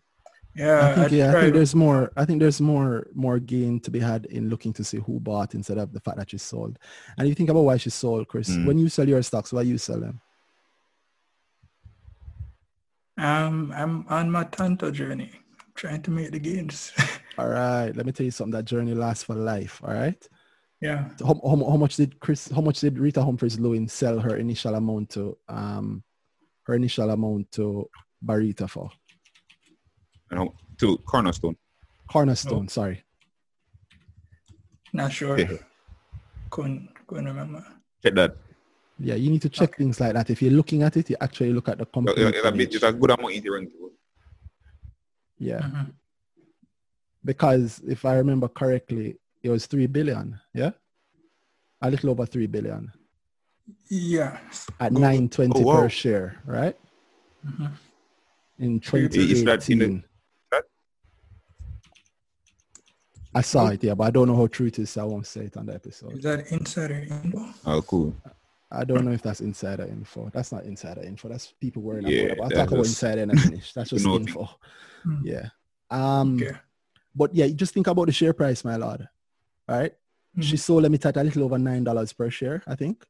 yeah, 0.57 0.89
I 0.89 0.95
think, 0.95 1.13
yeah, 1.13 1.31
I 1.37 1.41
think 1.41 1.55
there's 1.55 1.75
more. 1.75 2.13
I 2.17 2.25
think 2.25 2.41
there's 2.41 2.61
more 2.61 3.07
more 3.15 3.39
gain 3.39 3.81
to 3.81 3.91
be 3.91 4.01
had 4.01 4.27
in 4.27 4.49
looking 4.49 4.73
to 4.75 4.85
see 4.85 4.99
who 4.99 5.21
bought 5.21 5.55
instead 5.55 5.79
of 5.79 5.93
the 5.93 6.01
fact 6.01 6.19
that 6.19 6.31
she 6.31 6.39
sold. 6.39 6.79
And 7.17 7.29
you 7.29 7.35
think 7.35 7.51
about 7.51 7.63
why 7.63 7.77
she 7.77 7.91
sold, 7.91 8.29
Chris, 8.29 8.51
Mm. 8.51 8.67
when 8.67 8.79
you 8.79 8.89
sell 8.89 9.09
your 9.09 9.23
stocks, 9.23 9.53
why 9.53 9.63
you 9.63 9.79
sell 9.79 10.01
them? 10.01 10.21
Um, 13.19 13.73
I'm 13.77 14.07
on 14.09 14.31
my 14.31 14.45
Tanto 14.45 14.91
journey, 14.91 15.31
trying 15.75 16.03
to 16.03 16.11
make 16.11 16.31
the 16.33 16.39
gains. 16.39 16.93
All 17.39 17.49
right, 17.49 17.95
let 17.95 18.07
me 18.07 18.13
tell 18.13 18.25
you 18.25 18.31
something. 18.31 18.53
That 18.53 18.65
journey 18.65 18.95
lasts 18.95 19.25
for 19.25 19.35
life. 19.35 19.81
All 19.85 19.93
right. 19.95 20.27
yeah. 20.81 21.09
So 21.19 21.27
how, 21.27 21.35
how, 21.45 21.57
how 21.71 21.77
much 21.77 21.97
did 21.97 22.19
Chris? 22.21 22.49
How 22.51 22.61
much 22.61 22.81
did 22.81 22.99
Rita 22.99 23.23
Humphries 23.23 23.59
Lewin 23.59 23.89
sell 23.89 24.19
her 24.21 24.37
initial 24.37 24.75
amount 24.75 25.11
to 25.11 25.37
um 25.49 26.03
her 26.65 26.75
initial 26.75 27.11
amount 27.11 27.53
to 27.53 27.89
Barita 28.25 28.69
for? 28.69 28.91
You 30.31 30.37
know, 30.37 30.55
to 30.79 30.97
Cornerstone. 30.99 31.57
Cornerstone. 32.11 32.69
Sorry. 32.69 33.03
Not 34.93 35.13
sure. 35.13 35.33
Okay. 35.41 35.59
Couldn't, 36.51 36.89
couldn't 37.07 37.27
remember. 37.27 37.65
Check 38.03 38.15
that. 38.15 38.37
Yeah, 38.99 39.15
you 39.15 39.31
need 39.31 39.43
to 39.43 39.49
check 39.49 39.77
things 39.77 40.01
like 40.01 40.13
that. 40.15 40.29
If 40.31 40.43
you're 40.43 40.51
looking 40.53 40.83
at 40.83 40.97
it, 40.97 41.09
you 41.11 41.17
actually 41.21 41.53
look 41.53 41.69
at 41.69 41.79
the 41.79 41.83
It's 41.85 41.93
company. 41.93 42.23
a, 42.23 42.29
it's 42.29 42.45
a 42.45 42.53
bit, 42.53 42.75
it's 42.75 42.85
a 42.85 42.93
good 42.93 43.11
amount 43.11 43.33
in 43.35 43.43
the 43.43 43.51
rank. 43.51 43.71
Yeah. 45.39 45.61
Mhm. 45.61 45.93
because 47.25 47.81
if 47.87 48.05
I 48.05 48.15
remember 48.17 48.49
correctly, 48.49 49.17
it 49.43 49.49
was 49.51 49.65
three 49.67 49.87
billion. 49.87 50.39
Yeah, 50.55 50.73
a 51.81 51.91
little 51.91 52.11
over 52.11 52.27
three 52.27 52.47
billion 52.47 52.93
Yeah. 53.89 54.39
at 54.79 54.93
nine 54.93 55.29
twenty 55.31 55.61
Oh, 55.63 55.67
wow. 55.67 55.81
per 55.83 55.89
share, 55.89 56.43
right? 56.45 56.77
Mhm. 57.47 57.73
In 58.61 58.79
Is 58.79 59.45
that 59.45 59.69
in 59.71 59.79
the- 59.79 60.03
I 63.35 63.41
saw 63.43 63.69
it, 63.69 63.83
yeah, 63.83 63.95
but 63.95 64.05
I 64.05 64.11
don't 64.11 64.27
know 64.29 64.37
how 64.37 64.49
true 64.49 64.67
it 64.67 64.79
is, 64.79 64.91
so 64.91 65.03
I 65.03 65.05
won't 65.05 65.27
say 65.27 65.43
it 65.43 65.57
on 65.57 65.67
the 65.67 65.75
episode. 65.75 66.13
Is 66.19 66.25
that 66.25 66.51
insider 66.51 66.95
info? 67.09 67.47
Oh, 67.65 67.81
cool. 67.83 68.15
I 68.73 68.85
don't 68.85 69.05
know 69.05 69.13
if 69.13 69.23
that's 69.23 69.41
insider 69.41 69.85
info. 69.85 70.31
That's 70.35 70.51
not 70.53 70.65
insider 70.65 71.03
info. 71.03 71.29
That's 71.29 71.53
people 71.61 71.81
worrying 71.83 72.07
Yeah, 72.09 72.23
about 72.23 72.33
it. 72.33 72.37
But 72.39 72.43
I'll 72.45 72.51
talk 72.51 72.59
about 72.59 72.71
that's- 72.71 72.89
insider 72.89 73.23
and 73.23 73.33
I 73.33 73.37
finish. 73.37 73.73
That's 73.73 73.91
just 73.91 74.05
know 74.07 74.17
info. 74.17 74.49
Hmm. 75.05 75.21
Yeah. 75.25 75.49
Um, 75.91 76.37
Okay. 76.43 76.57
but 77.15 77.35
yeah, 77.35 77.45
you 77.47 77.55
just 77.55 77.73
think 77.73 77.87
about 77.87 78.07
the 78.07 78.13
share 78.13 78.33
price, 78.33 78.65
my 78.65 78.77
lord. 78.77 79.09
All 79.69 79.79
right. 79.79 79.95
She 80.41 80.57
Mhm. 80.57 80.59
sold 80.61 80.85
them 80.85 80.95
it 80.95 81.07
at 81.07 81.17
a 81.17 81.23
little 81.23 81.45
over 81.45 81.59
nine 81.59 81.85
dollars 81.85 82.13
per 82.13 82.31
share, 82.31 82.63
I 82.67 82.75
think. 82.75 83.07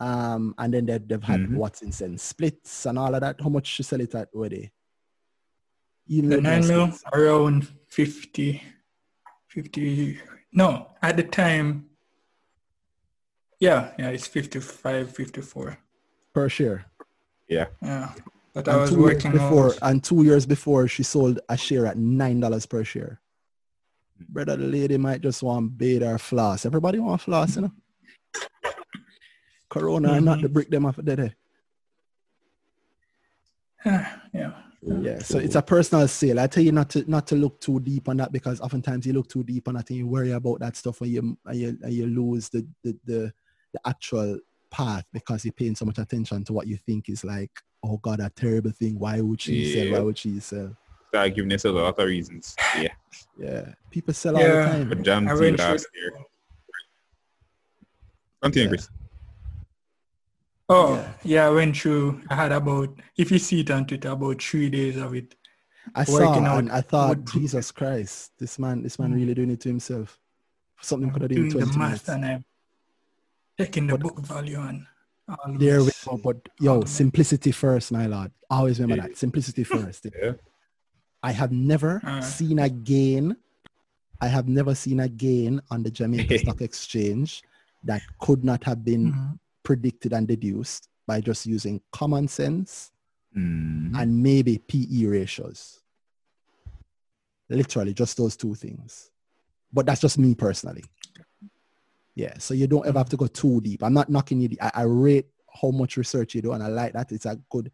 Um, 0.00 0.54
and 0.56 0.72
then 0.72 0.86
they've, 0.86 1.06
they've 1.06 1.22
had 1.22 1.40
Mhm. 1.40 1.56
Watson's 1.56 2.00
and 2.00 2.18
splits 2.18 2.86
and 2.86 2.98
all 2.98 3.14
of 3.14 3.20
that. 3.20 3.38
How 3.40 3.50
much 3.50 3.66
she 3.66 3.82
sell 3.82 4.00
it 4.00 4.14
at? 4.14 4.34
Were 4.34 4.48
they? 4.48 4.70
You 6.06 6.22
The 6.22 6.40
nine 6.40 6.66
mil 6.66 6.90
around 7.12 7.68
50, 7.88 8.62
50. 9.46 10.18
No, 10.52 10.88
at 11.02 11.16
the 11.18 11.22
time. 11.24 11.86
Yeah, 13.60 13.92
yeah, 13.98 14.08
it's 14.08 14.26
55, 14.26 15.14
54. 15.14 15.78
per 16.32 16.48
share. 16.48 16.86
Yeah. 17.48 17.66
Yeah. 17.82 18.12
But 18.54 18.68
I 18.68 18.72
And 18.72 18.80
was 18.80 18.90
two 18.90 18.96
years 18.96 19.04
working 19.14 19.32
before, 19.32 19.66
out. 19.74 19.78
and 19.82 20.02
two 20.02 20.22
years 20.24 20.46
before, 20.46 20.88
she 20.88 21.02
sold 21.02 21.40
a 21.48 21.56
share 21.56 21.86
at 21.86 21.98
nine 21.98 22.40
dollars 22.40 22.64
per 22.66 22.82
share. 22.84 23.20
Brother, 24.28 24.56
the 24.56 24.66
lady 24.66 24.96
might 24.96 25.20
just 25.20 25.42
want 25.42 25.76
bait 25.78 26.02
or 26.02 26.18
floss. 26.18 26.64
Everybody 26.66 26.98
want 26.98 27.20
floss, 27.20 27.56
you 27.56 27.62
know. 27.62 27.72
Corona 29.70 30.12
and 30.12 30.24
not 30.26 30.40
to 30.40 30.46
mm-hmm. 30.46 30.52
break 30.52 30.70
them 30.70 30.84
off 30.84 30.96
the 30.96 31.16
day. 31.16 31.34
yeah. 33.86 34.52
Yeah, 34.82 35.18
so 35.18 35.38
it's 35.38 35.56
a 35.56 35.62
personal 35.62 36.08
sale. 36.08 36.40
I 36.40 36.46
tell 36.46 36.62
you 36.62 36.72
not 36.72 36.88
to 36.90 37.08
not 37.08 37.26
to 37.28 37.36
look 37.36 37.60
too 37.60 37.80
deep 37.80 38.08
on 38.08 38.16
that 38.16 38.32
because 38.32 38.62
oftentimes 38.62 39.06
you 39.06 39.12
look 39.12 39.28
too 39.28 39.44
deep 39.44 39.68
on 39.68 39.74
that 39.74 39.90
and 39.90 39.98
you 39.98 40.06
worry 40.06 40.32
about 40.32 40.60
that 40.60 40.74
stuff 40.74 41.02
and 41.02 41.10
you 41.10 41.38
and 41.44 41.56
you, 41.56 41.78
and 41.82 41.92
you 41.92 42.06
lose 42.06 42.48
the, 42.48 42.66
the 42.82 42.98
the 43.04 43.32
the 43.74 43.80
actual 43.86 44.38
path 44.70 45.04
because 45.12 45.44
you're 45.44 45.52
paying 45.52 45.74
so 45.74 45.84
much 45.84 45.98
attention 45.98 46.44
to 46.44 46.54
what 46.54 46.66
you 46.66 46.78
think 46.78 47.10
is 47.10 47.24
like, 47.24 47.50
oh 47.82 47.98
God, 47.98 48.20
a 48.20 48.30
terrible 48.30 48.70
thing. 48.70 48.98
Why 48.98 49.20
would 49.20 49.42
she 49.42 49.70
sell? 49.70 49.84
Yeah. 49.84 49.92
Why 49.92 50.00
would 50.00 50.16
she 50.16 50.40
sell? 50.40 50.74
Start 51.08 51.34
giving 51.34 51.50
yourself 51.50 51.76
a 51.76 51.78
lot 51.78 51.98
of 51.98 52.06
reasons. 52.06 52.56
Yeah. 52.78 52.94
Yeah, 53.38 53.72
people 53.90 54.14
sell 54.14 54.36
all 54.36 54.42
the 54.42 54.62
time. 54.62 54.88
But 54.88 55.02
Jam 55.02 55.28
I 55.28 55.34
T 55.34 55.40
went 55.40 55.58
last 55.58 55.86
through- 55.92 56.00
year. 56.00 56.12
Continue, 58.42 58.68
Chris. 58.70 58.88
Oh, 60.72 61.04
yeah, 61.24 61.46
I 61.46 61.50
went 61.50 61.76
through, 61.76 62.22
I 62.30 62.36
had 62.36 62.52
about, 62.52 62.96
if 63.16 63.32
you 63.32 63.38
see 63.40 63.60
it 63.60 63.70
on 63.72 63.86
Twitter, 63.86 64.10
about 64.10 64.40
three 64.40 64.70
days 64.70 64.96
of 64.96 65.14
it. 65.14 65.34
I 65.96 66.04
saw 66.04 66.28
working 66.30 66.46
out 66.46 66.58
and 66.60 66.70
I 66.70 66.80
thought, 66.80 67.08
would 67.08 67.26
prove 67.26 67.42
Jesus 67.42 67.72
Christ, 67.72 68.30
this 68.38 68.56
man, 68.58 68.82
this 68.82 68.96
man 68.98 69.10
Mm. 69.10 69.14
really 69.16 69.34
doing 69.34 69.50
it 69.50 69.60
to 69.62 69.68
himself. 69.68 70.18
Something 70.80 71.10
could 71.10 71.22
have 71.22 71.28
been 71.30 71.44
in 71.46 71.48
doing 71.48 71.64
the 71.66 71.76
math 71.76 72.06
minutes. 72.06 72.08
and 72.08 72.24
I'm 72.24 72.44
checking 73.58 73.88
the 73.88 73.98
But- 73.98 74.02
book 74.02 74.20
value 74.24 74.60
and 74.60 74.86
all 75.28 75.58
There 75.58 75.82
we 75.82 75.90
go. 76.06 76.16
But 76.22 76.48
yo, 76.60 76.70
Argument. 76.74 76.88
simplicity 76.88 77.50
first, 77.52 77.90
my 77.90 78.06
lord. 78.06 78.30
Always 78.48 78.78
remember 78.78 79.02
Yeah. 79.02 79.08
that. 79.08 79.16
Simplicity 79.18 79.64
first. 79.64 80.06
Yeah. 80.22 80.32
I 81.22 81.32
have 81.32 81.50
never 81.52 82.00
Uh. 82.04 82.20
seen 82.20 82.60
a 82.60 82.68
gain. 82.70 83.36
I 84.20 84.28
have 84.28 84.48
never 84.48 84.74
seen 84.76 85.00
a 85.00 85.08
gain 85.08 85.60
on 85.70 85.82
the 85.82 85.90
Jamaica 85.90 86.38
Stock 86.44 86.60
Exchange 86.60 87.42
that 87.82 88.02
could 88.20 88.44
not 88.44 88.62
have 88.64 88.84
been 88.84 89.12
Mhm. 89.12 89.38
Predicted 89.62 90.12
and 90.12 90.26
deduced 90.28 90.88
by 91.06 91.20
just 91.20 91.46
using 91.46 91.80
common 91.92 92.28
sense 92.28 92.92
Mm. 93.36 93.96
and 93.96 94.22
maybe 94.22 94.58
PE 94.58 95.04
ratios. 95.06 95.78
Literally, 97.48 97.94
just 97.94 98.16
those 98.16 98.36
two 98.36 98.54
things. 98.56 99.10
But 99.72 99.86
that's 99.86 100.00
just 100.00 100.18
me 100.18 100.34
personally. 100.34 100.82
Yeah, 102.16 102.36
so 102.38 102.54
you 102.54 102.66
don't 102.66 102.86
ever 102.86 102.98
have 102.98 103.08
to 103.10 103.16
go 103.16 103.28
too 103.28 103.60
deep. 103.60 103.84
I'm 103.84 103.94
not 103.94 104.08
knocking 104.08 104.40
you. 104.40 104.56
I, 104.60 104.70
I 104.74 104.82
rate 104.82 105.26
how 105.62 105.70
much 105.70 105.96
research 105.96 106.34
you 106.34 106.42
do, 106.42 106.52
and 106.52 106.62
I 106.62 106.66
like 106.68 106.92
that. 106.94 107.12
It's 107.12 107.24
a 107.26 107.36
good 107.50 107.70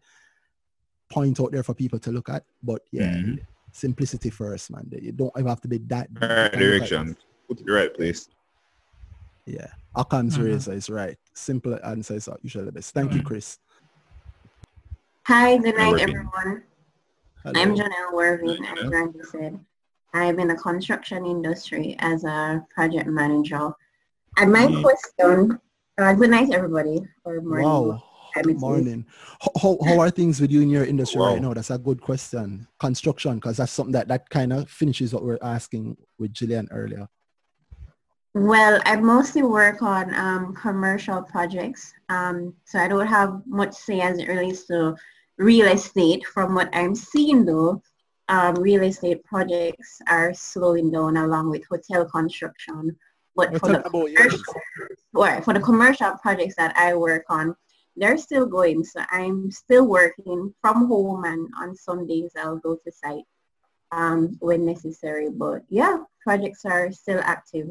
point 1.09 1.39
out 1.39 1.51
there 1.51 1.63
for 1.63 1.73
people 1.73 1.97
to 1.99 2.11
look 2.11 2.29
at. 2.29 2.43
But 2.61 2.83
yeah, 2.91 3.15
Mhm. 3.15 3.39
simplicity 3.71 4.29
first, 4.29 4.69
man. 4.71 4.87
You 5.01 5.11
don't 5.11 5.33
ever 5.37 5.49
have 5.49 5.61
to 5.61 5.67
be 5.67 5.79
that. 5.79 6.07
Right, 6.21 6.51
direction. 6.51 7.17
Put 7.47 7.61
it 7.61 7.65
the 7.65 7.71
right 7.71 7.93
place. 7.93 8.29
Yeah, 9.45 9.71
Occam's 9.97 10.37
Mhm. 10.37 10.43
razor 10.45 10.73
is 10.73 10.89
right. 10.89 11.17
Simple 11.33 11.77
answers 11.83 12.27
are 12.27 12.37
usually 12.43 12.65
the 12.65 12.71
best. 12.71 12.93
Thank 12.93 13.13
you, 13.13 13.21
Mhm. 13.21 13.25
Chris. 13.25 13.57
Hi, 15.25 15.57
good 15.57 15.75
night, 15.75 15.99
everyone. 15.99 16.63
Hello. 17.43 17.61
I'm 17.61 17.75
Janelle 17.75 18.13
Whervin, 18.13 18.57
Hi, 18.63 18.71
as 18.73 18.77
Janelle. 18.79 18.91
Randy 18.91 19.19
said. 19.23 19.59
I'm 20.13 20.39
in 20.39 20.47
the 20.47 20.55
construction 20.55 21.25
industry 21.25 21.95
as 21.99 22.23
a 22.23 22.65
project 22.73 23.07
manager. 23.07 23.71
And 24.37 24.51
my 24.51 24.67
Mhm. 24.67 24.83
question, 24.83 25.59
uh, 25.97 26.13
good 26.13 26.29
night, 26.29 26.51
everybody, 26.53 27.01
or 27.25 27.41
morning. 27.41 27.65
Wow. 27.67 28.03
time 28.35 28.49
it 28.49 28.55
is. 28.57 28.61
Morning. 28.61 29.05
How, 29.41 29.51
how, 29.59 29.77
how 29.83 29.99
are 29.99 30.11
things 30.11 30.39
with 30.39 30.51
you 30.51 30.61
in 30.61 30.69
your 30.69 30.85
industry 30.85 31.19
Wow. 31.19 31.33
right 31.33 31.41
now? 31.41 31.53
That's 31.55 31.71
a 31.71 31.77
good 31.79 32.01
question. 32.01 32.67
Construction, 32.79 33.35
because 33.35 33.57
that's 33.57 33.71
something 33.71 33.93
that, 33.93 34.07
that 34.09 34.29
kind 34.29 34.53
of 34.53 34.69
finishes 34.69 35.11
what 35.11 35.23
we're 35.23 35.39
asking 35.41 35.97
with 36.19 36.33
Gillian 36.33 36.67
earlier. 36.69 37.07
Well, 38.33 38.79
I 38.85 38.95
mostly 38.97 39.41
work 39.41 39.81
on 39.81 40.13
um, 40.13 40.53
commercial 40.53 41.23
projects, 41.23 41.93
um, 42.09 42.53
so 42.65 42.77
I 42.79 42.87
don't 42.87 43.07
have 43.07 43.41
much 43.47 43.73
say 43.73 44.01
as 44.01 44.19
it 44.19 44.27
relates 44.27 44.65
to 44.67 44.95
real 45.37 45.67
estate. 45.67 46.25
From 46.25 46.53
what 46.53 46.69
I'm 46.73 46.93
seeing, 46.93 47.45
though, 47.45 47.81
um, 48.29 48.55
real 48.55 48.83
estate 48.83 49.23
projects 49.23 49.99
are 50.07 50.33
slowing 50.33 50.91
down 50.91 51.17
along 51.17 51.49
with 51.49 51.65
hotel 51.69 52.05
construction. 52.05 52.95
But 53.35 53.57
for 53.59 53.69
the, 53.69 53.73
talking 53.77 54.01
about 54.01 54.11
yours. 54.11 54.43
commercial, 54.43 54.61
or 55.13 55.41
for 55.41 55.53
the 55.53 55.59
commercial 55.59 56.11
projects 56.21 56.55
that 56.57 56.75
I 56.77 56.95
work 56.95 57.25
on, 57.29 57.55
they're 57.95 58.17
still 58.17 58.45
going. 58.45 58.83
So 58.83 59.01
I'm 59.09 59.49
still 59.51 59.87
working 59.87 60.53
from 60.61 60.87
home, 60.87 61.23
and 61.23 61.47
on 61.59 61.75
some 61.75 62.05
days 62.05 62.31
I'll 62.37 62.57
go 62.57 62.75
to 62.75 62.91
site 62.91 63.23
um, 63.91 64.37
when 64.39 64.65
necessary. 64.65 65.29
But 65.29 65.63
yeah, 65.69 65.99
projects 66.21 66.65
are 66.65 66.91
still 66.91 67.21
active. 67.23 67.69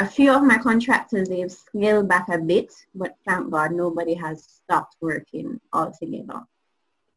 A 0.00 0.06
few 0.06 0.32
of 0.32 0.42
my 0.42 0.56
contractors, 0.56 1.28
they've 1.28 1.52
scaled 1.52 2.08
back 2.08 2.30
a 2.30 2.38
bit, 2.38 2.72
but 2.94 3.16
thank 3.26 3.50
God 3.50 3.72
nobody 3.72 4.14
has 4.14 4.42
stopped 4.44 4.96
working 5.02 5.60
altogether. 5.74 6.40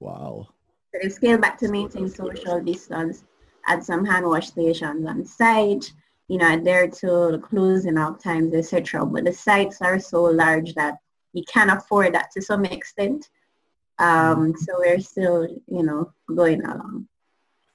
Wow. 0.02 0.50
So 0.92 1.00
they 1.02 1.08
scaled 1.08 1.40
back 1.40 1.58
to 1.60 1.70
maintain 1.70 2.10
social 2.10 2.60
distance, 2.60 3.24
add 3.68 3.86
some 3.86 4.04
hand 4.04 4.26
wash 4.26 4.48
stations 4.48 5.08
on 5.08 5.24
site, 5.24 5.94
you 6.28 6.38
know, 6.38 6.54
adhere 6.54 6.90
to 6.90 7.32
the 7.32 7.42
closing 7.42 7.98
out 7.98 8.22
times, 8.22 8.54
etc. 8.54 9.06
But 9.06 9.24
the 9.24 9.32
sites 9.32 9.82
are 9.82 9.98
so 9.98 10.24
large 10.24 10.74
that 10.74 10.96
you 11.32 11.46
can 11.46 11.70
afford 11.70 12.14
that 12.16 12.32
to 12.32 12.42
some 12.42 12.66
extent. 12.66 13.30
Um, 13.98 14.56
so 14.58 14.74
we're 14.80 15.00
still, 15.00 15.48
you 15.68 15.84
know, 15.84 16.12
going 16.36 16.66
along. 16.66 17.08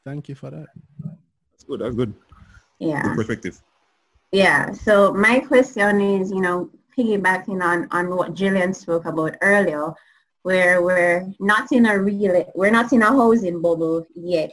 Thank 0.05 0.29
you 0.29 0.35
for 0.35 0.51
that. 0.51 0.67
That's 1.03 1.65
good. 1.65 1.81
That's 1.81 1.95
good. 1.95 2.13
Yeah. 2.79 3.03
Good 3.05 3.17
perspective. 3.17 3.63
Yeah. 4.33 4.73
So 4.73 5.15
my 5.15 5.41
question 5.41 6.01
is, 6.01 6.31
you 6.31 6.41
know, 6.41 6.71
piggybacking 6.97 7.63
on, 7.63 7.89
on 7.93 8.15
what 8.15 8.35
Jillian 8.35 8.75
spoke 8.75 9.07
about 9.07 9.37
earlier, 9.41 9.93
where 10.43 10.83
we're 10.83 11.27
not 11.41 11.73
in 11.73 11.87
a 11.87 11.99
real, 11.99 12.45
we're 12.55 12.71
not 12.71 12.93
in 12.93 13.03
a 13.03 13.07
housing 13.07 13.63
bubble 13.63 14.07
yet, 14.15 14.53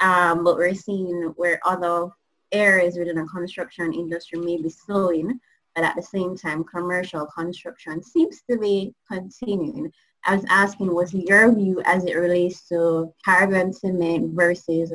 um, 0.00 0.44
but 0.44 0.56
we're 0.56 0.74
seeing 0.74 1.32
where 1.36 1.60
other 1.64 2.08
areas 2.52 2.96
within 2.98 3.16
the 3.16 3.24
construction 3.24 3.92
industry 3.92 4.38
may 4.38 4.60
be 4.60 4.68
slowing, 4.68 5.40
but 5.74 5.84
at 5.84 5.96
the 5.96 6.02
same 6.02 6.36
time, 6.36 6.64
commercial 6.64 7.26
construction 7.26 8.02
seems 8.02 8.42
to 8.50 8.58
be 8.58 8.94
continuing. 9.10 9.90
I 10.26 10.34
was 10.34 10.44
asking, 10.50 10.92
what's 10.92 11.14
your 11.14 11.54
view 11.54 11.80
as 11.86 12.04
it 12.04 12.16
relates 12.16 12.68
to 12.68 13.14
Caribbean 13.24 13.72
Cement 13.72 14.34
versus 14.34 14.92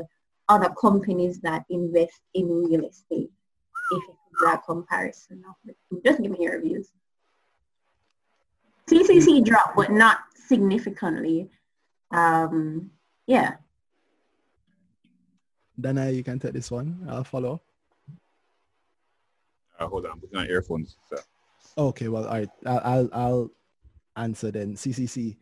other 0.47 0.69
companies 0.79 1.39
that 1.41 1.65
invest 1.69 2.21
in 2.35 2.47
real 2.47 2.85
estate? 2.85 3.31
If 3.91 4.03
you 4.03 4.15
could 4.39 4.45
do 4.47 4.53
a 4.53 4.57
comparison 4.57 5.43
of 5.47 5.55
it. 5.67 5.77
Just 6.05 6.21
give 6.21 6.31
me 6.31 6.37
your 6.39 6.61
views. 6.61 6.89
CCC 8.89 9.43
dropped, 9.43 9.75
but 9.75 9.91
not 9.91 10.19
significantly. 10.47 11.49
Um, 12.11 12.91
yeah. 13.25 13.55
Dana, 15.79 16.09
you 16.11 16.23
can 16.23 16.39
take 16.39 16.53
this 16.53 16.71
one. 16.71 17.05
I'll 17.09 17.23
follow. 17.23 17.61
Uh, 19.79 19.87
hold 19.87 20.05
on. 20.05 20.11
I'm 20.13 20.19
putting 20.19 20.37
on 20.37 20.47
earphones. 20.47 20.95
So. 21.09 21.17
Okay, 21.77 22.07
well, 22.07 22.25
all 22.25 22.33
right. 22.33 22.49
I'll, 22.65 22.81
I'll, 22.83 23.09
I'll 23.11 23.51
answer 24.15 24.51
then. 24.51 24.75
CCC. 24.75 25.35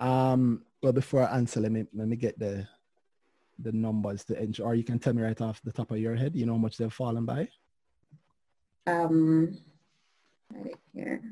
Um, 0.00 0.62
well, 0.82 0.92
before 0.92 1.28
I 1.28 1.36
answer, 1.36 1.60
let 1.60 1.70
me, 1.70 1.84
let 1.92 2.08
me 2.08 2.16
get 2.16 2.38
the 2.38 2.66
the 3.58 3.72
numbers 3.72 4.24
to 4.24 4.40
ensure, 4.40 4.66
or 4.66 4.74
you 4.74 4.84
can 4.84 4.98
tell 4.98 5.12
me 5.12 5.22
right 5.22 5.40
off 5.40 5.60
the 5.62 5.72
top 5.72 5.90
of 5.90 5.98
your 5.98 6.14
head, 6.14 6.36
you 6.36 6.46
know 6.46 6.52
how 6.52 6.58
much 6.58 6.76
they've 6.76 6.92
fallen 6.92 7.24
by? 7.24 7.48
Um, 8.86 9.58
right 10.52 10.76
here. 10.94 11.22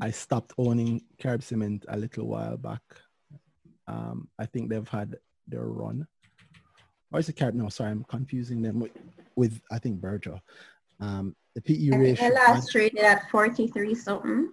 I 0.00 0.10
stopped 0.10 0.52
owning 0.58 1.02
Carib 1.18 1.42
Cement 1.42 1.84
a 1.88 1.96
little 1.96 2.26
while 2.26 2.56
back. 2.56 2.82
Um, 3.86 4.28
I 4.38 4.46
think 4.46 4.70
they've 4.70 4.88
had 4.88 5.16
their 5.46 5.66
run. 5.66 6.06
Or 7.12 7.20
is 7.20 7.28
it 7.28 7.36
Carib? 7.36 7.54
No, 7.54 7.68
sorry, 7.68 7.90
I'm 7.90 8.04
confusing 8.04 8.62
them 8.62 8.80
with, 8.80 8.92
with 9.36 9.60
I 9.70 9.78
think 9.78 10.00
Berger. 10.00 10.40
Um, 11.00 11.36
the 11.54 11.60
PE 11.60 11.88
I 11.88 11.90
think 11.90 12.02
ratio. 12.20 12.28
last 12.28 12.70
traded 12.70 13.00
at 13.00 13.30
43 13.30 13.94
something. 13.94 14.52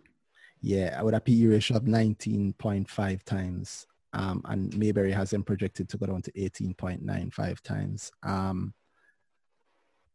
Yeah, 0.62 1.02
with 1.02 1.16
a 1.16 1.22
PE 1.22 1.46
ratio 1.46 1.78
of 1.78 1.84
19.5 1.84 3.24
times. 3.24 3.88
Um, 4.12 4.42
and 4.46 4.76
Mayberry 4.78 5.12
has 5.12 5.30
them 5.30 5.44
projected 5.44 5.88
to 5.90 5.98
go 5.98 6.08
down 6.08 6.22
to 6.24 6.32
18.95 6.32 7.62
times. 7.62 8.12
Um, 8.24 8.74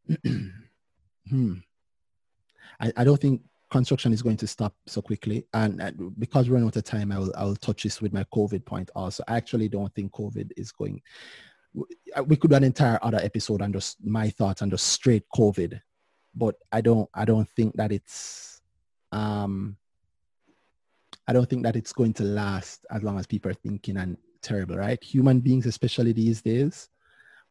hmm. 1.31 1.55
I, 2.81 2.93
I 2.97 3.05
don't 3.05 3.21
think 3.21 3.43
construction 3.71 4.13
is 4.13 4.23
going 4.23 4.37
to 4.37 4.47
stop 4.47 4.75
so 4.87 5.03
quickly. 5.03 5.47
And 5.53 5.83
uh, 5.83 5.91
because 6.19 6.49
we're 6.49 6.55
running 6.55 6.69
out 6.69 6.77
of 6.77 6.85
time, 6.85 7.11
I 7.11 7.19
will, 7.19 7.33
I 7.37 7.45
will 7.45 7.57
touch 7.57 7.83
this 7.83 8.01
with 8.01 8.13
my 8.13 8.25
COVID 8.33 8.65
point 8.65 8.91
also. 8.95 9.25
I 9.27 9.37
actually 9.37 9.69
don't 9.69 9.93
think 9.95 10.13
COVID 10.13 10.53
is 10.57 10.71
going, 10.71 11.03
we 12.27 12.37
could 12.37 12.51
do 12.51 12.57
an 12.57 12.65
entire 12.65 12.99
other 13.03 13.19
episode 13.19 13.63
on 13.63 13.73
just 13.73 14.05
my 14.05 14.31
thoughts 14.31 14.63
on 14.63 14.71
just 14.71 14.87
straight 14.87 15.25
COVID, 15.35 15.81
but 16.35 16.55
I 16.71 16.81
don't, 16.81 17.09
I 17.15 17.25
don't 17.25 17.49
think 17.49 17.75
that 17.77 17.91
it's, 17.91 18.63
um, 19.11 19.77
I 21.27 21.33
don't 21.33 21.49
think 21.49 21.65
that 21.65 21.75
it's 21.75 21.93
going 21.93 22.13
to 22.15 22.23
last 22.23 22.85
as 22.91 23.03
long 23.03 23.19
as 23.19 23.27
people 23.27 23.51
are 23.51 23.55
thinking 23.55 23.97
and 23.97 24.17
terrible, 24.43 24.77
right? 24.77 25.03
Human 25.03 25.41
beings, 25.41 25.67
especially 25.67 26.13
these 26.13 26.43
days, 26.43 26.91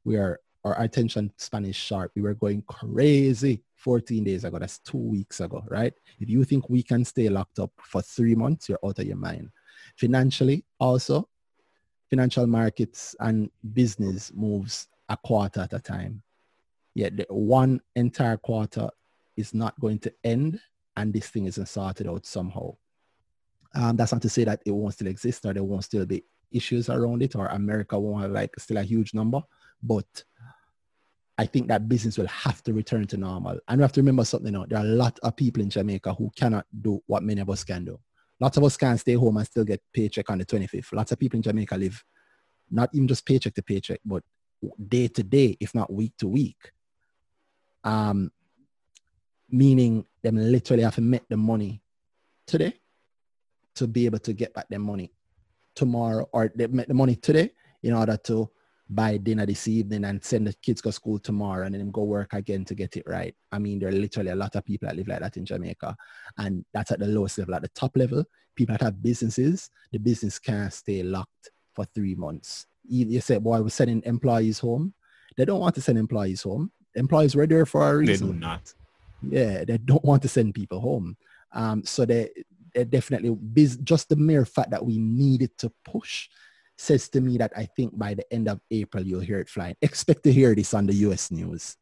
we 0.06 0.16
are 0.16 0.40
our 0.64 0.82
attention 0.82 1.32
span 1.38 1.66
is 1.66 1.76
sharp. 1.76 2.12
We 2.16 2.22
were 2.22 2.34
going 2.34 2.64
crazy 2.64 3.64
14 3.76 4.24
days 4.24 4.44
ago. 4.46 4.60
That's 4.60 4.80
two 4.80 4.98
weeks 4.98 5.40
ago, 5.42 5.64
right? 5.68 5.94
If 6.20 6.30
you 6.30 6.44
think 6.46 6.70
we 6.70 6.84
can 6.84 7.04
stay 7.04 7.30
locked 7.30 7.60
up 7.60 7.72
for 7.82 8.02
three 8.02 8.36
months, 8.36 8.70
you're 8.70 8.80
out 8.86 9.00
of 9.00 9.06
your 9.06 9.18
mind. 9.18 9.50
Financially, 9.98 10.64
also, 10.80 11.28
financial 12.10 12.48
markets 12.48 13.16
and 13.20 13.50
business 13.74 14.32
moves 14.34 14.88
a 15.10 15.18
quarter 15.18 15.62
at 15.62 15.74
a 15.74 15.80
time. 15.80 16.22
Yet 16.94 17.18
the 17.18 17.26
one 17.30 17.82
entire 17.96 18.38
quarter 18.38 18.90
is 19.36 19.54
not 19.54 19.80
going 19.80 20.00
to 20.00 20.14
end 20.24 20.60
and 20.96 21.12
this 21.12 21.30
thing 21.30 21.46
isn't 21.46 21.68
sorted 21.68 22.08
out 22.08 22.26
somehow. 22.26 22.76
Um, 23.76 23.96
that's 23.96 24.12
not 24.12 24.22
to 24.22 24.30
say 24.30 24.44
that 24.44 24.62
it 24.66 24.72
won't 24.72 24.94
still 24.94 25.08
exist 25.08 25.46
or 25.46 25.54
there 25.54 25.64
won't 25.64 25.84
still 25.84 26.06
be 26.06 26.24
issues 26.52 26.90
around 26.90 27.24
it 27.24 27.36
or 27.36 27.48
America 27.48 28.00
won't 28.00 28.22
have 28.22 28.32
like 28.32 28.54
still 28.60 28.78
a 28.78 28.84
huge 28.84 29.14
number, 29.14 29.42
but 29.84 30.24
I 31.38 31.46
think 31.46 31.68
that 31.68 31.90
business 31.90 32.18
will 32.18 32.28
have 32.28 32.64
to 32.64 32.74
return 32.74 33.06
to 33.08 33.18
normal. 33.18 33.60
And 33.68 33.80
we 33.80 33.82
have 33.82 33.92
to 33.94 34.02
remember 34.02 34.24
something 34.24 34.54
now. 34.54 34.66
There 34.68 34.80
are 34.80 34.86
a 34.86 34.88
lot 34.88 35.20
of 35.24 35.36
people 35.36 35.62
in 35.62 35.70
Jamaica 35.70 36.14
who 36.14 36.32
cannot 36.36 36.66
do 36.82 37.02
what 37.08 37.24
many 37.24 37.42
of 37.42 37.50
us 37.50 37.64
can 37.64 37.86
do. 37.86 38.00
Lots 38.40 38.58
of 38.58 38.64
us 38.64 38.78
can 38.78 38.98
stay 38.98 39.14
home 39.14 39.38
and 39.38 39.46
still 39.46 39.64
get 39.64 39.82
paycheck 39.94 40.30
on 40.30 40.38
the 40.38 40.46
25th. 40.46 40.94
Lots 40.94 41.12
of 41.12 41.20
people 41.20 41.38
in 41.38 41.44
Jamaica 41.44 41.76
live 41.76 42.04
not 42.70 42.90
even 42.94 43.08
just 43.08 43.26
paycheck 43.26 43.54
to 43.56 43.64
paycheck, 43.64 44.00
but 44.06 44.24
day 44.88 45.08
to 45.08 45.24
day, 45.24 45.58
if 45.60 45.74
not 45.76 45.92
week 45.92 46.14
to 46.20 46.28
week. 46.28 46.72
Um, 47.84 48.32
meaning 49.50 50.06
them 50.24 50.38
literally 50.38 50.84
have 50.84 50.96
to 50.96 51.02
make 51.02 51.28
the 51.30 51.38
money 51.38 51.82
today 52.48 52.74
to 53.76 53.88
be 53.88 54.06
able 54.06 54.20
to 54.20 54.34
get 54.34 54.54
back 54.54 54.68
their 54.70 54.80
money 54.80 55.12
tomorrow 55.76 56.28
or 56.32 56.52
they 56.56 56.68
make 56.68 56.88
the 56.88 56.94
money 56.94 57.16
today 57.16 57.52
in 57.82 57.94
order 57.94 58.18
to 58.18 58.50
buy 58.90 59.18
dinner 59.18 59.46
this 59.46 59.68
evening 59.68 60.06
and 60.06 60.24
send 60.24 60.48
the 60.48 60.54
kids 60.62 60.82
to 60.82 60.92
school 60.92 61.18
tomorrow 61.18 61.66
and 61.66 61.76
then 61.76 61.92
go 61.92 62.04
work 62.04 62.34
again 62.34 62.66
to 62.66 62.76
get 62.76 62.98
it 62.98 63.04
right. 63.08 63.34
I 63.52 63.60
mean, 63.60 63.80
there 63.80 63.90
are 63.90 63.94
literally 63.94 64.32
a 64.32 64.36
lot 64.36 64.56
of 64.56 64.66
people 64.66 64.88
that 64.88 64.96
live 64.96 65.08
like 65.08 65.20
that 65.20 65.38
in 65.38 65.46
Jamaica. 65.46 65.96
And 66.38 66.66
that's 66.74 66.92
at 66.92 67.00
the 67.00 67.08
lowest 67.08 67.38
level. 67.38 67.56
At 67.56 67.62
the 67.62 67.70
top 67.70 67.96
level, 67.96 68.26
people 68.56 68.74
that 68.74 68.84
have 68.84 69.02
businesses, 69.02 69.70
the 69.92 70.00
business 70.00 70.38
can't 70.38 70.72
stay 70.72 71.02
locked 71.02 71.52
for 71.74 71.86
three 71.96 72.16
months. 72.16 72.68
You, 72.86 73.22
say, 73.22 73.38
boy, 73.38 73.62
we're 73.62 73.70
sending 73.70 74.04
employees 74.06 74.60
home. 74.60 74.94
They 75.38 75.46
don't 75.46 75.62
want 75.62 75.76
to 75.76 75.82
send 75.82 75.98
employees 75.98 76.44
home. 76.44 76.72
Employees 76.96 77.36
were 77.36 77.48
there 77.48 77.66
for 77.66 77.90
a 77.90 77.98
reason. 77.98 78.28
They 78.28 78.34
do 78.34 78.40
not. 78.40 78.74
Yeah, 79.22 79.64
they 79.64 79.78
don't 79.78 80.04
want 80.04 80.22
to 80.24 80.28
send 80.28 80.54
people 80.54 80.82
home. 80.82 81.16
Um, 81.54 81.84
so 81.86 82.06
they, 82.06 82.30
they 82.76 82.84
definitely, 82.84 83.36
just 83.84 84.10
the 84.10 84.18
mere 84.18 84.46
fact 84.46 84.72
that 84.72 84.86
we 84.86 84.98
needed 84.98 85.58
to 85.60 85.72
push 85.86 86.28
says 86.78 87.10
to 87.10 87.22
me 87.22 87.38
that 87.38 87.52
I 87.56 87.66
think 87.66 87.98
by 87.98 88.14
the 88.14 88.34
end 88.34 88.48
of 88.48 88.60
April, 88.72 89.06
you'll 89.06 89.22
hear 89.22 89.40
it 89.40 89.50
flying. 89.50 89.76
Expect 89.82 90.24
to 90.24 90.32
hear 90.32 90.56
this 90.56 90.74
on 90.74 90.88
the 90.88 90.96
US 91.08 91.32
news. 91.32 91.78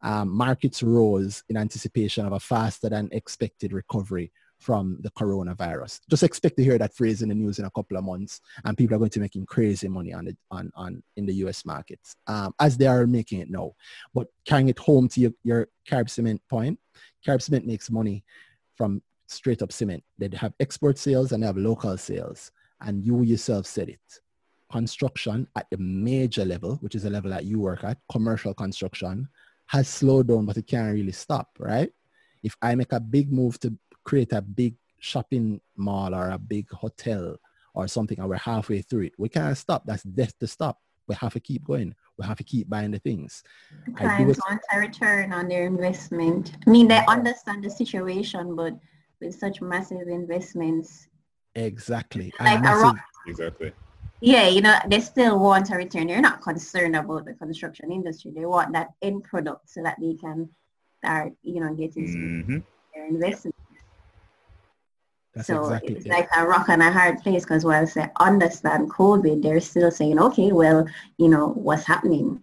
Um, 0.00 0.30
markets 0.30 0.82
rose 0.82 1.42
in 1.48 1.56
anticipation 1.56 2.24
of 2.24 2.32
a 2.32 2.40
faster 2.40 2.88
than 2.88 3.08
expected 3.10 3.72
recovery 3.72 4.30
from 4.58 4.98
the 5.00 5.10
coronavirus. 5.10 6.00
Just 6.10 6.22
expect 6.22 6.56
to 6.56 6.64
hear 6.64 6.78
that 6.78 6.94
phrase 6.94 7.22
in 7.22 7.28
the 7.28 7.34
news 7.34 7.58
in 7.58 7.64
a 7.64 7.70
couple 7.70 7.96
of 7.96 8.04
months, 8.04 8.40
and 8.64 8.76
people 8.76 8.94
are 8.94 8.98
going 8.98 9.10
to 9.10 9.18
be 9.18 9.24
making 9.24 9.46
crazy 9.46 9.88
money 9.88 10.12
on 10.12 10.26
the 10.26 10.36
on, 10.50 10.70
on 10.74 11.02
in 11.16 11.26
the 11.26 11.34
U.S. 11.34 11.64
markets 11.64 12.16
um, 12.26 12.52
as 12.60 12.76
they 12.76 12.86
are 12.86 13.06
making 13.06 13.40
it 13.40 13.50
now. 13.50 13.72
But 14.14 14.28
carrying 14.44 14.68
it 14.68 14.78
home 14.78 15.08
to 15.08 15.20
your, 15.20 15.32
your 15.44 15.68
Carib 15.86 16.10
Cement 16.10 16.40
point, 16.48 16.78
Carib 17.24 17.42
Cement 17.42 17.66
makes 17.66 17.90
money 17.90 18.24
from 18.76 19.02
straight 19.28 19.62
up 19.62 19.72
cement. 19.72 20.02
They 20.18 20.30
have 20.36 20.54
export 20.58 20.98
sales 20.98 21.32
and 21.32 21.42
they 21.42 21.46
have 21.46 21.56
local 21.56 21.96
sales, 21.96 22.50
and 22.80 23.04
you 23.04 23.22
yourself 23.22 23.66
said 23.66 23.88
it. 23.88 24.20
Construction 24.70 25.46
at 25.56 25.66
the 25.70 25.78
major 25.78 26.44
level, 26.44 26.76
which 26.76 26.94
is 26.94 27.02
the 27.02 27.10
level 27.10 27.30
that 27.30 27.44
you 27.44 27.58
work 27.60 27.84
at, 27.84 27.98
commercial 28.10 28.54
construction, 28.54 29.28
has 29.66 29.88
slowed 29.88 30.28
down, 30.28 30.46
but 30.46 30.56
it 30.56 30.66
can't 30.66 30.92
really 30.92 31.12
stop, 31.12 31.50
right? 31.58 31.90
If 32.42 32.56
I 32.62 32.74
make 32.74 32.92
a 32.92 33.00
big 33.00 33.32
move 33.32 33.58
to 33.60 33.76
create 34.04 34.32
a 34.32 34.42
big 34.42 34.74
shopping 35.00 35.60
mall 35.76 36.14
or 36.14 36.30
a 36.30 36.38
big 36.38 36.70
hotel 36.70 37.36
or 37.74 37.86
something 37.86 38.18
and 38.18 38.28
we're 38.28 38.36
halfway 38.36 38.82
through 38.82 39.02
it. 39.02 39.12
We 39.18 39.28
can't 39.28 39.56
stop. 39.56 39.84
That's 39.86 40.02
death 40.02 40.36
to 40.40 40.46
stop. 40.46 40.80
We 41.06 41.14
have 41.14 41.32
to 41.34 41.40
keep 41.40 41.64
going. 41.64 41.94
We 42.18 42.26
have 42.26 42.36
to 42.38 42.44
keep 42.44 42.68
buying 42.68 42.90
the 42.90 42.98
things. 42.98 43.42
Clients 43.96 44.40
want 44.48 44.60
a 44.72 44.78
return 44.78 45.32
on 45.32 45.48
their 45.48 45.64
investment. 45.66 46.56
I 46.66 46.70
mean, 46.70 46.88
they 46.88 47.00
understand 47.08 47.64
the 47.64 47.70
situation, 47.70 48.56
but 48.56 48.74
with 49.20 49.38
such 49.38 49.60
massive 49.60 50.08
investments. 50.08 51.08
Exactly. 51.58 52.32
Like 52.40 52.60
a 52.60 52.76
rock, 52.76 52.96
exactly. 53.26 53.72
Yeah, 54.20 54.48
you 54.48 54.60
know, 54.60 54.76
they 54.88 55.00
still 55.00 55.38
want 55.38 55.70
a 55.70 55.76
return. 55.76 56.08
They're 56.08 56.20
not 56.20 56.40
concerned 56.40 56.96
about 56.96 57.24
the 57.24 57.34
construction 57.34 57.92
industry. 57.92 58.32
They 58.34 58.46
want 58.46 58.72
that 58.72 58.88
end 59.02 59.24
product 59.24 59.70
so 59.70 59.82
that 59.82 59.96
they 60.00 60.14
can 60.14 60.48
start, 60.98 61.32
you 61.42 61.60
know, 61.60 61.72
getting 61.74 62.06
mm-hmm. 62.06 62.58
their 62.94 63.06
investment. 63.06 63.54
That's 65.34 65.46
so 65.46 65.62
exactly 65.62 65.94
it's 65.94 66.06
it. 66.06 66.10
like 66.10 66.28
a 66.36 66.46
rock 66.46 66.68
and 66.68 66.82
a 66.82 66.90
hard 66.90 67.18
place 67.18 67.44
because 67.44 67.64
while 67.64 67.86
they 67.86 68.08
understand 68.18 68.90
COVID, 68.90 69.42
they're 69.42 69.60
still 69.60 69.90
saying, 69.90 70.18
okay, 70.18 70.50
well, 70.50 70.86
you 71.16 71.28
know, 71.28 71.48
what's 71.50 71.84
happening 71.84 72.42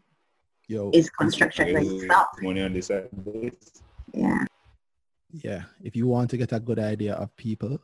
Yo, 0.67 0.91
is 0.93 1.09
construction 1.09 1.73
going 1.73 1.89
to 1.89 2.05
stop. 2.05 2.31
Money 2.41 2.61
on 2.61 2.71
this 2.71 2.87
side. 2.87 3.09
Yeah. 4.13 4.45
Yeah. 5.31 5.63
If 5.83 5.95
you 5.95 6.07
want 6.07 6.29
to 6.29 6.37
get 6.37 6.53
a 6.53 6.59
good 6.59 6.79
idea 6.79 7.15
of 7.15 7.35
people, 7.35 7.79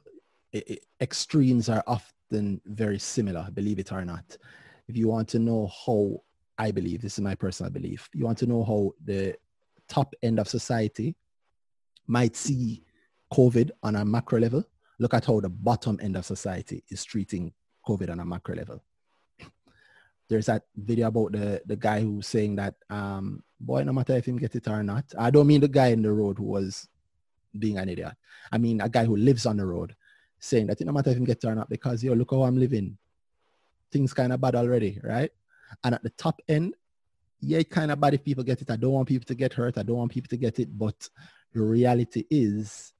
extremes 1.00 1.70
are 1.70 1.84
often 1.88 2.62
very 2.66 3.00
similar, 3.00 3.48
believe 3.54 3.80
it 3.80 3.92
or 3.92 4.04
not. 4.06 4.38
If 4.88 4.98
you 4.98 5.08
want 5.08 5.30
to 5.30 5.40
know 5.40 5.70
how, 5.86 6.22
I 6.58 6.72
believe, 6.72 7.02
this 7.02 7.14
is 7.14 7.22
my 7.22 7.36
personal 7.36 7.72
belief, 7.72 8.10
you 8.14 8.26
want 8.26 8.38
to 8.40 8.48
know 8.48 8.64
how 8.64 8.94
the 9.04 9.36
top 9.88 10.14
end 10.22 10.40
of 10.40 10.48
society 10.48 11.16
might 12.08 12.36
see 12.36 12.84
COVID 13.34 13.72
on 13.84 13.96
a 13.96 14.06
macro 14.06 14.40
level, 14.40 14.64
look 15.00 15.14
at 15.14 15.26
how 15.26 15.40
the 15.40 15.50
bottom 15.50 16.00
end 16.02 16.16
of 16.16 16.26
society 16.26 16.84
is 16.90 17.04
treating 17.04 17.54
COVID 17.88 18.10
on 18.10 18.20
a 18.20 18.26
macro 18.26 18.56
level. 18.56 18.84
There's 20.30 20.48
that 20.48 20.64
video 20.76 21.08
about 21.08 21.32
the, 21.32 21.62
the 21.66 21.76
guy 21.76 22.02
who's 22.02 22.28
saying 22.28 22.58
that, 22.58 22.76
um, 22.90 23.44
boy, 23.60 23.84
no 23.84 23.94
matter 23.94 24.16
if 24.16 24.28
him 24.28 24.38
get 24.38 24.56
it 24.56 24.68
or 24.68 24.84
not. 24.84 25.06
I 25.18 25.32
don't 25.32 25.48
mean 25.48 25.62
the 25.62 25.68
guy 25.68 25.88
in 25.88 26.02
the 26.02 26.12
road 26.12 26.38
who 26.38 26.46
was 26.46 26.88
being 27.58 27.78
an 27.78 27.90
idiot. 27.90 28.14
I 28.52 28.58
mean 28.58 28.82
a 28.82 28.90
guy 28.90 29.06
who 29.06 29.16
lives 29.16 29.46
on 29.46 29.58
the 29.58 29.66
road 29.66 29.96
saying 30.42 30.68
that 30.68 30.82
it 30.82 30.86
no 30.86 30.92
matter 30.92 31.12
if 31.12 31.18
him 31.18 31.24
get 31.24 31.46
or 31.46 31.56
not 31.56 31.70
because, 31.70 32.04
yo, 32.04 32.14
look 32.14 32.32
how 32.32 32.44
I'm 32.44 32.58
living. 32.58 32.98
Things 33.92 34.14
kind 34.14 34.34
of 34.34 34.42
bad 34.42 34.56
already, 34.56 35.00
right? 35.04 35.32
And 35.84 35.96
at 35.96 36.04
the 36.04 36.10
top 36.12 36.42
end, 36.50 36.74
yeah, 37.40 37.62
kind 37.64 37.92
of 37.92 38.00
bad 38.00 38.16
if 38.16 38.24
people 38.24 38.44
get 38.44 38.62
it. 38.62 38.72
I 38.72 38.76
don't 38.76 38.92
want 38.92 39.08
people 39.08 39.26
to 39.28 39.36
get 39.36 39.54
hurt. 39.54 39.78
I 39.78 39.84
don't 39.84 39.98
want 39.98 40.12
people 40.12 40.30
to 40.30 40.38
get 40.38 40.60
it. 40.60 40.78
But 40.78 41.10
the 41.54 41.62
reality 41.62 42.26
is 42.30 42.94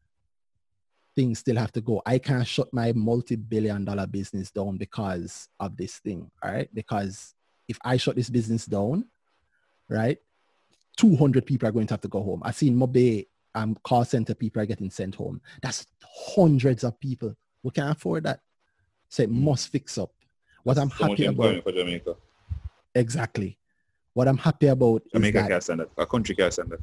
things 1.16 1.40
still 1.40 1.58
have 1.58 1.72
to 1.74 1.82
go. 1.82 2.02
I 2.06 2.20
can't 2.20 2.48
shut 2.48 2.72
my 2.74 2.94
multi-billion 2.94 3.86
dollar 3.86 4.08
business 4.08 4.52
down 4.52 4.78
because 4.78 5.50
of 5.60 5.76
this 5.78 5.98
thing, 6.00 6.30
all 6.44 6.52
right? 6.52 6.70
Because 6.74 7.34
if 7.68 7.78
I 7.84 7.98
shut 7.98 8.16
this 8.16 8.30
business 8.30 8.66
down, 8.66 9.06
right, 9.90 10.18
200 10.98 11.46
people 11.46 11.68
are 11.68 11.72
going 11.72 11.88
to 11.88 11.94
have 11.94 12.02
to 12.02 12.08
go 12.08 12.22
home. 12.22 12.42
I've 12.44 12.56
seen 12.56 12.78
Mobe 12.78 13.28
um, 13.56 13.76
call 13.84 14.06
center 14.06 14.34
people 14.34 14.62
are 14.62 14.66
getting 14.66 14.90
sent 14.90 15.16
home. 15.16 15.42
That's 15.62 15.86
hundreds 16.36 16.84
of 16.84 17.00
people. 17.00 17.36
We 17.64 17.72
can't 17.72 17.92
afford 17.92 18.24
that. 18.24 18.40
So 19.10 19.24
it 19.24 19.30
must 19.30 19.70
fix 19.70 19.98
up. 19.98 20.12
What 20.64 20.78
I'm 20.78 20.90
So 20.90 21.08
happy 21.08 21.26
about, 21.26 21.64
for 21.64 21.72
Jamaica. 21.72 22.16
exactly. 22.96 23.58
What 24.14 24.28
I'm 24.28 24.38
happy 24.38 24.68
about 24.68 25.04
is 25.06 25.12
Jamaica 25.14 25.40
that 25.42 25.50
can't 25.50 25.64
stand 25.64 25.80
that. 25.82 25.90
A 25.98 26.06
country 26.06 26.36
can't 26.36 26.54
stand 26.54 26.70
that. 26.72 26.80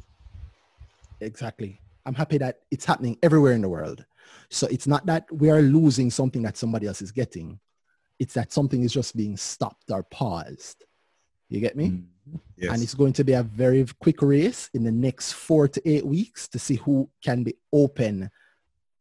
Exactly. 1.21 1.79
I'm 2.05 2.13
happy 2.15 2.37
that 2.39 2.59
it's 2.71 2.85
happening 2.85 3.17
everywhere 3.21 3.53
in 3.53 3.61
the 3.61 3.69
world. 3.69 4.05
So 4.49 4.67
it's 4.67 4.87
not 4.87 5.05
that 5.07 5.25
we 5.31 5.49
are 5.49 5.61
losing 5.61 6.09
something 6.09 6.41
that 6.43 6.57
somebody 6.57 6.87
else 6.87 7.01
is 7.01 7.11
getting. 7.11 7.59
It's 8.19 8.33
that 8.33 8.51
something 8.51 8.83
is 8.83 8.93
just 8.93 9.15
being 9.15 9.37
stopped 9.37 9.91
or 9.91 10.03
paused. 10.03 10.85
You 11.49 11.59
get 11.59 11.75
me? 11.75 12.03
Yes. 12.57 12.73
And 12.73 12.83
it's 12.83 12.93
going 12.93 13.13
to 13.13 13.23
be 13.23 13.33
a 13.33 13.43
very 13.43 13.85
quick 14.01 14.21
race 14.21 14.69
in 14.73 14.83
the 14.83 14.91
next 14.91 15.33
four 15.33 15.67
to 15.67 15.89
eight 15.89 16.05
weeks 16.05 16.47
to 16.49 16.59
see 16.59 16.75
who 16.75 17.09
can 17.23 17.43
be 17.43 17.55
open 17.71 18.29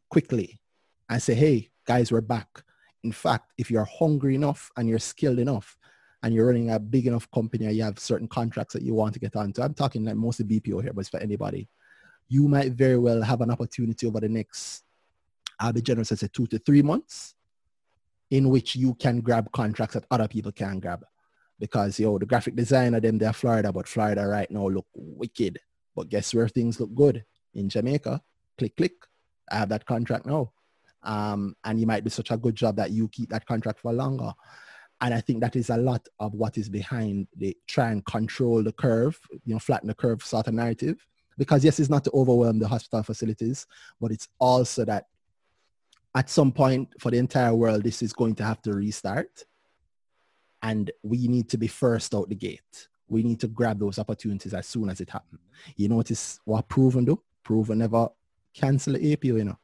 quickly 0.09 0.61
and 1.09 1.23
say, 1.23 1.35
hey, 1.35 1.71
guys, 1.85 2.13
we're 2.13 2.21
back. 2.21 2.63
In 3.03 3.13
fact, 3.13 3.53
if 3.59 3.71
you're 3.71 3.85
hungry 3.85 4.35
enough 4.35 4.71
and 4.77 4.89
you're 4.89 4.99
skilled 4.99 5.39
enough 5.39 5.77
and 6.23 6.35
you're 6.35 6.47
running 6.47 6.71
a 6.71 6.79
big 6.79 7.07
enough 7.07 7.31
company 7.31 7.67
or 7.67 7.71
you 7.71 7.83
have 7.83 7.99
certain 7.99 8.29
contracts 8.29 8.75
that 8.75 8.83
you 8.83 8.95
want 8.95 9.15
to 9.15 9.21
get 9.21 9.37
onto, 9.37 9.63
I'm 9.63 9.75
talking 9.75 10.05
like 10.05 10.17
mostly 10.17 10.45
BPO 10.45 10.83
here, 10.83 10.93
but 10.93 11.01
it's 11.01 11.09
for 11.09 11.21
anybody. 11.21 11.69
You 12.29 12.49
might 12.49 12.73
very 12.73 12.99
well 12.99 13.23
have 13.23 13.41
an 13.41 13.51
opportunity 13.51 14.07
over 14.07 14.21
the 14.21 14.29
next, 14.29 14.85
I'll 15.59 15.73
be 15.73 15.83
generous 15.83 16.11
and 16.11 16.21
say 16.21 16.29
two 16.33 16.47
to 16.49 16.59
three 16.59 16.83
months 16.83 17.35
in 18.31 18.51
which 18.51 18.77
you 18.77 18.95
can 18.95 19.21
grab 19.21 19.51
contracts 19.53 19.95
that 19.95 20.05
other 20.11 20.29
people 20.29 20.53
can 20.53 20.79
grab 20.81 21.05
because 21.59 21.99
yo, 21.99 22.19
the 22.19 22.27
graphic 22.27 22.55
designer 22.55 23.01
them 23.01 23.19
they're 23.19 23.33
Florida, 23.33 23.73
but 23.73 23.89
Florida 23.89 24.27
right 24.27 24.51
now 24.51 24.69
look 24.69 24.87
wicked. 24.95 25.59
But 25.95 26.09
guess 26.09 26.33
where 26.33 26.49
things 26.49 26.78
look 26.78 26.95
good 26.95 27.25
in 27.55 27.69
Jamaica? 27.69 28.23
Click, 28.57 28.77
click. 28.77 28.93
I 29.51 29.57
have 29.57 29.69
that 29.70 29.87
contract 29.87 30.27
now, 30.27 30.53
um, 31.03 31.57
and 31.65 31.81
you 31.81 31.87
might 31.87 32.05
do 32.05 32.11
such 32.11 32.31
a 32.31 32.37
good 32.37 32.55
job 32.55 32.77
that 32.77 32.91
you 32.91 33.09
keep 33.09 33.31
that 33.31 33.47
contract 33.47 33.81
for 33.81 33.93
longer. 33.93 34.33
And 35.01 35.15
I 35.15 35.20
think 35.20 35.41
that 35.41 35.57
is 35.57 35.70
a 35.70 35.77
lot 35.77 36.07
of 36.19 36.35
what 36.35 36.59
is 36.59 36.69
behind 36.69 37.28
the 37.37 37.57
try 37.67 37.91
and 37.91 38.05
control 38.05 38.62
the 38.62 38.73
curve, 38.73 39.19
you 39.45 39.55
know, 39.55 39.61
flatten 39.61 39.89
the 39.89 39.95
curve 39.95 40.23
sort 40.25 40.49
of 40.49 40.55
narrative. 40.55 40.99
Because 41.37 41.65
yes, 41.65 41.78
it's 41.78 41.89
not 41.89 42.03
to 42.05 42.11
overwhelm 42.12 42.59
the 42.59 42.67
hospital 42.67 43.05
facilities, 43.05 43.65
but 44.01 44.11
it's 44.11 44.28
also 44.41 44.85
that 44.87 45.07
at 46.17 46.28
some 46.28 46.51
point 46.51 46.93
for 46.99 47.12
the 47.12 47.19
entire 47.19 47.55
world, 47.55 47.85
this 47.85 48.03
is 48.03 48.12
going 48.12 48.35
to 48.35 48.45
have 48.45 48.61
to 48.62 48.73
restart 48.73 49.45
And 50.62 50.91
we 51.03 51.28
need 51.28 51.49
to 51.51 51.59
be 51.59 51.69
first 51.69 52.15
out 52.15 52.28
the 52.28 52.35
gate. 52.35 52.89
We 53.09 53.23
need 53.23 53.41
to 53.41 53.49
grab 53.49 53.78
those 53.78 53.99
opportunities 53.99 54.55
as 54.55 54.67
soon 54.67 54.91
as 54.91 55.01
it 55.01 55.11
happens. 55.11 55.41
You 55.77 55.89
notice 55.89 56.41
what 56.45 56.69
Proven 56.69 57.05
do? 57.05 57.23
Proven 57.43 57.78
never 57.78 58.09
cancel 58.55 58.95
the 58.95 59.12
APO, 59.12 59.37
you 59.37 59.45
know. 59.45 59.59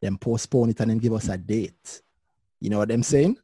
Then 0.00 0.18
postpone 0.18 0.70
it 0.70 0.80
and 0.80 0.90
then 0.90 0.98
give 0.98 1.14
us 1.14 1.28
a 1.28 1.38
date. 1.38 2.02
You 2.60 2.70
know 2.70 2.78
what 2.78 2.90
I'm 2.90 3.02
saying? 3.02 3.38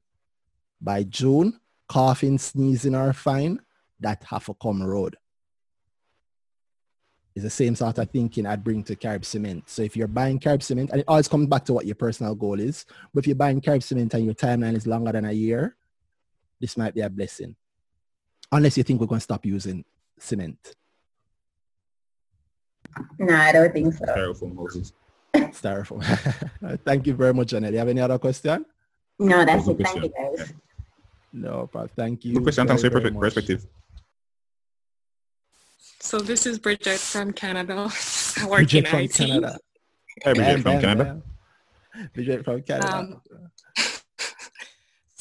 By 0.81 1.05
June, 1.05 1.59
coughing, 1.89 2.39
sneezing 2.39 2.95
are 2.95 3.13
fine. 3.13 3.61
That 4.01 4.25
have 4.25 4.49
a 4.49 4.55
come 4.55 4.83
road. 4.83 5.17
It's 7.35 7.45
the 7.45 7.51
same 7.51 7.75
sort 7.75 7.97
of 7.97 8.11
thinking 8.11 8.45
I'd 8.45 8.63
bring 8.65 8.83
to 8.85 8.97
Carib 8.97 9.25
Cement. 9.25 9.69
So 9.71 9.83
if 9.83 9.97
you're 9.97 10.09
buying 10.09 10.39
Carib 10.39 10.63
Cement, 10.63 10.91
and 10.91 11.01
it 11.01 11.07
always 11.09 11.29
comes 11.29 11.47
back 11.47 11.65
to 11.67 11.73
what 11.73 11.87
your 11.87 11.95
personal 11.95 12.35
goal 12.35 12.61
is, 12.61 12.85
but 13.15 13.21
if 13.21 13.27
you're 13.27 13.37
buying 13.37 13.61
Carib 13.61 13.83
Cement 13.83 14.13
and 14.13 14.25
your 14.25 14.35
timeline 14.35 14.75
is 14.75 14.87
longer 14.87 15.13
than 15.13 15.25
a 15.25 15.33
year, 15.33 15.77
this 16.63 16.77
might 16.77 16.95
be 16.95 17.01
a 17.01 17.11
blessing. 17.11 17.57
Unless 18.53 18.77
you 18.79 18.85
think 18.85 19.01
we're 19.01 19.09
going 19.09 19.19
to 19.19 19.25
stop 19.25 19.45
using 19.45 19.85
cement. 20.19 20.77
No, 23.19 23.35
I 23.35 23.51
don't 23.53 23.73
think 23.73 23.93
so. 23.95 24.05
Styrofoam 24.05 24.57
houses. 24.57 24.93
Styrofoam. 25.35 26.81
Thank 26.85 27.07
you 27.09 27.15
very 27.15 27.35
much, 27.35 27.49
Janelle. 27.49 27.69
Do 27.69 27.73
you 27.73 27.79
have 27.79 27.89
any 27.89 28.01
other 28.01 28.19
question? 28.19 28.65
No, 29.19 29.45
that's 29.45 29.67
Good 29.67 29.81
it. 29.81 29.87
Thank 29.87 30.05
you, 30.05 30.11
question. 30.11 30.37
guys. 30.37 30.53
No, 31.33 31.69
but 31.73 31.91
thank 31.97 32.25
you. 32.27 32.35
Good 32.35 32.43
question. 32.43 32.69
Thanks 32.69 32.83
for 32.83 32.87
your 32.89 32.93
perfect 33.01 33.15
much. 33.15 33.23
perspective. 33.23 33.67
So 36.01 36.19
this 36.19 36.45
is 36.47 36.59
Bridget 36.59 36.99
from 36.99 37.33
Canada. 37.33 37.89
I 38.39 38.45
work 38.47 38.59
Bridget 38.59 38.85
in 38.85 38.91
from 38.91 39.01
IT. 39.01 39.13
Canada. 39.15 39.59
Hi, 40.25 40.33
Bridget 40.35 40.45
Bam, 40.45 40.63
from 40.63 40.73
bam, 40.73 40.81
Canada. 40.83 41.23
bam. 41.95 42.09
Bridget 42.13 42.45
from 42.45 42.63
Canada. 42.63 42.97
Um, 42.97 43.21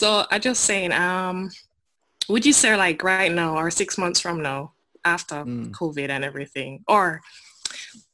So 0.01 0.25
I 0.31 0.39
just 0.39 0.63
saying, 0.63 0.93
um, 0.93 1.51
would 2.27 2.43
you 2.43 2.53
say 2.53 2.75
like 2.75 3.03
right 3.03 3.31
now 3.31 3.55
or 3.55 3.69
six 3.69 3.99
months 3.99 4.19
from 4.19 4.41
now 4.41 4.71
after 5.05 5.45
Mm. 5.45 5.69
COVID 5.73 6.09
and 6.09 6.23
everything, 6.25 6.83
or 6.88 7.21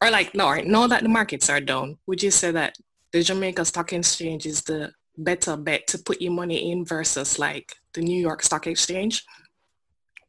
or 0.01 0.11
like 0.11 0.35
no, 0.35 0.53
now 0.56 0.88
that 0.88 1.03
the 1.03 1.07
markets 1.07 1.49
are 1.49 1.61
down, 1.61 1.98
would 2.06 2.22
you 2.22 2.30
say 2.30 2.51
that 2.51 2.75
the 3.14 3.24
Jamaica 3.24 3.64
Stock 3.64 3.93
Exchange 3.93 4.45
is 4.45 4.64
the 4.64 4.91
better 5.17 5.56
bet 5.56 5.88
to 5.88 5.98
put 5.98 6.22
your 6.22 6.33
money 6.33 6.72
in 6.72 6.83
versus 6.83 7.40
like 7.40 7.77
the 7.93 8.01
New 8.01 8.19
York 8.19 8.43
Stock 8.43 8.67
Exchange? 8.67 9.24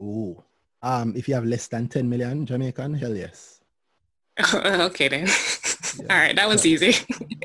Ooh. 0.00 0.40
Um, 0.80 1.16
if 1.16 1.26
you 1.26 1.34
have 1.34 1.44
less 1.44 1.66
than 1.66 1.88
10 1.88 2.08
million 2.08 2.46
Jamaican, 2.46 2.94
hell 2.94 3.16
yes. 3.16 3.58
okay 4.54 5.08
then. 5.08 5.26
Yeah. 5.26 6.06
All 6.10 6.18
right, 6.22 6.36
that 6.36 6.46
was 6.46 6.64
easy. 6.64 6.94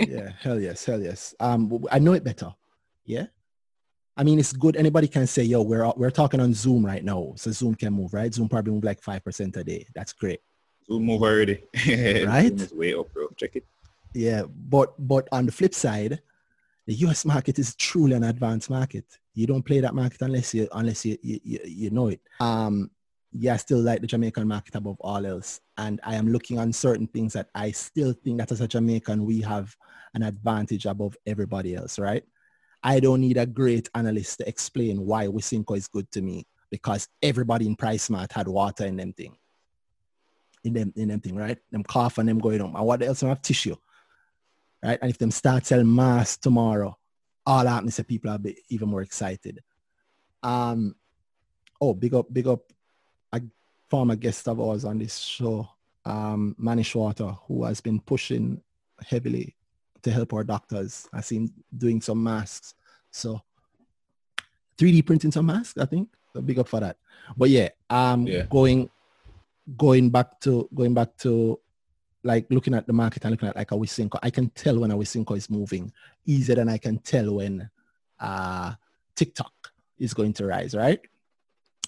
yeah, 0.07 0.29
hell 0.39 0.59
yes, 0.59 0.85
hell 0.85 1.01
yes. 1.01 1.33
Um, 1.39 1.83
I 1.91 1.97
know 1.97 2.13
it 2.13 2.23
better. 2.23 2.53
Yeah. 3.05 3.25
I 4.15 4.23
mean, 4.23 4.39
it's 4.39 4.53
good. 4.53 4.75
Anybody 4.75 5.07
can 5.07 5.25
say, 5.25 5.43
yo, 5.43 5.61
we're 5.61 5.91
we're 5.95 6.11
talking 6.11 6.39
on 6.39 6.53
Zoom 6.53 6.85
right 6.85 7.03
now. 7.03 7.33
So 7.35 7.51
Zoom 7.51 7.75
can 7.75 7.93
move, 7.93 8.13
right? 8.13 8.33
Zoom 8.33 8.47
probably 8.47 8.73
move 8.73 8.83
like 8.83 9.01
5% 9.01 9.57
a 9.57 9.63
day. 9.63 9.87
That's 9.95 10.13
great. 10.13 10.41
Zoom 10.87 11.05
move 11.05 11.21
already. 11.23 11.63
Right? 12.27 12.49
Zoom 12.49 12.59
is 12.59 12.73
way 12.73 12.93
up, 12.93 13.11
bro. 13.13 13.27
Check 13.35 13.55
it. 13.55 13.65
Yeah. 14.13 14.43
But 14.47 14.93
but 14.99 15.27
on 15.31 15.45
the 15.45 15.51
flip 15.51 15.73
side, 15.73 16.21
the 16.85 16.93
US 17.05 17.25
market 17.25 17.57
is 17.57 17.75
truly 17.75 18.13
an 18.13 18.23
advanced 18.23 18.69
market. 18.69 19.05
You 19.33 19.47
don't 19.47 19.63
play 19.63 19.79
that 19.79 19.95
market 19.95 20.21
unless 20.21 20.53
you 20.53 20.67
unless 20.73 21.05
you 21.05 21.17
you, 21.23 21.39
you, 21.43 21.59
you 21.65 21.89
know 21.89 22.07
it. 22.09 22.21
Um 22.39 22.91
yeah, 23.35 23.55
I 23.55 23.57
still 23.57 23.79
like 23.79 24.01
the 24.01 24.05
Jamaican 24.05 24.47
market 24.47 24.75
above 24.75 24.97
all 24.99 25.25
else. 25.25 25.59
And 25.77 25.99
I 26.03 26.13
am 26.15 26.27
looking 26.27 26.59
on 26.59 26.71
certain 26.71 27.07
things 27.07 27.33
that 27.33 27.49
I 27.55 27.71
still 27.71 28.13
think 28.13 28.37
that 28.37 28.51
as 28.51 28.61
a 28.61 28.67
Jamaican, 28.67 29.25
we 29.25 29.41
have 29.41 29.75
an 30.13 30.21
advantage 30.21 30.85
above 30.85 31.17
everybody 31.25 31.75
else, 31.75 31.97
right? 31.97 32.23
I 32.83 32.99
don't 32.99 33.21
need 33.21 33.37
a 33.37 33.45
great 33.45 33.89
analyst 33.95 34.39
to 34.39 34.47
explain 34.47 35.05
why 35.05 35.27
Wisynco 35.27 35.77
is 35.77 35.87
good 35.87 36.11
to 36.11 36.21
me 36.21 36.45
because 36.69 37.07
everybody 37.21 37.65
in 37.65 37.75
Price 37.75 38.03
Smart 38.03 38.31
had 38.31 38.47
water 38.47 38.85
in 38.85 38.97
them 38.97 39.13
thing. 39.13 39.37
In 40.63 40.73
them, 40.73 40.93
in 40.95 41.07
them 41.09 41.19
thing, 41.19 41.35
right? 41.35 41.57
Them 41.71 41.83
cough 41.83 42.17
and 42.17 42.27
them 42.27 42.39
going 42.39 42.61
on. 42.61 42.75
And 42.75 42.85
what 42.85 43.01
else? 43.01 43.21
Them 43.21 43.29
have 43.29 43.41
tissue 43.41 43.75
right? 44.83 44.99
And 45.01 45.09
if 45.09 45.17
them 45.17 45.31
start 45.31 45.65
selling 45.65 45.93
mass 45.93 46.37
tomorrow, 46.37 46.97
all 47.45 47.65
to 47.65 48.03
people 48.03 48.29
are 48.31 48.37
be 48.37 48.57
even 48.69 48.89
more 48.89 49.01
excited. 49.01 49.63
Um, 50.43 50.95
oh, 51.79 51.93
big 51.93 52.13
up, 52.13 52.31
big 52.31 52.47
up, 52.47 52.61
a 53.31 53.41
former 53.89 54.15
guest 54.15 54.47
of 54.47 54.59
ours 54.59 54.85
on 54.85 54.99
this 54.99 55.17
show, 55.17 55.67
um, 56.05 56.55
Manny 56.57 56.83
Schwarter, 56.83 57.37
who 57.47 57.63
has 57.63 57.81
been 57.81 57.99
pushing 57.99 58.61
heavily 59.05 59.55
to 60.03 60.11
help 60.11 60.33
our 60.33 60.43
doctors. 60.43 61.07
I 61.13 61.21
seen 61.21 61.51
doing 61.75 62.01
some 62.01 62.21
masks. 62.23 62.75
So 63.11 63.41
3D 64.77 65.05
printing 65.05 65.31
some 65.31 65.45
masks, 65.45 65.77
I 65.77 65.85
think. 65.85 66.09
So 66.33 66.41
big 66.41 66.59
up 66.59 66.67
for 66.67 66.79
that. 66.79 66.97
But 67.37 67.49
yeah, 67.49 67.69
um, 67.89 68.27
Yeah. 68.27 68.45
going 68.49 68.89
going 69.77 70.09
back 70.09 70.39
to 70.41 70.67
going 70.75 70.93
back 70.93 71.15
to 71.17 71.57
like 72.23 72.45
looking 72.49 72.73
at 72.73 72.85
the 72.87 72.93
market 72.93 73.23
and 73.23 73.31
looking 73.31 73.49
at 73.49 73.55
like 73.55 73.71
a 73.71 73.75
Wisynco, 73.75 74.17
I 74.23 74.29
can 74.29 74.49
tell 74.49 74.79
when 74.79 74.91
a 74.91 74.97
Wisynco 74.97 75.35
is 75.37 75.49
moving 75.49 75.91
easier 76.25 76.55
than 76.55 76.69
I 76.69 76.77
can 76.77 76.97
tell 76.99 77.35
when 77.35 77.69
uh, 78.19 78.73
TikTok 79.15 79.51
is 79.99 80.13
going 80.13 80.33
to 80.33 80.45
rise, 80.47 80.73
right? 80.73 80.99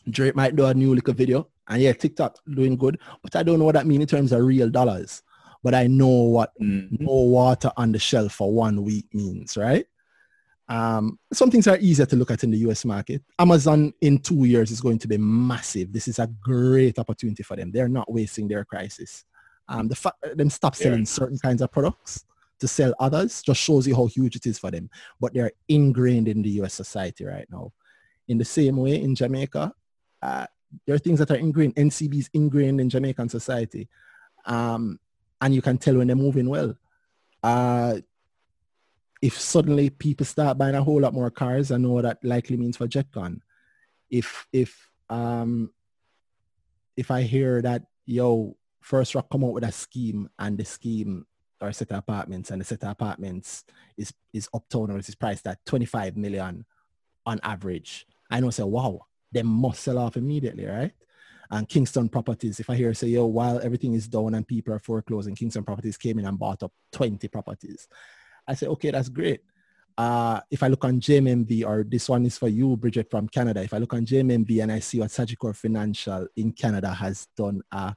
Drake 0.09 0.35
might 0.35 0.55
do 0.55 0.65
a 0.65 0.73
new 0.73 0.93
little 0.93 1.13
video 1.13 1.47
and 1.67 1.81
yeah, 1.81 1.93
TikTok 1.93 2.37
doing 2.53 2.75
good, 2.77 2.99
but 3.23 3.35
I 3.35 3.43
don't 3.43 3.59
know 3.59 3.65
what 3.65 3.75
that 3.75 3.87
means 3.87 4.01
in 4.01 4.07
terms 4.07 4.31
of 4.31 4.41
real 4.43 4.69
dollars. 4.69 5.23
But 5.65 5.73
I 5.73 5.87
know 5.87 6.07
what 6.35 6.51
Mm. 6.61 6.99
no 6.99 7.11
water 7.37 7.71
on 7.75 7.91
the 7.91 7.97
shelf 7.97 8.33
for 8.33 8.53
one 8.53 8.83
week 8.83 9.07
means, 9.15 9.57
right? 9.57 9.87
Um, 10.69 11.17
some 11.33 11.49
things 11.49 11.67
are 11.67 11.77
easier 11.79 12.05
to 12.05 12.15
look 12.15 12.29
at 12.29 12.43
in 12.43 12.51
the 12.51 12.59
US 12.69 12.85
market. 12.85 13.23
Amazon 13.39 13.91
in 14.01 14.19
two 14.19 14.45
years 14.45 14.69
is 14.69 14.79
going 14.79 14.99
to 14.99 15.07
be 15.07 15.17
massive. 15.17 15.91
This 15.91 16.07
is 16.07 16.19
a 16.19 16.27
great 16.27 16.99
opportunity 16.99 17.41
for 17.41 17.55
them. 17.55 17.71
They're 17.71 17.87
not 17.99 18.11
wasting 18.11 18.47
their 18.47 18.63
crisis. 18.63 19.25
Um, 19.67 19.87
the 19.87 19.95
fact 19.95 20.17
that 20.21 20.37
them 20.37 20.51
stop 20.51 20.75
selling 20.75 20.99
Yeah. 20.99 21.05
certain 21.19 21.39
kinds 21.39 21.63
of 21.63 21.71
products 21.71 22.25
to 22.59 22.67
sell 22.67 22.93
others 22.99 23.41
just 23.41 23.59
shows 23.59 23.87
you 23.87 23.95
how 23.95 24.05
huge 24.05 24.35
it 24.35 24.45
is 24.45 24.59
for 24.59 24.69
them. 24.69 24.91
But 25.19 25.33
they're 25.33 25.51
ingrained 25.67 26.27
in 26.27 26.43
the 26.43 26.51
US 26.61 26.75
society 26.75 27.25
right 27.25 27.47
now. 27.51 27.73
In 28.27 28.37
the 28.37 28.45
same 28.45 28.77
way 28.77 29.01
in 29.01 29.15
Jamaica, 29.15 29.73
uh, 30.21 30.45
there 30.85 30.93
are 30.95 30.99
things 30.99 31.17
that 31.19 31.31
are 31.31 31.37
ingrained. 31.47 31.73
NCB 31.75 32.19
is 32.19 32.29
ingrained 32.33 32.79
in 32.79 32.87
Jamaican 32.91 33.29
society. 33.29 33.89
Um, 34.45 34.99
and 35.41 35.53
you 35.53 35.61
can 35.61 35.77
tell 35.77 35.97
when 35.97 36.07
they're 36.07 36.15
moving 36.15 36.49
well. 36.49 36.75
Uh, 37.43 37.99
if 39.22 39.39
suddenly 39.39 39.89
people 39.89 40.25
start 40.25 40.57
buying 40.57 40.75
a 40.75 40.83
whole 40.83 41.01
lot 41.01 41.14
more 41.14 41.31
cars, 41.31 41.72
I 41.72 41.77
know 41.77 41.93
what 41.93 42.03
that 42.03 42.23
likely 42.23 42.57
means 42.57 42.77
for 42.77 42.88
JetCon. 42.88 43.39
If 44.09 44.47
if 44.53 44.91
um 45.09 45.72
if 46.95 47.11
I 47.11 47.23
hear 47.23 47.61
that 47.61 47.83
yo 48.05 48.55
First 48.81 49.15
Rock 49.15 49.30
come 49.31 49.43
out 49.43 49.53
with 49.53 49.64
a 49.64 49.72
scheme 49.72 50.30
and 50.38 50.57
the 50.57 50.65
scheme 50.65 51.25
or 51.59 51.72
set 51.72 51.91
of 51.91 51.97
apartments 51.97 52.51
and 52.51 52.61
the 52.61 52.65
set 52.65 52.83
of 52.83 52.89
apartments 52.89 53.64
is 53.97 54.14
is 54.33 54.49
uptown 54.53 54.91
or 54.91 54.99
is 54.99 55.15
priced 55.15 55.47
at 55.47 55.65
25 55.65 56.17
million 56.17 56.65
on 57.25 57.39
average, 57.41 58.05
I 58.30 58.39
know 58.39 58.51
say 58.51 58.64
wow, 58.64 59.07
they 59.31 59.41
must 59.43 59.81
sell 59.81 59.97
off 59.97 60.17
immediately, 60.17 60.65
right? 60.65 60.91
And 61.51 61.67
Kingston 61.67 62.09
Properties, 62.09 62.59
if 62.59 62.69
I 62.69 62.75
hear 62.75 62.93
say, 62.93 63.07
yo, 63.07 63.25
while 63.25 63.59
everything 63.59 63.93
is 63.93 64.07
down 64.07 64.33
and 64.33 64.48
people 64.48 64.74
are 64.74 64.80
foreclosing, 64.80 65.35
Kingston 65.35 65.64
Properties 65.64 65.98
came 65.98 66.19
in 66.19 66.25
and 66.25 66.40
bought 66.40 66.64
up 66.64 66.72
20 66.91 67.27
properties. 67.27 67.88
I 68.48 68.53
say, 68.53 68.67
okay, 68.67 68.91
that's 68.91 69.09
great. 69.09 69.41
Uh, 69.98 70.41
if 70.51 70.61
I 70.61 70.67
look 70.67 70.83
on 70.83 70.99
JMMB, 70.99 71.65
or 71.65 71.83
this 71.83 72.09
one 72.09 72.25
is 72.25 72.38
for 72.38 72.49
you, 72.49 72.75
Bridget 72.75 73.09
from 73.09 73.30
Canada. 73.30 73.64
If 73.64 73.74
I 73.74 73.77
look 73.77 73.93
on 73.93 74.06
JMMB 74.06 74.61
and 74.61 74.72
I 74.72 74.80
see 74.80 74.99
what 74.99 75.09
Sagicor 75.09 75.56
Financial 75.56 76.27
in 76.35 76.51
Canada 76.51 76.93
has 76.93 77.27
done 77.38 77.61
a, 77.72 77.95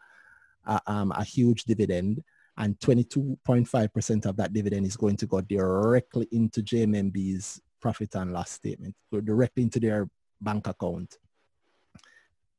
a, 0.67 0.81
um, 0.86 1.12
a 1.12 1.25
huge 1.25 1.65
dividend, 1.65 2.23
and 2.57 2.78
22.5% 2.81 4.27
of 4.27 4.36
that 4.36 4.52
dividend 4.52 4.86
is 4.86 4.97
going 4.97 5.17
to 5.17 5.27
go 5.27 5.41
directly 5.41 6.28
into 6.33 6.60
JMMB's 6.60 7.60
profit 7.81 8.15
and 8.17 8.33
loss 8.33 8.51
statement, 8.51 8.94
go 9.12 9.20
directly 9.20 9.62
into 9.62 9.81
their 9.81 10.09
bank 10.41 10.67
account. 10.67 11.18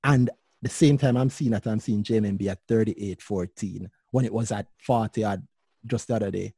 And 0.03 0.29
the 0.61 0.69
same 0.69 0.97
time 0.97 1.17
I'm 1.17 1.29
seeing 1.29 1.51
that 1.51 1.67
I'm 1.67 1.79
seeing 1.79 2.03
JMMB 2.03 2.47
at 2.47 2.67
38.14 2.67 3.89
when 4.11 4.25
it 4.25 4.33
was 4.33 4.51
at 4.51 4.67
40 4.79 5.23
odd 5.23 5.47
just 5.85 6.07
the 6.07 6.15
other 6.15 6.31
day. 6.31 6.53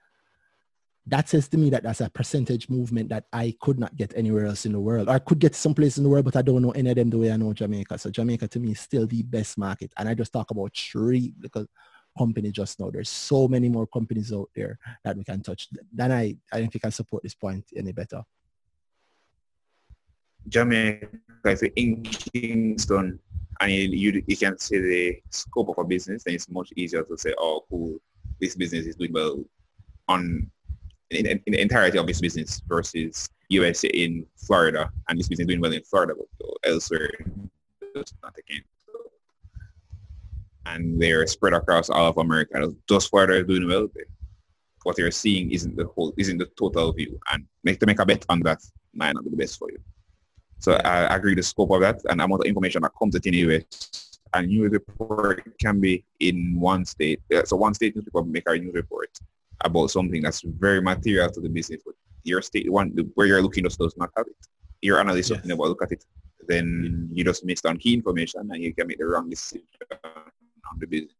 That 1.07 1.29
says 1.29 1.47
to 1.49 1.57
me 1.57 1.69
that 1.71 1.83
that's 1.83 2.01
a 2.01 2.09
percentage 2.09 2.69
movement 2.69 3.09
that 3.09 3.25
I 3.33 3.55
could 3.59 3.79
not 3.79 3.95
get 3.95 4.13
anywhere 4.15 4.45
else 4.45 4.65
in 4.65 4.71
the 4.71 4.79
world. 4.79 5.09
Or 5.09 5.13
I 5.13 5.19
could 5.19 5.39
get 5.39 5.55
someplace 5.55 5.97
in 5.97 6.03
the 6.03 6.09
world, 6.09 6.25
but 6.25 6.35
I 6.35 6.43
don't 6.43 6.61
know 6.61 6.71
any 6.71 6.91
of 6.91 6.95
them 6.95 7.09
the 7.09 7.17
way 7.17 7.31
I 7.31 7.37
know 7.37 7.53
Jamaica. 7.53 7.97
So 7.97 8.11
Jamaica 8.11 8.47
to 8.49 8.59
me 8.59 8.71
is 8.71 8.79
still 8.79 9.07
the 9.07 9.23
best 9.23 9.57
market. 9.57 9.91
And 9.97 10.07
I 10.07 10.13
just 10.13 10.31
talk 10.31 10.51
about 10.51 10.75
three 10.75 11.33
because 11.39 11.67
company 12.17 12.51
just 12.51 12.79
now. 12.79 12.89
There's 12.89 13.09
so 13.09 13.47
many 13.47 13.69
more 13.69 13.87
companies 13.87 14.31
out 14.33 14.49
there 14.55 14.77
that 15.03 15.17
we 15.17 15.23
can 15.23 15.41
touch. 15.41 15.69
Then 15.91 16.11
I, 16.11 16.35
I 16.51 16.59
don't 16.59 16.71
think 16.71 16.85
I 16.85 16.89
support 16.89 17.23
this 17.23 17.35
point 17.35 17.65
any 17.75 17.91
better. 17.91 18.23
Jamaica 20.47 21.07
is 21.45 21.63
in 21.75 22.03
Kingston, 22.03 23.19
and 23.61 23.71
you, 23.71 24.23
you 24.25 24.37
can 24.37 24.57
see 24.57 24.79
the 24.79 25.21
scope 25.29 25.69
of 25.69 25.77
a 25.77 25.83
business, 25.83 26.23
then 26.23 26.33
it's 26.33 26.49
much 26.49 26.73
easier 26.75 27.03
to 27.03 27.17
say, 27.17 27.33
oh, 27.37 27.63
cool, 27.69 27.99
this 28.39 28.55
business 28.55 28.87
is 28.87 28.95
doing 28.95 29.13
well 29.13 29.43
on 30.07 30.49
in, 31.11 31.25
in 31.27 31.41
the 31.45 31.61
entirety 31.61 31.97
of 31.97 32.07
this 32.07 32.21
business 32.21 32.61
versus 32.67 33.29
USA 33.49 33.87
in 33.89 34.25
Florida, 34.35 34.89
and 35.07 35.19
this 35.19 35.27
business 35.27 35.45
is 35.45 35.47
doing 35.47 35.61
well 35.61 35.73
in 35.73 35.83
Florida, 35.83 36.15
but 36.17 36.49
elsewhere 36.63 37.11
it's 37.95 38.13
not 38.23 38.35
case. 38.47 38.61
And 40.65 41.01
they're 41.01 41.27
spread 41.27 41.53
across 41.53 41.89
all 41.89 42.07
of 42.07 42.17
America. 42.17 42.71
Just 42.87 43.09
Florida 43.09 43.43
doing 43.43 43.67
well. 43.67 43.87
What 44.83 44.97
you're 44.97 45.11
seeing 45.11 45.51
isn't 45.51 45.75
the 45.75 45.85
whole, 45.85 46.13
isn't 46.17 46.37
the 46.37 46.47
total 46.57 46.91
view, 46.93 47.19
and 47.31 47.45
make 47.63 47.79
to 47.79 47.85
make 47.85 47.99
a 47.99 48.05
bet 48.05 48.25
on 48.29 48.39
that 48.41 48.59
might 48.93 49.13
not 49.13 49.23
be 49.23 49.29
the 49.29 49.37
best 49.37 49.59
for 49.59 49.69
you. 49.69 49.79
So 50.61 50.73
I, 50.73 51.05
I 51.05 51.15
agree 51.15 51.33
the 51.33 51.43
scope 51.43 51.71
of 51.71 51.81
that 51.81 51.99
and 52.07 52.21
amount 52.21 52.41
of 52.41 52.47
information 52.47 52.83
that 52.83 52.91
comes 52.97 53.15
the 53.15 53.35
US. 53.35 54.19
And 54.33 54.47
news 54.47 54.71
report 54.71 55.43
can 55.59 55.81
be 55.81 56.05
in 56.19 56.57
one 56.57 56.85
state. 56.85 57.19
Uh, 57.35 57.43
so 57.43 57.57
one 57.57 57.73
state 57.73 57.95
newspaper 57.95 58.23
make 58.23 58.43
a 58.47 58.57
news 58.57 58.73
report 58.73 59.09
about 59.61 59.89
something 59.89 60.21
that's 60.21 60.41
very 60.41 60.81
material 60.81 61.29
to 61.31 61.41
the 61.41 61.49
business, 61.49 61.81
but 61.85 61.95
your 62.23 62.41
state 62.41 62.71
one 62.71 62.89
where 63.15 63.27
you're 63.27 63.41
looking 63.41 63.63
just 63.63 63.79
does 63.79 63.97
not 63.97 64.11
have 64.15 64.27
it. 64.27 64.35
Your 64.81 64.99
analyst 64.99 65.31
yes. 65.31 65.41
doesn't 65.41 65.57
look 65.57 65.81
at 65.81 65.91
it. 65.91 66.05
Then 66.47 67.09
you 67.11 67.23
just 67.23 67.43
missed 67.43 67.65
on 67.65 67.77
key 67.77 67.93
information 67.95 68.47
and 68.51 68.63
you 68.63 68.73
can 68.73 68.87
make 68.87 68.99
the 68.99 69.05
wrong 69.05 69.29
decision 69.29 69.65
on 70.03 70.79
the 70.79 70.85
business. 70.85 71.13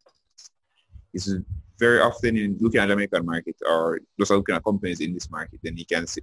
This 1.13 1.27
is 1.27 1.41
very 1.79 1.99
often 1.99 2.37
in 2.37 2.57
looking 2.59 2.79
at 2.79 2.85
the 2.85 2.93
American 2.93 3.25
market 3.25 3.55
or 3.67 3.99
just 4.19 4.31
looking 4.31 4.55
at 4.55 4.63
companies 4.63 5.01
in 5.01 5.13
this 5.13 5.29
market, 5.29 5.59
then 5.63 5.75
you 5.75 5.85
can 5.85 6.05
see 6.05 6.21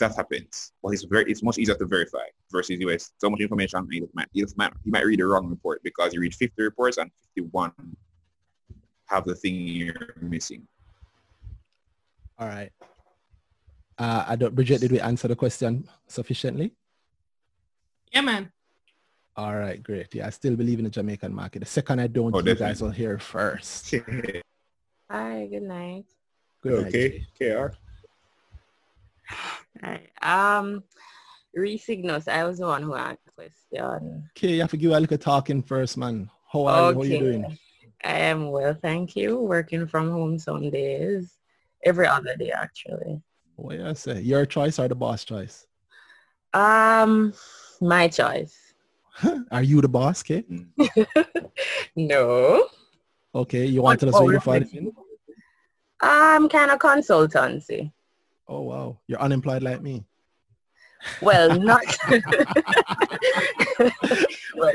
that 0.00 0.16
happens. 0.16 0.72
Well, 0.82 0.92
it's 0.92 1.04
very 1.04 1.30
it's 1.30 1.42
much 1.42 1.58
easier 1.58 1.76
to 1.76 1.86
verify 1.86 2.26
versus 2.50 2.70
you 2.70 2.90
US. 2.90 3.12
So 3.18 3.30
much 3.30 3.40
information 3.40 3.86
you 3.90 4.08
might 4.12 4.28
you 4.32 4.46
might 4.56 4.72
you 4.84 4.92
might 4.92 5.06
read 5.06 5.20
the 5.20 5.26
wrong 5.26 5.48
report 5.48 5.80
because 5.84 6.12
you 6.12 6.20
read 6.20 6.34
50 6.34 6.60
reports 6.62 6.98
and 6.98 7.10
51 7.36 7.72
have 9.06 9.24
the 9.24 9.34
thing 9.34 9.54
you're 9.54 10.14
missing. 10.20 10.66
All 12.38 12.48
right. 12.48 12.70
Uh, 13.98 14.24
I 14.28 14.36
don't, 14.36 14.54
Bridget, 14.54 14.80
did 14.80 14.92
we 14.92 15.00
answer 15.00 15.28
the 15.28 15.36
question 15.36 15.86
sufficiently? 16.06 16.72
Yeah, 18.12 18.22
man. 18.22 18.50
All 19.36 19.54
right, 19.54 19.82
great. 19.82 20.14
Yeah, 20.14 20.26
I 20.26 20.30
still 20.30 20.56
believe 20.56 20.78
in 20.78 20.84
the 20.84 20.90
Jamaican 20.90 21.34
market. 21.34 21.60
The 21.60 21.66
second 21.66 22.00
I 22.00 22.06
don't, 22.06 22.34
oh, 22.34 22.38
you 22.38 22.44
definitely. 22.44 22.66
guys 22.66 22.82
will 22.82 22.90
hear 22.90 23.18
first. 23.18 23.94
Hi, 25.10 25.48
good 25.50 25.62
night. 25.62 26.06
Good 26.62 26.86
okay, 26.86 27.26
KR. 27.38 27.74
Right. 29.82 30.08
Um, 30.22 30.84
Resignus, 31.56 32.28
I 32.28 32.44
was 32.44 32.58
the 32.58 32.66
one 32.66 32.82
who 32.82 32.94
asked 32.94 33.24
the 33.24 33.32
question. 33.32 34.28
Okay, 34.36 34.54
you 34.54 34.60
have 34.60 34.70
to 34.70 34.76
give 34.76 34.92
a 34.92 35.00
little 35.00 35.18
talking 35.18 35.62
first, 35.62 35.96
man. 35.96 36.30
How 36.52 36.66
are, 36.66 36.80
okay. 36.80 36.94
how 36.94 37.00
are 37.00 37.04
you 37.06 37.18
doing? 37.18 37.58
I 38.04 38.18
am 38.18 38.50
well, 38.50 38.74
thank 38.74 39.16
you. 39.16 39.38
Working 39.38 39.86
from 39.86 40.10
home 40.10 40.38
some 40.38 40.70
days 40.70 41.34
every 41.84 42.06
other 42.06 42.36
day 42.36 42.50
actually. 42.50 43.20
What 43.56 43.76
do 43.76 43.86
I 43.86 43.92
say? 43.92 44.20
Your 44.20 44.46
choice 44.46 44.78
or 44.78 44.88
the 44.88 44.94
boss 44.94 45.24
choice? 45.24 45.66
Um, 46.54 47.34
my 47.80 48.08
choice. 48.08 48.56
Are 49.50 49.62
you 49.62 49.80
the 49.80 49.88
boss, 49.88 50.22
Kate? 50.22 50.46
no. 51.96 52.68
Okay, 53.34 53.66
you 53.66 53.82
want 53.82 54.00
to 54.00 54.06
tell 54.06 54.14
us 54.14 54.22
where 54.22 54.32
you're 54.32 54.40
fighting? 54.40 54.92
Um, 56.00 56.48
kind 56.48 56.70
of 56.70 56.78
consultancy. 56.78 57.92
Oh 58.50 58.62
wow, 58.62 58.98
you're 59.06 59.20
unemployed 59.20 59.62
like 59.62 59.80
me. 59.80 60.04
Well, 61.22 61.56
not. 61.60 61.84
well, 62.08 62.32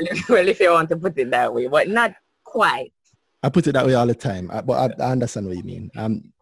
if, 0.00 0.28
well, 0.30 0.48
if 0.48 0.60
you 0.60 0.72
want 0.72 0.88
to 0.88 0.96
put 0.96 1.18
it 1.18 1.30
that 1.30 1.52
way, 1.52 1.66
but 1.66 1.86
not 1.88 2.14
quite. 2.42 2.94
I 3.42 3.50
put 3.50 3.66
it 3.66 3.72
that 3.72 3.84
way 3.84 3.92
all 3.92 4.06
the 4.06 4.14
time, 4.14 4.50
I, 4.50 4.62
but 4.62 4.98
I, 4.98 5.04
I 5.04 5.12
understand 5.12 5.46
what 5.46 5.58
you 5.58 5.62
mean. 5.62 5.90
I'm 5.94 6.32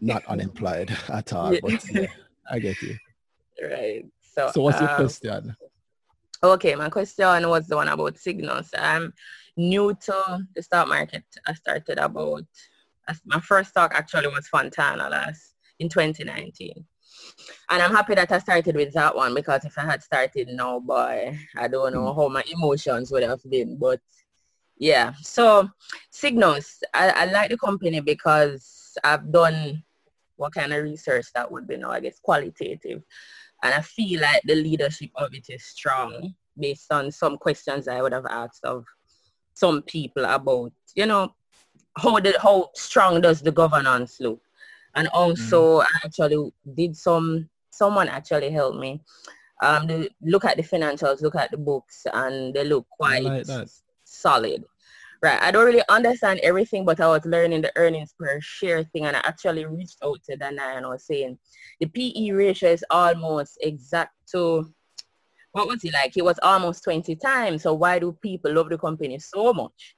not 0.00 0.26
unemployed 0.26 0.90
at 1.08 1.32
all, 1.32 1.56
but 1.62 1.90
yeah, 1.92 2.06
I 2.50 2.58
get 2.58 2.82
you. 2.82 2.96
Right. 3.62 4.04
So, 4.34 4.50
so 4.52 4.62
what's 4.62 4.80
your 4.80 4.90
um, 4.90 4.96
question? 4.96 5.56
Okay, 6.42 6.74
my 6.74 6.88
question 6.90 7.48
was 7.48 7.68
the 7.68 7.76
one 7.76 7.88
about 7.88 8.18
signals. 8.18 8.70
I'm 8.76 9.14
new 9.56 9.96
to 10.06 10.46
the 10.56 10.62
stock 10.62 10.88
market. 10.88 11.24
I 11.46 11.54
started 11.54 11.98
about, 11.98 12.44
my 13.24 13.40
first 13.40 13.70
stock 13.70 13.92
actually 13.94 14.28
was 14.28 14.48
Fontana 14.48 15.08
last 15.08 15.49
in 15.80 15.88
2019. 15.88 16.84
And 17.70 17.82
I'm 17.82 17.92
happy 17.92 18.14
that 18.14 18.30
I 18.30 18.38
started 18.38 18.76
with 18.76 18.92
that 18.92 19.16
one 19.16 19.34
because 19.34 19.64
if 19.64 19.76
I 19.78 19.84
had 19.84 20.02
started 20.02 20.48
now, 20.48 20.78
boy, 20.78 21.36
I 21.56 21.68
don't 21.68 21.94
know 21.94 22.12
mm. 22.12 22.14
how 22.14 22.28
my 22.28 22.44
emotions 22.52 23.10
would 23.10 23.22
have 23.22 23.40
been. 23.48 23.76
But 23.76 24.00
yeah, 24.78 25.14
so 25.20 25.68
Sygnus, 26.12 26.78
I, 26.94 27.10
I 27.10 27.24
like 27.26 27.50
the 27.50 27.58
company 27.58 28.00
because 28.00 28.96
I've 29.02 29.32
done 29.32 29.82
what 30.36 30.54
kind 30.54 30.72
of 30.72 30.82
research 30.82 31.26
that 31.34 31.50
would 31.50 31.66
be 31.66 31.76
now, 31.76 31.90
I 31.90 32.00
guess, 32.00 32.18
qualitative. 32.20 33.02
And 33.62 33.74
I 33.74 33.80
feel 33.80 34.20
like 34.20 34.42
the 34.44 34.54
leadership 34.54 35.10
of 35.16 35.34
it 35.34 35.46
is 35.48 35.64
strong 35.64 36.34
based 36.58 36.92
on 36.92 37.10
some 37.10 37.36
questions 37.38 37.88
I 37.88 38.02
would 38.02 38.12
have 38.12 38.26
asked 38.26 38.64
of 38.64 38.84
some 39.54 39.82
people 39.82 40.24
about, 40.24 40.72
you 40.94 41.06
know, 41.06 41.34
how 41.96 42.18
the, 42.20 42.38
how 42.40 42.70
strong 42.74 43.20
does 43.20 43.42
the 43.42 43.52
governance 43.52 44.18
look? 44.20 44.40
And 44.94 45.08
also 45.08 45.80
mm. 45.80 45.82
I 45.84 46.06
actually 46.06 46.52
did 46.74 46.96
some, 46.96 47.48
someone 47.70 48.08
actually 48.08 48.50
helped 48.50 48.78
me 48.78 49.02
um, 49.62 50.06
look 50.22 50.44
at 50.44 50.56
the 50.56 50.62
financials, 50.62 51.22
look 51.22 51.36
at 51.36 51.50
the 51.50 51.58
books, 51.58 52.06
and 52.12 52.54
they 52.54 52.64
look 52.64 52.86
quite 52.98 53.22
like 53.22 53.68
solid 54.04 54.64
right, 55.22 55.40
I 55.42 55.50
don't 55.50 55.66
really 55.66 55.82
understand 55.88 56.40
everything, 56.42 56.84
but 56.84 57.00
I 57.00 57.08
was 57.08 57.24
learning 57.24 57.62
the 57.62 57.72
earnings 57.76 58.14
per 58.18 58.40
share 58.40 58.84
thing 58.84 59.04
and 59.04 59.16
I 59.16 59.20
actually 59.24 59.66
reached 59.66 59.98
out 60.02 60.22
to 60.24 60.36
Dana 60.36 60.62
and 60.74 60.86
I 60.86 60.88
was 60.88 61.04
saying 61.04 61.38
the 61.78 61.86
PE 61.86 62.30
ratio 62.30 62.70
is 62.70 62.84
almost 62.90 63.58
exact 63.60 64.14
to, 64.32 64.72
what 65.52 65.68
was 65.68 65.84
it 65.84 65.92
like? 65.92 66.16
It 66.16 66.24
was 66.24 66.38
almost 66.42 66.84
20 66.84 67.16
times. 67.16 67.62
So 67.62 67.74
why 67.74 67.98
do 67.98 68.16
people 68.22 68.54
love 68.54 68.70
the 68.70 68.78
company 68.78 69.18
so 69.18 69.52
much? 69.52 69.96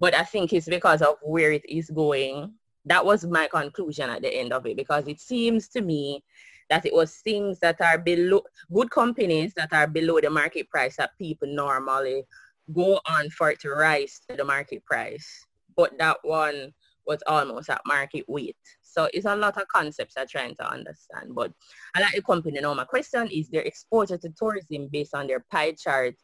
But 0.00 0.14
I 0.14 0.24
think 0.24 0.52
it's 0.52 0.68
because 0.68 1.02
of 1.02 1.16
where 1.22 1.52
it 1.52 1.68
is 1.68 1.90
going. 1.90 2.54
That 2.84 3.04
was 3.04 3.24
my 3.24 3.48
conclusion 3.48 4.10
at 4.10 4.22
the 4.22 4.34
end 4.34 4.52
of 4.52 4.66
it 4.66 4.76
because 4.76 5.06
it 5.06 5.20
seems 5.20 5.68
to 5.68 5.82
me 5.82 6.22
that 6.68 6.86
it 6.86 6.94
was 6.94 7.16
things 7.16 7.58
that 7.60 7.80
are 7.80 7.98
below, 7.98 8.42
good 8.72 8.90
companies 8.90 9.52
that 9.54 9.72
are 9.72 9.86
below 9.86 10.20
the 10.20 10.30
market 10.30 10.68
price 10.70 10.96
that 10.96 11.10
people 11.18 11.48
normally 11.48 12.24
go 12.72 13.00
on 13.06 13.28
for 13.30 13.50
it 13.50 13.60
to 13.60 13.70
rise 13.70 14.20
to 14.28 14.36
the 14.36 14.44
market 14.44 14.84
price. 14.84 15.46
But 15.76 15.96
that 15.98 16.18
one 16.22 16.72
was 17.06 17.22
almost 17.26 17.68
at 17.68 17.80
market 17.86 18.24
weight. 18.28 18.56
So 18.80 19.08
it's 19.12 19.26
a 19.26 19.34
lot 19.34 19.56
of 19.60 19.68
concepts 19.68 20.14
I'm 20.16 20.28
trying 20.28 20.54
to 20.56 20.70
understand. 20.70 21.34
But 21.34 21.52
I 21.94 22.00
like 22.00 22.14
the 22.14 22.22
company 22.22 22.60
now. 22.60 22.74
My 22.74 22.84
question 22.84 23.28
is 23.28 23.48
their 23.48 23.62
exposure 23.62 24.18
to 24.18 24.28
tourism 24.30 24.88
based 24.92 25.14
on 25.14 25.26
their 25.26 25.44
pie 25.50 25.72
chart 25.72 26.14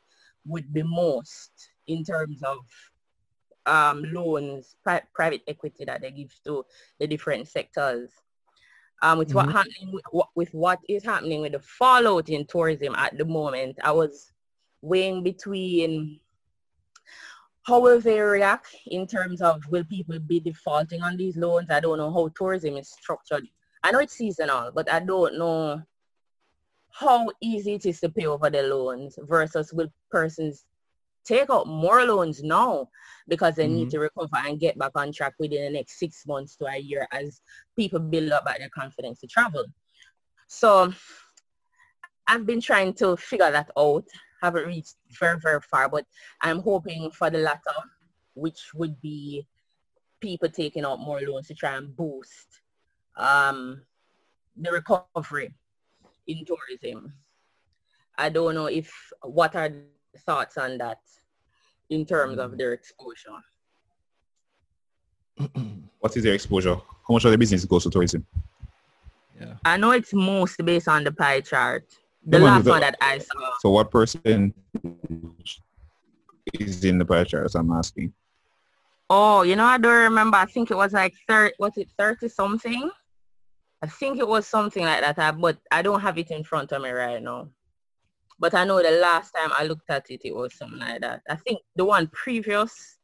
would 0.46 0.72
be 0.72 0.82
most 0.82 1.50
in 1.86 2.04
terms 2.04 2.42
of 2.42 2.58
um, 3.68 4.04
loans, 4.12 4.76
pri- 4.82 5.02
private 5.14 5.42
equity 5.46 5.84
that 5.84 6.00
they 6.00 6.10
give 6.10 6.34
to 6.44 6.64
the 6.98 7.06
different 7.06 7.48
sectors. 7.48 8.10
Um, 9.00 9.18
with 9.18 9.28
mm-hmm. 9.28 9.36
what 9.36 9.52
happening 9.52 9.92
with, 9.92 10.26
with 10.34 10.52
what 10.52 10.80
is 10.88 11.04
happening 11.04 11.40
with 11.40 11.52
the 11.52 11.60
fallout 11.60 12.28
in 12.28 12.46
tourism 12.46 12.94
at 12.96 13.16
the 13.16 13.24
moment, 13.24 13.78
I 13.84 13.92
was 13.92 14.32
weighing 14.82 15.22
between 15.22 16.18
how 17.62 17.80
will 17.80 18.00
they 18.00 18.18
react 18.18 18.74
in 18.86 19.06
terms 19.06 19.42
of 19.42 19.62
will 19.68 19.84
people 19.84 20.18
be 20.18 20.40
defaulting 20.40 21.02
on 21.02 21.16
these 21.16 21.36
loans? 21.36 21.70
I 21.70 21.80
don't 21.80 21.98
know 21.98 22.10
how 22.10 22.28
tourism 22.34 22.76
is 22.76 22.88
structured. 22.88 23.46
I 23.84 23.92
know 23.92 23.98
it's 24.00 24.14
seasonal, 24.14 24.72
but 24.74 24.90
I 24.90 25.00
don't 25.00 25.38
know 25.38 25.82
how 26.90 27.28
easy 27.40 27.74
it 27.74 27.86
is 27.86 28.00
to 28.00 28.08
pay 28.08 28.26
over 28.26 28.50
the 28.50 28.62
loans 28.62 29.18
versus 29.22 29.72
will 29.72 29.92
persons 30.10 30.64
take 31.28 31.50
out 31.50 31.66
more 31.66 32.02
loans 32.04 32.42
now 32.42 32.88
because 33.28 33.54
they 33.54 33.66
mm-hmm. 33.66 33.74
need 33.74 33.90
to 33.90 34.00
recover 34.00 34.36
and 34.46 34.58
get 34.58 34.78
back 34.78 34.92
on 34.94 35.12
track 35.12 35.34
within 35.38 35.64
the 35.64 35.70
next 35.70 35.98
six 35.98 36.26
months 36.26 36.56
to 36.56 36.64
a 36.64 36.78
year 36.78 37.06
as 37.12 37.42
people 37.76 38.00
build 38.00 38.32
up 38.32 38.46
their 38.46 38.70
confidence 38.70 39.20
to 39.20 39.26
travel. 39.26 39.64
So 40.46 40.92
I've 42.26 42.46
been 42.46 42.62
trying 42.62 42.94
to 42.94 43.16
figure 43.16 43.50
that 43.50 43.70
out 43.76 44.04
haven't 44.42 44.66
reached 44.66 44.96
very, 45.18 45.38
very 45.38 45.60
far, 45.60 45.88
but 45.88 46.04
I'm 46.40 46.60
hoping 46.60 47.10
for 47.10 47.30
the 47.30 47.38
latter, 47.38 47.78
which 48.34 48.70
would 48.74 49.00
be 49.00 49.46
people 50.20 50.48
taking 50.48 50.84
out 50.84 51.00
more 51.00 51.20
loans 51.20 51.48
to 51.48 51.54
try 51.54 51.76
and 51.76 51.94
boost 51.94 52.60
um, 53.16 53.82
the 54.56 54.70
recovery 54.70 55.52
in 56.26 56.44
tourism. 56.44 57.12
I 58.16 58.28
don't 58.28 58.54
know 58.54 58.66
if, 58.66 58.92
what 59.22 59.54
are 59.54 59.68
the 59.68 60.18
thoughts 60.20 60.56
on 60.56 60.78
that 60.78 60.98
in 61.90 62.04
terms 62.04 62.38
of 62.38 62.56
their 62.58 62.72
exposure? 62.72 63.38
what 66.00 66.16
is 66.16 66.22
their 66.22 66.34
exposure? 66.34 66.74
How 66.74 67.14
much 67.14 67.24
of 67.24 67.30
the 67.30 67.38
business 67.38 67.64
goes 67.64 67.84
to 67.84 67.90
tourism? 67.90 68.26
Yeah. 69.40 69.54
I 69.64 69.76
know 69.76 69.92
it's 69.92 70.12
most 70.12 70.64
based 70.64 70.88
on 70.88 71.04
the 71.04 71.12
pie 71.12 71.40
chart. 71.40 71.84
The 72.26 72.38
last 72.38 72.66
one 72.66 72.80
that 72.80 72.96
I 73.00 73.18
saw. 73.18 73.52
So 73.60 73.70
what 73.70 73.90
person 73.90 74.52
is 76.54 76.84
in 76.84 76.98
the 76.98 77.04
pie 77.04 77.24
chart? 77.24 77.54
I'm 77.54 77.72
asking. 77.72 78.12
Oh, 79.08 79.42
you 79.42 79.56
know, 79.56 79.64
I 79.64 79.78
don't 79.78 80.02
remember. 80.02 80.36
I 80.36 80.44
think 80.44 80.70
it 80.70 80.76
was 80.76 80.92
like 80.92 81.14
30, 81.26 81.54
was 81.58 81.72
it 81.76 81.88
30 81.96 82.28
something? 82.28 82.90
I 83.80 83.86
think 83.86 84.18
it 84.18 84.26
was 84.26 84.46
something 84.46 84.84
like 84.84 85.00
that, 85.00 85.18
uh, 85.18 85.32
but 85.32 85.56
I 85.70 85.82
don't 85.82 86.00
have 86.00 86.18
it 86.18 86.30
in 86.30 86.42
front 86.42 86.72
of 86.72 86.82
me 86.82 86.90
right 86.90 87.22
now. 87.22 87.48
But 88.38 88.54
I 88.54 88.64
know 88.64 88.82
the 88.82 88.92
last 88.92 89.32
time 89.32 89.50
I 89.52 89.64
looked 89.64 89.90
at 89.90 90.10
it, 90.10 90.20
it 90.24 90.34
was 90.34 90.54
something 90.54 90.78
like 90.78 91.00
that. 91.00 91.22
I 91.28 91.36
think 91.36 91.60
the 91.74 91.84
one 91.84 92.06
previous 92.08 92.98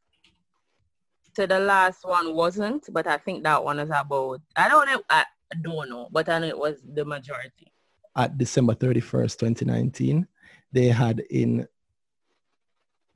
to 1.34 1.46
the 1.46 1.58
last 1.58 2.04
one 2.04 2.34
wasn't, 2.34 2.86
but 2.92 3.06
I 3.06 3.18
think 3.18 3.42
that 3.42 3.62
one 3.62 3.80
is 3.80 3.90
about, 3.92 4.40
I 4.56 4.68
don't 4.68 4.86
know, 4.86 5.02
I 5.10 5.24
don't 5.62 5.90
know, 5.90 6.08
but 6.12 6.28
I 6.28 6.38
know 6.38 6.46
it 6.46 6.58
was 6.58 6.76
the 6.94 7.04
majority. 7.04 7.72
At 8.16 8.38
December 8.38 8.74
31st, 8.74 9.38
2019, 9.38 10.26
they 10.72 10.86
had 10.86 11.20
in 11.30 11.66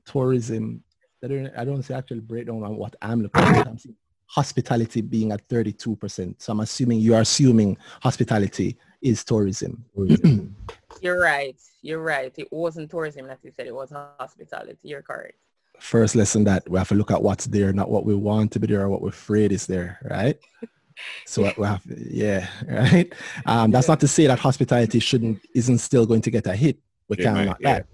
tourism, 0.04 0.82
I 1.22 1.28
don't, 1.28 1.52
I 1.56 1.64
don't 1.64 1.82
see 1.82 1.94
actual 1.94 2.20
breakdown 2.20 2.64
on 2.64 2.76
what 2.76 2.96
I'm 3.00 3.22
looking 3.22 3.42
at. 3.42 3.68
I'm 3.68 3.78
seeing 3.78 3.96
hospitality 4.26 5.00
being 5.00 5.32
at 5.32 5.46
32%. 5.48 6.34
So 6.38 6.52
I'm 6.52 6.60
assuming 6.60 7.00
you 7.00 7.14
are 7.14 7.22
assuming 7.22 7.76
hospitality 8.02 8.76
is 9.00 9.24
tourism. 9.24 9.84
You're 11.00 11.20
right. 11.20 11.56
You're 11.82 12.02
right. 12.02 12.32
It 12.36 12.48
wasn't 12.50 12.90
tourism 12.90 13.26
that 13.26 13.38
you 13.42 13.50
said. 13.50 13.66
It 13.66 13.74
was 13.74 13.90
hospitality. 13.90 14.78
You're 14.82 15.02
correct. 15.02 15.36
First 15.80 16.16
lesson 16.16 16.44
that 16.44 16.68
we 16.68 16.78
have 16.78 16.88
to 16.88 16.94
look 16.94 17.10
at 17.10 17.22
what's 17.22 17.46
there, 17.46 17.72
not 17.72 17.90
what 17.90 18.04
we 18.04 18.14
want 18.14 18.52
to 18.52 18.60
be 18.60 18.66
there 18.66 18.82
or 18.82 18.88
what 18.88 19.00
we're 19.00 19.10
afraid 19.10 19.52
is 19.52 19.66
there, 19.66 19.98
right? 20.02 20.36
so 21.26 21.42
we 21.56 21.64
have, 21.64 21.82
yeah, 21.86 22.48
right. 22.68 23.12
Um, 23.46 23.70
that's 23.70 23.86
not 23.86 24.00
to 24.00 24.08
say 24.08 24.26
that 24.26 24.40
hospitality 24.40 24.98
shouldn't 24.98 25.40
isn't 25.54 25.78
still 25.78 26.04
going 26.04 26.22
to 26.22 26.30
get 26.30 26.46
a 26.46 26.56
hit. 26.56 26.78
We 27.08 27.16
It 27.16 27.22
can't 27.22 27.36
might, 27.36 27.44
not 27.44 27.58
yeah. 27.60 27.74
that. 27.74 27.86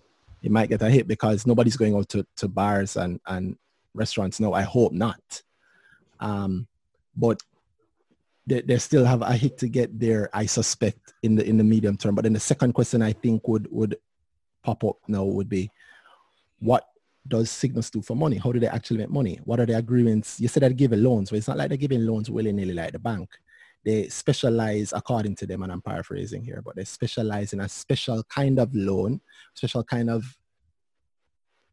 It 0.43 0.51
might 0.51 0.69
get 0.69 0.83
a 0.83 0.91
hit 0.91 1.07
because 1.07 1.47
nobody's 1.47 1.77
going 1.77 1.95
out 1.95 2.09
to, 2.11 2.27
to 2.37 2.49
bars 2.49 2.97
and, 2.97 3.21
and 3.27 3.57
restaurants. 3.95 4.41
No, 4.41 4.53
I 4.53 4.63
hope 4.63 4.93
not. 4.93 5.43
Um, 6.21 6.67
but 7.17 7.43
they, 8.47 8.61
they 8.61 8.79
still 8.79 9.05
have 9.05 9.23
a 9.23 9.33
hit 9.33 9.59
to 9.59 9.69
get 9.69 9.99
there, 9.99 10.29
I 10.33 10.47
suspect, 10.47 11.15
in 11.23 11.35
the 11.37 11.45
in 11.45 11.57
the 11.57 11.65
medium 11.65 11.97
term. 11.97 12.15
But 12.15 12.23
then 12.25 12.33
the 12.33 12.41
second 12.41 12.73
question 12.73 13.03
I 13.03 13.13
think 13.13 13.49
would 13.49 13.69
would 13.71 13.97
pop 14.63 14.85
up 14.85 14.97
now 15.09 15.25
would 15.25 15.49
be, 15.49 15.71
what 16.59 16.87
does 17.27 17.49
Sygnus 17.51 17.91
do 17.91 18.03
for 18.03 18.15
money? 18.15 18.37
How 18.37 18.53
do 18.53 18.61
they 18.61 18.67
actually 18.67 18.99
make 18.99 19.11
money? 19.11 19.41
What 19.45 19.61
are 19.61 19.67
the 19.67 19.77
agreements? 19.77 20.41
You 20.41 20.49
said 20.49 20.63
they're 20.63 20.71
giving 20.71 21.03
loans, 21.03 21.31
but 21.31 21.37
it's 21.37 21.49
not 21.49 21.57
like 21.57 21.69
they're 21.69 21.79
giving 21.79 22.05
loans 22.05 22.31
willy-nilly 22.31 22.75
like 22.75 22.93
the 22.93 22.99
bank. 22.99 23.31
They 23.85 24.09
specialize, 24.09 24.93
according 24.95 25.37
to 25.37 25.47
them, 25.47 25.63
and 25.63 25.73
I'm 25.73 25.83
paraphrasing 25.83 26.43
here, 26.43 26.63
but 26.65 26.77
they 26.77 26.85
specialize 26.85 27.53
in 27.53 27.61
a 27.61 27.69
special 27.69 28.23
kind 28.25 28.59
of 28.59 28.75
loan, 28.75 29.21
special 29.55 29.85
kind 29.85 30.09
of 30.09 30.25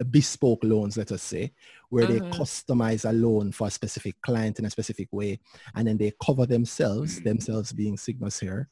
bespoke 0.05 0.63
loans, 0.63 0.97
let 0.97 1.11
us 1.11 1.21
say, 1.21 1.51
where 1.89 2.05
they 2.05 2.19
Mhm. 2.19 2.29
customize 2.31 3.07
a 3.09 3.13
loan 3.13 3.51
for 3.51 3.67
a 3.67 3.71
specific 3.71 4.15
client 4.21 4.59
in 4.59 4.65
a 4.65 4.69
specific 4.69 5.07
way, 5.11 5.39
and 5.75 5.87
then 5.87 5.97
they 5.97 6.11
cover 6.23 6.45
themselves, 6.45 7.21
themselves 7.21 7.73
being 7.73 7.97
Sygnus 7.97 8.39
here, 8.39 8.69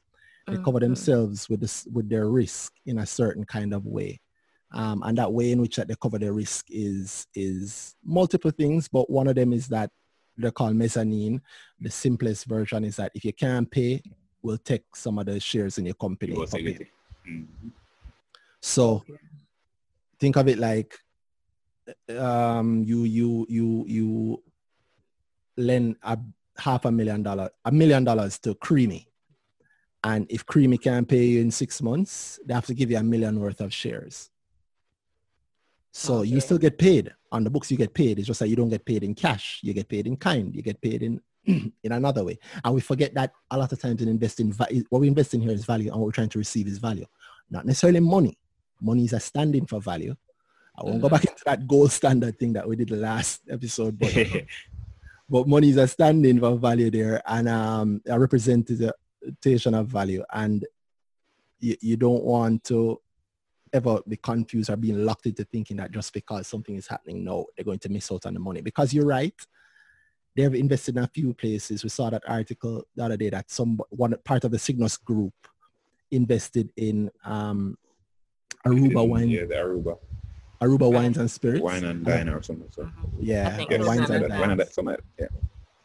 they 0.48 0.58
cover 0.58 0.80
themselves 0.80 1.48
with 1.49 1.59
this 1.59 1.85
with 1.93 2.09
their 2.09 2.30
risk 2.30 2.74
in 2.85 2.99
a 2.99 3.06
certain 3.06 3.45
kind 3.45 3.74
of 3.74 3.85
way. 3.85 4.19
Um, 4.72 5.01
and 5.03 5.17
that 5.17 5.32
way 5.33 5.51
in 5.51 5.61
which 5.61 5.75
that 5.77 5.88
they 5.88 5.95
cover 6.01 6.19
their 6.19 6.33
risk 6.33 6.66
is 6.69 7.27
is 7.33 7.95
multiple 8.03 8.51
things, 8.51 8.88
but 8.88 9.09
one 9.09 9.27
of 9.27 9.35
them 9.35 9.53
is 9.53 9.67
that 9.67 9.91
they're 10.38 10.51
called 10.51 10.75
mezzanine. 10.75 11.41
The 11.80 11.91
simplest 11.91 12.45
version 12.45 12.83
is 12.83 12.95
that 12.95 13.11
if 13.14 13.25
you 13.25 13.33
can't 13.33 13.69
pay, 13.69 14.01
we'll 14.41 14.58
take 14.58 14.95
some 14.95 15.19
of 15.19 15.25
the 15.25 15.40
shares 15.40 15.77
in 15.77 15.85
your 15.85 15.95
company. 15.95 16.33
It 16.33 16.40
was 16.40 16.51
for 16.51 16.58
pay. 16.58 16.69
equity. 16.72 16.91
So 18.61 19.03
think 20.19 20.35
of 20.38 20.48
it 20.48 20.58
like 20.59 20.98
um, 22.17 22.83
you 22.83 23.03
you 23.03 23.45
you 23.49 23.85
you 23.87 24.43
lend 25.57 25.95
a 26.03 26.17
half 26.57 26.85
a 26.85 26.91
million 26.91 27.23
dollar 27.23 27.49
a 27.65 27.71
million 27.71 28.03
dollars 28.03 28.39
to 28.39 28.55
Creamy, 28.55 29.07
and 30.03 30.25
if 30.29 30.45
Creamy 30.45 30.77
can't 30.77 31.07
pay 31.07 31.25
you 31.25 31.41
in 31.41 31.51
six 31.51 31.81
months, 31.81 32.39
they 32.45 32.53
have 32.53 32.65
to 32.67 32.73
give 32.73 32.91
you 32.91 32.97
a 32.97 33.03
million 33.03 33.39
worth 33.39 33.61
of 33.61 33.73
shares. 33.73 34.29
So 35.91 36.21
you 36.21 36.39
still 36.39 36.59
get 36.59 36.77
paid 36.77 37.13
on 37.31 37.43
the 37.43 37.49
books. 37.49 37.71
You 37.71 37.77
get 37.77 37.93
paid. 37.93 38.19
It's 38.19 38.27
just 38.27 38.39
that 38.39 38.47
you 38.47 38.55
don't 38.55 38.69
get 38.69 38.85
paid 38.85 39.03
in 39.03 39.15
cash. 39.15 39.59
You 39.63 39.73
get 39.73 39.89
paid 39.89 40.05
in 40.05 40.17
kind. 40.17 40.55
You 40.55 40.61
get 40.61 40.79
paid 40.79 41.01
in 41.01 41.19
in 41.45 41.91
another 41.91 42.23
way. 42.23 42.37
And 42.63 42.73
we 42.75 42.81
forget 42.81 43.13
that 43.15 43.33
a 43.51 43.57
lot 43.57 43.71
of 43.71 43.81
times 43.81 44.01
in 44.01 44.07
investing, 44.07 44.53
what 44.89 44.99
we 45.01 45.07
invest 45.07 45.33
in 45.33 45.41
here 45.41 45.51
is 45.51 45.65
value, 45.65 45.91
and 45.91 45.99
what 45.99 46.05
we're 46.05 46.11
trying 46.11 46.29
to 46.29 46.37
receive 46.37 46.67
is 46.67 46.77
value, 46.77 47.05
not 47.49 47.65
necessarily 47.65 47.99
money. 47.99 48.37
Money 48.81 49.05
is 49.05 49.13
a 49.13 49.19
standing 49.19 49.65
for 49.65 49.81
value. 49.81 50.15
I 50.80 50.85
won't 50.85 51.01
go 51.01 51.09
back 51.09 51.25
into 51.25 51.43
that 51.45 51.67
gold 51.67 51.91
standard 51.91 52.40
thing 52.40 52.53
that 52.53 52.67
we 52.67 52.75
did 52.75 52.90
the 52.90 52.95
last 52.95 53.41
episode, 53.49 53.99
but 53.99 54.14
but 55.30 55.48
money 55.48 55.69
is 55.69 55.77
a 55.77 55.88
standing 55.88 56.40
for 56.40 56.58
value 56.58 56.90
there 56.90 57.22
and 57.25 57.49
um, 57.49 58.01
a 58.08 58.19
representation 58.19 59.74
of 59.74 59.88
value. 59.88 60.24
And 60.32 60.66
you, 61.59 61.75
you 61.82 61.98
don't 61.98 62.24
want 62.24 62.64
to 62.66 63.01
ever 63.74 63.99
be 64.08 64.17
confused 64.17 64.69
or 64.69 64.77
being 64.77 65.06
locked 65.06 65.25
into 65.25 65.43
thinking 65.43 65.77
that 65.77 65.91
just 65.91 66.14
because 66.14 66.48
something 66.48 66.75
is 66.75 66.88
happening 66.88 67.24
now, 67.24 67.45
they're 67.56 67.66
going 67.66 67.80
to 67.80 67.90
miss 67.90 68.11
out 68.11 68.25
on 68.25 68.33
the 68.33 68.40
money. 68.40 68.61
Because 68.61 68.93
you're 68.93 69.06
right, 69.06 69.35
they've 70.35 70.56
invested 70.56 70.98
in 70.98 71.03
a 71.03 71.08
few 71.08 71.33
places. 71.33 71.83
We 71.83 71.90
saw 71.90 72.09
that 72.09 72.24
article 72.27 72.85
the 72.95 73.03
other 73.03 73.17
day 73.17 73.30
that 73.30 73.51
some 73.51 73.80
one 73.90 74.16
part 74.24 74.45
of 74.45 74.51
the 74.51 74.58
Sygnus 74.58 75.03
group 75.03 75.33
invested 76.11 76.72
in 76.77 77.11
um, 77.24 77.77
Aruba 78.66 79.08
wine, 79.08 79.30
Yeah, 79.30 79.45
the 79.45 79.56
Aruba. 79.56 79.99
Aruba 80.61 80.91
wines 80.91 81.17
and 81.17 81.29
spirits. 81.31 81.61
Wine 81.61 81.83
and 81.85 82.05
diner 82.05 82.38
or 82.38 82.43
something. 82.43 82.67
So. 82.71 82.89
Yeah, 83.19 83.57
Yeah, 83.69 83.83
wines 83.83 84.09
and 84.09 84.09
like 84.09 84.21
that. 84.21 84.39
Wine 84.39 84.49
and 84.51 84.59
diners. 84.59 84.73
something. 84.73 84.97
Yeah. 85.17 85.27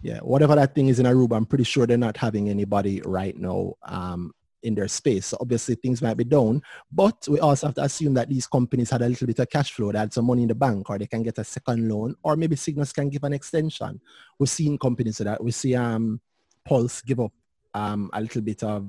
Yeah, 0.03 0.19
whatever 0.19 0.55
that 0.55 0.75
thing 0.75 0.89
is 0.89 1.01
in 1.01 1.07
Aruba, 1.07 1.35
I'm 1.35 1.47
pretty 1.47 1.65
sure 1.65 1.86
they're 1.86 1.97
not 1.97 2.17
having 2.19 2.51
anybody 2.51 3.01
right 3.07 3.35
now 3.39 3.75
um, 3.85 4.35
in 4.62 4.75
their 4.75 4.89
space. 4.89 5.27
So 5.27 5.39
obviously 5.41 5.77
things 5.77 6.03
might 6.03 6.19
be 6.19 6.25
down, 6.25 6.61
but 6.93 7.27
we 7.27 7.41
also 7.41 7.69
have 7.69 7.75
to 7.77 7.85
assume 7.85 8.12
that 8.15 8.28
these 8.28 8.47
companies 8.47 8.91
had 8.91 9.01
a 9.01 9.09
little 9.09 9.27
bit 9.27 9.39
of 9.39 9.49
cash 9.49 9.73
flow. 9.73 9.93
They 9.93 9.99
had 9.99 10.12
some 10.12 10.27
money 10.27 10.43
in 10.43 10.49
the 10.49 10.55
bank 10.55 10.91
or 10.91 10.99
they 10.99 11.07
can 11.07 11.23
get 11.23 11.39
a 11.39 11.44
second 11.44 11.89
loan 11.89 12.17
or 12.23 12.36
maybe 12.36 12.55
Sygnus 12.55 12.93
can 12.93 13.09
give 13.09 13.25
an 13.25 13.33
extension. 13.33 13.99
We've 14.39 14.51
seen 14.51 14.77
companies 14.77 15.19
do 15.19 15.25
that. 15.25 15.43
We 15.43 15.53
see 15.53 15.75
um, 15.75 16.20
Pulse 16.67 17.01
give 17.01 17.20
up 17.20 17.33
um, 17.73 18.11
a 18.12 18.20
little 18.20 18.43
bit 18.43 18.62
of 18.62 18.86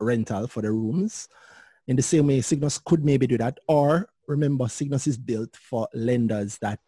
rental 0.00 0.46
for 0.46 0.62
the 0.62 0.70
rooms. 0.70 1.28
In 1.86 1.96
the 1.96 2.02
same 2.02 2.28
way, 2.28 2.38
Sygnus 2.40 2.82
could 2.82 3.04
maybe 3.04 3.26
do 3.26 3.38
that. 3.38 3.58
Or 3.68 4.08
remember, 4.26 4.64
Sygnus 4.64 5.06
is 5.06 5.16
built 5.18 5.56
for 5.56 5.88
lenders 5.94 6.58
that, 6.58 6.80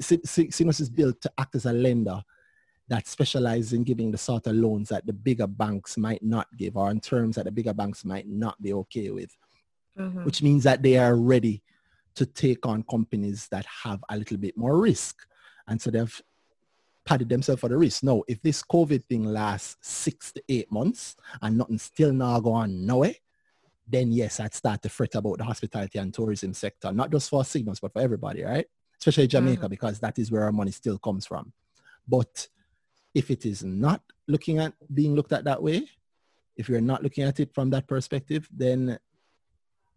Cy- 0.00 0.18
Cy- 0.24 0.48
Sygnus 0.48 0.80
is 0.80 0.90
built 0.90 1.20
to 1.22 1.32
act 1.38 1.54
as 1.54 1.66
a 1.66 1.72
lender 1.72 2.20
that 2.88 3.06
specialize 3.06 3.72
in 3.72 3.82
giving 3.82 4.10
the 4.12 4.18
sort 4.18 4.46
of 4.46 4.54
loans 4.54 4.88
that 4.90 5.06
the 5.06 5.12
bigger 5.12 5.46
banks 5.46 5.96
might 5.96 6.22
not 6.22 6.46
give 6.56 6.76
or 6.76 6.90
in 6.90 7.00
terms 7.00 7.36
that 7.36 7.44
the 7.44 7.50
bigger 7.50 7.74
banks 7.74 8.04
might 8.04 8.28
not 8.28 8.60
be 8.62 8.72
okay 8.72 9.10
with, 9.10 9.36
Mm-hmm. 9.98 10.24
which 10.24 10.42
means 10.42 10.62
that 10.64 10.82
they 10.82 10.98
are 10.98 11.16
ready 11.16 11.62
to 12.16 12.26
take 12.26 12.66
on 12.66 12.82
companies 12.82 13.48
that 13.50 13.64
have 13.84 14.04
a 14.10 14.16
little 14.18 14.36
bit 14.36 14.54
more 14.54 14.78
risk. 14.78 15.26
And 15.68 15.80
so 15.80 15.90
they've 15.90 16.22
padded 17.06 17.30
themselves 17.30 17.62
for 17.62 17.70
the 17.70 17.78
risk. 17.78 18.02
Now, 18.02 18.22
if 18.28 18.42
this 18.42 18.62
COVID 18.62 19.04
thing 19.04 19.24
lasts 19.24 19.76
six 19.80 20.32
to 20.32 20.42
eight 20.50 20.70
months 20.70 21.16
and 21.40 21.56
nothing 21.56 21.78
still 21.78 22.12
not 22.12 22.40
go 22.40 22.52
on 22.52 22.84
nowhere, 22.84 23.14
then 23.86 24.10
yes, 24.12 24.40
I'd 24.40 24.54
start 24.54 24.82
to 24.82 24.88
fret 24.88 25.14
about 25.14 25.38
the 25.38 25.44
hospitality 25.44 25.98
and 25.98 26.12
tourism 26.12 26.52
sector, 26.54 26.92
not 26.92 27.10
just 27.10 27.30
for 27.30 27.42
Sygnus, 27.42 27.80
but 27.80 27.92
for 27.92 28.02
everybody, 28.02 28.42
right? 28.42 28.66
Especially 28.98 29.26
Jamaica, 29.26 29.62
mm-hmm. 29.62 29.68
because 29.68 30.00
that 30.00 30.18
is 30.18 30.30
where 30.30 30.44
our 30.44 30.52
money 30.52 30.72
still 30.72 30.98
comes 30.98 31.26
from. 31.26 31.52
But 32.08 32.48
if 33.14 33.30
it 33.30 33.46
is 33.46 33.62
not 33.62 34.02
looking 34.26 34.58
at 34.58 34.74
being 34.92 35.14
looked 35.14 35.32
at 35.32 35.44
that 35.44 35.62
way, 35.62 35.88
if 36.56 36.68
you're 36.68 36.80
not 36.80 37.02
looking 37.02 37.24
at 37.24 37.38
it 37.38 37.54
from 37.54 37.70
that 37.70 37.86
perspective, 37.86 38.48
then 38.50 38.98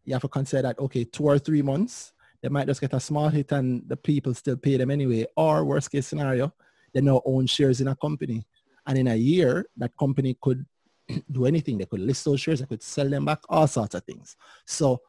you 0.06 0.14
have 0.14 0.22
to 0.22 0.28
consider 0.28 0.64
that, 0.64 0.80
okay, 0.80 1.04
two 1.04 1.24
or 1.24 1.40
three 1.40 1.62
months, 1.62 2.14
they 2.42 2.50
might 2.50 2.68
just 2.68 2.82
get 2.82 2.94
a 2.94 3.00
small 3.00 3.30
hit 3.30 3.52
and 3.52 3.88
the 3.88 3.98
people 3.98 4.34
still 4.34 4.58
pay 4.58 4.78
them 4.78 4.92
anyway. 4.92 5.26
Or 5.36 5.66
worst 5.66 5.92
case 5.92 6.08
scenario, 6.08 6.54
they 6.94 7.02
now 7.02 7.22
own 7.26 7.48
shares 7.48 7.82
in 7.82 7.88
a 7.88 7.96
company. 7.96 8.46
And 8.86 8.98
in 8.98 9.08
a 9.08 9.16
year, 9.16 9.66
that 9.78 9.96
company 9.98 10.38
could 10.42 10.66
do 11.32 11.46
anything. 11.46 11.78
They 11.78 11.86
could 11.86 12.02
list 12.02 12.26
those 12.26 12.42
shares, 12.42 12.60
they 12.60 12.66
could 12.66 12.84
sell 12.84 13.10
them 13.10 13.26
back, 13.26 13.40
all 13.50 13.68
sorts 13.68 13.96
of 13.96 14.04
things. 14.04 14.36
So 14.66 15.02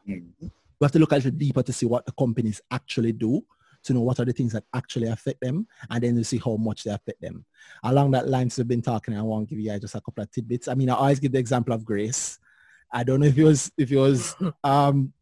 we 0.81 0.85
have 0.85 0.93
to 0.93 0.99
look 0.99 1.13
a 1.13 1.17
little 1.17 1.31
deeper 1.31 1.63
to 1.63 1.73
see 1.73 1.87
what 1.87 2.07
the 2.07 2.13
companies 2.13 2.61
actually 2.71 3.13
do, 3.13 3.43
to 3.85 3.95
know 3.95 4.01
what 4.01 4.21
are 4.21 4.25
the 4.25 4.33
things 4.33 4.53
that 4.53 4.65
actually 4.75 5.09
affect 5.09 5.41
them, 5.41 5.67
and 5.91 6.03
then 6.03 6.17
to 6.17 6.25
see 6.25 6.39
how 6.39 6.57
much 6.57 6.85
they 6.85 6.91
affect 6.91 7.21
them. 7.21 7.45
Along 7.85 8.11
that 8.13 8.29
lines, 8.29 8.57
we've 8.57 8.69
been 8.69 8.83
talking. 8.83 9.17
I 9.17 9.23
want 9.23 9.49
to 9.49 9.55
give 9.55 9.63
you 9.63 9.71
guys 9.71 9.81
just 9.81 9.95
a 9.95 10.01
couple 10.01 10.23
of 10.23 10.31
tidbits. 10.31 10.69
I 10.69 10.75
mean, 10.75 10.91
I 10.91 10.95
always 10.95 11.21
give 11.21 11.33
the 11.33 11.39
example 11.39 11.75
of 11.75 11.85
Grace. 11.85 12.39
I 12.93 13.05
don't 13.05 13.21
know 13.21 13.27
if 13.27 13.39
it 13.39 13.45
was 13.45 13.71
if 13.79 13.93
it 13.93 13.99
was 13.99 14.35
um 14.65 15.13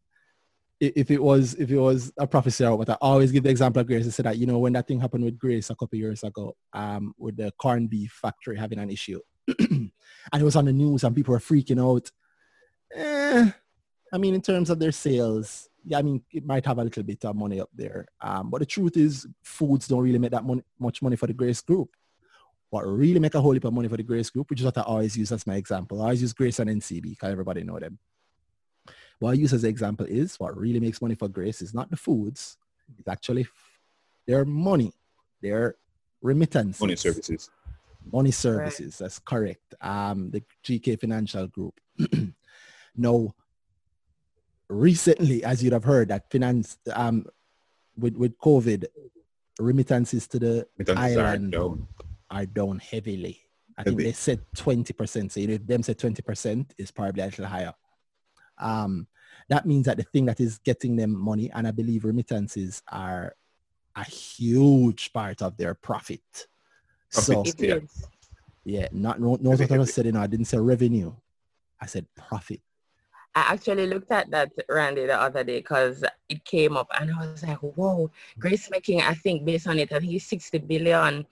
if 0.79 1.11
it 1.11 1.21
was 1.21 1.55
if 1.55 1.69
it 1.69 1.77
was 1.77 2.11
a 2.17 2.25
prophecy 2.25 2.65
or 2.65 2.75
what. 2.75 2.89
I 2.89 2.97
always 3.01 3.31
give 3.31 3.43
the 3.43 3.49
example 3.49 3.81
of 3.81 3.87
Grace. 3.87 4.07
I 4.07 4.11
said 4.11 4.25
that 4.25 4.37
you 4.37 4.45
know 4.45 4.59
when 4.59 4.73
that 4.73 4.87
thing 4.87 4.99
happened 4.99 5.25
with 5.25 5.37
Grace 5.37 5.69
a 5.69 5.75
couple 5.75 5.97
of 5.97 5.99
years 5.99 6.23
ago, 6.23 6.55
um, 6.73 7.13
with 7.17 7.37
the 7.37 7.51
corned 7.57 7.89
beef 7.89 8.17
factory 8.21 8.57
having 8.57 8.79
an 8.79 8.89
issue, 8.89 9.19
and 9.59 9.91
it 10.41 10.43
was 10.43 10.55
on 10.55 10.65
the 10.65 10.73
news 10.73 11.03
and 11.03 11.15
people 11.15 11.33
were 11.33 11.39
freaking 11.39 11.81
out. 11.81 12.11
Eh, 12.93 13.51
I 14.11 14.17
mean, 14.17 14.33
in 14.33 14.41
terms 14.41 14.69
of 14.69 14.79
their 14.79 14.91
sales, 14.91 15.69
yeah, 15.85 15.99
I 15.99 16.01
mean, 16.01 16.21
it 16.31 16.45
might 16.45 16.65
have 16.65 16.77
a 16.77 16.83
little 16.83 17.03
bit 17.03 17.23
of 17.25 17.35
money 17.35 17.59
up 17.59 17.69
there. 17.73 18.07
Um, 18.21 18.49
but 18.49 18.59
the 18.59 18.65
truth 18.65 18.97
is, 18.97 19.27
foods 19.43 19.87
don't 19.87 20.01
really 20.01 20.19
make 20.19 20.31
that 20.31 20.43
much 20.79 21.01
money 21.01 21.15
for 21.15 21.27
the 21.27 21.33
Grace 21.33 21.61
Group. 21.61 21.89
what 22.69 22.85
really 22.85 23.19
make 23.19 23.33
a 23.33 23.41
whole 23.41 23.53
heap 23.53 23.65
of 23.65 23.73
money 23.73 23.87
for 23.87 23.97
the 23.97 24.03
Grace 24.03 24.29
Group, 24.29 24.49
which 24.49 24.59
is 24.59 24.65
what 24.65 24.77
I 24.77 24.81
always 24.81 25.17
use 25.17 25.31
as 25.31 25.47
my 25.47 25.55
example. 25.55 26.01
I 26.01 26.05
always 26.05 26.21
use 26.21 26.33
Grace 26.33 26.59
and 26.59 26.69
NCB 26.69 27.01
because 27.01 27.31
everybody 27.31 27.63
know 27.63 27.79
them. 27.79 27.97
What 29.19 29.31
I 29.31 29.33
use 29.33 29.53
as 29.53 29.63
an 29.63 29.69
example 29.69 30.05
is 30.05 30.39
what 30.39 30.55
really 30.57 30.79
makes 30.79 31.01
money 31.01 31.15
for 31.15 31.27
Grace 31.27 31.61
is 31.61 31.73
not 31.73 31.89
the 31.89 31.97
foods, 31.97 32.57
it's 32.97 33.07
actually 33.07 33.47
their 34.27 34.45
money, 34.45 34.93
their 35.41 35.75
remittance. 36.21 36.79
Money 36.79 36.95
services. 36.95 37.49
Money 38.11 38.31
services, 38.31 38.95
right. 38.95 39.05
that's 39.05 39.19
correct. 39.19 39.75
Um, 39.81 40.31
the 40.31 40.43
GK 40.63 40.99
Financial 40.99 41.47
Group. 41.47 41.79
now, 42.95 43.35
recently, 44.67 45.43
as 45.43 45.63
you'd 45.63 45.73
have 45.73 45.83
heard, 45.83 46.07
that 46.09 46.31
finance 46.31 46.77
um, 46.93 47.25
with, 47.97 48.15
with 48.15 48.37
COVID, 48.39 48.85
remittances 49.59 50.27
to 50.27 50.39
the 50.39 50.67
remittances 50.77 51.17
island 51.17 51.55
are 51.55 51.59
down. 51.59 51.87
are 52.31 52.45
down 52.45 52.79
heavily. 52.79 53.39
I 53.77 53.81
Heavy. 53.81 53.89
think 53.89 54.07
they 54.07 54.11
said 54.13 54.41
20%. 54.55 55.31
So 55.31 55.39
you 55.39 55.47
know, 55.47 55.53
if 55.53 55.67
them 55.67 55.83
said 55.83 55.97
20%, 55.97 56.71
is 56.77 56.91
probably 56.91 57.21
a 57.21 57.25
little 57.25 57.45
higher. 57.45 57.73
Um, 58.57 59.07
that 59.47 59.65
means 59.65 59.85
that 59.85 59.97
the 59.97 60.03
thing 60.03 60.25
that 60.25 60.39
is 60.39 60.59
getting 60.59 60.95
them 60.95 61.17
money, 61.17 61.49
and 61.51 61.67
I 61.67 61.71
believe 61.71 62.03
remittances 62.03 62.81
are 62.91 63.35
a 63.95 64.03
huge 64.03 65.11
part 65.13 65.41
of 65.41 65.57
their 65.57 65.73
profit. 65.73 66.47
Profit 67.11 67.47
so 67.47 67.65
yeah. 67.65 67.79
yeah, 68.63 68.87
not 68.91 69.19
no, 69.19 69.37
no 69.41 69.51
what 69.51 69.71
I 69.71 69.83
said, 69.85 70.05
you 70.05 70.11
know, 70.11 70.21
I 70.21 70.27
didn't 70.27 70.45
say 70.45 70.57
revenue. 70.57 71.13
I 71.81 71.85
said 71.85 72.05
profit. 72.15 72.61
I 73.35 73.53
actually 73.53 73.87
looked 73.87 74.11
at 74.11 74.31
that 74.31 74.51
Randy 74.67 75.05
the 75.05 75.19
other 75.19 75.43
day 75.43 75.59
because 75.59 76.03
it 76.29 76.43
came 76.45 76.75
up 76.75 76.87
and 76.99 77.11
I 77.11 77.31
was 77.31 77.43
like, 77.43 77.59
whoa, 77.59 78.09
Grace 78.39 78.69
making, 78.71 79.01
I 79.01 79.13
think 79.13 79.45
based 79.45 79.67
on 79.67 79.77
it, 79.77 79.93
I 79.93 79.99
think 79.99 80.13
it's 80.13 80.25
60 80.25 80.57
billion 80.59 81.25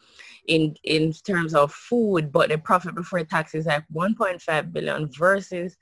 in 0.47 0.75
in 0.83 1.11
terms 1.11 1.53
of 1.53 1.71
food, 1.71 2.31
but 2.31 2.49
the 2.49 2.57
profit 2.57 2.95
before 2.95 3.23
tax 3.23 3.55
is 3.55 3.65
like 3.65 3.83
1.5 3.93 4.73
billion 4.73 5.09
versus 5.11 5.75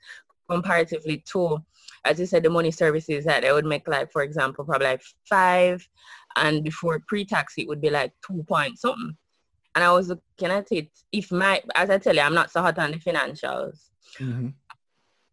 comparatively 0.48 1.18
to, 1.32 1.62
as 2.04 2.18
you 2.18 2.26
said, 2.26 2.42
the 2.42 2.50
money 2.50 2.70
services 2.70 3.24
that 3.24 3.42
they 3.42 3.52
would 3.52 3.64
make 3.64 3.86
like, 3.86 4.10
for 4.10 4.22
example, 4.22 4.64
probably 4.64 4.86
like 4.86 5.02
five 5.28 5.86
and 6.36 6.62
before 6.62 7.02
pre-tax 7.06 7.54
it 7.56 7.68
would 7.68 7.80
be 7.80 7.90
like 7.90 8.12
two 8.26 8.44
point 8.48 8.78
something. 8.78 9.16
And 9.76 9.84
I 9.84 9.92
was 9.92 10.08
looking 10.08 10.48
at 10.48 10.72
it, 10.72 10.88
if 11.12 11.30
my, 11.30 11.62
as 11.76 11.90
I 11.90 11.98
tell 11.98 12.16
you, 12.16 12.22
I'm 12.22 12.34
not 12.34 12.50
so 12.50 12.62
hot 12.62 12.78
on 12.78 12.90
the 12.90 12.98
financials. 12.98 13.90
Mm-hmm 14.18 14.48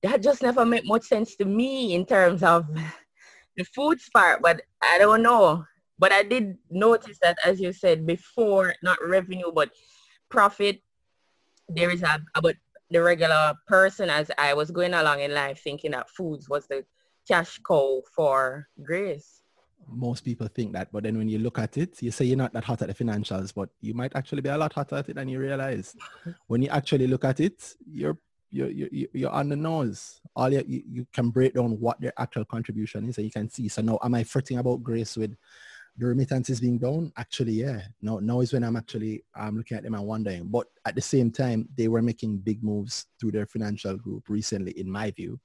that 0.04 0.22
just 0.22 0.44
never 0.44 0.66
made 0.66 0.86
much 0.86 1.04
sense 1.04 1.36
to 1.38 1.46
me 1.46 1.96
in 1.96 2.06
terms 2.06 2.44
of 2.44 2.68
the 3.58 3.64
food 3.64 4.00
part, 4.14 4.42
but 4.42 4.62
I 4.82 4.98
don't 5.00 5.24
know. 5.24 5.66
But 5.98 6.12
I 6.12 6.24
did 6.24 6.58
notice 6.70 7.18
that, 7.22 7.38
as 7.46 7.62
you 7.62 7.72
said 7.72 8.06
before, 8.06 8.76
not 8.84 8.98
revenue, 9.02 9.52
but 9.54 9.72
profit, 10.30 10.82
there 11.70 11.90
is 11.90 12.04
a, 12.04 12.20
about 12.36 12.56
the 12.92 13.02
regular 13.02 13.54
person 13.68 14.10
as 14.10 14.30
I 14.38 14.54
was 14.54 14.70
going 14.72 14.94
along 14.94 15.22
in 15.22 15.34
life 15.34 15.62
thinking 15.64 15.92
that 15.92 16.10
foods 16.10 16.50
was 16.50 16.68
the 16.68 16.84
cash 17.28 17.60
cow 17.66 18.02
for 18.14 18.68
Grace. 18.84 19.43
Most 19.88 20.24
people 20.24 20.48
think 20.48 20.74
that, 20.74 20.92
but 20.92 21.04
then 21.04 21.18
when 21.18 21.30
you 21.30 21.40
look 21.40 21.60
at 21.60 21.78
it, 21.78 22.02
you 22.02 22.12
say 22.12 22.26
you're 22.26 22.38
not 22.38 22.54
that 22.54 22.64
hot 22.64 22.82
at 22.82 22.88
the 22.88 23.04
financials, 23.04 23.54
but 23.54 23.70
you 23.82 23.94
might 23.94 24.16
actually 24.16 24.42
be 24.42 24.50
a 24.50 24.58
lot 24.58 24.74
hotter 24.74 24.96
at 24.96 25.10
it 25.10 25.16
than 25.16 25.28
you 25.28 25.40
realize. 25.40 25.96
when 26.48 26.62
you 26.62 26.70
actually 26.70 27.08
look 27.08 27.26
at 27.26 27.40
it, 27.40 27.76
you're 27.86 28.18
you're, 28.54 28.70
you're, 28.70 29.08
you're 29.14 29.32
on 29.32 29.50
the 29.50 29.56
nose. 29.56 30.22
All 30.36 30.54
you, 30.54 30.64
you, 30.68 31.08
can 31.12 31.32
break 31.32 31.56
down 31.56 31.80
what 31.80 32.00
their 32.00 32.14
actual 32.20 32.46
contribution 32.46 33.10
is 33.10 33.18
and 33.18 33.26
you 33.26 33.32
can 33.32 33.50
see. 33.50 33.68
So 33.68 33.82
now 33.82 33.98
am 34.04 34.14
I 34.14 34.24
fretting 34.24 34.60
about 34.60 34.84
Grace 34.84 35.18
with 35.18 35.36
the 35.98 36.06
remittances 36.06 36.62
being 36.62 36.78
down? 36.78 37.12
Actually, 37.18 37.54
yeah. 37.54 37.82
No, 38.02 38.20
now 38.20 38.42
is 38.42 38.54
when 38.54 38.64
I'm 38.64 38.76
actually 38.76 39.24
I'm 39.36 39.58
looking 39.58 39.78
at 39.78 39.84
them 39.84 39.96
and 39.96 40.06
wondering. 40.06 40.46
But 40.46 40.68
at 40.86 40.94
the 40.94 41.02
same 41.02 41.32
time, 41.32 41.68
they 41.76 41.88
were 41.88 42.04
making 42.04 42.38
big 42.38 42.64
moves 42.64 43.08
through 43.20 43.32
their 43.32 43.48
financial 43.48 43.98
group 43.98 44.30
recently, 44.30 44.72
in 44.80 44.90
my 44.90 45.10
view, 45.10 45.40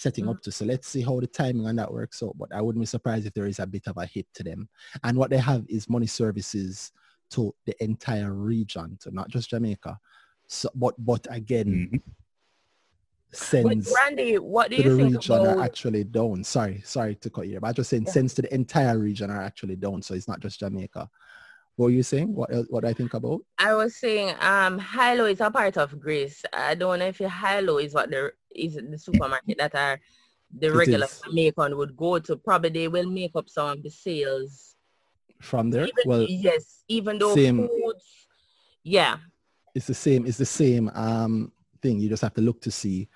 setting 0.00 0.24
mm-hmm. 0.24 0.32
up 0.32 0.42
to. 0.42 0.52
So 0.52 0.64
let's 0.64 0.88
see 0.88 1.02
how 1.02 1.20
the 1.20 1.26
timing 1.26 1.66
on 1.66 1.76
that 1.76 1.92
works 1.92 2.22
out. 2.22 2.36
But 2.38 2.54
I 2.54 2.60
wouldn't 2.60 2.82
be 2.82 2.86
surprised 2.86 3.26
if 3.26 3.34
there 3.34 3.46
is 3.46 3.58
a 3.58 3.66
bit 3.66 3.86
of 3.86 3.96
a 3.96 4.06
hit 4.06 4.26
to 4.34 4.42
them. 4.42 4.68
And 5.04 5.16
what 5.16 5.30
they 5.30 5.38
have 5.38 5.64
is 5.68 5.88
money 5.88 6.06
services 6.06 6.92
to 7.30 7.54
the 7.66 7.82
entire 7.82 8.32
region, 8.32 8.98
so 9.00 9.10
not 9.10 9.28
just 9.28 9.50
Jamaica. 9.50 9.98
So, 10.46 10.68
but 10.74 10.94
but 10.98 11.26
again, 11.30 11.66
mm-hmm 11.66 12.10
sends 13.32 13.92
Randy, 13.94 14.38
what 14.38 14.70
do 14.70 14.76
you 14.76 14.82
the 14.82 15.04
region 15.04 15.34
about... 15.34 15.58
are 15.58 15.62
actually 15.62 16.04
down. 16.04 16.44
Sorry, 16.44 16.82
sorry 16.84 17.14
to 17.16 17.30
cut 17.30 17.48
you, 17.48 17.60
but 17.60 17.68
I 17.68 17.72
just 17.72 17.90
saying 17.90 18.04
yeah. 18.06 18.12
sends 18.12 18.34
to 18.34 18.42
the 18.42 18.54
entire 18.54 18.98
region 18.98 19.30
are 19.30 19.42
actually 19.42 19.76
down. 19.76 20.02
So 20.02 20.14
it's 20.14 20.28
not 20.28 20.40
just 20.40 20.60
Jamaica. 20.60 21.08
What 21.76 21.86
were 21.86 21.90
you 21.90 22.02
saying? 22.02 22.34
What 22.34 22.50
what 22.68 22.84
I 22.84 22.92
think 22.92 23.14
about? 23.14 23.40
I 23.58 23.74
was 23.74 23.96
saying 23.96 24.34
um 24.40 24.78
Hi-Lo 24.78 25.24
is 25.24 25.40
a 25.40 25.50
part 25.50 25.76
of 25.76 25.98
Grace. 25.98 26.42
I 26.52 26.74
don't 26.74 26.98
know 26.98 27.06
if 27.06 27.18
Hi-Lo 27.18 27.78
is 27.78 27.94
what 27.94 28.10
the 28.10 28.32
is 28.54 28.74
the 28.74 28.98
supermarket 28.98 29.58
that 29.58 29.74
are 29.74 30.00
the 30.58 30.72
regular 30.72 31.06
Jamaican 31.24 31.76
would 31.76 31.96
go 31.96 32.18
to. 32.18 32.36
Probably 32.36 32.70
they 32.70 32.88
will 32.88 33.08
make 33.08 33.32
up 33.34 33.48
some 33.48 33.68
of 33.70 33.82
the 33.82 33.90
sales 33.90 34.74
from 35.40 35.70
there. 35.70 35.82
Even, 35.82 35.94
well, 36.06 36.26
yes, 36.28 36.84
even 36.88 37.18
though 37.18 37.34
same, 37.34 37.68
foods, 37.68 38.04
yeah, 38.82 39.18
it's 39.74 39.86
the 39.86 39.94
same. 39.94 40.26
It's 40.26 40.38
the 40.38 40.46
same 40.46 40.90
um 40.94 41.52
thing. 41.80 42.00
You 42.00 42.08
just 42.08 42.22
have 42.22 42.34
to 42.34 42.40
look 42.40 42.60
to 42.62 42.70
see 42.70 43.08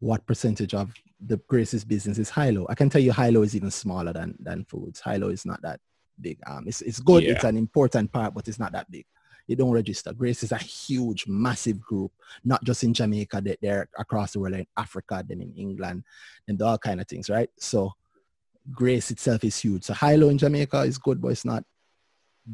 what 0.00 0.26
percentage 0.26 0.74
of 0.74 0.92
the 1.26 1.38
Grace's 1.48 1.84
business 1.84 2.18
is 2.18 2.28
Hi-Lo. 2.28 2.66
I 2.68 2.74
can 2.74 2.90
tell 2.90 3.00
you 3.00 3.12
Hi-Lo 3.12 3.42
is 3.42 3.56
even 3.56 3.70
smaller 3.70 4.12
than, 4.12 4.36
than 4.38 4.64
foods. 4.64 5.00
Hi-Lo 5.00 5.28
is 5.28 5.46
not 5.46 5.62
that 5.62 5.80
big. 6.20 6.38
Um, 6.46 6.64
it's, 6.66 6.82
it's 6.82 7.00
good. 7.00 7.22
Yeah. 7.22 7.32
It's 7.32 7.44
an 7.44 7.56
important 7.56 8.12
part, 8.12 8.34
but 8.34 8.46
it's 8.46 8.58
not 8.58 8.72
that 8.72 8.90
big. 8.90 9.06
You 9.46 9.56
don't 9.56 9.70
register. 9.70 10.12
Grace 10.12 10.42
is 10.42 10.52
a 10.52 10.58
huge, 10.58 11.26
massive 11.26 11.80
group, 11.80 12.12
not 12.44 12.64
just 12.64 12.84
in 12.84 12.94
Jamaica, 12.94 13.40
that 13.42 13.58
they're 13.60 13.88
across 13.98 14.32
the 14.32 14.40
world, 14.40 14.54
in 14.54 14.66
Africa, 14.76 15.24
then 15.26 15.40
in 15.40 15.52
England, 15.54 16.04
and 16.48 16.60
all 16.62 16.78
kind 16.78 17.00
of 17.00 17.08
things, 17.08 17.28
right? 17.28 17.50
So 17.58 17.92
Grace 18.72 19.10
itself 19.10 19.44
is 19.44 19.58
huge. 19.58 19.84
So 19.84 19.94
Hi-Lo 19.94 20.28
in 20.28 20.38
Jamaica 20.38 20.80
is 20.82 20.98
good, 20.98 21.20
but 21.20 21.28
it's 21.28 21.44
not 21.44 21.64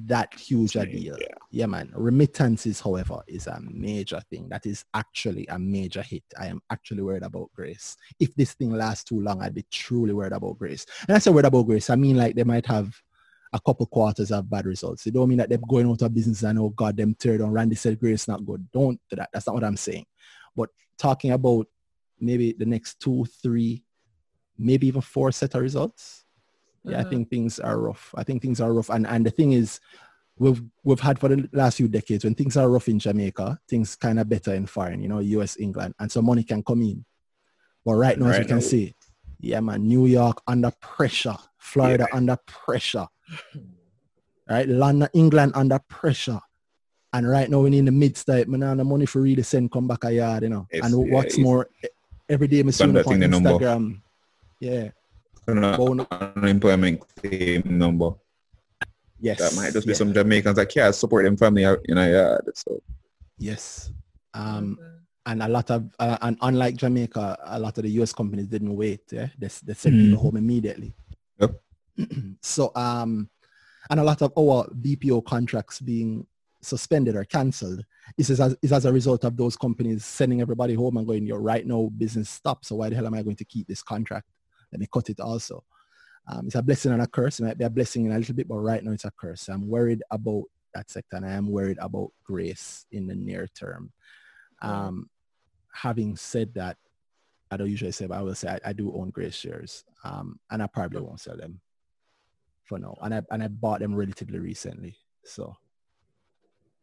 that 0.07 0.33
huge 0.35 0.77
a 0.77 0.86
deal. 0.86 1.17
Yeah. 1.19 1.27
yeah, 1.51 1.67
man. 1.67 1.93
Remittances, 1.94 2.81
however, 2.81 3.20
is 3.27 3.47
a 3.47 3.60
major 3.60 4.20
thing. 4.31 4.49
That 4.49 4.67
is 4.67 4.85
actually 4.94 5.47
a 5.49 5.59
major 5.59 6.02
hit. 6.02 6.23
I 6.39 6.47
am 6.47 6.60
actually 6.70 7.02
worried 7.02 7.25
about 7.25 7.51
Grace. 7.55 7.97
If 8.20 8.35
this 8.36 8.55
thing 8.55 8.73
lasts 8.73 9.05
too 9.05 9.20
long, 9.20 9.43
I'd 9.43 9.55
be 9.55 9.65
truly 9.70 10.12
worried 10.12 10.33
about 10.33 10.59
Grace. 10.59 10.86
And 11.09 11.17
I 11.17 11.19
say 11.19 11.31
worried 11.31 11.47
about 11.47 11.67
Grace, 11.67 11.91
I 11.91 11.97
mean 11.97 12.17
like 12.17 12.36
they 12.36 12.44
might 12.44 12.67
have 12.67 12.94
a 13.53 13.61
couple 13.61 13.87
quarters 13.87 14.31
of 14.31 14.49
bad 14.49 14.67
results. 14.67 15.07
It 15.07 15.15
don't 15.15 15.29
mean 15.29 15.39
that 15.39 15.49
they're 15.49 15.59
going 15.59 15.91
out 15.91 16.03
of 16.03 16.15
business 16.15 16.43
and 16.43 16.59
oh 16.59 16.69
God, 16.70 16.97
them 16.97 17.15
third 17.15 17.41
on 17.41 17.51
Randy 17.51 17.75
said 17.75 17.99
Grace 17.99 18.29
not 18.29 18.45
good. 18.45 18.67
Don't 18.73 19.01
do 19.11 19.17
that. 19.17 19.31
That's 19.33 19.47
not 19.47 19.55
what 19.55 19.65
I'm 19.65 19.77
saying. 19.77 20.07
But 20.55 20.70
talking 20.99 21.33
about 21.33 21.67
maybe 22.20 22.53
the 22.53 22.67
next 22.67 23.01
two, 23.01 23.27
three, 23.43 23.83
maybe 24.57 24.87
even 24.87 25.01
four 25.01 25.33
set 25.33 25.55
of 25.55 25.62
results, 25.62 26.25
yeah, 26.85 26.99
I 26.99 27.01
mm-hmm. 27.01 27.11
think 27.11 27.31
things 27.31 27.59
are 27.61 27.79
rough. 27.79 28.15
I 28.17 28.23
think 28.23 28.43
things 28.43 28.61
are 28.61 28.73
rough. 28.73 28.91
And 28.91 29.07
and 29.07 29.27
the 29.27 29.31
thing 29.31 29.53
is, 29.53 29.81
we've 30.39 30.62
we've 30.83 31.01
had 31.01 31.19
for 31.19 31.29
the 31.29 31.49
last 31.53 31.77
few 31.77 31.89
decades 31.89 32.25
when 32.25 32.35
things 32.35 32.57
are 32.57 32.70
rough 32.70 32.89
in 32.89 32.99
Jamaica, 32.99 33.59
things 33.69 33.97
kind 33.97 34.19
of 34.19 34.29
better 34.29 34.55
in 34.55 34.67
foreign, 34.67 35.03
you 35.03 35.09
know, 35.09 35.19
US, 35.19 35.59
England, 35.59 35.95
and 35.99 36.11
so 36.11 36.23
money 36.23 36.43
can 36.43 36.62
come 36.62 36.83
in. 36.83 37.05
But 37.85 37.95
right 37.95 38.19
now, 38.19 38.27
right 38.27 38.37
as 38.37 38.39
you 38.41 38.45
can 38.47 38.61
see, 38.61 38.95
yeah, 39.39 39.61
man, 39.61 39.83
New 39.83 40.07
York 40.07 40.41
under 40.47 40.70
pressure, 40.81 41.37
Florida 41.59 42.07
yeah. 42.11 42.17
under 42.17 42.37
pressure, 42.47 43.07
right? 44.49 44.68
London, 44.68 45.09
England 45.15 45.52
under 45.55 45.78
pressure. 45.89 46.41
And 47.12 47.28
right 47.28 47.50
now, 47.50 47.60
we're 47.60 47.73
in 47.73 47.84
the 47.84 47.91
midst 47.91 48.28
of 48.28 48.36
it, 48.36 48.49
man, 48.49 48.76
the 48.76 48.84
money 48.84 49.05
for 49.05 49.20
really 49.20 49.42
send 49.42 49.73
come 49.73 49.89
back 49.89 50.05
a 50.05 50.12
yard, 50.12 50.44
you 50.44 50.49
know. 50.49 50.67
It's, 50.70 50.86
and 50.86 51.09
yeah, 51.09 51.15
what's 51.15 51.39
more, 51.39 51.68
every 52.28 52.47
day, 52.47 52.60
I'm 52.60 52.70
seeing 52.70 52.97
on 52.97 53.02
Instagram. 53.05 54.00
Yeah, 54.60 54.91
unemployment 55.49 57.00
claim 57.17 57.62
number. 57.67 58.10
Yes. 59.20 59.39
That 59.39 59.60
might 59.60 59.73
just 59.73 59.86
be 59.86 59.94
some 59.94 60.15
Jamaicans 60.15 60.57
that 60.57 60.67
can't 60.67 60.94
support 60.94 61.25
them 61.25 61.36
family 61.36 61.65
out 61.65 61.81
in 61.84 61.99
a 61.99 62.10
yard. 62.10 62.50
So. 62.55 62.81
Yes. 63.39 63.92
Um, 64.33 64.78
and 65.26 65.42
a 65.42 65.49
lot 65.49 65.70
of, 65.70 65.91
uh, 65.99 66.17
and 66.23 66.39
unlike 66.41 66.76
Jamaica, 66.76 67.36
a 67.44 67.59
lot 67.59 67.76
of 67.76 67.84
the 67.84 67.91
U.S. 67.91 68.12
companies 68.12 68.47
didn't 68.47 68.75
wait. 68.75 69.02
Yeah, 69.10 69.28
they, 69.39 69.49
they 69.49 69.75
sent 69.75 69.94
mm. 69.94 70.05
people 70.07 70.23
home 70.23 70.36
immediately. 70.36 70.94
So, 72.43 72.73
um, 72.75 73.29
and 73.91 74.01
a 74.01 74.05
lot 74.05 74.23
of 74.23 74.33
our 74.39 74.67
BPO 74.69 75.25
contracts 75.25 75.81
being 75.81 76.27
suspended 76.62 77.17
or 77.17 77.25
cancelled 77.25 77.85
is 78.17 78.31
as, 78.41 78.57
is 78.62 78.73
as 78.73 78.85
a 78.85 78.93
result 78.93 79.25
of 79.25 79.37
those 79.37 79.57
companies 79.57 80.05
sending 80.05 80.41
everybody 80.41 80.75
home 80.75 80.97
and 80.97 81.07
going, 81.07 81.27
"Your 81.27 81.41
right 81.41 81.67
now 81.67 81.91
business 81.97 82.31
stops. 82.31 82.69
So 82.69 82.77
why 82.77 82.89
the 82.89 82.97
hell 82.97 83.07
am 83.07 83.15
I 83.15 83.23
going 83.23 83.37
to 83.37 83.45
keep 83.45 83.67
this 83.67 83.83
contract?" 83.83 84.27
let 84.73 84.81
me 84.81 84.87
cut 84.93 85.11
it 85.11 85.20
also. 85.20 85.65
Um, 86.29 86.47
it's 86.47 86.55
a 86.55 86.62
blessing 86.62 86.93
and 86.93 87.03
a 87.03 87.07
curse. 87.07 87.41
It 87.41 87.45
might 87.45 87.59
be 87.59 87.65
a 87.65 87.70
blessing 87.70 88.07
in 88.07 88.12
a 88.12 88.19
little 88.19 88.35
bit, 88.35 88.49
but 88.49 88.57
right 88.57 88.83
now 88.83 88.93
it's 88.93 89.05
a 89.05 89.11
curse. 89.11 89.49
I'm 89.49 89.69
worried 89.69 90.03
about 90.11 90.45
that 90.75 90.91
sector 90.91 91.17
and 91.17 91.27
I 91.27 91.33
am 91.33 91.51
worried 91.51 91.79
about 91.81 92.12
grace 92.23 92.87
in 92.93 93.07
the 93.07 93.15
near 93.15 93.49
term. 93.49 93.93
Um, 94.62 95.09
having 95.73 96.17
said 96.17 96.55
that, 96.55 96.77
I 97.51 97.57
don't 97.57 97.70
usually 97.70 97.91
say, 97.91 98.07
but 98.07 98.19
I 98.19 98.23
will 98.23 98.35
say 98.35 98.49
I, 98.49 98.70
I 98.70 98.73
do 98.73 98.93
own 98.95 99.11
grace 99.11 99.35
shares 99.35 99.85
um, 100.05 100.39
and 100.51 100.62
I 100.62 100.69
probably 100.69 101.01
won't 101.01 101.20
sell 101.20 101.37
them 101.37 101.61
for 102.70 102.78
now. 102.78 102.97
And 103.02 103.12
I, 103.12 103.23
and 103.32 103.42
I 103.42 103.49
bought 103.49 103.81
them 103.81 103.94
relatively 103.94 104.39
recently. 104.39 104.97
So 105.24 105.57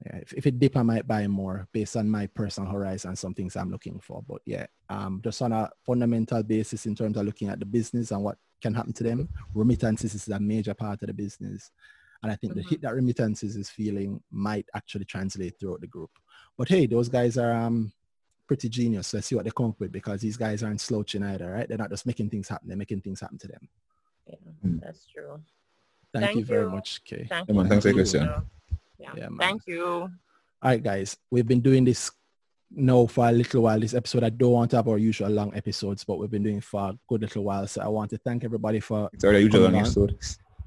yeah, 0.05 0.17
if, 0.17 0.33
if 0.33 0.45
it 0.45 0.59
dip, 0.59 0.75
I 0.75 0.83
might 0.83 1.07
buy 1.07 1.25
more 1.27 1.67
based 1.71 1.95
on 1.95 2.09
my 2.09 2.27
personal 2.27 2.69
horizon, 2.69 3.15
some 3.15 3.33
things 3.33 3.55
I'm 3.55 3.71
looking 3.71 3.99
for. 4.01 4.21
But 4.27 4.41
yeah, 4.45 4.67
um, 4.89 5.21
just 5.23 5.41
on 5.41 5.53
a 5.53 5.69
fundamental 5.85 6.43
basis 6.43 6.85
in 6.85 6.93
terms 6.93 7.15
of 7.17 7.25
looking 7.25 7.47
at 7.47 7.59
the 7.59 7.65
business 7.65 8.11
and 8.11 8.21
what 8.21 8.37
can 8.61 8.73
happen 8.73 8.93
to 8.93 9.03
them, 9.03 9.29
remittances 9.55 10.13
is 10.13 10.27
a 10.27 10.39
major 10.39 10.73
part 10.73 11.01
of 11.01 11.07
the 11.07 11.13
business. 11.13 11.71
And 12.21 12.31
I 12.31 12.35
think 12.35 12.51
mm-hmm. 12.51 12.63
the 12.63 12.69
hit 12.69 12.81
that 12.81 12.93
remittances 12.93 13.55
is 13.55 13.69
feeling 13.69 14.21
might 14.29 14.65
actually 14.75 15.05
translate 15.05 15.57
throughout 15.57 15.81
the 15.81 15.87
group. 15.87 16.11
But 16.57 16.67
hey, 16.67 16.85
those 16.85 17.07
guys 17.07 17.37
are 17.37 17.53
um, 17.53 17.93
pretty 18.45 18.67
genius. 18.67 19.13
Let's 19.13 19.27
see 19.27 19.35
what 19.35 19.45
they 19.45 19.51
come 19.55 19.67
up 19.67 19.79
with 19.79 19.93
because 19.93 20.19
these 20.19 20.37
guys 20.37 20.63
aren't 20.63 20.81
slouching 20.81 21.23
either, 21.23 21.49
right? 21.51 21.67
They're 21.67 21.77
not 21.77 21.91
just 21.91 22.05
making 22.05 22.29
things 22.29 22.49
happen. 22.49 22.67
They're 22.67 22.77
making 22.77 23.01
things 23.01 23.21
happen 23.21 23.37
to 23.37 23.47
them. 23.47 23.69
Yeah, 24.27 24.35
mm. 24.65 24.81
that's 24.81 25.05
true. 25.05 25.39
Thank, 26.13 26.25
Thank 26.25 26.35
you, 26.35 26.39
you 26.41 26.45
very 26.45 26.69
much, 26.69 27.03
Kay. 27.03 27.27
Thank 27.29 27.49
you. 27.49 27.67
Thanks 27.67 27.85
for 27.85 27.93
question. 27.93 28.29
Yeah. 28.97 29.11
yeah 29.15 29.27
Thank 29.39 29.67
you. 29.67 29.83
All 29.83 30.09
right, 30.63 30.81
guys. 30.81 31.17
We've 31.29 31.47
been 31.47 31.61
doing 31.61 31.85
this 31.85 32.11
now 32.71 33.05
for 33.05 33.27
a 33.27 33.31
little 33.31 33.63
while. 33.63 33.79
This 33.79 33.93
episode, 33.93 34.23
I 34.23 34.29
don't 34.29 34.51
want 34.51 34.71
to 34.71 34.77
have 34.77 34.87
our 34.87 34.97
usual 34.97 35.29
long 35.29 35.55
episodes, 35.55 36.03
but 36.03 36.17
we've 36.17 36.31
been 36.31 36.43
doing 36.43 36.61
for 36.61 36.89
a 36.89 36.97
good 37.07 37.21
little 37.21 37.43
while. 37.43 37.67
So 37.67 37.81
I 37.81 37.87
want 37.87 38.09
to 38.11 38.17
thank 38.17 38.43
everybody 38.43 38.79
for. 38.79 39.09
It's 39.13 39.23
already 39.23 39.39
a 39.39 39.45
usual 39.45 39.61
long 39.61 39.75
episode. 39.75 40.17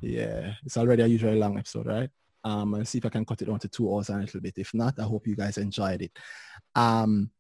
Yeah, 0.01 0.55
it's 0.65 0.77
already 0.77 1.03
a 1.03 1.07
usually 1.07 1.39
long 1.39 1.59
episode, 1.59 1.87
right? 1.87 2.11
Um, 2.43 2.75
and 2.75 2.89
see 2.89 2.99
if 2.99 3.05
I 3.05 3.11
can 3.11 3.25
cut 3.25 3.43
it 3.43 3.47
down 3.47 3.59
to 3.59 3.69
two 3.69 3.93
hours 3.93 4.09
and 4.09 4.19
a 4.19 4.21
little 4.23 4.41
bit. 4.41 4.55
If 4.57 4.73
not, 4.73 4.99
I 4.99 5.03
hope 5.03 5.27
you 5.27 5.37
guys 5.37 5.59
enjoyed 5.59 6.03
it. 6.03 6.13
Um, 6.75 7.31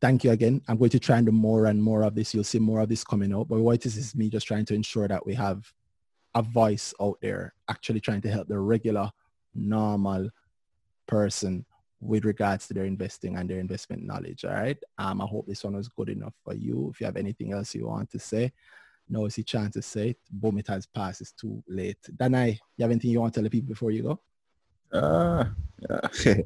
thank 0.00 0.24
you 0.24 0.32
again. 0.32 0.60
I'm 0.68 0.76
going 0.76 0.90
to 0.90 0.98
try 0.98 1.16
and 1.16 1.26
do 1.26 1.32
more 1.32 1.66
and 1.66 1.82
more 1.82 2.02
of 2.02 2.14
this. 2.14 2.34
You'll 2.34 2.44
see 2.44 2.58
more 2.58 2.80
of 2.80 2.88
this 2.88 3.04
coming 3.04 3.32
out. 3.32 3.48
But 3.48 3.60
what 3.60 3.80
this 3.80 3.96
is 3.96 4.14
me 4.14 4.28
just 4.28 4.46
trying 4.46 4.66
to 4.66 4.74
ensure 4.74 5.08
that 5.08 5.24
we 5.24 5.34
have 5.34 5.72
a 6.34 6.42
voice 6.42 6.94
out 7.00 7.18
there 7.20 7.54
actually 7.68 8.00
trying 8.00 8.20
to 8.22 8.30
help 8.30 8.48
the 8.48 8.58
regular, 8.58 9.10
normal 9.54 10.28
person 11.06 11.64
with 12.00 12.24
regards 12.24 12.66
to 12.66 12.74
their 12.74 12.84
investing 12.84 13.36
and 13.36 13.48
their 13.48 13.58
investment 13.58 14.02
knowledge. 14.02 14.44
All 14.44 14.54
right. 14.54 14.78
Um, 14.98 15.20
I 15.20 15.26
hope 15.26 15.46
this 15.46 15.64
one 15.64 15.76
was 15.76 15.88
good 15.88 16.08
enough 16.08 16.34
for 16.44 16.54
you. 16.54 16.90
If 16.92 17.00
you 17.00 17.06
have 17.06 17.16
anything 17.16 17.52
else 17.52 17.74
you 17.74 17.86
want 17.86 18.10
to 18.10 18.18
say, 18.18 18.52
now 19.08 19.26
is 19.26 19.34
the 19.34 19.42
chance 19.42 19.74
to 19.74 19.82
say 19.82 20.10
it. 20.10 20.18
Boom, 20.30 20.58
it 20.58 20.68
has 20.68 20.86
passed. 20.86 21.20
It's 21.20 21.32
too 21.32 21.62
late. 21.68 21.98
Danai, 22.16 22.58
you 22.76 22.82
have 22.82 22.90
anything 22.90 23.10
you 23.10 23.20
want 23.20 23.34
to 23.34 23.40
tell 23.40 23.44
the 23.44 23.50
people 23.50 23.68
before 23.68 23.90
you 23.90 24.02
go? 24.02 24.20
Uh, 24.92 25.44
yeah. 25.88 26.34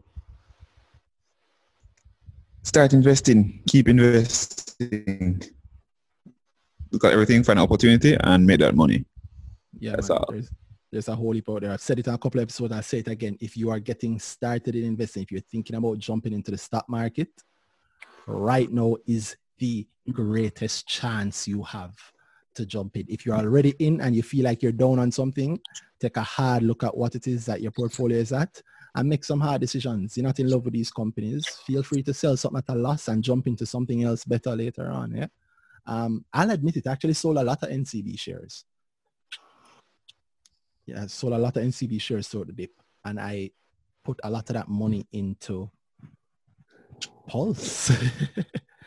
Start 2.62 2.94
investing. 2.94 3.62
Keep 3.68 3.88
investing. 3.88 5.42
Look 6.90 7.04
at 7.04 7.12
everything, 7.12 7.44
find 7.44 7.58
an 7.58 7.64
opportunity, 7.64 8.16
and 8.18 8.46
make 8.46 8.60
that 8.60 8.74
money. 8.74 9.04
Yeah, 9.78 9.92
that's 9.92 10.08
man, 10.08 10.18
all. 10.18 10.26
There's, 10.30 10.50
there's 10.90 11.08
a 11.08 11.16
whole 11.16 11.32
heap 11.32 11.48
out 11.48 11.62
there. 11.62 11.72
I've 11.72 11.80
said 11.80 11.98
it 11.98 12.06
in 12.06 12.14
a 12.14 12.18
couple 12.18 12.40
episodes. 12.40 12.72
I 12.72 12.80
say 12.80 12.98
it 12.98 13.08
again. 13.08 13.36
If 13.40 13.56
you 13.56 13.70
are 13.70 13.80
getting 13.80 14.18
started 14.18 14.74
in 14.76 14.84
investing, 14.84 15.24
if 15.24 15.32
you're 15.32 15.40
thinking 15.40 15.76
about 15.76 15.98
jumping 15.98 16.32
into 16.32 16.50
the 16.50 16.58
stock 16.58 16.88
market, 16.88 17.30
right 18.26 18.70
now 18.70 18.96
is 19.06 19.36
the 19.58 19.86
greatest 20.12 20.86
chance 20.86 21.48
you 21.48 21.62
have 21.62 21.94
to 22.54 22.64
jump 22.64 22.96
in. 22.96 23.06
If 23.08 23.26
you're 23.26 23.36
already 23.36 23.74
in 23.78 24.00
and 24.00 24.14
you 24.14 24.22
feel 24.22 24.44
like 24.44 24.62
you're 24.62 24.72
down 24.72 24.98
on 24.98 25.10
something, 25.10 25.58
take 26.00 26.16
a 26.16 26.22
hard 26.22 26.62
look 26.62 26.84
at 26.84 26.96
what 26.96 27.14
it 27.14 27.26
is 27.26 27.46
that 27.46 27.60
your 27.60 27.72
portfolio 27.72 28.18
is 28.18 28.32
at 28.32 28.62
and 28.94 29.08
make 29.08 29.24
some 29.24 29.40
hard 29.40 29.60
decisions. 29.60 30.16
You're 30.16 30.26
not 30.26 30.38
in 30.38 30.48
love 30.48 30.64
with 30.64 30.74
these 30.74 30.90
companies. 30.90 31.46
Feel 31.66 31.82
free 31.82 32.02
to 32.04 32.14
sell 32.14 32.36
something 32.36 32.62
at 32.66 32.74
a 32.74 32.78
loss 32.78 33.08
and 33.08 33.24
jump 33.24 33.46
into 33.46 33.66
something 33.66 34.04
else 34.04 34.24
better 34.24 34.54
later 34.54 34.90
on. 34.90 35.16
Yeah. 35.16 35.26
Um, 35.86 36.24
I'll 36.32 36.50
admit 36.50 36.76
it, 36.76 36.86
I 36.86 36.92
actually 36.92 37.14
sold 37.14 37.38
a 37.38 37.42
lot 37.42 37.62
of 37.62 37.68
NCB 37.68 38.18
shares. 38.18 38.64
Yeah, 40.86 41.02
I 41.02 41.06
sold 41.06 41.32
a 41.32 41.38
lot 41.38 41.56
of 41.56 41.62
NCB 41.62 42.00
shares 42.00 42.28
throughout 42.28 42.48
the 42.48 42.52
dip. 42.52 42.72
And 43.04 43.20
I 43.20 43.50
put 44.04 44.20
a 44.22 44.30
lot 44.30 44.48
of 44.50 44.54
that 44.54 44.68
money 44.68 45.06
into 45.12 45.70
Pulse. 47.26 47.90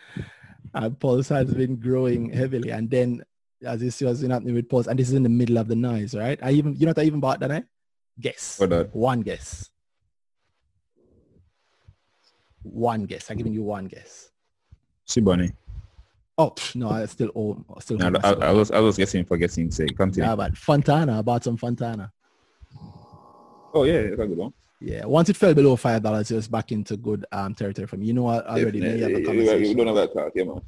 and 0.74 1.00
Pulse 1.00 1.30
has 1.30 1.54
been 1.54 1.76
growing 1.78 2.32
heavily. 2.32 2.72
And 2.72 2.90
then 2.90 3.24
as 3.66 3.82
you 3.82 3.92
see 3.92 4.06
what's 4.06 4.22
happening 4.22 4.54
with 4.54 4.70
Pulse, 4.70 4.88
and 4.88 5.00
this 5.00 5.10
is 5.10 5.16
in 5.16 5.24
the 5.24 5.30
middle 5.30 5.58
of 5.58 5.68
the 5.68 5.76
noise, 5.76 6.14
right? 6.14 6.40
I 6.42 6.52
even 6.52 6.76
you 6.76 6.86
know 6.86 6.92
what 6.92 7.00
I 7.00 7.04
even 7.04 7.20
bought 7.20 7.40
that 7.40 7.52
I 7.52 7.64
guess. 8.20 8.60
One 8.94 9.22
guess. 9.22 9.70
One 12.62 13.06
guess. 13.06 13.32
I'm 13.32 13.38
giving 13.38 13.54
you 13.54 13.64
one 13.64 13.86
guess. 13.86 14.32
Siboney. 15.08 15.54
Oh 16.38 16.54
no, 16.76 16.90
I 16.90 17.06
still 17.08 17.32
own. 17.34 17.66
Still. 17.80 17.98
No, 17.98 18.20
I, 18.24 18.34
I, 18.34 18.52
was 18.52 18.70
I 18.70 18.80
was 18.80 18.96
guessing 18.96 19.26
for 19.26 19.38
guessing 19.38 19.72
sake. 19.72 19.98
Continue. 19.98 20.30
Yeah, 20.30 20.36
but 20.36 20.56
Fontana. 20.56 21.20
I 21.20 21.22
bought 21.24 21.44
some 21.44 21.58
Fontana. 21.58 22.12
Oh 23.74 23.84
yeah, 23.84 24.04
that's 24.04 24.22
a 24.22 24.28
good 24.28 24.38
one. 24.38 24.54
Yeah, 24.80 25.06
once 25.06 25.30
it 25.30 25.38
fell 25.38 25.56
below 25.56 25.76
five 25.76 26.04
dollars, 26.04 26.30
it 26.30 26.36
was 26.36 26.48
back 26.48 26.72
into 26.72 26.96
good 26.96 27.26
um 27.32 27.56
territory 27.56 27.88
for 27.88 27.98
me. 27.98 28.06
You 28.06 28.14
know, 28.14 28.28
I 28.28 28.42
already 28.42 28.82
made 28.82 29.02
a 29.02 29.24
conversation. 29.24 29.62
We 29.62 29.74
don't 29.74 29.88
have 29.88 29.96
that 29.96 30.14
talk, 30.14 30.32
yeah, 30.36 30.44
man. 30.44 30.62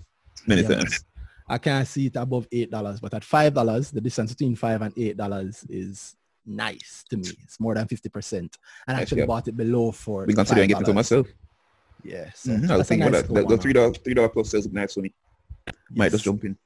Many 0.48 0.62
yeah, 0.64 0.68
times. 0.70 1.06
I 1.48 1.58
can't 1.60 1.88
see 1.88 2.08
it 2.08 2.16
above 2.16 2.48
eight 2.52 2.72
dollars, 2.72 3.00
but 3.00 3.14
at 3.14 3.24
five 3.24 3.54
dollars, 3.54 3.92
the 3.92 4.02
distance 4.02 4.34
between 4.34 4.56
five 4.56 4.82
and 4.82 4.94
eight 4.98 5.18
dollars 5.18 5.66
is 5.70 6.16
nice 6.48 7.04
to 7.12 7.18
me. 7.18 7.30
It's 7.44 7.60
more 7.60 7.76
than 7.76 7.88
fifty 7.88 8.10
percent. 8.10 8.58
And 8.88 8.98
I 8.98 9.02
actually 9.02 9.26
bought 9.28 9.48
it 9.48 9.56
below 9.56 9.92
for. 9.92 10.26
We 10.26 10.34
consider 10.34 10.66
getting 10.66 10.84
for 10.84 10.94
myself. 10.94 11.28
Yeah, 12.04 12.32
so 12.34 12.52
mm-hmm. 12.52 12.72
I 12.72 12.78
was 12.78 12.88
thinking 12.88 13.12
nice 13.12 13.22
about 13.22 13.36
that. 13.36 13.48
The, 13.48 13.58
three 13.58 13.74
dollar 13.74 13.94
three 13.94 14.16
dollar 14.16 14.30
plus 14.30 14.50
sales 14.50 14.68
nice 14.70 14.96
for 14.96 15.02
me. 15.02 15.14
Yes. 15.70 15.98
Might 15.98 16.12
just 16.12 16.24
jump 16.24 16.44
in. 16.44 16.58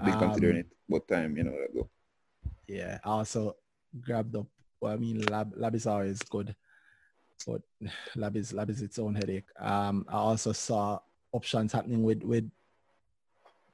I'll 0.00 0.06
be 0.06 0.12
um, 0.12 0.18
considering 0.18 0.56
it. 0.58 0.66
What 0.86 1.08
time, 1.08 1.36
you 1.36 1.44
know, 1.44 1.52
that 1.52 1.74
go. 1.74 1.88
Yeah, 2.66 2.98
I 3.04 3.08
also 3.08 3.56
grabbed 4.00 4.36
up. 4.36 4.46
Well, 4.80 4.92
I 4.92 4.96
mean, 4.96 5.22
lab 5.22 5.52
lab 5.56 5.74
is 5.74 5.86
always 5.86 6.22
good, 6.22 6.54
but 7.46 7.62
lab 8.16 8.36
is 8.36 8.52
lab 8.52 8.70
is 8.70 8.82
its 8.82 8.98
own 8.98 9.14
headache. 9.14 9.48
Um, 9.58 10.06
I 10.08 10.16
also 10.16 10.52
saw 10.52 10.98
options 11.32 11.72
happening 11.72 12.02
with 12.02 12.22
with 12.22 12.50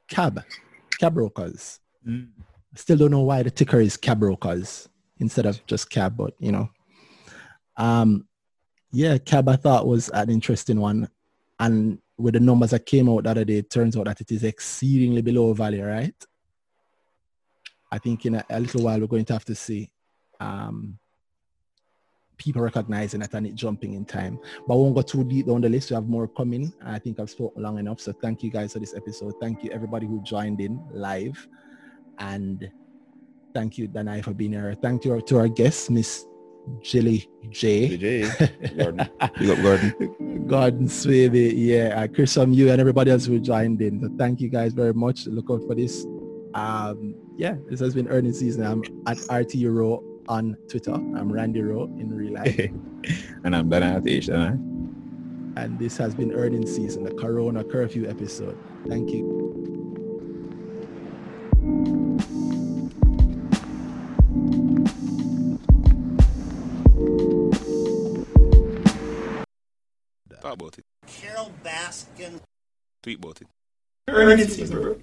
cab, 0.08 0.42
cab 0.98 1.14
brokers. 1.14 1.80
Mm. 2.06 2.28
Still 2.74 2.98
don't 2.98 3.10
know 3.10 3.22
why 3.22 3.42
the 3.42 3.50
ticker 3.50 3.80
is 3.80 3.96
cab 3.96 4.20
brokers 4.20 4.88
instead 5.18 5.46
of 5.46 5.64
just 5.66 5.90
cab, 5.90 6.16
but 6.16 6.34
you 6.38 6.52
know. 6.52 6.68
Um, 7.76 8.26
yeah, 8.90 9.18
cab 9.18 9.48
I 9.48 9.56
thought 9.56 9.86
was 9.86 10.08
an 10.10 10.30
interesting 10.30 10.80
one. 10.80 11.08
And 11.60 11.98
with 12.18 12.34
the 12.34 12.40
numbers 12.40 12.70
that 12.70 12.84
came 12.84 13.08
out 13.08 13.24
the 13.24 13.30
other 13.30 13.44
day, 13.44 13.58
it 13.58 13.70
turns 13.70 13.96
out 13.96 14.06
that 14.06 14.20
it 14.20 14.30
is 14.32 14.42
exceedingly 14.44 15.22
below 15.22 15.52
value, 15.54 15.84
right? 15.84 16.14
I 17.90 17.98
think 17.98 18.26
in 18.26 18.34
a, 18.34 18.44
a 18.50 18.60
little 18.60 18.82
while 18.82 19.00
we're 19.00 19.06
going 19.06 19.24
to 19.26 19.32
have 19.32 19.44
to 19.46 19.54
see 19.54 19.90
um, 20.40 20.98
people 22.36 22.60
recognizing 22.62 23.20
that 23.20 23.34
and 23.34 23.46
it 23.46 23.54
jumping 23.54 23.94
in 23.94 24.04
time. 24.04 24.38
But 24.66 24.74
I 24.74 24.76
won't 24.76 24.94
go 24.94 25.02
too 25.02 25.24
deep 25.24 25.46
down 25.46 25.60
the 25.60 25.68
list. 25.68 25.90
We 25.90 25.94
have 25.94 26.08
more 26.08 26.28
coming. 26.28 26.72
I 26.84 26.98
think 26.98 27.20
I've 27.20 27.30
spoken 27.30 27.62
long 27.62 27.78
enough. 27.78 28.00
So 28.00 28.12
thank 28.12 28.42
you 28.42 28.50
guys 28.50 28.72
for 28.72 28.78
this 28.80 28.94
episode. 28.94 29.34
Thank 29.40 29.62
you 29.62 29.70
everybody 29.70 30.06
who 30.06 30.22
joined 30.22 30.60
in 30.60 30.82
live. 30.90 31.46
And 32.18 32.70
thank 33.54 33.78
you, 33.78 33.88
Danai, 33.88 34.24
for 34.24 34.34
being 34.34 34.52
here. 34.52 34.74
Thank 34.74 35.04
you 35.04 35.20
to 35.20 35.38
our 35.38 35.48
guest, 35.48 35.90
Miss 35.90 36.27
Gilly 36.82 37.28
J. 37.50 37.96
J. 37.96 38.48
Gordon. 38.76 39.08
You 39.40 39.46
got 39.54 39.62
Gordon. 39.62 40.46
Gordon 40.46 40.86
Swaby. 40.88 41.52
Yeah. 41.54 42.02
Uh, 42.02 42.08
Chris 42.08 42.34
from 42.34 42.52
you 42.52 42.70
and 42.70 42.80
everybody 42.80 43.10
else 43.10 43.26
who 43.26 43.38
joined 43.40 43.80
in. 43.82 44.00
So 44.00 44.10
thank 44.18 44.40
you 44.40 44.48
guys 44.48 44.72
very 44.72 44.94
much. 44.94 45.26
Look 45.26 45.50
out 45.50 45.66
for 45.66 45.74
this. 45.74 46.06
Um, 46.54 47.14
yeah, 47.36 47.56
this 47.68 47.80
has 47.80 47.94
been 47.94 48.08
earning 48.08 48.32
season. 48.32 48.64
I'm 48.64 48.82
at 49.06 49.18
RT 49.30 49.54
Euro 49.56 50.02
on 50.28 50.56
Twitter. 50.68 50.92
I'm 50.92 51.32
Randy 51.32 51.62
Rowe 51.62 51.84
in 51.84 52.10
real 52.10 52.34
life. 52.34 52.58
and 53.44 53.56
I'm 53.56 53.68
Bernard 53.68 54.06
H. 54.06 54.28
And 54.28 55.78
this 55.78 55.96
has 55.96 56.14
been 56.14 56.32
Earning 56.32 56.66
Season, 56.66 57.02
the 57.02 57.12
Corona 57.14 57.64
Curfew 57.64 58.08
episode. 58.08 58.56
Thank 58.86 59.10
you. 59.10 59.48
Talk 70.48 70.54
about 70.54 70.78
it. 70.78 70.84
Carole 71.06 71.52
Baskin. 71.62 72.40
Tweet 73.02 73.18
about 73.18 73.42
it. 73.42 73.48
Earning 74.08 74.48
Season, 74.48 74.80
bro. 74.80 74.98